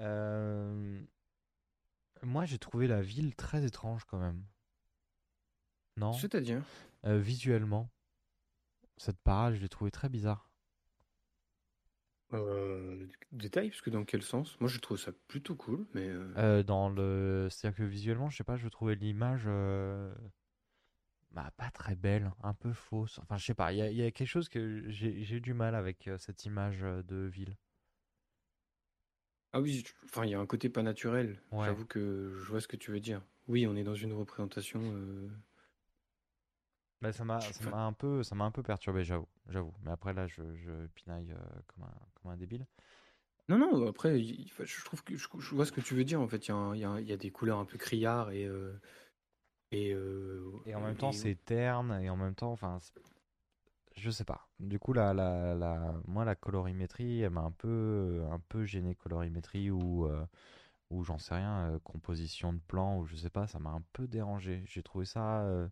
Euh, 0.00 1.00
Moi, 2.22 2.44
j'ai 2.44 2.58
trouvé 2.58 2.86
la 2.86 3.00
ville 3.02 3.34
très 3.34 3.64
étrange 3.64 4.04
quand 4.04 4.18
même. 4.18 4.44
Non? 5.96 6.12
C'est-à-dire, 6.12 6.62
Euh, 7.04 7.18
visuellement, 7.18 7.90
cette 8.96 9.18
parade, 9.20 9.54
je 9.54 9.60
l'ai 9.60 9.68
trouvée 9.68 9.90
très 9.90 10.08
bizarre. 10.08 10.49
Euh, 12.34 13.06
détail, 13.32 13.70
parce 13.70 13.82
que 13.82 13.90
dans 13.90 14.04
quel 14.04 14.22
sens? 14.22 14.58
Moi, 14.60 14.68
je 14.68 14.78
trouve 14.78 14.98
ça 14.98 15.12
plutôt 15.28 15.54
cool, 15.56 15.86
mais 15.94 16.08
euh, 16.08 16.26
Euh, 16.36 16.62
dans 16.62 16.88
le... 16.88 17.48
C'est-à-dire 17.50 17.78
que 17.78 17.82
visuellement, 17.84 18.30
je 18.30 18.36
sais 18.36 18.44
pas, 18.44 18.56
je 18.56 18.68
trouvais 18.68 18.94
l'image 18.94 19.44
euh, 19.46 20.14
bah, 21.32 21.50
pas 21.56 21.70
très 21.70 21.96
belle, 21.96 22.32
un 22.42 22.54
peu 22.54 22.72
fausse. 22.72 23.18
Enfin, 23.20 23.36
je 23.36 23.44
sais 23.46 23.54
pas, 23.54 23.72
il 23.72 23.78
y 23.78 23.82
a, 23.82 23.90
il 23.90 23.96
y 23.96 24.02
a 24.04 24.10
quelque 24.10 24.26
chose 24.28 24.48
que 24.48 24.88
j'ai 24.88 25.22
j'ai 25.24 25.36
eu 25.36 25.40
du 25.40 25.54
mal 25.54 25.74
avec 25.74 26.08
euh, 26.08 26.18
cette 26.18 26.44
image 26.44 26.82
euh, 26.82 27.02
de 27.02 27.16
ville. 27.26 27.56
ah 29.52 29.60
oui, 29.60 29.82
je- 29.86 29.92
enfin, 30.06 30.24
il 30.24 30.30
y 30.30 30.34
a 30.34 30.40
un 30.40 30.46
côté 30.46 30.68
pas 30.68 30.82
naturel. 30.82 31.40
Ouais. 31.52 31.66
J'avoue 31.66 31.86
que 31.86 32.30
je 32.42 32.48
vois 32.50 32.60
ce 32.60 32.68
que 32.68 32.76
tu 32.76 32.90
veux 32.90 33.00
dire. 33.00 33.22
Oui, 33.48 33.66
on 33.66 33.76
est 33.76 33.84
dans 33.84 33.94
une 33.94 34.12
représentation. 34.12 34.80
euh, 34.82 35.28
Bah, 37.00 37.12
ça 37.12 37.24
m'a 37.24 37.46
un 37.86 37.92
peu, 37.92 38.22
ça 38.22 38.34
m'a 38.34 38.44
un 38.44 38.50
peu 38.50 38.62
perturbé, 38.62 39.04
j'avoue, 39.04 39.28
j'avoue. 39.48 39.72
Mais 39.82 39.90
après, 39.90 40.12
là, 40.12 40.26
je, 40.26 40.54
je 40.54 40.86
pinaille 40.88 41.32
euh, 41.32 41.60
comme 41.66 41.84
un, 41.84 41.94
comme 42.14 42.30
un 42.30 42.36
débile. 42.36 42.66
Non, 43.48 43.58
non, 43.58 43.86
après, 43.88 44.20
il- 44.20 44.46
enfin, 44.52 44.64
je 44.64 44.84
trouve 44.84 45.02
que 45.02 45.16
je, 45.16 45.26
je 45.38 45.54
vois 45.54 45.66
ce 45.66 45.72
que 45.72 45.80
tu 45.80 45.94
veux 45.94 46.04
dire. 46.04 46.20
En 46.20 46.28
fait, 46.28 46.46
il 46.46 46.50
y 46.50 46.52
a, 46.52 46.56
un- 46.56 46.74
il 46.74 46.80
y 46.80 46.84
a 46.84 46.90
un- 46.90 47.00
il 47.00 47.08
y 47.08 47.12
a 47.12 47.16
des 47.16 47.30
couleurs 47.30 47.58
un 47.58 47.64
peu 47.64 47.78
criards 47.78 48.30
et. 48.30 48.44
euh, 48.46 48.80
et, 49.72 49.92
euh, 49.94 50.52
Et 50.66 50.74
en 50.74 50.80
même 50.80 50.96
temps, 50.96 51.10
et- 51.10 51.16
c'est 51.16 51.36
terne, 51.44 52.00
et 52.02 52.10
en 52.10 52.16
même 52.16 52.34
temps, 52.34 52.52
enfin, 52.52 52.78
c'est- 52.80 52.94
je 53.96 54.10
sais 54.10 54.24
pas. 54.24 54.48
Du 54.60 54.78
coup, 54.78 54.92
la, 54.92 55.12
la, 55.14 55.54
la, 55.54 55.94
moi, 56.06 56.24
la 56.24 56.34
colorimétrie, 56.36 57.20
elle 57.22 57.30
m'a 57.30 57.42
un 57.42 57.50
peu, 57.52 58.22
un 58.30 58.38
peu 58.40 58.64
gêné, 58.64 58.94
colorimétrie 58.94 59.70
ou, 59.70 60.06
euh, 60.06 60.26
ou 60.90 61.04
j'en 61.04 61.18
sais 61.18 61.34
rien, 61.36 61.72
euh, 61.74 61.78
composition 61.80 62.52
de 62.54 62.60
plan, 62.60 62.98
ou 62.98 63.06
je 63.06 63.16
sais 63.16 63.30
pas, 63.30 63.46
ça 63.46 63.58
m'a 63.60 63.70
un 63.70 63.82
peu 63.92 64.08
dérangé. 64.08 64.64
J'ai 64.66 64.82
trouvé 64.82 65.06
ça 65.06 65.42
euh, 65.44 65.68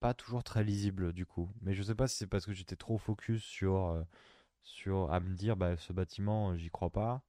pas 0.00 0.14
toujours 0.14 0.44
très 0.44 0.64
lisible, 0.64 1.12
du 1.12 1.26
coup. 1.26 1.50
Mais 1.62 1.74
je 1.74 1.82
sais 1.82 1.94
pas 1.94 2.08
si 2.08 2.16
c'est 2.16 2.26
parce 2.26 2.46
que 2.46 2.52
j'étais 2.52 2.76
trop 2.76 2.98
focus 2.98 3.42
sur, 3.44 3.76
euh, 3.86 4.04
sur, 4.62 5.12
à 5.12 5.20
me 5.20 5.34
dire, 5.36 5.56
bah, 5.56 5.76
ce 5.78 5.92
bâtiment, 5.94 6.52
euh, 6.52 6.56
j'y 6.56 6.70
crois 6.70 6.90
pas. 6.90 7.24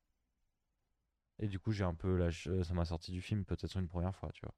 Et 1.40 1.48
du 1.48 1.58
coup, 1.60 1.72
j'ai 1.72 1.84
un 1.86 1.96
peu, 1.96 2.16
lâché- 2.18 2.64
ça 2.64 2.76
m'a 2.76 2.86
sorti 2.86 3.12
du 3.12 3.24
film 3.24 3.44
peut-être 3.44 3.76
une 3.78 3.88
première 3.88 4.16
fois, 4.16 4.30
tu 4.32 4.46
vois. 4.46 4.54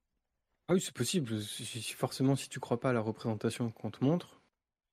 Ah 0.68 0.74
oui, 0.74 0.82
c'est 0.82 0.94
possible. 0.94 1.42
Si- 1.42 1.66
si- 1.66 1.82
si- 1.82 1.94
forcément, 1.94 2.36
si 2.36 2.50
tu 2.50 2.60
crois 2.60 2.80
pas 2.80 2.90
à 2.92 2.94
la 2.94 3.02
représentation 3.02 3.72
qu'on 3.72 3.92
te 3.92 4.04
montre, 4.04 4.42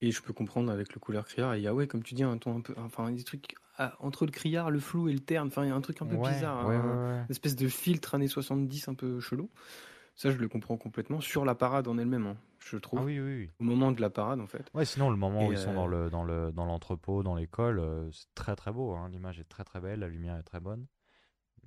et 0.01 0.11
je 0.13 0.23
peux 0.23 0.33
comprendre 0.33 0.71
avec 0.73 0.95
le 0.95 1.01
couleur 1.01 1.27
criard, 1.27 1.57
il 1.57 1.63
y 1.63 1.67
a, 1.67 1.75
ouais, 1.75 1.87
comme 1.89 2.03
tu 2.03 2.15
dis, 2.15 2.23
un 2.25 2.39
ton 2.39 2.57
un 2.57 2.61
peu. 2.61 2.75
Enfin, 2.79 3.11
des 3.13 3.25
trucs. 3.25 3.55
ah, 3.77 3.97
entre 4.01 4.27
le 4.27 4.33
criard, 4.33 4.71
le 4.71 4.81
flou 4.81 5.09
et 5.09 5.13
le 5.13 5.21
terne, 5.21 5.49
enfin, 5.49 5.65
il 5.65 5.69
y 5.69 5.71
a 5.73 5.75
un 5.77 5.81
truc 5.81 6.03
un 6.03 6.07
peu 6.07 6.17
Ouais, 6.17 6.19
bizarre. 6.19 6.59
ouais, 6.61 6.77
un- 6.77 6.81
ouais, 6.81 6.97
ouais. 6.97 7.27
Une 7.29 7.33
espèce 7.33 7.55
de 7.57 7.69
filtre 7.69 8.15
années 8.15 8.29
70 8.29 8.89
un 8.89 8.95
peu 8.95 9.21
chelou. 9.21 9.51
Ça, 10.19 10.33
je 10.33 10.37
le 10.37 10.49
comprends 10.49 10.77
complètement. 10.77 11.21
Sur 11.21 11.45
la 11.45 11.55
parade 11.55 11.87
en 11.87 11.97
elle-même, 11.97 12.27
hein, 12.27 12.37
je 12.59 12.77
trouve. 12.77 12.99
Ah 12.99 13.05
oui, 13.05 13.21
oui, 13.21 13.37
oui. 13.37 13.51
Au 13.61 13.65
moment 13.65 13.93
de 13.93 14.01
la 14.01 14.11
parade, 14.11 14.41
en 14.41 14.49
fait. 14.49 14.69
Ouais, 14.75 14.85
sinon 14.85 15.11
le 15.11 15.17
moment 15.17 15.47
où 15.47 15.53
ils 15.53 15.59
sont 15.59 15.73
dans 15.75 15.87
euh, 15.87 16.05
le 16.05 16.11
dans 16.11 16.25
le 16.25 16.51
dans 16.51 16.65
l'entrepôt, 16.65 17.23
dans 17.23 17.37
l'école, 17.37 17.79
euh, 17.79 18.11
c'est 18.11 18.27
très 18.35 18.57
très 18.57 18.73
beau. 18.73 18.95
hein. 18.95 19.09
L'image 19.11 19.39
est 19.39 19.49
très 19.49 19.63
très 19.63 19.81
belle, 19.81 20.01
la 20.01 20.09
lumière 20.09 20.37
est 20.37 20.43
très 20.43 20.59
bonne. 20.59 20.89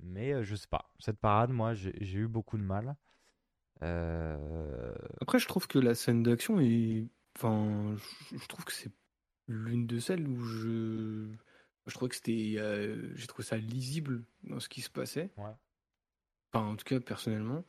Mais 0.02 0.34
euh, 0.34 0.42
je 0.42 0.54
sais 0.54 0.66
pas. 0.68 0.92
Cette 0.98 1.18
parade, 1.18 1.50
moi, 1.50 1.72
j'ai 1.72 2.18
eu 2.18 2.28
beaucoup 2.28 2.58
de 2.58 2.62
mal. 2.62 2.94
Euh, 3.82 4.94
Après, 5.22 5.38
je 5.38 5.48
trouve 5.48 5.66
que 5.66 5.78
la 5.78 5.94
scène 5.94 6.22
d'action 6.22 6.60
est. 6.60 7.08
Enfin, 7.36 7.96
je, 8.32 8.46
trouve 8.48 8.64
que 8.66 8.72
c'est 8.72 8.92
l'une 9.48 9.86
de 9.86 9.98
celles 9.98 10.28
où 10.28 10.42
je. 10.42 11.26
Je 11.86 11.94
trouvais 11.94 12.10
que 12.10 12.16
c'était. 12.16 12.54
euh, 12.58 13.12
J'ai 13.16 13.26
trouvé 13.26 13.44
ça 13.44 13.56
lisible 13.56 14.24
dans 14.44 14.60
ce 14.60 14.68
qui 14.68 14.82
se 14.82 14.90
passait. 14.90 15.30
Ouais. 15.36 15.50
Enfin, 16.52 16.66
en 16.66 16.76
tout 16.76 16.84
cas, 16.84 17.00
personnellement. 17.00 17.64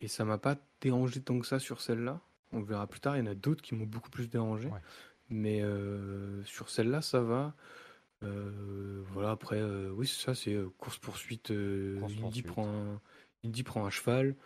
Et 0.00 0.08
ça 0.08 0.24
m'a 0.24 0.38
pas 0.38 0.56
dérangé 0.80 1.20
tant 1.22 1.38
que 1.38 1.46
ça 1.46 1.58
sur 1.58 1.80
celle-là. 1.80 2.20
On 2.52 2.60
le 2.60 2.64
verra 2.66 2.86
plus 2.86 3.00
tard. 3.00 3.16
Il 3.16 3.20
y 3.20 3.22
en 3.22 3.30
a 3.30 3.34
d'autres 3.34 3.62
qui 3.62 3.74
m'ont 3.74 3.86
beaucoup 3.86 4.10
plus 4.10 4.28
dérangé. 4.28 4.68
Ouais. 4.68 4.80
Mais 5.28 5.62
euh, 5.62 6.44
sur 6.44 6.68
celle-là, 6.70 7.02
ça 7.02 7.20
va. 7.20 7.54
Euh, 8.22 9.02
voilà, 9.12 9.30
après, 9.30 9.56
euh, 9.60 9.90
oui, 9.90 10.06
c'est 10.06 10.22
ça, 10.24 10.34
c'est 10.34 10.54
euh, 10.54 10.68
course-poursuite. 10.78 11.50
euh, 11.50 12.00
Indy, 12.22 12.42
prend 12.42 12.68
un, 12.68 13.00
Indy 13.44 13.62
prend 13.62 13.84
un 13.86 13.90
cheval. 13.90 14.36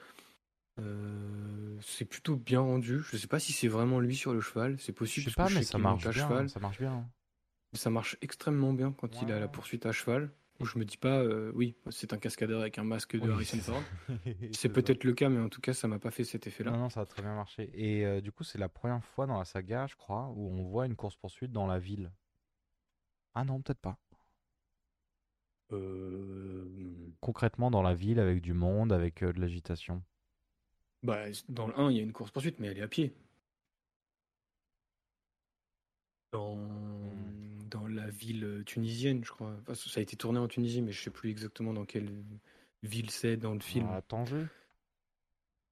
C'est 1.83 2.07
plutôt 2.07 2.37
bien 2.37 2.61
rendu. 2.61 3.01
Je 3.03 3.17
sais 3.19 3.27
pas 3.27 3.39
si 3.39 3.53
c'est 3.53 3.69
vraiment 3.69 4.01
lui 4.01 4.17
sur 4.17 4.33
le 4.33 4.41
cheval. 4.41 4.79
C'est 4.79 4.93
je 4.93 4.97
possible 4.97 5.29
sais 5.29 5.35
parce 5.35 5.37
pas, 5.37 5.45
que 5.49 5.51
je 5.51 5.59
mais 5.59 5.65
sais 5.65 5.73
ça 5.73 5.79
marche 5.79 6.09
bien. 6.09 6.49
Ça 6.49 6.59
marche 6.61 6.79
bien. 6.79 7.07
Ça 7.75 7.91
marche 7.91 8.17
extrêmement 8.23 8.73
bien 8.73 8.93
quand 8.93 9.21
il 9.23 9.31
a 9.31 9.39
la 9.39 9.47
poursuite 9.49 9.85
à 9.85 9.93
cheval. 9.93 10.31
Où 10.61 10.67
je 10.67 10.79
me 10.79 10.85
dis 10.85 10.99
pas, 10.99 11.19
euh, 11.21 11.51
oui, 11.55 11.75
c'est 11.89 12.13
un 12.13 12.19
cascadeur 12.19 12.61
avec 12.61 12.79
un 12.79 12.85
masque 12.85 13.17
de 13.17 13.23
Oui, 13.23 13.31
Harrison 13.31 13.57
c'est 13.57 13.73
Ford. 13.73 13.83
C'est 14.53 14.69
peut-être 14.69 15.05
le 15.05 15.15
cas, 15.15 15.31
mais 15.31 15.41
en 15.41 15.49
tout 15.49 15.63
cas, 15.63 15.73
ça 15.73 15.89
m'a 15.89 15.99
pas 15.99 16.11
fait 16.11 16.25
cet 16.25 16.47
effet-là. 16.47 16.71
Non, 16.71 16.79
non, 16.79 16.91
ça 16.91 17.01
a 17.01 17.07
très 17.07 17.23
bien 17.23 17.35
marché. 17.35 17.71
Et 17.73 18.05
euh, 18.05 18.21
du 18.21 18.31
coup, 18.31 18.45
c'est 18.45 18.59
la 18.59 18.69
première 18.69 19.03
fois 19.03 19.27
dans 19.27 19.39
la 19.39 19.47
saga, 19.47 19.87
je 19.87 19.97
crois, 19.97 20.31
où 20.37 20.51
on 20.51 20.63
voit 20.65 20.85
une 20.85 20.97
course-poursuite 20.97 21.51
dans 21.51 21.67
la 21.67 21.79
ville. 21.79 22.13
Ah 23.35 23.45
non, 23.45 23.63
peut-être 23.63 23.81
pas. 23.81 23.99
Euh, 25.73 26.67
Concrètement, 27.21 27.71
dans 27.71 27.83
la 27.83 27.95
ville, 27.95 28.19
avec 28.19 28.43
du 28.43 28.53
monde, 28.53 28.93
avec 28.93 29.23
euh, 29.23 29.33
de 29.33 29.41
l'agitation. 29.41 30.03
Bah, 31.03 31.25
dans 31.49 31.69
le 31.69 31.79
1, 31.79 31.91
il 31.91 31.97
y 31.97 32.01
a 32.01 32.03
une 32.03 32.13
course-poursuite, 32.13 32.59
mais 32.61 32.67
elle 32.69 32.79
est 32.79 32.83
à 32.83 32.89
pied. 32.89 33.15
Dans... 36.33 36.59
la 38.05 38.11
ville 38.11 38.63
tunisienne, 38.67 39.25
je 39.25 39.31
crois. 39.31 39.55
Enfin, 39.61 39.75
ça 39.75 40.01
a 40.01 40.03
été 40.03 40.17
tourné 40.17 40.39
en 40.39 40.49
Tunisie, 40.49 40.83
mais 40.83 40.93
je 40.93 41.03
sais 41.03 41.11
plus 41.11 41.31
exactement 41.31 41.73
dans 41.73 41.85
quelle 41.85 42.11
ville 42.83 43.11
c'est 43.11 43.37
dans 43.37 43.55
le 43.55 43.61
film. 43.61 43.89
À 43.89 44.03
Tanger? 44.03 44.47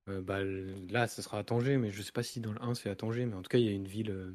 Euh, 0.09 0.23
bah, 0.23 0.43
là, 0.43 1.07
ça 1.07 1.23
sera 1.23 1.39
à 1.39 1.45
Tanger, 1.45 1.77
mais 1.77 1.91
je 1.91 2.03
sais 2.03 2.13
pas 2.13 2.23
si 2.23 2.41
dans 2.41 2.53
le 2.53 2.63
1 2.63 2.75
c'est 2.75 2.91
à 2.91 2.95
Tanger, 2.97 3.27
mais 3.27 3.35
en 3.35 3.43
tout 3.43 3.49
cas, 3.51 3.59
il 3.59 3.65
y 3.67 3.69
a 3.69 3.73
une 3.73 3.89
ville, 3.89 4.11
euh, 4.11 4.33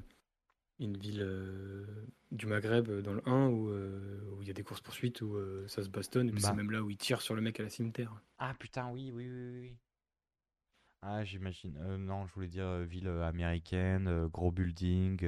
une 0.80 0.98
ville 0.98 1.22
euh, 1.22 1.86
du 2.32 2.46
Maghreb 2.46 2.90
euh, 2.90 3.02
dans 3.02 3.14
le 3.14 3.22
1 3.28 3.48
où 3.50 3.70
euh, 3.70 4.22
où 4.34 4.42
il 4.42 4.48
y 4.48 4.52
a 4.52 4.54
des 4.54 4.64
courses-poursuites, 4.64 5.22
où 5.22 5.36
euh, 5.36 5.68
ça 5.68 5.84
se 5.84 5.90
bastonne, 5.90 6.30
et 6.30 6.32
puis 6.32 6.42
Bah. 6.42 6.50
c'est 6.50 6.56
même 6.56 6.72
là 6.72 6.82
où 6.84 6.90
ils 6.90 6.98
tirent 6.98 7.22
sur 7.22 7.36
le 7.36 7.42
mec 7.42 7.60
à 7.60 7.64
la 7.64 7.70
cimetière. 7.70 8.14
Ah 8.38 8.54
putain, 8.60 8.90
oui, 8.92 9.12
oui, 9.14 9.28
oui, 9.30 9.60
oui. 9.62 9.78
Ah, 11.02 11.24
j'imagine. 11.26 11.78
Euh, 11.82 11.98
non, 11.98 12.26
je 12.28 12.34
voulais 12.34 12.48
dire 12.48 12.66
euh, 12.66 12.84
ville 12.86 13.08
euh, 13.08 13.28
américaine, 13.28 14.08
euh, 14.08 14.28
gros 14.30 14.52
building, 14.52 15.26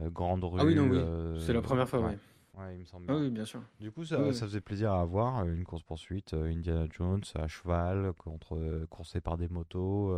euh, 0.00 0.10
grande 0.10 0.44
rue. 0.44 0.60
Ah 0.60 0.64
oui, 0.64 0.74
non, 0.74 0.88
oui. 0.88 0.98
euh, 0.98 1.38
C'est 1.38 1.52
la 1.52 1.62
première 1.62 1.88
fois, 1.88 2.00
ouais. 2.00 2.18
Ouais, 2.54 2.74
il 2.74 2.80
me 2.80 2.84
semble 2.84 3.06
Ah 3.08 3.12
bien. 3.14 3.22
oui, 3.22 3.30
bien 3.30 3.44
sûr. 3.44 3.62
Du 3.80 3.90
coup, 3.90 4.04
ça, 4.04 4.18
Ouais, 4.18 4.26
ouais. 4.28 4.32
ça 4.32 4.46
faisait 4.46 4.60
plaisir 4.60 4.92
à 4.92 5.04
voir, 5.04 5.40
euh, 5.40 5.52
une 5.52 5.64
course-poursuite, 5.64 6.32
Indiana 6.34 6.86
Jones 6.90 7.22
à 7.34 7.48
cheval, 7.48 8.12
contre, 8.14 8.86
coursé 8.88 9.20
par 9.20 9.36
des 9.36 9.48
motos, 9.48 10.14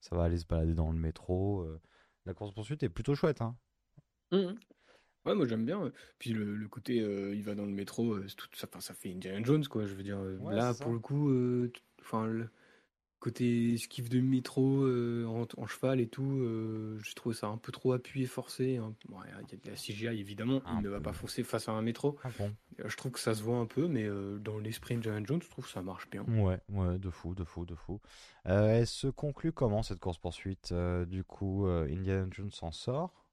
ça 0.00 0.16
va 0.16 0.24
aller 0.24 0.38
se 0.38 0.46
balader 0.46 0.74
dans 0.74 0.90
le 0.90 0.98
métro. 0.98 1.66
La 2.26 2.34
course-poursuite 2.34 2.82
est 2.82 2.88
plutôt 2.88 3.14
chouette, 3.14 3.40
hein. 3.42 3.56
Mhm. 4.32 4.56
Ouais, 5.24 5.34
moi 5.34 5.46
j'aime 5.46 5.64
bien. 5.64 5.92
Puis 6.18 6.32
le, 6.32 6.54
le 6.56 6.68
côté, 6.68 7.00
euh, 7.00 7.34
il 7.34 7.42
va 7.42 7.54
dans 7.54 7.64
le 7.64 7.72
métro, 7.72 8.18
tout, 8.20 8.48
ça, 8.54 8.66
ça 8.80 8.94
fait 8.94 9.12
Indiana 9.12 9.42
Jones, 9.42 9.66
quoi. 9.66 9.86
Je 9.86 9.94
veux 9.94 10.02
dire, 10.02 10.18
Ouais, 10.18 10.54
là, 10.54 10.74
pour 10.74 10.92
le 10.92 10.98
coup, 10.98 11.30
enfin, 12.00 12.26
côté 13.20 13.74
esquive 13.74 14.08
de 14.08 14.20
métro 14.20 14.84
euh, 14.84 15.24
en, 15.26 15.46
en 15.60 15.66
cheval 15.66 16.00
et 16.00 16.06
tout, 16.06 16.22
euh, 16.40 16.98
j'ai 17.02 17.14
trouvé 17.14 17.34
ça 17.34 17.48
un 17.48 17.56
peu 17.56 17.72
trop 17.72 17.92
appuyé, 17.92 18.26
forcé. 18.26 18.76
hein. 18.76 18.94
Bon, 19.08 19.16
il 19.26 19.30
y 19.30 19.34
a 19.34 19.42
de 19.64 19.70
la 19.70 19.76
CGI, 19.76 20.06
évidemment, 20.20 20.62
il 20.76 20.82
ne 20.82 20.88
va 20.88 21.00
pas 21.00 21.12
foncer 21.12 21.42
face 21.42 21.68
à 21.68 21.72
un 21.72 21.82
métro. 21.82 22.16
Ah 22.24 22.28
bon 22.38 22.52
Euh, 22.80 22.88
Je 22.88 22.96
trouve 22.96 23.12
que 23.12 23.20
ça 23.20 23.34
se 23.34 23.42
voit 23.42 23.58
un 23.58 23.66
peu, 23.66 23.88
mais 23.88 24.04
euh, 24.04 24.38
dans 24.38 24.58
l'esprit 24.58 24.94
Indiana 24.94 25.20
Jones, 25.26 25.42
je 25.42 25.50
trouve 25.50 25.64
que 25.64 25.70
ça 25.70 25.82
marche 25.82 26.08
bien. 26.10 26.24
Ouais, 26.28 26.60
ouais, 26.68 26.98
de 26.98 27.10
fou, 27.10 27.34
de 27.34 27.44
fou, 27.44 27.64
de 27.66 27.74
fou. 27.74 28.00
Elle 28.44 28.86
se 28.86 29.08
conclut 29.08 29.52
comment 29.52 29.82
cette 29.82 29.98
course-poursuite? 30.00 30.70
Euh, 30.72 31.04
Du 31.04 31.24
coup, 31.24 31.66
Indiana 31.66 32.26
Jones 32.30 32.52
s'en 32.52 32.70
sort. 32.72 33.24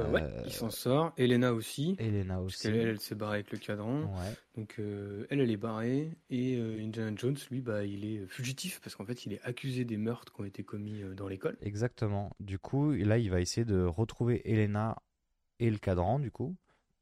Euh, 0.00 0.10
ouais, 0.12 0.22
il 0.44 0.52
s'en 0.52 0.70
sort. 0.70 1.12
Elena 1.16 1.52
aussi. 1.52 1.96
Elena 1.98 2.34
Parce 2.34 2.46
aussi. 2.46 2.62
qu'elle, 2.62 2.76
elle, 2.76 2.88
elle 2.88 3.00
s'est 3.00 3.14
barrée 3.14 3.36
avec 3.36 3.50
le 3.50 3.58
cadran. 3.58 4.02
Ouais. 4.02 4.32
Donc 4.54 4.76
euh, 4.78 5.26
elle, 5.30 5.40
elle 5.40 5.50
est 5.50 5.56
barrée 5.56 6.10
et 6.30 6.56
euh, 6.56 6.78
Indiana 6.80 7.12
Jones, 7.16 7.36
lui, 7.50 7.60
bah, 7.62 7.84
il 7.84 8.04
est 8.04 8.26
fugitif 8.26 8.80
parce 8.80 8.94
qu'en 8.94 9.04
fait, 9.04 9.26
il 9.26 9.32
est 9.32 9.40
accusé 9.42 9.84
des 9.84 9.96
meurtres 9.96 10.32
qui 10.32 10.40
ont 10.40 10.44
été 10.44 10.62
commis 10.62 11.02
euh, 11.02 11.14
dans 11.14 11.26
l'école. 11.26 11.56
Exactement. 11.62 12.30
Du 12.38 12.58
coup, 12.58 12.92
là, 12.92 13.18
il 13.18 13.30
va 13.30 13.40
essayer 13.40 13.64
de 13.64 13.82
retrouver 13.82 14.42
Elena 14.48 14.96
et 15.58 15.70
le 15.70 15.78
cadran, 15.78 16.18
du 16.20 16.30
coup, 16.30 16.54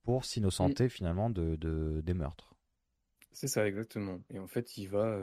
pour 0.03 0.25
s'innocenter 0.25 0.89
finalement 0.89 1.29
de, 1.29 1.57
de- 1.57 2.01
des 2.03 2.15
meurtres. 2.15 2.55
C'est 3.33 3.49
ça, 3.49 3.67
exactement. 3.69 4.21
Et 4.31 4.39
en 4.39 4.47
fait, 4.47 4.79
il 4.79 4.89
va 4.89 5.19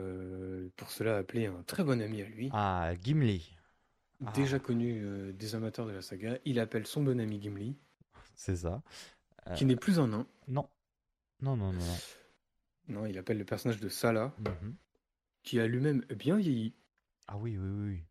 pour 0.76 0.90
cela 0.92 1.16
appeler 1.16 1.46
un 1.46 1.64
très 1.66 1.82
bon 1.82 2.00
ami 2.00 2.22
à 2.22 2.26
lui, 2.26 2.48
Ah, 2.52 2.92
Gimli, 3.02 3.56
ah. 4.26 4.32
déjà 4.32 4.58
connu 4.58 5.00
euh, 5.04 5.32
des 5.32 5.54
amateurs 5.54 5.86
de 5.86 5.92
la 5.92 6.02
saga. 6.02 6.38
Il 6.44 6.58
appelle 6.60 6.86
son 6.86 7.02
bon 7.02 7.20
ami 7.20 7.40
Gimli, 7.40 7.76
c'est 8.34 8.56
ça. 8.56 8.82
Euh, 9.48 9.54
qui 9.54 9.64
n'est 9.64 9.76
plus 9.76 9.98
un 9.98 10.08
nain. 10.08 10.26
Non. 10.48 10.68
Non, 11.42 11.56
non, 11.56 11.72
non. 11.72 11.80
non. 11.80 11.96
Non, 12.88 13.06
il 13.06 13.16
appelle 13.18 13.38
le 13.38 13.44
personnage 13.44 13.80
de 13.80 13.88
Salah, 13.88 14.34
Mhm. 14.38 14.74
qui 15.42 15.58
a 15.60 15.66
lui-même 15.66 16.00
bien 16.16 16.36
vieilli. 16.36 16.74
Ah 17.26 17.36
oui, 17.38 17.56
oui, 17.58 17.68
oui, 17.70 17.88
oui. 17.90 18.02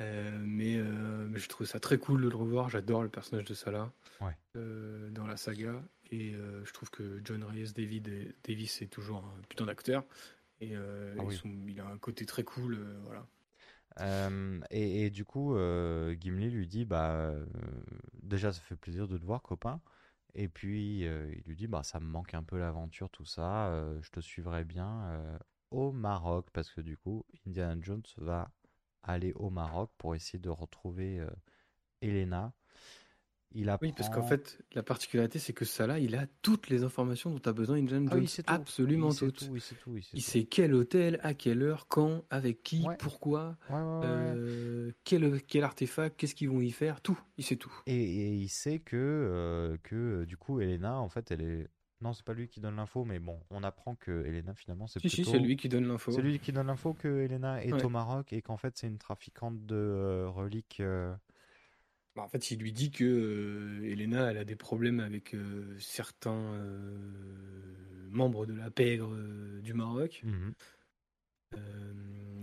Euh, 0.00 0.38
mais, 0.44 0.76
euh, 0.76 1.26
mais 1.28 1.38
je 1.40 1.48
trouve 1.48 1.66
ça 1.66 1.80
très 1.80 1.98
cool 1.98 2.22
de 2.22 2.28
le 2.28 2.36
revoir. 2.36 2.68
J'adore 2.70 3.02
le 3.02 3.08
personnage 3.08 3.44
de 3.46 3.54
Salah 3.54 3.92
Ouais. 4.20 4.36
euh, 4.56 5.10
dans 5.10 5.26
la 5.26 5.36
saga. 5.36 5.82
Et 6.10 6.34
euh, 6.34 6.64
je 6.64 6.72
trouve 6.72 6.90
que 6.90 7.20
John 7.24 7.42
Reyes 7.42 7.72
David 7.74 8.34
Davis 8.46 8.80
est 8.80 8.86
toujours 8.86 9.18
un 9.24 9.42
putain 9.48 9.66
d'acteur. 9.66 10.04
Et, 10.60 10.76
euh, 10.76 11.14
Ah 11.18 11.22
et 11.22 11.26
oui. 11.26 11.36
son- 11.36 11.66
il 11.66 11.80
a 11.80 11.86
un 11.86 11.98
côté 11.98 12.26
très 12.26 12.44
cool. 12.44 12.74
euh, 12.74 12.98
voilà. 13.04 13.26
Euh, 14.00 14.60
et, 14.70 15.10
du 15.10 15.24
coup, 15.24 15.56
euh, 15.56 16.14
Gimli 16.14 16.50
lui 16.50 16.66
dit, 16.66 16.84
bah, 16.84 17.12
euh, 17.12 17.44
déjà, 18.22 18.52
ça 18.52 18.60
fait 18.60 18.76
plaisir 18.76 19.08
de 19.08 19.18
te 19.18 19.24
voir, 19.24 19.42
copain. 19.42 19.80
Et 20.34 20.48
puis, 20.48 21.00
il 21.00 21.42
lui 21.46 21.56
dit, 21.56 21.66
bah, 21.66 21.82
ça 21.82 22.00
me 22.00 22.06
manque 22.06 22.34
un 22.34 22.42
peu 22.42 22.58
l'aventure, 22.58 23.10
tout 23.10 23.24
ça. 23.24 23.72
je 24.02 24.10
te 24.10 24.20
suivrai 24.20 24.64
bien 24.64 25.20
au 25.70 25.92
Maroc, 25.92 26.48
parce 26.52 26.70
que 26.70 26.80
du 26.80 26.96
coup, 26.96 27.24
Indiana 27.46 27.80
Jones 27.82 28.02
va 28.18 28.50
aller 29.02 29.32
au 29.34 29.50
Maroc 29.50 29.90
pour 29.98 30.14
essayer 30.14 30.38
de 30.38 30.50
retrouver 30.50 31.26
Elena. 32.02 32.52
Il 33.54 33.74
Oui, 33.80 33.92
parce 33.92 34.10
qu'en 34.10 34.22
fait, 34.22 34.58
la 34.74 34.82
particularité, 34.82 35.38
c'est 35.38 35.54
que 35.54 35.64
Salah, 35.64 35.98
il 35.98 36.14
a 36.16 36.26
toutes 36.42 36.68
les 36.68 36.84
informations 36.84 37.30
dont 37.30 37.40
a 37.46 37.52
besoin 37.52 37.76
Indiana 37.78 38.10
Ah 38.12 38.16
tout. 38.42 38.52
Absolument 38.52 39.08
il 39.08 39.14
sait 39.14 39.26
toutes. 39.26 39.46
tout, 39.48 39.56
il 39.56 39.60
sait 39.62 39.74
tout, 39.76 39.96
il 39.96 40.02
sait 40.02 40.10
Il 40.12 40.22
tout. 40.22 40.30
sait 40.30 40.44
quel 40.44 40.74
hôtel, 40.74 41.18
à 41.22 41.32
quelle 41.32 41.62
heure, 41.62 41.86
quand, 41.88 42.24
avec 42.28 42.62
qui, 42.62 42.82
Ouais. 42.86 42.96
pourquoi, 42.98 43.56
Ouais, 43.70 43.76
ouais, 43.76 43.80
ouais. 43.80 44.04
euh, 44.04 44.92
quel, 45.04 45.40
quel 45.42 45.64
artefact, 45.64 46.16
qu'est-ce 46.18 46.34
qu'ils 46.34 46.50
vont 46.50 46.60
y 46.60 46.70
faire, 46.70 47.00
tout. 47.00 47.18
Il 47.38 47.44
sait 47.44 47.56
tout. 47.56 47.72
Et, 47.86 47.94
et 47.96 48.34
il 48.34 48.48
sait 48.48 48.80
que, 48.80 48.96
euh, 48.96 49.76
que 49.82 49.96
euh, 49.96 50.26
du 50.26 50.36
coup, 50.36 50.60
Elena, 50.60 50.98
en 51.00 51.08
fait, 51.08 51.30
elle 51.30 51.40
est. 51.42 51.68
Non, 52.00 52.12
c'est 52.12 52.24
pas 52.24 52.32
lui 52.34 52.46
qui 52.48 52.60
donne 52.60 52.76
l'info, 52.76 53.04
mais 53.04 53.18
bon, 53.18 53.40
on 53.50 53.64
apprend 53.64 53.96
que 53.96 54.24
Elena, 54.24 54.54
finalement, 54.54 54.86
c'est 54.86 55.00
Si, 55.00 55.08
plutôt. 55.08 55.24
si, 55.24 55.30
c'est 55.32 55.38
lui 55.40 55.56
qui 55.56 55.68
donne 55.68 55.88
l'info. 55.88 56.12
C'est 56.12 56.22
lui 56.22 56.38
qui 56.38 56.52
donne 56.52 56.68
l'info 56.68 56.94
que 56.94 57.08
Elena 57.08 57.64
est 57.64 57.72
au 57.82 57.88
Maroc 57.88 58.32
et 58.32 58.40
qu'en 58.40 58.56
fait, 58.56 58.76
c'est 58.76 58.86
une 58.86 58.98
trafiquante 58.98 59.66
de 59.66 59.74
euh, 59.74 60.28
reliques. 60.28 60.80
Bah, 62.18 62.24
en 62.24 62.28
fait, 62.28 62.50
il 62.50 62.58
lui 62.58 62.72
dit 62.72 62.90
que 62.90 63.04
euh, 63.04 63.88
Elena, 63.88 64.32
elle 64.32 64.38
a 64.38 64.44
des 64.44 64.56
problèmes 64.56 64.98
avec 64.98 65.34
euh, 65.34 65.78
certains 65.78 66.32
euh, 66.32 66.98
membres 68.10 68.44
de 68.44 68.54
la 68.54 68.72
pègre 68.72 69.14
du 69.62 69.72
Maroc 69.72 70.24
mhm. 70.24 70.52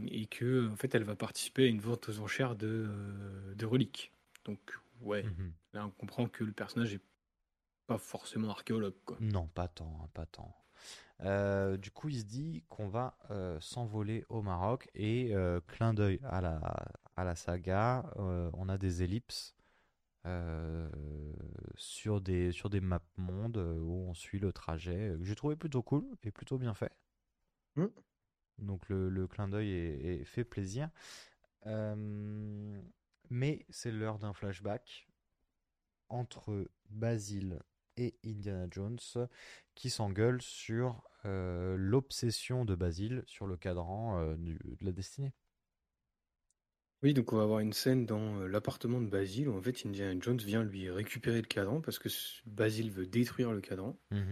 et 0.08 0.28
que 0.28 0.70
en 0.72 0.78
fait, 0.78 0.96
elle 0.96 1.04
va 1.04 1.18
participer 1.18 1.66
à 1.66 1.68
une 1.68 1.82
vente 1.82 2.08
aux 2.08 2.20
enchères 2.20 2.56
de, 2.56 2.90
de 3.54 3.66
reliques. 3.66 4.14
Donc, 4.46 4.60
ouais, 5.02 5.24
Mhm. 5.24 5.52
là, 5.74 5.86
on 5.88 5.92
comprend 5.92 6.30
que 6.30 6.46
le 6.46 6.54
personnage 6.54 6.94
est 6.94 7.04
pas 7.86 7.98
forcément 7.98 8.52
archéologue, 8.52 8.96
quoi. 9.04 9.18
Non, 9.20 9.48
pas 9.48 9.68
tant, 9.68 10.00
hein, 10.02 10.08
pas 10.14 10.26
tant. 10.26 10.56
Euh, 11.20 11.76
du 11.76 11.92
coup, 11.92 12.08
il 12.08 12.20
se 12.22 12.26
dit 12.26 12.64
qu'on 12.70 12.88
va 12.88 13.18
euh, 13.30 13.60
s'envoler 13.60 14.24
au 14.30 14.42
Maroc 14.42 14.90
et 14.96 15.36
euh, 15.36 15.60
clin 15.68 15.94
d'œil 15.94 16.22
à 16.24 16.40
la, 16.40 16.62
à 17.18 17.26
la 17.26 17.36
saga, 17.36 18.10
on 18.16 18.70
a 18.70 18.78
des 18.78 19.04
ellipses 19.04 19.54
euh, 20.26 20.90
sur 21.76 22.22
des, 22.22 22.52
sur 22.52 22.70
des 22.70 22.82
maps 22.82 23.02
monde 23.18 23.58
euh, 23.58 23.80
où 23.80 24.08
on 24.10 24.14
suit 24.14 24.40
le 24.40 24.52
trajet, 24.54 25.10
euh, 25.10 25.18
que 25.18 25.26
j'ai 25.26 25.36
trouvé 25.36 25.56
plutôt 25.56 25.84
cool 25.84 26.06
et 26.24 26.32
plutôt 26.32 26.58
bien 26.58 26.74
fait. 26.74 26.92
Mm. 27.76 27.86
Donc 28.60 28.90
le, 28.90 29.10
le 29.10 29.28
clin 29.28 29.48
d'œil 29.48 29.72
est, 29.72 30.22
est 30.22 30.26
fait 30.26 30.44
plaisir. 30.44 30.90
Euh, 31.68 32.82
mais 33.30 33.66
c'est 33.70 33.92
l'heure 33.92 34.20
d'un 34.20 34.34
flashback 34.34 35.08
entre 36.10 36.70
Basile 36.90 37.60
et 37.98 38.16
Indiana 38.26 38.68
Jones 38.70 39.00
qui 39.74 39.90
s'engueulent 39.90 40.42
sur 40.42 41.04
euh, 41.26 41.76
l'obsession 41.78 42.66
de 42.66 42.76
Basile 42.76 43.24
sur 43.26 43.48
le 43.48 43.58
cadran 43.58 44.20
euh, 44.20 44.36
du- 44.36 44.60
de 44.64 44.86
la 44.86 44.92
destinée. 44.92 45.34
Oui, 47.04 47.14
donc 47.14 47.34
on 47.34 47.38
va 47.38 47.44
avoir 47.44 47.60
une 47.60 47.74
scène 47.74 48.06
dans 48.06 48.40
euh, 48.40 48.48
l'appartement 48.48 49.00
de 49.02 49.08
Basile 49.08 49.50
où 49.50 49.58
en 49.58 49.62
fait 49.62 49.86
Indiana 49.86 50.20
Jones 50.20 50.38
vient 50.38 50.64
lui 50.64 50.90
récupérer 50.90 51.42
le 51.42 51.48
cadran 51.48 51.82
parce 51.82 52.00
que 52.00 52.10
s- 52.10 52.42
Basile 52.46 52.92
veut 52.92 53.06
détruire 53.06 53.52
le 53.52 53.62
cadran. 53.62 53.98
Euh, 54.12 54.24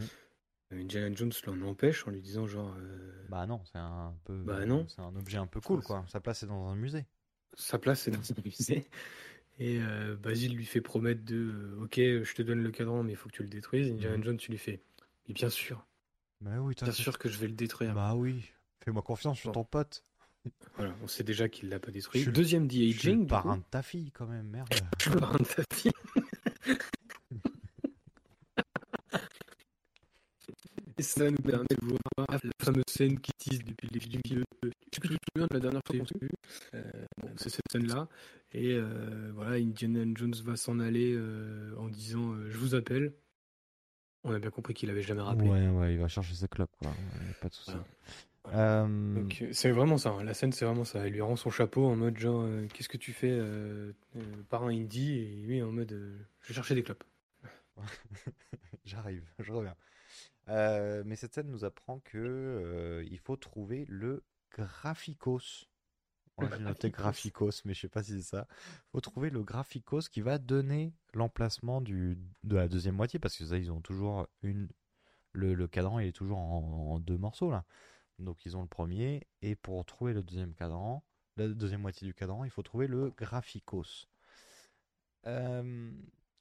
Indiana 0.71 1.13
Jones 1.15 1.31
l'en 1.45 1.61
empêche 1.67 2.07
en 2.07 2.11
lui 2.11 2.21
disant 2.21 2.47
genre 2.47 2.73
euh, 2.79 3.25
Bah 3.29 3.45
non, 3.45 3.61
c'est 3.65 3.77
un 3.77 4.15
peu, 4.23 4.41
Bah 4.43 4.65
non. 4.65 4.87
c'est 4.87 5.01
un 5.01 5.15
objet 5.15 5.37
un 5.37 5.45
peu 5.45 5.61
cool 5.61 5.83
quoi. 5.83 6.03
Sa 6.07 6.19
place 6.19 6.43
est 6.43 6.47
dans 6.47 6.67
un 6.67 6.75
musée. 6.75 7.05
sa 7.55 7.77
place 7.77 8.01
c'est 8.01 8.11
dans 8.11 8.31
un 8.31 8.41
musée. 8.43 8.89
Et 9.59 9.79
euh, 9.81 10.15
Basile 10.15 10.55
lui 10.55 10.65
fait 10.65 10.81
promettre 10.81 11.23
de 11.25 11.35
euh, 11.35 11.83
ok 11.83 11.95
je 11.97 12.33
te 12.33 12.41
donne 12.41 12.63
le 12.63 12.71
cadran 12.71 13.03
mais 13.03 13.11
il 13.11 13.15
faut 13.15 13.29
que 13.29 13.35
tu 13.35 13.43
le 13.43 13.49
détruises. 13.49 13.91
Indiana 13.91 14.17
Mhm. 14.17 14.23
Jones 14.23 14.37
tu 14.37 14.49
lui 14.51 14.57
fais 14.57 14.81
mais 15.27 15.33
bien 15.35 15.49
sûr, 15.49 15.85
Bah 16.41 16.59
oui, 16.59 16.73
bien 16.81 16.91
sûr 16.91 17.17
que 17.19 17.29
je 17.29 17.37
vais 17.37 17.47
le 17.47 17.53
détruire. 17.53 17.93
Bah 17.93 18.15
oui, 18.15 18.43
fais-moi 18.83 19.01
confiance, 19.03 19.35
je 19.37 19.41
suis 19.41 19.47
Bon. 19.49 19.53
ton 19.53 19.63
pote. 19.63 20.03
Voilà, 20.75 20.93
on 21.03 21.07
sait 21.07 21.23
déjà 21.23 21.47
qu'il 21.49 21.69
l'a 21.69 21.79
pas 21.79 21.91
détruit. 21.91 22.19
Je 22.19 22.23
suis 22.23 22.31
le- 22.31 22.35
Deuxième 22.35 22.69
Je 22.69 22.75
suis 22.75 22.85
le 22.87 22.93
de-aging. 22.93 23.19
du 23.21 23.27
parrain 23.27 23.57
de 23.57 23.63
ta 23.69 23.81
fille 23.83 24.11
quand 24.11 24.25
même, 24.27 24.47
merde. 24.47 24.67
Je 24.99 25.03
suis 25.03 25.11
le 25.13 25.19
parrain 25.19 25.37
de 25.37 25.43
ta 25.45 25.63
fille. 25.73 25.91
Et 30.97 31.01
ça 31.01 31.29
nous 31.29 31.37
permet 31.37 31.65
de 31.69 31.85
voir 31.87 31.99
la 32.29 32.39
fameuse 32.63 32.83
scène 32.87 33.19
qui 33.19 33.31
tease 33.37 33.59
depuis 33.63 33.87
le 33.87 33.99
début 33.99 34.07
du 34.07 34.19
film. 34.27 34.43
Est-ce 34.63 34.99
que 34.99 35.07
tu 35.07 35.15
te 35.17 35.25
souviens 35.33 35.47
de 35.47 35.53
la 35.55 35.59
dernière 35.59 35.81
fois 35.87 35.97
qu'on 35.97 36.05
s'est 36.05 36.19
vu? 36.21 36.29
Euh, 36.75 36.83
bon, 37.19 37.29
C'est 37.37 37.49
cette 37.49 37.71
scène-là. 37.71 38.07
Et 38.51 38.73
euh, 38.73 39.31
voilà, 39.33 39.55
Indiana 39.55 40.03
Jones 40.15 40.35
va 40.43 40.55
s'en 40.55 40.79
aller 40.79 41.13
euh, 41.15 41.73
en 41.77 41.87
disant 41.89 42.33
euh, 42.33 42.49
Je 42.51 42.57
vous 42.57 42.75
appelle. 42.75 43.13
On 44.23 44.31
a 44.33 44.39
bien 44.39 44.51
compris 44.51 44.73
qu'il 44.75 44.89
avait 44.91 45.01
jamais 45.01 45.21
rappelé. 45.21 45.49
Ouais, 45.49 45.67
ouais, 45.69 45.93
il 45.93 45.99
va 45.99 46.07
chercher 46.07 46.35
ses 46.35 46.47
clubs 46.47 46.69
quoi. 46.79 46.91
Ouais, 46.91 47.33
pas 47.41 47.49
de 47.49 47.53
souci. 47.53 47.71
Voilà. 47.71 47.85
Euh, 48.51 49.23
c'est 49.53 49.71
vraiment 49.71 49.97
ça, 49.97 50.09
hein. 50.09 50.23
la 50.23 50.33
scène 50.33 50.51
c'est 50.51 50.65
vraiment 50.65 50.83
ça. 50.83 51.05
Elle 51.05 51.13
lui 51.13 51.21
rend 51.21 51.35
son 51.35 51.49
chapeau 51.49 51.85
en 51.85 51.95
mode 51.95 52.17
genre 52.17 52.41
euh, 52.41 52.67
qu'est-ce 52.73 52.89
que 52.89 52.97
tu 52.97 53.13
fais 53.13 53.31
euh, 53.31 53.93
euh, 54.17 54.21
par 54.49 54.63
un 54.63 54.69
indie 54.69 55.13
et 55.17 55.41
lui 55.41 55.61
en 55.61 55.71
mode 55.71 55.91
je 56.41 56.47
vais 56.49 56.53
chercher 56.53 56.75
des 56.75 56.83
clopes. 56.83 57.03
J'arrive, 58.85 59.25
je 59.39 59.51
reviens. 59.51 59.75
Mais 60.47 61.15
cette 61.15 61.33
scène 61.33 61.47
nous 61.47 61.63
apprend 61.63 61.99
que 61.99 63.05
il 63.09 63.19
faut 63.19 63.37
trouver 63.37 63.85
le 63.87 64.23
graphicos. 64.51 65.69
Moi, 66.39 66.49
j'ai 66.51 66.63
noté 66.63 66.89
graphicos, 66.89 67.63
mais 67.63 67.75
je 67.75 67.81
sais 67.81 67.87
pas 67.87 68.01
si 68.01 68.13
c'est 68.13 68.29
ça. 68.29 68.47
Il 68.49 68.91
faut 68.91 69.01
trouver 69.01 69.29
le 69.29 69.43
graphicos 69.43 70.09
qui 70.09 70.21
va 70.21 70.39
donner 70.39 70.91
l'emplacement 71.13 71.79
du 71.79 72.17
de 72.43 72.55
la 72.55 72.67
deuxième 72.67 72.95
moitié, 72.95 73.19
parce 73.19 73.37
que 73.37 73.45
ça, 73.45 73.57
ils 73.57 73.71
ont 73.71 73.81
toujours 73.81 74.27
une. 74.41 74.67
Le, 75.31 75.53
le 75.55 75.67
cadran, 75.67 75.99
il 75.99 76.07
est 76.07 76.11
toujours 76.11 76.37
en, 76.37 76.93
en 76.93 76.99
deux 76.99 77.17
morceaux 77.17 77.49
là. 77.49 77.65
Donc 78.23 78.45
ils 78.45 78.55
ont 78.57 78.61
le 78.61 78.67
premier, 78.67 79.27
et 79.41 79.55
pour 79.55 79.83
trouver 79.85 80.13
le 80.13 80.23
deuxième 80.23 80.53
cadran, 80.53 81.03
la 81.37 81.47
deuxième 81.47 81.81
moitié 81.81 82.07
du 82.07 82.13
cadran, 82.13 82.43
il 82.45 82.49
faut 82.51 82.63
trouver 82.63 82.87
le 82.87 83.09
graphicos. 83.11 84.07
Euh, 85.25 85.91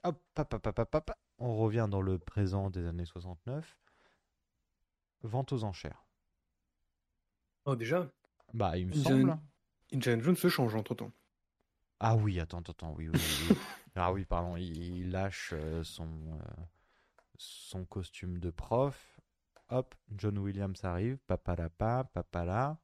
Hop, 0.04 0.20
hop, 0.36 0.54
hop, 0.54 0.66
hop, 0.66 0.78
hop, 0.80 0.94
hop. 0.94 1.10
On 1.38 1.56
revient 1.56 1.86
dans 1.88 2.00
le 2.02 2.18
présent 2.18 2.70
des 2.70 2.84
années 2.86 3.04
69. 3.04 3.78
Vente 5.22 5.52
aux 5.52 5.62
enchères. 5.62 6.04
Oh 7.64 7.76
déjà, 7.76 8.10
Bah, 8.52 8.76
il 8.76 8.88
me 8.88 8.92
Indiana- 8.92 9.32
semble. 9.34 9.40
Indiana 9.92 10.22
Jones 10.24 10.36
se 10.36 10.48
change 10.48 10.74
entre 10.74 10.94
temps. 10.96 11.12
Ah 12.00 12.16
oui, 12.16 12.40
attends, 12.40 12.58
attends, 12.58 12.72
attends, 12.72 12.94
oui, 12.94 13.08
oui, 13.08 13.14
oui, 13.18 13.46
oui. 13.50 13.56
Ah 13.94 14.12
oui, 14.12 14.24
pardon, 14.24 14.56
il, 14.56 14.76
il 14.76 15.10
lâche 15.10 15.50
euh, 15.52 15.84
son, 15.84 16.08
euh, 16.08 16.62
son 17.36 17.84
costume 17.84 18.38
de 18.38 18.50
prof. 18.50 19.11
Hop, 19.72 19.94
John 20.14 20.38
Williams 20.38 20.84
arrive, 20.84 21.16
papalapa, 21.26 22.04
papala. 22.12 22.78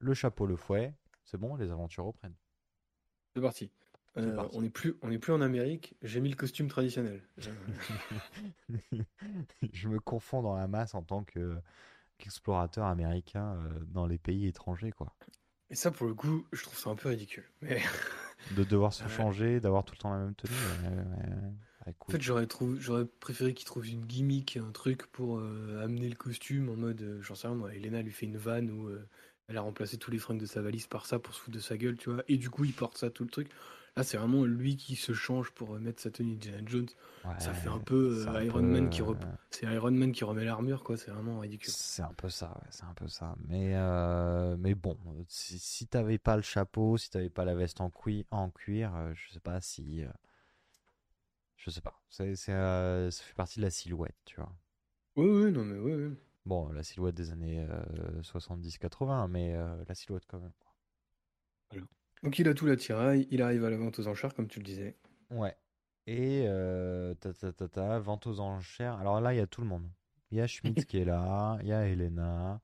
Le 0.00 0.12
chapeau, 0.12 0.44
le 0.44 0.56
fouet. 0.56 0.92
C'est 1.24 1.38
bon, 1.38 1.54
les 1.54 1.70
aventures 1.70 2.04
reprennent. 2.04 2.34
C'est 3.32 3.40
parti. 3.40 3.70
Euh, 4.16 4.34
parti. 4.34 4.56
On 4.56 4.62
n'est 4.62 4.70
plus, 4.70 4.96
on 5.02 5.18
plus 5.18 5.32
en 5.32 5.40
Amérique. 5.40 5.94
J'ai 6.02 6.20
mis 6.20 6.30
le 6.30 6.34
costume 6.34 6.66
traditionnel. 6.66 7.22
Je 9.72 9.88
me 9.88 10.00
confonds 10.00 10.42
dans 10.42 10.56
la 10.56 10.66
masse 10.66 10.96
en 10.96 11.02
tant 11.02 11.22
que 11.22 11.56
qu'explorateur 12.18 12.86
américain 12.86 13.54
euh, 13.54 13.84
dans 13.86 14.06
les 14.06 14.18
pays 14.18 14.48
étrangers, 14.48 14.90
quoi. 14.90 15.14
Et 15.70 15.76
ça, 15.76 15.92
pour 15.92 16.06
le 16.08 16.14
coup, 16.14 16.46
je 16.52 16.62
trouve 16.62 16.78
ça 16.78 16.90
un 16.90 16.96
peu 16.96 17.08
ridicule. 17.08 17.48
Mais 17.62 17.80
De 18.56 18.64
devoir 18.64 18.92
se 18.94 19.06
changer, 19.08 19.60
d'avoir 19.60 19.84
tout 19.84 19.94
le 19.94 19.98
temps 19.98 20.12
la 20.12 20.18
même 20.24 20.34
tenue. 20.34 20.54
ouais, 20.54 20.88
ouais, 20.88 20.96
ouais. 20.96 21.52
Ah, 21.86 21.90
en 22.06 22.10
fait, 22.12 22.20
j'aurais 22.20 22.46
préféré 23.20 23.54
qu'il 23.54 23.66
trouve 23.66 23.86
une 23.88 24.04
gimmick, 24.06 24.56
un 24.56 24.72
truc 24.72 25.06
pour 25.08 25.38
euh, 25.38 25.82
amener 25.82 26.08
le 26.08 26.16
costume 26.16 26.68
en 26.68 26.76
mode, 26.76 27.02
euh, 27.02 27.22
j'en 27.22 27.34
sais 27.34 27.46
rien 27.48 27.56
moi. 27.56 27.74
Elena 27.74 28.02
lui 28.02 28.12
fait 28.12 28.26
une 28.26 28.36
vanne 28.36 28.70
où 28.70 28.88
euh, 28.88 29.08
elle 29.48 29.56
a 29.56 29.60
remplacé 29.62 29.96
tous 29.98 30.10
les 30.10 30.18
fringues 30.18 30.40
de 30.40 30.46
sa 30.46 30.62
valise 30.62 30.86
par 30.86 31.06
ça 31.06 31.18
pour 31.18 31.34
se 31.34 31.40
foutre 31.40 31.56
de 31.56 31.62
sa 31.62 31.76
gueule, 31.76 31.96
tu 31.96 32.10
vois. 32.10 32.22
Et 32.28 32.36
du 32.36 32.50
coup, 32.50 32.64
il 32.64 32.72
porte 32.74 32.98
ça 32.98 33.10
tout 33.10 33.24
le 33.24 33.30
truc. 33.30 33.48
Là, 33.96 34.02
c'est 34.02 34.16
vraiment 34.16 34.44
lui 34.44 34.76
qui 34.76 34.96
se 34.96 35.12
change 35.12 35.50
pour 35.52 35.78
mettre 35.78 36.02
sa 36.02 36.10
tenue 36.10 36.36
de 36.36 36.48
Indiana 36.48 36.62
Jones. 36.66 36.88
ça 37.38 37.52
fait 37.54 37.68
un 37.68 37.78
peu 37.80 38.26
euh, 38.26 38.28
un 38.28 38.42
Iron 38.42 38.60
peu, 38.60 38.66
Man 38.66 38.90
qui 38.90 39.02
euh, 39.02 39.04
rep- 39.04 39.24
c'est 39.50 39.66
Iron 39.72 39.90
Man 39.92 40.12
qui 40.12 40.24
remet 40.24 40.44
l'armure, 40.44 40.82
quoi. 40.84 40.96
C'est 40.96 41.10
vraiment 41.10 41.38
ridicule. 41.40 41.72
C'est 41.72 42.02
un 42.02 42.12
peu 42.14 42.28
ça, 42.28 42.50
ouais, 42.50 42.68
c'est 42.70 42.84
un 42.84 42.94
peu 42.94 43.08
ça. 43.08 43.34
Mais, 43.48 43.74
euh, 43.74 44.56
mais 44.58 44.74
bon, 44.74 44.96
euh, 45.06 45.22
si, 45.28 45.58
si 45.58 45.86
t'avais 45.86 46.18
pas 46.18 46.36
le 46.36 46.42
chapeau, 46.42 46.96
si 46.98 47.10
t'avais 47.10 47.30
pas 47.30 47.44
la 47.44 47.54
veste 47.54 47.80
en, 47.80 47.90
cuir, 47.90 48.24
en 48.30 48.50
cuir, 48.50 48.94
euh, 48.96 49.12
je 49.14 49.32
sais 49.32 49.40
pas 49.40 49.60
si. 49.60 50.02
Je 51.64 51.70
sais 51.70 51.80
pas. 51.80 51.98
C'est, 52.10 52.34
euh, 52.50 53.10
ça 53.10 53.24
fait 53.24 53.34
partie 53.34 53.58
de 53.58 53.64
la 53.64 53.70
silhouette, 53.70 54.16
tu 54.26 54.36
vois. 54.36 54.52
Oui, 55.16 55.26
oui, 55.26 55.52
non, 55.52 55.64
mais 55.64 55.78
oui, 55.78 55.94
oui. 55.94 56.14
Bon, 56.44 56.70
la 56.72 56.82
silhouette 56.82 57.14
des 57.14 57.30
années 57.30 57.66
euh, 57.70 58.20
70-80, 58.20 59.28
mais 59.28 59.54
euh, 59.54 59.82
la 59.88 59.94
silhouette 59.94 60.24
quand 60.28 60.40
même. 60.40 60.52
Donc 62.22 62.38
il 62.38 62.48
a 62.48 62.54
tout 62.54 62.66
l'attirail, 62.66 63.26
il 63.30 63.40
arrive 63.40 63.64
à 63.64 63.70
la 63.70 63.78
vente 63.78 63.98
aux 63.98 64.08
enchères, 64.08 64.34
comme 64.34 64.48
tu 64.48 64.58
le 64.58 64.64
disais. 64.64 64.98
Ouais. 65.30 65.56
Et 66.06 66.44
euh, 66.46 67.14
ta, 67.14 67.32
ta, 67.32 67.52
ta, 67.52 67.68
ta, 67.68 67.98
vente 67.98 68.26
aux 68.26 68.40
enchères. 68.40 68.96
Alors 68.98 69.22
là, 69.22 69.32
il 69.32 69.38
y 69.38 69.40
a 69.40 69.46
tout 69.46 69.62
le 69.62 69.66
monde. 69.66 69.88
Il 70.30 70.38
y 70.38 70.40
a 70.42 70.46
Schmitz 70.46 70.84
qui 70.84 70.98
est 70.98 71.04
là, 71.06 71.58
il 71.62 71.68
y 71.68 71.72
a 71.72 71.86
Elena, 71.86 72.60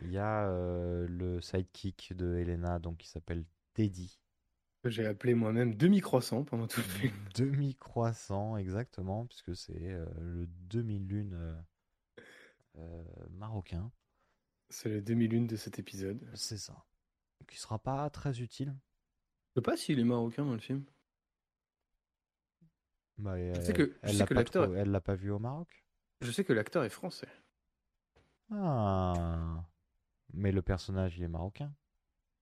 il 0.00 0.10
y 0.10 0.18
a 0.18 0.48
euh, 0.48 1.06
le 1.08 1.40
sidekick 1.40 2.12
de 2.16 2.36
Elena, 2.38 2.80
donc 2.80 2.98
qui 2.98 3.08
s'appelle 3.08 3.44
Teddy. 3.74 4.18
Que 4.82 4.90
j'ai 4.90 5.06
appelé 5.06 5.34
moi-même 5.34 5.76
demi-croissant 5.76 6.42
pendant 6.44 6.66
tout 6.66 6.80
le 6.80 6.86
film. 6.86 7.14
Demi-croissant, 7.36 8.56
exactement, 8.56 9.26
puisque 9.26 9.54
c'est 9.54 9.92
euh, 9.92 10.04
le 10.18 10.46
demi-lune 10.68 11.34
euh, 11.34 11.60
euh, 12.78 13.04
marocain. 13.30 13.92
C'est 14.70 14.88
la 14.88 15.00
demi-lune 15.00 15.46
de 15.46 15.54
cet 15.56 15.78
épisode. 15.78 16.28
C'est 16.34 16.56
ça. 16.58 16.84
Qui 17.46 17.58
sera 17.58 17.78
pas 17.78 18.08
très 18.10 18.40
utile. 18.40 18.74
Je 19.54 19.60
sais 19.60 19.62
pas 19.62 19.76
s'il 19.76 20.00
est 20.00 20.04
marocain 20.04 20.44
dans 20.44 20.54
le 20.54 20.58
film. 20.58 20.84
Bah, 23.18 23.36
Je 23.36 23.42
elle- 23.60 23.64
sais 23.66 23.72
que- 23.74 23.82
je 23.84 23.98
elle 24.02 24.12
sais 24.12 24.18
l'a 24.18 24.26
que 24.26 24.34
pas 24.34 24.40
l'acteur- 24.40 24.64
trop- 24.66 24.74
elle 24.74 24.90
l'a 24.90 25.00
pas 25.00 25.14
vu 25.14 25.30
au 25.30 25.38
Maroc? 25.38 25.84
Je 26.22 26.30
sais 26.32 26.44
que 26.44 26.52
l'acteur 26.52 26.82
est 26.82 26.88
français. 26.90 27.28
Ah. 28.50 29.64
Mais 30.32 30.50
le 30.50 30.62
personnage, 30.62 31.18
il 31.18 31.22
est 31.24 31.28
marocain. 31.28 31.72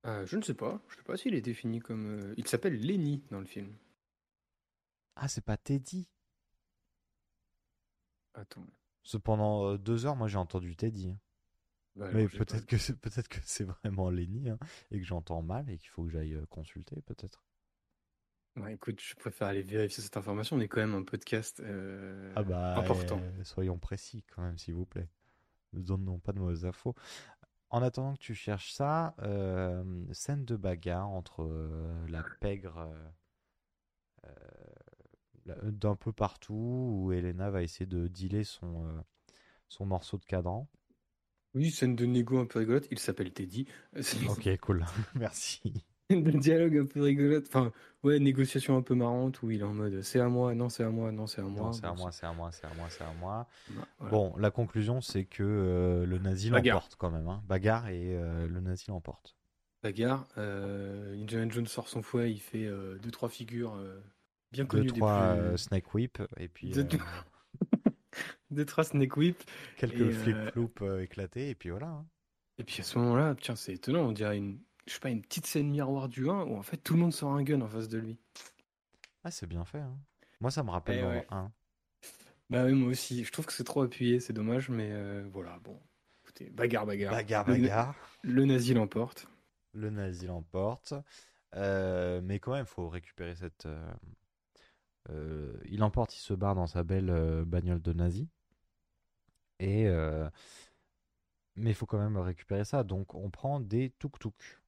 Euh, 0.07 0.25
je 0.27 0.37
ne 0.37 0.43
sais 0.43 0.55
pas. 0.55 0.81
Je 0.89 0.97
sais 0.97 1.03
pas 1.03 1.17
s'il 1.17 1.35
est 1.35 1.41
défini 1.43 1.81
comme. 1.81 2.07
euh, 2.07 2.35
Il 2.37 2.47
s'appelle 2.47 2.79
Lenny 2.81 3.23
dans 3.31 3.41
le 3.41 3.47
film. 3.47 3.75
Ah, 5.17 5.29
c'est 5.29 5.45
pas 5.45 5.57
Teddy. 5.57 6.09
Attends. 8.35 8.67
Cependant, 9.03 9.67
euh, 9.73 9.79
deux 9.79 10.07
heures, 10.07 10.17
moi 10.17 10.29
j'ai 10.29 10.37
entendu 10.39 10.77
Teddy. 10.77 11.11
hein. 11.11 11.19
Bah, 11.97 12.07
alors, 12.07 12.17
Mais 12.17 12.29
j'ai 12.29 12.39
peut-être 12.39 12.67
que 12.67 12.79
c'est 12.79 12.99
peut-être 12.99 13.29
que 13.29 13.41
c'est 13.45 13.65
vraiment 13.65 14.11
Lenny 14.11 14.49
hein, 14.49 14.59
et 14.91 14.99
que 15.01 15.05
j'entends 15.05 15.43
mal 15.43 15.69
et 15.69 15.77
qu'il 15.79 15.89
faut 15.91 16.05
que 16.05 16.11
j'aille 16.11 16.35
euh, 16.35 16.47
consulter 16.47 17.03
peut-être. 17.03 17.43
Ouais, 18.57 18.75
écoute, 18.75 19.01
je 19.01 19.15
préfère 19.17 19.49
aller 19.49 19.63
vérifier 19.63 20.03
cette 20.03 20.17
information. 20.17 20.57
On 20.57 20.61
est 20.61 20.69
quand 20.69 20.81
même 20.81 20.95
un 20.95 21.03
podcast 21.05 21.61
euh, 21.61 22.33
Ah 22.37 22.43
bah 22.43 22.77
important. 22.77 23.21
euh, 23.21 23.45
soyons 23.45 23.79
précis 23.79 24.25
quand 24.35 24.43
même 24.43 24.59
s'il 24.59 24.75
vous 24.75 24.87
plaît. 24.87 25.09
Ne 25.73 25.81
donnons 25.81 26.19
pas 26.19 26.33
de 26.33 26.39
mauvaises 26.41 26.65
infos. 26.65 26.95
En 27.71 27.83
attendant 27.83 28.15
que 28.15 28.21
tu 28.21 28.35
cherches 28.35 28.73
ça, 28.73 29.15
euh, 29.23 29.85
scène 30.13 30.45
de 30.45 30.57
bagarre 30.57 31.09
entre 31.09 31.45
euh, 31.45 32.07
la 32.09 32.25
pègre 32.41 32.93
euh, 34.27 35.71
d'un 35.71 35.95
peu 35.95 36.13
partout 36.13 36.55
où 36.55 37.13
Elena 37.13 37.51
va 37.51 37.63
essayer 37.63 37.87
de 37.87 38.09
dealer 38.09 38.45
son, 38.45 39.05
son 39.69 39.87
morceau 39.87 40.19
de 40.19 40.25
cadran. 40.25 40.69
Oui, 41.55 41.71
scène 41.71 41.97
de 41.97 42.07
négo 42.07 42.39
un 42.39 42.47
peu 42.47 42.59
rigolote. 42.59 42.89
Il 42.91 42.99
s'appelle 42.99 43.33
Teddy. 43.33 43.67
Ok, 44.29 44.57
cool. 44.59 44.85
Merci. 45.15 45.85
de 46.23 46.31
dialogue 46.39 46.77
un 46.79 46.87
peu 46.87 47.03
rigolote. 47.03 47.45
Enfin, 47.49 47.73
ouais, 48.03 48.19
négociation 48.19 48.77
un 48.77 48.83
peu 48.83 48.95
marrante 48.95 49.43
où 49.43 49.51
il 49.51 49.61
est 49.61 49.65
en 49.65 49.73
mode 49.73 50.03
c'est 50.03 50.21
à 50.21 50.29
moi, 50.29 50.55
non, 50.55 50.69
c'est 50.69 50.83
à 50.85 50.91
moi, 50.91 51.13
non, 51.13 51.27
c'est 51.27 51.41
à 51.41 51.45
moi. 51.45 51.73
C'est 51.73 51.85
à 51.87 51.93
moi, 51.95 52.11
c'est 52.13 52.27
à 52.27 52.33
moi, 52.33 52.51
c'est 52.53 52.67
à 52.67 52.75
moi, 52.75 52.87
c'est 52.91 53.05
à 53.05 53.13
moi. 53.21 53.47
Ouais, 53.71 53.77
voilà. 53.99 54.11
Bon, 54.11 54.35
la 54.37 54.51
conclusion, 54.51 55.01
c'est 55.01 55.25
que 55.25 55.43
euh, 55.43 56.07
le 56.07 56.19
nazi 56.19 56.51
l'emporte 56.51 56.97
quand 56.97 57.11
même. 57.11 57.29
hein. 57.29 57.43
Bagarre 57.49 57.89
et 57.89 58.17
euh, 58.17 58.47
le 58.47 58.61
nazi 58.61 58.87
l'emporte. 58.89 59.37
Bagarre. 59.83 60.27
Euh, 60.37 61.15
Indiana 61.21 61.51
Jones 61.51 61.67
sort 61.67 61.89
son 61.89 62.03
fouet. 62.03 62.31
Il 62.31 62.41
fait 62.41 62.67
euh, 62.67 62.99
deux, 62.99 63.11
trois 63.11 63.29
figures 63.31 63.75
euh, 63.77 63.99
bien 64.53 64.65
Deux, 64.65 64.69
connues. 64.69 64.87
des 64.93 64.99
trois 65.01 65.33
plus- 65.35 65.41
euh, 65.43 65.57
snake 65.57 65.95
whip 65.95 66.23
et 66.37 66.49
puis 66.49 66.71
Deux- 66.71 66.81
euh, 66.83 66.99
deux, 68.51 68.65
trois 68.67 68.85
snake 68.85 69.17
whip. 69.17 69.39
quelques 69.77 70.11
flip-flops 70.11 70.83
euh, 70.83 71.01
éclatés 71.03 71.51
et 71.51 71.55
puis 71.55 71.71
voilà. 71.71 71.87
hein. 71.89 72.07
Et 72.59 72.65
puis 72.65 72.81
à 72.81 72.85
ce 72.85 72.99
moment-là, 72.99 73.35
tiens, 73.41 73.57
c'est 73.57 73.73
étonnant, 73.73 74.01
on 74.03 74.13
dirait 74.13 74.37
une, 74.37 74.59
je 74.91 74.95
sais 74.97 75.01
pas, 75.01 75.11
une 75.11 75.23
petite 75.23 75.47
scène 75.47 75.71
miroir 75.71 76.09
du 76.09 76.29
1 76.29 76.43
où 76.47 76.57
en 76.57 76.63
fait 76.63 76.79
tout 76.79 76.95
le 76.95 77.01
monde 77.01 77.13
sort 77.13 77.33
un 77.33 77.45
gun 77.45 77.61
en 77.61 77.69
face 77.69 77.89
de 77.89 77.99
lui. 77.99 78.19
Ah, 79.23 79.31
c'est 79.31 79.47
bien 79.47 79.65
fait. 79.65 79.79
hein. 79.79 79.97
Moi, 80.41 80.51
ça 80.51 80.65
me 80.65 80.71
rappelle 80.71 80.99
Eh 80.99 81.07
ouais. 81.07 81.27
le 81.31 81.35
1. 81.37 81.53
Bah 82.51 82.65
oui, 82.65 82.73
moi 82.73 82.89
aussi, 82.91 83.23
je 83.23 83.31
trouve 83.31 83.47
que 83.47 83.53
c'est 83.53 83.63
trop 83.63 83.83
appuyé, 83.83 84.19
c'est 84.19 84.33
dommage, 84.33 84.69
mais 84.69 84.91
euh, 84.91 85.25
voilà, 85.33 85.61
bon. 85.61 85.79
Écoutez, 86.25 86.51
bagarre, 86.51 86.87
bagarre. 86.87 87.13
Bagarre, 87.13 87.45
bagarre. 87.47 87.95
Le, 88.23 88.45
nazi 88.45 88.75
l'emporte. 88.75 89.29
Le 89.75 89.91
nazi 89.91 90.27
l'emporte. 90.27 90.95
Euh, 91.55 92.21
mais 92.25 92.41
quand 92.41 92.53
même, 92.53 92.65
il 92.65 92.69
faut 92.69 92.89
récupérer 92.89 93.37
cette. 93.37 93.69
euh, 95.11 95.53
il 95.67 95.85
emporte, 95.85 96.17
il 96.17 96.21
se 96.21 96.35
barre 96.35 96.57
dans 96.57 96.67
sa 96.67 96.83
belle 96.83 97.45
bagnole 97.47 97.81
de 97.81 97.93
nazi. 97.93 98.29
Et. 99.61 99.85
mais 101.55 101.71
il 101.71 101.75
faut 101.75 101.87
quand 101.87 101.99
même 101.99 102.17
récupérer 102.17 102.65
ça. 102.65 102.83
Donc, 102.83 103.15
on 103.15 103.31
prend 103.31 103.61
des 103.61 103.91
tuk-tuk. 104.01 104.60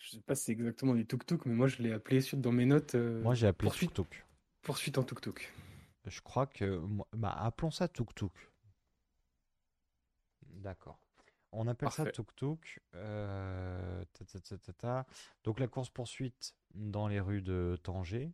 Je 0.00 0.10
sais 0.10 0.20
pas 0.20 0.34
si 0.34 0.44
c'est 0.44 0.52
exactement 0.52 0.94
des 0.94 1.04
tuk-tuk, 1.06 1.46
mais 1.46 1.54
moi 1.54 1.66
je 1.68 1.82
l'ai 1.82 1.92
appelé 1.92 2.20
dans 2.34 2.52
mes 2.52 2.66
notes 2.66 2.94
euh, 2.94 3.22
Moi, 3.22 3.34
j'ai 3.34 3.46
appelé 3.46 3.68
poursuite, 3.68 3.92
tuk-tuk. 3.94 4.24
poursuite 4.62 4.98
en 4.98 5.04
tuk-tuk. 5.04 5.52
Je 6.06 6.20
crois 6.20 6.46
que. 6.46 6.78
moi- 6.78 7.08
Bah, 7.12 7.30
appelons 7.32 7.70
ça 7.70 7.88
tuk-tuk. 7.88 8.32
D'accord. 10.48 10.98
On 11.52 11.68
appelle 11.68 11.90
ça 11.90 12.04
Parfait. 12.04 12.12
tuk-tuk. 12.12 12.80
euh, 12.94 14.04
ta, 14.12 14.24
ta, 14.24 14.40
ta, 14.40 14.58
ta, 14.58 14.72
ta. 14.72 15.06
Donc, 15.44 15.60
la 15.60 15.68
course-poursuite 15.68 16.54
dans 16.74 17.06
les 17.08 17.20
rues 17.20 17.42
de 17.42 17.78
Tanger. 17.82 18.32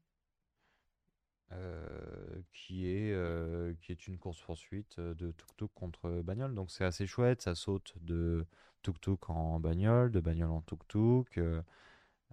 euh, 1.53 2.41
qui 2.53 2.87
est 2.87 3.13
euh, 3.13 3.75
qui 3.81 3.91
est 3.91 4.07
une 4.07 4.19
course 4.19 4.41
poursuite 4.41 5.01
de 5.01 5.33
tuk-tuk 5.33 5.69
contre 5.75 6.23
bagnole 6.23 6.55
donc 6.55 6.71
c'est 6.71 6.85
assez 6.85 7.09
chouette 7.09 7.43
ça 7.43 7.57
saute 7.57 7.93
de 8.01 8.47
tuk-tuk 8.83 9.29
en 9.31 9.61
bagnole 9.61 10.11
de 10.11 10.21
bagnole 10.21 10.51
en 10.51 10.63
tuk-tuk 10.63 11.39
euh, 11.39 11.63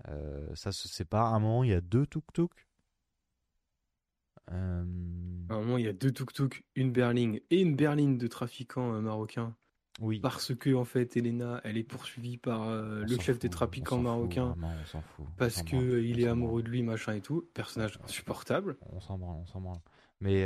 euh, 0.09 0.47
ça 0.55 0.71
se 0.71 0.87
sépare 0.87 1.33
à 1.33 1.35
un 1.37 1.39
moment 1.39 1.63
il 1.63 1.71
y 1.71 1.73
a 1.73 1.81
deux 1.81 2.05
tuk-tuk 2.05 2.51
Euh, 4.51 4.83
À 5.49 5.55
un 5.55 5.59
moment, 5.59 5.77
il 5.77 5.85
y 5.85 5.89
a 5.89 5.93
deux 5.93 6.11
tuk-tuk, 6.11 6.63
une 6.75 6.91
berline 6.91 7.39
et 7.49 7.61
une 7.61 7.75
berline 7.75 8.17
de 8.17 8.27
trafiquants 8.27 9.01
marocains. 9.01 9.53
oui 9.99 10.19
Parce 10.21 10.55
que, 10.55 10.73
en 10.73 10.85
fait, 10.85 11.17
Elena, 11.17 11.59
elle 11.65 11.77
est 11.77 11.83
poursuivie 11.83 12.37
par 12.37 12.63
euh, 12.63 13.01
le 13.03 13.19
chef 13.19 13.39
des 13.39 13.47
fout, 13.47 13.51
trafiquants 13.51 13.97
s'en 13.97 13.97
fout, 13.97 14.03
marocains. 14.03 14.49
vraiment, 14.51 14.73
on 14.81 14.85
s'en 14.85 15.01
fout, 15.01 15.25
Parce 15.37 15.55
s'en 15.55 15.65
que 15.65 15.75
branle, 15.75 15.99
il 16.05 16.15
on 16.15 16.19
est 16.19 16.27
amoureux 16.27 16.63
de 16.63 16.69
lui, 16.69 16.81
machin 16.81 17.13
et 17.15 17.21
tout. 17.21 17.45
Personnage 17.53 17.99
insupportable. 18.03 18.77
On 18.93 18.99
s'en 19.01 19.17
branle, 19.17 19.37
on 19.41 19.45
s'en 19.47 19.59
branle. 19.61 19.79
Mais, 20.21 20.43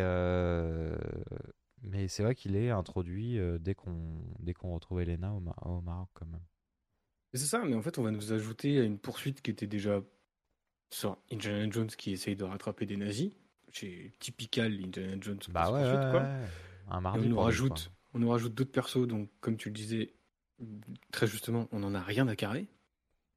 mais 1.81 2.07
c'est 2.07 2.23
vrai 2.23 2.35
qu'il 2.35 2.55
est 2.55 2.69
introduit 2.69 3.39
euh, 3.39 3.57
dès 3.59 3.73
qu'on 3.75 4.23
dès 4.39 4.53
qu'on 4.53 4.73
retrouve 4.73 5.01
Elena 5.01 5.33
au, 5.33 5.39
Ma- 5.39 5.55
au 5.65 5.81
Maroc 5.81 6.09
quand 6.13 6.25
même. 6.27 6.41
C'est 7.33 7.39
ça, 7.45 7.63
mais 7.63 7.75
en 7.75 7.81
fait, 7.81 7.97
on 7.97 8.03
va 8.03 8.11
nous 8.11 8.33
ajouter 8.33 8.79
à 8.79 8.83
une 8.83 8.97
poursuite 8.99 9.41
qui 9.41 9.51
était 9.51 9.67
déjà 9.67 10.01
sur 10.89 11.17
Indiana 11.31 11.69
Jones 11.71 11.87
qui 11.87 12.11
essaye 12.11 12.35
de 12.35 12.43
rattraper 12.43 12.85
des 12.85 12.97
nazis. 12.97 13.31
C'est 13.71 14.11
typical 14.19 14.73
Indiana 14.83 15.15
Jones. 15.21 15.39
Bah 15.49 15.71
ouais, 15.71 15.81
quoi. 16.11 16.21
ouais. 16.23 16.47
un 16.89 16.99
Et 16.99 17.01
mardi. 17.01 17.25
on 17.25 17.29
nous 17.29 17.39
rajoute, 17.39 17.69
quoi. 17.69 17.93
on 18.15 18.19
nous 18.19 18.29
rajoute 18.29 18.53
d'autres 18.53 18.71
persos, 18.73 19.07
donc 19.07 19.29
comme 19.39 19.55
tu 19.55 19.69
le 19.69 19.73
disais 19.75 20.13
très 21.11 21.25
justement, 21.25 21.69
on 21.71 21.79
n'en 21.79 21.95
a 21.95 22.01
rien 22.01 22.27
à 22.27 22.35
carrer. 22.35 22.67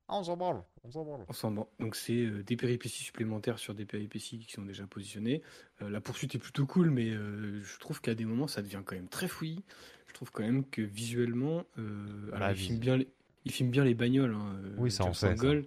Ah, 0.08 0.18
on 0.18 0.24
s'en 0.24 0.36
branle, 0.36 0.62
on 0.82 0.90
s'en 0.90 1.02
branle. 1.04 1.24
Ensemble. 1.28 1.64
Donc 1.80 1.96
c'est 1.96 2.26
euh, 2.26 2.42
des 2.42 2.56
péripéties 2.56 3.02
supplémentaires 3.02 3.58
sur 3.58 3.74
des 3.74 3.86
péripéties 3.86 4.38
qui 4.38 4.52
sont 4.52 4.64
déjà 4.64 4.86
positionnées. 4.86 5.40
Euh, 5.80 5.88
la 5.88 6.00
poursuite 6.02 6.34
est 6.34 6.38
plutôt 6.38 6.66
cool, 6.66 6.90
mais 6.90 7.08
euh, 7.10 7.62
je 7.62 7.78
trouve 7.78 8.00
qu'à 8.02 8.14
des 8.14 8.24
moments 8.26 8.46
ça 8.46 8.60
devient 8.60 8.82
quand 8.84 8.94
même 8.96 9.08
très 9.08 9.28
fouillis. 9.28 9.64
Je 10.08 10.12
trouve 10.12 10.30
quand 10.30 10.42
même 10.42 10.64
que 10.68 10.82
visuellement, 10.82 11.64
euh, 11.78 12.26
alors, 12.28 12.40
Bah, 12.48 12.52
il, 12.52 12.56
filme 12.58 12.78
bien 12.78 12.96
les, 12.98 13.08
il 13.46 13.50
filme 13.52 13.70
bien 13.70 13.82
les 13.84 13.94
bagnoles. 13.94 14.34
hein, 14.34 14.56
Oui, 14.76 14.90
ça, 14.90 15.04
on 15.06 15.14
sait, 15.14 15.20
ça. 15.26 15.30
Mangold. 15.30 15.66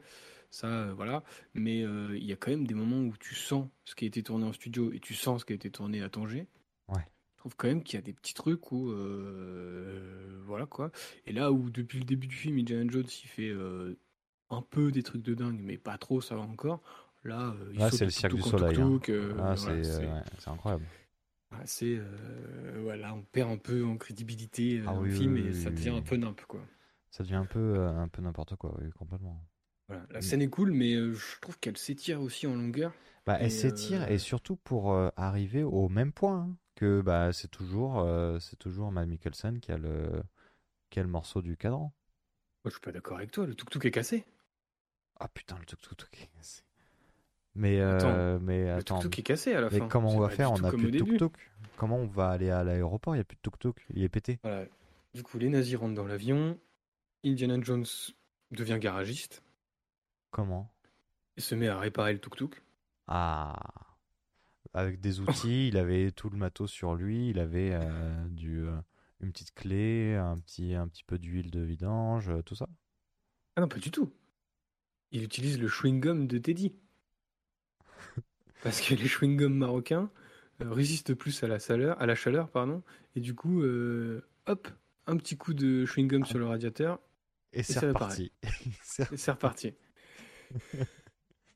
Ça, 0.52 0.68
euh, 0.68 0.94
voilà. 0.94 1.24
Mais 1.56 1.84
euh, 1.84 2.16
il 2.16 2.24
y 2.24 2.32
a 2.32 2.36
quand 2.38 2.52
même 2.52 2.66
des 2.68 2.74
moments 2.76 3.00
où 3.02 3.14
tu 3.20 3.34
sens 3.36 3.68
ce 3.86 3.96
qui 3.96 4.06
a 4.06 4.08
été 4.08 4.22
tourné 4.24 4.46
en 4.46 4.54
studio 4.54 4.94
et 4.94 5.00
tu 5.00 5.14
sens 5.16 5.42
ce 5.42 5.46
qui 5.46 5.52
a 5.54 5.56
été 5.56 5.70
tourné 5.72 6.02
à 6.02 6.10
Tanger. 6.10 6.48
Ouais. 6.88 7.02
Je 7.36 7.40
trouve 7.40 7.56
quand 7.58 7.68
même 7.68 7.84
qu'il 7.84 7.98
y 7.98 8.00
a 8.00 8.02
des 8.04 8.14
petits 8.14 8.34
trucs 8.36 8.72
où. 8.72 8.92
euh, 8.92 10.42
voilà 10.46 10.66
quoi. 10.66 10.92
Et 11.26 11.34
là 11.34 11.52
où 11.52 11.70
depuis 11.70 12.00
le 12.00 12.06
début 12.06 12.28
du 12.28 12.36
film, 12.36 12.58
Indiana 12.58 12.90
Jones 12.90 13.06
il 13.24 13.28
fait 13.28 13.50
euh, 13.50 13.98
un 14.50 14.62
peu 14.62 14.92
des 14.92 15.04
trucs 15.04 15.24
de 15.24 15.34
dingue, 15.34 15.60
mais 15.62 15.78
pas 15.78 15.98
trop, 15.98 16.22
ça 16.22 16.36
va 16.36 16.42
encore. 16.42 16.82
Là, 17.24 17.54
euh, 17.60 17.70
il 17.74 17.80
Là, 17.80 17.92
c'est 17.92 18.06
le 18.06 18.12
cirque 18.12 18.34
du 18.36 18.42
soleil. 18.42 18.80
hein. 18.80 19.00
tuk-tuk, 19.00 19.10
euh, 19.10 19.34
voilà, 19.36 19.56
c'est 19.56 19.70
euh, 19.72 20.14
ouais, 20.14 20.24
incroyable. 20.46 20.86
ah, 21.52 21.62
c'est, 21.66 21.98
euh, 21.98 22.80
voilà, 22.84 23.14
on 23.14 23.24
perd 23.24 23.52
un 23.52 23.58
peu 23.58 23.84
en 23.86 23.98
crédibilité 23.98 24.80
euh, 24.80 24.86
Ah 24.88 24.96
oui, 24.96 25.10
le 25.10 25.16
film 25.16 25.34
oui, 25.34 25.42
et 25.42 25.44
oui, 25.50 25.54
ça 25.54 25.70
devient 25.70 25.90
un 25.90 26.02
peu 26.02 26.16
nimp 26.16 26.42
quoi. 26.48 26.62
Ça 27.10 27.24
devient 27.24 27.36
un 27.36 27.46
peu, 27.46 27.60
euh, 27.60 27.90
un 27.90 28.08
peu 28.08 28.22
n'importe 28.22 28.56
quoi, 28.56 28.78
complètement. 28.98 29.42
Voilà. 29.88 30.06
La 30.12 30.22
scène 30.22 30.42
est 30.42 30.50
cool, 30.50 30.72
mais 30.72 30.94
euh, 30.96 31.14
je 31.14 31.40
trouve 31.42 31.58
qu'elle 31.60 31.78
s'étire 31.78 32.22
aussi 32.22 32.46
en 32.48 32.56
longueur. 32.56 32.94
Bah, 33.26 33.38
elle 33.40 33.52
s'étire 33.52 34.04
euh, 34.04 34.08
et 34.08 34.18
surtout 34.20 34.56
pour 34.56 34.94
euh, 34.94 35.10
arriver 35.18 35.64
au 35.64 35.90
même 35.90 36.12
point 36.14 36.42
hein, 36.42 36.58
que 36.76 37.02
bah, 37.02 37.34
c'est 37.34 37.50
toujours, 37.50 38.00
euh, 38.00 38.40
c'est 38.40 38.58
toujours 38.58 38.92
Matt 38.92 39.08
Mikkelsen 39.08 39.60
qui 39.60 39.72
a 39.72 39.78
le, 39.78 40.22
qui 40.90 41.00
a 41.00 41.04
le 41.04 41.10
morceau 41.10 41.42
du 41.42 41.58
cadran. 41.58 41.94
Moi, 42.64 42.70
je 42.70 42.72
suis 42.72 42.82
pas 42.82 42.92
d'accord 42.92 43.18
avec 43.18 43.32
toi. 43.32 43.46
Le 43.46 43.54
tuk-tuk 43.56 43.86
est 43.86 43.92
cassé. 43.92 44.26
Ah 45.20 45.28
putain, 45.28 45.58
le 45.60 45.66
tuk-tuk 45.66 46.08
est 46.22 46.28
cassé. 46.38 46.62
Mais, 47.56 47.82
Attends, 47.82 48.10
euh, 48.14 48.40
mais 48.40 48.66
Le 48.66 48.72
attends, 48.74 49.00
tuk-tuk 49.00 49.20
est 49.20 49.24
cassé 49.24 49.54
à 49.54 49.62
la 49.62 49.70
mais 49.70 49.80
fin. 49.80 49.88
comment 49.88 50.10
on 50.10 50.20
va 50.20 50.30
faire 50.30 50.52
On 50.52 50.60
n'a 50.60 50.72
plus 50.72 50.92
de 50.92 51.00
tuk-tuk. 51.00 51.34
Comment 51.76 51.98
on 51.98 52.06
va 52.08 52.30
aller 52.30 52.50
à 52.50 52.64
l'aéroport? 52.64 53.16
Il 53.16 53.18
n'y 53.18 53.22
a 53.22 53.26
plus 53.26 53.38
de 53.38 53.42
tuk-tuk. 53.42 53.86
Il 53.94 54.04
est 54.04 54.10
pété. 54.10 54.40
Voilà. 54.44 54.66
Du 55.14 55.24
coup, 55.24 55.38
les 55.40 55.50
nazis 55.50 55.76
rentrent 55.76 55.96
dans 55.96 56.06
l'avion. 56.06 56.60
Indiana 57.26 57.58
Jones 57.62 57.86
devient 58.52 58.78
garagiste 58.80 59.44
Comment? 60.30 60.72
Et 61.36 61.42
se 61.42 61.56
met 61.56 61.68
à 61.68 61.80
réparer 61.80 62.14
le 62.14 62.20
tuk-tuk. 62.20 62.62
Ah, 63.08 63.56
avec 64.74 65.00
des 65.00 65.20
outils, 65.20 65.70
il 65.70 65.78
avait 65.78 66.12
tout 66.12 66.30
le 66.30 66.38
matos 66.38 66.70
sur 66.70 66.94
lui. 66.96 67.30
Il 67.30 67.40
avait 67.40 67.72
euh, 67.74 68.28
du, 68.30 68.60
euh, 68.60 68.76
une 69.22 69.32
petite 69.32 69.54
clé, 69.56 70.16
un 70.16 70.38
petit, 70.38 70.76
un 70.76 70.88
petit 70.88 71.04
peu 71.04 71.18
d'huile 71.18 71.50
de 71.50 71.62
vidange, 71.62 72.32
tout 72.46 72.56
ça. 72.56 72.68
Ah 73.56 73.62
non, 73.62 73.68
pas 73.68 73.78
du 73.80 73.90
tout. 73.90 74.12
Il 75.12 75.22
utilise 75.22 75.60
le 75.60 75.68
chewing-gum 75.68 76.28
de 76.28 76.38
Teddy. 76.38 76.74
Parce 78.62 78.82
que 78.82 78.94
les 78.96 79.08
chewing-gums 79.08 79.54
marocains 79.54 80.10
euh, 80.62 80.72
résistent 80.72 81.14
plus 81.14 81.44
à 81.44 81.48
la 81.48 81.60
chaleur, 81.60 82.00
à 82.02 82.06
la 82.06 82.16
chaleur 82.16 82.50
pardon, 82.50 82.84
et 83.16 83.20
du 83.20 83.36
coup, 83.36 83.62
euh, 83.62 84.28
hop, 84.48 84.68
un 85.06 85.18
petit 85.18 85.38
coup 85.38 85.54
de 85.54 85.86
chewing-gum 85.86 86.26
sur 86.26 86.40
le 86.40 86.46
radiateur, 86.48 87.00
Et 87.52 87.64
c'est 87.64 87.80
c'est 87.80 87.80
reparti. 87.80 88.32
C'est- 88.82 89.08
et 89.12 89.18
c'est 89.18 89.32
reparti. 89.32 89.76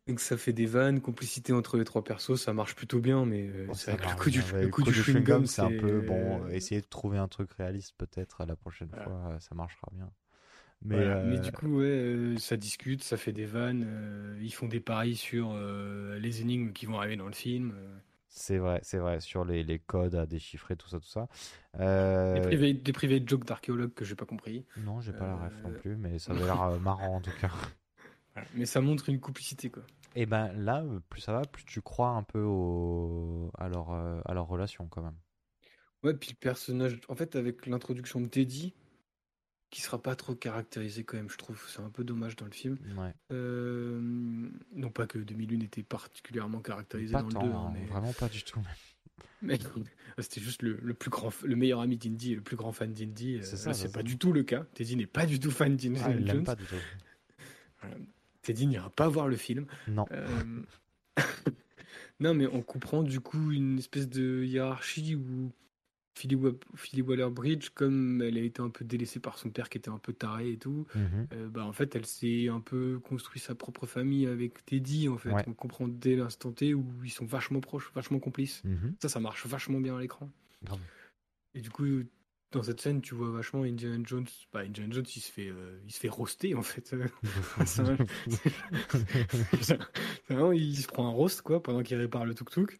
Donc 0.07 0.19
ça 0.19 0.37
fait 0.37 0.53
des 0.53 0.65
vannes, 0.67 1.01
complicité 1.01 1.53
entre 1.53 1.75
les 1.77 1.85
trois 1.85 2.03
persos, 2.03 2.35
ça 2.35 2.53
marche 2.53 2.75
plutôt 2.75 2.99
bien, 2.99 3.25
mais 3.25 3.47
euh, 3.47 3.71
Bon, 3.71 3.75
c'est 3.75 3.85
ça 3.85 3.95
vrai 3.95 3.97
que 3.97 4.07
le 4.07 4.15
coup 4.15 4.29
du, 4.29 4.41
bien. 4.41 4.51
le 4.59 4.67
Ouais, 4.67 4.69
coup 4.69 4.83
du 4.83 4.93
chewing-gum, 4.93 5.45
c'est 5.47 5.61
un 5.61 5.71
peu 5.71 6.01
bon. 6.01 6.45
euh, 6.45 6.49
Essayer 6.49 6.81
de 6.81 6.85
trouver 6.87 7.17
un 7.17 7.27
truc 7.27 7.51
réaliste 7.53 7.95
peut-être 7.97 8.45
la 8.45 8.55
prochaine 8.55 8.91
Voilà. 8.91 9.11
fois, 9.11 9.37
ça 9.39 9.55
marchera 9.55 9.87
bien. 9.93 10.11
Mais, 10.83 10.95
Voilà. 10.95 11.23
Mais 11.23 11.37
euh, 11.37 11.39
du 11.39 11.51
coup, 11.51 11.77
ouais, 11.79 11.85
euh, 11.85 12.37
ça 12.37 12.57
discute, 12.57 13.03
ça 13.03 13.17
fait 13.17 13.33
des 13.33 13.45
vannes, 13.45 13.85
euh, 13.87 14.39
ils 14.41 14.53
font 14.53 14.67
des 14.67 14.79
paris 14.79 15.15
sur 15.15 15.51
euh, 15.53 16.17
les 16.19 16.41
énigmes 16.41 16.73
qui 16.73 16.85
vont 16.87 16.97
arriver 16.97 17.17
dans 17.17 17.27
le 17.27 17.33
film. 17.33 17.73
euh. 17.75 17.99
c'est 18.27 18.57
vrai, 18.57 18.79
c'est 18.83 18.97
vrai 18.97 19.19
sur 19.19 19.45
les, 19.45 19.63
les 19.63 19.79
codes 19.79 20.15
à 20.15 20.25
déchiffrer, 20.25 20.75
tout 20.75 20.87
ça, 20.89 20.99
tout 20.99 21.07
ça. 21.07 21.27
Euh, 21.79 22.33
Des, 22.33 22.41
privés, 22.41 22.73
des 22.73 22.93
privés 22.93 23.19
de 23.19 23.27
jokes 23.29 23.45
d'archéologues 23.45 23.93
que 23.93 24.05
j'ai 24.05 24.15
pas 24.15 24.25
compris. 24.25 24.65
Non, 24.75 25.01
j'ai 25.01 25.13
pas 25.13 25.27
la 25.27 25.35
ref 25.37 25.61
non 25.63 25.69
Euh, 25.69 25.73
plus, 25.73 25.97
mais 25.97 26.17
ça 26.19 26.31
avait 26.33 26.43
l'air 26.45 26.61
euh, 26.61 26.79
marrant 26.79 27.15
en 27.17 27.21
tout 27.21 27.31
cas. 27.33 27.51
Voilà. 28.33 28.47
Mais 28.53 28.65
ça 28.65 28.81
montre 28.81 29.09
une 29.09 29.19
complicité, 29.19 29.69
quoi. 29.69 29.83
Et 30.15 30.25
ben 30.25 30.51
là, 30.53 30.83
plus 31.09 31.21
ça 31.21 31.31
va, 31.33 31.41
plus 31.45 31.63
tu 31.65 31.81
crois 31.81 32.09
un 32.09 32.23
peu 32.23 32.41
au... 32.41 33.51
à, 33.57 33.69
leur, 33.69 33.91
euh, 33.91 34.19
à 34.25 34.33
leur 34.33 34.47
relation 34.47 34.87
quand 34.87 35.01
même. 35.01 35.17
Ouais, 36.03 36.13
puis 36.15 36.31
le 36.31 36.35
personnage, 36.37 36.99
en 37.09 37.15
fait, 37.15 37.35
avec 37.35 37.65
l'introduction 37.67 38.19
de 38.21 38.27
Teddy, 38.27 38.73
qui 39.71 39.81
sera 39.81 40.01
pas 40.01 40.15
trop 40.15 40.35
caractérisé 40.35 41.03
quand 41.03 41.17
même, 41.17 41.29
je 41.29 41.37
trouve. 41.37 41.63
C'est 41.69 41.81
un 41.81 41.89
peu 41.89 42.03
dommage 42.03 42.35
dans 42.35 42.45
le 42.45 42.51
film. 42.51 42.77
Ouais. 42.97 43.13
Euh, 43.31 43.99
non 44.75 44.89
pas 44.89 45.07
que 45.07 45.17
2001 45.17 45.61
était 45.61 45.81
particulièrement 45.81 46.59
caractérisé 46.59 47.13
Pas 47.13 47.23
dans 47.23 47.29
tant, 47.29 47.41
le 47.45 47.49
2, 47.49 47.55
hein, 47.55 47.71
mais, 47.73 47.85
vraiment 47.85 48.13
pas 48.13 48.27
du 48.27 48.43
tout. 48.43 48.59
mais 49.41 49.57
c'était 50.19 50.41
juste 50.41 50.61
le, 50.61 50.77
le 50.81 50.93
plus 50.93 51.09
grand, 51.09 51.31
le 51.43 51.55
meilleur 51.55 51.79
ami 51.79 51.97
d'Indy, 51.97 52.33
et 52.33 52.35
le 52.35 52.41
plus 52.41 52.57
grand 52.57 52.73
fan 52.73 52.93
d'Indy. 52.93 53.37
Euh, 53.37 53.41
C'est 53.43 53.65
là, 53.65 53.73
c'est 53.73 53.91
pas 53.93 54.03
du 54.03 54.17
tout 54.17 54.33
le 54.33 54.43
cas. 54.43 54.65
Teddy 54.73 54.97
n'est 54.97 55.07
pas 55.07 55.25
du 55.25 55.39
tout 55.39 55.51
fan 55.51 55.77
Ah, 55.81 56.11
il 56.11 56.25
l'aime 56.25 56.27
Jones. 56.27 56.43
pas 56.43 56.55
du 56.55 56.65
tout. 56.65 56.75
Voilà. 57.79 57.95
Teddy 58.41 58.67
n'ira 58.67 58.89
pas 58.89 59.07
voir 59.07 59.29
le 59.29 59.37
film. 59.37 59.67
Non. 59.87 60.05
Euh, 60.11 60.61
non, 62.19 62.33
mais 62.33 62.45
on 62.47 62.61
comprend 62.61 63.03
du 63.03 63.21
coup 63.21 63.51
une 63.51 63.77
espèce 63.79 64.09
de 64.09 64.43
hiérarchie 64.43 65.15
où 65.15 65.51
Philly, 66.21 66.35
Wa- 66.35 66.51
Philly 66.75 67.01
Waller-Bridge, 67.01 67.69
comme 67.73 68.21
elle 68.21 68.37
a 68.37 68.41
été 68.41 68.61
un 68.61 68.69
peu 68.69 68.85
délaissée 68.85 69.19
par 69.19 69.39
son 69.39 69.49
père 69.49 69.69
qui 69.69 69.79
était 69.79 69.89
un 69.89 69.97
peu 69.97 70.13
taré 70.13 70.51
et 70.51 70.57
tout, 70.57 70.85
Mhm. 70.93 71.27
euh, 71.33 71.49
bah, 71.49 71.65
en 71.65 71.73
fait, 71.73 71.95
elle 71.95 72.05
s'est 72.05 72.47
un 72.47 72.59
peu 72.59 72.99
construit 72.99 73.39
sa 73.39 73.55
propre 73.55 73.87
famille 73.87 74.27
avec 74.27 74.63
Teddy. 74.65 75.09
En 75.09 75.17
fait, 75.17 75.31
Ouais. 75.31 75.43
on 75.47 75.53
comprend 75.53 75.87
dès 75.87 76.15
l'instant 76.15 76.51
T 76.51 76.75
où 76.75 76.85
ils 77.03 77.09
sont 77.09 77.25
vachement 77.25 77.59
proches, 77.59 77.91
vachement 77.95 78.19
complices. 78.19 78.63
Mhm. 78.63 78.93
Ça, 79.01 79.09
ça 79.09 79.19
marche 79.19 79.47
vachement 79.47 79.79
bien 79.79 79.97
à 79.97 79.99
l'écran. 79.99 80.29
Et 81.55 81.61
du 81.61 81.71
coup, 81.71 81.85
dans 82.51 82.61
cette 82.63 82.81
scène, 82.81 83.01
tu 83.01 83.15
vois 83.15 83.31
vachement 83.31 83.63
Indiana 83.63 84.03
Jones. 84.05 84.27
Bah, 84.53 84.59
Indiana 84.59 84.93
Jones, 84.93 85.05
il 85.15 85.21
se 85.21 85.31
fait, 85.31 85.47
euh, 85.49 85.79
il 85.87 85.91
se 85.91 85.99
fait 85.99 86.09
roaster 86.09 86.53
en 86.53 86.61
fait. 86.61 86.93
C'est 87.65 87.79
un- 87.81 87.97
C'est 89.61 89.79
vraiment, 90.29 90.51
il 90.51 90.75
se 90.77 90.87
prend 90.87 91.07
un 91.07 91.11
roast 91.11 91.41
quoi 91.41 91.63
pendant 91.63 91.81
qu'il 91.83 91.97
répare 91.97 92.25
le 92.25 92.33
tuk-tuk. 92.33 92.77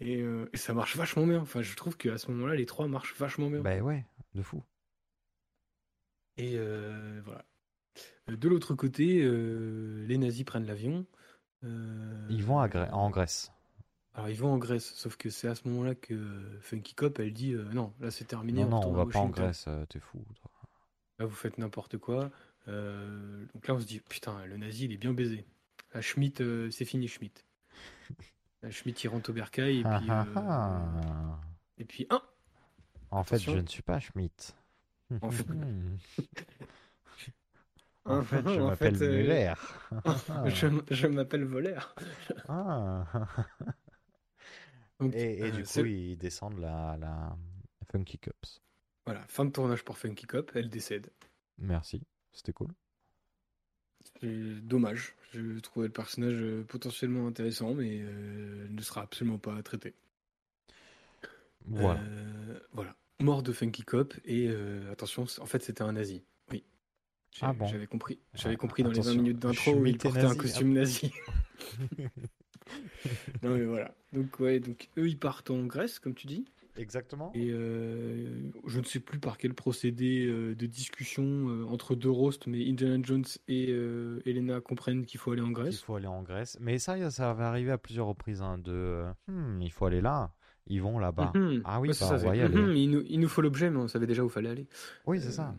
Et, 0.00 0.20
euh, 0.20 0.48
et 0.52 0.56
ça 0.56 0.74
marche 0.74 0.96
vachement 0.96 1.26
bien. 1.26 1.40
Enfin, 1.40 1.62
je 1.62 1.74
trouve 1.76 1.96
qu'à 1.96 2.18
ce 2.18 2.30
moment-là, 2.32 2.54
les 2.56 2.66
trois 2.66 2.88
marchent 2.88 3.14
vachement 3.16 3.48
bien. 3.50 3.60
bah 3.60 3.78
ouais, 3.80 4.04
de 4.34 4.42
fou. 4.42 4.62
Et 6.36 6.54
euh, 6.56 7.20
voilà. 7.24 7.44
Euh, 8.28 8.36
De 8.36 8.48
l'autre 8.48 8.74
côté, 8.74 9.22
euh, 9.22 10.04
les 10.06 10.18
nazis 10.18 10.44
prennent 10.44 10.66
l'avion. 10.66 11.06
Ils 11.62 12.42
vont 12.44 12.58
à 12.58 12.68
Grè- 12.68 12.90
en 12.92 13.08
Grèce. 13.08 13.50
Alors 14.12 14.28
ils 14.28 14.36
vont 14.36 14.52
en 14.52 14.58
Grèce, 14.58 14.92
sauf 14.94 15.16
que 15.16 15.30
c'est 15.30 15.48
à 15.48 15.54
ce 15.54 15.66
moment-là 15.68 15.94
que 15.94 16.58
Funky 16.60 16.94
Cop, 16.94 17.18
elle 17.18 17.32
dit 17.32 17.54
non, 17.72 17.92
là 18.00 18.10
c'est 18.10 18.26
terminé. 18.26 18.62
Non, 18.64 18.68
non, 18.68 18.76
on 18.76 18.80
retourne 18.92 18.96
va 19.06 19.12
pas 19.12 19.18
en. 19.20 19.28
Grèce, 19.28 19.66
t'es 19.88 19.98
fou. 19.98 20.22
toi. 20.40 20.50
Là 21.18 21.24
vous 21.26 21.34
faites 21.34 21.56
n'importe 21.58 21.96
quoi. 21.96 22.30
Donc 22.66 23.66
là 23.66 23.74
on 23.74 23.80
se 23.80 23.86
dit 23.86 24.00
putain, 24.00 24.44
le 24.44 24.56
nazi 24.58 24.84
il 24.84 24.92
est 24.92 24.98
bien 24.98 25.14
baisé. 25.14 25.46
La 25.94 26.02
Schmitt, 26.02 26.42
c'est 26.70 26.84
fini 26.84 27.08
Schmitt. 27.08 27.44
La 28.64 28.70
Schmitt 28.70 29.04
il 29.04 29.08
rentre 29.08 29.28
au 29.30 29.32
bercail 29.34 29.80
et 29.80 29.82
Ah, 29.84 29.98
puis 30.00 30.10
ah, 30.10 30.26
euh, 30.26 30.34
ah. 30.36 31.40
et 31.78 31.84
puis 31.84 32.06
un. 32.08 32.22
En 33.10 33.22
fait, 33.22 33.38
je 33.38 33.50
ne 33.50 33.66
suis 33.66 33.82
pas 33.82 34.00
Schmitt. 34.00 34.56
En 35.20 35.30
fait- 35.30 35.44
En 38.06 38.22
fait, 38.22 38.42
je 38.46 38.60
m'appelle 38.60 39.02
euh, 39.02 39.16
Muller. 39.16 39.54
je, 40.90 41.06
m'appelle 41.06 41.44
Voleur. 41.44 41.94
Ah. 42.48 43.06
Donc, 45.00 45.14
Et, 45.14 45.38
et 45.38 45.42
euh, 45.44 45.50
du 45.52 45.62
coup, 45.64 45.84
ils 45.86 46.16
descendent 46.16 46.58
la, 46.58 46.96
la 46.98 47.34
Funky 47.90 48.18
Cups. 48.18 48.60
voilà, 49.06 49.22
fin 49.28 49.44
de 49.46 49.50
tournage 49.50 49.84
pour 49.84 49.96
Funky 49.96 50.26
Cop, 50.26 50.52
elle 50.54 50.68
décède. 50.68 51.10
Merci, 51.58 52.02
c'était 52.32 52.52
cool. 52.52 52.68
C'est 54.24 54.66
dommage. 54.66 55.14
Je 55.34 55.58
trouvais 55.60 55.88
le 55.88 55.92
personnage 55.92 56.36
euh, 56.40 56.62
potentiellement 56.66 57.26
intéressant, 57.26 57.74
mais 57.74 57.98
euh, 58.02 58.66
ne 58.70 58.80
sera 58.82 59.02
absolument 59.02 59.38
pas 59.38 59.60
traité. 59.62 59.92
Voilà. 61.66 62.00
Euh, 62.00 62.58
voilà. 62.72 62.94
Mort 63.20 63.42
de 63.42 63.52
Funky 63.52 63.82
Cop 63.82 64.14
et 64.24 64.48
euh, 64.48 64.90
attention, 64.92 65.24
en 65.40 65.46
fait 65.46 65.62
c'était 65.62 65.82
un 65.82 65.92
nazi. 65.92 66.22
Oui. 66.50 66.62
J'ai- 67.32 67.46
Ah 67.46 67.52
bon 67.52 67.66
J'avais 67.66 67.86
compris. 67.86 68.18
J'avais 68.34 68.54
Ah, 68.54 68.58
compris 68.58 68.82
dans 68.82 68.90
les 68.90 68.96
20 68.96 69.00
attention, 69.02 69.22
minutes 69.22 69.38
d'intro 69.38 69.74
où 69.74 69.86
il 69.86 69.98
portait 69.98 70.20
un 70.24 70.34
costume 70.36 70.72
nazi. 70.72 71.12
non 73.42 73.56
mais 73.56 73.64
voilà. 73.64 73.94
Donc 74.12 74.38
ouais, 74.40 74.60
donc 74.60 74.88
eux 74.98 75.08
ils 75.08 75.18
partent 75.18 75.50
en 75.50 75.64
Grèce 75.66 75.98
comme 75.98 76.14
tu 76.14 76.26
dis 76.26 76.44
Exactement. 76.76 77.30
et 77.34 77.50
euh, 77.50 78.50
je 78.66 78.78
ne 78.80 78.84
sais 78.84 79.00
plus 79.00 79.18
par 79.20 79.38
quel 79.38 79.54
procédé 79.54 80.26
euh, 80.26 80.54
de 80.54 80.66
discussion 80.66 81.24
euh, 81.24 81.64
entre 81.66 81.94
deux 81.94 82.10
roasts, 82.10 82.46
mais 82.46 82.68
Indiana 82.68 82.98
Jones 83.02 83.24
et 83.48 83.68
euh, 83.70 84.20
Elena 84.26 84.60
comprennent 84.60 85.06
qu'il 85.06 85.20
faut 85.20 85.32
aller 85.32 85.42
en 85.42 85.48
Il 85.48 85.52
Grèce. 85.54 85.80
faut 85.82 85.94
aller 85.96 86.06
en 86.06 86.22
Grèce. 86.22 86.58
Mais 86.60 86.78
ça, 86.78 87.10
ça 87.10 87.32
va 87.34 87.48
arriver 87.48 87.70
à 87.70 87.78
plusieurs 87.78 88.06
reprises. 88.06 88.42
hein, 88.42 88.58
de, 88.58 89.04
Hmm, 89.28 89.60
il 89.62 89.70
faut 89.70 89.86
aller 89.86 90.00
là. 90.00 90.32
Ils 90.66 90.80
vont 90.80 90.98
là-bas. 90.98 91.30
Mhm. 91.34 91.60
Ah 91.66 91.78
oui, 91.78 91.88
bah, 91.88 91.94
ça, 91.94 92.14
on 92.14 92.16
va 92.16 92.36
y 92.36 92.40
aller. 92.40 92.56
Mhm, 92.56 92.72
il, 92.74 92.90
nous, 92.90 93.02
il 93.06 93.20
nous 93.20 93.28
faut 93.28 93.42
l'objet, 93.42 93.68
mais 93.68 93.76
on 93.78 93.86
savait 93.86 94.06
déjà 94.06 94.24
où 94.24 94.30
fallait 94.30 94.48
aller. 94.48 94.66
Oui, 95.06 95.20
c'est 95.20 95.30
ça. 95.30 95.54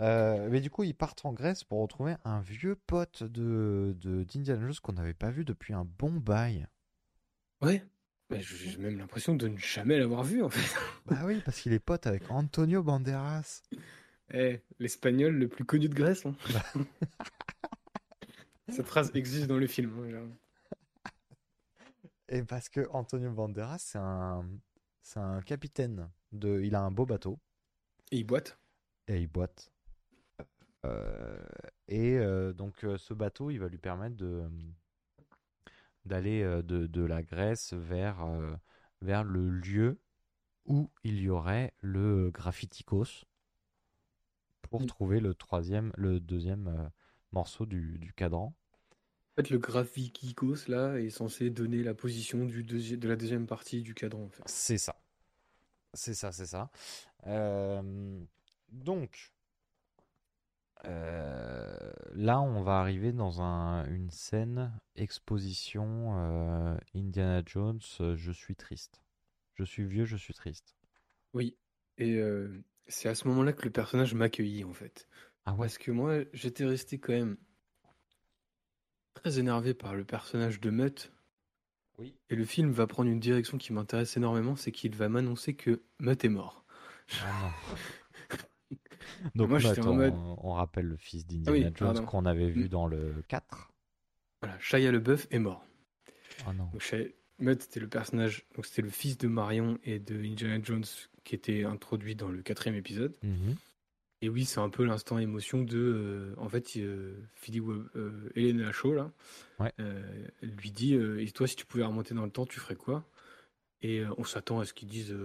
Euh, 0.00 0.48
mais 0.50 0.60
du 0.62 0.70
coup, 0.70 0.84
ils 0.84 0.94
partent 0.94 1.24
en 1.26 1.34
Grèce 1.34 1.64
pour 1.64 1.82
retrouver 1.82 2.14
un 2.24 2.40
vieux 2.40 2.74
pote 2.74 3.22
de- 3.24 3.94
d'Indiana 4.00 4.60
Jones 4.62 4.74
qu'on 4.82 4.94
n'avait 4.94 5.12
pas 5.12 5.30
vu 5.30 5.44
depuis 5.44 5.74
un 5.74 5.84
bon 5.98 6.12
bail. 6.12 6.66
Ouais. 7.60 7.82
Mais 8.30 8.42
j'ai 8.42 8.76
même 8.76 8.98
l'impression 8.98 9.34
de 9.34 9.48
ne 9.48 9.56
jamais 9.56 9.98
l'avoir 9.98 10.22
vu 10.22 10.42
en 10.42 10.50
fait. 10.50 10.78
Bah 11.06 11.22
oui, 11.24 11.40
parce 11.44 11.60
qu'il 11.60 11.72
est 11.72 11.78
pote 11.78 12.06
avec 12.06 12.30
Antonio 12.30 12.82
Banderas. 12.82 13.62
Eh, 14.34 14.60
l'espagnol 14.78 15.34
le 15.34 15.48
plus 15.48 15.64
connu 15.64 15.88
de 15.88 15.94
Grèce. 15.94 16.26
hein. 16.26 16.34
Cette 18.68 18.86
phrase 18.86 19.10
existe 19.14 19.46
dans 19.46 19.56
le 19.56 19.66
film. 19.66 19.90
hein. 20.14 21.10
Et 22.28 22.42
parce 22.42 22.68
que 22.68 22.86
Antonio 22.90 23.32
Banderas, 23.32 23.78
c'est 23.78 23.98
un, 23.98 24.44
c'est 25.02 25.20
un 25.20 25.40
capitaine. 25.40 26.10
De, 26.32 26.60
il 26.62 26.74
a 26.74 26.82
un 26.82 26.90
beau 26.90 27.06
bateau 27.06 27.38
Et 28.12 28.18
il 28.18 28.24
boite. 28.24 28.58
et 29.06 29.22
il 29.22 29.28
boite. 29.28 29.72
Euh, 30.84 31.38
et 31.88 32.18
euh, 32.18 32.52
donc, 32.52 32.84
euh, 32.84 32.98
ce 32.98 33.14
bateau, 33.14 33.50
il 33.50 33.58
va 33.58 33.68
lui 33.68 33.78
permettre 33.78 34.16
de 34.16 34.44
d'aller 36.08 36.42
euh, 36.42 36.62
de, 36.62 36.86
de 36.88 37.02
la 37.02 37.22
Grèce 37.22 37.72
vers, 37.74 38.22
euh, 38.24 38.56
vers 39.02 39.24
le 39.24 39.50
lieu 39.50 40.00
où 40.66 40.90
il 41.04 41.20
y 41.20 41.30
aurait 41.30 41.74
le 41.82 42.30
graffitikos 42.32 43.26
pour 44.62 44.80
Mm. 44.82 44.86
trouver 44.86 45.18
le 45.18 45.34
troisième, 45.34 45.92
le 45.96 46.20
deuxième 46.20 46.68
euh, 46.68 46.88
morceau 47.32 47.66
du, 47.66 47.98
du 47.98 48.12
cadran. 48.12 48.54
fait, 49.36 49.48
le 49.48 49.56
graphique 49.58 50.22
icos 50.22 50.68
là 50.68 50.96
est 51.00 51.08
censé 51.08 51.48
donner 51.48 51.82
la 51.82 51.94
position 51.94 52.44
du 52.44 52.62
de 52.62 53.08
la 53.08 53.16
deuxième 53.16 53.46
partie 53.46 53.80
du 53.80 53.94
cadran. 53.94 54.24
En 54.24 54.28
fait. 54.28 54.44
C'est 54.46 54.78
ça. 54.78 54.96
C'est 55.94 56.14
ça, 56.14 56.32
c'est 56.32 56.46
ça. 56.46 56.70
Euh, 57.26 58.24
donc, 58.70 59.32
euh, 60.84 61.92
là, 62.14 62.40
on 62.40 62.62
va 62.62 62.78
arriver 62.80 63.12
dans 63.12 63.42
un- 63.42 63.84
une 63.86 64.10
scène 64.10 64.72
exposition 64.96 66.14
euh, 66.16 66.76
Indiana 66.94 67.42
Jones. 67.44 67.80
euh, 68.00 68.16
je 68.16 68.32
suis 68.32 68.56
triste. 68.56 69.02
Je 69.54 69.64
suis 69.64 69.84
vieux, 69.84 70.04
je 70.04 70.16
suis 70.16 70.34
triste. 70.34 70.76
Oui. 71.34 71.56
Et 71.98 72.14
euh, 72.16 72.62
c'est 72.86 73.08
à 73.08 73.14
ce 73.14 73.26
moment-là 73.28 73.52
que 73.52 73.64
le 73.64 73.70
personnage 73.70 74.14
m'accueillit 74.14 74.64
en 74.64 74.72
fait. 74.72 75.08
Ah 75.46 75.52
ouais? 75.52 75.66
Parce 75.66 75.78
que 75.78 75.90
moi, 75.90 76.20
j'étais 76.32 76.64
resté 76.64 76.98
quand 76.98 77.12
même 77.12 77.36
très 79.14 79.38
énervé 79.40 79.74
par 79.74 79.94
le 79.94 80.04
personnage 80.04 80.60
de 80.60 80.70
Mutt. 80.70 81.12
Oui. 81.98 82.14
Et 82.30 82.36
le 82.36 82.44
film 82.44 82.70
va 82.70 82.86
prendre 82.86 83.10
une 83.10 83.18
direction 83.18 83.58
qui 83.58 83.72
m'intéresse 83.72 84.16
énormément, 84.16 84.54
c'est 84.54 84.70
qu'il 84.70 84.94
va 84.94 85.08
m'annoncer 85.08 85.54
que 85.54 85.82
Mutt 85.98 86.24
est 86.24 86.28
mort. 86.28 86.64
Ah 87.22 87.40
non. 87.42 87.76
Donc, 89.34 89.48
Moi, 89.48 89.58
en 89.88 89.92
on, 89.92 89.96
mode- 89.96 90.14
on 90.42 90.52
rappelle 90.52 90.86
le 90.86 90.96
fils 90.96 91.24
Ah 91.46 91.52
oui, 91.52 91.62
d'Indiana 91.64 91.72
Jones 91.94 92.06
qu'on 92.06 92.26
avait 92.26 92.50
vu 92.50 92.64
Mm. 92.64 92.68
dans 92.68 92.86
le 92.86 93.14
4. 93.28 93.70
Voilà, 94.42 94.58
Shia 94.60 94.92
LeBeouf 94.92 95.26
est 95.30 95.38
mort. 95.38 95.64
Ah 96.46 96.52
non. 96.52 96.64
Donc, 96.72 96.80
Shia- 96.82 97.12
c'était 97.60 97.80
le 97.80 97.88
personnage, 97.88 98.44
donc 98.54 98.66
c'était 98.66 98.82
le 98.82 98.90
fils 98.90 99.16
de 99.18 99.28
Marion 99.28 99.78
et 99.84 99.98
de 99.98 100.16
Indiana 100.22 100.60
Jones 100.62 100.84
qui 101.24 101.34
était 101.34 101.64
introduit 101.64 102.14
dans 102.16 102.28
le 102.28 102.42
quatrième 102.42 102.76
épisode. 102.76 103.16
Mhm. 103.22 103.56
Et 104.20 104.28
oui, 104.28 104.44
c'est 104.44 104.58
un 104.60 104.68
peu 104.68 104.84
l'instant 104.84 105.18
émotion 105.18 105.62
de. 105.62 105.76
euh, 105.78 106.34
en 106.38 106.48
fait, 106.48 106.76
euh, 106.76 107.14
Philly 107.36 107.60
Web- 107.60 107.86
euh, 107.94 108.30
là, 108.34 109.12
Ouais. 109.60 109.72
euh, 109.78 110.26
elle 110.42 110.50
lui 110.56 110.72
dit 110.72 110.94
Et 110.94 111.30
toi, 111.30 111.46
si 111.46 111.54
tu 111.54 111.64
pouvais 111.66 111.84
remonter 111.84 112.14
dans 112.14 112.24
le 112.24 112.30
temps, 112.30 112.44
tu 112.46 112.58
ferais 112.58 112.74
quoi? 112.76 113.08
Et 113.82 114.02
on 114.18 114.24
s'attend 114.24 114.58
à 114.58 114.64
ce 114.64 114.72
qu'ils 114.72 114.88
disent 114.88 115.16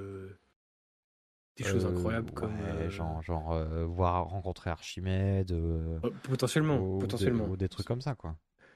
des 1.58 1.64
choses 1.64 1.86
Euh, 1.86 1.90
incroyables 1.90 2.32
comme. 2.32 2.56
ouais, 2.60 2.66
euh, 2.70 2.90
genre, 2.90 3.22
genre 3.22 3.52
euh, 3.54 3.86
voir 3.86 4.26
rencontrer 4.28 4.70
Archimède. 4.70 5.52
euh, 5.52 6.00
potentiellement, 6.24 6.78
ou, 6.80 6.98
des- 7.00 7.06
potentiellement. 7.06 7.46
ou 7.48 7.58
des 7.58 7.70
trucs 7.70 7.86
comme 7.88 8.02
ça, 8.02 8.16
quoi. 8.16 8.36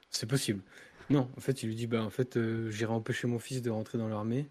C'est 0.09 0.27
possible. 0.27 0.61
Non, 1.09 1.29
en 1.37 1.39
fait, 1.41 1.63
il 1.63 1.67
lui 1.67 1.75
dit 1.75 1.87
Bah, 1.87 2.03
en 2.03 2.09
fait, 2.09 2.37
euh, 2.37 2.69
j'irai 2.69 2.93
empêcher 2.93 3.27
mon 3.27 3.39
fils 3.39 3.61
de 3.61 3.69
rentrer 3.69 3.97
dans 3.97 4.07
l'armée. 4.09 4.49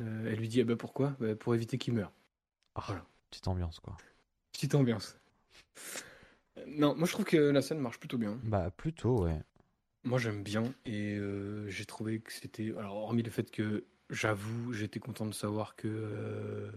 Euh, 0.00 0.28
elle 0.30 0.38
lui 0.38 0.48
dit 0.48 0.60
Ah, 0.60 0.64
bah, 0.64 0.76
pourquoi? 0.76 1.16
Bah, 1.20 1.34
Pour 1.36 1.54
éviter 1.54 1.78
qu'il 1.78 1.94
meure. 1.94 2.12
Ah, 2.74 2.82
Voilà. 2.86 3.06
Petite 3.30 3.48
ambiance, 3.48 3.80
quoi. 3.80 3.96
Petite 4.52 4.74
ambiance. 4.74 5.16
Euh, 6.58 6.64
Non, 6.66 6.94
moi, 6.96 7.06
je 7.06 7.12
trouve 7.12 7.24
que 7.24 7.36
la 7.36 7.62
scène 7.62 7.78
marche 7.78 7.98
plutôt 7.98 8.18
bien. 8.18 8.38
Bah, 8.44 8.70
plutôt, 8.70 9.24
ouais. 9.24 9.40
Moi 10.06 10.18
j'aime 10.18 10.42
bien 10.42 10.64
et 10.84 11.18
j'ai 11.68 11.86
trouvé 11.86 12.20
que 12.20 12.30
c'était. 12.30 12.74
Alors, 12.76 12.94
hormis 12.96 13.22
le 13.22 13.30
fait 13.30 13.50
que 13.50 13.84
j'avoue, 14.10 14.74
j'étais 14.74 15.00
content 15.00 15.24
de 15.24 15.32
savoir 15.32 15.76
que 15.76 16.70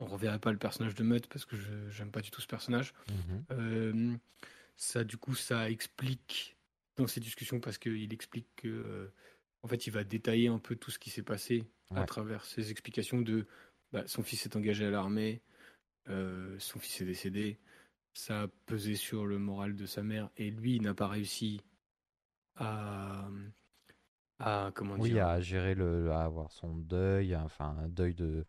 on 0.00 0.06
reverrait 0.06 0.38
pas 0.38 0.52
le 0.52 0.58
personnage 0.58 0.94
de 0.94 1.04
Mutt 1.04 1.26
parce 1.28 1.44
que 1.44 1.56
je 1.56 1.90
j'aime 1.90 2.10
pas 2.10 2.20
du 2.20 2.30
tout 2.30 2.40
ce 2.40 2.46
personnage. 2.46 2.94
Mhm. 3.08 3.44
Euh, 3.52 4.16
ça, 4.76 5.04
du 5.04 5.16
coup, 5.18 5.34
ça 5.34 5.70
explique 5.70 6.56
dans 6.96 7.06
ces 7.06 7.20
discussions 7.20 7.60
parce 7.60 7.78
qu'il 7.78 8.12
explique 8.12 8.48
que 8.56 8.68
euh, 8.68 9.12
en 9.62 9.68
fait, 9.68 9.86
il 9.86 9.90
va 9.90 10.04
détailler 10.04 10.48
un 10.48 10.58
peu 10.58 10.74
tout 10.74 10.90
ce 10.90 10.98
qui 10.98 11.10
s'est 11.10 11.22
passé 11.22 11.64
à 11.94 12.04
travers 12.04 12.44
ses 12.44 12.70
explications 12.70 13.20
de 13.20 13.46
bah, 13.92 14.04
son 14.06 14.22
fils 14.22 14.46
est 14.46 14.56
engagé 14.56 14.86
à 14.86 14.90
l'armée, 14.90 15.42
euh, 16.08 16.56
son 16.58 16.78
fils 16.78 17.00
est 17.00 17.04
décédé, 17.04 17.58
ça 18.14 18.42
a 18.42 18.48
pesé 18.66 18.94
sur 18.94 19.26
le 19.26 19.38
moral 19.38 19.74
de 19.74 19.86
sa 19.86 20.02
mère 20.02 20.30
et 20.36 20.50
lui 20.50 20.76
il 20.76 20.82
n'a 20.82 20.94
pas 20.94 21.08
réussi 21.08 21.60
à, 22.54 23.28
à 24.38 24.70
comment 24.72 24.94
Oui, 24.98 25.10
dire 25.10 25.26
à 25.26 25.40
gérer 25.40 25.74
le, 25.74 26.12
à 26.12 26.22
avoir 26.22 26.52
son 26.52 26.76
deuil, 26.76 27.34
enfin, 27.34 27.76
un 27.80 27.88
deuil 27.88 28.14
de, 28.14 28.46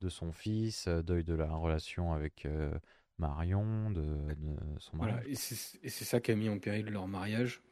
de 0.00 0.08
son 0.08 0.32
fils, 0.32 0.86
euh, 0.88 1.02
deuil 1.02 1.24
de 1.24 1.34
la 1.34 1.52
relation 1.54 2.12
avec 2.12 2.46
euh, 2.46 2.78
Marion, 3.18 3.90
de, 3.90 4.02
de 4.34 4.56
son 4.78 4.96
mari. 4.96 5.14
Voilà, 5.14 5.26
et 5.26 5.34
c'est 5.34 6.04
ça 6.04 6.20
qui 6.20 6.30
a 6.32 6.36
mis 6.36 6.48
en 6.48 6.58
péril 6.58 6.86
leur 6.86 7.06
mariage. 7.08 7.62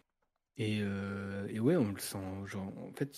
Et, 0.58 0.80
euh, 0.82 1.48
et 1.50 1.60
ouais, 1.60 1.76
on 1.76 1.92
le 1.92 2.00
sent. 2.00 2.18
Genre, 2.46 2.76
en 2.78 2.92
fait, 2.94 3.16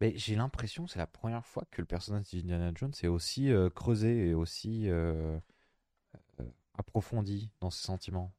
Mais 0.00 0.16
j'ai 0.16 0.34
l'impression 0.34 0.84
que 0.86 0.90
c'est 0.90 0.98
la 0.98 1.06
première 1.06 1.46
fois 1.46 1.64
que 1.70 1.80
le 1.82 1.86
personnage 1.86 2.30
d'Indiana 2.32 2.72
Jones 2.74 2.92
est 3.02 3.06
aussi 3.08 3.50
euh, 3.52 3.70
creusé 3.70 4.28
et 4.30 4.34
aussi 4.34 4.88
euh, 4.88 5.38
approfondi 6.74 7.52
dans 7.60 7.70
ses 7.70 7.84
sentiments. 7.86 8.32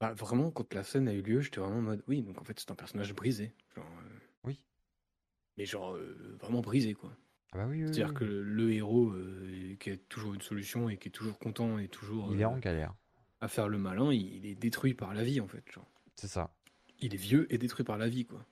bah, 0.00 0.12
vraiment, 0.14 0.50
quand 0.50 0.74
la 0.74 0.82
scène 0.84 1.08
a 1.08 1.12
eu 1.12 1.22
lieu, 1.22 1.40
j'étais 1.40 1.60
vraiment 1.60 1.78
en 1.78 1.82
mode 1.82 2.02
oui, 2.08 2.22
donc 2.22 2.40
en 2.40 2.44
fait, 2.44 2.58
c'est 2.58 2.70
un 2.70 2.74
personnage 2.74 3.14
brisé. 3.14 3.54
Genre, 3.76 3.86
Oui. 4.44 4.60
mais 5.56 5.64
genre, 5.66 5.96
vraiment 6.40 6.60
brisé, 6.60 6.94
quoi. 6.94 7.12
Ah 7.52 7.58
bah 7.58 7.66
oui, 7.68 7.84
oui, 7.84 7.86
C'est-à-dire 7.92 8.08
oui. 8.08 8.14
que 8.14 8.24
le, 8.24 8.72
héros 8.72 9.10
euh, 9.10 9.74
qui 9.80 9.90
a 9.90 9.96
toujours 10.08 10.34
une 10.34 10.40
solution 10.40 10.88
et 10.88 10.96
qui 10.98 11.08
est 11.08 11.12
toujours 11.12 11.38
content 11.38 11.78
et 11.78 11.88
toujours 11.88 12.32
il 12.32 12.40
est 12.40 12.44
euh, 12.44 12.48
en 12.48 12.58
galère. 12.58 12.94
à 13.40 13.48
faire 13.48 13.68
le 13.68 13.78
malin, 13.78 14.12
il, 14.12 14.34
il 14.36 14.46
est 14.46 14.54
détruit 14.54 14.94
par 14.94 15.14
la 15.14 15.24
vie, 15.24 15.40
en 15.40 15.48
fait. 15.48 15.64
C'est 16.16 16.28
ça. 16.28 16.50
Il 17.00 17.14
est 17.14 17.18
vieux 17.18 17.52
et 17.52 17.58
détruit 17.58 17.84
par 17.84 17.98
la 17.98 18.08
vie, 18.08 18.24
quoi. 18.26 18.44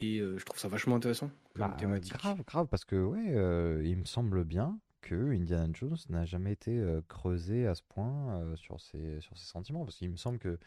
Et 0.00 0.18
euh, 0.20 0.38
je 0.38 0.44
trouve 0.44 0.58
ça 0.58 0.68
vachement 0.68 0.96
intéressant 0.96 1.30
Bah, 1.56 1.74
thématique. 1.78 2.12
grave, 2.14 2.42
grave, 2.46 2.66
parce 2.68 2.84
que 2.84 2.96
ouais, 2.96 3.34
euh, 3.34 3.82
il 3.84 3.96
me 3.96 4.04
semble 4.04 4.44
bien 4.44 4.78
que 5.02 5.32
Indiana 5.32 5.70
Jones 5.72 5.96
n'a 6.08 6.24
jamais 6.24 6.52
été 6.52 6.78
euh, 6.78 7.00
creusé 7.08 7.66
à 7.66 7.74
ce 7.74 7.82
point 7.82 8.40
euh, 8.40 8.56
sur 8.56 8.80
ses, 8.80 9.20
sur 9.20 9.36
ses 9.36 9.46
sentiments. 9.46 9.84
Parce 9.84 9.96
qu'il 9.96 10.10
me 10.10 10.16
semble 10.16 10.38
que 10.38 10.58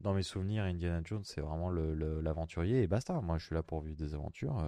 dans 0.00 0.14
mes 0.14 0.22
souvenirs, 0.22 0.64
Indiana 0.64 1.00
Jones, 1.04 1.24
c'est 1.24 1.40
vraiment 1.40 1.70
le- 1.70 1.94
le- 1.94 2.20
l'aventurier 2.20 2.82
et 2.82 2.86
basta. 2.86 3.20
Moi, 3.20 3.38
je 3.38 3.46
suis 3.46 3.54
là 3.54 3.62
pour 3.62 3.80
vivre 3.80 3.96
des 3.98 4.14
aventures. 4.14 4.58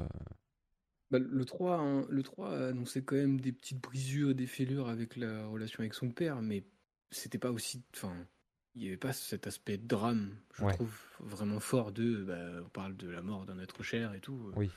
Euh. 1.12 1.18
Bah, 1.18 1.24
le 1.24 1.44
3, 1.44 1.76
hein, 1.78 2.06
le 2.08 2.22
3 2.22 2.56
annonçait 2.68 3.02
quand 3.04 3.16
même 3.16 3.40
des 3.40 3.52
petites 3.52 3.80
brisures, 3.80 4.34
des 4.34 4.46
fêlures 4.46 4.88
avec 4.88 5.16
la 5.16 5.46
relation 5.46 5.80
avec 5.80 5.94
son 5.94 6.10
père, 6.10 6.42
mais 6.42 6.64
c'était 7.10 7.38
pas 7.38 7.50
aussi. 7.52 7.84
Enfin, 7.94 8.26
il 8.74 8.82
n'y 8.82 8.88
avait 8.88 8.96
pas 8.96 9.12
cet 9.12 9.46
aspect 9.46 9.78
de 9.78 9.86
drame, 9.86 10.36
je 10.54 10.64
Ouais. 10.64 10.74
trouve, 10.74 10.94
vraiment 11.20 11.60
fort 11.60 11.92
de. 11.92 12.24
Bah, 12.24 12.62
on 12.64 12.68
parle 12.68 12.96
de 12.96 13.08
la 13.08 13.22
mort 13.22 13.46
d'un 13.46 13.58
être 13.58 13.82
cher 13.82 14.14
et 14.14 14.20
tout. 14.20 14.52
Oui. 14.54 14.70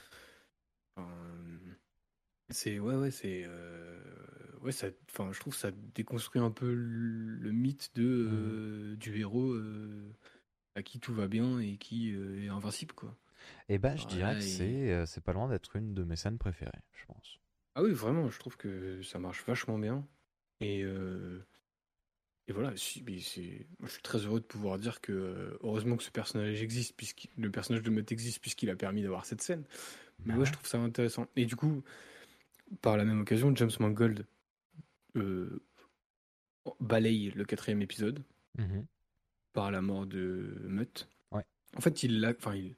Enfin, 0.95 1.10
c'est. 2.49 2.80
Ouais, 2.80 2.95
ouais, 2.95 3.11
c'est. 3.11 3.43
euh, 3.45 4.01
ouais, 4.61 4.72
ça. 4.72 4.88
Enfin, 5.10 5.31
je 5.31 5.39
trouve 5.39 5.53
que 5.53 5.60
ça 5.60 5.72
déconstruit 5.72 6.41
un 6.41 6.51
peu 6.51 6.73
le, 6.73 7.35
le 7.35 7.51
mythe 7.51 7.91
de, 7.95 8.03
euh, 8.31 8.95
du 8.97 9.19
héros 9.19 9.53
euh, 9.53 10.11
à 10.76 10.84
qui 10.84 10.99
tout 10.99 11.14
va 11.14 11.27
bien 11.27 11.60
et 11.60 11.77
qui 11.77 12.14
euh, 12.15 12.43
est 12.43 12.49
invincible, 12.49 12.93
quoi. 12.95 13.18
Et 13.70 13.78
ben, 13.78 13.95
je 13.95 14.03
Alors 14.03 14.15
dirais 14.15 14.36
que 14.36 14.41
c'est 14.41 14.91
euh, 14.91 15.06
c'est 15.06 15.22
pas 15.24 15.34
loin 15.34 15.48
d'être 15.49 15.76
une 15.76 15.94
de 15.94 16.03
mes 16.03 16.15
scènes 16.15 16.38
préférées, 16.38 16.72
je 16.94 17.06
pense. 17.06 17.40
Ah 17.76 17.84
oui, 17.84 17.91
vraiment, 17.91 18.30
je 18.30 18.40
trouve 18.40 18.57
que 18.57 19.02
ça 19.02 19.20
marche 19.20 19.44
vachement 19.45 19.80
bien. 19.80 20.07
Et, 20.60 20.84
euh, 20.84 21.45
et 22.48 22.53
voilà, 22.53 22.76
si, 22.76 23.02
moi, 23.80 23.88
je 23.88 23.94
suis 23.94 24.02
très 24.02 24.20
heureux 24.20 24.40
de 24.40 24.45
pouvoir 24.45 24.78
dire 24.78 25.02
que 25.02 25.11
euh, 25.11 25.57
heureusement 25.61 25.98
que 25.98 26.03
ce 26.03 26.11
personnage 26.11 26.61
existe, 26.61 26.95
puisque 26.95 27.28
le 27.38 27.49
personnage 27.49 27.82
de 27.84 27.90
Mutt 27.90 28.11
existe, 28.11 28.40
puisqu'il 28.41 28.70
a 28.70 28.76
permis 28.76 29.02
d'avoir 29.02 29.26
cette 29.26 29.41
scène. 29.41 29.64
Mais 30.26 30.36
ouais, 30.36 30.45
je 30.45 30.52
trouve 30.53 30.68
ça 30.68 30.78
intéressant. 30.78 31.28
Et 31.36 31.45
du 31.45 31.56
coup, 31.56 31.84
par 32.82 32.95
la 32.98 33.06
même 33.06 33.22
occasion, 33.22 33.53
James 33.56 33.72
Mangold 33.80 34.26
euh, 35.15 35.64
balaye 36.80 37.32
le 37.32 37.45
quatrième 37.45 37.82
épisode 37.82 38.24
Mhm. 38.57 38.86
par 39.53 39.72
la 39.72 39.82
mort 39.82 40.06
de 40.06 40.56
Mutt. 40.68 41.10
Ouais. 41.32 41.44
En 41.76 41.82
fait, 41.82 42.03
il 42.03 42.20
l'a. 42.20 42.34
Enfin, 42.38 42.56
il. 42.56 42.76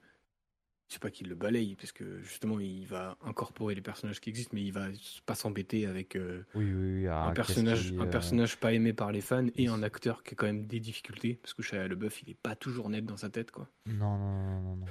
C'est 0.88 1.02
pas 1.02 1.10
qu'il 1.10 1.28
le 1.30 1.36
balaye, 1.36 1.76
parce 1.76 1.92
que 1.92 2.20
justement, 2.22 2.60
il 2.60 2.86
va 2.86 3.18
incorporer 3.24 3.74
les 3.74 3.82
personnages 3.82 4.20
qui 4.22 4.30
existent, 4.30 4.52
mais 4.54 4.62
il 4.62 4.72
va 4.72 4.88
pas 5.26 5.34
s'embêter 5.34 5.88
avec. 5.88 6.16
euh, 6.16 6.44
Oui, 6.54 6.72
oui, 6.72 6.94
oui. 7.02 7.08
ah, 7.08 7.26
un 7.26 7.34
qu'est-ce 7.34 7.48
personnage, 7.48 7.92
un 7.94 8.06
euh, 8.06 8.10
personnage 8.12 8.58
pas 8.60 8.72
aimé 8.72 8.94
par 8.94 9.12
les 9.12 9.22
fans 9.22 9.48
et 9.56 9.68
un 9.68 9.82
acteur 9.82 10.22
qui 10.24 10.36
a 10.36 10.38
quand 10.38 10.46
même 10.46 10.68
des 10.68 10.80
difficultés 10.80 11.40
parce 11.42 11.56
que 11.56 11.64
Shia 11.64 11.88
LeBeouf 11.88 12.22
il 12.22 12.30
est 12.30 12.38
pas 12.40 12.56
toujours 12.56 12.90
net 12.90 13.04
dans 13.04 13.18
sa 13.18 13.30
tête 13.32 13.50
quoi. 13.50 13.68
Non, 13.88 14.16
non, 14.18 14.32
non, 14.36 14.62
non, 14.62 14.76
non. 14.78 14.86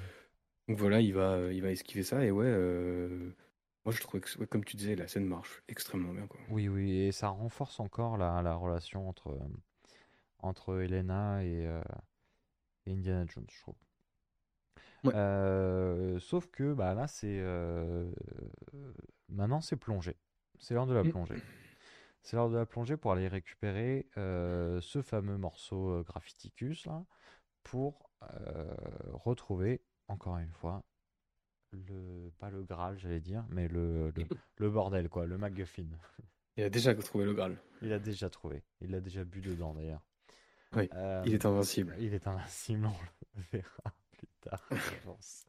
Donc 0.68 0.78
voilà, 0.78 1.00
il 1.00 1.14
va, 1.14 1.52
il 1.52 1.62
va 1.62 1.70
esquiver 1.70 2.02
ça 2.02 2.24
et 2.24 2.32
ouais, 2.32 2.46
euh, 2.48 3.30
moi 3.84 3.94
je 3.94 4.00
trouve 4.00 4.20
que 4.20 4.38
ouais, 4.40 4.46
comme 4.48 4.64
tu 4.64 4.76
disais 4.76 4.96
la 4.96 5.06
scène 5.06 5.26
marche 5.26 5.62
extrêmement 5.68 6.12
bien 6.12 6.26
quoi. 6.26 6.40
Oui, 6.50 6.68
oui, 6.68 6.90
et 7.02 7.12
ça 7.12 7.28
renforce 7.28 7.78
encore 7.78 8.16
la, 8.16 8.42
la 8.42 8.54
relation 8.56 9.08
entre, 9.08 9.38
entre 10.40 10.80
Elena 10.82 11.44
et, 11.44 11.66
euh, 11.68 11.80
et 12.86 12.92
Indiana 12.92 13.26
Jones, 13.32 13.46
je 13.48 13.60
trouve. 13.60 13.76
Ouais. 15.04 15.12
Euh, 15.14 16.18
sauf 16.18 16.46
que 16.50 16.72
bah, 16.72 16.94
là, 16.94 17.06
c'est. 17.06 17.38
euh, 17.40 18.10
maintenant, 19.28 19.60
c'est 19.60 19.76
plongée. 19.76 20.16
C'est 20.58 20.74
l'heure 20.74 20.86
de 20.86 20.94
la 20.94 21.04
Mm. 21.04 21.10
plongée. 21.10 21.36
C'est 22.22 22.36
l'heure 22.36 22.48
de 22.48 22.56
la 22.56 22.64
plongée 22.66 22.96
pour 22.96 23.12
aller 23.12 23.28
récupérer 23.28 24.08
euh, 24.16 24.80
ce 24.80 25.02
fameux 25.02 25.36
morceau 25.36 25.90
euh, 25.90 26.02
Graphiticus 26.02 26.86
là, 26.86 27.04
pour 27.64 28.08
euh, 28.22 28.74
retrouver, 29.12 29.82
encore 30.08 30.38
une 30.38 30.52
fois, 30.52 30.82
le, 31.72 32.30
pas 32.38 32.48
le 32.50 32.62
Graal, 32.62 32.96
j'allais 32.98 33.20
dire, 33.20 33.44
mais 33.50 33.68
le, 33.68 34.10
le, 34.12 34.24
le 34.56 34.70
bordel, 34.70 35.08
quoi, 35.10 35.26
le 35.26 35.36
MacGuffin. 35.36 35.88
Il 36.56 36.64
a 36.64 36.70
déjà 36.70 36.94
trouvé 36.94 37.24
le 37.26 37.34
Graal. 37.34 37.56
Il 37.82 37.92
a 37.92 37.98
déjà 37.98 38.30
trouvé. 38.30 38.62
Il 38.80 38.92
l'a 38.92 39.00
déjà 39.00 39.24
bu 39.24 39.40
dedans 39.42 39.74
d'ailleurs. 39.74 40.00
Oui, 40.76 40.88
Euh, 40.94 41.22
il 41.26 41.34
est 41.34 41.44
invincible. 41.44 41.94
Il 41.98 42.14
est 42.14 42.26
invincible, 42.26 42.86
on 42.86 43.36
le 43.36 43.42
verra 43.52 43.92
tard, 44.48 44.62
je 44.70 45.04
pense. 45.04 45.46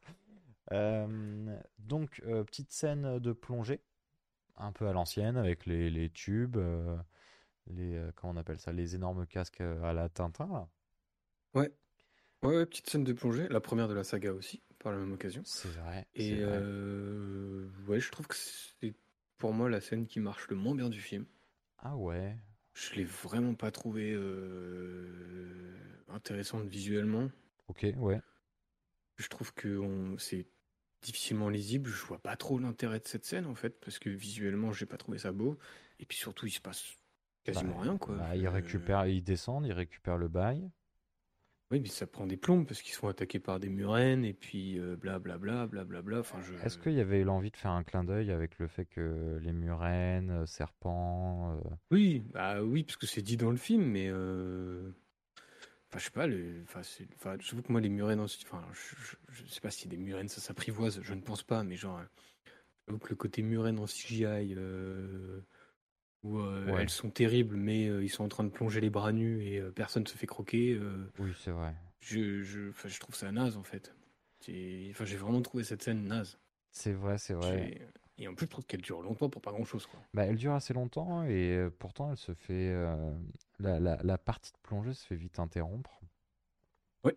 Euh, 0.72 1.56
donc, 1.78 2.20
euh, 2.26 2.42
petite 2.44 2.72
scène 2.72 3.18
de 3.18 3.32
plongée, 3.32 3.80
un 4.56 4.72
peu 4.72 4.88
à 4.88 4.92
l'ancienne, 4.92 5.36
avec 5.36 5.66
les, 5.66 5.90
les 5.90 6.10
tubes, 6.10 6.56
euh, 6.56 6.96
les, 7.68 8.00
comment 8.16 8.32
on 8.32 8.36
appelle 8.36 8.58
ça, 8.58 8.72
les 8.72 8.94
énormes 8.94 9.26
casques 9.26 9.60
à 9.60 9.92
la 9.92 10.08
Tintin, 10.08 10.48
là. 10.48 10.68
Ouais. 11.54 11.72
Ouais, 12.42 12.56
ouais, 12.56 12.66
petite 12.66 12.90
scène 12.90 13.04
de 13.04 13.12
plongée, 13.12 13.48
la 13.48 13.60
première 13.60 13.88
de 13.88 13.94
la 13.94 14.04
saga 14.04 14.32
aussi, 14.32 14.62
par 14.78 14.92
la 14.92 14.98
même 14.98 15.12
occasion. 15.12 15.42
C'est 15.44 15.68
vrai. 15.68 16.06
Et 16.14 16.42
vrai. 16.42 16.58
ouais, 17.88 18.00
je 18.00 18.10
trouve 18.10 18.26
que 18.26 18.36
c'est 18.36 18.94
pour 19.38 19.52
moi 19.52 19.70
la 19.70 19.80
scène 19.80 20.06
qui 20.06 20.20
marche 20.20 20.48
le 20.48 20.56
moins 20.56 20.74
bien 20.74 20.88
du 20.88 21.00
film. 21.00 21.26
Ah 21.78 21.96
ouais. 21.96 22.36
Je 22.76 22.94
l'ai 22.94 23.04
vraiment 23.04 23.54
pas 23.54 23.70
trouvé 23.70 24.12
euh, 24.12 25.74
intéressante 26.08 26.66
visuellement. 26.66 27.30
Ok, 27.68 27.86
ouais. 27.96 28.20
Je 29.16 29.28
trouve 29.28 29.52
que 29.54 29.80
c'est 30.18 30.46
difficilement 31.02 31.48
lisible. 31.48 31.88
Je 31.90 32.04
vois 32.04 32.18
pas 32.18 32.36
trop 32.36 32.58
l'intérêt 32.58 33.00
de 33.00 33.06
cette 33.06 33.24
scène 33.24 33.46
en 33.46 33.54
fait, 33.54 33.78
parce 33.80 33.98
que 33.98 34.10
visuellement, 34.10 34.72
j'ai 34.72 34.86
pas 34.86 34.96
trouvé 34.96 35.18
ça 35.18 35.32
beau. 35.32 35.58
Et 35.98 36.06
puis 36.06 36.18
surtout, 36.18 36.46
il 36.46 36.50
se 36.50 36.60
passe 36.60 36.84
quasiment 37.44 37.76
Bah, 37.76 37.82
rien 37.82 37.96
quoi. 37.98 38.16
Bah, 38.16 38.36
ils 38.36 38.46
Euh, 38.46 38.50
récupèrent, 38.50 39.06
ils 39.06 39.22
descendent, 39.22 39.66
ils 39.66 39.72
récupèrent 39.72 40.18
le 40.18 40.28
bail. 40.28 40.70
Oui, 41.72 41.80
mais 41.80 41.88
ça 41.88 42.06
prend 42.06 42.26
des 42.28 42.36
plombes 42.36 42.64
parce 42.64 42.80
qu'ils 42.80 42.94
sont 42.94 43.08
attaqués 43.08 43.40
par 43.40 43.58
des 43.58 43.68
murènes 43.68 44.24
et 44.24 44.32
puis 44.34 44.78
blablabla, 44.78 45.66
blablabla. 45.66 46.20
Enfin, 46.20 46.40
je. 46.40 46.54
Est-ce 46.64 46.78
qu'il 46.78 46.92
y 46.92 47.00
avait 47.00 47.24
l'envie 47.24 47.50
de 47.50 47.56
faire 47.56 47.72
un 47.72 47.82
clin 47.82 48.04
d'œil 48.04 48.30
avec 48.30 48.60
le 48.60 48.68
fait 48.68 48.84
que 48.84 49.38
les 49.42 49.52
murènes, 49.52 50.30
euh, 50.30 50.46
serpents, 50.46 51.56
euh, 51.56 51.70
Oui, 51.90 52.20
bah 52.32 52.62
oui, 52.62 52.84
parce 52.84 52.96
que 52.96 53.06
c'est 53.08 53.20
dit 53.22 53.36
dans 53.36 53.50
le 53.50 53.56
film, 53.56 53.82
mais 53.84 54.06
euh, 54.08 54.92
enfin, 55.88 55.98
je 55.98 56.04
sais 56.04 56.10
pas, 56.10 56.26
le... 56.26 56.62
enfin, 56.64 56.82
j'avoue 57.40 57.62
que 57.62 57.72
moi, 57.72 57.80
les 57.80 57.88
murènes, 57.88 58.20
en- 58.20 58.24
enfin, 58.24 58.64
je, 59.30 59.44
sais 59.46 59.60
pas 59.60 59.70
si 59.70 59.88
des 59.88 59.96
murènes 59.96 60.28
ça 60.28 60.40
s'apprivoise, 60.40 61.00
je 61.02 61.14
ne 61.14 61.20
pense 61.20 61.42
pas, 61.42 61.62
mais 61.64 61.76
genre, 61.76 61.98
euh, 61.98 62.04
j'avoue 62.86 62.98
que 62.98 63.08
le 63.10 63.16
côté 63.16 63.42
murène 63.42 63.78
en 63.78 63.86
CGI, 63.86 64.54
euh, 64.56 65.40
où 66.22 66.38
euh, 66.40 66.72
Ouais. 66.72 66.82
elles 66.82 66.90
sont 66.90 67.10
terribles, 67.10 67.56
mais 67.56 67.88
euh, 67.88 68.02
ils 68.04 68.08
sont 68.10 68.24
en 68.24 68.28
train 68.28 68.44
de 68.44 68.50
plonger 68.50 68.80
les 68.80 68.90
bras 68.90 69.12
nus 69.12 69.44
et 69.46 69.62
personne 69.74 70.06
se 70.06 70.16
fait 70.16 70.26
croquer, 70.26 70.78
Oui, 71.18 71.32
c'est 71.42 71.50
vrai. 71.50 71.74
je, 72.00 72.42
je, 72.42 72.70
enfin, 72.70 72.88
je 72.88 73.00
trouve 73.00 73.14
ça 73.14 73.30
naze 73.32 73.56
en 73.56 73.62
fait. 73.62 73.94
Enfin, 74.90 75.04
j'ai 75.04 75.16
vraiment 75.16 75.42
trouvé 75.42 75.64
cette 75.64 75.82
scène 75.82 76.04
naze. 76.04 76.38
C'est 76.70 76.92
vrai, 76.92 77.18
c'est 77.18 77.34
vrai. 77.34 77.80
Et 78.18 78.28
en 78.28 78.34
plus, 78.34 78.46
je 78.46 78.50
trouve 78.50 78.64
qu'elle 78.64 78.80
dure 78.80 79.02
longtemps 79.02 79.28
pour 79.28 79.42
pas 79.42 79.50
grand 79.52 79.64
chose, 79.64 79.86
quoi. 79.86 80.00
Bah, 80.14 80.24
elle 80.24 80.36
dure 80.36 80.54
assez 80.54 80.72
longtemps 80.72 81.24
et 81.24 81.54
euh, 81.56 81.70
pourtant 81.70 82.10
elle 82.10 82.16
se 82.16 82.32
fait. 82.34 82.70
euh, 82.70 83.14
la, 83.58 83.78
la- 83.78 84.02
la 84.02 84.18
partie 84.18 84.52
de 84.52 84.58
plongée 84.62 84.94
se 84.94 85.04
fait 85.06 85.16
vite 85.16 85.38
interrompre. 85.38 86.00
Ouais. 87.04 87.14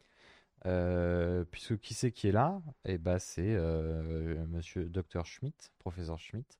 Euh, 0.65 1.45
puisque 1.45 1.77
qui 1.79 1.93
c'est 1.93 2.11
qui 2.11 2.27
est 2.27 2.31
là? 2.33 2.61
Et 2.83 2.97
bah 2.97 3.17
c'est 3.19 3.55
euh, 3.55 4.45
Monsieur 4.47 4.89
Dr 4.89 5.25
Schmidt, 5.25 5.71
professeur 5.79 6.19
Schmidt. 6.19 6.57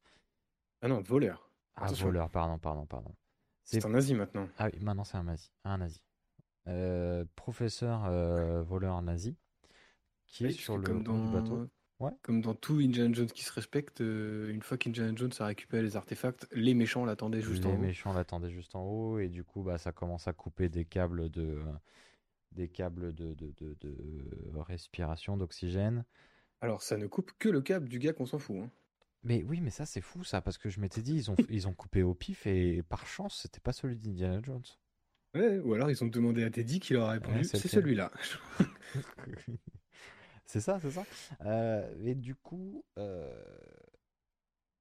Ah 0.82 0.88
non, 0.88 1.02
voleur. 1.02 1.52
Ah, 1.76 1.86
Attention. 1.86 2.06
voleur, 2.06 2.30
pardon, 2.30 2.58
pardon, 2.58 2.86
pardon. 2.86 3.14
C'est 3.66 3.86
un 3.86 3.90
nazi 3.90 4.14
maintenant. 4.16 4.48
ah 4.58 4.70
oui, 4.74 4.80
maintenant 4.80 5.04
c'est 5.04 5.18
un 5.18 5.24
nazi, 5.24 5.52
un 5.66 5.78
nazi. 5.80 6.02
Professeur 7.36 8.10
voleur 8.64 9.02
nazi 9.02 9.36
qui 10.28 10.46
est 10.46 10.48
Oui, 10.48 10.54
sur 10.54 10.78
le 10.78 10.84
comme 10.84 11.04
du 11.04 11.34
bateau. 11.34 11.68
Ouais. 12.00 12.12
Comme 12.22 12.40
dans 12.42 12.54
tout 12.56 12.76
Indiana 12.80 13.14
Jones 13.14 13.28
qui 13.28 13.44
se 13.44 13.52
respecte, 13.52 14.00
euh, 14.00 14.50
une 14.52 14.62
fois 14.62 14.78
qu'Indiana 14.78 15.12
Jones 15.16 15.32
a 15.40 15.46
récupéré 15.48 15.84
les 15.84 15.98
artefacts, 15.98 16.48
les 16.54 16.74
méchants 16.74 17.04
l'attendaient 17.04 17.42
juste 17.42 17.66
les 17.66 17.72
en 17.72 17.74
haut. 17.74 17.78
méchants 17.78 18.14
l'attendaient 18.14 18.52
juste 18.52 18.74
en 18.76 18.84
haut 18.84 19.20
et 19.20 19.28
du 19.28 19.44
coup 19.44 19.64
bah 19.64 19.78
ça 19.78 19.92
commence 19.92 20.28
à 20.28 20.34
couper 20.34 20.70
des 20.70 20.86
câbles 20.86 21.30
de 21.30 21.42
euh, 21.42 21.64
des 22.54 22.70
câbles 22.70 23.14
de, 23.14 23.34
de, 23.34 23.54
de, 23.58 23.76
de 23.82 24.58
respiration 24.60 25.36
d'oxygène. 25.36 26.06
Alors 26.62 26.82
ça 26.82 26.96
ne 26.98 27.06
coupe 27.08 27.32
que 27.38 27.50
le 27.50 27.62
câble 27.62 27.90
du 27.90 28.00
gars 28.00 28.14
qu'on 28.14 28.26
s'en 28.26 28.40
fout. 28.40 28.58
hein. 28.58 28.70
Mais 29.24 29.44
oui, 29.44 29.60
mais 29.60 29.70
ça 29.70 29.86
c'est 29.86 30.00
fou 30.02 30.24
ça 30.24 30.40
parce 30.40 30.58
que 30.58 30.70
je 30.70 30.80
m'étais 30.80 31.02
dit 31.02 31.16
ils 31.16 31.30
ont 31.30 31.36
ils 31.50 31.68
ont 31.68 31.74
coupé 31.74 32.02
au 32.04 32.14
pif 32.14 32.48
et 32.48 32.82
par 32.82 33.06
chance 33.08 33.42
c'était 33.42 33.60
pas 33.60 33.74
celui 33.74 33.98
d'Indiana 33.98 34.40
Jones. 34.42 34.64
Ouais, 35.36 35.60
ou 35.60 35.74
alors 35.74 35.92
ils 35.92 36.02
ont 36.04 36.08
demandé 36.08 36.44
à 36.46 36.50
Teddy 36.50 36.80
qui 36.80 36.94
leur 36.94 37.10
a 37.10 37.12
répondu 37.12 37.40
Ouais, 37.40 37.44
c'est 37.44 37.68
celui-là. 37.68 38.12
c'est 40.50 40.62
ça, 40.62 40.80
c'est 40.80 40.90
ça. 40.90 41.04
Euh, 41.46 41.88
et 42.04 42.16
du 42.16 42.34
coup, 42.34 42.84
euh, 42.98 43.32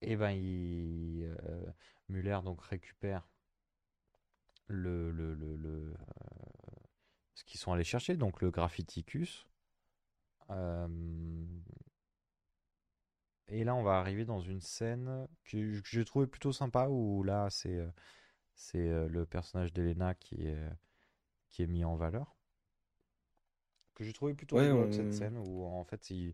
eh 0.01 0.17
ben, 0.17 0.35
euh, 0.35 1.67
Muller 2.09 2.39
donc 2.43 2.63
récupère 2.63 3.29
le, 4.69 5.11
le, 5.11 5.35
le, 5.35 5.57
euh, 5.67 5.95
ce 7.35 7.45
qu'ils 7.45 7.59
sont 7.61 7.73
allés 7.73 7.85
chercher, 7.85 8.17
donc 8.17 8.41
le 8.43 8.51
graphiticus. 8.51 9.47
Et 13.49 13.65
là, 13.65 13.75
on 13.75 13.83
va 13.83 13.99
arriver 13.99 14.25
dans 14.25 14.41
une 14.41 14.61
scène 14.61 15.27
que 15.45 15.83
j'ai 15.85 16.05
trouvé 16.05 16.27
plutôt 16.27 16.53
sympa 16.53 16.89
où 16.89 17.23
là, 17.23 17.49
c'est 17.51 17.91
le 18.75 19.25
personnage 19.27 19.73
d'Elena 19.73 20.15
qui 20.15 20.47
est 20.47 21.67
mis 21.67 21.85
en 21.85 21.97
valeur. 21.97 22.38
Que 23.99 24.05
j'ai 24.05 24.13
trouvé 24.13 24.33
plutôt 24.33 24.57
Ouais, 24.57 24.71
on- 24.71 24.91
cette 24.93 25.13
scène 25.13 25.37
où 25.37 25.65
en 25.65 25.85
fait 25.85 26.11
il, 26.11 26.33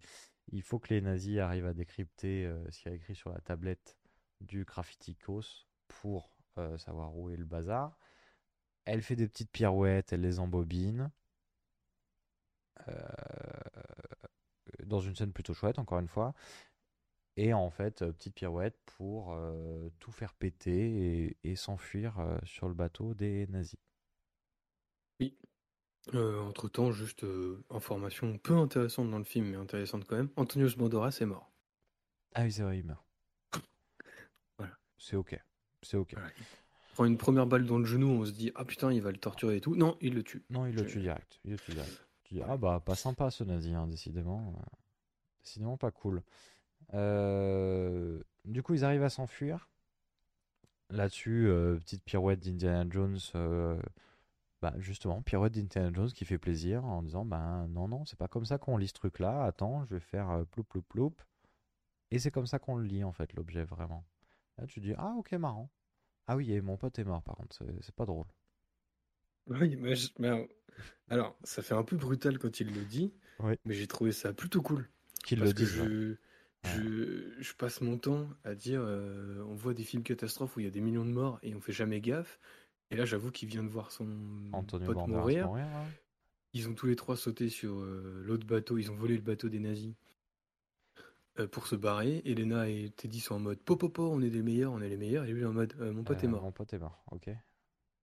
il 0.52 0.62
faut 0.62 0.78
que 0.78 0.92
les 0.92 1.00
nazis 1.00 1.38
arrivent 1.38 1.66
à 1.66 1.72
décrypter 1.72 2.44
euh, 2.44 2.70
ce 2.70 2.78
qu'il 2.80 2.90
y 2.90 2.94
a 2.94 2.96
écrit 2.96 3.14
sur 3.14 3.30
la 3.32 3.40
tablette 3.40 3.96
du 4.42 4.64
graffiticos 4.64 5.66
pour 5.88 6.36
euh, 6.58 6.76
savoir 6.76 7.16
où 7.16 7.30
est 7.30 7.36
le 7.36 7.46
bazar. 7.46 7.98
Elle 8.84 9.02
fait 9.02 9.16
des 9.16 9.28
petites 9.28 9.50
pirouettes, 9.50 10.12
elle 10.12 10.20
les 10.20 10.38
embobine. 10.40 11.10
Euh, 12.88 12.94
dans 14.84 15.00
une 15.00 15.14
scène 15.16 15.32
plutôt 15.32 15.54
chouette, 15.54 15.78
encore 15.78 15.98
une 15.98 16.08
fois. 16.08 16.34
Et 17.36 17.52
en 17.52 17.70
fait, 17.70 18.04
petite 18.12 18.34
pirouette 18.34 18.76
pour 18.86 19.36
tout 20.00 20.12
faire 20.12 20.34
péter 20.34 21.26
et, 21.26 21.36
et 21.44 21.56
s'enfuir 21.56 22.14
sur 22.44 22.68
le 22.68 22.74
bateau 22.74 23.14
des 23.14 23.46
nazis. 23.48 23.78
Euh, 26.12 26.38
entre 26.42 26.68
temps, 26.68 26.92
juste 26.92 27.24
euh, 27.24 27.64
information 27.70 28.36
peu 28.36 28.56
intéressante 28.56 29.10
dans 29.10 29.18
le 29.18 29.24
film, 29.24 29.46
mais 29.46 29.56
intéressante 29.56 30.04
quand 30.04 30.16
même. 30.16 30.28
Antonius 30.36 30.76
Banderas 30.76 31.16
est 31.20 31.24
mort. 31.24 31.50
Ah 32.34 32.42
oui, 32.42 32.52
c'est 32.52 32.62
vrai, 32.62 32.78
il 32.78 32.84
meurt. 32.84 33.02
Voilà. 34.58 34.76
C'est 34.98 35.16
ok. 35.16 35.38
C'est 35.82 35.96
ok. 35.96 36.12
Voilà. 36.12 36.28
Il 36.38 36.94
prend 36.94 37.04
une 37.06 37.16
première 37.16 37.46
balle 37.46 37.64
dans 37.64 37.78
le 37.78 37.86
genou, 37.86 38.08
on 38.08 38.24
se 38.26 38.32
dit 38.32 38.52
ah 38.54 38.64
putain 38.64 38.92
il 38.92 39.00
va 39.02 39.10
le 39.10 39.16
torturer 39.16 39.56
et 39.56 39.60
tout. 39.60 39.74
Non, 39.74 39.96
il 40.00 40.14
le 40.14 40.22
tue. 40.22 40.44
Non, 40.50 40.66
il 40.66 40.74
le 40.74 40.86
tue 40.86 41.00
direct. 41.00 41.40
Il 41.44 41.52
le 41.52 41.58
tue 41.58 41.72
direct. 41.72 42.06
Tu 42.24 42.34
dis, 42.34 42.42
ah 42.46 42.56
bah, 42.56 42.80
pas 42.84 42.94
sympa 42.94 43.30
ce 43.30 43.42
nazi, 43.44 43.74
hein, 43.74 43.86
décidément. 43.86 44.54
Décidément 45.42 45.76
pas 45.76 45.90
cool. 45.90 46.22
Euh, 46.94 48.20
Du 48.44 48.62
coup, 48.62 48.74
ils 48.74 48.84
arrivent 48.84 49.02
à 49.02 49.10
s'enfuir. 49.10 49.68
Là-dessus, 50.90 51.48
petite 51.80 52.04
pirouette 52.04 52.40
d'Indiana 52.40 52.84
Jones. 52.88 53.18
Bah, 54.64 54.72
justement, 54.78 55.20
pirouette 55.20 55.52
d'Indiana 55.52 55.92
Jones 55.92 56.10
qui 56.10 56.24
fait 56.24 56.38
plaisir 56.38 56.86
en 56.86 57.02
disant 57.02 57.26
bah 57.26 57.66
non, 57.68 57.86
non, 57.86 58.06
c'est 58.06 58.18
pas 58.18 58.28
comme 58.28 58.46
ça 58.46 58.56
qu'on 58.56 58.78
lit 58.78 58.88
ce 58.88 58.94
truc-là. 58.94 59.44
Attends, 59.44 59.84
je 59.84 59.92
vais 59.96 60.00
faire 60.00 60.30
euh, 60.30 60.44
ploup 60.46 60.64
ploup 60.64 60.80
ploup. 60.80 61.12
Et 62.10 62.18
c'est 62.18 62.30
comme 62.30 62.46
ça 62.46 62.58
qu'on 62.58 62.76
le 62.76 62.84
lit 62.86 63.04
en 63.04 63.12
fait, 63.12 63.34
l'objet 63.34 63.64
vraiment. 63.64 64.06
Là, 64.58 64.66
tu 64.66 64.80
dis 64.80 64.94
ah, 64.96 65.14
ok, 65.18 65.32
marrant. 65.34 65.70
Ah 66.28 66.36
oui, 66.36 66.52
et 66.52 66.60
mon 66.62 66.76
pote 66.78 66.98
est 66.98 67.04
mort 67.04 67.22
par 67.22 67.36
contre, 67.36 67.56
c'est 67.82 67.94
pas 67.94 68.06
drôle. 68.06 68.26
Oui, 69.46 69.76
mais, 69.76 69.94
je- 69.96 70.08
mais, 70.18 70.48
alors 71.10 71.36
ça 71.44 71.62
fait 71.62 71.74
un 71.74 71.84
peu 71.84 71.96
brutal 71.96 72.38
quand 72.38 72.60
il 72.60 72.72
le 72.74 72.84
dit, 72.84 73.12
Oui. 73.38 73.58
mais 73.64 73.74
j'ai 73.74 73.86
trouvé 73.86 74.12
ça 74.12 74.32
plutôt 74.32 74.62
cool. 74.62 74.88
Qu'il 75.24 75.40
Parce 75.40 75.50
le 75.50 75.54
que 75.54 75.64
dise. 75.66 75.66
je, 75.66 76.16
je, 76.62 77.34
je 77.40 77.54
passe 77.54 77.80
mon 77.80 77.98
temps 77.98 78.28
à 78.44 78.54
dire, 78.54 78.80
euh, 78.82 79.44
on 79.48 79.54
voit 79.54 79.74
des 79.74 79.84
films 79.84 80.02
catastrophes 80.02 80.56
où 80.56 80.60
il 80.60 80.64
y 80.64 80.68
a 80.68 80.72
des 80.72 80.80
millions 80.80 81.04
de 81.04 81.10
morts 81.12 81.38
et 81.42 81.54
on 81.54 81.60
fait 81.60 81.72
jamais 81.72 82.00
gaffe. 82.00 82.38
Et 82.94 82.96
là, 82.96 83.04
j'avoue 83.04 83.32
qu'il 83.32 83.48
vient 83.48 83.64
de 83.64 83.68
voir 83.68 83.90
son 83.90 84.06
Antonio 84.52 84.86
pote 84.86 84.94
Banderas 84.94 85.18
mourir. 85.20 85.46
mourir, 85.48 85.64
ouais. 85.64 85.90
Ils 86.52 86.68
ont 86.68 86.74
tous 86.74 86.86
les 86.86 86.94
trois 86.94 87.16
sauté 87.16 87.48
sur 87.48 87.74
euh, 87.80 88.22
l'autre 88.24 88.46
bateau. 88.46 88.78
Ils 88.78 88.90
ont 88.92 88.94
volé 88.94 89.16
le 89.16 89.22
bateau 89.22 89.48
des 89.48 89.58
nazis 89.58 89.94
euh, 91.40 91.48
pour 91.48 91.66
se 91.66 91.74
barrer. 91.74 92.22
Elena 92.24 92.68
et 92.68 92.90
Teddy 92.90 93.18
sont 93.18 93.34
en 93.34 93.40
mode 93.40 93.58
popopo, 93.58 94.08
on 94.12 94.20
est 94.22 94.30
les 94.30 94.42
meilleurs, 94.42 94.70
on 94.72 94.80
est 94.80 94.88
les 94.88 94.96
meilleurs. 94.96 95.24
Et 95.24 95.32
lui 95.32 95.44
en 95.44 95.52
mode 95.52 95.74
euh, 95.80 95.92
mon 95.92 96.04
pote 96.04 96.22
est 96.22 96.28
mort. 96.28 96.42
Mon 96.44 96.52
pote 96.52 96.72
est 96.72 96.78
mort, 96.78 97.02
ok. 97.10 97.30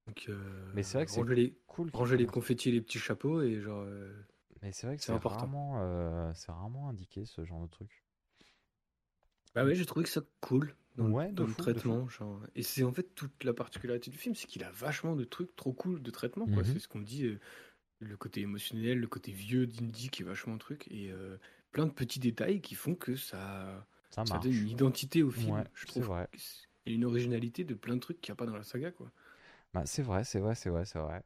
Donc, 0.07 0.30
Mais 0.73 0.84
c'est 0.84 0.97
vrai 0.97 1.05
que 1.05 1.11
c'est 1.11 1.23
les, 1.30 1.55
Cool. 1.68 1.89
qu'il 1.89 1.97
rangez 1.97 2.18
les 2.18 2.26
confettis 2.26 2.68
et 2.69 2.72
les 2.73 2.81
petits 2.81 2.99
chapeaux 2.99 3.41
et 3.41 3.61
genre. 3.61 3.85
Mais 4.61 4.73
c'est 4.73 4.88
vrai 4.88 4.97
que 4.97 5.03
c'est 5.03 5.13
rarement, 5.15 6.34
c'est 6.34 6.51
rarement 6.51 6.89
indiqué 6.89 7.23
ce 7.23 7.45
genre 7.45 7.61
de 7.61 7.68
truc. 7.68 8.03
Bah 9.55 9.63
ouais, 9.63 9.76
j'ai 9.76 9.85
trouvé 9.85 10.03
que 10.03 10.09
ça 10.11 10.22
cool 10.41 10.76
dans, 10.95 11.09
Ouais, 11.09 11.31
de 11.31 11.43
dans 11.43 11.47
le 11.47 11.53
fou, 11.53 11.61
de 11.63 11.68
traitement. 11.73 12.07
genre. 12.09 12.41
Et 12.55 12.63
c'est 12.63 12.84
en 12.84 12.91
fait 12.93 13.15
toute 13.15 13.43
la 13.43 13.53
particularité 13.53 14.11
du 14.11 14.18
film, 14.18 14.35
c'est 14.35 14.47
qu'il 14.47 14.63
a 14.63 14.72
vachement 14.72 15.15
de 15.15 15.23
trucs 15.23 15.55
trop 15.55 15.73
cool 15.73 16.01
de 16.01 16.11
traitement. 16.11 16.47
Mhm. 16.47 16.63
C'est 16.63 16.80
ce 16.80 16.88
qu'on 16.88 17.01
dit, 17.01 17.26
euh, 17.26 17.39
le 17.99 18.18
côté 18.18 18.41
émotionnel, 18.41 18.99
le 18.99 19.07
côté 19.07 19.31
vieux 19.31 19.68
d'Indy 19.68 20.09
qui 20.09 20.23
est 20.23 20.26
vachement 20.26 20.57
truc, 20.57 20.88
et 20.91 21.11
euh, 21.11 21.38
plein 21.72 21.85
de 21.88 21.91
petits 21.93 22.19
détails 22.19 22.61
qui 22.61 22.76
font 22.76 22.95
que 22.95 23.15
ça, 23.15 23.88
Ça 24.11 24.23
donne 24.39 24.53
une 24.53 24.69
identité 24.69 25.23
au 25.23 25.31
film. 25.31 25.55
Ouais, 25.55 25.63
je 25.76 25.85
trouve 25.88 26.05
vrai. 26.05 26.27
a 26.88 26.89
une 26.91 27.05
originalité 27.05 27.63
de 27.63 27.73
plein 27.76 27.95
de 27.95 28.01
trucs 28.01 28.22
qu'il 28.22 28.31
n'y 28.31 28.35
a 28.35 28.38
pas 28.38 28.45
dans 28.45 28.57
la 28.57 28.63
saga. 28.63 28.91
quoi. 28.91 29.11
Bah, 29.73 29.84
c'est 29.85 30.01
vrai, 30.01 30.23
c'est 30.23 30.39
vrai, 30.39 30.55
c'est 30.55 30.69
vrai, 30.69 30.85
c'est 30.85 30.99
vrai. 30.99 31.23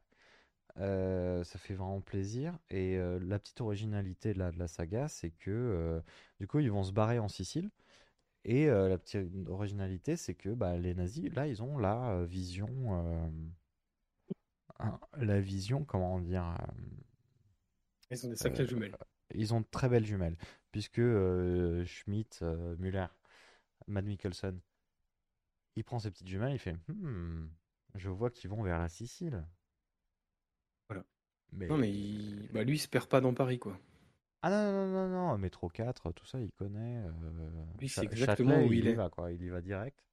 Euh, 0.77 1.43
ça 1.43 1.59
fait 1.59 1.75
vraiment 1.75 2.01
plaisir. 2.01 2.59
Et 2.69 2.97
la 2.97 3.39
petite 3.39 3.61
originalité 3.61 4.33
là, 4.33 4.51
de 4.51 4.59
la 4.59 4.67
saga, 4.67 5.07
c'est 5.07 5.31
que 5.31 6.01
du 6.39 6.47
coup, 6.47 6.59
ils 6.59 6.71
vont 6.71 6.83
se 6.83 6.91
barrer 6.93 7.19
en 7.19 7.27
Sicile. 7.29 7.71
Et 8.45 8.69
euh, 8.69 8.87
la 8.87 8.97
petite 8.97 9.27
originalité, 9.47 10.15
c'est 10.15 10.35
que 10.35 10.49
bah, 10.49 10.77
les 10.77 10.93
nazis, 10.93 11.33
là, 11.33 11.47
ils 11.47 11.63
ont 11.63 11.77
la 11.77 12.23
vision. 12.25 12.69
euh, 12.93 13.29
la 15.17 15.41
vision, 15.41 15.83
comment 15.83 16.19
dire 16.19 16.55
Ils 18.11 18.25
ont 18.25 18.29
des 18.29 18.35
sacrées 18.35 18.67
jumelles. 18.67 18.95
Ils 19.33 19.53
ont 19.53 19.61
de 19.61 19.65
très 19.69 19.89
belles 19.89 20.05
jumelles. 20.05 20.37
Puisque 20.71 21.01
Schmidt, 21.85 22.43
Müller, 22.77 23.07
Matt 23.87 24.05
Mikkelsen, 24.05 24.59
il 25.75 25.83
prend 25.83 25.99
ses 25.99 26.11
petites 26.11 26.27
jumelles, 26.27 26.53
il 26.53 26.59
fait 26.59 26.75
Hmm, 26.87 27.47
Je 27.95 28.09
vois 28.09 28.29
qu'ils 28.29 28.49
vont 28.49 28.61
vers 28.61 28.79
la 28.79 28.89
Sicile. 28.89 29.43
Voilà. 30.89 31.03
Mais... 31.51 31.67
Non, 31.67 31.77
mais 31.77 31.91
il... 31.91 32.49
bah, 32.53 32.63
lui, 32.63 32.75
il 32.75 32.79
se 32.79 32.87
perd 32.87 33.07
pas 33.07 33.21
dans 33.21 33.33
Paris, 33.33 33.59
quoi. 33.59 33.79
Ah 34.41 34.49
non, 34.49 34.71
non, 34.71 34.87
non, 34.87 35.07
non, 35.09 35.27
non, 35.29 35.37
métro 35.37 35.69
4, 35.69 36.11
tout 36.11 36.25
ça, 36.25 36.39
il 36.39 36.51
connaît. 36.51 37.03
euh, 37.05 37.65
Lui, 37.79 37.87
Cha- 37.87 38.01
c'est 38.01 38.07
exactement 38.07 38.51
Châtelet, 38.51 38.67
où 38.67 38.73
il 38.73 38.85
y 38.85 38.87
est. 38.89 38.93
va, 38.93 39.09
quoi. 39.09 39.31
Il 39.31 39.41
y 39.41 39.49
va 39.49 39.61
direct. 39.61 40.03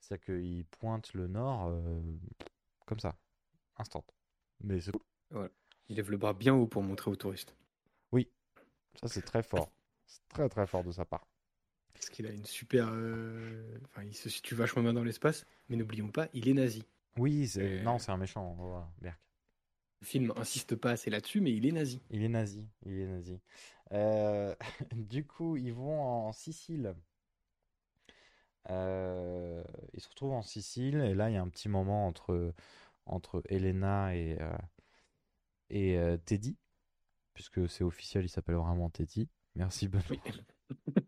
C'est-à-dire 0.00 0.24
qu'il 0.26 0.64
pointe 0.66 1.14
le 1.14 1.26
nord 1.28 1.68
euh, 1.68 2.00
comme 2.86 2.98
ça, 3.00 3.16
instant. 3.78 4.04
Mais 4.60 4.80
c'est- 4.80 4.92
Il 5.88 5.96
lève 5.96 6.10
le 6.10 6.16
bras 6.16 6.32
bien 6.32 6.54
haut 6.54 6.66
pour 6.66 6.82
montrer 6.82 7.10
aux 7.10 7.16
touristes. 7.16 7.54
oui, 8.12 8.28
ça 9.00 9.08
c'est 9.08 9.22
très 9.22 9.42
fort. 9.42 9.70
C'est 10.06 10.20
très 10.28 10.48
très 10.48 10.66
fort 10.66 10.84
de 10.84 10.92
sa 10.92 11.04
part. 11.04 11.26
Parce 11.94 12.08
qu'il 12.10 12.26
a 12.26 12.30
une 12.30 12.44
super. 12.44 12.88
euh, 12.90 13.78
Enfin, 13.84 14.02
il 14.02 14.14
se 14.14 14.28
situe 14.28 14.54
vachement 14.54 14.82
bien 14.82 14.92
dans 14.92 15.04
l'espace. 15.04 15.44
Mais 15.68 15.76
n'oublions 15.76 16.08
pas, 16.08 16.28
il 16.32 16.48
est 16.48 16.54
nazi. 16.54 16.84
Oui, 17.16 17.46
c'est... 17.46 17.80
Euh, 17.80 17.82
non, 17.82 17.98
c'est 17.98 18.10
un 18.10 18.16
méchant, 18.16 18.54
voilà, 18.54 18.88
Berk. 19.00 19.18
Le 20.02 20.06
film 20.06 20.32
insiste 20.34 20.74
pas 20.74 20.90
assez 20.90 21.10
là-dessus, 21.10 21.40
mais 21.40 21.52
il 21.52 21.64
est 21.64 21.70
nazi. 21.70 22.00
Il 22.10 22.24
est 22.24 22.28
nazi, 22.28 22.66
il 22.84 22.98
est 22.98 23.06
nazi. 23.06 23.38
Euh, 23.92 24.52
du 24.96 25.24
coup, 25.24 25.56
ils 25.56 25.72
vont 25.72 26.02
en 26.02 26.32
Sicile. 26.32 26.96
Euh, 28.68 29.62
ils 29.92 30.00
se 30.00 30.08
retrouvent 30.08 30.32
en 30.32 30.42
Sicile 30.42 30.96
et 30.96 31.14
là, 31.14 31.30
il 31.30 31.34
y 31.34 31.36
a 31.36 31.40
un 31.40 31.48
petit 31.48 31.68
moment 31.68 32.08
entre, 32.08 32.52
entre 33.06 33.44
Elena 33.48 34.16
et, 34.16 34.36
euh, 34.40 34.58
et 35.70 36.18
Teddy, 36.24 36.58
puisque 37.32 37.68
c'est 37.68 37.84
officiel, 37.84 38.24
il 38.24 38.28
s'appelle 38.28 38.56
vraiment 38.56 38.90
Teddy. 38.90 39.28
Merci 39.54 39.86
Benoît. 39.86 40.04
Oui. 40.10 40.18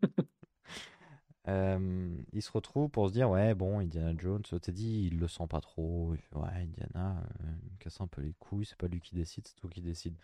Euh, 1.47 2.17
ils 2.33 2.41
se 2.41 2.51
retrouvent 2.51 2.89
pour 2.89 3.07
se 3.07 3.13
dire 3.13 3.29
ouais 3.29 3.53
bon 3.53 3.79
Indiana 3.79 4.13
Jones 4.17 4.41
Teddy 4.41 5.07
il 5.11 5.19
le 5.19 5.27
sent 5.27 5.45
pas 5.47 5.61
trop. 5.61 6.15
Il 6.15 6.21
fait, 6.21 6.35
ouais 6.35 6.49
Indiana 6.55 7.21
euh, 7.41 7.51
il 7.63 7.71
me 7.71 7.77
casse 7.77 8.01
un 8.01 8.07
peu 8.07 8.21
les 8.21 8.33
couilles 8.33 8.65
c'est 8.65 8.77
pas 8.77 8.87
lui 8.87 8.99
qui 8.99 9.13
décide 9.13 9.47
c'est 9.47 9.55
toi 9.55 9.69
qui 9.69 9.81
décide 9.81 10.15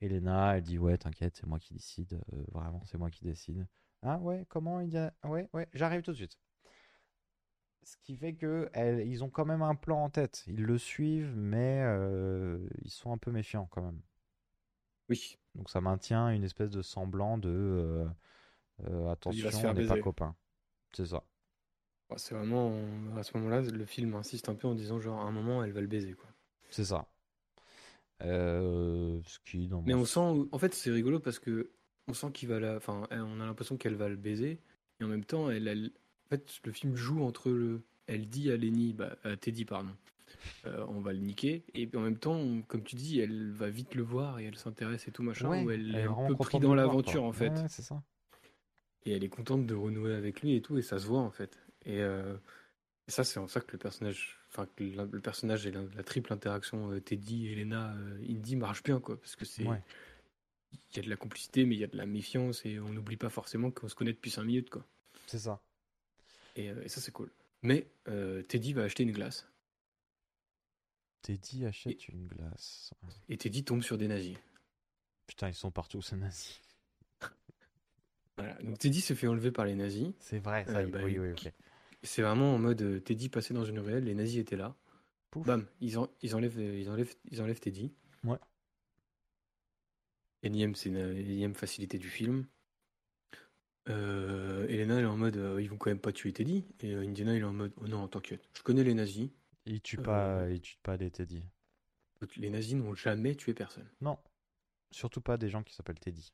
Elena 0.00 0.56
elle 0.56 0.62
dit 0.62 0.78
ouais 0.78 0.98
t'inquiète 0.98 1.36
c'est 1.36 1.46
moi 1.46 1.58
qui 1.58 1.74
décide 1.74 2.14
euh, 2.34 2.44
vraiment 2.52 2.82
c'est 2.86 2.98
moi 2.98 3.10
qui 3.10 3.24
décide. 3.24 3.66
Ah 4.02 4.18
ouais 4.18 4.44
comment 4.48 4.78
Indiana 4.78 5.12
ouais 5.24 5.48
ouais 5.54 5.68
j'arrive 5.72 6.02
tout 6.02 6.12
de 6.12 6.16
suite. 6.16 6.38
Ce 7.84 7.96
qui 8.02 8.16
fait 8.16 8.34
que 8.34 8.68
elle- 8.74 9.06
ils 9.06 9.24
ont 9.24 9.30
quand 9.30 9.44
même 9.46 9.62
un 9.62 9.74
plan 9.74 10.04
en 10.04 10.10
tête. 10.10 10.44
Ils 10.46 10.62
le 10.62 10.76
suivent 10.76 11.34
mais 11.36 11.82
ils 12.84 12.90
sont 12.90 13.12
un 13.12 13.18
peu 13.18 13.30
méfiants 13.30 13.68
quand 13.70 13.82
même. 13.82 14.00
Oui. 15.08 15.38
donc 15.54 15.70
ça 15.70 15.80
maintient 15.80 16.30
une 16.30 16.44
espèce 16.44 16.70
de 16.70 16.82
semblant 16.82 17.38
de 17.38 18.06
euh, 18.84 19.08
attention, 19.10 19.48
on 19.70 19.74
n'est 19.74 19.86
pas 19.86 19.98
copains. 20.00 20.34
C'est 20.92 21.06
ça. 21.06 21.22
C'est 22.16 22.34
vraiment. 22.34 22.72
À 23.16 23.22
ce 23.22 23.36
moment-là, 23.36 23.62
le 23.62 23.84
film 23.84 24.14
insiste 24.14 24.48
un 24.48 24.54
peu 24.54 24.68
en 24.68 24.74
disant, 24.74 25.00
genre, 25.00 25.20
à 25.20 25.24
un 25.24 25.32
moment, 25.32 25.64
elle 25.64 25.72
va 25.72 25.80
le 25.80 25.86
baiser, 25.86 26.12
quoi. 26.12 26.28
C'est 26.70 26.84
ça. 26.84 27.08
Euh, 28.22 29.20
ce 29.24 29.38
qui, 29.40 29.66
dans 29.68 29.82
Mais 29.82 29.94
on 29.94 30.04
sent. 30.04 30.48
En 30.52 30.58
fait, 30.58 30.74
c'est 30.74 30.90
rigolo 30.90 31.20
parce 31.20 31.38
que. 31.38 31.70
On 32.08 32.14
sent 32.14 32.30
qu'il 32.32 32.48
va 32.48 32.60
la. 32.60 32.76
Enfin, 32.76 33.02
on 33.10 33.40
a 33.40 33.46
l'impression 33.46 33.76
qu'elle 33.76 33.96
va 33.96 34.08
le 34.08 34.16
baiser. 34.16 34.60
Et 35.00 35.04
en 35.04 35.08
même 35.08 35.24
temps, 35.24 35.50
elle, 35.50 35.66
elle- 35.66 35.90
En 36.26 36.28
fait, 36.30 36.60
le 36.64 36.72
film 36.72 36.94
joue 36.94 37.22
entre 37.24 37.50
le. 37.50 37.82
Elle 38.06 38.28
dit 38.28 38.50
à 38.52 38.56
Lenny, 38.56 38.92
bah, 38.92 39.16
à 39.24 39.36
Teddy, 39.36 39.64
pardon, 39.64 39.90
euh, 40.64 40.86
on 40.88 41.00
va 41.00 41.12
le 41.12 41.18
niquer. 41.18 41.64
Et 41.74 41.90
en 41.96 42.00
même 42.00 42.16
temps, 42.18 42.40
comme 42.68 42.84
tu 42.84 42.94
dis, 42.94 43.18
elle 43.18 43.50
va 43.50 43.68
vite 43.68 43.96
le 43.96 44.04
voir 44.04 44.38
et 44.38 44.44
elle 44.44 44.56
s'intéresse 44.56 45.08
et 45.08 45.10
tout 45.10 45.24
machin. 45.24 45.48
Ouais, 45.48 45.64
où 45.64 45.70
elle, 45.72 45.88
elle 45.96 46.00
est 46.02 46.04
un 46.04 46.26
peu 46.28 46.36
pris 46.36 46.60
dans 46.60 46.74
l'aventure 46.76 47.24
en 47.24 47.32
fait. 47.32 47.48
Ouais, 47.50 47.68
c'est 47.68 47.82
ça. 47.82 48.00
Et 49.06 49.12
elle 49.12 49.24
est 49.24 49.28
contente 49.28 49.66
de 49.66 49.74
renouer 49.74 50.14
avec 50.14 50.42
lui 50.42 50.54
et 50.56 50.60
tout, 50.60 50.76
et 50.78 50.82
ça 50.82 50.98
se 50.98 51.06
voit 51.06 51.20
en 51.20 51.30
fait. 51.30 51.58
Et, 51.84 52.00
euh, 52.00 52.36
et 53.08 53.10
ça, 53.12 53.22
c'est 53.24 53.38
en 53.38 53.46
ça 53.48 53.60
que 53.60 53.72
le 53.72 53.78
personnage, 53.78 54.36
enfin, 54.50 54.66
que 54.76 54.82
la- 54.84 55.04
le 55.04 55.20
personnage 55.20 55.64
et 55.66 55.70
la, 55.70 55.82
la 55.94 56.02
triple 56.02 56.32
interaction 56.32 56.90
euh, 56.92 57.00
Teddy, 57.00 57.46
Elena, 57.48 57.94
euh, 57.94 58.18
Indy 58.28 58.56
marche 58.56 58.82
bien 58.82 59.00
quoi, 59.00 59.18
parce 59.20 59.36
que 59.36 59.44
c'est, 59.44 59.64
Ouais. 59.66 59.80
il 60.72 60.96
y 60.96 60.98
a 60.98 61.02
de 61.04 61.08
la 61.08 61.16
complicité, 61.16 61.64
mais 61.64 61.76
il 61.76 61.78
y 61.78 61.84
a 61.84 61.88
de 61.88 61.96
la 61.96 62.04
méfiance 62.06 62.66
et 62.66 62.80
on 62.80 62.88
n'oublie 62.88 63.16
pas 63.16 63.30
forcément 63.30 63.70
qu'on 63.70 63.88
se 63.88 63.94
connaît 63.94 64.12
depuis 64.12 64.30
5 64.32 64.42
minutes 64.42 64.70
quoi. 64.70 64.84
C'est 65.28 65.38
ça. 65.38 65.62
Et, 66.56 66.66
et 66.66 66.88
ça, 66.88 67.00
c'est 67.00 67.12
cool. 67.12 67.30
Mais 67.62 67.86
Teddy 68.48 68.72
va 68.72 68.82
acheter 68.82 69.04
une 69.04 69.12
glace 69.12 69.46
Teddy 71.22 71.64
achète 71.66 72.08
une 72.08 72.26
glace. 72.28 72.92
et 73.28 73.36
Teddy 73.36 73.64
tombe 73.64 73.82
sur 73.82 73.98
des 73.98 74.06
nazis. 74.08 74.36
Putain, 75.26 75.48
ils 75.48 75.54
sont 75.54 75.72
partout, 75.72 76.00
ces 76.02 76.14
nazis. 76.16 76.60
Voilà. 78.38 78.54
Donc 78.62 78.78
Teddy 78.78 79.00
se 79.00 79.14
fait 79.14 79.26
enlever 79.26 79.50
par 79.50 79.64
les 79.64 79.74
nazis. 79.74 80.08
C'est 80.20 80.38
vrai, 80.38 80.64
ça. 80.66 80.78
Euh, 80.78 80.86
y- 80.88 80.90
bah, 80.90 81.00
oui, 81.04 81.18
oui. 81.18 81.34
C'est 82.02 82.22
vraiment 82.22 82.54
en 82.54 82.58
mode 82.58 82.82
euh, 82.82 83.00
Teddy 83.00 83.28
passé 83.28 83.54
dans 83.54 83.64
une 83.64 83.78
ruelle, 83.80 84.04
les 84.04 84.14
nazis 84.14 84.38
étaient 84.38 84.56
là. 84.56 84.76
Pouf. 85.30 85.46
Bam, 85.46 85.66
ils, 85.80 85.98
en- 85.98 86.08
ils, 86.22 86.34
enlèvent, 86.36 86.58
euh, 86.58 86.78
ils, 86.78 86.88
enlèvent, 86.90 87.14
ils 87.30 87.40
enlèvent 87.42 87.60
Teddy. 87.60 87.92
Ouais. 88.24 88.38
Énième, 90.42 90.74
c'est 90.74 90.90
une 90.90 90.96
énième 91.16 91.54
facilité 91.54 91.98
du 91.98 92.08
film. 92.08 92.46
Euh, 93.88 94.66
Elena, 94.68 94.96
elle 94.96 95.04
est 95.04 95.06
en 95.06 95.16
mode 95.16 95.36
euh, 95.36 95.62
ils 95.62 95.68
vont 95.70 95.76
quand 95.76 95.90
même 95.90 96.00
pas 96.00 96.12
tuer 96.12 96.32
Teddy. 96.32 96.64
Et 96.80 96.94
Indiana, 96.94 97.34
il 97.34 97.40
est 97.40 97.44
en 97.44 97.52
mode 97.52 97.72
oh 97.78 97.86
non, 97.88 98.06
t'inquiète, 98.08 98.42
je 98.56 98.62
connais 98.62 98.84
les 98.84 98.94
nazis. 98.94 99.30
Ils 99.64 99.80
tuent 99.80 99.96
pas, 99.96 100.48
ils 100.50 100.60
tuent 100.60 100.78
pas 100.82 100.96
les 100.96 101.10
Teddy. 101.10 101.42
Les 102.36 102.50
nazis 102.50 102.74
n'ont 102.74 102.94
jamais 102.94 103.34
tué 103.34 103.54
personne. 103.54 103.88
Non. 104.00 104.18
Surtout 104.90 105.20
pas 105.20 105.36
des 105.36 105.48
gens 105.48 105.62
qui 105.62 105.74
s'appellent 105.74 105.98
Teddy. 105.98 106.32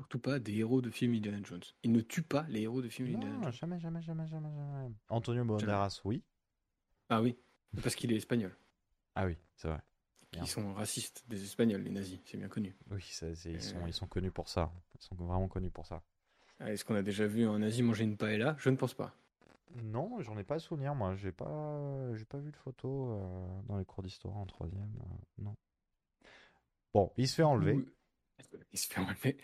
Surtout 0.00 0.18
pas 0.18 0.38
des 0.38 0.54
héros 0.56 0.80
de 0.80 0.88
films 0.88 1.12
Indiana 1.12 1.40
Jones. 1.44 1.60
Ils 1.82 1.92
ne 1.92 2.00
tuent 2.00 2.22
pas 2.22 2.46
les 2.48 2.62
héros 2.62 2.80
de 2.80 2.88
films 2.88 3.14
Indiana 3.14 3.38
Jones. 3.42 3.52
jamais, 3.52 3.78
jamais, 3.78 4.00
jamais, 4.00 4.26
jamais, 4.26 4.48
jamais. 4.50 4.92
Antonio 5.10 5.44
Banderas, 5.44 6.00
oui. 6.06 6.22
Ah 7.10 7.20
oui, 7.20 7.36
parce 7.82 7.94
qu'il 7.94 8.10
est 8.10 8.16
espagnol. 8.16 8.56
Ah 9.14 9.26
oui, 9.26 9.36
c'est 9.56 9.68
vrai. 9.68 9.80
Ils 10.32 10.46
sont 10.46 10.72
racistes, 10.72 11.24
des 11.28 11.42
espagnols, 11.44 11.82
les 11.82 11.90
nazis, 11.90 12.18
c'est 12.24 12.38
bien 12.38 12.48
connu. 12.48 12.74
Oui, 12.90 13.02
ça, 13.02 13.34
c'est- 13.34 13.52
ils, 13.52 13.60
sont, 13.62 13.76
Euh. 13.76 13.88
ils 13.88 13.92
sont 13.92 14.06
connus 14.06 14.30
pour 14.30 14.48
ça. 14.48 14.72
Ils 14.94 15.02
sont 15.02 15.14
vraiment 15.16 15.48
connus 15.48 15.70
pour 15.70 15.84
ça. 15.86 16.02
Ah, 16.60 16.72
Est-ce 16.72 16.82
qu'on 16.84 16.94
a 16.94 17.02
déjà 17.02 17.26
vu 17.26 17.44
un 17.46 17.58
nazi 17.58 17.82
manger 17.82 18.04
une 18.04 18.16
paella? 18.16 18.56
Je 18.58 18.70
ne 18.70 18.76
pense 18.76 18.94
pas. 18.94 19.14
Non, 19.82 20.18
j'en 20.22 20.38
ai 20.38 20.44
pas 20.44 20.58
souvenir, 20.60 20.94
moi. 20.94 21.14
J'ai 21.16 21.32
pas, 21.32 22.14
j'ai 22.14 22.24
pas 22.24 22.38
vu 22.38 22.52
de 22.52 22.56
photo 22.56 23.10
euh, 23.12 23.62
dans 23.68 23.76
les 23.76 23.84
cours 23.84 24.02
d'histoire 24.02 24.34
en 24.38 24.46
troisième. 24.46 24.94
euh, 25.02 25.42
non. 25.44 25.56
Bon, 26.94 27.12
il 27.18 27.28
se 27.28 27.34
fait 27.34 27.42
enlever. 27.42 27.84
Il 28.72 28.78
se 28.78 28.86
fait 28.88 29.00
enlever. 29.00 29.36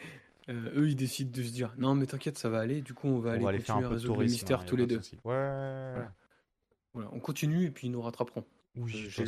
Euh, 0.48 0.70
eux, 0.81 0.89
ils 0.89 0.97
décident 0.97 1.31
de 1.31 1.43
se 1.43 1.51
dire 1.52 1.74
non, 1.77 1.94
mais 1.94 2.06
t'inquiète, 2.06 2.39
ça 2.39 2.48
va 2.48 2.60
aller. 2.60 2.81
Du 2.82 2.94
coup, 2.94 3.09
on 3.09 3.18
va 3.18 3.31
On 3.31 3.32
aller 3.35 3.44
va 3.44 3.52
continuer 3.59 3.78
un 3.82 3.85
à 3.86 3.89
résoudre 3.89 4.12
le 4.12 4.16
tourisme. 4.18 4.32
mystère 4.35 4.60
hein, 4.60 4.64
tous 4.66 4.77
les 4.77 4.86
de 4.86 4.97
deux. 4.97 5.02
Ouais. 5.24 6.05
Voilà, 6.94 7.10
on 7.12 7.20
continue 7.20 7.64
et 7.64 7.70
puis 7.70 7.89
ils 7.89 7.90
nous 7.90 8.01
rattraperont. 8.02 8.44
Oui, 8.77 8.93
Euh, 8.94 9.09
J'ai 9.10 9.24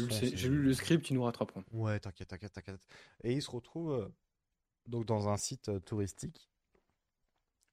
lu, 0.48 0.56
le- 0.56 0.62
lu 0.68 0.74
script, 0.74 1.10
ils 1.10 1.14
nous 1.14 1.22
rattraperont. 1.24 1.64
Ouais, 1.72 1.98
t'inquiète, 1.98 2.28
t'inquiète, 2.28 2.52
t'inquiète. 2.52 2.80
Et 3.24 3.32
il 3.32 3.42
se 3.42 3.50
retrouve 3.50 3.92
euh, 3.92 4.08
donc 4.86 5.06
dans 5.06 5.28
un 5.28 5.36
site 5.36 5.70
touristique, 5.84 6.48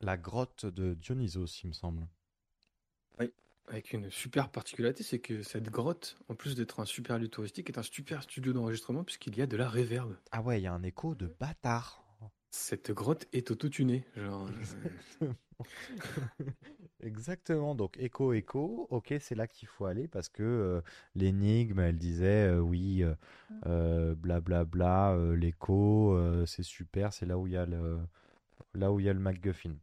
la 0.01 0.17
grotte 0.17 0.65
de 0.65 0.93
Dionysos, 0.95 1.61
il 1.63 1.67
me 1.67 1.73
semble. 1.73 2.07
Avec 3.67 3.93
une 3.93 4.11
super 4.11 4.49
particularité, 4.51 5.01
c'est 5.01 5.17
que 5.17 5.41
cette 5.41 5.72
grotte, 5.72 6.17
en 6.30 6.35
plus 6.35 6.55
d'être 6.55 6.80
un 6.81 6.85
super 6.85 7.17
lieu 7.17 7.27
touristique, 7.30 7.67
est 7.67 7.80
un 7.80 7.84
super 7.84 8.22
studio 8.22 8.53
d'enregistrement 8.53 9.03
puisqu'il 9.03 9.35
y 9.35 9.41
a 9.41 9.47
de 9.47 9.57
la 9.57 9.67
réverb. 9.67 10.15
Ah 10.31 10.43
ouais, 10.43 10.59
il 10.61 10.63
y 10.63 10.67
a 10.67 10.73
un 10.73 10.84
écho 10.84 11.15
de 11.15 11.26
bâtard. 11.39 12.05
Cette 12.49 12.91
grotte 12.91 13.27
est 13.34 13.51
autotunée. 13.51 14.03
Genre, 14.15 14.49
euh, 15.22 15.27
Exactement, 17.01 17.76
donc 17.76 17.97
écho, 17.99 18.34
écho, 18.34 18.88
ok, 18.89 19.13
c'est 19.19 19.35
là 19.35 19.47
qu'il 19.47 19.67
faut 19.67 19.85
aller 19.85 20.07
parce 20.07 20.30
que 20.30 20.43
euh, 20.43 20.81
l'énigme, 21.15 21.80
elle 21.80 21.97
disait 21.97 22.47
euh, 22.47 22.59
oui, 22.59 23.03
euh, 23.65 24.15
blablabla, 24.15 25.13
euh, 25.13 25.35
l'écho, 25.35 26.13
euh, 26.13 26.45
c'est 26.45 26.63
super, 26.63 27.13
c'est 27.13 27.26
là 27.26 27.38
où 27.38 27.47
il 27.47 27.53
y 27.53 27.57
a 27.57 27.65
le, 27.65 27.99
là 28.76 28.91
où 28.91 28.99
il 28.99 29.05
y 29.05 29.09
a 29.09 29.13
le 29.13 29.19
MacGuffin. 29.19 29.76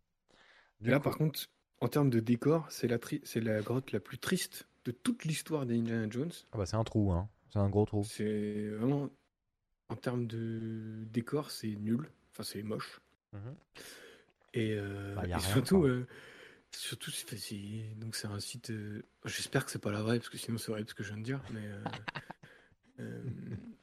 Du 0.81 0.91
Là, 0.91 0.99
coup- 0.99 1.05
par 1.05 1.17
contre, 1.17 1.47
en 1.81 1.89
termes 1.89 2.11
de 2.11 2.21
décor, 2.21 2.71
c'est 2.71 2.89
la, 2.89 2.99
tri- 2.99 3.21
c'est 3.25 3.41
la 3.41 3.63
grotte 3.63 3.93
la 3.93 4.01
plus 4.01 4.19
triste 4.19 4.69
de 4.85 4.91
toute 4.93 5.25
l'histoire 5.25 5.65
des 5.67 5.79
Indiana 5.79 6.07
Jones. 6.11 6.33
Ah 6.53 6.59
bah, 6.59 6.67
c'est 6.67 6.77
un 6.77 6.85
trou, 6.85 7.13
hein, 7.13 7.29
c'est 7.53 7.59
un 7.59 7.69
gros 7.69 7.85
trou. 7.85 8.05
C'est 8.05 8.69
vraiment, 8.71 9.11
en 9.89 9.97
termes 9.97 10.27
de 10.27 11.05
décor, 11.13 11.51
c'est 11.51 11.77
nul. 11.77 12.11
Enfin, 12.33 12.43
c'est 12.43 12.63
moche. 12.63 13.01
Et, 14.55 14.75
euh, 14.75 15.15
Bah, 15.15 15.23
et 15.27 15.35
rien, 15.35 15.39
surtout, 15.39 15.85
euh, 15.85 16.07
surtout 16.71 17.11
c'est, 17.11 17.95
donc 17.97 18.17
c'est 18.17 18.27
un 18.27 18.41
site. 18.41 18.71
euh, 18.71 19.03
J'espère 19.25 19.65
que 19.65 19.71
c'est 19.71 19.79
pas 19.81 19.93
la 19.93 20.03
vraie 20.03 20.19
parce 20.19 20.29
que 20.29 20.39
sinon 20.39 20.59
c'est 20.59 20.71
vrai 20.73 20.83
parce 20.83 20.95
que 20.95 21.03
je 21.03 21.09
viens 21.09 21.19
de 21.19 21.25
dire. 21.25 21.43
Mais 21.53 21.67
euh, 22.99 23.23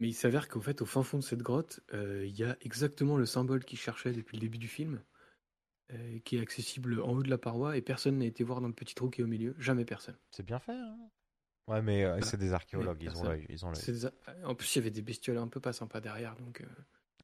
Mais 0.00 0.08
il 0.08 0.14
s'avère 0.14 0.48
qu'au 0.48 0.62
fait, 0.62 0.80
au 0.80 0.86
fin 0.86 1.02
fond 1.02 1.18
de 1.18 1.22
cette 1.22 1.42
grotte, 1.42 1.80
il 1.92 2.30
y 2.34 2.42
a 2.42 2.56
exactement 2.62 3.18
le 3.18 3.26
symbole 3.26 3.64
qu'il 3.66 3.78
cherchait 3.78 4.12
depuis 4.12 4.38
le 4.38 4.40
début 4.40 4.56
du 4.56 4.66
film, 4.68 5.02
qui 6.24 6.38
est 6.38 6.40
accessible 6.40 7.02
en 7.02 7.12
haut 7.12 7.22
de 7.22 7.28
la 7.28 7.36
paroi, 7.36 7.76
et 7.76 7.82
personne 7.82 8.16
n'a 8.16 8.24
été 8.24 8.42
voir 8.42 8.62
dans 8.62 8.68
le 8.68 8.72
petit 8.74 8.94
trou 8.94 9.10
qui 9.10 9.20
est 9.20 9.24
au 9.24 9.26
milieu. 9.26 9.54
Jamais 9.58 9.84
personne. 9.84 10.16
C'est 10.30 10.42
bien 10.42 10.58
fait. 10.58 10.72
hein. 10.72 10.96
ouais, 11.66 11.82
mais 11.82 12.04
Bah, 12.06 12.22
c'est 12.22 12.38
des 12.38 12.54
archéologues, 12.54 13.02
ils 13.02 13.14
ont 13.18 13.24
l'œil. 13.24 13.44
Ils 13.50 13.66
ont 13.66 13.72
En 14.44 14.54
plus, 14.54 14.74
il 14.74 14.78
y 14.78 14.80
avait 14.80 14.90
des 14.90 15.02
bestioles 15.02 15.36
un 15.36 15.48
peu 15.48 15.60
pas 15.60 15.74
sympas 15.74 16.00
derrière, 16.00 16.34
donc. 16.36 16.64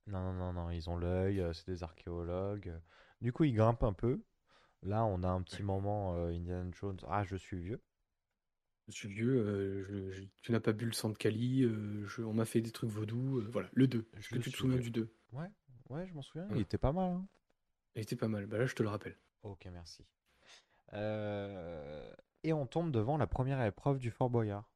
Non, 0.06 0.20
non, 0.20 0.32
non, 0.32 0.52
non, 0.52 0.70
ils 0.70 0.88
ont 0.88 0.96
l'œil, 0.96 1.40
euh, 1.40 1.52
c'est 1.52 1.66
des 1.66 1.82
archéologues. 1.82 2.72
Du 3.20 3.32
coup, 3.32 3.44
ils 3.44 3.54
grimpent 3.54 3.82
un 3.82 3.92
peu. 3.92 4.22
Là, 4.82 5.04
on 5.04 5.22
a 5.22 5.28
un 5.28 5.42
petit 5.42 5.62
moment 5.62 6.14
euh, 6.16 6.28
Indiana 6.28 6.70
Jones. 6.72 6.98
Ah, 7.08 7.24
je 7.24 7.34
suis 7.36 7.58
vieux. 7.60 7.82
Je 8.88 8.92
suis 8.92 9.08
vieux, 9.08 9.36
euh, 9.40 9.82
je- 9.82 10.10
je- 10.12 10.22
tu 10.42 10.52
n'as 10.52 10.60
pas 10.60 10.72
bu 10.72 10.84
le 10.86 10.92
sang 10.92 11.08
de 11.10 11.16
Kali, 11.16 11.64
euh, 11.64 12.06
je- 12.06 12.22
on 12.22 12.32
m'a 12.32 12.44
fait 12.44 12.60
des 12.60 12.70
trucs 12.70 12.90
vaudous, 12.90 13.38
euh, 13.40 13.48
voilà, 13.50 13.68
le 13.72 13.88
2. 13.88 14.06
Est-ce 14.16 14.28
que 14.28 14.34
tu 14.34 14.42
te 14.42 14.48
suis 14.50 14.58
souviens 14.58 14.76
vieux. 14.76 14.84
du 14.84 14.90
2 14.92 15.12
Ouais, 15.32 15.50
ouais, 15.88 16.06
je 16.06 16.14
m'en 16.14 16.22
souviens. 16.22 16.46
Il 16.52 16.60
était 16.60 16.78
pas 16.78 16.92
mal. 16.92 17.10
hein. 17.14 17.26
Il 17.96 18.02
était 18.02 18.14
pas 18.14 18.28
mal, 18.28 18.46
bah 18.46 18.58
là 18.58 18.66
je 18.66 18.74
te 18.76 18.82
le 18.84 18.88
rappelle. 18.90 19.18
Ok, 19.42 19.66
merci. 19.72 20.06
Euh, 20.92 22.14
Et 22.44 22.52
on 22.52 22.64
tombe 22.66 22.92
devant 22.92 23.16
la 23.16 23.26
première 23.26 23.60
épreuve 23.64 23.98
du 23.98 24.12
Fort 24.12 24.30
Boyard. 24.30 24.70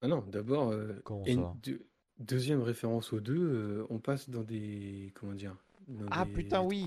Ah 0.00 0.08
non, 0.08 0.22
d'abord, 0.26 0.70
euh, 0.72 1.00
Comment 1.04 1.24
ça? 1.24 1.54
deux- 1.62 1.86
deuxième 2.18 2.62
référence 2.62 3.12
aux 3.12 3.20
deux, 3.20 3.36
euh, 3.38 3.86
on 3.90 3.98
passe 3.98 4.28
dans 4.30 4.42
des. 4.42 5.12
Comment 5.14 5.34
dire 5.34 5.56
dans 5.88 6.06
Ah 6.10 6.24
des- 6.24 6.32
putain, 6.32 6.62
oui! 6.62 6.86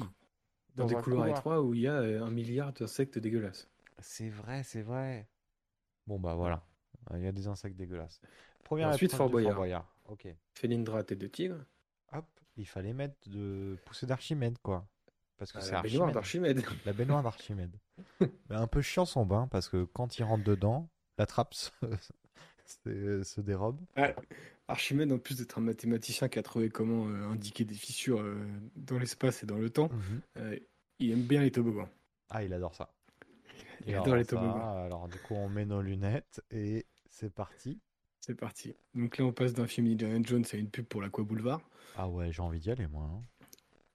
Dans, 0.75 0.83
Dans 0.83 0.85
des 0.89 0.93
couloirs 0.95 1.03
couloir. 1.23 1.37
étroits 1.37 1.61
où 1.61 1.73
il 1.73 1.81
y 1.81 1.87
a 1.87 1.95
euh, 1.99 2.23
un 2.23 2.29
milliard 2.31 2.71
d'insectes 2.73 3.17
dégueulasses. 3.19 3.67
C'est 3.99 4.29
vrai, 4.29 4.63
c'est 4.63 4.81
vrai. 4.81 5.27
Bon, 6.07 6.19
bah 6.19 6.33
voilà. 6.35 6.63
Euh, 7.11 7.17
Il 7.17 7.23
y 7.23 7.27
a 7.27 7.31
des 7.31 7.47
insectes 7.47 7.75
dégueulasses. 7.75 8.21
Première 8.63 8.89
ensuite, 8.89 9.13
Fort 9.13 9.29
Boyard. 9.29 9.85
Ok. 10.07 10.27
Felindra, 10.53 11.03
tête 11.03 11.19
de 11.19 11.27
tigre, 11.27 11.57
Hop, 12.13 12.25
il 12.57 12.65
fallait 12.67 12.93
mettre 12.93 13.15
de 13.29 13.77
poussée 13.85 14.05
d'Archimède, 14.05 14.57
quoi. 14.61 14.87
Parce 15.37 15.51
que 15.51 15.57
à 15.57 15.61
c'est 15.61 15.71
la 15.71 15.81
baignoire 15.81 16.15
Archimède. 16.15 16.57
d'Archimède. 16.57 16.79
La 16.85 16.93
baignoire 16.93 17.23
d'Archimède. 17.23 17.75
Mais 18.19 18.55
un 18.55 18.67
peu 18.67 18.81
chiant 18.81 19.05
son 19.05 19.25
bain 19.25 19.47
parce 19.49 19.67
que 19.69 19.83
quand 19.85 20.19
il 20.19 20.23
rentre 20.23 20.43
dedans, 20.43 20.87
la 21.17 21.25
trappe 21.25 21.53
se 21.55 21.71
dérobe. 23.41 23.79
Ah, 23.95 24.13
Archimède, 24.71 25.11
en 25.11 25.17
plus 25.19 25.37
d'être 25.37 25.57
un 25.57 25.61
mathématicien 25.61 26.27
qui 26.29 26.39
a 26.39 26.43
trouvé 26.43 26.69
comment 26.69 27.07
euh, 27.07 27.27
indiquer 27.29 27.65
des 27.65 27.75
fissures 27.75 28.19
euh, 28.21 28.35
dans 28.75 28.97
l'espace 28.97 29.43
et 29.43 29.45
dans 29.45 29.57
le 29.57 29.69
temps, 29.69 29.89
euh, 30.37 30.57
il 30.99 31.11
aime 31.11 31.23
bien 31.23 31.41
les 31.41 31.51
toboggans. 31.51 31.89
Ah, 32.29 32.43
il 32.43 32.53
adore 32.53 32.73
ça. 32.75 32.93
Il 33.87 33.95
adore 33.95 34.15
les 34.15 34.23
ça. 34.23 34.29
toboggans. 34.31 34.77
Alors 34.85 35.07
du 35.07 35.17
coup, 35.19 35.33
on 35.35 35.49
met 35.49 35.65
nos 35.65 35.81
lunettes 35.81 36.41
et 36.51 36.85
c'est 37.09 37.33
parti. 37.33 37.79
C'est 38.19 38.35
parti. 38.35 38.75
Donc 38.93 39.17
là, 39.17 39.25
on 39.25 39.33
passe 39.33 39.53
d'un 39.53 39.65
film 39.67 39.87
Indiana 39.87 40.19
Jones 40.23 40.45
à 40.53 40.55
une 40.57 40.69
pub 40.69 40.85
pour 40.85 41.01
l'Aqua 41.01 41.23
Boulevard. 41.23 41.61
Ah 41.95 42.07
ouais, 42.07 42.31
j'ai 42.31 42.41
envie 42.41 42.59
d'y 42.59 42.69
aller 42.71 42.87
moi. 42.87 43.05
hein. 43.05 43.23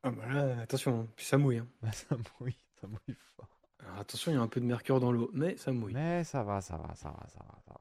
Ah 0.02 0.10
bah 0.10 0.26
là, 0.28 0.60
attention, 0.60 1.08
puis 1.16 1.24
ça 1.24 1.38
mouille. 1.38 1.58
hein. 1.58 1.68
ça 1.92 2.16
mouille, 2.40 2.56
ça 2.80 2.86
mouille 2.86 3.16
fort. 3.36 3.48
Alors 3.80 3.98
attention, 3.98 4.32
il 4.32 4.34
y 4.34 4.38
a 4.38 4.40
un 4.40 4.48
peu 4.48 4.60
de 4.60 4.66
mercure 4.66 5.00
dans 5.00 5.12
l'eau, 5.12 5.30
mais 5.32 5.56
ça 5.56 5.72
mouille. 5.72 5.94
Mais 5.94 6.24
ça 6.24 6.42
va, 6.42 6.60
ça 6.60 6.76
va, 6.76 6.94
ça 6.94 7.10
va, 7.10 7.26
ça 7.28 7.38
va, 7.38 7.58
ça 7.64 7.72
va. 7.72 7.80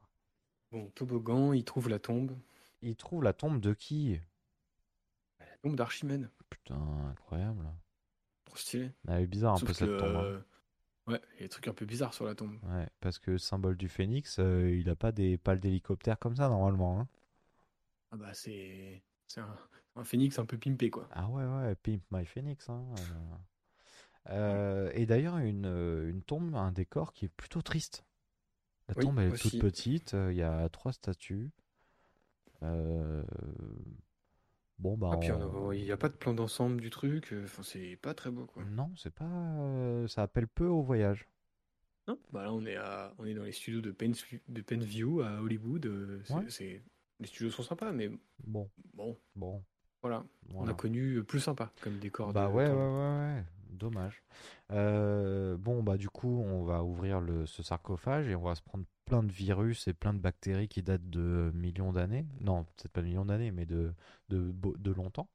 Bon, 0.72 0.88
toboggan, 0.94 1.52
il 1.52 1.64
trouve 1.64 1.88
la 1.88 1.98
tombe. 1.98 2.36
Il 2.80 2.96
trouve 2.96 3.22
la 3.22 3.34
tombe 3.34 3.60
de 3.60 3.74
qui? 3.74 4.18
La 5.40 5.46
tombe 5.62 5.76
d'Archimède. 5.76 6.30
Putain, 6.50 6.74
incroyable. 7.10 7.72
Trop 8.44 8.56
stylé. 8.56 8.90
Elle 9.08 9.22
est 9.22 9.26
bizarre 9.26 9.54
un 9.54 9.60
Sauf 9.60 9.68
peu 9.68 9.72
cette 9.72 9.96
tombe. 9.96 10.16
hein. 10.16 10.22
euh, 10.24 10.40
Ouais, 11.08 11.20
il 11.34 11.36
y 11.36 11.40
a 11.40 11.42
des 11.44 11.48
trucs 11.50 11.68
un 11.68 11.74
peu 11.74 11.86
bizarres 11.86 12.14
sur 12.14 12.26
la 12.26 12.34
tombe. 12.34 12.58
Ouais, 12.64 12.86
parce 13.00 13.18
que 13.18 13.38
symbole 13.38 13.78
du 13.78 13.88
phénix, 13.88 14.38
euh, 14.40 14.70
il 14.76 14.90
a 14.90 14.94
pas 14.96 15.10
des 15.10 15.38
pales 15.38 15.58
d'hélicoptère 15.60 16.18
comme 16.18 16.36
ça 16.36 16.50
normalement. 16.50 17.00
hein. 17.00 17.08
Ah 18.10 18.16
bah 18.16 18.34
c'est 18.34 19.02
c'est 19.28 19.40
un, 19.40 19.56
un 19.96 20.04
phénix 20.04 20.38
un 20.40 20.46
peu 20.46 20.58
pimpé 20.58 20.90
quoi. 20.90 21.08
Ah 21.10 21.28
ouais, 21.28 21.44
ouais, 21.44 21.74
Pimp 21.74 22.02
My 22.12 22.24
Phoenix. 22.24 22.68
hein, 22.68 22.84
euh. 24.30 24.90
Et 24.94 25.06
d'ailleurs, 25.06 25.38
une, 25.38 25.66
une 25.66 26.22
tombe, 26.22 26.54
un 26.56 26.72
décor 26.72 27.12
qui 27.12 27.26
est 27.26 27.28
plutôt 27.28 27.62
triste. 27.62 28.04
La 28.88 28.94
Oui, 28.96 29.04
tombe, 29.04 29.18
elle 29.20 29.28
est 29.28 29.32
aussi. 29.32 29.58
toute 29.58 29.58
petite, 29.58 30.14
il 30.30 30.36
y 30.36 30.42
a 30.42 30.68
trois 30.70 30.92
statues. 30.92 31.50
Euh, 32.62 33.22
Bon, 34.78 34.96
bah. 34.98 35.10
Ah 35.14 35.16
puis 35.16 35.32
on 35.32 35.40
on- 35.68 35.72
il 35.72 35.82
n'y 35.84 35.90
a 35.92 35.96
pas 35.96 36.10
de 36.10 36.14
plan 36.16 36.34
d'ensemble 36.34 36.80
du 36.82 36.90
truc, 36.90 37.32
euh, 37.32 37.44
enfin 37.44 37.62
c'est 37.62 37.96
pas 37.96 38.12
très 38.12 38.30
beau 38.30 38.44
quoi. 38.44 38.62
Non, 38.64 38.92
c'est 38.96 39.12
pas. 39.14 39.24
euh, 39.24 40.06
Ça 40.06 40.22
appelle 40.22 40.46
peu 40.48 40.66
au 40.66 40.82
voyage. 40.82 41.26
Non, 42.08 42.18
bah 42.30 42.42
là 42.44 42.52
on 42.52 42.64
est 42.66 42.76
à 42.76 43.14
on 43.18 43.24
est 43.24 43.32
dans 43.34 43.44
les 43.44 43.52
studios 43.52 43.80
de 43.80 43.90
Penn 43.90 44.12
de 44.48 44.60
Penview 44.62 45.22
à 45.22 45.40
Hollywood, 45.40 46.20
c'est 46.48 46.64
Ouais. 46.74 46.82
les 47.20 47.26
studios 47.26 47.50
sont 47.50 47.62
sympas 47.62 47.90
mais 47.92 48.10
Bon, 48.44 48.70
bon, 48.92 49.16
bon. 49.34 49.64
voilà, 50.02 50.24
on 50.50 50.58
voilà. 50.58 50.72
a 50.72 50.74
connu 50.74 51.24
plus 51.24 51.40
sympa 51.40 51.72
comme 51.80 51.98
décor 51.98 52.32
Bah 52.34 52.46
de 52.48 52.52
ouais, 52.52 52.68
ouais, 52.68 52.74
ouais, 52.74 53.34
ouais. 53.34 53.44
Dommage. 53.70 54.22
Euh, 54.72 55.56
bon, 55.56 55.82
bah 55.82 55.96
du 55.96 56.08
coup, 56.08 56.42
on 56.46 56.64
va 56.64 56.82
ouvrir 56.84 57.20
le, 57.20 57.44
ce 57.46 57.62
sarcophage 57.62 58.28
et 58.28 58.34
on 58.36 58.42
va 58.42 58.54
se 58.54 58.62
prendre 58.62 58.84
plein 59.06 59.22
de 59.22 59.32
virus 59.32 59.88
et 59.88 59.94
plein 59.94 60.12
de 60.12 60.18
bactéries 60.18 60.68
qui 60.68 60.82
datent 60.82 61.08
de 61.08 61.50
millions 61.54 61.92
d'années. 61.92 62.26
Non, 62.42 62.64
peut-être 62.64 62.92
pas 62.92 63.00
de 63.00 63.06
millions 63.06 63.24
d'années, 63.24 63.52
mais 63.52 63.64
de, 63.66 63.94
de, 64.28 64.38
beau- 64.38 64.76
de 64.76 64.90
longtemps. 64.92 65.30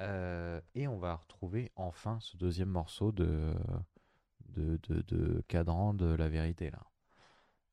Euh, 0.00 0.60
et 0.74 0.86
on 0.86 0.98
va 0.98 1.16
retrouver 1.16 1.72
enfin 1.74 2.18
ce 2.20 2.36
deuxième 2.36 2.68
morceau 2.68 3.10
de, 3.10 3.52
de, 4.50 4.78
de, 4.88 5.02
de 5.02 5.42
cadran 5.48 5.92
de 5.94 6.06
la 6.06 6.28
vérité, 6.28 6.70
là. 6.70 6.86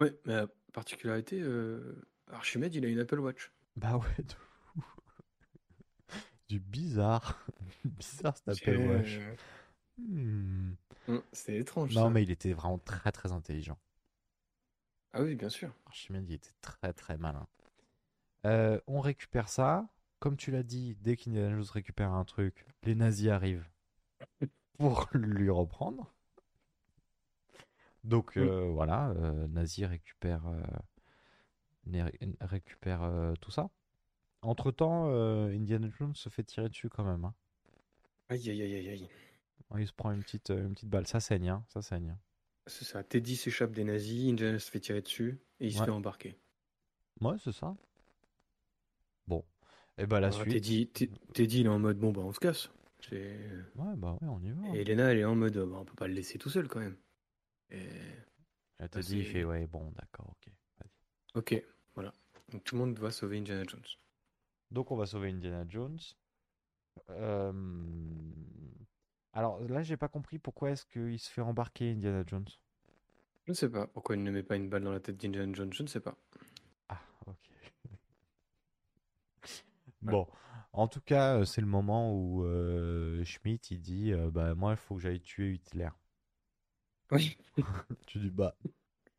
Ouais, 0.02 0.14
mais 0.26 0.34
la 0.36 0.48
particularité 0.74 1.40
euh, 1.42 2.02
Archimède, 2.32 2.74
il 2.76 2.86
a 2.86 2.90
une 2.90 3.00
Apple 3.00 3.20
Watch. 3.20 3.52
Bah 3.76 3.98
ouais. 3.98 4.26
Du 6.50 6.60
bizarre. 6.60 7.46
bizarre 7.86 8.38
cet 8.38 8.50
C'est, 8.52 8.70
Apple 8.70 8.78
Watch. 8.80 9.18
euh, 9.20 9.36
Hmm. 9.98 10.74
C'est 11.32 11.56
étrange 11.56 11.94
Non, 11.94 12.04
ça. 12.06 12.10
mais 12.10 12.24
il 12.24 12.32
était 12.32 12.54
vraiment 12.54 12.78
très 12.80 13.12
très 13.14 13.32
intelligent. 13.32 13.78
Ah 15.16 15.24
oui, 15.24 15.36
bien 15.36 15.50
sûr. 15.50 15.74
Archimède, 15.88 16.30
il 16.30 16.34
était 16.36 16.52
très 16.62 16.94
très 16.94 17.18
malin. 17.18 17.48
Euh, 18.46 18.80
on 18.88 19.00
récupère 19.00 19.50
ça. 19.50 19.88
Comme 20.20 20.38
tu 20.38 20.52
l'as 20.52 20.64
dit, 20.64 20.98
dès 21.02 21.16
qu'Indiana 21.18 21.50
Jones 21.52 21.66
récupère 21.72 22.12
un 22.12 22.26
truc, 22.26 22.66
les 22.84 22.96
nazis 22.96 23.30
arrivent 23.30 23.68
pour 24.78 25.08
lui 25.14 25.50
reprendre. 25.50 26.14
Donc 28.04 28.38
euh, 28.38 28.70
voilà, 28.72 29.10
euh, 29.12 29.48
nazis 29.48 29.86
récupère, 29.86 30.46
euh, 30.48 32.10
récupère 32.42 33.34
tout 33.42 33.52
ça. 33.52 33.70
Entre-temps, 34.42 35.08
euh, 35.10 35.48
Indiana 35.50 35.88
Jones 35.98 36.16
se 36.16 36.30
fait 36.30 36.44
tirer 36.44 36.70
dessus 36.70 36.90
quand 36.90 37.04
même. 37.04 37.26
hein. 37.26 37.34
Aïe 38.30 38.50
aïe 38.50 38.62
aïe 38.62 38.90
aïe. 38.90 39.10
Il 39.78 39.88
se 39.88 39.94
prend 39.94 40.12
une 40.12 40.22
petite, 40.24 40.50
une 40.52 40.74
petite 40.74 40.90
balle. 40.90 41.08
Ça 41.08 41.20
saigne, 41.20 41.50
hein, 41.50 41.64
ça 41.68 41.82
saigne. 41.82 42.16
C'est 42.68 42.86
ça, 42.86 43.04
Teddy 43.04 43.36
s'échappe 43.36 43.72
des 43.72 43.84
nazis, 43.84 44.32
Indiana 44.32 44.60
se 44.60 44.72
fait 44.72 44.80
tirer 44.80 45.02
dessus 45.02 45.40
et 45.60 45.68
il 45.68 45.74
se 45.74 45.84
fait 45.84 45.92
embarquer. 45.92 46.36
Ouais, 47.22 47.36
c'est 47.44 47.52
ça. 47.52 47.76
Bon. 49.28 49.44
Et 49.98 50.06
bah 50.06 50.20
la 50.20 50.28
Alors, 50.28 50.42
suite. 50.42 50.54
Teddy, 50.54 50.88
Teddy, 51.34 51.62
il 51.62 51.66
est 51.68 51.70
en 51.70 51.80
mode 51.80 51.98
bon 51.98 52.12
bah 52.12 52.22
on 52.22 52.34
se 52.34 52.40
casse. 52.40 52.70
Ouais, 53.12 53.96
bah 53.98 54.18
ouais, 54.22 54.28
on 54.28 54.42
y 54.42 54.50
va. 54.50 54.76
Et 54.76 54.82
Elena, 54.82 55.12
elle 55.12 55.20
est 55.20 55.26
en 55.26 55.36
mode 55.36 55.58
bah, 55.58 55.78
on 55.80 55.86
peut 55.86 55.94
pas 55.94 56.08
le 56.08 56.14
laisser 56.14 56.40
tout 56.40 56.50
seul 56.50 56.68
quand 56.68 56.80
même. 56.80 56.98
Et... 57.70 57.88
Elle 58.78 58.90
te 58.90 59.00
dit, 59.00 59.20
il 59.20 59.26
fait, 59.26 59.46
ouais, 59.46 59.68
bon, 59.68 59.92
d'accord, 59.92 60.32
ok. 60.32 60.54
Ok, 61.36 61.64
voilà. 61.94 62.14
Donc 62.52 62.64
tout 62.64 62.76
le 62.76 62.82
monde 62.82 62.94
doit 62.94 63.12
sauver 63.12 63.38
Indiana 63.38 63.64
Jones. 63.68 63.86
Donc 64.72 64.92
on 64.92 64.96
va 64.96 65.06
sauver 65.06 65.30
Indiana 65.30 65.66
Jones. 65.68 66.00
Euh, 67.10 67.52
Alors 69.36 69.62
là, 69.68 69.84
j'ai 69.84 69.98
pas 69.98 70.08
compris 70.08 70.40
pourquoi 70.40 70.72
est-ce 70.72 70.86
qu'il 70.86 71.20
se 71.20 71.30
fait 71.30 71.42
embarquer 71.42 71.92
Indiana 71.92 72.24
Jones. 72.26 72.48
Je 73.46 73.52
ne 73.52 73.56
sais 73.56 73.70
pas 73.70 73.86
pourquoi 73.86 74.16
il 74.16 74.24
ne 74.24 74.32
met 74.32 74.44
pas 74.44 74.56
une 74.56 74.70
balle 74.70 74.84
dans 74.84 74.94
la 74.94 75.02
tête 75.02 75.18
d'Indiana 75.18 75.54
Jones, 75.54 75.74
je 75.74 75.84
ne 75.84 75.88
sais 75.88 76.00
pas. 76.00 76.16
Ah, 76.90 77.02
ok. 77.28 77.36
Bon, 80.02 80.28
en 80.72 80.88
tout 80.88 81.02
cas, 81.02 81.40
euh, 81.40 81.46
c'est 81.46 81.62
le 81.62 81.68
moment 81.68 82.14
où 82.14 82.46
euh, 82.46 83.24
Schmidt 83.24 83.74
il 83.74 83.82
dit, 83.82 84.14
euh, 84.14 84.30
bah 84.30 84.54
moi, 84.54 84.72
il 84.72 84.78
faut 84.78 84.96
que 84.96 85.02
j'aille 85.02 85.20
tuer 85.22 85.54
Hitler. 85.54 85.90
Oui. 87.12 87.38
Tu 88.08 88.20
dis, 88.20 88.30
bah, 88.30 88.56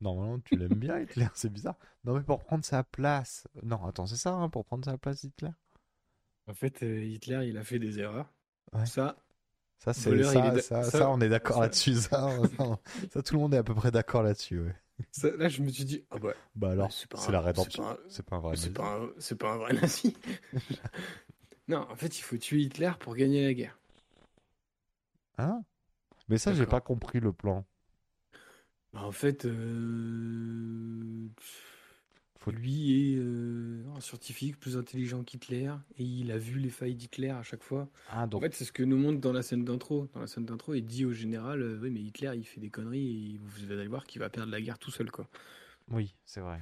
normalement, 0.01 0.39
tu 0.41 0.57
l'aimes 0.57 0.79
bien, 0.79 1.01
Hitler, 1.01 1.27
c'est 1.35 1.53
bizarre. 1.53 1.77
Non, 2.05 2.15
mais 2.15 2.23
pour 2.23 2.39
prendre 2.45 2.65
sa 2.65 2.85
place. 2.85 3.49
Non, 3.63 3.85
attends, 3.85 4.07
c'est 4.07 4.17
ça, 4.17 4.33
hein, 4.33 4.49
pour 4.49 4.65
prendre 4.65 4.85
sa 4.85 4.97
place, 4.97 5.25
Hitler? 5.25 5.51
En 6.47 6.55
fait, 6.55 6.83
euh, 6.83 7.05
Hitler, 7.05 7.49
il 7.49 7.59
a 7.59 7.65
fait 7.65 7.79
des 7.79 7.99
erreurs. 7.99 8.33
Ouais. 8.73 8.87
Ça, 8.87 9.17
Ça, 9.79 9.93
c'est 9.93 10.61
ça, 10.61 10.83
ça, 10.83 11.11
on 11.11 11.21
est 11.21 11.29
d'accord 11.29 11.61
là-dessus. 11.61 11.95
Ça, 13.13 13.23
tout 13.25 13.35
le 13.35 13.41
monde 13.41 13.55
est 13.55 13.59
à 13.59 13.63
peu 13.63 13.75
près 13.75 13.91
d'accord 13.91 14.23
là-dessus. 14.23 14.61
Ouais. 14.61 14.75
ça- 15.11 15.37
là, 15.37 15.49
je 15.49 15.63
me 15.63 15.69
suis 15.69 15.85
dit, 15.85 16.05
ah 16.11 16.19
bah, 16.19 16.35
Bah 16.55 16.71
alors, 16.71 16.91
c'est 16.93 17.31
la 17.31 17.41
c'est 17.41 17.47
rédemption. 17.47 17.83
pas 17.85 17.91
un- 17.93 17.99
C'est 18.09 18.25
pas 18.25 18.37
un 18.37 18.41
vrai. 18.41 18.57
c'est 18.57 18.71
nazi. 18.71 18.75
pas, 18.75 18.97
un- 18.97 19.11
c'est 19.19 19.37
pas 19.39 19.53
un 19.53 19.57
vrai 19.59 19.73
nazi. 19.75 20.17
non, 21.69 21.87
en 21.91 21.97
fait, 21.97 22.19
il 22.19 22.23
faut 22.23 22.37
tuer 22.37 22.63
Hitler 22.63 22.93
pour 23.01 23.15
gagner 23.17 23.45
la 23.45 23.55
guerre. 23.55 23.79
Hein 25.39 25.65
Mais 26.29 26.39
ça, 26.39 26.55
j'ai 26.55 26.67
pas 26.67 26.81
compris 26.83 27.21
le 27.21 27.33
plan. 27.33 27.65
Bah, 28.93 29.03
en 29.05 29.13
fait, 29.13 29.45
euh, 29.45 31.29
Lui 32.53 33.13
est 33.15 33.19
euh, 33.19 33.83
un 33.97 34.01
scientifique 34.01 34.59
plus 34.61 34.77
intelligent 34.77 35.25
qu'Hitler 35.25 35.73
et 35.99 36.05
il 36.05 36.31
a 36.31 36.39
vu 36.39 36.59
les 36.59 36.71
failles 36.71 36.95
d'Hitler 36.95 37.31
à 37.31 37.43
chaque 37.43 37.63
fois. 37.63 37.89
Ah, 38.11 38.29
En 38.33 38.41
fait, 38.41 38.55
c'est 38.55 38.65
ce 38.65 38.73
que 38.73 38.83
nous 38.83 38.97
montre 38.97 39.21
dans 39.21 39.33
la 39.33 39.43
scène 39.43 39.65
d'intro. 39.65 40.09
Dans 40.15 40.21
la 40.21 40.27
scène 40.27 40.45
d'intro, 40.47 40.75
il 40.75 40.83
dit 40.85 41.05
au 41.05 41.13
général 41.13 41.61
euh, 41.63 41.79
Oui, 41.81 41.91
mais 41.91 42.01
Hitler, 42.01 42.33
il 42.37 42.45
fait 42.45 42.61
des 42.61 42.71
conneries 42.71 43.35
et 43.35 43.39
vous 43.43 43.73
allez 43.73 43.89
voir 43.89 44.07
qu'il 44.07 44.21
va 44.21 44.29
perdre 44.31 44.53
la 44.53 44.61
guerre 44.61 44.79
tout 44.79 44.91
seul, 44.91 45.11
quoi. 45.11 45.29
oui, 45.91 46.15
c'est 46.25 46.41
vrai. 46.41 46.61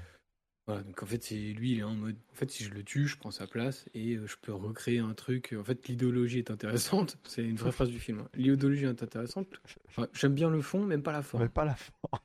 Voilà, 0.66 0.82
donc 0.82 1.02
en 1.02 1.04
fait, 1.06 1.22
c'est 1.22 1.34
lui, 1.34 1.72
il 1.72 1.80
est 1.80 1.82
en 1.82 1.94
mode 1.94 2.16
En 2.32 2.34
fait, 2.36 2.50
si 2.50 2.64
je 2.64 2.70
le 2.70 2.82
tue, 2.82 3.06
je 3.06 3.18
prends 3.18 3.30
sa 3.30 3.46
place 3.46 3.84
et 3.92 4.14
euh, 4.16 4.26
je 4.26 4.36
peux 4.40 4.54
recréer 4.54 4.98
un 5.00 5.12
truc. 5.12 5.54
En 5.58 5.62
fait, 5.62 5.86
l'idéologie 5.88 6.38
est 6.38 6.50
intéressante. 6.50 7.18
C'est 7.28 7.44
une 7.44 7.56
vraie 7.56 7.70
phrase 7.72 7.90
du 7.90 8.00
film. 8.00 8.20
hein. 8.20 8.28
L'idéologie 8.34 8.86
est 8.86 9.02
intéressante. 9.02 9.46
Enfin, 9.88 10.08
J'aime 10.14 10.32
bien 10.32 10.48
le 10.48 10.62
fond, 10.62 10.82
même 10.86 11.02
pas 11.02 11.12
la 11.12 11.20
forme. 11.22 11.42
Mais 11.42 11.50
pas 11.50 11.66
la 11.66 11.74
forme. 11.76 12.22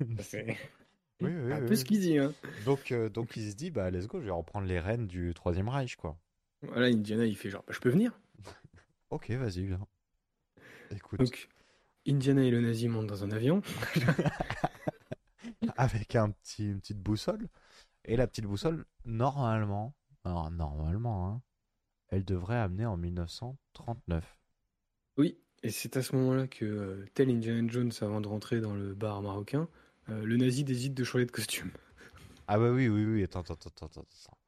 Oui, 1.20 1.30
oui, 1.44 1.52
un 1.52 1.60
oui, 1.60 1.66
peu 1.66 1.76
ce 1.76 1.84
qu'il 1.84 2.00
dit. 2.00 2.18
Hein. 2.18 2.34
Donc, 2.64 2.92
euh, 2.92 3.08
donc 3.08 3.36
il 3.36 3.50
se 3.50 3.56
dit, 3.56 3.70
bah 3.70 3.90
let's 3.90 4.06
go, 4.06 4.20
je 4.20 4.26
vais 4.26 4.30
reprendre 4.30 4.66
les 4.66 4.80
rênes 4.80 5.06
du 5.06 5.32
Troisième 5.34 5.68
Reich, 5.68 5.96
quoi. 5.96 6.18
Voilà, 6.62 6.86
Indiana, 6.86 7.26
il 7.26 7.36
fait 7.36 7.50
genre 7.50 7.64
Bah, 7.66 7.72
Je 7.72 7.80
peux 7.80 7.90
venir. 7.90 8.18
Ok, 9.10 9.30
vas-y, 9.30 9.66
viens. 9.66 9.86
Écoute, 10.90 11.20
Donc, 11.20 11.48
Indiana 12.08 12.42
et 12.42 12.50
le 12.50 12.60
nazi 12.60 12.88
montent 12.88 13.06
dans 13.06 13.22
un 13.22 13.30
avion. 13.30 13.62
avec 15.76 16.16
un 16.16 16.30
petit, 16.30 16.64
une 16.66 16.80
petite 16.80 16.98
boussole. 16.98 17.48
Et 18.04 18.16
la 18.16 18.26
petite 18.26 18.46
boussole, 18.46 18.84
normalement, 19.04 19.94
alors, 20.24 20.50
normalement, 20.50 21.28
hein, 21.28 21.42
elle 22.08 22.24
devrait 22.24 22.56
amener 22.56 22.86
en 22.86 22.96
1939. 22.96 24.38
Oui, 25.18 25.38
et 25.62 25.70
c'est 25.70 25.96
à 25.96 26.02
ce 26.02 26.14
moment-là 26.16 26.46
que, 26.46 26.64
euh, 26.64 27.06
tel 27.14 27.30
Indiana 27.30 27.68
Jones 27.70 27.92
avant 28.00 28.20
de 28.20 28.28
rentrer 28.28 28.60
dans 28.60 28.74
le 28.74 28.94
bar 28.94 29.22
marocain, 29.22 29.68
le 30.08 30.36
nazi 30.36 30.64
décide 30.64 30.94
de 30.94 31.04
changer 31.04 31.26
de 31.26 31.30
costume. 31.30 31.70
Ah 32.48 32.58
bah 32.58 32.70
oui, 32.70 32.88
oui, 32.88 33.04
oui, 33.04 33.22
attends, 33.24 33.40
attends, 33.40 33.54
attends, 33.54 33.86
attends. 33.86 34.38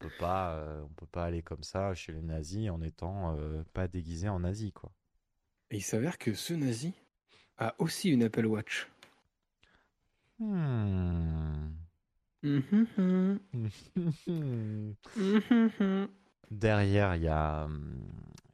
On 0.00 0.08
peut 0.08 0.14
pas, 0.18 0.54
euh, 0.56 0.82
on 0.82 0.88
peut 0.88 1.06
pas 1.06 1.24
aller 1.24 1.42
comme 1.42 1.62
ça 1.62 1.94
chez 1.94 2.12
les 2.12 2.22
nazis 2.22 2.70
en 2.70 2.80
étant 2.82 3.36
euh, 3.36 3.62
pas 3.72 3.86
déguisé 3.86 4.28
en 4.28 4.40
nazi, 4.40 4.72
quoi. 4.72 4.92
Et 5.70 5.76
il 5.76 5.82
s'avère 5.82 6.18
que 6.18 6.34
ce 6.34 6.54
nazi 6.54 6.92
a 7.58 7.74
aussi 7.78 8.10
une 8.10 8.22
Apple 8.22 8.46
Watch. 8.46 8.88
Hmm. 10.38 11.70
Mhm, 12.42 12.86
mhm, 13.52 14.94
mhm. 15.16 16.08
Derrière, 16.50 17.16
il 17.16 17.22
y 17.22 17.28
a, 17.28 17.64
hum, 17.64 17.98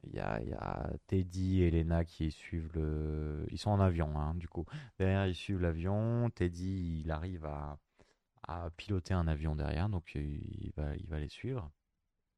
il 0.03 0.13
y 0.15 0.19
a, 0.19 0.41
il 0.41 0.49
y 0.49 0.53
a 0.53 0.91
Teddy 1.07 1.63
et 1.63 1.71
Lena 1.71 2.05
qui 2.05 2.31
suivent 2.31 2.69
le. 2.73 3.45
Ils 3.51 3.57
sont 3.57 3.71
en 3.71 3.79
avion, 3.79 4.17
hein, 4.19 4.33
du 4.35 4.47
coup. 4.47 4.65
Derrière, 4.99 5.27
ils 5.27 5.35
suivent 5.35 5.61
l'avion. 5.61 6.29
Teddy, 6.31 7.01
il 7.03 7.11
arrive 7.11 7.45
à, 7.45 7.77
à 8.47 8.69
piloter 8.77 9.13
un 9.13 9.27
avion 9.27 9.55
derrière, 9.55 9.89
donc 9.89 10.15
il 10.15 10.71
va, 10.75 10.95
il 10.95 11.07
va 11.07 11.19
les 11.19 11.29
suivre. 11.29 11.71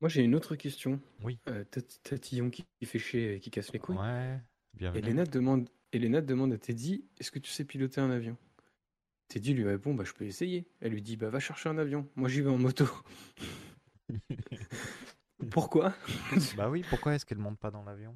Moi 0.02 0.10
j'ai 0.10 0.22
une 0.24 0.36
autre 0.36 0.56
question. 0.56 1.00
Oui. 1.24 1.40
Euh, 1.48 1.64
Tat- 1.64 1.82
Tatillon 2.04 2.50
qui, 2.50 2.66
qui 2.80 2.86
fait 2.86 3.00
chier 3.00 3.36
et 3.36 3.40
qui 3.40 3.50
casse 3.52 3.72
les 3.72 3.80
couilles. 3.80 3.96
Ouais, 3.98 4.38
bienvenue. 4.74 5.02
Elena 5.02 5.24
demande, 5.26 5.70
Elena 5.94 6.20
demande 6.22 6.52
à 6.52 6.58
Teddy 6.58 7.06
Est-ce 7.20 7.32
que 7.32 7.40
tu 7.40 7.50
sais 7.50 7.64
piloter 7.64 8.02
un 8.02 8.12
avion? 8.12 8.36
Teddy 9.30 9.54
lui 9.54 9.64
répond 9.64 9.94
Bah 9.94 10.04
je 10.06 10.12
peux 10.14 10.26
essayer. 10.26 10.68
Elle 10.82 10.92
lui 10.92 11.02
dit 11.02 11.16
Bah 11.16 11.30
va 11.30 11.40
chercher 11.40 11.70
un 11.70 11.78
avion. 11.78 12.08
Moi 12.16 12.28
j'y 12.28 12.42
vais 12.42 12.50
en 12.50 12.58
moto. 12.58 12.86
Pourquoi 15.54 15.94
Bah 16.58 16.70
oui, 16.70 16.84
pourquoi 16.90 17.14
est-ce 17.14 17.26
qu'elle 17.26 17.38
monte 17.38 17.60
pas 17.60 17.72
dans 17.72 17.84
l'avion 17.84 18.16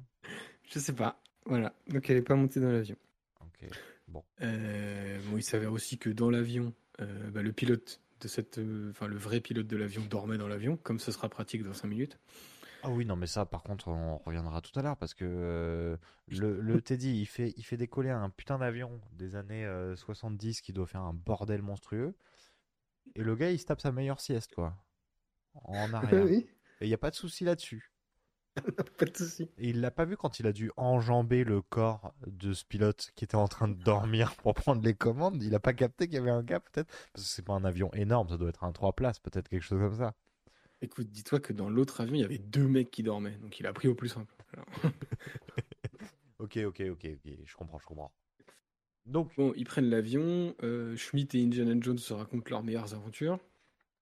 Je 0.68 0.78
sais 0.78 0.92
pas. 0.92 1.22
Voilà. 1.46 1.72
Donc 1.86 2.10
elle 2.10 2.16
est 2.18 2.22
pas 2.22 2.34
montée 2.34 2.60
dans 2.60 2.70
l'avion. 2.70 2.96
Ok, 3.40 3.68
bon. 4.08 4.24
Euh, 4.42 5.18
bon, 5.30 5.36
il 5.36 5.42
s'avère 5.42 5.72
aussi 5.72 5.98
que 5.98 6.10
dans 6.10 6.30
l'avion, 6.30 6.74
euh, 7.00 7.30
bah, 7.30 7.42
le 7.42 7.52
pilote 7.52 8.00
de 8.20 8.28
cette, 8.28 8.58
euh, 8.58 8.90
enfin 8.90 9.06
le 9.06 9.16
vrai 9.16 9.40
pilote 9.40 9.68
de 9.68 9.76
l'avion 9.76 10.02
dormait 10.04 10.36
dans 10.36 10.48
l'avion, 10.48 10.76
comme 10.76 10.98
ce 10.98 11.12
sera 11.12 11.28
pratique 11.28 11.62
dans 11.62 11.72
5 11.72 11.86
minutes. 11.88 12.18
Ah 12.82 12.90
oui, 12.90 13.04
non, 13.04 13.16
mais 13.16 13.26
ça, 13.26 13.44
par 13.44 13.62
contre, 13.62 13.88
on 13.88 14.18
reviendra 14.18 14.60
tout 14.60 14.76
à 14.78 14.82
l'heure 14.82 14.96
parce 14.96 15.14
que 15.14 15.24
euh, 15.24 15.96
le, 16.28 16.60
le 16.60 16.80
Teddy, 16.82 17.20
il 17.20 17.26
fait, 17.26 17.52
il 17.56 17.62
fait 17.64 17.76
décoller 17.76 18.10
un 18.10 18.30
putain 18.30 18.58
d'avion 18.58 19.00
des 19.12 19.34
années 19.34 19.64
euh, 19.64 19.96
70 19.96 20.60
qui 20.60 20.72
doit 20.72 20.86
faire 20.86 21.02
un 21.02 21.12
bordel 21.14 21.62
monstrueux. 21.62 22.14
Et 23.14 23.22
le 23.22 23.34
gars, 23.34 23.50
il 23.50 23.58
se 23.58 23.66
tape 23.66 23.80
sa 23.80 23.90
meilleure 23.90 24.20
sieste, 24.20 24.54
quoi. 24.54 24.76
En 25.64 25.92
arrière. 25.94 26.24
oui, 26.24 26.48
Et 26.80 26.86
il 26.86 26.88
n'y 26.88 26.94
a 26.94 26.98
pas 26.98 27.10
de 27.10 27.16
souci 27.16 27.44
là-dessus. 27.44 27.92
pas 28.98 29.04
de 29.06 29.16
souci. 29.16 29.48
Et 29.58 29.68
il 29.68 29.82
l'a 29.82 29.90
pas 29.90 30.06
vu 30.06 30.16
quand 30.16 30.38
il 30.40 30.46
a 30.46 30.52
dû 30.52 30.70
enjamber 30.78 31.44
le 31.44 31.60
corps 31.60 32.14
de 32.26 32.54
ce 32.54 32.64
pilote 32.64 33.10
qui 33.14 33.24
était 33.24 33.34
en 33.34 33.46
train 33.46 33.68
de 33.68 33.74
dormir 33.74 34.34
pour 34.36 34.54
prendre 34.54 34.82
les 34.82 34.94
commandes. 34.94 35.42
Il 35.42 35.54
a 35.54 35.60
pas 35.60 35.74
capté 35.74 36.06
qu'il 36.06 36.14
y 36.14 36.18
avait 36.18 36.30
un 36.30 36.42
gars, 36.42 36.60
peut-être? 36.60 36.88
Parce 37.12 37.26
que 37.26 37.30
c'est 37.34 37.42
pas 37.44 37.52
un 37.54 37.64
avion 37.64 37.92
énorme, 37.92 38.28
ça 38.30 38.38
doit 38.38 38.48
être 38.48 38.64
un 38.64 38.72
3 38.72 38.94
places, 38.94 39.18
peut-être 39.18 39.48
quelque 39.50 39.62
chose 39.62 39.80
comme 39.80 39.96
ça. 39.98 40.14
Écoute, 40.80 41.08
dis-toi 41.10 41.38
que 41.40 41.52
dans 41.52 41.70
l'autre 41.70 42.00
avion, 42.00 42.14
il 42.16 42.20
y 42.20 42.24
avait 42.24 42.38
deux 42.38 42.66
mecs 42.66 42.90
qui 42.90 43.02
dormaient, 43.02 43.36
donc 43.38 43.58
il 43.60 43.66
a 43.66 43.72
pris 43.72 43.88
au 43.88 43.94
plus 43.94 44.08
simple. 44.08 44.34
Alors, 44.52 44.66
Ok, 46.38 46.56
ok, 46.66 46.80
ok, 46.90 47.04
ok, 47.14 47.32
je 47.44 47.56
comprends, 47.56 47.78
je 47.78 47.86
comprends. 47.86 48.12
Donc, 49.06 49.32
Bon, 49.36 49.52
ils 49.56 49.64
prennent 49.64 49.90
l'avion. 49.90 50.54
euh, 50.62 50.94
Schmidt 50.96 51.36
et 51.36 51.42
Indiana 51.42 51.74
Jones 51.80 51.98
se 51.98 52.12
racontent 52.12 52.48
leurs 52.48 52.62
meilleures 52.62 52.94
aventures. 52.94 53.40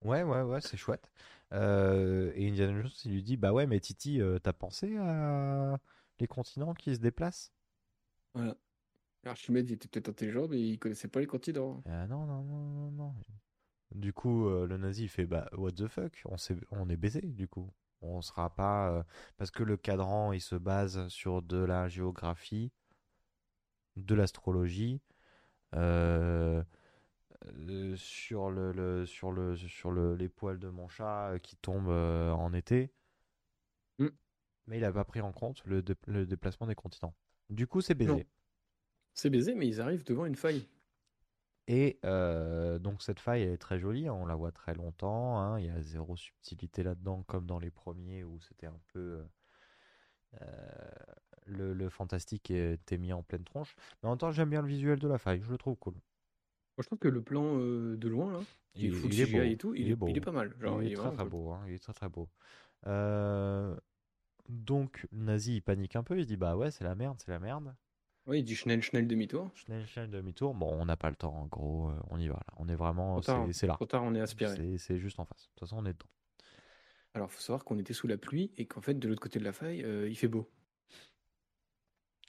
Ouais, 0.03 0.23
ouais, 0.23 0.41
ouais, 0.43 0.61
c'est 0.63 0.77
chouette. 0.79 1.11
Euh, 1.53 2.33
et 2.35 2.49
Indiana 2.49 2.83
Jones, 2.83 2.91
il 3.05 3.13
lui 3.13 3.23
dit, 3.23 3.37
bah 3.37 3.53
ouais, 3.53 3.67
mais 3.67 3.81
Titi, 3.81 4.21
euh, 4.21 4.39
t'as 4.39 4.53
pensé 4.53 4.97
à 4.99 5.79
les 6.19 6.27
continents 6.27 6.75
qui 6.75 6.95
se 6.95 7.01
déplacent? 7.01 7.53
Voilà. 8.35 8.57
Archimède 9.27 9.69
il 9.71 9.75
était 9.75 9.89
peut-être 9.89 10.11
intelligent, 10.11 10.49
mais 10.49 10.61
il 10.61 10.79
connaissait 10.79 11.09
pas 11.09 11.21
les 11.21 11.27
continents. 11.27 11.85
Euh, 11.87 12.07
Non, 12.07 12.27
non, 12.27 12.43
non, 12.43 12.65
non, 12.69 12.91
non. 12.91 13.15
Du 13.95 14.13
coup, 14.13 14.49
euh, 14.49 14.67
le 14.67 14.77
nazi, 14.79 15.05
il 15.05 15.09
fait, 15.09 15.27
bah 15.27 15.49
what 15.57 15.73
the 15.73 15.87
fuck, 15.89 16.23
on 16.27 16.37
s'est- 16.37 16.57
on 16.71 16.89
est 16.89 16.97
baisé, 16.97 17.21
du 17.23 17.49
coup. 17.49 17.73
On 18.03 18.21
sera 18.23 18.55
pas... 18.55 19.05
Parce 19.39 19.51
que 19.51 19.63
le 19.63 19.77
cadran, 19.77 20.33
il 20.33 20.41
se 20.41 20.55
base 20.57 21.09
sur 21.09 21.43
de 21.43 21.59
la 21.59 21.89
géographie, 21.89 22.73
de 23.97 24.15
l'astrologie, 24.15 25.01
euh, 25.77 26.63
euh, 27.45 27.97
sur 27.97 28.51
le, 28.51 28.73
le- 28.73 29.07
sur 29.07 29.33
le, 29.33 29.57
sur 29.57 29.91
le, 29.91 30.15
les 30.15 30.29
poils 30.29 30.59
de 30.59 30.69
mon 30.69 30.89
chat 30.89 31.31
euh, 31.31 31.39
qui 31.39 31.57
tombent 31.57 31.89
euh, 31.91 32.31
en 32.31 32.53
été. 32.53 32.93
Mm. 33.99 34.09
Mais 34.67 34.79
il 34.79 34.83
n'a 34.83 34.93
pas 34.93 35.05
pris 35.05 35.21
en 35.21 35.33
compte 35.33 35.65
le, 35.65 35.85
le 36.07 36.27
déplacement 36.27 36.67
des 36.67 36.75
continents. 36.75 37.15
Du 37.51 37.67
coup, 37.67 37.81
c'est 37.81 37.95
baisé. 37.95 38.27
C'est 39.15 39.31
baisé, 39.31 39.55
mais 39.55 39.67
ils 39.69 39.81
arrivent 39.81 40.05
devant 40.05 40.27
une 40.27 40.37
faille. 40.37 40.67
Et 41.69 41.99
donc 42.81 43.03
cette 43.03 43.19
faille 43.19 43.43
elle 43.43 43.53
est 43.53 43.59
très 43.59 43.81
jolie, 43.81 44.07
hein, 44.07 44.13
on 44.13 44.25
la 44.25 44.37
voit 44.37 44.53
très 44.53 44.75
longtemps, 44.75 45.41
hein, 45.41 45.59
il 45.59 45.67
y 45.67 45.69
a 45.69 45.83
zéro 45.83 46.17
subtilité 46.17 46.85
là-dedans 46.85 47.25
comme 47.25 47.45
dans 47.45 47.59
les 47.59 47.73
premiers 47.73 48.23
où 48.23 48.39
c'était 48.41 48.67
un 48.67 48.81
peu... 48.93 49.25
le, 51.47 51.75
le 51.75 51.89
fantastique 51.89 52.53
était 52.53 52.99
mis 52.99 53.13
en 53.13 53.25
pleine 53.25 53.43
tronche. 53.43 53.75
Mais 54.01 54.07
en 54.09 54.13
même 54.13 54.19
temps 54.19 54.31
j'aime 54.31 54.51
bien 54.51 54.63
le 54.63 54.69
visuel 54.69 55.01
de 55.01 55.09
la 55.09 55.19
faille, 55.19 55.43
je 55.43 55.51
le 55.51 55.59
trouve 55.59 55.77
cool. 55.77 55.95
Moi, 56.77 56.83
je 56.83 56.87
trouve 56.87 56.99
que 56.99 57.09
le 57.09 57.23
plan 57.23 57.59
euh, 57.59 57.97
de 57.97 58.09
loin, 58.09 58.33
là, 58.33 58.41
il 58.75 58.87
est 58.87 59.31
beau, 59.33 59.43
et 59.43 59.57
tout, 59.57 59.75
il, 59.75 59.83
il 59.83 59.89
est, 59.89 59.93
est 59.93 59.97
beau. 59.97 60.09
il 60.09 60.17
est 60.17 60.21
pas 60.21 60.33
mal. 60.33 60.55
Genre, 60.61 60.83
il 60.83 60.93
est 60.93 60.95
très 60.95 61.13
très 61.13 61.25
beau, 61.25 61.51
hein, 61.51 61.63
il 61.67 61.75
est 61.75 61.79
très 61.79 61.95
très 61.95 62.09
beau. 62.09 62.29
Euh, 62.87 63.75
donc 64.49 65.07
nazi 65.11 65.57
il 65.57 65.63
panique 65.63 65.97
un 65.97 66.03
peu, 66.03 66.19
il 66.19 66.23
se 66.23 66.29
dit 66.29 66.37
bah 66.37 66.57
ouais 66.57 66.71
c'est 66.71 66.85
la 66.85 66.95
merde, 66.95 67.17
c'est 67.19 67.31
la 67.31 67.41
merde. 67.41 67.75
Ouais, 68.27 68.41
il 68.41 68.45
dit 68.45 68.55
Schnell, 68.55 68.83
Schnell 68.83 69.07
demi-tour. 69.07 69.51
Schnell, 69.55 69.87
Schnell, 69.87 70.11
demi-tour, 70.11 70.55
bon 70.55 70.71
on 70.73 70.85
n'a 70.85 70.97
pas 70.97 71.11
le 71.11 71.17
temps 71.17 71.35
en 71.35 71.47
gros, 71.47 71.89
euh, 71.89 71.95
on 72.11 72.21
y 72.21 72.29
va 72.29 72.35
là, 72.35 72.55
on 72.59 72.69
est 72.69 72.75
vraiment, 72.75 73.21
tard, 73.21 73.49
c'est 73.53 73.67
là. 73.67 73.75
Trop 73.75 73.87
tard, 73.87 74.03
on 74.05 74.15
est 74.15 74.21
aspiré. 74.21 74.55
C'est 74.55 74.79
c'est 74.79 74.99
juste 74.99 75.19
en 75.19 75.25
face, 75.25 75.45
de 75.45 75.49
toute 75.49 75.61
façon 75.61 75.79
on 75.79 75.87
est 75.87 75.95
dedans. 75.95 76.11
Alors, 77.15 77.33
faut 77.33 77.41
savoir 77.41 77.65
qu'on 77.65 77.79
était 77.79 77.95
sous 77.95 78.07
la 78.07 78.19
pluie 78.19 78.53
et 78.59 78.67
qu'en 78.67 78.83
fait, 78.83 78.93
de 78.93 79.09
l'autre 79.09 79.23
côté 79.23 79.39
de 79.39 79.45
la 79.45 79.53
faille, 79.55 79.83
euh, 79.83 80.07
il 80.07 80.17
fait 80.17 80.29
beau. 80.29 80.51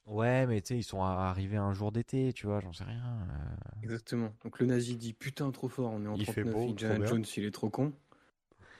Ouais, 0.08 0.48
mais 0.48 0.62
tu 0.62 0.70
sais, 0.70 0.78
ils 0.80 0.84
sont 0.84 1.02
arrivés 1.04 1.58
un 1.58 1.74
jour 1.74 1.92
d'été, 1.92 2.32
tu 2.34 2.48
vois, 2.48 2.60
j'en 2.62 2.72
sais 2.74 2.86
rien. 2.86 3.04
euh. 3.30 3.82
Exactement. 3.84 4.34
Donc, 4.44 4.60
le 4.60 4.66
nazi 4.66 4.96
dit 4.96 5.14
Putain, 5.14 5.52
trop 5.52 5.68
fort, 5.68 5.92
on 5.92 6.04
est 6.04 6.08
en 6.08 6.16
Il 6.16 6.26
fait 6.26 6.44
39, 6.44 6.54
beau, 6.54 6.70
Indiana. 6.72 7.06
Jones, 7.06 7.26
il 7.36 7.44
est 7.46 7.52
trop 7.52 7.70
con. 7.70 7.94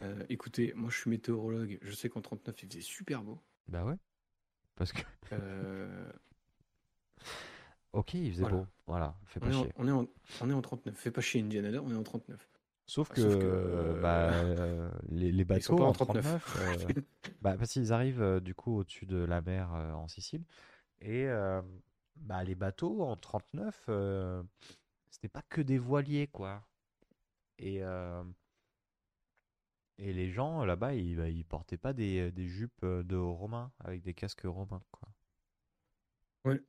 Euh, 0.04 0.24
écoutez, 0.30 0.74
moi, 0.76 0.90
je 0.90 0.98
suis 0.98 1.10
météorologue, 1.10 1.80
je 1.82 1.92
sais 1.92 2.08
qu'en 2.08 2.22
39, 2.22 2.56
il 2.64 2.70
faisait 2.70 2.82
super 2.82 3.24
beau. 3.24 3.40
Bah 3.68 3.84
ouais. 3.84 3.96
Parce 4.76 4.94
que, 4.94 5.02
Euh, 5.34 6.10
ok, 7.94 8.14
il 8.14 8.32
faisait 8.32 8.42
Voilà. 8.44 8.58
beau, 8.58 8.68
voilà, 8.86 9.16
fais 9.26 9.40
on, 9.42 9.46
pas 9.46 9.52
est 9.52 9.56
en, 9.56 9.64
chier. 9.64 9.74
on, 9.78 9.88
est 9.88 9.92
en, 9.92 10.08
on 10.42 10.50
est 10.50 10.54
en 10.54 10.62
39. 10.62 10.96
Fais 10.96 11.12
pas 11.12 11.22
chier 11.22 11.42
Indiana, 11.42 11.82
on 11.84 11.92
est 11.92 11.96
en 11.96 12.04
39. 12.04 12.48
Sauf 12.86 13.10
Ah, 13.12 13.16
que, 13.16 13.22
sauf 13.22 13.38
que, 13.38 13.46
euh, 13.46 14.00
bah, 14.02 14.32
euh, 14.34 14.90
les, 15.10 15.32
les 15.34 15.44
Ils 15.50 15.62
sont 15.62 15.76
bateaux 15.76 15.76
pas 15.76 15.84
en 15.84 15.90
en 15.90 15.92
39. 15.94 16.44
39, 16.46 16.88
euh, 16.98 17.02
bah, 17.42 17.58
parce 17.58 17.72
qu'ils 17.72 17.92
arrivent 17.92 18.22
euh, 18.22 18.40
du 18.40 18.56
coup 18.56 18.78
au-dessus 18.78 19.06
de 19.06 19.18
la 19.18 19.42
mer 19.42 19.74
euh, 19.74 19.92
en 19.94 20.08
Sicile. 20.08 20.44
Et 21.02 21.28
euh, 21.28 21.62
bah, 22.16 22.44
les 22.44 22.56
bateaux 22.56 23.04
en 23.04 23.16
39, 23.16 23.86
euh, 23.90 24.44
c'était 25.10 25.28
pas 25.30 25.44
que 25.50 25.62
des 25.62 25.78
voiliers, 25.78 26.28
quoi. 26.28 26.68
Et, 27.60 27.84
euh, 27.84 28.24
et 29.98 30.14
les 30.14 30.30
gens 30.30 30.66
là-bas, 30.66 30.94
ils, 30.96 31.16
bah, 31.16 31.30
ils 31.30 31.46
portaient 31.46 31.78
pas 31.78 31.94
des, 31.94 32.32
des 32.32 32.48
jupes 32.48 32.86
de 32.86 33.16
romains 33.16 33.72
avec 33.80 34.02
des 34.02 34.14
casques 34.14 34.46
romains, 34.46 34.84
quoi. 34.92 35.10
Ouais. 36.46 36.62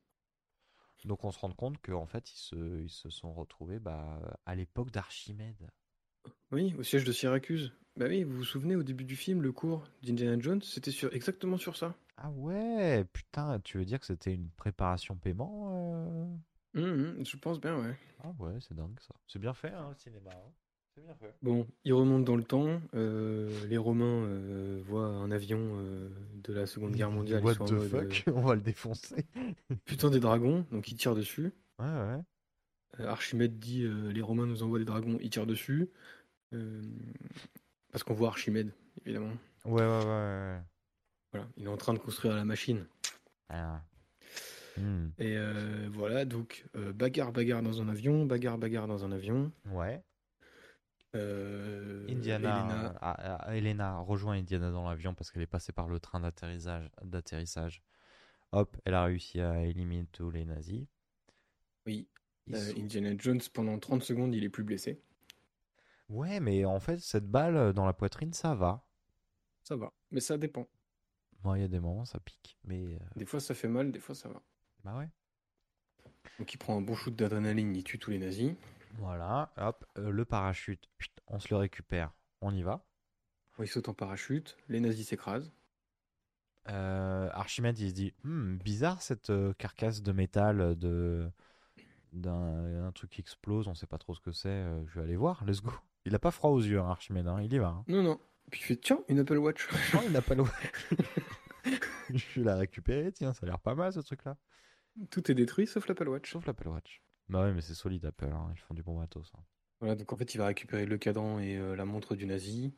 Donc 1.05 1.23
on 1.23 1.31
se 1.31 1.39
rend 1.39 1.51
compte 1.53 1.79
qu'en 1.81 2.05
fait, 2.05 2.31
ils 2.31 2.37
se, 2.39 2.81
ils 2.81 2.89
se 2.89 3.09
sont 3.09 3.33
retrouvés 3.33 3.79
bah, 3.79 4.19
à 4.45 4.55
l'époque 4.55 4.91
d'Archimède. 4.91 5.69
Oui, 6.51 6.73
au 6.77 6.83
siège 6.83 7.05
de 7.05 7.11
Syracuse. 7.11 7.73
Bah 7.95 8.07
oui, 8.07 8.23
vous 8.23 8.37
vous 8.37 8.43
souvenez 8.43 8.75
au 8.75 8.83
début 8.83 9.03
du 9.03 9.15
film, 9.15 9.41
le 9.41 9.51
cours 9.51 9.87
d'Indiana 10.03 10.39
Jones, 10.39 10.61
c'était 10.61 10.91
sur 10.91 11.13
exactement 11.13 11.57
sur 11.57 11.77
ça. 11.77 11.95
Ah 12.21 12.29
ouais, 12.31 13.05
putain, 13.13 13.59
tu 13.61 13.77
veux 13.77 13.85
dire 13.85 13.99
que 13.99 14.05
c'était 14.05 14.33
une 14.33 14.49
préparation 14.49 15.15
paiement 15.15 15.69
euh? 15.73 16.25
Hum, 16.75 17.23
je 17.25 17.37
pense 17.37 17.59
bien, 17.61 17.79
ouais. 17.81 17.95
Ah 18.23 18.31
ouais, 18.39 18.53
c'est 18.59 18.73
dingue 18.75 18.99
ça. 18.99 19.15
C'est 19.27 19.39
bien 19.39 19.53
fait, 19.53 19.71
hein, 19.71 19.87
le 19.89 19.95
cinéma. 19.95 20.29
hein. 20.33 20.51
C'est 20.95 21.01
bien 21.03 21.15
fait. 21.15 21.33
Bon, 21.41 21.65
il 21.85 21.93
remonte 21.93 22.25
dans 22.25 22.35
le 22.35 22.43
temps. 22.43 22.81
euh, 22.93 23.49
les 23.67 23.77
Romains 23.77 24.23
euh, 24.25 24.81
voient 24.85 25.05
un 25.07 25.31
avion 25.31 25.59
euh, 25.61 26.09
de 26.43 26.51
la 26.53 26.65
Seconde 26.65 26.91
Guerre 26.93 27.09
mondiale. 27.11 27.39
ils 27.41 27.45
What 27.45 27.53
sont 27.53 27.63
en 27.63 27.67
the 27.67 27.71
mode, 27.91 28.13
fuck? 28.13 28.23
On 28.35 28.41
va 28.41 28.55
le 28.55 28.61
défoncer. 28.61 29.25
putain 29.85 30.09
des 30.09 30.19
dragons, 30.19 30.65
donc 30.71 30.91
ils 30.91 30.95
tirent 30.97 31.15
dessus. 31.15 31.53
Ouais, 31.79 31.85
ouais. 31.85 32.21
Euh, 32.99 33.07
Archimède 33.07 33.59
dit 33.59 33.83
euh, 33.83 34.11
les 34.11 34.21
Romains 34.21 34.45
nous 34.47 34.61
envoient 34.61 34.79
des 34.79 34.85
dragons, 34.85 35.17
ils 35.21 35.29
tirent 35.29 35.47
dessus. 35.47 35.89
Euh, 36.53 36.81
parce 37.93 38.03
qu'on 38.03 38.13
voit 38.13 38.27
Archimède, 38.27 38.73
évidemment. 39.05 39.31
Ouais, 39.63 39.83
ouais, 39.83 39.87
ouais. 39.87 40.05
ouais. 40.05 40.59
Voilà, 41.31 41.47
il 41.57 41.65
est 41.65 41.69
en 41.69 41.77
train 41.77 41.93
de 41.93 41.99
construire 41.99 42.35
la 42.35 42.45
machine. 42.45 42.87
Ah. 43.49 43.81
Hmm. 44.77 45.09
Et 45.17 45.35
euh, 45.37 45.89
voilà, 45.91 46.25
donc 46.25 46.65
euh, 46.75 46.93
bagarre, 46.93 47.31
bagarre 47.31 47.61
dans 47.61 47.81
un 47.81 47.89
avion, 47.89 48.25
bagarre, 48.25 48.57
bagarre 48.57 48.87
dans 48.87 49.03
un 49.05 49.11
avion. 49.11 49.51
Ouais. 49.65 50.03
Euh, 51.15 52.05
Indiana, 52.07 52.49
Elena- 52.59 52.97
ah, 53.01 53.37
ah, 53.47 53.55
Elena 53.55 53.97
rejoint 53.99 54.35
Indiana 54.37 54.71
dans 54.71 54.87
l'avion 54.87 55.15
parce 55.15 55.31
qu'elle 55.31 55.41
est 55.41 55.47
passée 55.47 55.71
par 55.73 55.87
le 55.89 55.99
train 55.99 56.19
d'atterrissage. 56.19 57.81
Hop, 58.51 58.77
elle 58.85 58.93
a 58.93 59.03
réussi 59.03 59.39
à 59.41 59.63
éliminer 59.63 60.05
tous 60.11 60.29
les 60.31 60.45
nazis. 60.45 60.85
Oui, 61.85 62.07
sont- 62.51 62.77
Indiana 62.77 63.11
Jones, 63.17 63.41
pendant 63.53 63.77
30 63.79 64.03
secondes, 64.03 64.33
il 64.35 64.43
est 64.43 64.49
plus 64.49 64.63
blessé. 64.63 65.01
Ouais, 66.09 66.39
mais 66.39 66.63
en 66.65 66.79
fait, 66.79 66.99
cette 66.99 67.27
balle 67.29 67.73
dans 67.73 67.85
la 67.85 67.93
poitrine, 67.93 68.33
ça 68.33 68.55
va. 68.55 68.83
Ça 69.63 69.75
va, 69.75 69.91
mais 70.11 70.19
ça 70.19 70.37
dépend. 70.37 70.67
Bon, 71.43 71.55
il 71.55 71.61
y 71.61 71.63
a 71.63 71.67
des 71.67 71.79
moments, 71.79 72.05
ça 72.05 72.19
pique. 72.19 72.57
Mais 72.65 72.95
euh, 72.95 72.99
Des 73.15 73.25
fois, 73.25 73.39
ça 73.39 73.53
fait 73.53 73.67
mal, 73.67 73.91
des 73.91 73.99
fois, 73.99 74.13
ça 74.15 74.27
va. 74.29 74.41
bah 74.83 74.97
ouais. 74.97 75.09
Donc, 76.37 76.53
il 76.53 76.57
prend 76.57 76.77
un 76.77 76.81
bon 76.81 76.95
shoot 76.95 77.15
d'adrénaline, 77.15 77.75
il 77.75 77.83
tue 77.83 77.97
tous 77.99 78.11
les 78.11 78.17
nazis. 78.19 78.53
Voilà, 78.97 79.51
hop, 79.57 79.85
euh, 79.97 80.09
le 80.09 80.25
parachute, 80.25 80.89
chut, 80.99 81.11
on 81.27 81.39
se 81.39 81.47
le 81.49 81.57
récupère, 81.57 82.11
on 82.41 82.53
y 82.53 82.63
va. 82.63 82.85
Il 83.59 83.67
saute 83.67 83.89
en 83.89 83.93
parachute, 83.93 84.57
les 84.69 84.79
nazis 84.79 85.07
s'écrasent. 85.07 85.51
Euh, 86.69 87.29
Archimède, 87.33 87.77
il 87.79 87.89
se 87.89 87.93
dit, 87.93 88.13
Hmm, 88.23 88.55
bizarre 88.57 89.01
cette 89.01 89.31
carcasse 89.57 90.01
de 90.01 90.11
métal 90.11 90.77
de 90.77 91.29
d'un 92.11 92.83
un 92.85 92.91
truc 92.91 93.11
qui 93.11 93.21
explose, 93.21 93.67
on 93.67 93.75
sait 93.75 93.85
pas 93.85 93.97
trop 93.99 94.15
ce 94.15 94.19
que 94.21 94.31
c'est. 94.31 94.63
je 94.87 94.95
vais 94.95 95.01
aller 95.03 95.15
voir, 95.15 95.43
let's 95.45 95.61
go. 95.61 95.71
Il 96.05 96.15
a 96.15 96.19
pas 96.19 96.31
froid 96.31 96.49
aux 96.49 96.61
yeux, 96.61 96.79
hein, 96.79 96.89
Archimède, 96.89 97.27
hein, 97.27 97.41
il 97.41 97.53
y 97.53 97.57
va. 97.59 97.67
hein. 97.67 97.83
Non, 97.87 98.01
non. 98.01 98.19
Puis 98.51 98.61
il 98.61 98.63
fait 98.63 98.75
tiens, 98.77 98.99
une 99.07 99.19
Apple 99.19 99.37
Watch. 99.37 99.67
Non, 99.93 100.01
il 100.05 100.11
n'a 100.11 100.21
pas 100.21 100.35
le. 100.35 100.43
je 102.13 102.39
vais 102.39 102.45
la 102.45 102.55
récupérer, 102.55 103.11
tiens, 103.11 103.33
ça 103.33 103.41
a 103.43 103.45
l'air 103.47 103.59
pas 103.59 103.75
mal 103.75 103.93
ce 103.93 103.99
truc-là. 103.99 104.37
Tout 105.11 105.29
est 105.31 105.35
détruit 105.35 105.67
sauf 105.67 105.87
l'Apple 105.87 106.07
Watch. 106.09 106.31
Sauf 106.31 106.45
l'Apple 106.45 106.67
Watch. 106.67 107.01
Bah 107.29 107.43
ouais, 107.43 107.53
mais 107.53 107.61
c'est 107.61 107.75
solide 107.75 108.05
Apple, 108.05 108.25
hein, 108.25 108.51
ils 108.55 108.59
font 108.59 108.73
du 108.73 108.81
bon 108.83 108.97
matos. 108.97 109.31
hein. 109.35 109.39
Voilà, 109.79 109.95
donc 109.95 110.11
en 110.11 110.17
fait, 110.17 110.33
il 110.33 110.37
va 110.39 110.47
récupérer 110.47 110.85
le 110.85 110.97
cadran 110.97 111.39
et 111.39 111.57
euh, 111.57 111.75
la 111.75 111.85
montre 111.85 112.15
du 112.15 112.25
nazi. 112.25 112.73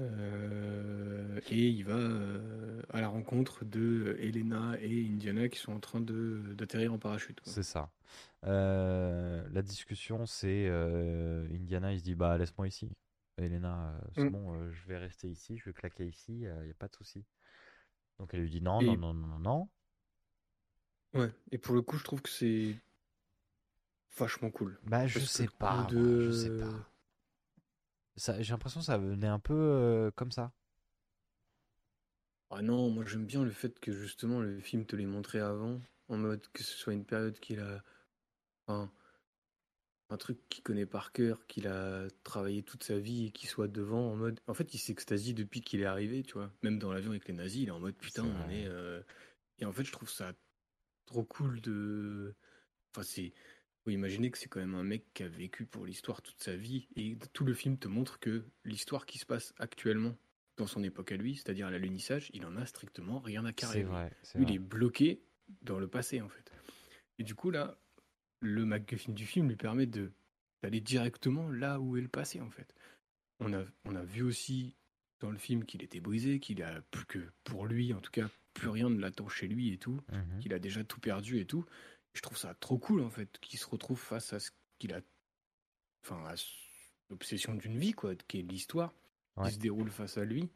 Euh, 0.00 1.40
et 1.50 1.68
il 1.68 1.84
va 1.84 1.94
euh, 1.94 2.82
à 2.90 3.00
la 3.00 3.08
rencontre 3.08 3.64
de 3.64 4.16
Elena 4.20 4.76
et 4.80 5.06
Indiana 5.06 5.48
qui 5.48 5.58
sont 5.58 5.72
en 5.72 5.80
train 5.80 6.00
de 6.00 6.42
d'atterrir 6.54 6.92
en 6.92 6.98
parachute. 6.98 7.40
C'est 7.44 7.62
ça. 7.62 7.90
Euh, 8.44 9.42
la 9.52 9.62
discussion, 9.62 10.26
c'est 10.26 10.66
euh, 10.68 11.46
Indiana, 11.50 11.92
il 11.92 11.98
se 11.98 12.04
dit 12.04 12.14
bah 12.14 12.36
laisse-moi 12.36 12.68
ici. 12.68 12.90
Elena, 13.38 13.90
euh, 13.96 14.00
c'est 14.14 14.26
Mm. 14.26 14.28
bon, 14.28 14.54
euh, 14.54 14.72
je 14.72 14.86
vais 14.88 14.98
rester 14.98 15.28
ici, 15.28 15.56
je 15.58 15.66
vais 15.66 15.72
claquer 15.72 16.06
ici, 16.06 16.32
il 16.40 16.50
n'y 16.64 16.70
a 16.70 16.74
pas 16.74 16.88
de 16.88 16.94
souci. 16.96 17.24
Donc 18.18 18.34
elle 18.34 18.40
lui 18.42 18.50
dit 18.50 18.62
non, 18.62 18.82
Et- 18.82 18.96
non, 18.96 18.96
non, 18.96 19.14
non, 19.14 19.38
non. 19.38 19.68
Ouais, 21.14 21.32
et 21.50 21.56
pour 21.56 21.74
le 21.74 21.80
coup, 21.80 21.96
je 21.96 22.04
trouve 22.04 22.20
que 22.20 22.28
c'est 22.28 22.76
vachement 24.16 24.50
cool. 24.50 24.78
Bah 24.84 25.08
je 25.08 25.24
sais 25.24 25.48
pas, 25.48 25.90
moi, 25.90 26.16
je 26.20 26.30
sais 26.30 26.50
pas. 26.50 26.88
Ça, 28.16 28.40
j'ai 28.42 28.52
l'impression 28.52 28.80
que 28.80 28.86
ça 28.86 28.98
venait 28.98 29.26
un 29.28 29.38
peu 29.38 29.54
euh, 29.54 30.10
comme 30.16 30.32
ça. 30.32 30.52
Ah 32.48 32.62
non, 32.62 32.88
moi 32.88 33.04
j'aime 33.04 33.26
bien 33.26 33.44
le 33.44 33.50
fait 33.50 33.78
que 33.80 33.92
justement 33.92 34.40
le 34.40 34.58
film 34.60 34.86
te 34.86 34.96
l'ait 34.96 35.04
montré 35.04 35.40
avant, 35.40 35.78
en 36.08 36.16
mode 36.16 36.40
que 36.54 36.62
ce 36.62 36.74
soit 36.76 36.94
une 36.94 37.04
période 37.04 37.38
qu'il 37.38 37.60
a. 37.60 37.84
Enfin, 38.66 38.90
un 40.10 40.16
truc 40.16 40.38
qu'il 40.48 40.62
connaît 40.62 40.86
par 40.86 41.12
cœur, 41.12 41.46
qu'il 41.46 41.66
a 41.66 42.06
travaillé 42.24 42.62
toute 42.62 42.84
sa 42.84 42.98
vie 42.98 43.26
et 43.26 43.30
qu'il 43.30 43.48
soit 43.48 43.68
devant 43.68 44.12
en 44.12 44.16
mode. 44.16 44.38
En 44.46 44.54
fait, 44.54 44.74
il 44.74 44.78
s'extasie 44.78 45.34
depuis 45.34 45.60
qu'il 45.60 45.80
est 45.80 45.86
arrivé, 45.86 46.22
tu 46.22 46.34
vois. 46.34 46.52
Même 46.62 46.78
dans 46.78 46.92
l'avion 46.92 47.10
avec 47.10 47.26
les 47.26 47.34
nazis, 47.34 47.62
il 47.62 47.68
est 47.68 47.72
en 47.72 47.80
mode 47.80 47.96
putain, 47.96 48.24
on 48.24 48.50
est. 48.50 48.66
euh, 48.66 49.02
Et 49.58 49.64
en 49.64 49.72
fait, 49.72 49.84
je 49.84 49.92
trouve 49.92 50.10
ça 50.10 50.32
trop 51.06 51.24
cool 51.24 51.60
de. 51.60 52.34
Enfin, 52.94 53.02
c'est. 53.02 53.32
Faut 53.84 53.90
imaginer 53.90 54.30
que 54.30 54.38
c'est 54.38 54.48
quand 54.48 54.60
même 54.60 54.74
un 54.74 54.82
mec 54.84 55.04
qui 55.12 55.24
a 55.24 55.28
vécu 55.28 55.66
pour 55.66 55.84
l'histoire 55.84 56.22
toute 56.22 56.42
sa 56.42 56.56
vie 56.56 56.88
et 56.96 57.18
tout 57.34 57.44
le 57.44 57.52
film 57.52 57.76
te 57.76 57.86
montre 57.86 58.18
que 58.18 58.44
l'histoire 58.64 59.04
qui 59.04 59.18
se 59.18 59.26
passe 59.26 59.52
actuellement 59.58 60.16
dans 60.56 60.66
son 60.66 60.82
époque 60.82 61.12
à 61.12 61.16
lui, 61.16 61.34
c'est-à-dire 61.36 61.66
à 61.66 61.70
l'alunissage, 61.70 62.30
il 62.32 62.46
en 62.46 62.56
a 62.56 62.64
strictement 62.64 63.18
rien 63.20 63.44
à 63.44 63.52
carrer. 63.52 63.72
C'est 63.72 63.78
lui. 63.80 63.88
vrai. 63.90 64.10
c'est 64.22 64.38
Lui, 64.38 64.44
vrai. 64.46 64.54
il 64.54 64.56
est 64.56 64.60
bloqué 64.60 65.20
dans 65.60 65.78
le 65.78 65.86
passé, 65.86 66.22
en 66.22 66.30
fait. 66.30 66.50
Et 67.18 67.24
du 67.24 67.34
coup, 67.34 67.50
là, 67.50 67.76
le 68.44 68.64
MacGuffin 68.64 69.12
du 69.12 69.26
film 69.26 69.48
lui 69.48 69.56
permet 69.56 69.86
de 69.86 70.12
d'aller 70.62 70.80
directement 70.80 71.50
là 71.50 71.78
où 71.80 71.96
est 71.96 72.00
le 72.00 72.08
passé, 72.08 72.40
en 72.40 72.48
fait. 72.50 72.74
On 73.40 73.52
a, 73.52 73.64
on 73.84 73.94
a 73.96 74.02
vu 74.04 74.22
aussi 74.22 74.76
dans 75.20 75.30
le 75.30 75.36
film 75.36 75.64
qu'il 75.66 75.82
était 75.82 76.00
brisé, 76.00 76.40
qu'il 76.40 76.62
a 76.62 76.80
plus 76.90 77.04
que 77.04 77.18
pour 77.44 77.66
lui, 77.66 77.92
en 77.92 78.00
tout 78.00 78.10
cas, 78.10 78.28
plus 78.54 78.68
rien 78.68 78.88
ne 78.88 78.98
l'attend 78.98 79.28
chez 79.28 79.46
lui 79.46 79.72
et 79.72 79.78
tout, 79.78 80.00
Mhm. 80.10 80.38
qu'il 80.40 80.54
a 80.54 80.58
déjà 80.58 80.82
tout 80.84 81.00
perdu 81.00 81.38
et 81.38 81.44
tout. 81.46 81.66
Je 82.14 82.22
trouve 82.22 82.38
ça 82.38 82.54
trop 82.54 82.78
cool, 82.78 83.02
en 83.02 83.10
fait, 83.10 83.38
qu'il 83.40 83.58
se 83.58 83.66
retrouve 83.66 84.00
face 84.00 84.32
à 84.32 84.38
ce 84.40 84.50
qu'il 84.78 84.94
a. 84.94 85.00
Enfin, 86.02 86.24
à 86.26 86.34
l'obsession 87.10 87.54
d'une 87.54 87.76
vie, 87.78 87.92
quoi, 87.92 88.14
qui 88.14 88.38
est 88.38 88.42
l'histoire, 88.42 88.94
Ouais. 89.36 89.48
qui 89.48 89.54
se 89.54 89.58
déroule 89.58 89.90
face 89.90 90.16
à 90.16 90.24
lui. 90.24 90.48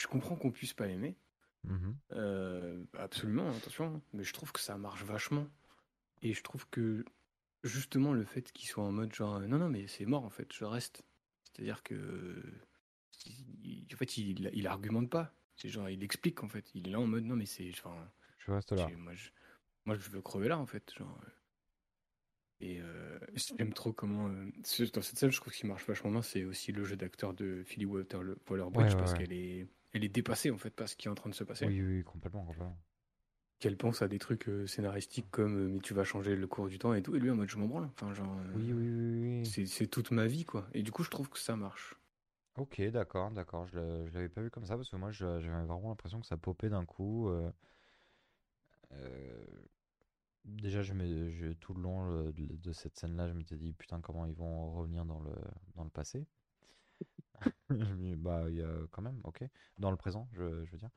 Je 0.00 0.06
comprends 0.08 0.34
qu'on 0.36 0.50
puisse 0.50 0.74
pas 0.74 0.86
l'aimer. 0.86 1.16
Mhm. 1.64 1.96
Euh, 2.12 2.84
absolument, 2.94 3.48
attention, 3.50 3.96
hein. 3.96 4.02
mais 4.12 4.24
je 4.24 4.32
trouve 4.32 4.50
que 4.52 4.60
ça 4.60 4.76
marche 4.78 5.04
vachement. 5.04 5.46
Et 6.22 6.32
je 6.32 6.42
trouve 6.42 6.66
que 6.70 7.04
justement 7.66 8.12
le 8.12 8.24
fait 8.24 8.52
qu'il 8.52 8.68
soit 8.68 8.84
en 8.84 8.92
mode 8.92 9.14
genre 9.14 9.36
euh, 9.36 9.46
non, 9.46 9.58
non, 9.58 9.68
mais 9.68 9.86
c'est 9.88 10.06
mort 10.06 10.24
en 10.24 10.30
fait, 10.30 10.52
je 10.52 10.64
reste. 10.64 11.02
C'est-à-dire 11.44 11.82
que. 11.82 12.42
il- 13.26 13.86
en 13.92 13.96
fait, 13.96 14.16
il, 14.18 14.50
il 14.52 14.66
argumente 14.66 15.10
pas. 15.10 15.34
C'est 15.56 15.68
genre, 15.68 15.88
il 15.88 16.02
explique 16.04 16.42
en 16.44 16.48
fait. 16.48 16.74
Il 16.74 16.88
est 16.88 16.90
là 16.92 17.00
en 17.00 17.06
mode 17.06 17.24
non, 17.24 17.36
mais 17.36 17.46
c'est. 17.46 17.70
Enfin, 17.70 18.10
Je 18.38 18.50
reste 18.52 18.72
là. 18.72 18.88
moi, 18.96 19.14
je, 19.14 19.30
moi, 19.86 19.96
je 19.96 20.10
veux 20.10 20.20
crever 20.22 20.48
là 20.48 20.58
en 20.58 20.66
fait. 20.66 20.92
Genre, 20.96 21.18
et 22.60 22.80
euh, 22.80 23.18
j'aime 23.58 23.72
trop 23.72 23.92
comment. 23.92 24.28
euh, 24.28 24.46
dans 24.94 25.02
cette 25.02 25.18
scène, 25.18 25.30
je 25.30 25.40
trouve 25.40 25.52
qu'il 25.52 25.68
marche 25.68 25.86
vachement 25.86 26.10
bien. 26.10 26.22
C'est 26.22 26.44
aussi 26.44 26.72
le 26.72 26.84
jeu 26.84 26.96
d'acteur 26.96 27.34
de 27.34 27.62
Philly 27.64 27.84
Water, 27.84 28.20
Waller-Bridge 28.48 28.74
Ouais, 28.74 28.94
ouais, 28.94 29.00
parce 29.00 29.12
ouais. 29.12 29.18
qu'elle 29.18 29.32
est, 29.32 29.66
elle 29.92 30.04
est 30.04 30.08
dépassée 30.08 30.50
en 30.50 30.58
fait 30.58 30.70
par 30.70 30.88
ce 30.88 30.96
qui 30.96 31.08
est 31.08 31.10
en 31.10 31.14
train 31.14 31.28
de 31.30 31.34
se 31.34 31.44
passer 31.44 31.66
Oui, 31.66 31.82
oui, 31.82 32.02
complètement, 32.04 32.44
complètement. 32.44 32.78
Qu'elle 33.58 33.76
pense 33.76 34.02
à 34.02 34.08
des 34.08 34.18
trucs 34.18 34.48
euh, 34.48 34.66
scénaristiques 34.66 35.30
comme 35.30 35.56
euh, 35.58 35.68
mais 35.68 35.80
tu 35.80 35.94
vas 35.94 36.04
changer 36.04 36.36
le 36.36 36.46
cours 36.46 36.68
du 36.68 36.78
temps 36.78 36.94
et 36.94 37.02
tout 37.02 37.16
et 37.16 37.20
lui 37.20 37.30
en 37.30 37.36
mode 37.36 37.48
je 37.50 37.56
m'en 37.58 37.66
branle 37.66 37.84
enfin 37.86 38.12
genre 38.14 38.36
euh, 38.38 38.54
Oui, 38.54 38.72
oui, 38.72 38.88
oui, 38.88 39.20
oui. 39.42 39.44
c'est 39.44 39.66
c'est 39.66 39.86
toute 39.86 40.10
ma 40.10 40.26
vie 40.26 40.44
quoi 40.44 40.68
et 40.74 40.82
du 40.82 40.92
coup 40.92 41.02
je 41.04 41.10
trouve 41.10 41.28
que 41.30 41.38
ça 41.38 41.56
marche 41.56 41.94
Ok, 42.56 42.80
d'accord, 42.90 43.30
d'accord. 43.30 43.66
Je 43.66 43.78
ne 43.78 44.10
l'avais 44.10 44.28
pas 44.28 44.40
vu 44.42 44.50
comme 44.50 44.64
ça 44.66 44.76
parce 44.76 44.88
que 44.90 44.96
moi 44.96 45.10
je- 45.10 45.40
j'avais 45.40 45.64
vraiment 45.66 45.88
l'impression 45.90 46.20
que 46.20 46.26
ça 46.26 46.36
popait 46.36 46.68
d'un 46.70 46.84
coup. 46.84 47.28
euh, 47.28 47.50
euh, 48.92 49.44
Déjà, 50.46 50.80
je 50.82 50.94
me, 50.94 51.28
je- 51.30 51.52
tout 51.52 51.74
le 51.74 51.82
long 51.82 52.30
de, 52.30 52.32
de 52.32 52.72
cette 52.72 52.96
scène-là, 52.98 53.28
je 53.28 53.34
m'étais 53.34 53.56
dit 53.56 53.72
putain, 53.74 54.00
comment 54.00 54.24
ils 54.26 54.34
vont 54.34 54.72
revenir 54.72 55.04
dans 55.04 55.20
le, 55.20 55.34
dans 55.74 55.84
le 55.84 55.90
passé? 55.90 56.26
Je 57.70 58.14
bah, 58.14 58.44
il 58.48 58.56
y 58.56 58.62
a 58.62 58.70
quand 58.90 59.02
même, 59.02 59.20
ok. 59.24 59.44
Dans 59.78 59.90
le 59.90 59.96
présent, 59.96 60.28
je, 60.32 60.64
je 60.64 60.70
veux 60.72 60.78
dire. 60.78 60.90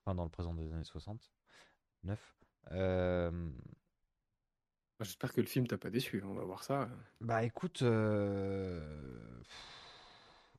Enfin, 0.00 0.14
dans 0.14 0.24
le 0.24 0.30
présent 0.30 0.54
des 0.54 0.72
années 0.72 0.84
60. 0.84 1.32
9. 2.06 2.36
Euh, 2.72 3.30
Enfin, 4.98 5.04
j'espère 5.04 5.32
que 5.32 5.40
le 5.40 5.46
film 5.46 5.66
t'a 5.66 5.78
pas 5.78 5.90
déçu 5.90 6.22
on 6.24 6.34
va 6.34 6.44
voir 6.44 6.62
ça 6.62 6.88
Bah 7.20 7.44
écoute, 7.44 7.82
euh, 7.82 8.80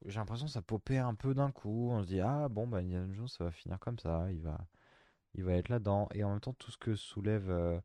j'ai 0.05 0.19
l'impression 0.19 0.45
que 0.45 0.51
ça 0.51 0.61
popait 0.61 0.97
un 0.97 1.13
peu 1.15 1.33
d'un 1.33 1.51
coup. 1.51 1.89
On 1.91 2.01
se 2.03 2.07
dit 2.07 2.19
ah 2.21 2.47
bon 2.49 2.67
bah 2.67 2.79
Indiana 2.79 3.11
Jones 3.13 3.27
ça 3.27 3.43
va 3.45 3.51
finir 3.51 3.79
comme 3.79 3.99
ça, 3.99 4.27
il 4.31 4.41
va, 4.41 4.57
il 5.35 5.43
va 5.45 5.53
être 5.53 5.69
là-dedans. 5.69 6.09
Et 6.13 6.23
en 6.23 6.31
même 6.31 6.39
temps 6.41 6.53
tout 6.53 6.71
ce 6.71 6.77
que 6.77 6.95
soulève 6.95 7.49
euh, 7.51 7.79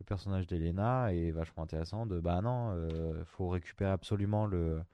le 0.00 0.04
personnage 0.06 0.46
d'Elena 0.48 1.14
est 1.14 1.30
vachement 1.32 1.64
intéressant. 1.64 2.06
De 2.06 2.20
bah 2.20 2.40
non, 2.42 2.72
euh, 2.72 3.24
faut 3.26 3.48
récupérer 3.50 3.90
absolument 3.92 4.46
le 4.46 4.84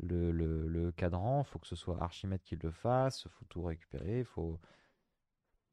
le, 0.00 0.30
le, 0.32 0.68
le 0.68 0.92
cadran, 0.92 1.44
faut 1.44 1.58
que 1.58 1.66
ce 1.68 1.76
soit 1.76 2.02
Archimède 2.02 2.42
qui 2.42 2.56
le 2.56 2.70
fasse, 2.70 3.28
faut 3.28 3.44
tout 3.48 3.62
récupérer, 3.62 4.24
faut 4.24 4.60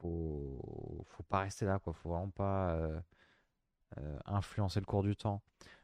faut 0.01 1.05
faut 1.07 1.23
pas 1.23 1.39
rester 1.41 1.65
là 1.65 1.79
quoi, 1.79 1.93
faut 1.93 2.09
vraiment 2.09 2.29
pas 2.31 2.71
euh, 2.75 2.99
euh, 3.99 4.17
influencer 4.25 4.79
le 4.79 4.85
cours 4.85 5.03
du 5.03 5.15
temps. 5.15 5.41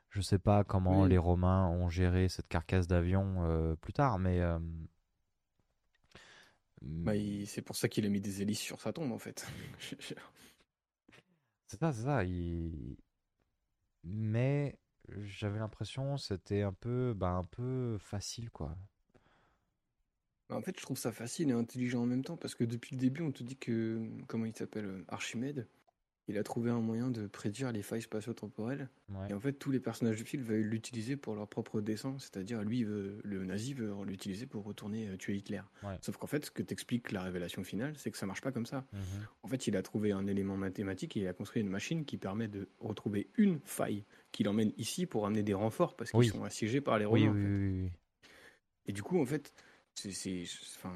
Je 0.09 0.21
sais 0.21 0.39
pas 0.39 0.63
comment 0.63 1.05
Oui. 1.05 1.07
les 1.07 1.17
Romains 1.17 1.67
ont 1.67 1.89
géré 1.89 2.29
cette 2.29 2.47
carcasse 2.47 2.87
d'avion 2.87 3.43
euh, 3.45 3.75
plus 3.75 3.93
tard, 3.93 4.19
mais 4.19 4.41
Bah, 7.03 7.15
il- 7.15 7.47
c'est 7.47 7.61
pour 7.61 7.75
ça 7.75 7.87
qu'il 7.89 8.05
a 8.05 8.09
mis 8.09 8.21
des 8.21 8.41
hélices 8.41 8.59
sur 8.59 8.81
sa 8.81 8.93
tombe, 8.93 9.11
en 9.11 9.17
fait. 9.19 9.45
c'est 11.67 11.79
ça, 11.79 11.93
c'est 11.93 12.03
ça. 12.03 12.23
il- 12.23 12.97
Mais 14.03 14.79
j'avais 15.09 15.59
l'impression 15.59 16.17
c'était 16.17 16.63
un 16.63 16.73
peu, 16.73 17.13
bah, 17.15 17.29
un 17.29 17.43
peu 17.43 17.97
facile, 17.99 18.49
quoi. 18.49 18.75
Bah, 20.49 20.55
En 20.55 20.61
fait, 20.61 20.75
je 20.77 20.81
trouve 20.83 20.97
ça 20.97 21.11
facile 21.11 21.49
et 21.49 21.53
intelligent 21.53 22.01
en 22.03 22.05
même 22.05 22.23
temps 22.23 22.37
parce 22.37 22.55
que 22.55 22.63
depuis 22.63 22.95
le 22.95 22.99
début, 23.01 23.21
on 23.21 23.31
te 23.31 23.43
dit 23.43 23.57
que, 23.57 24.01
comment 24.27 24.45
il 24.45 24.55
s'appelle, 24.55 24.85
euh, 24.85 25.03
Archimède, 25.07 25.67
il 26.29 26.37
a 26.37 26.43
trouvé 26.43 26.69
un 26.69 26.81
moyen 26.81 27.09
de 27.09 27.25
prédire 27.25 27.71
les 27.71 27.81
failles 27.81 28.01
spatio-temporelles. 28.01 28.89
Ouais. 29.09 29.29
Et 29.29 29.33
en 29.33 29.39
fait, 29.39 29.53
tous 29.53 29.71
les 29.71 29.79
personnages 29.79 30.17
du 30.17 30.25
film 30.25 30.43
veulent 30.43 30.59
l'utiliser 30.59 31.15
pour 31.15 31.35
leur 31.35 31.47
propre 31.47 31.79
dessein. 31.79 32.17
C'est-à-dire, 32.19 32.63
lui, 32.63 32.83
veut- 32.83 33.21
le 33.23 33.45
nazi 33.45 33.73
veut 33.73 33.93
l'utiliser 34.05 34.45
pour 34.45 34.65
retourner 34.65 35.07
euh, 35.07 35.15
tuer 35.15 35.37
Hitler. 35.37 35.61
Ouais. 35.83 35.95
Sauf 36.01 36.17
qu'en 36.17 36.27
fait, 36.27 36.43
ce 36.43 36.51
que 36.51 36.61
t'explique 36.61 37.13
la 37.13 37.21
révélation 37.23 37.63
finale, 37.63 37.93
c'est 37.97 38.11
que 38.11 38.17
ça 38.17 38.25
marche 38.25 38.41
pas 38.41 38.51
comme 38.51 38.65
ça. 38.65 38.85
Mhm. 38.91 38.99
En 39.43 39.47
fait, 39.47 39.67
il 39.67 39.77
a 39.77 39.81
trouvé 39.81 40.11
un 40.11 40.27
élément 40.27 40.57
mathématique 40.57 41.15
et 41.15 41.21
il 41.21 41.27
a 41.29 41.33
construit 41.33 41.61
une 41.61 41.69
machine 41.69 42.03
qui 42.03 42.17
permet 42.17 42.49
de 42.49 42.67
retrouver 42.81 43.29
une 43.37 43.61
faille 43.63 44.03
qui 44.33 44.43
l'emmène 44.43 44.73
ici 44.77 45.05
pour 45.05 45.25
amener 45.25 45.43
des 45.43 45.53
renforts 45.53 45.95
parce 45.95 46.11
qu'ils 46.11 46.19
Oui. 46.19 46.27
sont 46.27 46.43
assiégés 46.43 46.81
par 46.81 46.99
les 46.99 47.05
Oui, 47.05 47.25
Romains. 47.25 47.31
oui, 47.33 47.39
en 47.39 47.43
fait. 47.47 47.55
oui, 47.57 47.83
oui. 47.85 47.91
Et 48.87 48.91
du 48.91 49.01
coup, 49.01 49.21
en 49.21 49.25
fait, 49.25 49.53
c'est, 49.97 50.43
enfin, 50.77 50.93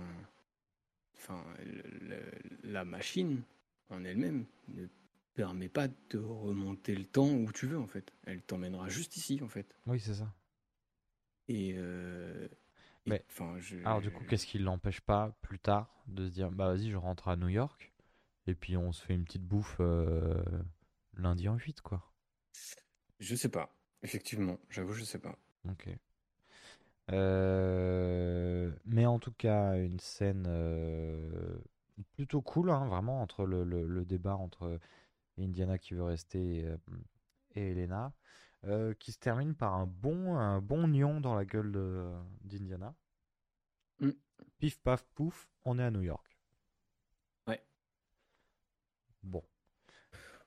enfin, 1.15 1.43
le- 1.65 2.07
le- 2.07 2.71
la 2.71 2.85
machine 2.85 3.41
en 3.89 4.03
elle-même 4.03 4.45
ne 4.69 4.87
permet 5.33 5.69
pas 5.69 5.87
de 5.87 6.17
remonter 6.19 6.95
le 6.95 7.05
temps 7.05 7.29
où 7.31 7.51
tu 7.51 7.67
veux, 7.67 7.79
en 7.79 7.87
fait. 7.87 8.11
Elle 8.25 8.41
t'emmènera 8.41 8.89
juste 8.89 9.17
ici, 9.17 9.41
en 9.41 9.47
fait. 9.47 9.75
Oui, 9.85 9.99
c'est 9.99 10.15
ça. 10.15 10.33
Et, 11.47 11.73
euh, 11.77 12.47
et, 13.05 13.09
Mais- 13.09 13.25
je... 13.59 13.77
Alors 13.79 14.01
du 14.01 14.11
coup, 14.11 14.23
qu'est-ce 14.25 14.45
qui 14.45 14.59
l'empêche 14.59 15.01
pas 15.01 15.35
plus 15.41 15.59
tard 15.59 16.03
de 16.07 16.27
se 16.27 16.33
dire, 16.33 16.51
bah 16.51 16.67
vas-y, 16.73 16.89
je 16.91 16.97
rentre 16.97 17.27
à 17.27 17.35
New 17.35 17.49
York 17.49 17.91
et 18.47 18.55
puis 18.55 18.77
on 18.77 18.91
se 18.91 19.03
fait 19.03 19.13
une 19.15 19.25
petite 19.25 19.43
bouffe 19.43 19.77
euh, 19.79 20.43
lundi 21.17 21.47
en 21.49 21.55
8, 21.57 21.81
quoi. 21.81 22.13
Je 23.19 23.35
sais 23.35 23.49
pas. 23.49 23.75
Effectivement, 24.03 24.59
j'avoue, 24.69 24.93
je 24.93 25.03
sais 25.03 25.19
pas. 25.19 25.37
Ok. 25.69 25.89
Euh, 27.11 28.71
mais 28.85 29.05
en 29.05 29.19
tout 29.19 29.31
cas, 29.33 29.75
une 29.77 29.99
scène 29.99 30.45
euh, 30.47 31.57
plutôt 32.13 32.41
cool, 32.41 32.69
hein, 32.69 32.85
vraiment, 32.87 33.21
entre 33.21 33.45
le, 33.45 33.63
le- 33.63 33.87
le 33.87 34.05
débat 34.05 34.35
entre 34.35 34.79
Indiana 35.39 35.77
qui 35.77 35.93
veut 35.93 36.03
rester 36.03 36.59
et, 36.59 36.65
euh, 36.67 36.77
et 37.55 37.71
Elena, 37.71 38.13
euh, 38.65 38.93
qui 38.95 39.11
se 39.11 39.19
termine 39.19 39.55
par 39.55 39.73
un 39.75 39.87
bon, 39.87 40.37
un 40.37 40.61
bon 40.61 40.87
nion 40.87 41.21
dans 41.21 41.35
la 41.35 41.45
gueule 41.45 41.71
de- 41.71 42.11
d'Indiana. 42.43 42.93
Mm. 43.99 44.11
Pif 44.59 44.79
paf 44.79 45.03
pouf, 45.15 45.49
on 45.65 45.79
est 45.79 45.83
à 45.83 45.91
New 45.91 46.01
York. 46.03 46.37
Ouais. 47.47 47.61
Bon. 49.23 49.43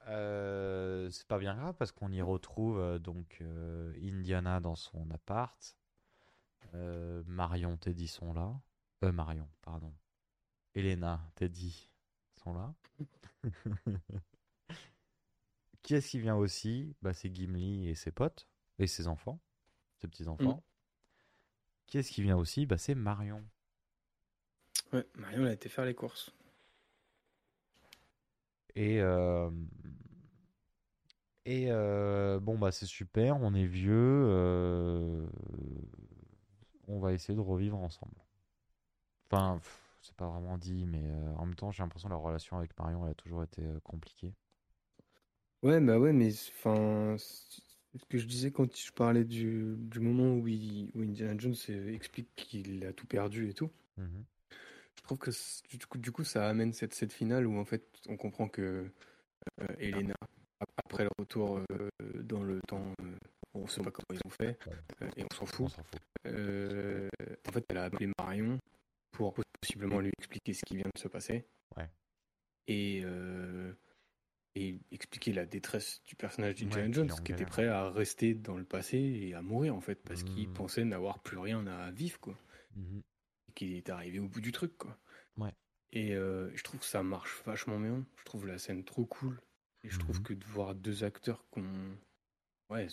Euh, 0.08 1.08
c'est 1.10 1.26
pas 1.26 1.38
bien 1.38 1.54
grave 1.56 1.74
parce 1.78 1.90
qu'on 1.92 2.12
y 2.12 2.20
retrouve 2.20 2.78
euh, 2.78 2.98
donc 2.98 3.38
euh, 3.40 3.92
Indiana 4.02 4.60
dans 4.60 4.76
son 4.76 5.10
appart. 5.10 5.76
Euh, 6.74 7.22
Marion, 7.26 7.76
Teddy 7.76 8.08
sont 8.08 8.32
là. 8.32 8.60
Euh, 9.04 9.12
Marion, 9.12 9.48
pardon. 9.62 9.92
Elena, 10.74 11.20
Teddy 11.36 11.90
sont 12.32 12.54
là. 12.54 12.74
Qui 15.82 15.94
est-ce 15.94 16.10
qui 16.10 16.18
vient 16.18 16.36
aussi? 16.36 16.96
Bah, 17.02 17.12
C'est 17.12 17.32
Gimli 17.34 17.88
et 17.88 17.94
ses 17.94 18.10
potes, 18.10 18.48
et 18.78 18.86
ses 18.86 19.06
enfants, 19.06 19.38
ses 20.00 20.08
petits-enfants. 20.08 20.64
Qui 21.86 21.98
est-ce 21.98 22.10
qui 22.10 22.22
vient 22.22 22.38
aussi? 22.38 22.64
Bah, 22.64 22.78
C'est 22.78 22.94
Marion. 22.94 23.44
Ouais, 24.92 25.06
Marion, 25.14 25.42
elle 25.42 25.48
a 25.48 25.52
été 25.52 25.68
faire 25.68 25.84
les 25.84 25.94
courses. 25.94 26.32
Et, 28.76 29.00
euh, 29.00 29.50
et 31.44 31.66
euh, 31.70 32.40
bon, 32.40 32.58
bah 32.58 32.72
c'est 32.72 32.86
super, 32.86 33.36
on 33.40 33.54
est 33.54 33.66
vieux, 33.66 33.92
euh, 34.26 35.26
on 36.88 36.98
va 37.00 37.12
essayer 37.12 37.34
de 37.34 37.40
revivre 37.40 37.78
ensemble. 37.78 38.14
Enfin, 39.30 39.60
c'est 40.00 40.14
pas 40.16 40.28
vraiment 40.28 40.56
dit, 40.56 40.86
mais 40.86 41.02
euh, 41.04 41.34
en 41.36 41.44
même 41.46 41.54
temps, 41.54 41.70
j'ai 41.70 41.82
l'impression 41.82 42.08
que 42.08 42.14
la 42.14 42.18
relation 42.18 42.56
avec 42.56 42.78
Marion, 42.78 43.04
elle 43.04 43.10
a 43.12 43.14
toujours 43.14 43.42
été 43.42 43.62
euh, 43.62 43.80
compliquée. 43.80 44.32
Ouais, 45.62 45.80
bah 45.80 45.98
ouais, 45.98 46.12
mais 46.12 46.30
enfin, 46.58 47.16
ce 47.18 48.04
que 48.08 48.18
je 48.18 48.26
disais 48.26 48.50
quand 48.50 48.76
je 48.76 48.92
parlais 48.92 49.24
du, 49.24 49.74
du 49.78 49.98
moment 50.00 50.34
où, 50.36 50.46
il- 50.46 50.90
où 50.94 51.00
Indiana 51.02 51.34
Jones 51.38 51.54
euh, 51.70 51.92
explique 51.94 52.34
qu'il 52.36 52.84
a 52.84 52.92
tout 52.92 53.06
perdu 53.06 53.48
et 53.48 53.54
tout. 53.54 53.70
Mhm. 53.96 54.24
Je 54.96 55.02
trouve 55.02 55.18
que 55.18 55.30
du 55.76 55.86
coup, 55.86 55.98
du 55.98 56.12
coup, 56.12 56.24
ça 56.24 56.48
amène 56.48 56.72
cette, 56.72 56.94
cette 56.94 57.12
finale 57.12 57.46
où 57.46 57.58
en 57.58 57.64
fait 57.64 57.84
on 58.08 58.16
comprend 58.16 58.48
que 58.48 58.90
euh, 59.60 59.66
Elena, 59.78 60.14
ap- 60.60 60.70
après 60.84 61.04
le 61.04 61.10
retour 61.18 61.60
dans 62.24 62.42
le 62.42 62.60
temps, 62.68 62.92
on 63.54 63.66
sait 63.66 63.82
pas 63.82 63.90
comment 63.90 64.06
ils 64.20 64.26
ont 64.26 64.30
fait 64.30 64.58
euh, 65.02 65.10
et 65.16 65.24
on 65.24 65.34
s'en 65.34 65.46
fout. 65.46 65.74
Euh, 66.26 67.08
en 67.48 67.52
fait, 67.52 67.64
elle 67.68 67.78
a 67.78 67.84
appelé 67.84 68.10
Marion 68.18 68.58
pour 69.12 69.34
possiblement 69.60 70.00
lui 70.00 70.10
expliquer 70.18 70.52
ce 70.54 70.60
qui 70.66 70.76
vient 70.76 70.90
de 70.94 70.98
se 71.00 71.08
passer. 71.08 71.46
Ouais. 71.76 71.88
Et, 72.66 73.02
euh, 73.04 73.72
et 74.54 74.78
expliquer 74.90 75.32
la 75.32 75.46
détresse 75.46 76.02
du 76.06 76.16
personnage 76.16 76.54
d'Indiana 76.56 76.86
Ouais, 76.86 76.92
Jones, 76.92 77.10
qui 77.24 77.32
était 77.32 77.44
prêt 77.46 77.66
à 77.68 77.90
rester 77.90 78.34
dans 78.34 78.56
le 78.56 78.64
passé 78.64 78.98
et 78.98 79.34
à 79.34 79.42
mourir 79.42 79.74
en 79.74 79.80
fait, 79.80 79.96
parce 80.02 80.22
qu'il 80.22 80.48
Mm. 80.48 80.54
pensait 80.54 80.84
n'avoir 80.84 81.18
plus 81.20 81.38
rien 81.38 81.66
à 81.66 81.90
vivre, 81.90 82.18
quoi. 82.20 82.36
Mhm. 82.76 83.02
Et 83.48 83.52
qu'il 83.52 83.72
est 83.74 83.88
arrivé 83.90 84.18
au 84.18 84.28
bout 84.28 84.40
du 84.40 84.52
truc, 84.52 84.76
quoi. 84.78 84.98
Ouais. 85.36 85.52
Et 85.92 86.14
euh, 86.14 86.50
je 86.56 86.62
trouve 86.64 86.80
que 86.80 86.86
ça 86.86 87.02
marche 87.02 87.42
vachement 87.44 87.78
bien. 87.78 88.04
Je 88.16 88.24
trouve 88.24 88.46
la 88.46 88.58
scène 88.58 88.84
trop 88.84 89.04
cool. 89.06 89.40
Et 89.84 89.90
je 89.90 89.98
trouve 89.98 90.16
Mhm. 90.18 90.22
que 90.22 90.32
de 90.34 90.44
voir 90.46 90.74
deux 90.74 91.04
acteurs 91.04 91.44
qui 91.52 91.60
ont 91.60 91.98
ouais, 92.70 92.86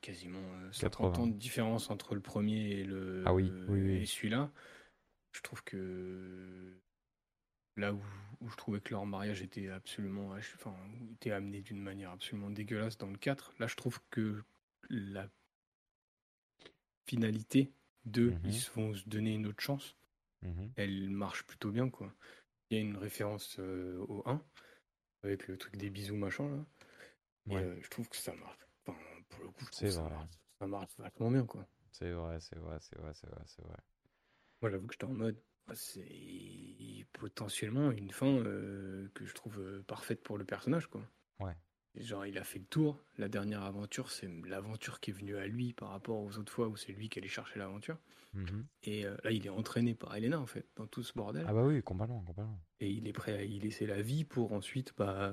quasiment 0.00 0.38
euh, 0.62 0.72
50 0.72 1.12
80. 1.12 1.22
ans 1.22 1.26
de 1.26 1.32
différence 1.38 1.90
entre 1.90 2.14
le 2.14 2.20
premier 2.20 2.70
et 2.70 2.84
le 2.84 3.22
Ah 3.26 3.34
oui, 3.34 3.50
oui, 3.68 3.80
oui. 3.80 3.92
et 4.02 4.06
celui-là, 4.06 4.50
je 5.32 5.40
trouve 5.42 5.62
que 5.64 6.80
là 7.76 7.92
où, 7.92 8.02
où 8.40 8.48
je 8.48 8.56
trouvais 8.56 8.80
que 8.80 8.90
leur 8.90 9.04
mariage 9.06 9.42
était 9.42 9.68
absolument 9.68 10.30
enfin 10.54 10.76
était 11.12 11.32
amené 11.32 11.60
d'une 11.60 11.80
manière 11.82 12.10
absolument 12.10 12.50
dégueulasse 12.50 12.98
dans 12.98 13.10
le 13.10 13.18
4, 13.18 13.52
là 13.58 13.66
je 13.66 13.74
trouve 13.74 13.98
que 14.10 14.42
la 14.88 15.28
finalité 17.06 17.72
de 18.04 18.30
Mhm. 18.30 18.40
ils 18.44 18.70
vont 18.74 18.94
se 18.94 19.08
donner 19.08 19.34
une 19.34 19.46
autre 19.46 19.62
chance 19.62 19.96
Mhm. 20.42 20.72
elle 20.76 21.10
marche 21.10 21.42
plutôt 21.44 21.70
bien 21.70 21.88
quoi. 21.90 22.14
Il 22.70 22.76
y 22.76 22.80
a 22.80 22.82
une 22.82 22.96
référence 22.96 23.56
euh, 23.58 23.98
au 24.08 24.22
1 24.28 24.42
avec 25.22 25.48
le 25.48 25.56
truc 25.56 25.76
des 25.76 25.90
bisous 25.90 26.16
machin 26.16 26.48
là. 26.48 26.66
Et 27.50 27.56
euh, 27.56 27.76
je 27.82 27.88
trouve 27.90 28.08
que 28.08 28.16
ça 28.16 28.34
marche. 28.34 28.58
Pour 29.28 29.44
le 29.44 29.50
coup, 29.50 29.64
je 29.66 29.70
trouve 29.70 29.86
C'est 29.86 29.86
que 29.88 29.94
ça 29.94 30.02
vrai. 30.02 30.10
marche, 30.10 30.34
ça 30.58 30.66
marche 30.66 30.96
vachement 30.98 31.30
bien 31.30 31.46
quoi. 31.46 31.66
C'est 31.92 32.10
vrai, 32.12 32.40
c'est 32.40 32.58
vrai, 32.58 32.78
c'est 32.80 32.98
vrai, 32.98 33.12
c'est 33.14 33.28
vrai, 33.28 33.42
c'est 33.46 33.62
vrai. 33.62 33.78
Moi 34.62 34.70
j'avoue 34.70 34.86
que 34.86 34.94
j'étais 34.94 35.04
en 35.04 35.12
mode 35.14 35.40
ah, 35.66 35.74
c'est 35.74 37.06
potentiellement 37.12 37.90
une 37.90 38.10
fin 38.10 38.26
euh, 38.26 39.08
que 39.14 39.24
je 39.24 39.34
trouve 39.34 39.58
euh, 39.60 39.82
parfaite 39.86 40.22
pour 40.22 40.36
le 40.38 40.44
personnage 40.44 40.86
quoi. 40.88 41.02
Ouais. 41.40 41.54
Genre 41.94 42.26
il 42.26 42.38
a 42.38 42.44
fait 42.44 42.58
le 42.58 42.64
tour, 42.66 42.98
la 43.18 43.28
dernière 43.28 43.62
aventure 43.62 44.10
c'est 44.10 44.28
l'aventure 44.46 45.00
qui 45.00 45.10
est 45.10 45.14
venue 45.14 45.36
à 45.36 45.46
lui 45.46 45.72
par 45.72 45.90
rapport 45.90 46.20
aux 46.22 46.36
autres 46.38 46.52
fois 46.52 46.68
où 46.68 46.76
c'est 46.76 46.92
lui 46.92 47.08
qui 47.08 47.18
allait 47.18 47.28
chercher 47.28 47.58
l'aventure. 47.58 47.98
Mhm. 48.32 48.66
Et 48.82 49.06
euh, 49.06 49.16
là 49.22 49.30
il 49.30 49.46
est 49.46 49.50
entraîné 49.50 49.94
par 49.94 50.14
Elena 50.16 50.40
en 50.40 50.46
fait 50.46 50.66
dans 50.76 50.86
tout 50.86 51.02
ce 51.02 51.12
bordel. 51.14 51.44
Ah 51.48 51.52
bah 51.54 51.64
oui, 51.64 51.82
complètement, 51.82 52.22
complètement. 52.22 52.58
Et 52.80 52.90
il 52.90 53.06
est 53.06 53.12
prêt 53.12 53.32
à 53.34 53.42
y 53.44 53.58
laisser 53.60 53.86
la 53.86 54.02
vie 54.02 54.24
pour 54.24 54.52
ensuite 54.52 54.92
bah, 54.96 55.32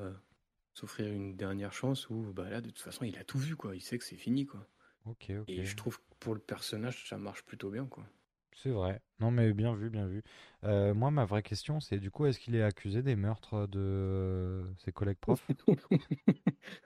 s'offrir 0.74 1.12
une 1.12 1.36
dernière 1.36 1.74
chance 1.74 2.10
où 2.10 2.34
bah, 2.34 2.50
là, 2.50 2.62
de 2.62 2.70
toute 2.70 2.80
façon, 2.80 3.06
il 3.06 3.18
a 3.18 3.24
tout 3.24 3.40
vu, 3.40 3.56
quoi. 3.56 3.76
Il 3.76 3.82
sait 3.82 3.98
que 3.98 4.04
c'est 4.04 4.16
fini, 4.16 4.46
quoi. 4.46 4.68
Ok, 5.06 5.32
ok. 5.42 5.50
Et 5.50 5.66
je 5.66 5.76
trouve 5.76 5.98
que 5.98 6.04
pour 6.20 6.34
le 6.34 6.40
personnage, 6.40 7.08
ça 7.08 7.18
marche 7.18 7.44
plutôt 7.44 7.70
bien, 7.70 7.86
quoi. 7.86 8.06
C'est 8.54 8.70
vrai. 8.70 9.02
Non, 9.20 9.32
mais 9.32 9.54
bien 9.54 9.74
vu, 9.74 9.90
bien 9.90 10.08
vu. 10.08 10.24
Euh, 10.64 10.94
moi, 10.94 11.10
ma 11.10 11.26
vraie 11.26 11.42
question, 11.42 11.80
c'est 11.80 12.00
du 12.00 12.12
coup, 12.12 12.26
est-ce 12.26 12.40
qu'il 12.40 12.56
est 12.56 12.64
accusé 12.64 13.02
des 13.02 13.16
meurtres 13.16 13.68
de 13.68 14.64
ses 14.78 14.92
collègues 14.92 15.18
profs? 15.18 15.48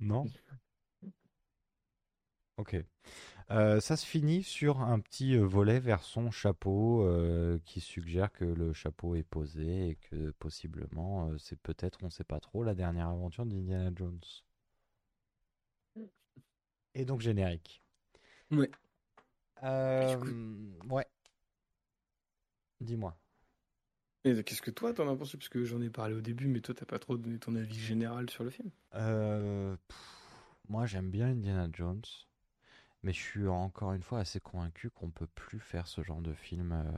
Non? 0.00 0.24
Ok. 2.56 2.74
Euh, 3.50 3.80
ça 3.80 3.96
se 3.96 4.06
finit 4.06 4.44
sur 4.44 4.80
un 4.80 5.00
petit 5.00 5.34
euh, 5.34 5.44
volet 5.44 5.80
vers 5.80 6.02
son 6.04 6.30
chapeau 6.30 7.04
euh, 7.04 7.58
qui 7.64 7.80
suggère 7.80 8.30
que 8.30 8.44
le 8.44 8.72
chapeau 8.72 9.16
est 9.16 9.24
posé 9.24 9.88
et 9.90 9.94
que 9.96 10.30
possiblement 10.38 11.28
euh, 11.30 11.38
c'est 11.38 11.58
peut-être, 11.58 11.98
on 12.02 12.10
sait 12.10 12.22
pas 12.22 12.38
trop, 12.38 12.62
la 12.62 12.74
dernière 12.74 13.08
aventure 13.08 13.46
d'Indiana 13.46 13.90
Jones. 13.96 14.20
Et 16.94 17.04
donc 17.04 17.20
générique. 17.20 17.82
Ouais. 18.50 18.70
Euh, 19.62 20.16
du 20.16 20.88
ouais. 20.88 21.06
Dis-moi. 22.80 23.16
Et 24.24 24.44
qu'est-ce 24.44 24.62
que 24.62 24.70
toi 24.70 24.92
t'en 24.92 25.10
as 25.10 25.16
pensé? 25.16 25.36
Parce 25.38 25.48
que 25.48 25.64
j'en 25.64 25.80
ai 25.80 25.90
parlé 25.90 26.14
au 26.14 26.20
début, 26.20 26.46
mais 26.46 26.60
toi 26.60 26.74
t'as 26.74 26.86
pas 26.86 26.98
trop 26.98 27.16
donné 27.16 27.38
ton 27.38 27.54
avis 27.56 27.78
général 27.78 28.28
sur 28.30 28.44
le 28.44 28.50
film. 28.50 28.70
Euh, 28.94 29.76
moi, 30.68 30.86
j'aime 30.86 31.10
bien 31.10 31.28
Indiana 31.28 31.68
Jones, 31.72 32.02
mais 33.02 33.12
je 33.12 33.20
suis 33.20 33.48
encore 33.48 33.92
une 33.92 34.02
fois 34.02 34.20
assez 34.20 34.40
convaincu 34.40 34.90
qu'on 34.90 35.10
peut 35.10 35.26
plus 35.26 35.60
faire 35.60 35.86
ce 35.86 36.02
genre 36.02 36.20
de 36.20 36.34
film 36.34 36.72
euh, 36.72 36.92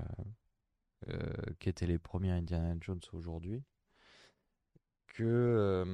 euh, 1.08 1.54
qui 1.60 1.72
les 1.86 1.98
premiers 1.98 2.30
Indiana 2.30 2.74
Jones 2.80 3.00
aujourd'hui. 3.12 3.62
Que 5.06 5.84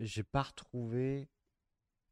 j'ai 0.00 0.22
pas 0.22 0.42
retrouvé 0.42 1.28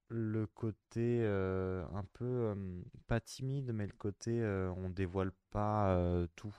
le 0.09 0.47
côté 0.47 1.21
euh, 1.23 1.85
un 1.95 2.05
peu 2.13 2.25
euh, 2.25 2.83
pas 3.07 3.21
timide, 3.21 3.73
mais 3.73 3.87
le 3.87 3.93
côté 3.93 4.41
euh, 4.43 4.71
on 4.77 4.91
dévoile 4.91 5.33
pas 5.51 5.99
tout 6.37 6.55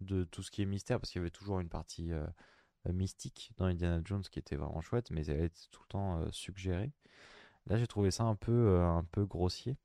de 0.00 0.24
tout 0.24 0.42
ce 0.42 0.50
qui 0.50 0.62
est 0.62 0.66
mystère, 0.66 1.00
parce 1.00 1.10
qu'il 1.10 1.20
y 1.20 1.22
avait 1.22 1.30
toujours 1.30 1.60
une 1.60 1.68
partie 1.68 2.10
mystique 2.92 3.52
dans 3.56 3.66
Indiana 3.66 4.00
Jones 4.04 4.22
qui 4.22 4.38
était 4.38 4.56
vraiment 4.56 4.80
chouette, 4.80 5.10
mais 5.10 5.26
elle 5.26 5.44
était 5.44 5.68
tout 5.70 5.82
le 5.82 5.88
temps 5.88 6.32
suggérée. 6.32 6.92
Là, 7.66 7.78
j'ai 7.78 7.86
trouvé 7.86 8.10
ça 8.10 8.24
un 8.24 8.36
peu 8.36 8.80
un 8.80 9.04
peu 9.04 9.24
grossier. 9.24 9.76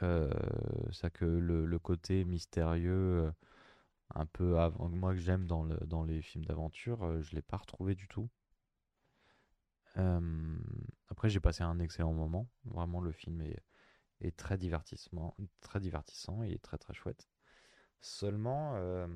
ça 0.00 1.10
que 1.12 1.24
le, 1.24 1.78
côté 1.78 2.24
mystérieux, 2.24 3.32
un 4.14 4.26
peu 4.26 4.58
avant 4.58 4.88
moi 4.88 5.12
que 5.14 5.20
j'aime 5.20 5.46
dans, 5.46 5.62
le, 5.64 5.76
dans 5.86 6.04
les 6.04 6.22
films 6.22 6.44
d'aventure, 6.44 7.22
je 7.22 7.34
l'ai 7.34 7.42
pas 7.42 7.56
retrouvé 7.56 7.94
du 7.94 8.08
tout. 8.08 8.28
Euh, 9.96 10.58
après, 11.08 11.28
j'ai 11.28 11.40
passé 11.40 11.62
un 11.62 11.78
excellent 11.78 12.12
moment. 12.12 12.48
Vraiment, 12.64 13.00
le 13.00 13.12
film 13.12 13.40
est, 13.42 13.62
est 14.20 14.36
très, 14.36 14.58
divertissement, 14.58 15.36
très 15.60 15.80
divertissant 15.80 16.42
et 16.42 16.58
très 16.58 16.78
très 16.78 16.94
chouette. 16.94 17.28
Seulement, 18.00 18.74
euh, 18.76 19.06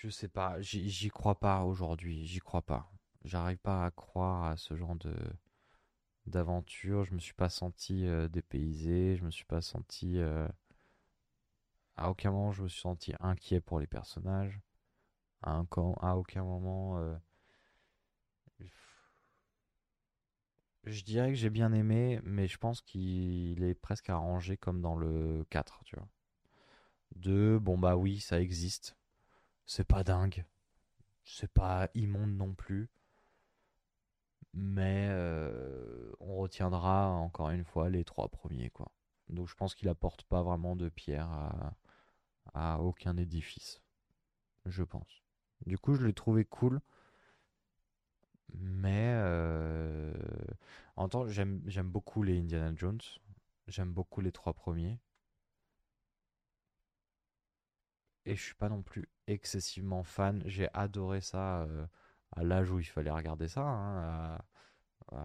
je 0.00 0.08
sais 0.10 0.28
pas, 0.28 0.60
j'y 0.60 1.08
crois 1.08 1.38
pas 1.38 1.62
aujourd'hui, 1.64 2.26
j'y 2.26 2.40
crois 2.40 2.62
pas. 2.62 2.90
J'arrive 3.24 3.58
pas 3.58 3.84
à 3.86 3.90
croire 3.90 4.44
à 4.44 4.56
ce 4.56 4.76
genre 4.76 4.96
de 4.96 5.14
d'aventure. 6.26 7.04
Je 7.04 7.14
me 7.14 7.18
suis 7.20 7.34
pas 7.34 7.48
senti 7.50 8.06
euh, 8.06 8.28
dépaysé, 8.28 9.16
je 9.16 9.24
me 9.24 9.30
suis 9.30 9.44
pas 9.44 9.60
senti. 9.62 10.18
à 11.96 12.10
aucun 12.10 12.30
moment, 12.30 12.52
je 12.52 12.62
me 12.62 12.68
suis 12.68 12.80
senti 12.80 13.12
inquiet 13.20 13.60
pour 13.60 13.80
les 13.80 13.86
personnages. 13.86 14.60
À, 15.42 15.60
aucun 16.16 16.42
moment 16.44 16.98
Je 20.84 21.02
dirais 21.02 21.28
que 21.30 21.34
j'ai 21.34 21.50
bien 21.50 21.72
aimé, 21.72 22.20
mais 22.24 22.46
je 22.46 22.58
pense 22.58 22.82
qu'il 22.82 23.62
est 23.62 23.74
presque 23.74 24.10
arrangé 24.10 24.56
comme 24.56 24.80
dans 24.82 24.96
le 24.96 25.44
4, 25.50 25.80
tu 25.84 25.96
vois. 25.96 26.08
2, 27.16 27.58
bon 27.58 27.78
bah 27.78 27.96
oui, 27.96 28.20
ça 28.20 28.40
existe. 28.40 28.96
C'est 29.66 29.84
pas 29.86 30.04
dingue. 30.04 30.44
C'est 31.24 31.52
pas 31.52 31.88
immonde 31.94 32.36
non 32.36 32.54
plus. 32.54 32.90
Mais 34.52 35.08
euh, 35.10 36.12
on 36.20 36.36
retiendra 36.36 37.08
encore 37.08 37.50
une 37.50 37.64
fois 37.64 37.90
les 37.90 38.04
trois 38.04 38.28
premiers, 38.28 38.70
quoi. 38.70 38.92
Donc 39.28 39.48
je 39.48 39.54
pense 39.54 39.74
qu'il 39.74 39.88
apporte 39.88 40.22
pas 40.24 40.42
vraiment 40.42 40.76
de 40.76 40.88
pierre 40.88 41.28
à, 42.54 42.80
aucun 42.80 43.16
édifice. 43.16 43.82
Je 44.66 44.82
pense. 44.82 45.24
Du 45.66 45.78
coup, 45.78 45.94
je 45.94 46.06
l'ai 46.06 46.12
trouvé 46.12 46.44
cool. 46.44 46.80
Mais 48.54 49.12
euh, 49.16 50.14
en 50.96 51.08
temps, 51.08 51.26
j'aime 51.26 51.62
j'aime 51.66 51.90
beaucoup 51.90 52.22
les 52.22 52.38
Indiana 52.38 52.72
Jones. 52.76 53.00
J'aime 53.66 53.92
beaucoup 53.92 54.20
les 54.20 54.32
trois 54.32 54.52
premiers. 54.52 55.00
Et 58.26 58.36
je 58.36 58.42
suis 58.42 58.54
pas 58.54 58.68
non 58.68 58.82
plus 58.82 59.08
excessivement 59.26 60.02
fan. 60.02 60.42
J'ai 60.46 60.68
adoré 60.74 61.20
ça 61.20 61.62
euh, 61.62 61.86
à 62.32 62.42
l'âge 62.44 62.70
où 62.70 62.78
il 62.78 62.84
fallait 62.84 63.10
regarder 63.10 63.48
ça, 63.48 63.62
hein, 63.62 64.38
à, 65.12 65.24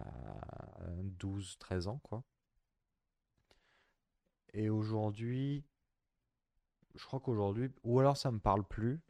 12-13 1.18 1.88
ans, 1.88 1.98
quoi. 2.04 2.22
Et 4.52 4.68
aujourd'hui, 4.68 5.64
je 6.94 7.04
crois 7.04 7.20
qu'aujourd'hui, 7.20 7.70
ou 7.84 8.00
alors 8.00 8.16
ça 8.16 8.30
me 8.30 8.38
parle 8.38 8.64
plus, 8.64 9.00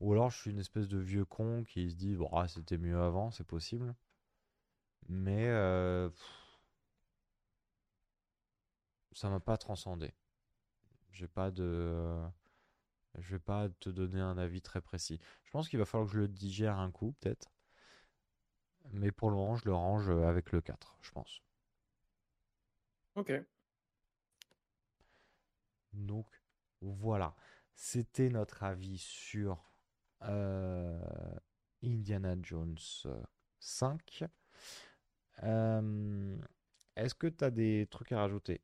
ou 0.00 0.12
alors 0.12 0.30
je 0.30 0.38
suis 0.38 0.50
une 0.50 0.58
espèce 0.58 0.88
de 0.88 0.98
vieux 0.98 1.24
con 1.24 1.64
qui 1.64 1.90
se 1.90 1.96
dit, 1.96 2.14
bon, 2.16 2.28
ah, 2.32 2.48
c'était 2.48 2.78
mieux 2.78 3.00
avant, 3.00 3.30
c'est 3.30 3.44
possible. 3.46 3.94
Mais 5.08 5.46
euh, 5.48 6.08
ça 9.12 9.30
m'a 9.30 9.40
pas 9.40 9.56
transcendé. 9.56 10.12
J'ai 11.12 11.28
pas 11.28 11.50
de. 11.50 12.20
Je 13.18 13.32
vais 13.32 13.40
pas 13.40 13.68
te 13.80 13.90
donner 13.90 14.20
un 14.20 14.38
avis 14.38 14.62
très 14.62 14.80
précis. 14.80 15.20
Je 15.44 15.50
pense 15.50 15.68
qu'il 15.68 15.78
va 15.78 15.84
falloir 15.84 16.08
que 16.08 16.14
je 16.14 16.20
le 16.20 16.28
digère 16.28 16.78
un 16.78 16.90
coup, 16.90 17.12
peut-être. 17.20 17.50
Mais 18.92 19.12
pour 19.12 19.30
le 19.30 19.36
moment, 19.36 19.56
je 19.56 19.64
le 19.66 19.74
range 19.74 20.10
avec 20.10 20.52
le 20.52 20.60
4, 20.60 20.98
je 21.02 21.10
pense. 21.10 21.42
Ok. 23.14 23.32
Donc, 25.92 26.26
voilà. 26.80 27.34
C'était 27.74 28.28
notre 28.28 28.62
avis 28.62 28.98
sur 28.98 29.72
euh, 30.22 31.00
Indiana 31.82 32.36
Jones 32.42 32.78
5. 33.58 34.24
Euh, 35.42 36.36
est-ce 36.96 37.14
que 37.14 37.26
tu 37.26 37.44
as 37.44 37.50
des 37.50 37.88
trucs 37.90 38.12
à 38.12 38.18
rajouter? 38.18 38.62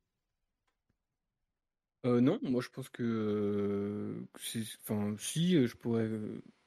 Euh, 2.05 2.19
non, 2.19 2.39
moi 2.41 2.61
je 2.61 2.69
pense 2.69 2.89
que, 2.89 4.15
enfin, 4.81 5.15
si 5.19 5.67
je 5.67 5.75
pourrais 5.75 6.09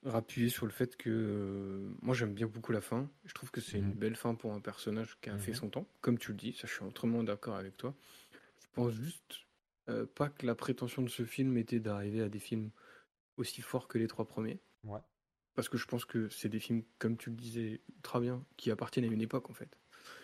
rappuyer 0.04 0.48
sur 0.48 0.66
le 0.66 0.72
fait 0.72 0.96
que 0.96 1.90
moi 2.02 2.14
j'aime 2.14 2.34
bien 2.34 2.46
beaucoup 2.46 2.72
la 2.72 2.80
fin. 2.80 3.10
Je 3.24 3.34
trouve 3.34 3.50
que 3.50 3.60
c'est 3.60 3.78
une 3.78 3.88
mmh 3.88 3.94
belle 3.94 4.16
fin 4.16 4.34
pour 4.34 4.52
un 4.52 4.60
personnage 4.60 5.18
qui 5.20 5.30
a 5.30 5.38
fait 5.38 5.52
mmh 5.52 5.56
son 5.56 5.70
temps, 5.70 5.88
comme 6.00 6.18
tu 6.18 6.32
le 6.32 6.36
dis. 6.36 6.52
Ça, 6.52 6.66
je 6.68 6.74
suis 6.74 6.84
entièrement 6.84 7.24
d'accord 7.24 7.56
avec 7.56 7.76
toi. 7.76 7.94
Je 8.60 8.66
pense 8.74 8.92
juste 8.92 9.46
pas 10.14 10.28
que 10.28 10.46
la 10.46 10.54
prétention 10.54 11.02
de 11.02 11.08
ce 11.08 11.24
film 11.24 11.56
était 11.56 11.80
d'arriver 11.80 12.22
à 12.22 12.28
des 12.28 12.38
films 12.38 12.70
aussi 13.36 13.60
forts 13.60 13.88
que 13.88 13.98
les 13.98 14.06
trois 14.06 14.26
premiers. 14.26 14.60
Ouais. 14.84 15.00
Parce 15.54 15.68
que 15.68 15.78
je 15.78 15.86
pense 15.86 16.04
que 16.04 16.28
c'est 16.30 16.48
des 16.48 16.60
films, 16.60 16.82
comme 16.98 17.16
tu 17.16 17.30
le 17.30 17.36
disais 17.36 17.80
très 18.02 18.20
bien, 18.20 18.44
qui 18.56 18.70
appartiennent 18.70 19.04
à 19.04 19.12
une 19.12 19.20
époque 19.20 19.50
en 19.50 19.54
fait. 19.54 19.76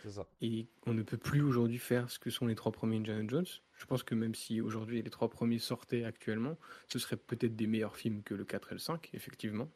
Ça. 0.08 0.26
Et 0.40 0.68
on 0.86 0.94
ne 0.94 1.02
peut 1.02 1.16
plus 1.16 1.42
aujourd'hui 1.42 1.78
faire 1.78 2.10
ce 2.10 2.18
que 2.18 2.30
sont 2.30 2.46
les 2.46 2.54
trois 2.54 2.72
premiers 2.72 2.96
Indiana 2.96 3.24
Jones. 3.26 3.46
Je 3.76 3.86
pense 3.86 4.02
que 4.02 4.14
même 4.14 4.34
si 4.34 4.60
aujourd'hui 4.60 5.02
les 5.02 5.10
trois 5.10 5.30
premiers 5.30 5.58
sortaient 5.58 6.04
actuellement, 6.04 6.56
ce 6.88 6.98
seraient 6.98 7.16
peut-être 7.16 7.56
des 7.56 7.66
meilleurs 7.66 7.96
films 7.96 8.22
que 8.22 8.34
le 8.34 8.44
4 8.44 8.72
et 8.72 8.74
le 8.74 8.80
5, 8.80 9.10
effectivement. 9.14 9.68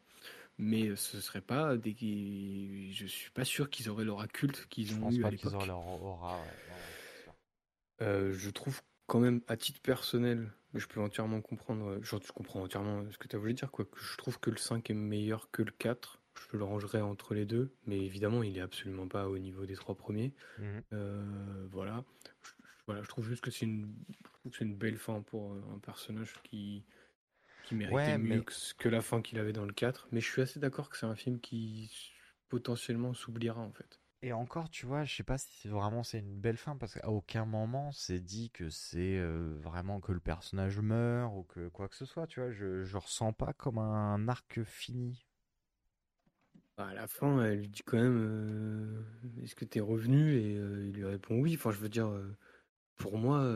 Mais 0.57 0.95
ce 0.95 1.19
serait 1.19 1.41
pas 1.41 1.75
des. 1.75 2.89
Je 2.93 3.05
suis 3.05 3.31
pas 3.31 3.43
sûr 3.43 3.69
qu'ils 3.69 3.89
auraient 3.89 4.05
l'aura 4.05 4.27
culte 4.27 4.67
qu'ils 4.69 4.95
ont 4.95 5.11
eu 5.11 5.25
à 5.25 5.29
l'époque. 5.29 5.53
Euh, 8.01 8.33
je 8.33 8.49
trouve 8.49 8.81
quand 9.07 9.19
même, 9.19 9.41
à 9.47 9.57
titre 9.57 9.81
personnel, 9.81 10.51
je 10.73 10.87
peux 10.87 10.99
entièrement 10.99 11.41
comprendre, 11.41 12.01
genre, 12.03 12.21
je 12.25 12.31
comprends 12.31 12.61
entièrement 12.61 13.03
ce 13.11 13.17
que 13.17 13.27
tu 13.27 13.35
as 13.35 13.39
voulu 13.39 13.53
dire, 13.53 13.71
quoi. 13.71 13.85
Que 13.85 13.99
je 13.99 14.17
trouve 14.17 14.39
que 14.39 14.49
le 14.49 14.57
5 14.57 14.89
est 14.89 14.93
meilleur 14.93 15.49
que 15.51 15.61
le 15.61 15.71
4. 15.71 16.19
Je 16.51 16.57
le 16.57 16.63
rangerai 16.63 17.01
entre 17.01 17.33
les 17.33 17.45
deux, 17.45 17.73
mais 17.85 17.97
évidemment, 17.97 18.43
il 18.43 18.57
est 18.57 18.61
absolument 18.61 19.07
pas 19.07 19.27
au 19.27 19.37
niveau 19.37 19.65
des 19.65 19.75
trois 19.75 19.95
premiers. 19.95 20.33
Mhm. 20.59 20.83
Euh, 20.93 21.67
voilà. 21.71 22.03
Je, 22.43 22.51
voilà, 22.87 23.01
je 23.01 23.07
trouve 23.07 23.27
juste 23.27 23.43
que 23.43 23.51
c'est 23.51 23.65
une, 23.65 23.93
une 24.59 24.75
belle 24.75 24.97
fin 24.97 25.21
pour 25.21 25.53
euh, 25.53 25.61
un 25.75 25.79
personnage 25.79 26.33
qui, 26.43 26.83
qui 27.63 27.75
méritait 27.75 28.17
mieux 28.17 28.43
que, 28.77 28.89
la 28.89 29.01
fin 29.01 29.21
qu'il 29.21 29.39
avait 29.39 29.53
dans 29.53 29.65
le 29.65 29.73
4. 29.73 30.07
Mais 30.11 30.21
je 30.21 30.29
suis 30.29 30.41
assez 30.41 30.59
d'accord 30.59 30.89
que 30.89 30.97
c'est 30.97 31.05
un 31.05 31.15
film 31.15 31.39
qui 31.39 31.91
potentiellement 32.49 33.13
s'oubliera 33.13 33.61
en 33.61 33.71
fait. 33.71 33.99
Et 34.21 34.33
encore, 34.33 34.69
tu 34.69 34.85
vois, 34.85 35.03
je 35.03 35.15
sais 35.15 35.23
pas 35.23 35.37
si 35.37 35.67
vraiment 35.67 36.03
c'est 36.03 36.19
une 36.19 36.39
belle 36.39 36.57
fin 36.57 36.77
parce 36.77 36.93
qu'à 36.95 37.09
aucun 37.09 37.45
moment 37.45 37.91
c'est 37.91 38.19
dit 38.19 38.49
que 38.49 38.69
c'est 38.69 39.17
euh, 39.17 39.55
vraiment 39.61 39.99
que 39.99 40.11
le 40.11 40.19
personnage 40.19 40.79
meurt 40.79 41.33
ou 41.35 41.43
que 41.43 41.67
quoi 41.69 41.89
que 41.89 41.95
ce 41.95 42.05
soit, 42.05 42.27
tu 42.27 42.39
vois. 42.39 42.51
Je, 42.51 42.83
je 42.83 42.97
ressens 42.97 43.33
pas 43.33 43.53
comme 43.53 43.77
un 43.77 44.27
arc 44.27 44.63
fini. 44.63 45.25
Bah, 46.77 46.87
à 46.87 46.93
la 46.93 47.07
fin, 47.07 47.43
elle 47.45 47.59
lui 47.59 47.69
dit 47.69 47.83
quand 47.83 47.97
même 47.97 48.17
euh, 48.19 49.41
Est-ce 49.43 49.55
que 49.55 49.65
t'es 49.65 49.79
revenu? 49.79 50.35
Et 50.35 50.57
euh, 50.57 50.85
il 50.87 50.93
lui 50.93 51.05
répond 51.05 51.39
oui. 51.39 51.55
Enfin, 51.55 51.71
je 51.71 51.79
veux 51.79 51.89
dire, 51.89 52.11
pour 52.97 53.17
moi, 53.17 53.49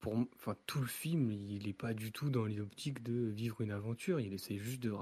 pour, 0.00 0.14
enfin, 0.36 0.56
tout 0.66 0.80
le 0.80 0.86
film, 0.86 1.30
il 1.30 1.68
est 1.68 1.74
pas 1.74 1.94
du 1.94 2.12
tout 2.12 2.30
dans 2.30 2.46
l'optique 2.46 3.02
de 3.02 3.28
vivre 3.28 3.60
une 3.60 3.72
aventure. 3.72 4.20
Il 4.20 4.32
essaie 4.32 4.58
juste 4.58 4.82
de, 4.82 4.94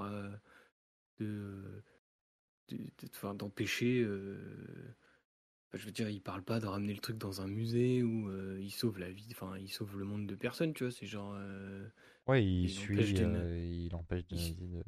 de 1.19 1.83
d'empêcher. 3.33 4.01
Euh, 4.01 4.95
je 5.73 5.85
veux 5.85 5.91
dire, 5.91 6.09
il 6.09 6.21
parle 6.21 6.43
pas 6.43 6.59
de 6.59 6.65
ramener 6.65 6.93
le 6.93 6.99
truc 6.99 7.17
dans 7.17 7.41
un 7.41 7.47
musée 7.47 8.03
où 8.03 8.31
il 8.59 8.71
sauve 8.71 8.99
la 8.99 9.11
vie, 9.11 9.27
enfin, 9.31 9.57
il 9.57 9.69
sauve 9.69 9.97
le 9.97 10.05
monde 10.05 10.27
de 10.27 10.35
personne, 10.35 10.73
tu 10.73 10.83
vois. 10.83 10.91
C'est 10.91 11.05
genre. 11.05 11.35
Euh, 11.37 11.87
ouais, 12.27 12.45
il, 12.45 12.69
suit, 12.69 12.95
il 12.95 13.95
empêche 13.95 14.27
de, 14.27 14.35
il, 14.35 14.83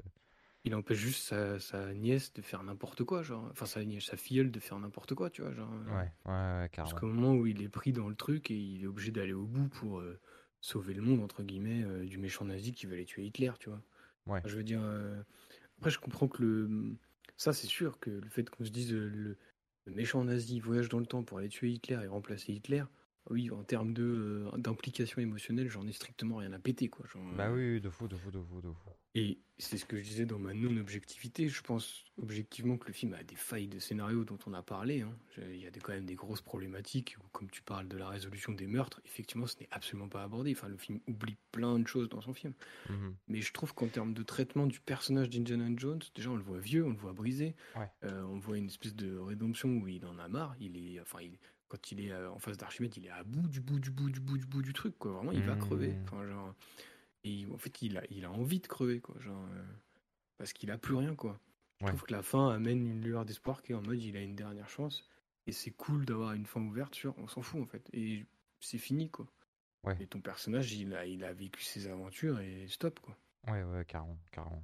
empêche 0.76 0.98
juste 0.98 1.34
sa, 1.60 1.94
nièce 1.94 2.34
de 2.34 2.42
faire 2.42 2.64
n'importe 2.64 3.04
quoi, 3.04 3.22
genre. 3.22 3.48
Enfin, 3.52 3.66
sa 3.66 3.84
nièce, 3.84 4.06
sa 4.06 4.18
filleule 4.18 4.52
de 4.52 4.60
faire 4.60 4.80
n'importe 4.80 5.14
quoi, 5.16 5.30
tu 5.30 5.42
vois, 5.42 5.54
genre. 5.54 5.70
Ouais, 5.88 6.32
ouais, 6.32 6.70
Jusqu'au 6.84 7.08
moment 7.08 7.34
où 7.34 7.48
il 7.48 7.62
est 7.62 7.70
pris 7.70 7.92
dans 7.94 8.10
le 8.10 8.16
truc 8.16 8.52
et 8.52 8.58
il 8.58 8.84
est 8.84 8.88
obligé 8.88 9.12
d'aller 9.12 9.34
au 9.34 9.46
bout 9.46 9.68
pour 9.70 10.02
sauver 10.62 10.94
le 10.94 11.02
monde, 11.02 11.22
entre 11.22 11.44
guillemets, 11.44 11.84
euh, 11.84 12.06
du 12.06 12.18
méchant 12.18 12.46
nazi 12.46 12.74
qui 12.74 12.86
veut 12.86 12.94
aller 12.94 13.06
tuer 13.06 13.26
Hitler, 13.26 13.52
tu 13.60 13.70
vois. 13.70 13.82
Ouais. 14.28 14.42
Je 14.46 14.56
veux 14.56 14.64
dire, 14.64 14.82
euh, 14.84 15.22
après, 15.78 15.90
je 15.90 16.00
comprends 16.00 16.28
que 16.28 16.42
le. 16.42 16.96
Ça, 17.38 17.54
c'est 17.54 17.68
sûr 17.68 18.00
que 18.00 18.10
le 18.10 18.30
fait 18.30 18.50
qu'on 18.50 18.66
se 18.66 18.70
dise 18.70 18.94
euh, 18.94 19.10
le, 19.10 19.38
le 19.86 19.94
méchant 19.94 20.24
nazi 20.24 20.60
voyage 20.60 20.90
dans 20.90 21.00
le 21.00 21.06
temps 21.06 21.24
pour 21.24 21.38
aller 21.38 21.50
tuer 21.50 21.72
Hitler 21.72 22.00
et 22.04 22.08
remplacer 22.08 22.54
Hitler, 22.54 22.84
oui, 23.30 23.52
en 23.52 23.64
termes 23.64 23.94
de, 23.94 24.50
euh, 24.54 24.58
d'implication 24.58 25.22
émotionnelle, 25.22 25.70
j'en 25.70 25.86
ai 25.88 25.92
strictement 25.92 26.38
rien 26.38 26.52
à 26.54 26.60
péter, 26.60 26.88
quoi. 26.90 27.06
Genre, 27.08 27.24
Bah 27.36 27.52
oui, 27.52 27.80
de 27.80 27.90
fou, 27.90 28.08
de 28.08 28.16
fou, 28.16 28.32
de 28.32 28.40
fou, 28.42 28.62
de 28.62 28.72
fou. 28.72 28.90
Et 29.16 29.40
c'est 29.58 29.78
ce 29.78 29.86
que 29.86 29.98
je 29.98 30.04
disais 30.04 30.26
dans 30.26 30.38
ma 30.40 30.54
non-objectivité. 30.54 31.48
Je 31.50 31.62
pense 31.64 32.06
objectivement 32.22 32.78
que 32.78 32.88
le 32.88 32.94
film 32.94 33.14
a 33.16 33.24
des 33.24 33.36
failles 33.36 33.68
de 33.68 33.80
scénario 33.80 34.24
dont 34.24 34.38
on 34.46 34.54
a 34.54 34.62
parlé. 34.62 35.02
hein. 35.02 35.16
Il 35.38 35.58
y 35.58 35.66
a 35.66 35.72
des- 35.72 35.80
quand 35.80 35.94
même 35.94 36.06
des 36.06 36.14
grosses 36.16 36.42
problématiques. 36.42 37.18
Comme 37.32 37.50
tu 37.50 37.62
parles 37.64 37.88
de 37.88 37.98
la 37.98 38.08
résolution 38.08 38.54
des 38.54 38.68
meurtres, 38.68 39.02
effectivement, 39.06 39.48
ce 39.48 39.60
n'est 39.60 39.68
absolument 39.72 40.10
pas 40.10 40.24
abordé. 40.24 40.52
Enfin, 40.52 40.68
le 40.70 40.78
film 40.78 41.00
oublie 41.08 41.38
plein 41.52 41.80
de 41.80 41.88
choses 41.88 42.08
dans 42.10 42.22
son 42.22 42.34
film. 42.36 42.54
Mhm. 42.90 43.16
Mais 43.28 43.42
je 43.42 43.52
trouve 43.52 43.74
qu'en 43.74 43.88
termes 43.88 44.14
de 44.14 44.22
traitement 44.24 44.68
du 44.68 44.80
personnage 44.80 45.30
d'Indiana 45.30 45.70
Jones, 45.76 46.02
déjà 46.16 46.30
on 46.30 46.36
le 46.36 46.44
voit 46.44 46.60
vieux, 46.60 46.86
on 46.86 46.92
le 46.92 46.98
voit 46.98 47.14
brisé. 47.14 47.56
Ouais. 47.76 47.90
Euh, 48.04 48.22
on 48.24 48.38
voit 48.38 48.58
une 48.60 48.68
espèce 48.68 48.96
de 48.96 49.18
rédemption 49.18 49.70
où 49.78 49.88
il 49.88 50.06
en 50.06 50.20
a 50.20 50.28
marre. 50.28 50.56
Il 50.60 50.78
est, 50.78 51.00
enfin, 51.02 51.20
il, 51.22 51.38
quand 51.70 51.92
il 51.92 52.02
est 52.06 52.12
euh, 52.12 52.30
en 52.32 52.40
face 52.40 52.58
d'Archimède, 52.58 52.96
il 52.98 53.06
est 53.06 53.10
à 53.12 53.24
bout 53.24 53.48
du 53.48 53.62
bout 53.62 53.80
du 53.80 53.90
bout 53.92 54.10
du 54.10 54.20
bout 54.20 54.38
du 54.38 54.46
bout 54.46 54.62
du 54.62 54.74
truc. 54.74 54.98
Quoi. 55.00 55.12
Vraiment, 55.14 55.32
il 55.32 55.44
va 55.44 55.54
Mhm. 55.56 55.60
crever. 55.62 55.96
Enfin, 56.04 56.26
genre, 56.28 56.54
et 57.24 57.46
en 57.54 57.58
fait, 57.58 57.82
il 57.82 57.98
a, 57.98 58.04
il 58.10 58.26
a 58.26 58.32
envie 58.32 58.60
de 58.60 58.68
crever, 58.68 59.00
quoi. 59.00 59.16
Genre, 59.20 59.44
euh, 59.54 59.64
parce 60.38 60.52
qu'il 60.54 60.72
a 60.72 60.78
plus 60.78 60.96
rien, 60.96 61.16
quoi. 61.16 61.40
Je 61.82 61.88
trouve 61.88 62.02
que 62.04 62.12
la 62.12 62.24
fin 62.24 62.50
amène 62.50 62.86
une 62.86 63.02
lueur 63.02 63.24
d'espoir 63.24 63.62
qui 63.64 63.72
est 63.72 63.76
en 63.76 63.82
mode 63.82 64.02
il 64.02 64.18
a 64.18 64.22
une 64.22 64.36
dernière 64.36 64.68
chance. 64.68 65.08
Et 65.48 65.54
c'est 65.54 65.72
cool 65.72 66.06
d'avoir 66.06 66.34
une 66.34 66.46
fin 66.46 66.60
ouverte 66.62 66.94
sur 66.94 67.18
on 67.18 67.28
s'en 67.28 67.42
fout 67.42 67.62
en 67.62 67.66
fait. 67.66 67.90
Et 67.94 68.26
c'est 68.60 68.78
fini 68.78 69.10
quoi. 69.10 69.26
Ouais. 69.86 69.96
Et 70.02 70.06
ton 70.08 70.20
personnage 70.20 70.74
il 70.74 70.94
a, 70.94 71.06
il 71.06 71.24
a 71.24 71.32
vécu 71.32 71.64
ses 71.64 71.88
aventures 71.88 72.40
et 72.42 72.68
stop 72.68 73.00
quoi. 73.00 73.18
Ouais, 73.48 73.64
ouais, 73.64 73.86
carrément, 73.86 74.20
carrément. 74.32 74.62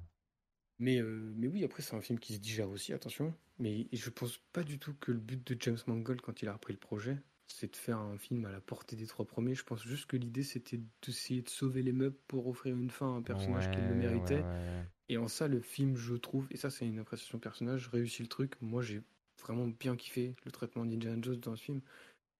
Mais, 0.78 1.00
euh, 1.00 1.32
mais 1.36 1.48
oui, 1.48 1.64
après 1.64 1.82
c'est 1.82 1.96
un 1.96 2.00
film 2.00 2.18
qui 2.18 2.34
se 2.34 2.38
digère 2.40 2.68
aussi, 2.70 2.92
attention. 2.92 3.34
Mais 3.58 3.88
je 3.92 4.10
pense 4.10 4.38
pas 4.52 4.62
du 4.62 4.78
tout 4.78 4.94
que 4.94 5.12
le 5.12 5.18
but 5.18 5.46
de 5.52 5.56
James 5.60 5.78
Mangold 5.86 6.20
quand 6.20 6.42
il 6.42 6.48
a 6.48 6.52
repris 6.52 6.74
le 6.74 6.78
projet, 6.78 7.18
c'est 7.46 7.70
de 7.72 7.76
faire 7.76 7.98
un 7.98 8.18
film 8.18 8.44
à 8.44 8.50
la 8.52 8.60
portée 8.60 8.96
des 8.96 9.06
trois 9.06 9.24
premiers. 9.26 9.54
Je 9.54 9.64
pense 9.64 9.82
juste 9.84 10.06
que 10.06 10.16
l'idée 10.18 10.42
c'était 10.42 10.80
d'essayer 11.02 11.40
de 11.42 11.48
sauver 11.48 11.82
les 11.82 11.92
meubles 11.92 12.18
pour 12.28 12.46
offrir 12.48 12.76
une 12.76 12.90
fin 12.90 13.06
à 13.14 13.16
un 13.16 13.22
personnage 13.22 13.70
qui 13.70 13.80
le 13.80 13.94
méritait. 13.94 14.46
ouais, 14.46 14.60
ouais. 14.68 14.86
Et 15.08 15.18
en 15.18 15.28
ça, 15.28 15.48
le 15.48 15.60
film, 15.60 15.96
je 15.96 16.14
trouve, 16.14 16.48
et 16.50 16.56
ça 16.56 16.70
c'est 16.70 16.86
une 16.86 16.98
appréciation 16.98 17.38
personnage, 17.38 17.88
réussit 17.88 18.20
le 18.22 18.28
truc. 18.28 18.54
Moi, 18.62 18.82
j'ai 18.82 19.02
vraiment 19.40 19.68
bien 19.68 19.96
kiffé 19.96 20.36
le 20.44 20.50
traitement 20.52 20.84
d'Indiana 20.86 21.18
Jones 21.22 21.40
dans 21.40 21.56
ce 21.56 21.62
film. 21.64 21.80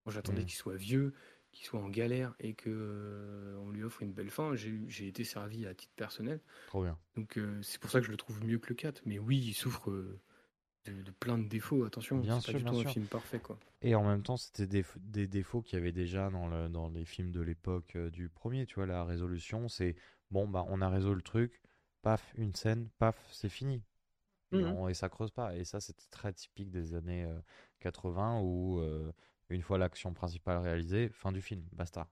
Moi, 0.06 0.12
j'attendais 0.14 0.44
Mm. 0.44 0.46
qu'il 0.46 0.56
soit 0.56 0.76
vieux, 0.76 1.12
qu'il 1.56 1.66
soit 1.66 1.80
en 1.80 1.88
galère 1.88 2.34
et 2.38 2.52
que 2.54 2.68
euh, 2.70 3.56
on 3.60 3.70
lui 3.70 3.82
offre 3.82 4.02
une 4.02 4.12
belle 4.12 4.30
fin. 4.30 4.54
J'ai 4.54 5.08
été 5.08 5.24
servi 5.24 5.66
à 5.66 5.74
titre 5.74 5.94
personnel. 5.96 6.40
Trop 6.66 6.82
bien. 6.82 6.98
Donc 7.16 7.38
euh, 7.38 7.60
c'est 7.62 7.80
pour 7.80 7.90
ça 7.90 8.00
que 8.00 8.06
je 8.06 8.10
le 8.10 8.18
trouve 8.18 8.44
mieux 8.44 8.58
que 8.58 8.68
le 8.68 8.74
4. 8.74 9.00
Mais 9.06 9.18
oui, 9.18 9.38
il 9.38 9.54
souffre 9.54 9.90
euh, 9.90 10.20
de, 10.84 10.92
de 11.02 11.10
plein 11.12 11.38
de 11.38 11.48
défauts. 11.48 11.84
Attention, 11.84 12.22
c'est 12.22 12.52
pas 12.52 12.58
du 12.58 12.64
tout 12.64 12.76
sûr. 12.80 12.90
un 12.90 12.92
film 12.92 13.06
parfait, 13.06 13.38
quoi. 13.38 13.58
Et 13.80 13.94
en 13.94 14.04
même 14.04 14.22
temps, 14.22 14.36
c'était 14.36 14.66
des, 14.66 15.26
défauts 15.26 15.62
qu'il 15.62 15.78
y 15.78 15.80
avait 15.80 15.92
déjà 15.92 16.28
dans, 16.30 16.46
le, 16.46 16.68
dans 16.68 16.88
les 16.88 17.04
films 17.04 17.30
de 17.30 17.40
l'époque 17.40 17.96
du 17.96 18.28
premier. 18.28 18.66
Tu 18.66 18.74
vois, 18.74 18.86
la 18.86 19.04
résolution, 19.04 19.68
c'est 19.68 19.96
bon, 20.30 20.46
bah, 20.46 20.64
on 20.68 20.82
a 20.82 20.90
résolu 20.90 21.16
le 21.16 21.22
truc, 21.22 21.62
paf, 22.02 22.34
une 22.36 22.54
scène, 22.54 22.88
paf, 22.98 23.16
c'est 23.32 23.48
fini. 23.48 23.82
Et, 24.52 24.56
Mhm. 24.56 24.66
on- 24.66 24.88
et 24.88 24.94
ça 24.94 25.08
creuse 25.08 25.30
pas. 25.30 25.56
Et 25.56 25.64
ça, 25.64 25.80
c'était 25.80 26.06
très 26.10 26.32
typique 26.32 26.70
des 26.70 26.94
années 26.94 27.24
euh, 27.24 27.38
80 27.80 28.40
où, 28.42 28.80
une 29.48 29.62
fois 29.62 29.78
l'action 29.78 30.14
principale 30.14 30.58
réalisée, 30.58 31.08
fin 31.10 31.32
du 31.32 31.42
film, 31.42 31.68
basta. 31.72 32.10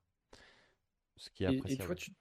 Ce 1.16 1.30
qui 1.30 1.44
est 1.44 1.46
Et, 1.46 1.72
et 1.72 1.76
tu 1.76 1.86
vois, 1.86 1.96
tu 1.96 2.12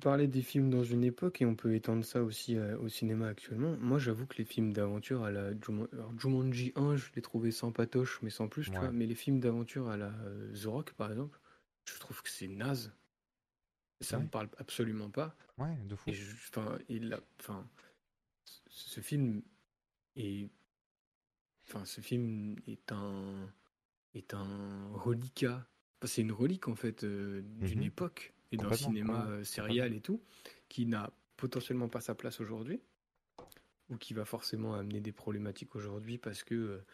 parlais 0.00 0.26
des 0.28 0.42
films 0.42 0.70
dans 0.70 0.82
une 0.84 1.04
époque 1.04 1.40
et 1.42 1.46
on 1.46 1.54
peut 1.56 1.74
étendre 1.74 2.04
ça 2.04 2.22
aussi 2.22 2.56
euh, 2.56 2.78
au 2.78 2.88
cinéma 2.88 3.28
actuellement. 3.28 3.76
Moi, 3.78 3.98
j'avoue 3.98 4.26
que 4.26 4.36
les 4.38 4.44
films 4.44 4.72
d'aventure 4.72 5.24
à 5.24 5.30
la 5.30 5.48
alors, 5.92 6.18
Jumanji 6.18 6.72
1, 6.76 6.96
je 6.96 7.10
l'ai 7.14 7.22
trouvé 7.22 7.50
sans 7.52 7.72
patoche, 7.72 8.20
mais 8.22 8.30
sans 8.30 8.48
plus, 8.48 8.70
tu 8.70 8.78
vois. 8.80 8.92
Mais 8.92 9.06
les 9.06 9.14
films 9.14 9.40
d'aventure 9.40 9.88
à 9.88 9.96
la 9.96 10.08
euh, 10.22 10.52
The 10.54 10.66
Rock, 10.66 10.94
par 10.94 11.10
exemple, 11.10 11.40
je 11.86 11.98
trouve 11.98 12.22
que 12.22 12.30
c'est 12.30 12.48
naze. 12.48 12.92
Ça 14.00 14.18
Ouais. 14.18 14.20
me 14.20 14.28
parle 14.28 14.50
absolument 14.58 15.10
pas. 15.10 15.36
Ouais, 15.58 15.76
de 15.84 15.96
fou. 15.96 16.16
Enfin, 16.48 16.78
la- 16.88 17.20
enfin, 17.40 17.68
ce 18.68 19.00
film 19.00 19.42
est, 20.16 20.50
enfin, 21.66 21.84
ce 21.84 22.00
film 22.00 22.56
est 22.66 22.92
un, 22.92 23.52
est 24.14 24.34
un 24.34 24.88
reliquat. 24.92 25.66
Enfin, 26.00 26.06
c'est 26.12 26.22
une 26.22 26.32
relique 26.32 26.68
en 26.68 26.74
fait 26.74 27.04
euh, 27.04 27.42
d'une 27.42 27.80
Mhm. 27.80 27.86
époque 27.86 28.34
et 28.52 28.56
d'un 28.56 28.72
cinéma 28.72 29.26
euh, 29.28 29.44
serial 29.44 29.92
et 29.94 30.00
tout, 30.00 30.22
qui 30.68 30.86
n'a 30.86 31.12
potentiellement 31.36 31.88
pas 31.88 32.00
sa 32.00 32.14
place 32.14 32.40
aujourd'hui, 32.40 32.80
ou 33.90 33.96
qui 33.96 34.14
va 34.14 34.24
forcément 34.24 34.74
amener 34.74 35.00
des 35.00 35.12
problématiques 35.12 35.74
aujourd'hui 35.76 36.18
parce 36.18 36.42
que 36.44 36.54
euh, 36.54 36.84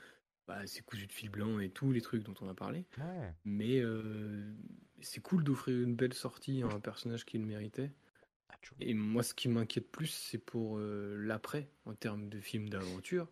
bah, 0.47 0.67
c'est 0.67 0.83
cousu 0.85 1.07
de 1.07 1.13
fil 1.13 1.29
blanc 1.31 1.61
et 1.61 1.71
tous 1.71 1.93
les 1.93 2.01
trucs 2.01 2.23
dont 2.25 2.35
on 2.41 2.49
a 2.49 2.55
parlé. 2.55 2.87
Ouais. 2.99 3.35
Mais 3.45 3.81
euh, 3.81 4.53
c'est 5.01 5.21
cool 5.21 5.45
d'offrir 5.45 5.81
une 5.83 5.95
belle 5.95 6.15
sortie 6.15 6.63
à 6.63 6.67
un 6.67 6.81
personnage 6.81 7.25
qui 7.25 7.39
le 7.39 7.45
méritait. 7.45 7.93
Ah, 8.49 8.57
Et 8.81 8.95
moi, 8.95 9.23
ce 9.23 9.35
qui 9.35 9.49
m'inquiète 9.49 9.91
plus, 9.91 10.09
c'est 10.09 10.39
pour 10.39 10.79
l'après, 10.79 11.71
en 11.85 11.95
termes 11.95 12.29
de 12.29 12.41
films 12.41 12.69
d'aventure. 12.69 13.29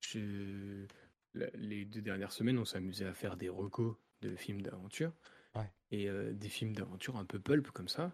Je- 0.00 0.86
Les 1.34 1.84
deux 1.84 2.00
dernières 2.02 2.32
semaines, 2.32 2.58
on 2.58 2.64
s'amusait 2.64 3.06
à 3.06 3.14
faire 3.14 3.36
des 3.36 3.48
recos 3.48 3.96
de 4.22 4.34
films 4.36 4.62
d'aventure. 4.62 5.12
Ouais. 5.54 5.70
Et 5.90 6.08
euh, 6.08 6.32
des 6.32 6.48
films 6.48 6.74
d'aventure 6.74 7.16
un 7.16 7.24
peu 7.24 7.38
pulp 7.38 7.70
comme 7.70 7.88
ça. 7.88 8.12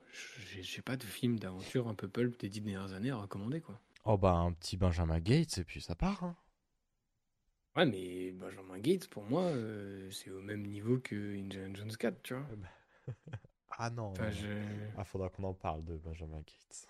J'ai 0.60 0.82
pas 0.82 0.96
de 0.96 1.04
film 1.04 1.38
d'aventure 1.38 1.88
un 1.88 1.94
peu 1.94 2.08
pulp 2.08 2.38
des 2.40 2.48
dix 2.48 2.60
dernières 2.60 2.92
années 2.92 3.10
à 3.10 3.16
recommander, 3.16 3.60
quoi. 3.60 3.80
Oh, 4.04 4.16
bah, 4.16 4.32
un 4.32 4.52
petit 4.52 4.76
Benjamin 4.76 5.20
Gates, 5.20 5.58
et 5.58 5.64
puis 5.64 5.80
ça 5.80 5.94
part. 5.94 6.24
hein. 6.24 6.36
Ouais, 7.76 7.86
mais 7.86 8.32
Benjamin 8.32 8.78
Gates, 8.78 9.08
pour 9.08 9.24
moi, 9.24 9.42
euh, 9.44 10.10
c'est 10.10 10.30
au 10.30 10.40
même 10.40 10.66
niveau 10.66 10.98
que 10.98 11.36
Indiana 11.38 11.72
Jones 11.74 11.96
4, 11.96 12.22
tu 12.22 12.34
vois. 12.34 12.46
Ah 13.82 13.88
non. 13.88 14.08
Enfin, 14.10 14.30
je... 14.30 14.46
Ah, 14.98 15.04
faudra 15.04 15.30
qu'on 15.30 15.44
en 15.44 15.54
parle 15.54 15.82
de 15.84 15.96
Benjamin 15.96 16.40
Gates. 16.40 16.86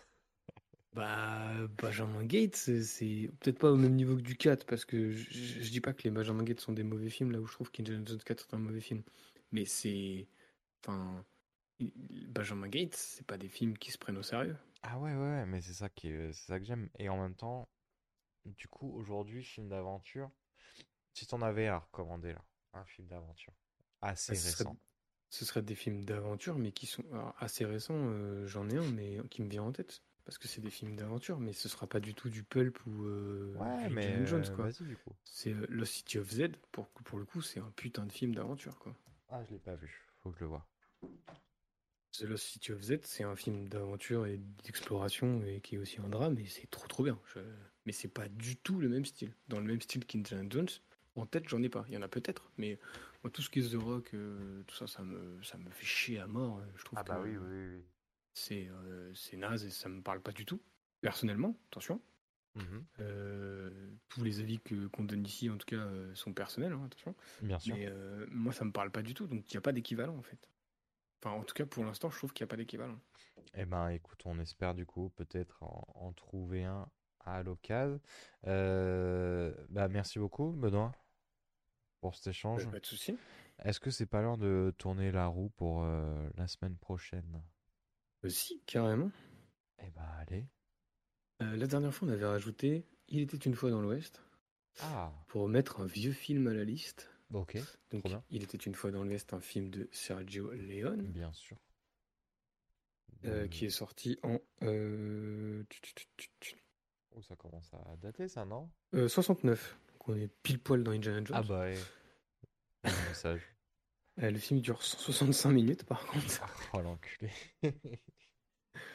Bah, 0.92 1.52
Benjamin 1.78 2.24
Gates, 2.24 2.56
c'est- 2.56 2.82
c'est 2.82 3.30
peut-être 3.40 3.58
pas 3.58 3.70
au 3.70 3.76
même 3.76 3.94
niveau 3.94 4.16
que 4.16 4.22
du 4.22 4.36
4, 4.36 4.66
parce 4.66 4.84
que 4.84 5.12
je, 5.12 5.70
dis 5.70 5.80
pas 5.80 5.92
que 5.92 6.02
les 6.02 6.10
Benjamin 6.10 6.42
Gates 6.42 6.60
sont 6.60 6.72
des 6.72 6.82
mauvais 6.82 7.10
films, 7.10 7.30
là 7.30 7.40
où 7.40 7.46
je 7.46 7.52
trouve 7.52 7.70
qu'Indiana 7.70 8.02
Jones 8.04 8.18
4 8.24 8.48
est 8.50 8.54
un 8.54 8.58
mauvais 8.58 8.80
film. 8.80 9.02
Mais 9.52 9.64
c'est. 9.64 10.26
Enfin. 10.84 11.24
Benjamin 12.28 12.68
Gates, 12.68 12.94
c'est 12.94 13.26
pas 13.26 13.38
des 13.38 13.48
films 13.48 13.78
qui 13.78 13.90
se 13.90 13.96
prennent 13.98 14.18
au 14.18 14.22
sérieux. 14.22 14.56
Ah 14.82 14.98
ouais, 14.98 15.12
ouais, 15.14 15.18
ouais, 15.18 15.46
mais 15.46 15.62
c'est 15.62 15.72
ça 15.72 15.88
qui 15.88 16.08
est, 16.08 16.32
c'est 16.32 16.46
ça 16.46 16.58
que 16.58 16.66
j'aime. 16.66 16.90
Et 16.98 17.08
en 17.08 17.20
même 17.22 17.34
temps, 17.34 17.68
du 18.44 18.68
coup, 18.68 18.92
aujourd'hui, 18.96 19.42
film 19.42 19.68
d'aventure, 19.68 20.30
si 21.14 21.26
t'en 21.26 21.40
avais 21.40 21.68
à 21.68 21.78
recommander 21.78 22.32
là, 22.34 22.44
un 22.74 22.84
film 22.84 23.08
d'aventure 23.08 23.54
assez 24.02 24.34
Ça 24.34 24.50
serait- 24.50 24.64
récent. 24.64 24.76
Ce 25.30 25.44
seraient 25.44 25.62
des 25.62 25.74
films 25.74 26.04
d'aventure, 26.04 26.58
mais 26.58 26.72
qui 26.72 26.86
sont 26.86 27.04
alors, 27.12 27.34
assez 27.38 27.64
récents. 27.64 27.94
euh, 27.96 28.46
J'en 28.46 28.68
ai 28.68 28.76
un, 28.76 28.90
mais 28.90 29.18
qui 29.30 29.40
me 29.42 29.48
vient 29.48 29.62
en 29.62 29.72
tête. 29.72 30.02
Parce 30.30 30.38
que 30.38 30.46
c'est 30.46 30.60
des 30.60 30.70
films 30.70 30.94
d'aventure, 30.94 31.40
mais 31.40 31.52
ce 31.52 31.68
sera 31.68 31.88
pas 31.88 31.98
du 31.98 32.14
tout 32.14 32.30
du 32.30 32.44
pulp 32.44 32.78
ou 32.86 33.04
euh, 33.04 33.52
Ouais, 33.58 33.88
du 33.88 33.94
mais 33.96 34.24
Jones, 34.24 34.44
euh, 34.44 34.54
quoi. 34.54 34.66
vas-y 34.66 34.86
du 34.86 34.96
coup. 34.96 35.12
C'est 35.24 35.52
euh, 35.52 35.66
Lost 35.68 35.92
City 35.92 36.18
of 36.18 36.30
Z, 36.30 36.50
pour, 36.70 36.86
pour 36.86 37.18
le 37.18 37.24
coup, 37.24 37.42
c'est 37.42 37.58
un 37.58 37.72
putain 37.74 38.06
de 38.06 38.12
film 38.12 38.32
d'aventure, 38.32 38.78
quoi. 38.78 38.94
Ah, 39.28 39.42
je 39.44 39.50
l'ai 39.50 39.58
pas 39.58 39.74
vu, 39.74 39.90
faut 40.22 40.30
que 40.30 40.36
je 40.38 40.44
le 40.44 40.50
vois. 40.50 40.64
The 42.12 42.22
Lost 42.22 42.44
City 42.46 42.70
of 42.72 42.80
Z, 42.82 42.98
c'est 43.02 43.24
un 43.24 43.34
film 43.34 43.68
d'aventure 43.68 44.26
et 44.26 44.38
d'exploration 44.64 45.42
et 45.44 45.60
qui 45.60 45.74
est 45.74 45.78
aussi 45.78 46.00
un 46.00 46.08
drame 46.08 46.38
et 46.38 46.46
c'est 46.46 46.70
trop 46.70 46.86
trop 46.86 47.02
bien. 47.02 47.18
Je- 47.34 47.40
Mais 47.86 47.92
c'est 47.92 48.08
pas 48.08 48.28
du 48.28 48.56
tout 48.56 48.78
le 48.78 48.88
même 48.88 49.04
style. 49.04 49.32
Dans 49.48 49.58
le 49.58 49.64
même 49.66 49.80
style 49.80 50.04
qu'Indiana 50.04 50.48
Jones, 50.48 50.68
en 51.16 51.26
tête 51.26 51.48
j'en 51.48 51.62
ai 51.62 51.68
pas. 51.68 51.84
Il 51.88 51.94
y 51.94 51.96
en 51.96 52.02
a 52.02 52.08
peut-être, 52.08 52.52
mais 52.56 52.78
moi 53.24 53.30
tout 53.30 53.42
ce 53.42 53.50
qui 53.50 53.60
est 53.60 53.70
The 53.72 53.74
Rock, 53.82 54.10
euh, 54.14 54.62
tout 54.68 54.76
ça, 54.76 54.86
ça 54.86 55.02
me, 55.02 55.42
ça 55.42 55.58
me 55.58 55.70
fait 55.70 55.86
chier 55.86 56.18
à 56.20 56.26
mort. 56.28 56.62
Je 56.76 56.84
trouve 56.84 56.98
Ah 56.98 57.02
bah 57.02 57.18
que 57.18 57.20
oui, 57.20 57.36
oui, 57.36 57.66
oui. 57.76 57.84
C'est 58.40 58.68
euh, 58.68 59.12
c'est 59.14 59.36
naze 59.36 59.64
et 59.64 59.70
ça 59.70 59.88
me 59.88 60.02
parle 60.02 60.20
pas 60.20 60.32
du 60.32 60.44
tout. 60.44 60.60
Personnellement, 61.00 61.56
attention. 61.70 62.00
Mhm, 62.56 62.84
Euh, 62.98 63.70
tous 64.08 64.24
les 64.24 64.40
avis 64.40 64.58
qu'on 64.92 65.04
donne 65.04 65.24
ici, 65.24 65.48
en 65.48 65.56
tout 65.56 65.66
cas, 65.66 65.76
euh, 65.76 66.12
sont 66.16 66.32
personnels, 66.32 66.72
hein, 66.72 66.82
attention. 66.84 67.14
Bien 67.42 67.58
sûr. 67.58 67.76
Mais 67.76 67.86
euh, 67.86 68.26
moi, 68.30 68.52
ça 68.52 68.64
me 68.64 68.72
parle 68.72 68.90
pas 68.90 69.02
du 69.02 69.14
tout, 69.14 69.26
donc 69.28 69.50
il 69.50 69.54
n'y 69.54 69.58
a 69.58 69.60
pas 69.60 69.72
d'équivalent 69.72 70.16
en 70.16 70.22
fait. 70.22 70.50
Enfin, 71.22 71.36
en 71.36 71.44
tout 71.44 71.54
cas, 71.54 71.66
pour 71.66 71.84
l'instant, 71.84 72.10
je 72.10 72.16
trouve 72.16 72.32
qu'il 72.32 72.44
n'y 72.44 72.48
a 72.48 72.52
pas 72.52 72.56
d'équivalent. 72.56 72.98
Eh 73.54 73.64
ben, 73.66 73.90
écoute, 73.90 74.22
on 74.24 74.38
espère 74.40 74.74
du 74.74 74.84
coup 74.86 75.10
peut-être 75.10 75.62
en, 75.62 75.86
en 75.94 76.12
trouver 76.12 76.64
un 76.64 76.88
à 77.24 77.42
l'occasion. 77.42 78.00
Bah, 78.42 79.88
merci 79.88 80.18
beaucoup, 80.18 80.50
Benoît, 80.50 80.92
pour 82.00 82.14
cet 82.16 82.28
échange. 82.28 82.66
Euh, 82.66 82.70
pas 82.70 82.80
de 82.80 82.86
souci. 82.86 83.16
Est-ce 83.62 83.78
que 83.78 83.90
c'est 83.90 84.06
pas 84.06 84.22
l'heure 84.22 84.38
de 84.38 84.74
tourner 84.78 85.12
la 85.12 85.26
roue 85.26 85.50
pour 85.50 85.84
la 85.84 86.46
semaine 86.48 86.76
prochaine? 86.76 87.42
Euh, 88.24 88.28
si, 88.28 88.60
carrément. 88.66 89.10
Eh 89.78 89.90
ben, 89.90 90.02
allez. 90.18 90.46
Euh, 91.42 91.56
la 91.56 91.66
dernière 91.66 91.92
fois, 91.94 92.08
on 92.08 92.10
avait 92.12 92.26
rajouté 92.26 92.86
Il 93.08 93.20
était 93.20 93.36
une 93.38 93.54
fois 93.54 93.70
dans 93.70 93.80
l'Ouest 93.80 94.22
Ah, 94.80 95.12
pour 95.28 95.48
mettre 95.48 95.80
un 95.80 95.86
vieux 95.86 96.12
film 96.12 96.46
à 96.48 96.52
la 96.54 96.64
liste. 96.64 97.10
ok, 97.32 97.58
Donc, 97.90 98.04
bien. 98.04 98.22
Il 98.30 98.42
était 98.42 98.58
une 98.58 98.74
fois 98.74 98.90
dans 98.90 99.04
l'Ouest, 99.04 99.32
un 99.32 99.40
film 99.40 99.70
de 99.70 99.88
Sergio 99.92 100.50
Leone. 100.52 101.06
Bien 101.12 101.32
sûr. 101.32 101.56
euh, 103.24 103.48
qui 103.48 103.66
est 103.66 103.70
sorti 103.70 104.18
en 104.22 104.38
euh, 104.62 105.62
Oh, 107.12 107.22
ça 107.22 107.36
commence 107.36 107.72
à 107.74 107.96
dater, 107.96 108.28
ça, 108.28 108.44
non? 108.44 108.70
Euh, 108.94 109.08
69. 109.08 109.78
Donc 109.92 110.08
on 110.08 110.14
est 110.14 110.28
pile 110.42 110.58
poil 110.60 110.82
dans 110.84 110.92
Indiana 110.92 111.18
Jones. 111.24 111.36
Ah 111.36 111.42
bah 111.42 111.60
ouais. 111.60 111.78
Message. 113.08 113.42
Euh, 114.22 114.30
le 114.30 114.38
film 114.38 114.60
dure 114.60 114.82
165 114.82 115.50
minutes 115.50 115.84
par 115.84 116.04
contre. 116.06 116.46
Oh 116.74 116.80
l'enculé. 116.80 117.30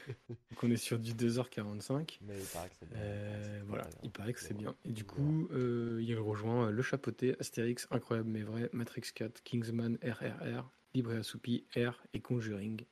Donc 0.08 0.64
on 0.64 0.70
est 0.70 0.78
sur 0.78 1.00
du 1.00 1.14
2h45. 1.14 2.20
Mais 2.22 2.40
il 2.40 2.46
paraît 2.46 2.70
que 2.70 2.76
c'est 2.80 2.88
bien. 2.88 2.98
Euh, 3.00 3.64
voilà, 3.66 3.90
il 4.04 4.12
paraît 4.12 4.34
que 4.34 4.40
c'est 4.40 4.54
bien. 4.54 4.76
Et 4.86 4.92
du 4.92 5.04
coup, 5.04 5.48
euh, 5.52 6.00
il 6.02 6.18
rejoint 6.18 6.70
Le 6.70 6.82
Chapeauté, 6.82 7.36
Astérix, 7.40 7.88
Incroyable 7.92 8.30
mais 8.30 8.44
vrai, 8.44 8.70
Matrix 8.72 9.02
4, 9.14 9.42
Kingsman, 9.44 9.98
RRR, 10.04 10.70
Libre 10.94 11.14
et 11.14 11.18
Assoupi, 11.18 11.66
R 11.76 12.04
et 12.14 12.22
Conjuring. 12.22 12.86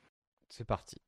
C'est 0.49 0.65
parti. 0.65 1.01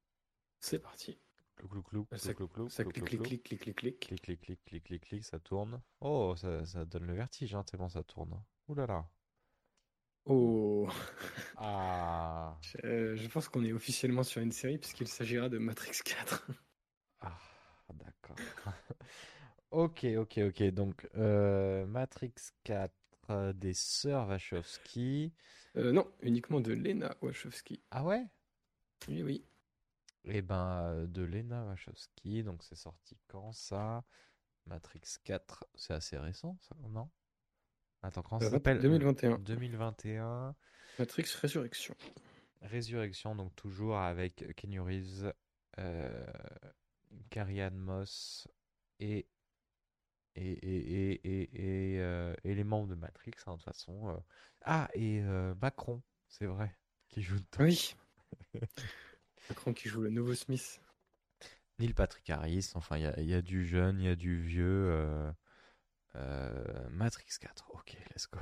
C'est 0.60 0.80
parti. 0.80 1.18
Clou 1.56 1.68
clou 1.70 1.84
clou. 1.84 2.08
Ça- 2.16 2.34
clou, 2.34 2.48
clou, 2.48 2.70
Ça 2.70 2.84
clou. 2.84 2.92
clic, 2.92 3.20
clic, 3.20 3.44
clic, 3.44 3.76
clic. 3.76 4.00
Clic, 4.00 4.22
clic, 4.22 4.42
clic, 4.42 4.60
clic, 4.66 4.84
clic, 4.84 5.04
clic, 5.04 5.24
ça 5.24 5.40
tourne. 5.40 5.82
Oh, 6.02 6.36
ça, 6.38 6.66
ça 6.66 6.86
donne 6.86 7.06
le 7.06 7.14
vertige, 7.14 7.56
hein, 7.56 7.64
tellement 7.64 7.90
ça 7.90 8.04
tourne. 8.04 8.40
Ouh 8.68 8.76
là 8.76 8.86
là. 8.86 9.10
Oh, 10.26 10.88
Ah. 11.58 12.56
je, 12.62 13.16
je 13.16 13.28
pense 13.30 13.48
qu'on 13.50 13.64
est 13.64 13.72
officiellement 13.74 14.24
sur 14.24 14.42
une 14.42 14.52
série 14.52 14.78
puisqu'il 14.78 15.08
s'agira 15.08 15.50
de 15.50 15.58
Matrix 15.58 16.00
4. 16.04 16.46
Ah, 17.20 17.38
d'accord. 17.94 18.38
Ok, 19.72 20.06
ok, 20.18 20.40
ok. 20.50 20.64
Donc, 20.72 21.10
euh, 21.16 21.86
Matrix 21.86 22.34
4 22.64 22.94
euh, 23.30 23.52
des 23.54 23.74
sœurs 23.74 24.28
Wachowski. 24.30 25.34
Euh, 25.78 25.92
non, 25.92 26.08
uniquement 26.22 26.62
de 26.62 26.74
Lena 26.74 27.16
Wachowski. 27.22 27.82
Ah 27.92 28.04
ouais? 28.04 28.26
Oui, 29.08 29.24
oui. 29.24 29.46
Eh 30.26 30.42
ben, 30.42 30.82
euh, 30.84 31.08
de 31.08 31.22
Lena 31.24 31.64
Wachowski. 31.66 32.44
Donc, 32.44 32.64
c'est 32.64 32.76
sorti 32.76 33.18
quand 33.28 33.52
ça? 33.54 34.04
Matrix 34.66 35.02
4, 35.24 35.66
c'est 35.76 35.94
assez 35.94 36.18
récent, 36.18 36.58
ça, 36.62 36.76
non? 36.90 37.10
Attends, 38.06 38.22
comment 38.22 38.40
ça 38.40 38.48
Euh, 38.48 38.50
s'appelle? 38.52 38.80
2021. 38.80 39.38
2021. 39.40 40.56
Matrix 41.00 41.26
Résurrection. 41.42 41.96
Résurrection, 42.62 43.36
donc 43.36 43.56
toujours 43.56 43.98
avec 43.98 44.46
Keanu 44.56 44.80
Reeves, 44.82 45.34
euh, 45.80 46.26
Carrie-Anne 47.30 47.78
Moss 47.78 48.48
et, 49.00 49.28
et, 50.36 50.52
et, 50.52 51.22
et, 51.24 51.94
et, 51.94 52.00
euh, 52.00 52.34
les 52.44 52.64
membres 52.64 52.88
de 52.88 52.96
Matrix, 52.96 53.32
hein, 53.46 53.52
de 53.54 53.58
toute 53.58 53.66
façon. 53.66 54.10
euh. 54.10 54.18
Ah, 54.62 54.90
et 54.94 55.22
euh, 55.22 55.54
Macron, 55.62 56.02
c'est 56.28 56.46
vrai, 56.48 56.76
qui 57.10 57.22
joue 57.22 57.36
dedans. 57.38 57.66
Oui. 57.66 57.96
Macron 59.50 59.74
qui 59.74 59.90
joue 59.90 60.02
le 60.02 60.10
nouveau 60.10 60.34
Smith. 60.34 60.82
Neil 61.78 61.94
Patrick 61.94 62.30
Harris, 62.30 62.72
enfin, 62.76 62.98
il 62.98 63.04
y 63.04 63.06
a, 63.06 63.20
il 63.20 63.28
y 63.28 63.34
a 63.34 63.42
du 63.42 63.66
jeune, 63.66 64.00
il 64.00 64.06
y 64.06 64.10
a 64.10 64.16
du 64.16 64.40
vieux. 64.42 65.34
Euh, 66.16 66.90
Matrix 66.92 67.38
4, 67.40 67.66
ok, 67.74 67.98
let's 68.12 68.28
go. 68.32 68.40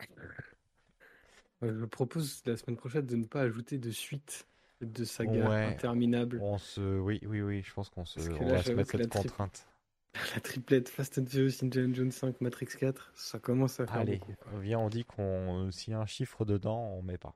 Je 1.62 1.84
propose 1.86 2.42
la 2.46 2.56
semaine 2.56 2.76
prochaine 2.76 3.06
de 3.06 3.16
ne 3.16 3.24
pas 3.24 3.40
ajouter 3.42 3.78
de 3.78 3.90
suite 3.90 4.46
de 4.82 5.04
saga 5.04 5.48
Ouais. 5.48 5.66
interminable. 5.68 6.38
On 6.42 6.58
se, 6.58 6.98
oui, 6.98 7.18
oui, 7.24 7.40
oui, 7.40 7.62
je 7.62 7.72
pense 7.72 7.88
qu'on 7.88 8.04
se, 8.04 8.20
on 8.20 8.44
là, 8.44 8.52
va 8.56 8.62
se 8.62 8.72
mettre 8.72 8.92
cette 8.92 9.08
tri- 9.08 9.22
contrainte. 9.22 9.66
La 10.34 10.40
triplette 10.40 10.88
Fast 10.88 11.18
and 11.18 11.26
Furious, 11.26 11.62
Indiana 11.62 11.92
Jones 11.94 12.10
5, 12.10 12.40
Matrix 12.40 12.66
4, 12.78 13.10
ça 13.14 13.38
commence 13.38 13.80
à 13.80 13.86
faire 13.86 14.00
Allez, 14.02 14.18
beaucoup. 14.18 14.34
viens, 14.60 14.78
on 14.78 14.88
dit 14.88 15.04
qu'on 15.04 15.70
s'il 15.70 15.92
y 15.92 15.94
a 15.94 16.00
un 16.00 16.06
chiffre 16.06 16.44
dedans, 16.44 16.78
on 16.78 17.02
met 17.02 17.18
pas. 17.18 17.34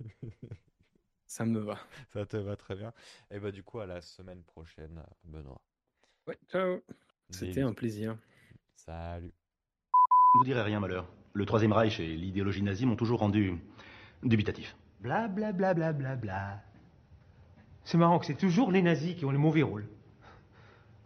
Ça 1.26 1.44
me 1.44 1.58
va. 1.58 1.78
Ça 2.12 2.26
te 2.26 2.36
va 2.36 2.56
très 2.56 2.76
bien. 2.76 2.92
Et 3.30 3.38
bah 3.40 3.50
du 3.50 3.62
coup 3.62 3.80
à 3.80 3.86
la 3.86 4.00
semaine 4.00 4.42
prochaine, 4.44 5.02
Benoît. 5.24 5.60
Ouais, 6.26 6.38
ciao. 6.48 6.80
C'était 7.30 7.62
un 7.62 7.72
plaisir. 7.72 8.16
Salut. 8.76 9.32
Je 10.34 10.38
vous 10.38 10.44
dirai 10.44 10.62
rien, 10.62 10.80
malheur. 10.80 11.08
Le 11.32 11.46
Troisième 11.46 11.72
Reich 11.72 12.00
et 12.00 12.16
l'idéologie 12.16 12.62
nazie 12.62 12.86
m'ont 12.86 12.96
toujours 12.96 13.20
rendu 13.20 13.58
dubitatif. 14.22 14.76
Bla 15.00 15.28
bla 15.28 15.52
bla 15.52 15.74
bla 15.74 15.92
bla 15.92 16.16
bla. 16.16 16.60
C'est 17.84 17.98
marrant 17.98 18.18
que 18.18 18.26
c'est 18.26 18.34
toujours 18.34 18.70
les 18.70 18.82
nazis 18.82 19.16
qui 19.16 19.24
ont 19.24 19.30
le 19.30 19.38
mauvais 19.38 19.62
rôle. 19.62 19.86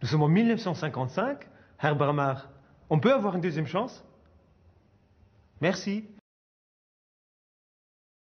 Nous 0.01 0.07
sommes 0.07 0.23
en 0.23 0.27
1955, 0.29 1.47
Herr 1.81 1.95
Bramar. 1.95 2.49
On 2.89 2.99
peut 2.99 3.13
avoir 3.13 3.35
une 3.35 3.41
deuxième 3.41 3.67
chance? 3.67 4.03
Merci. 5.61 6.05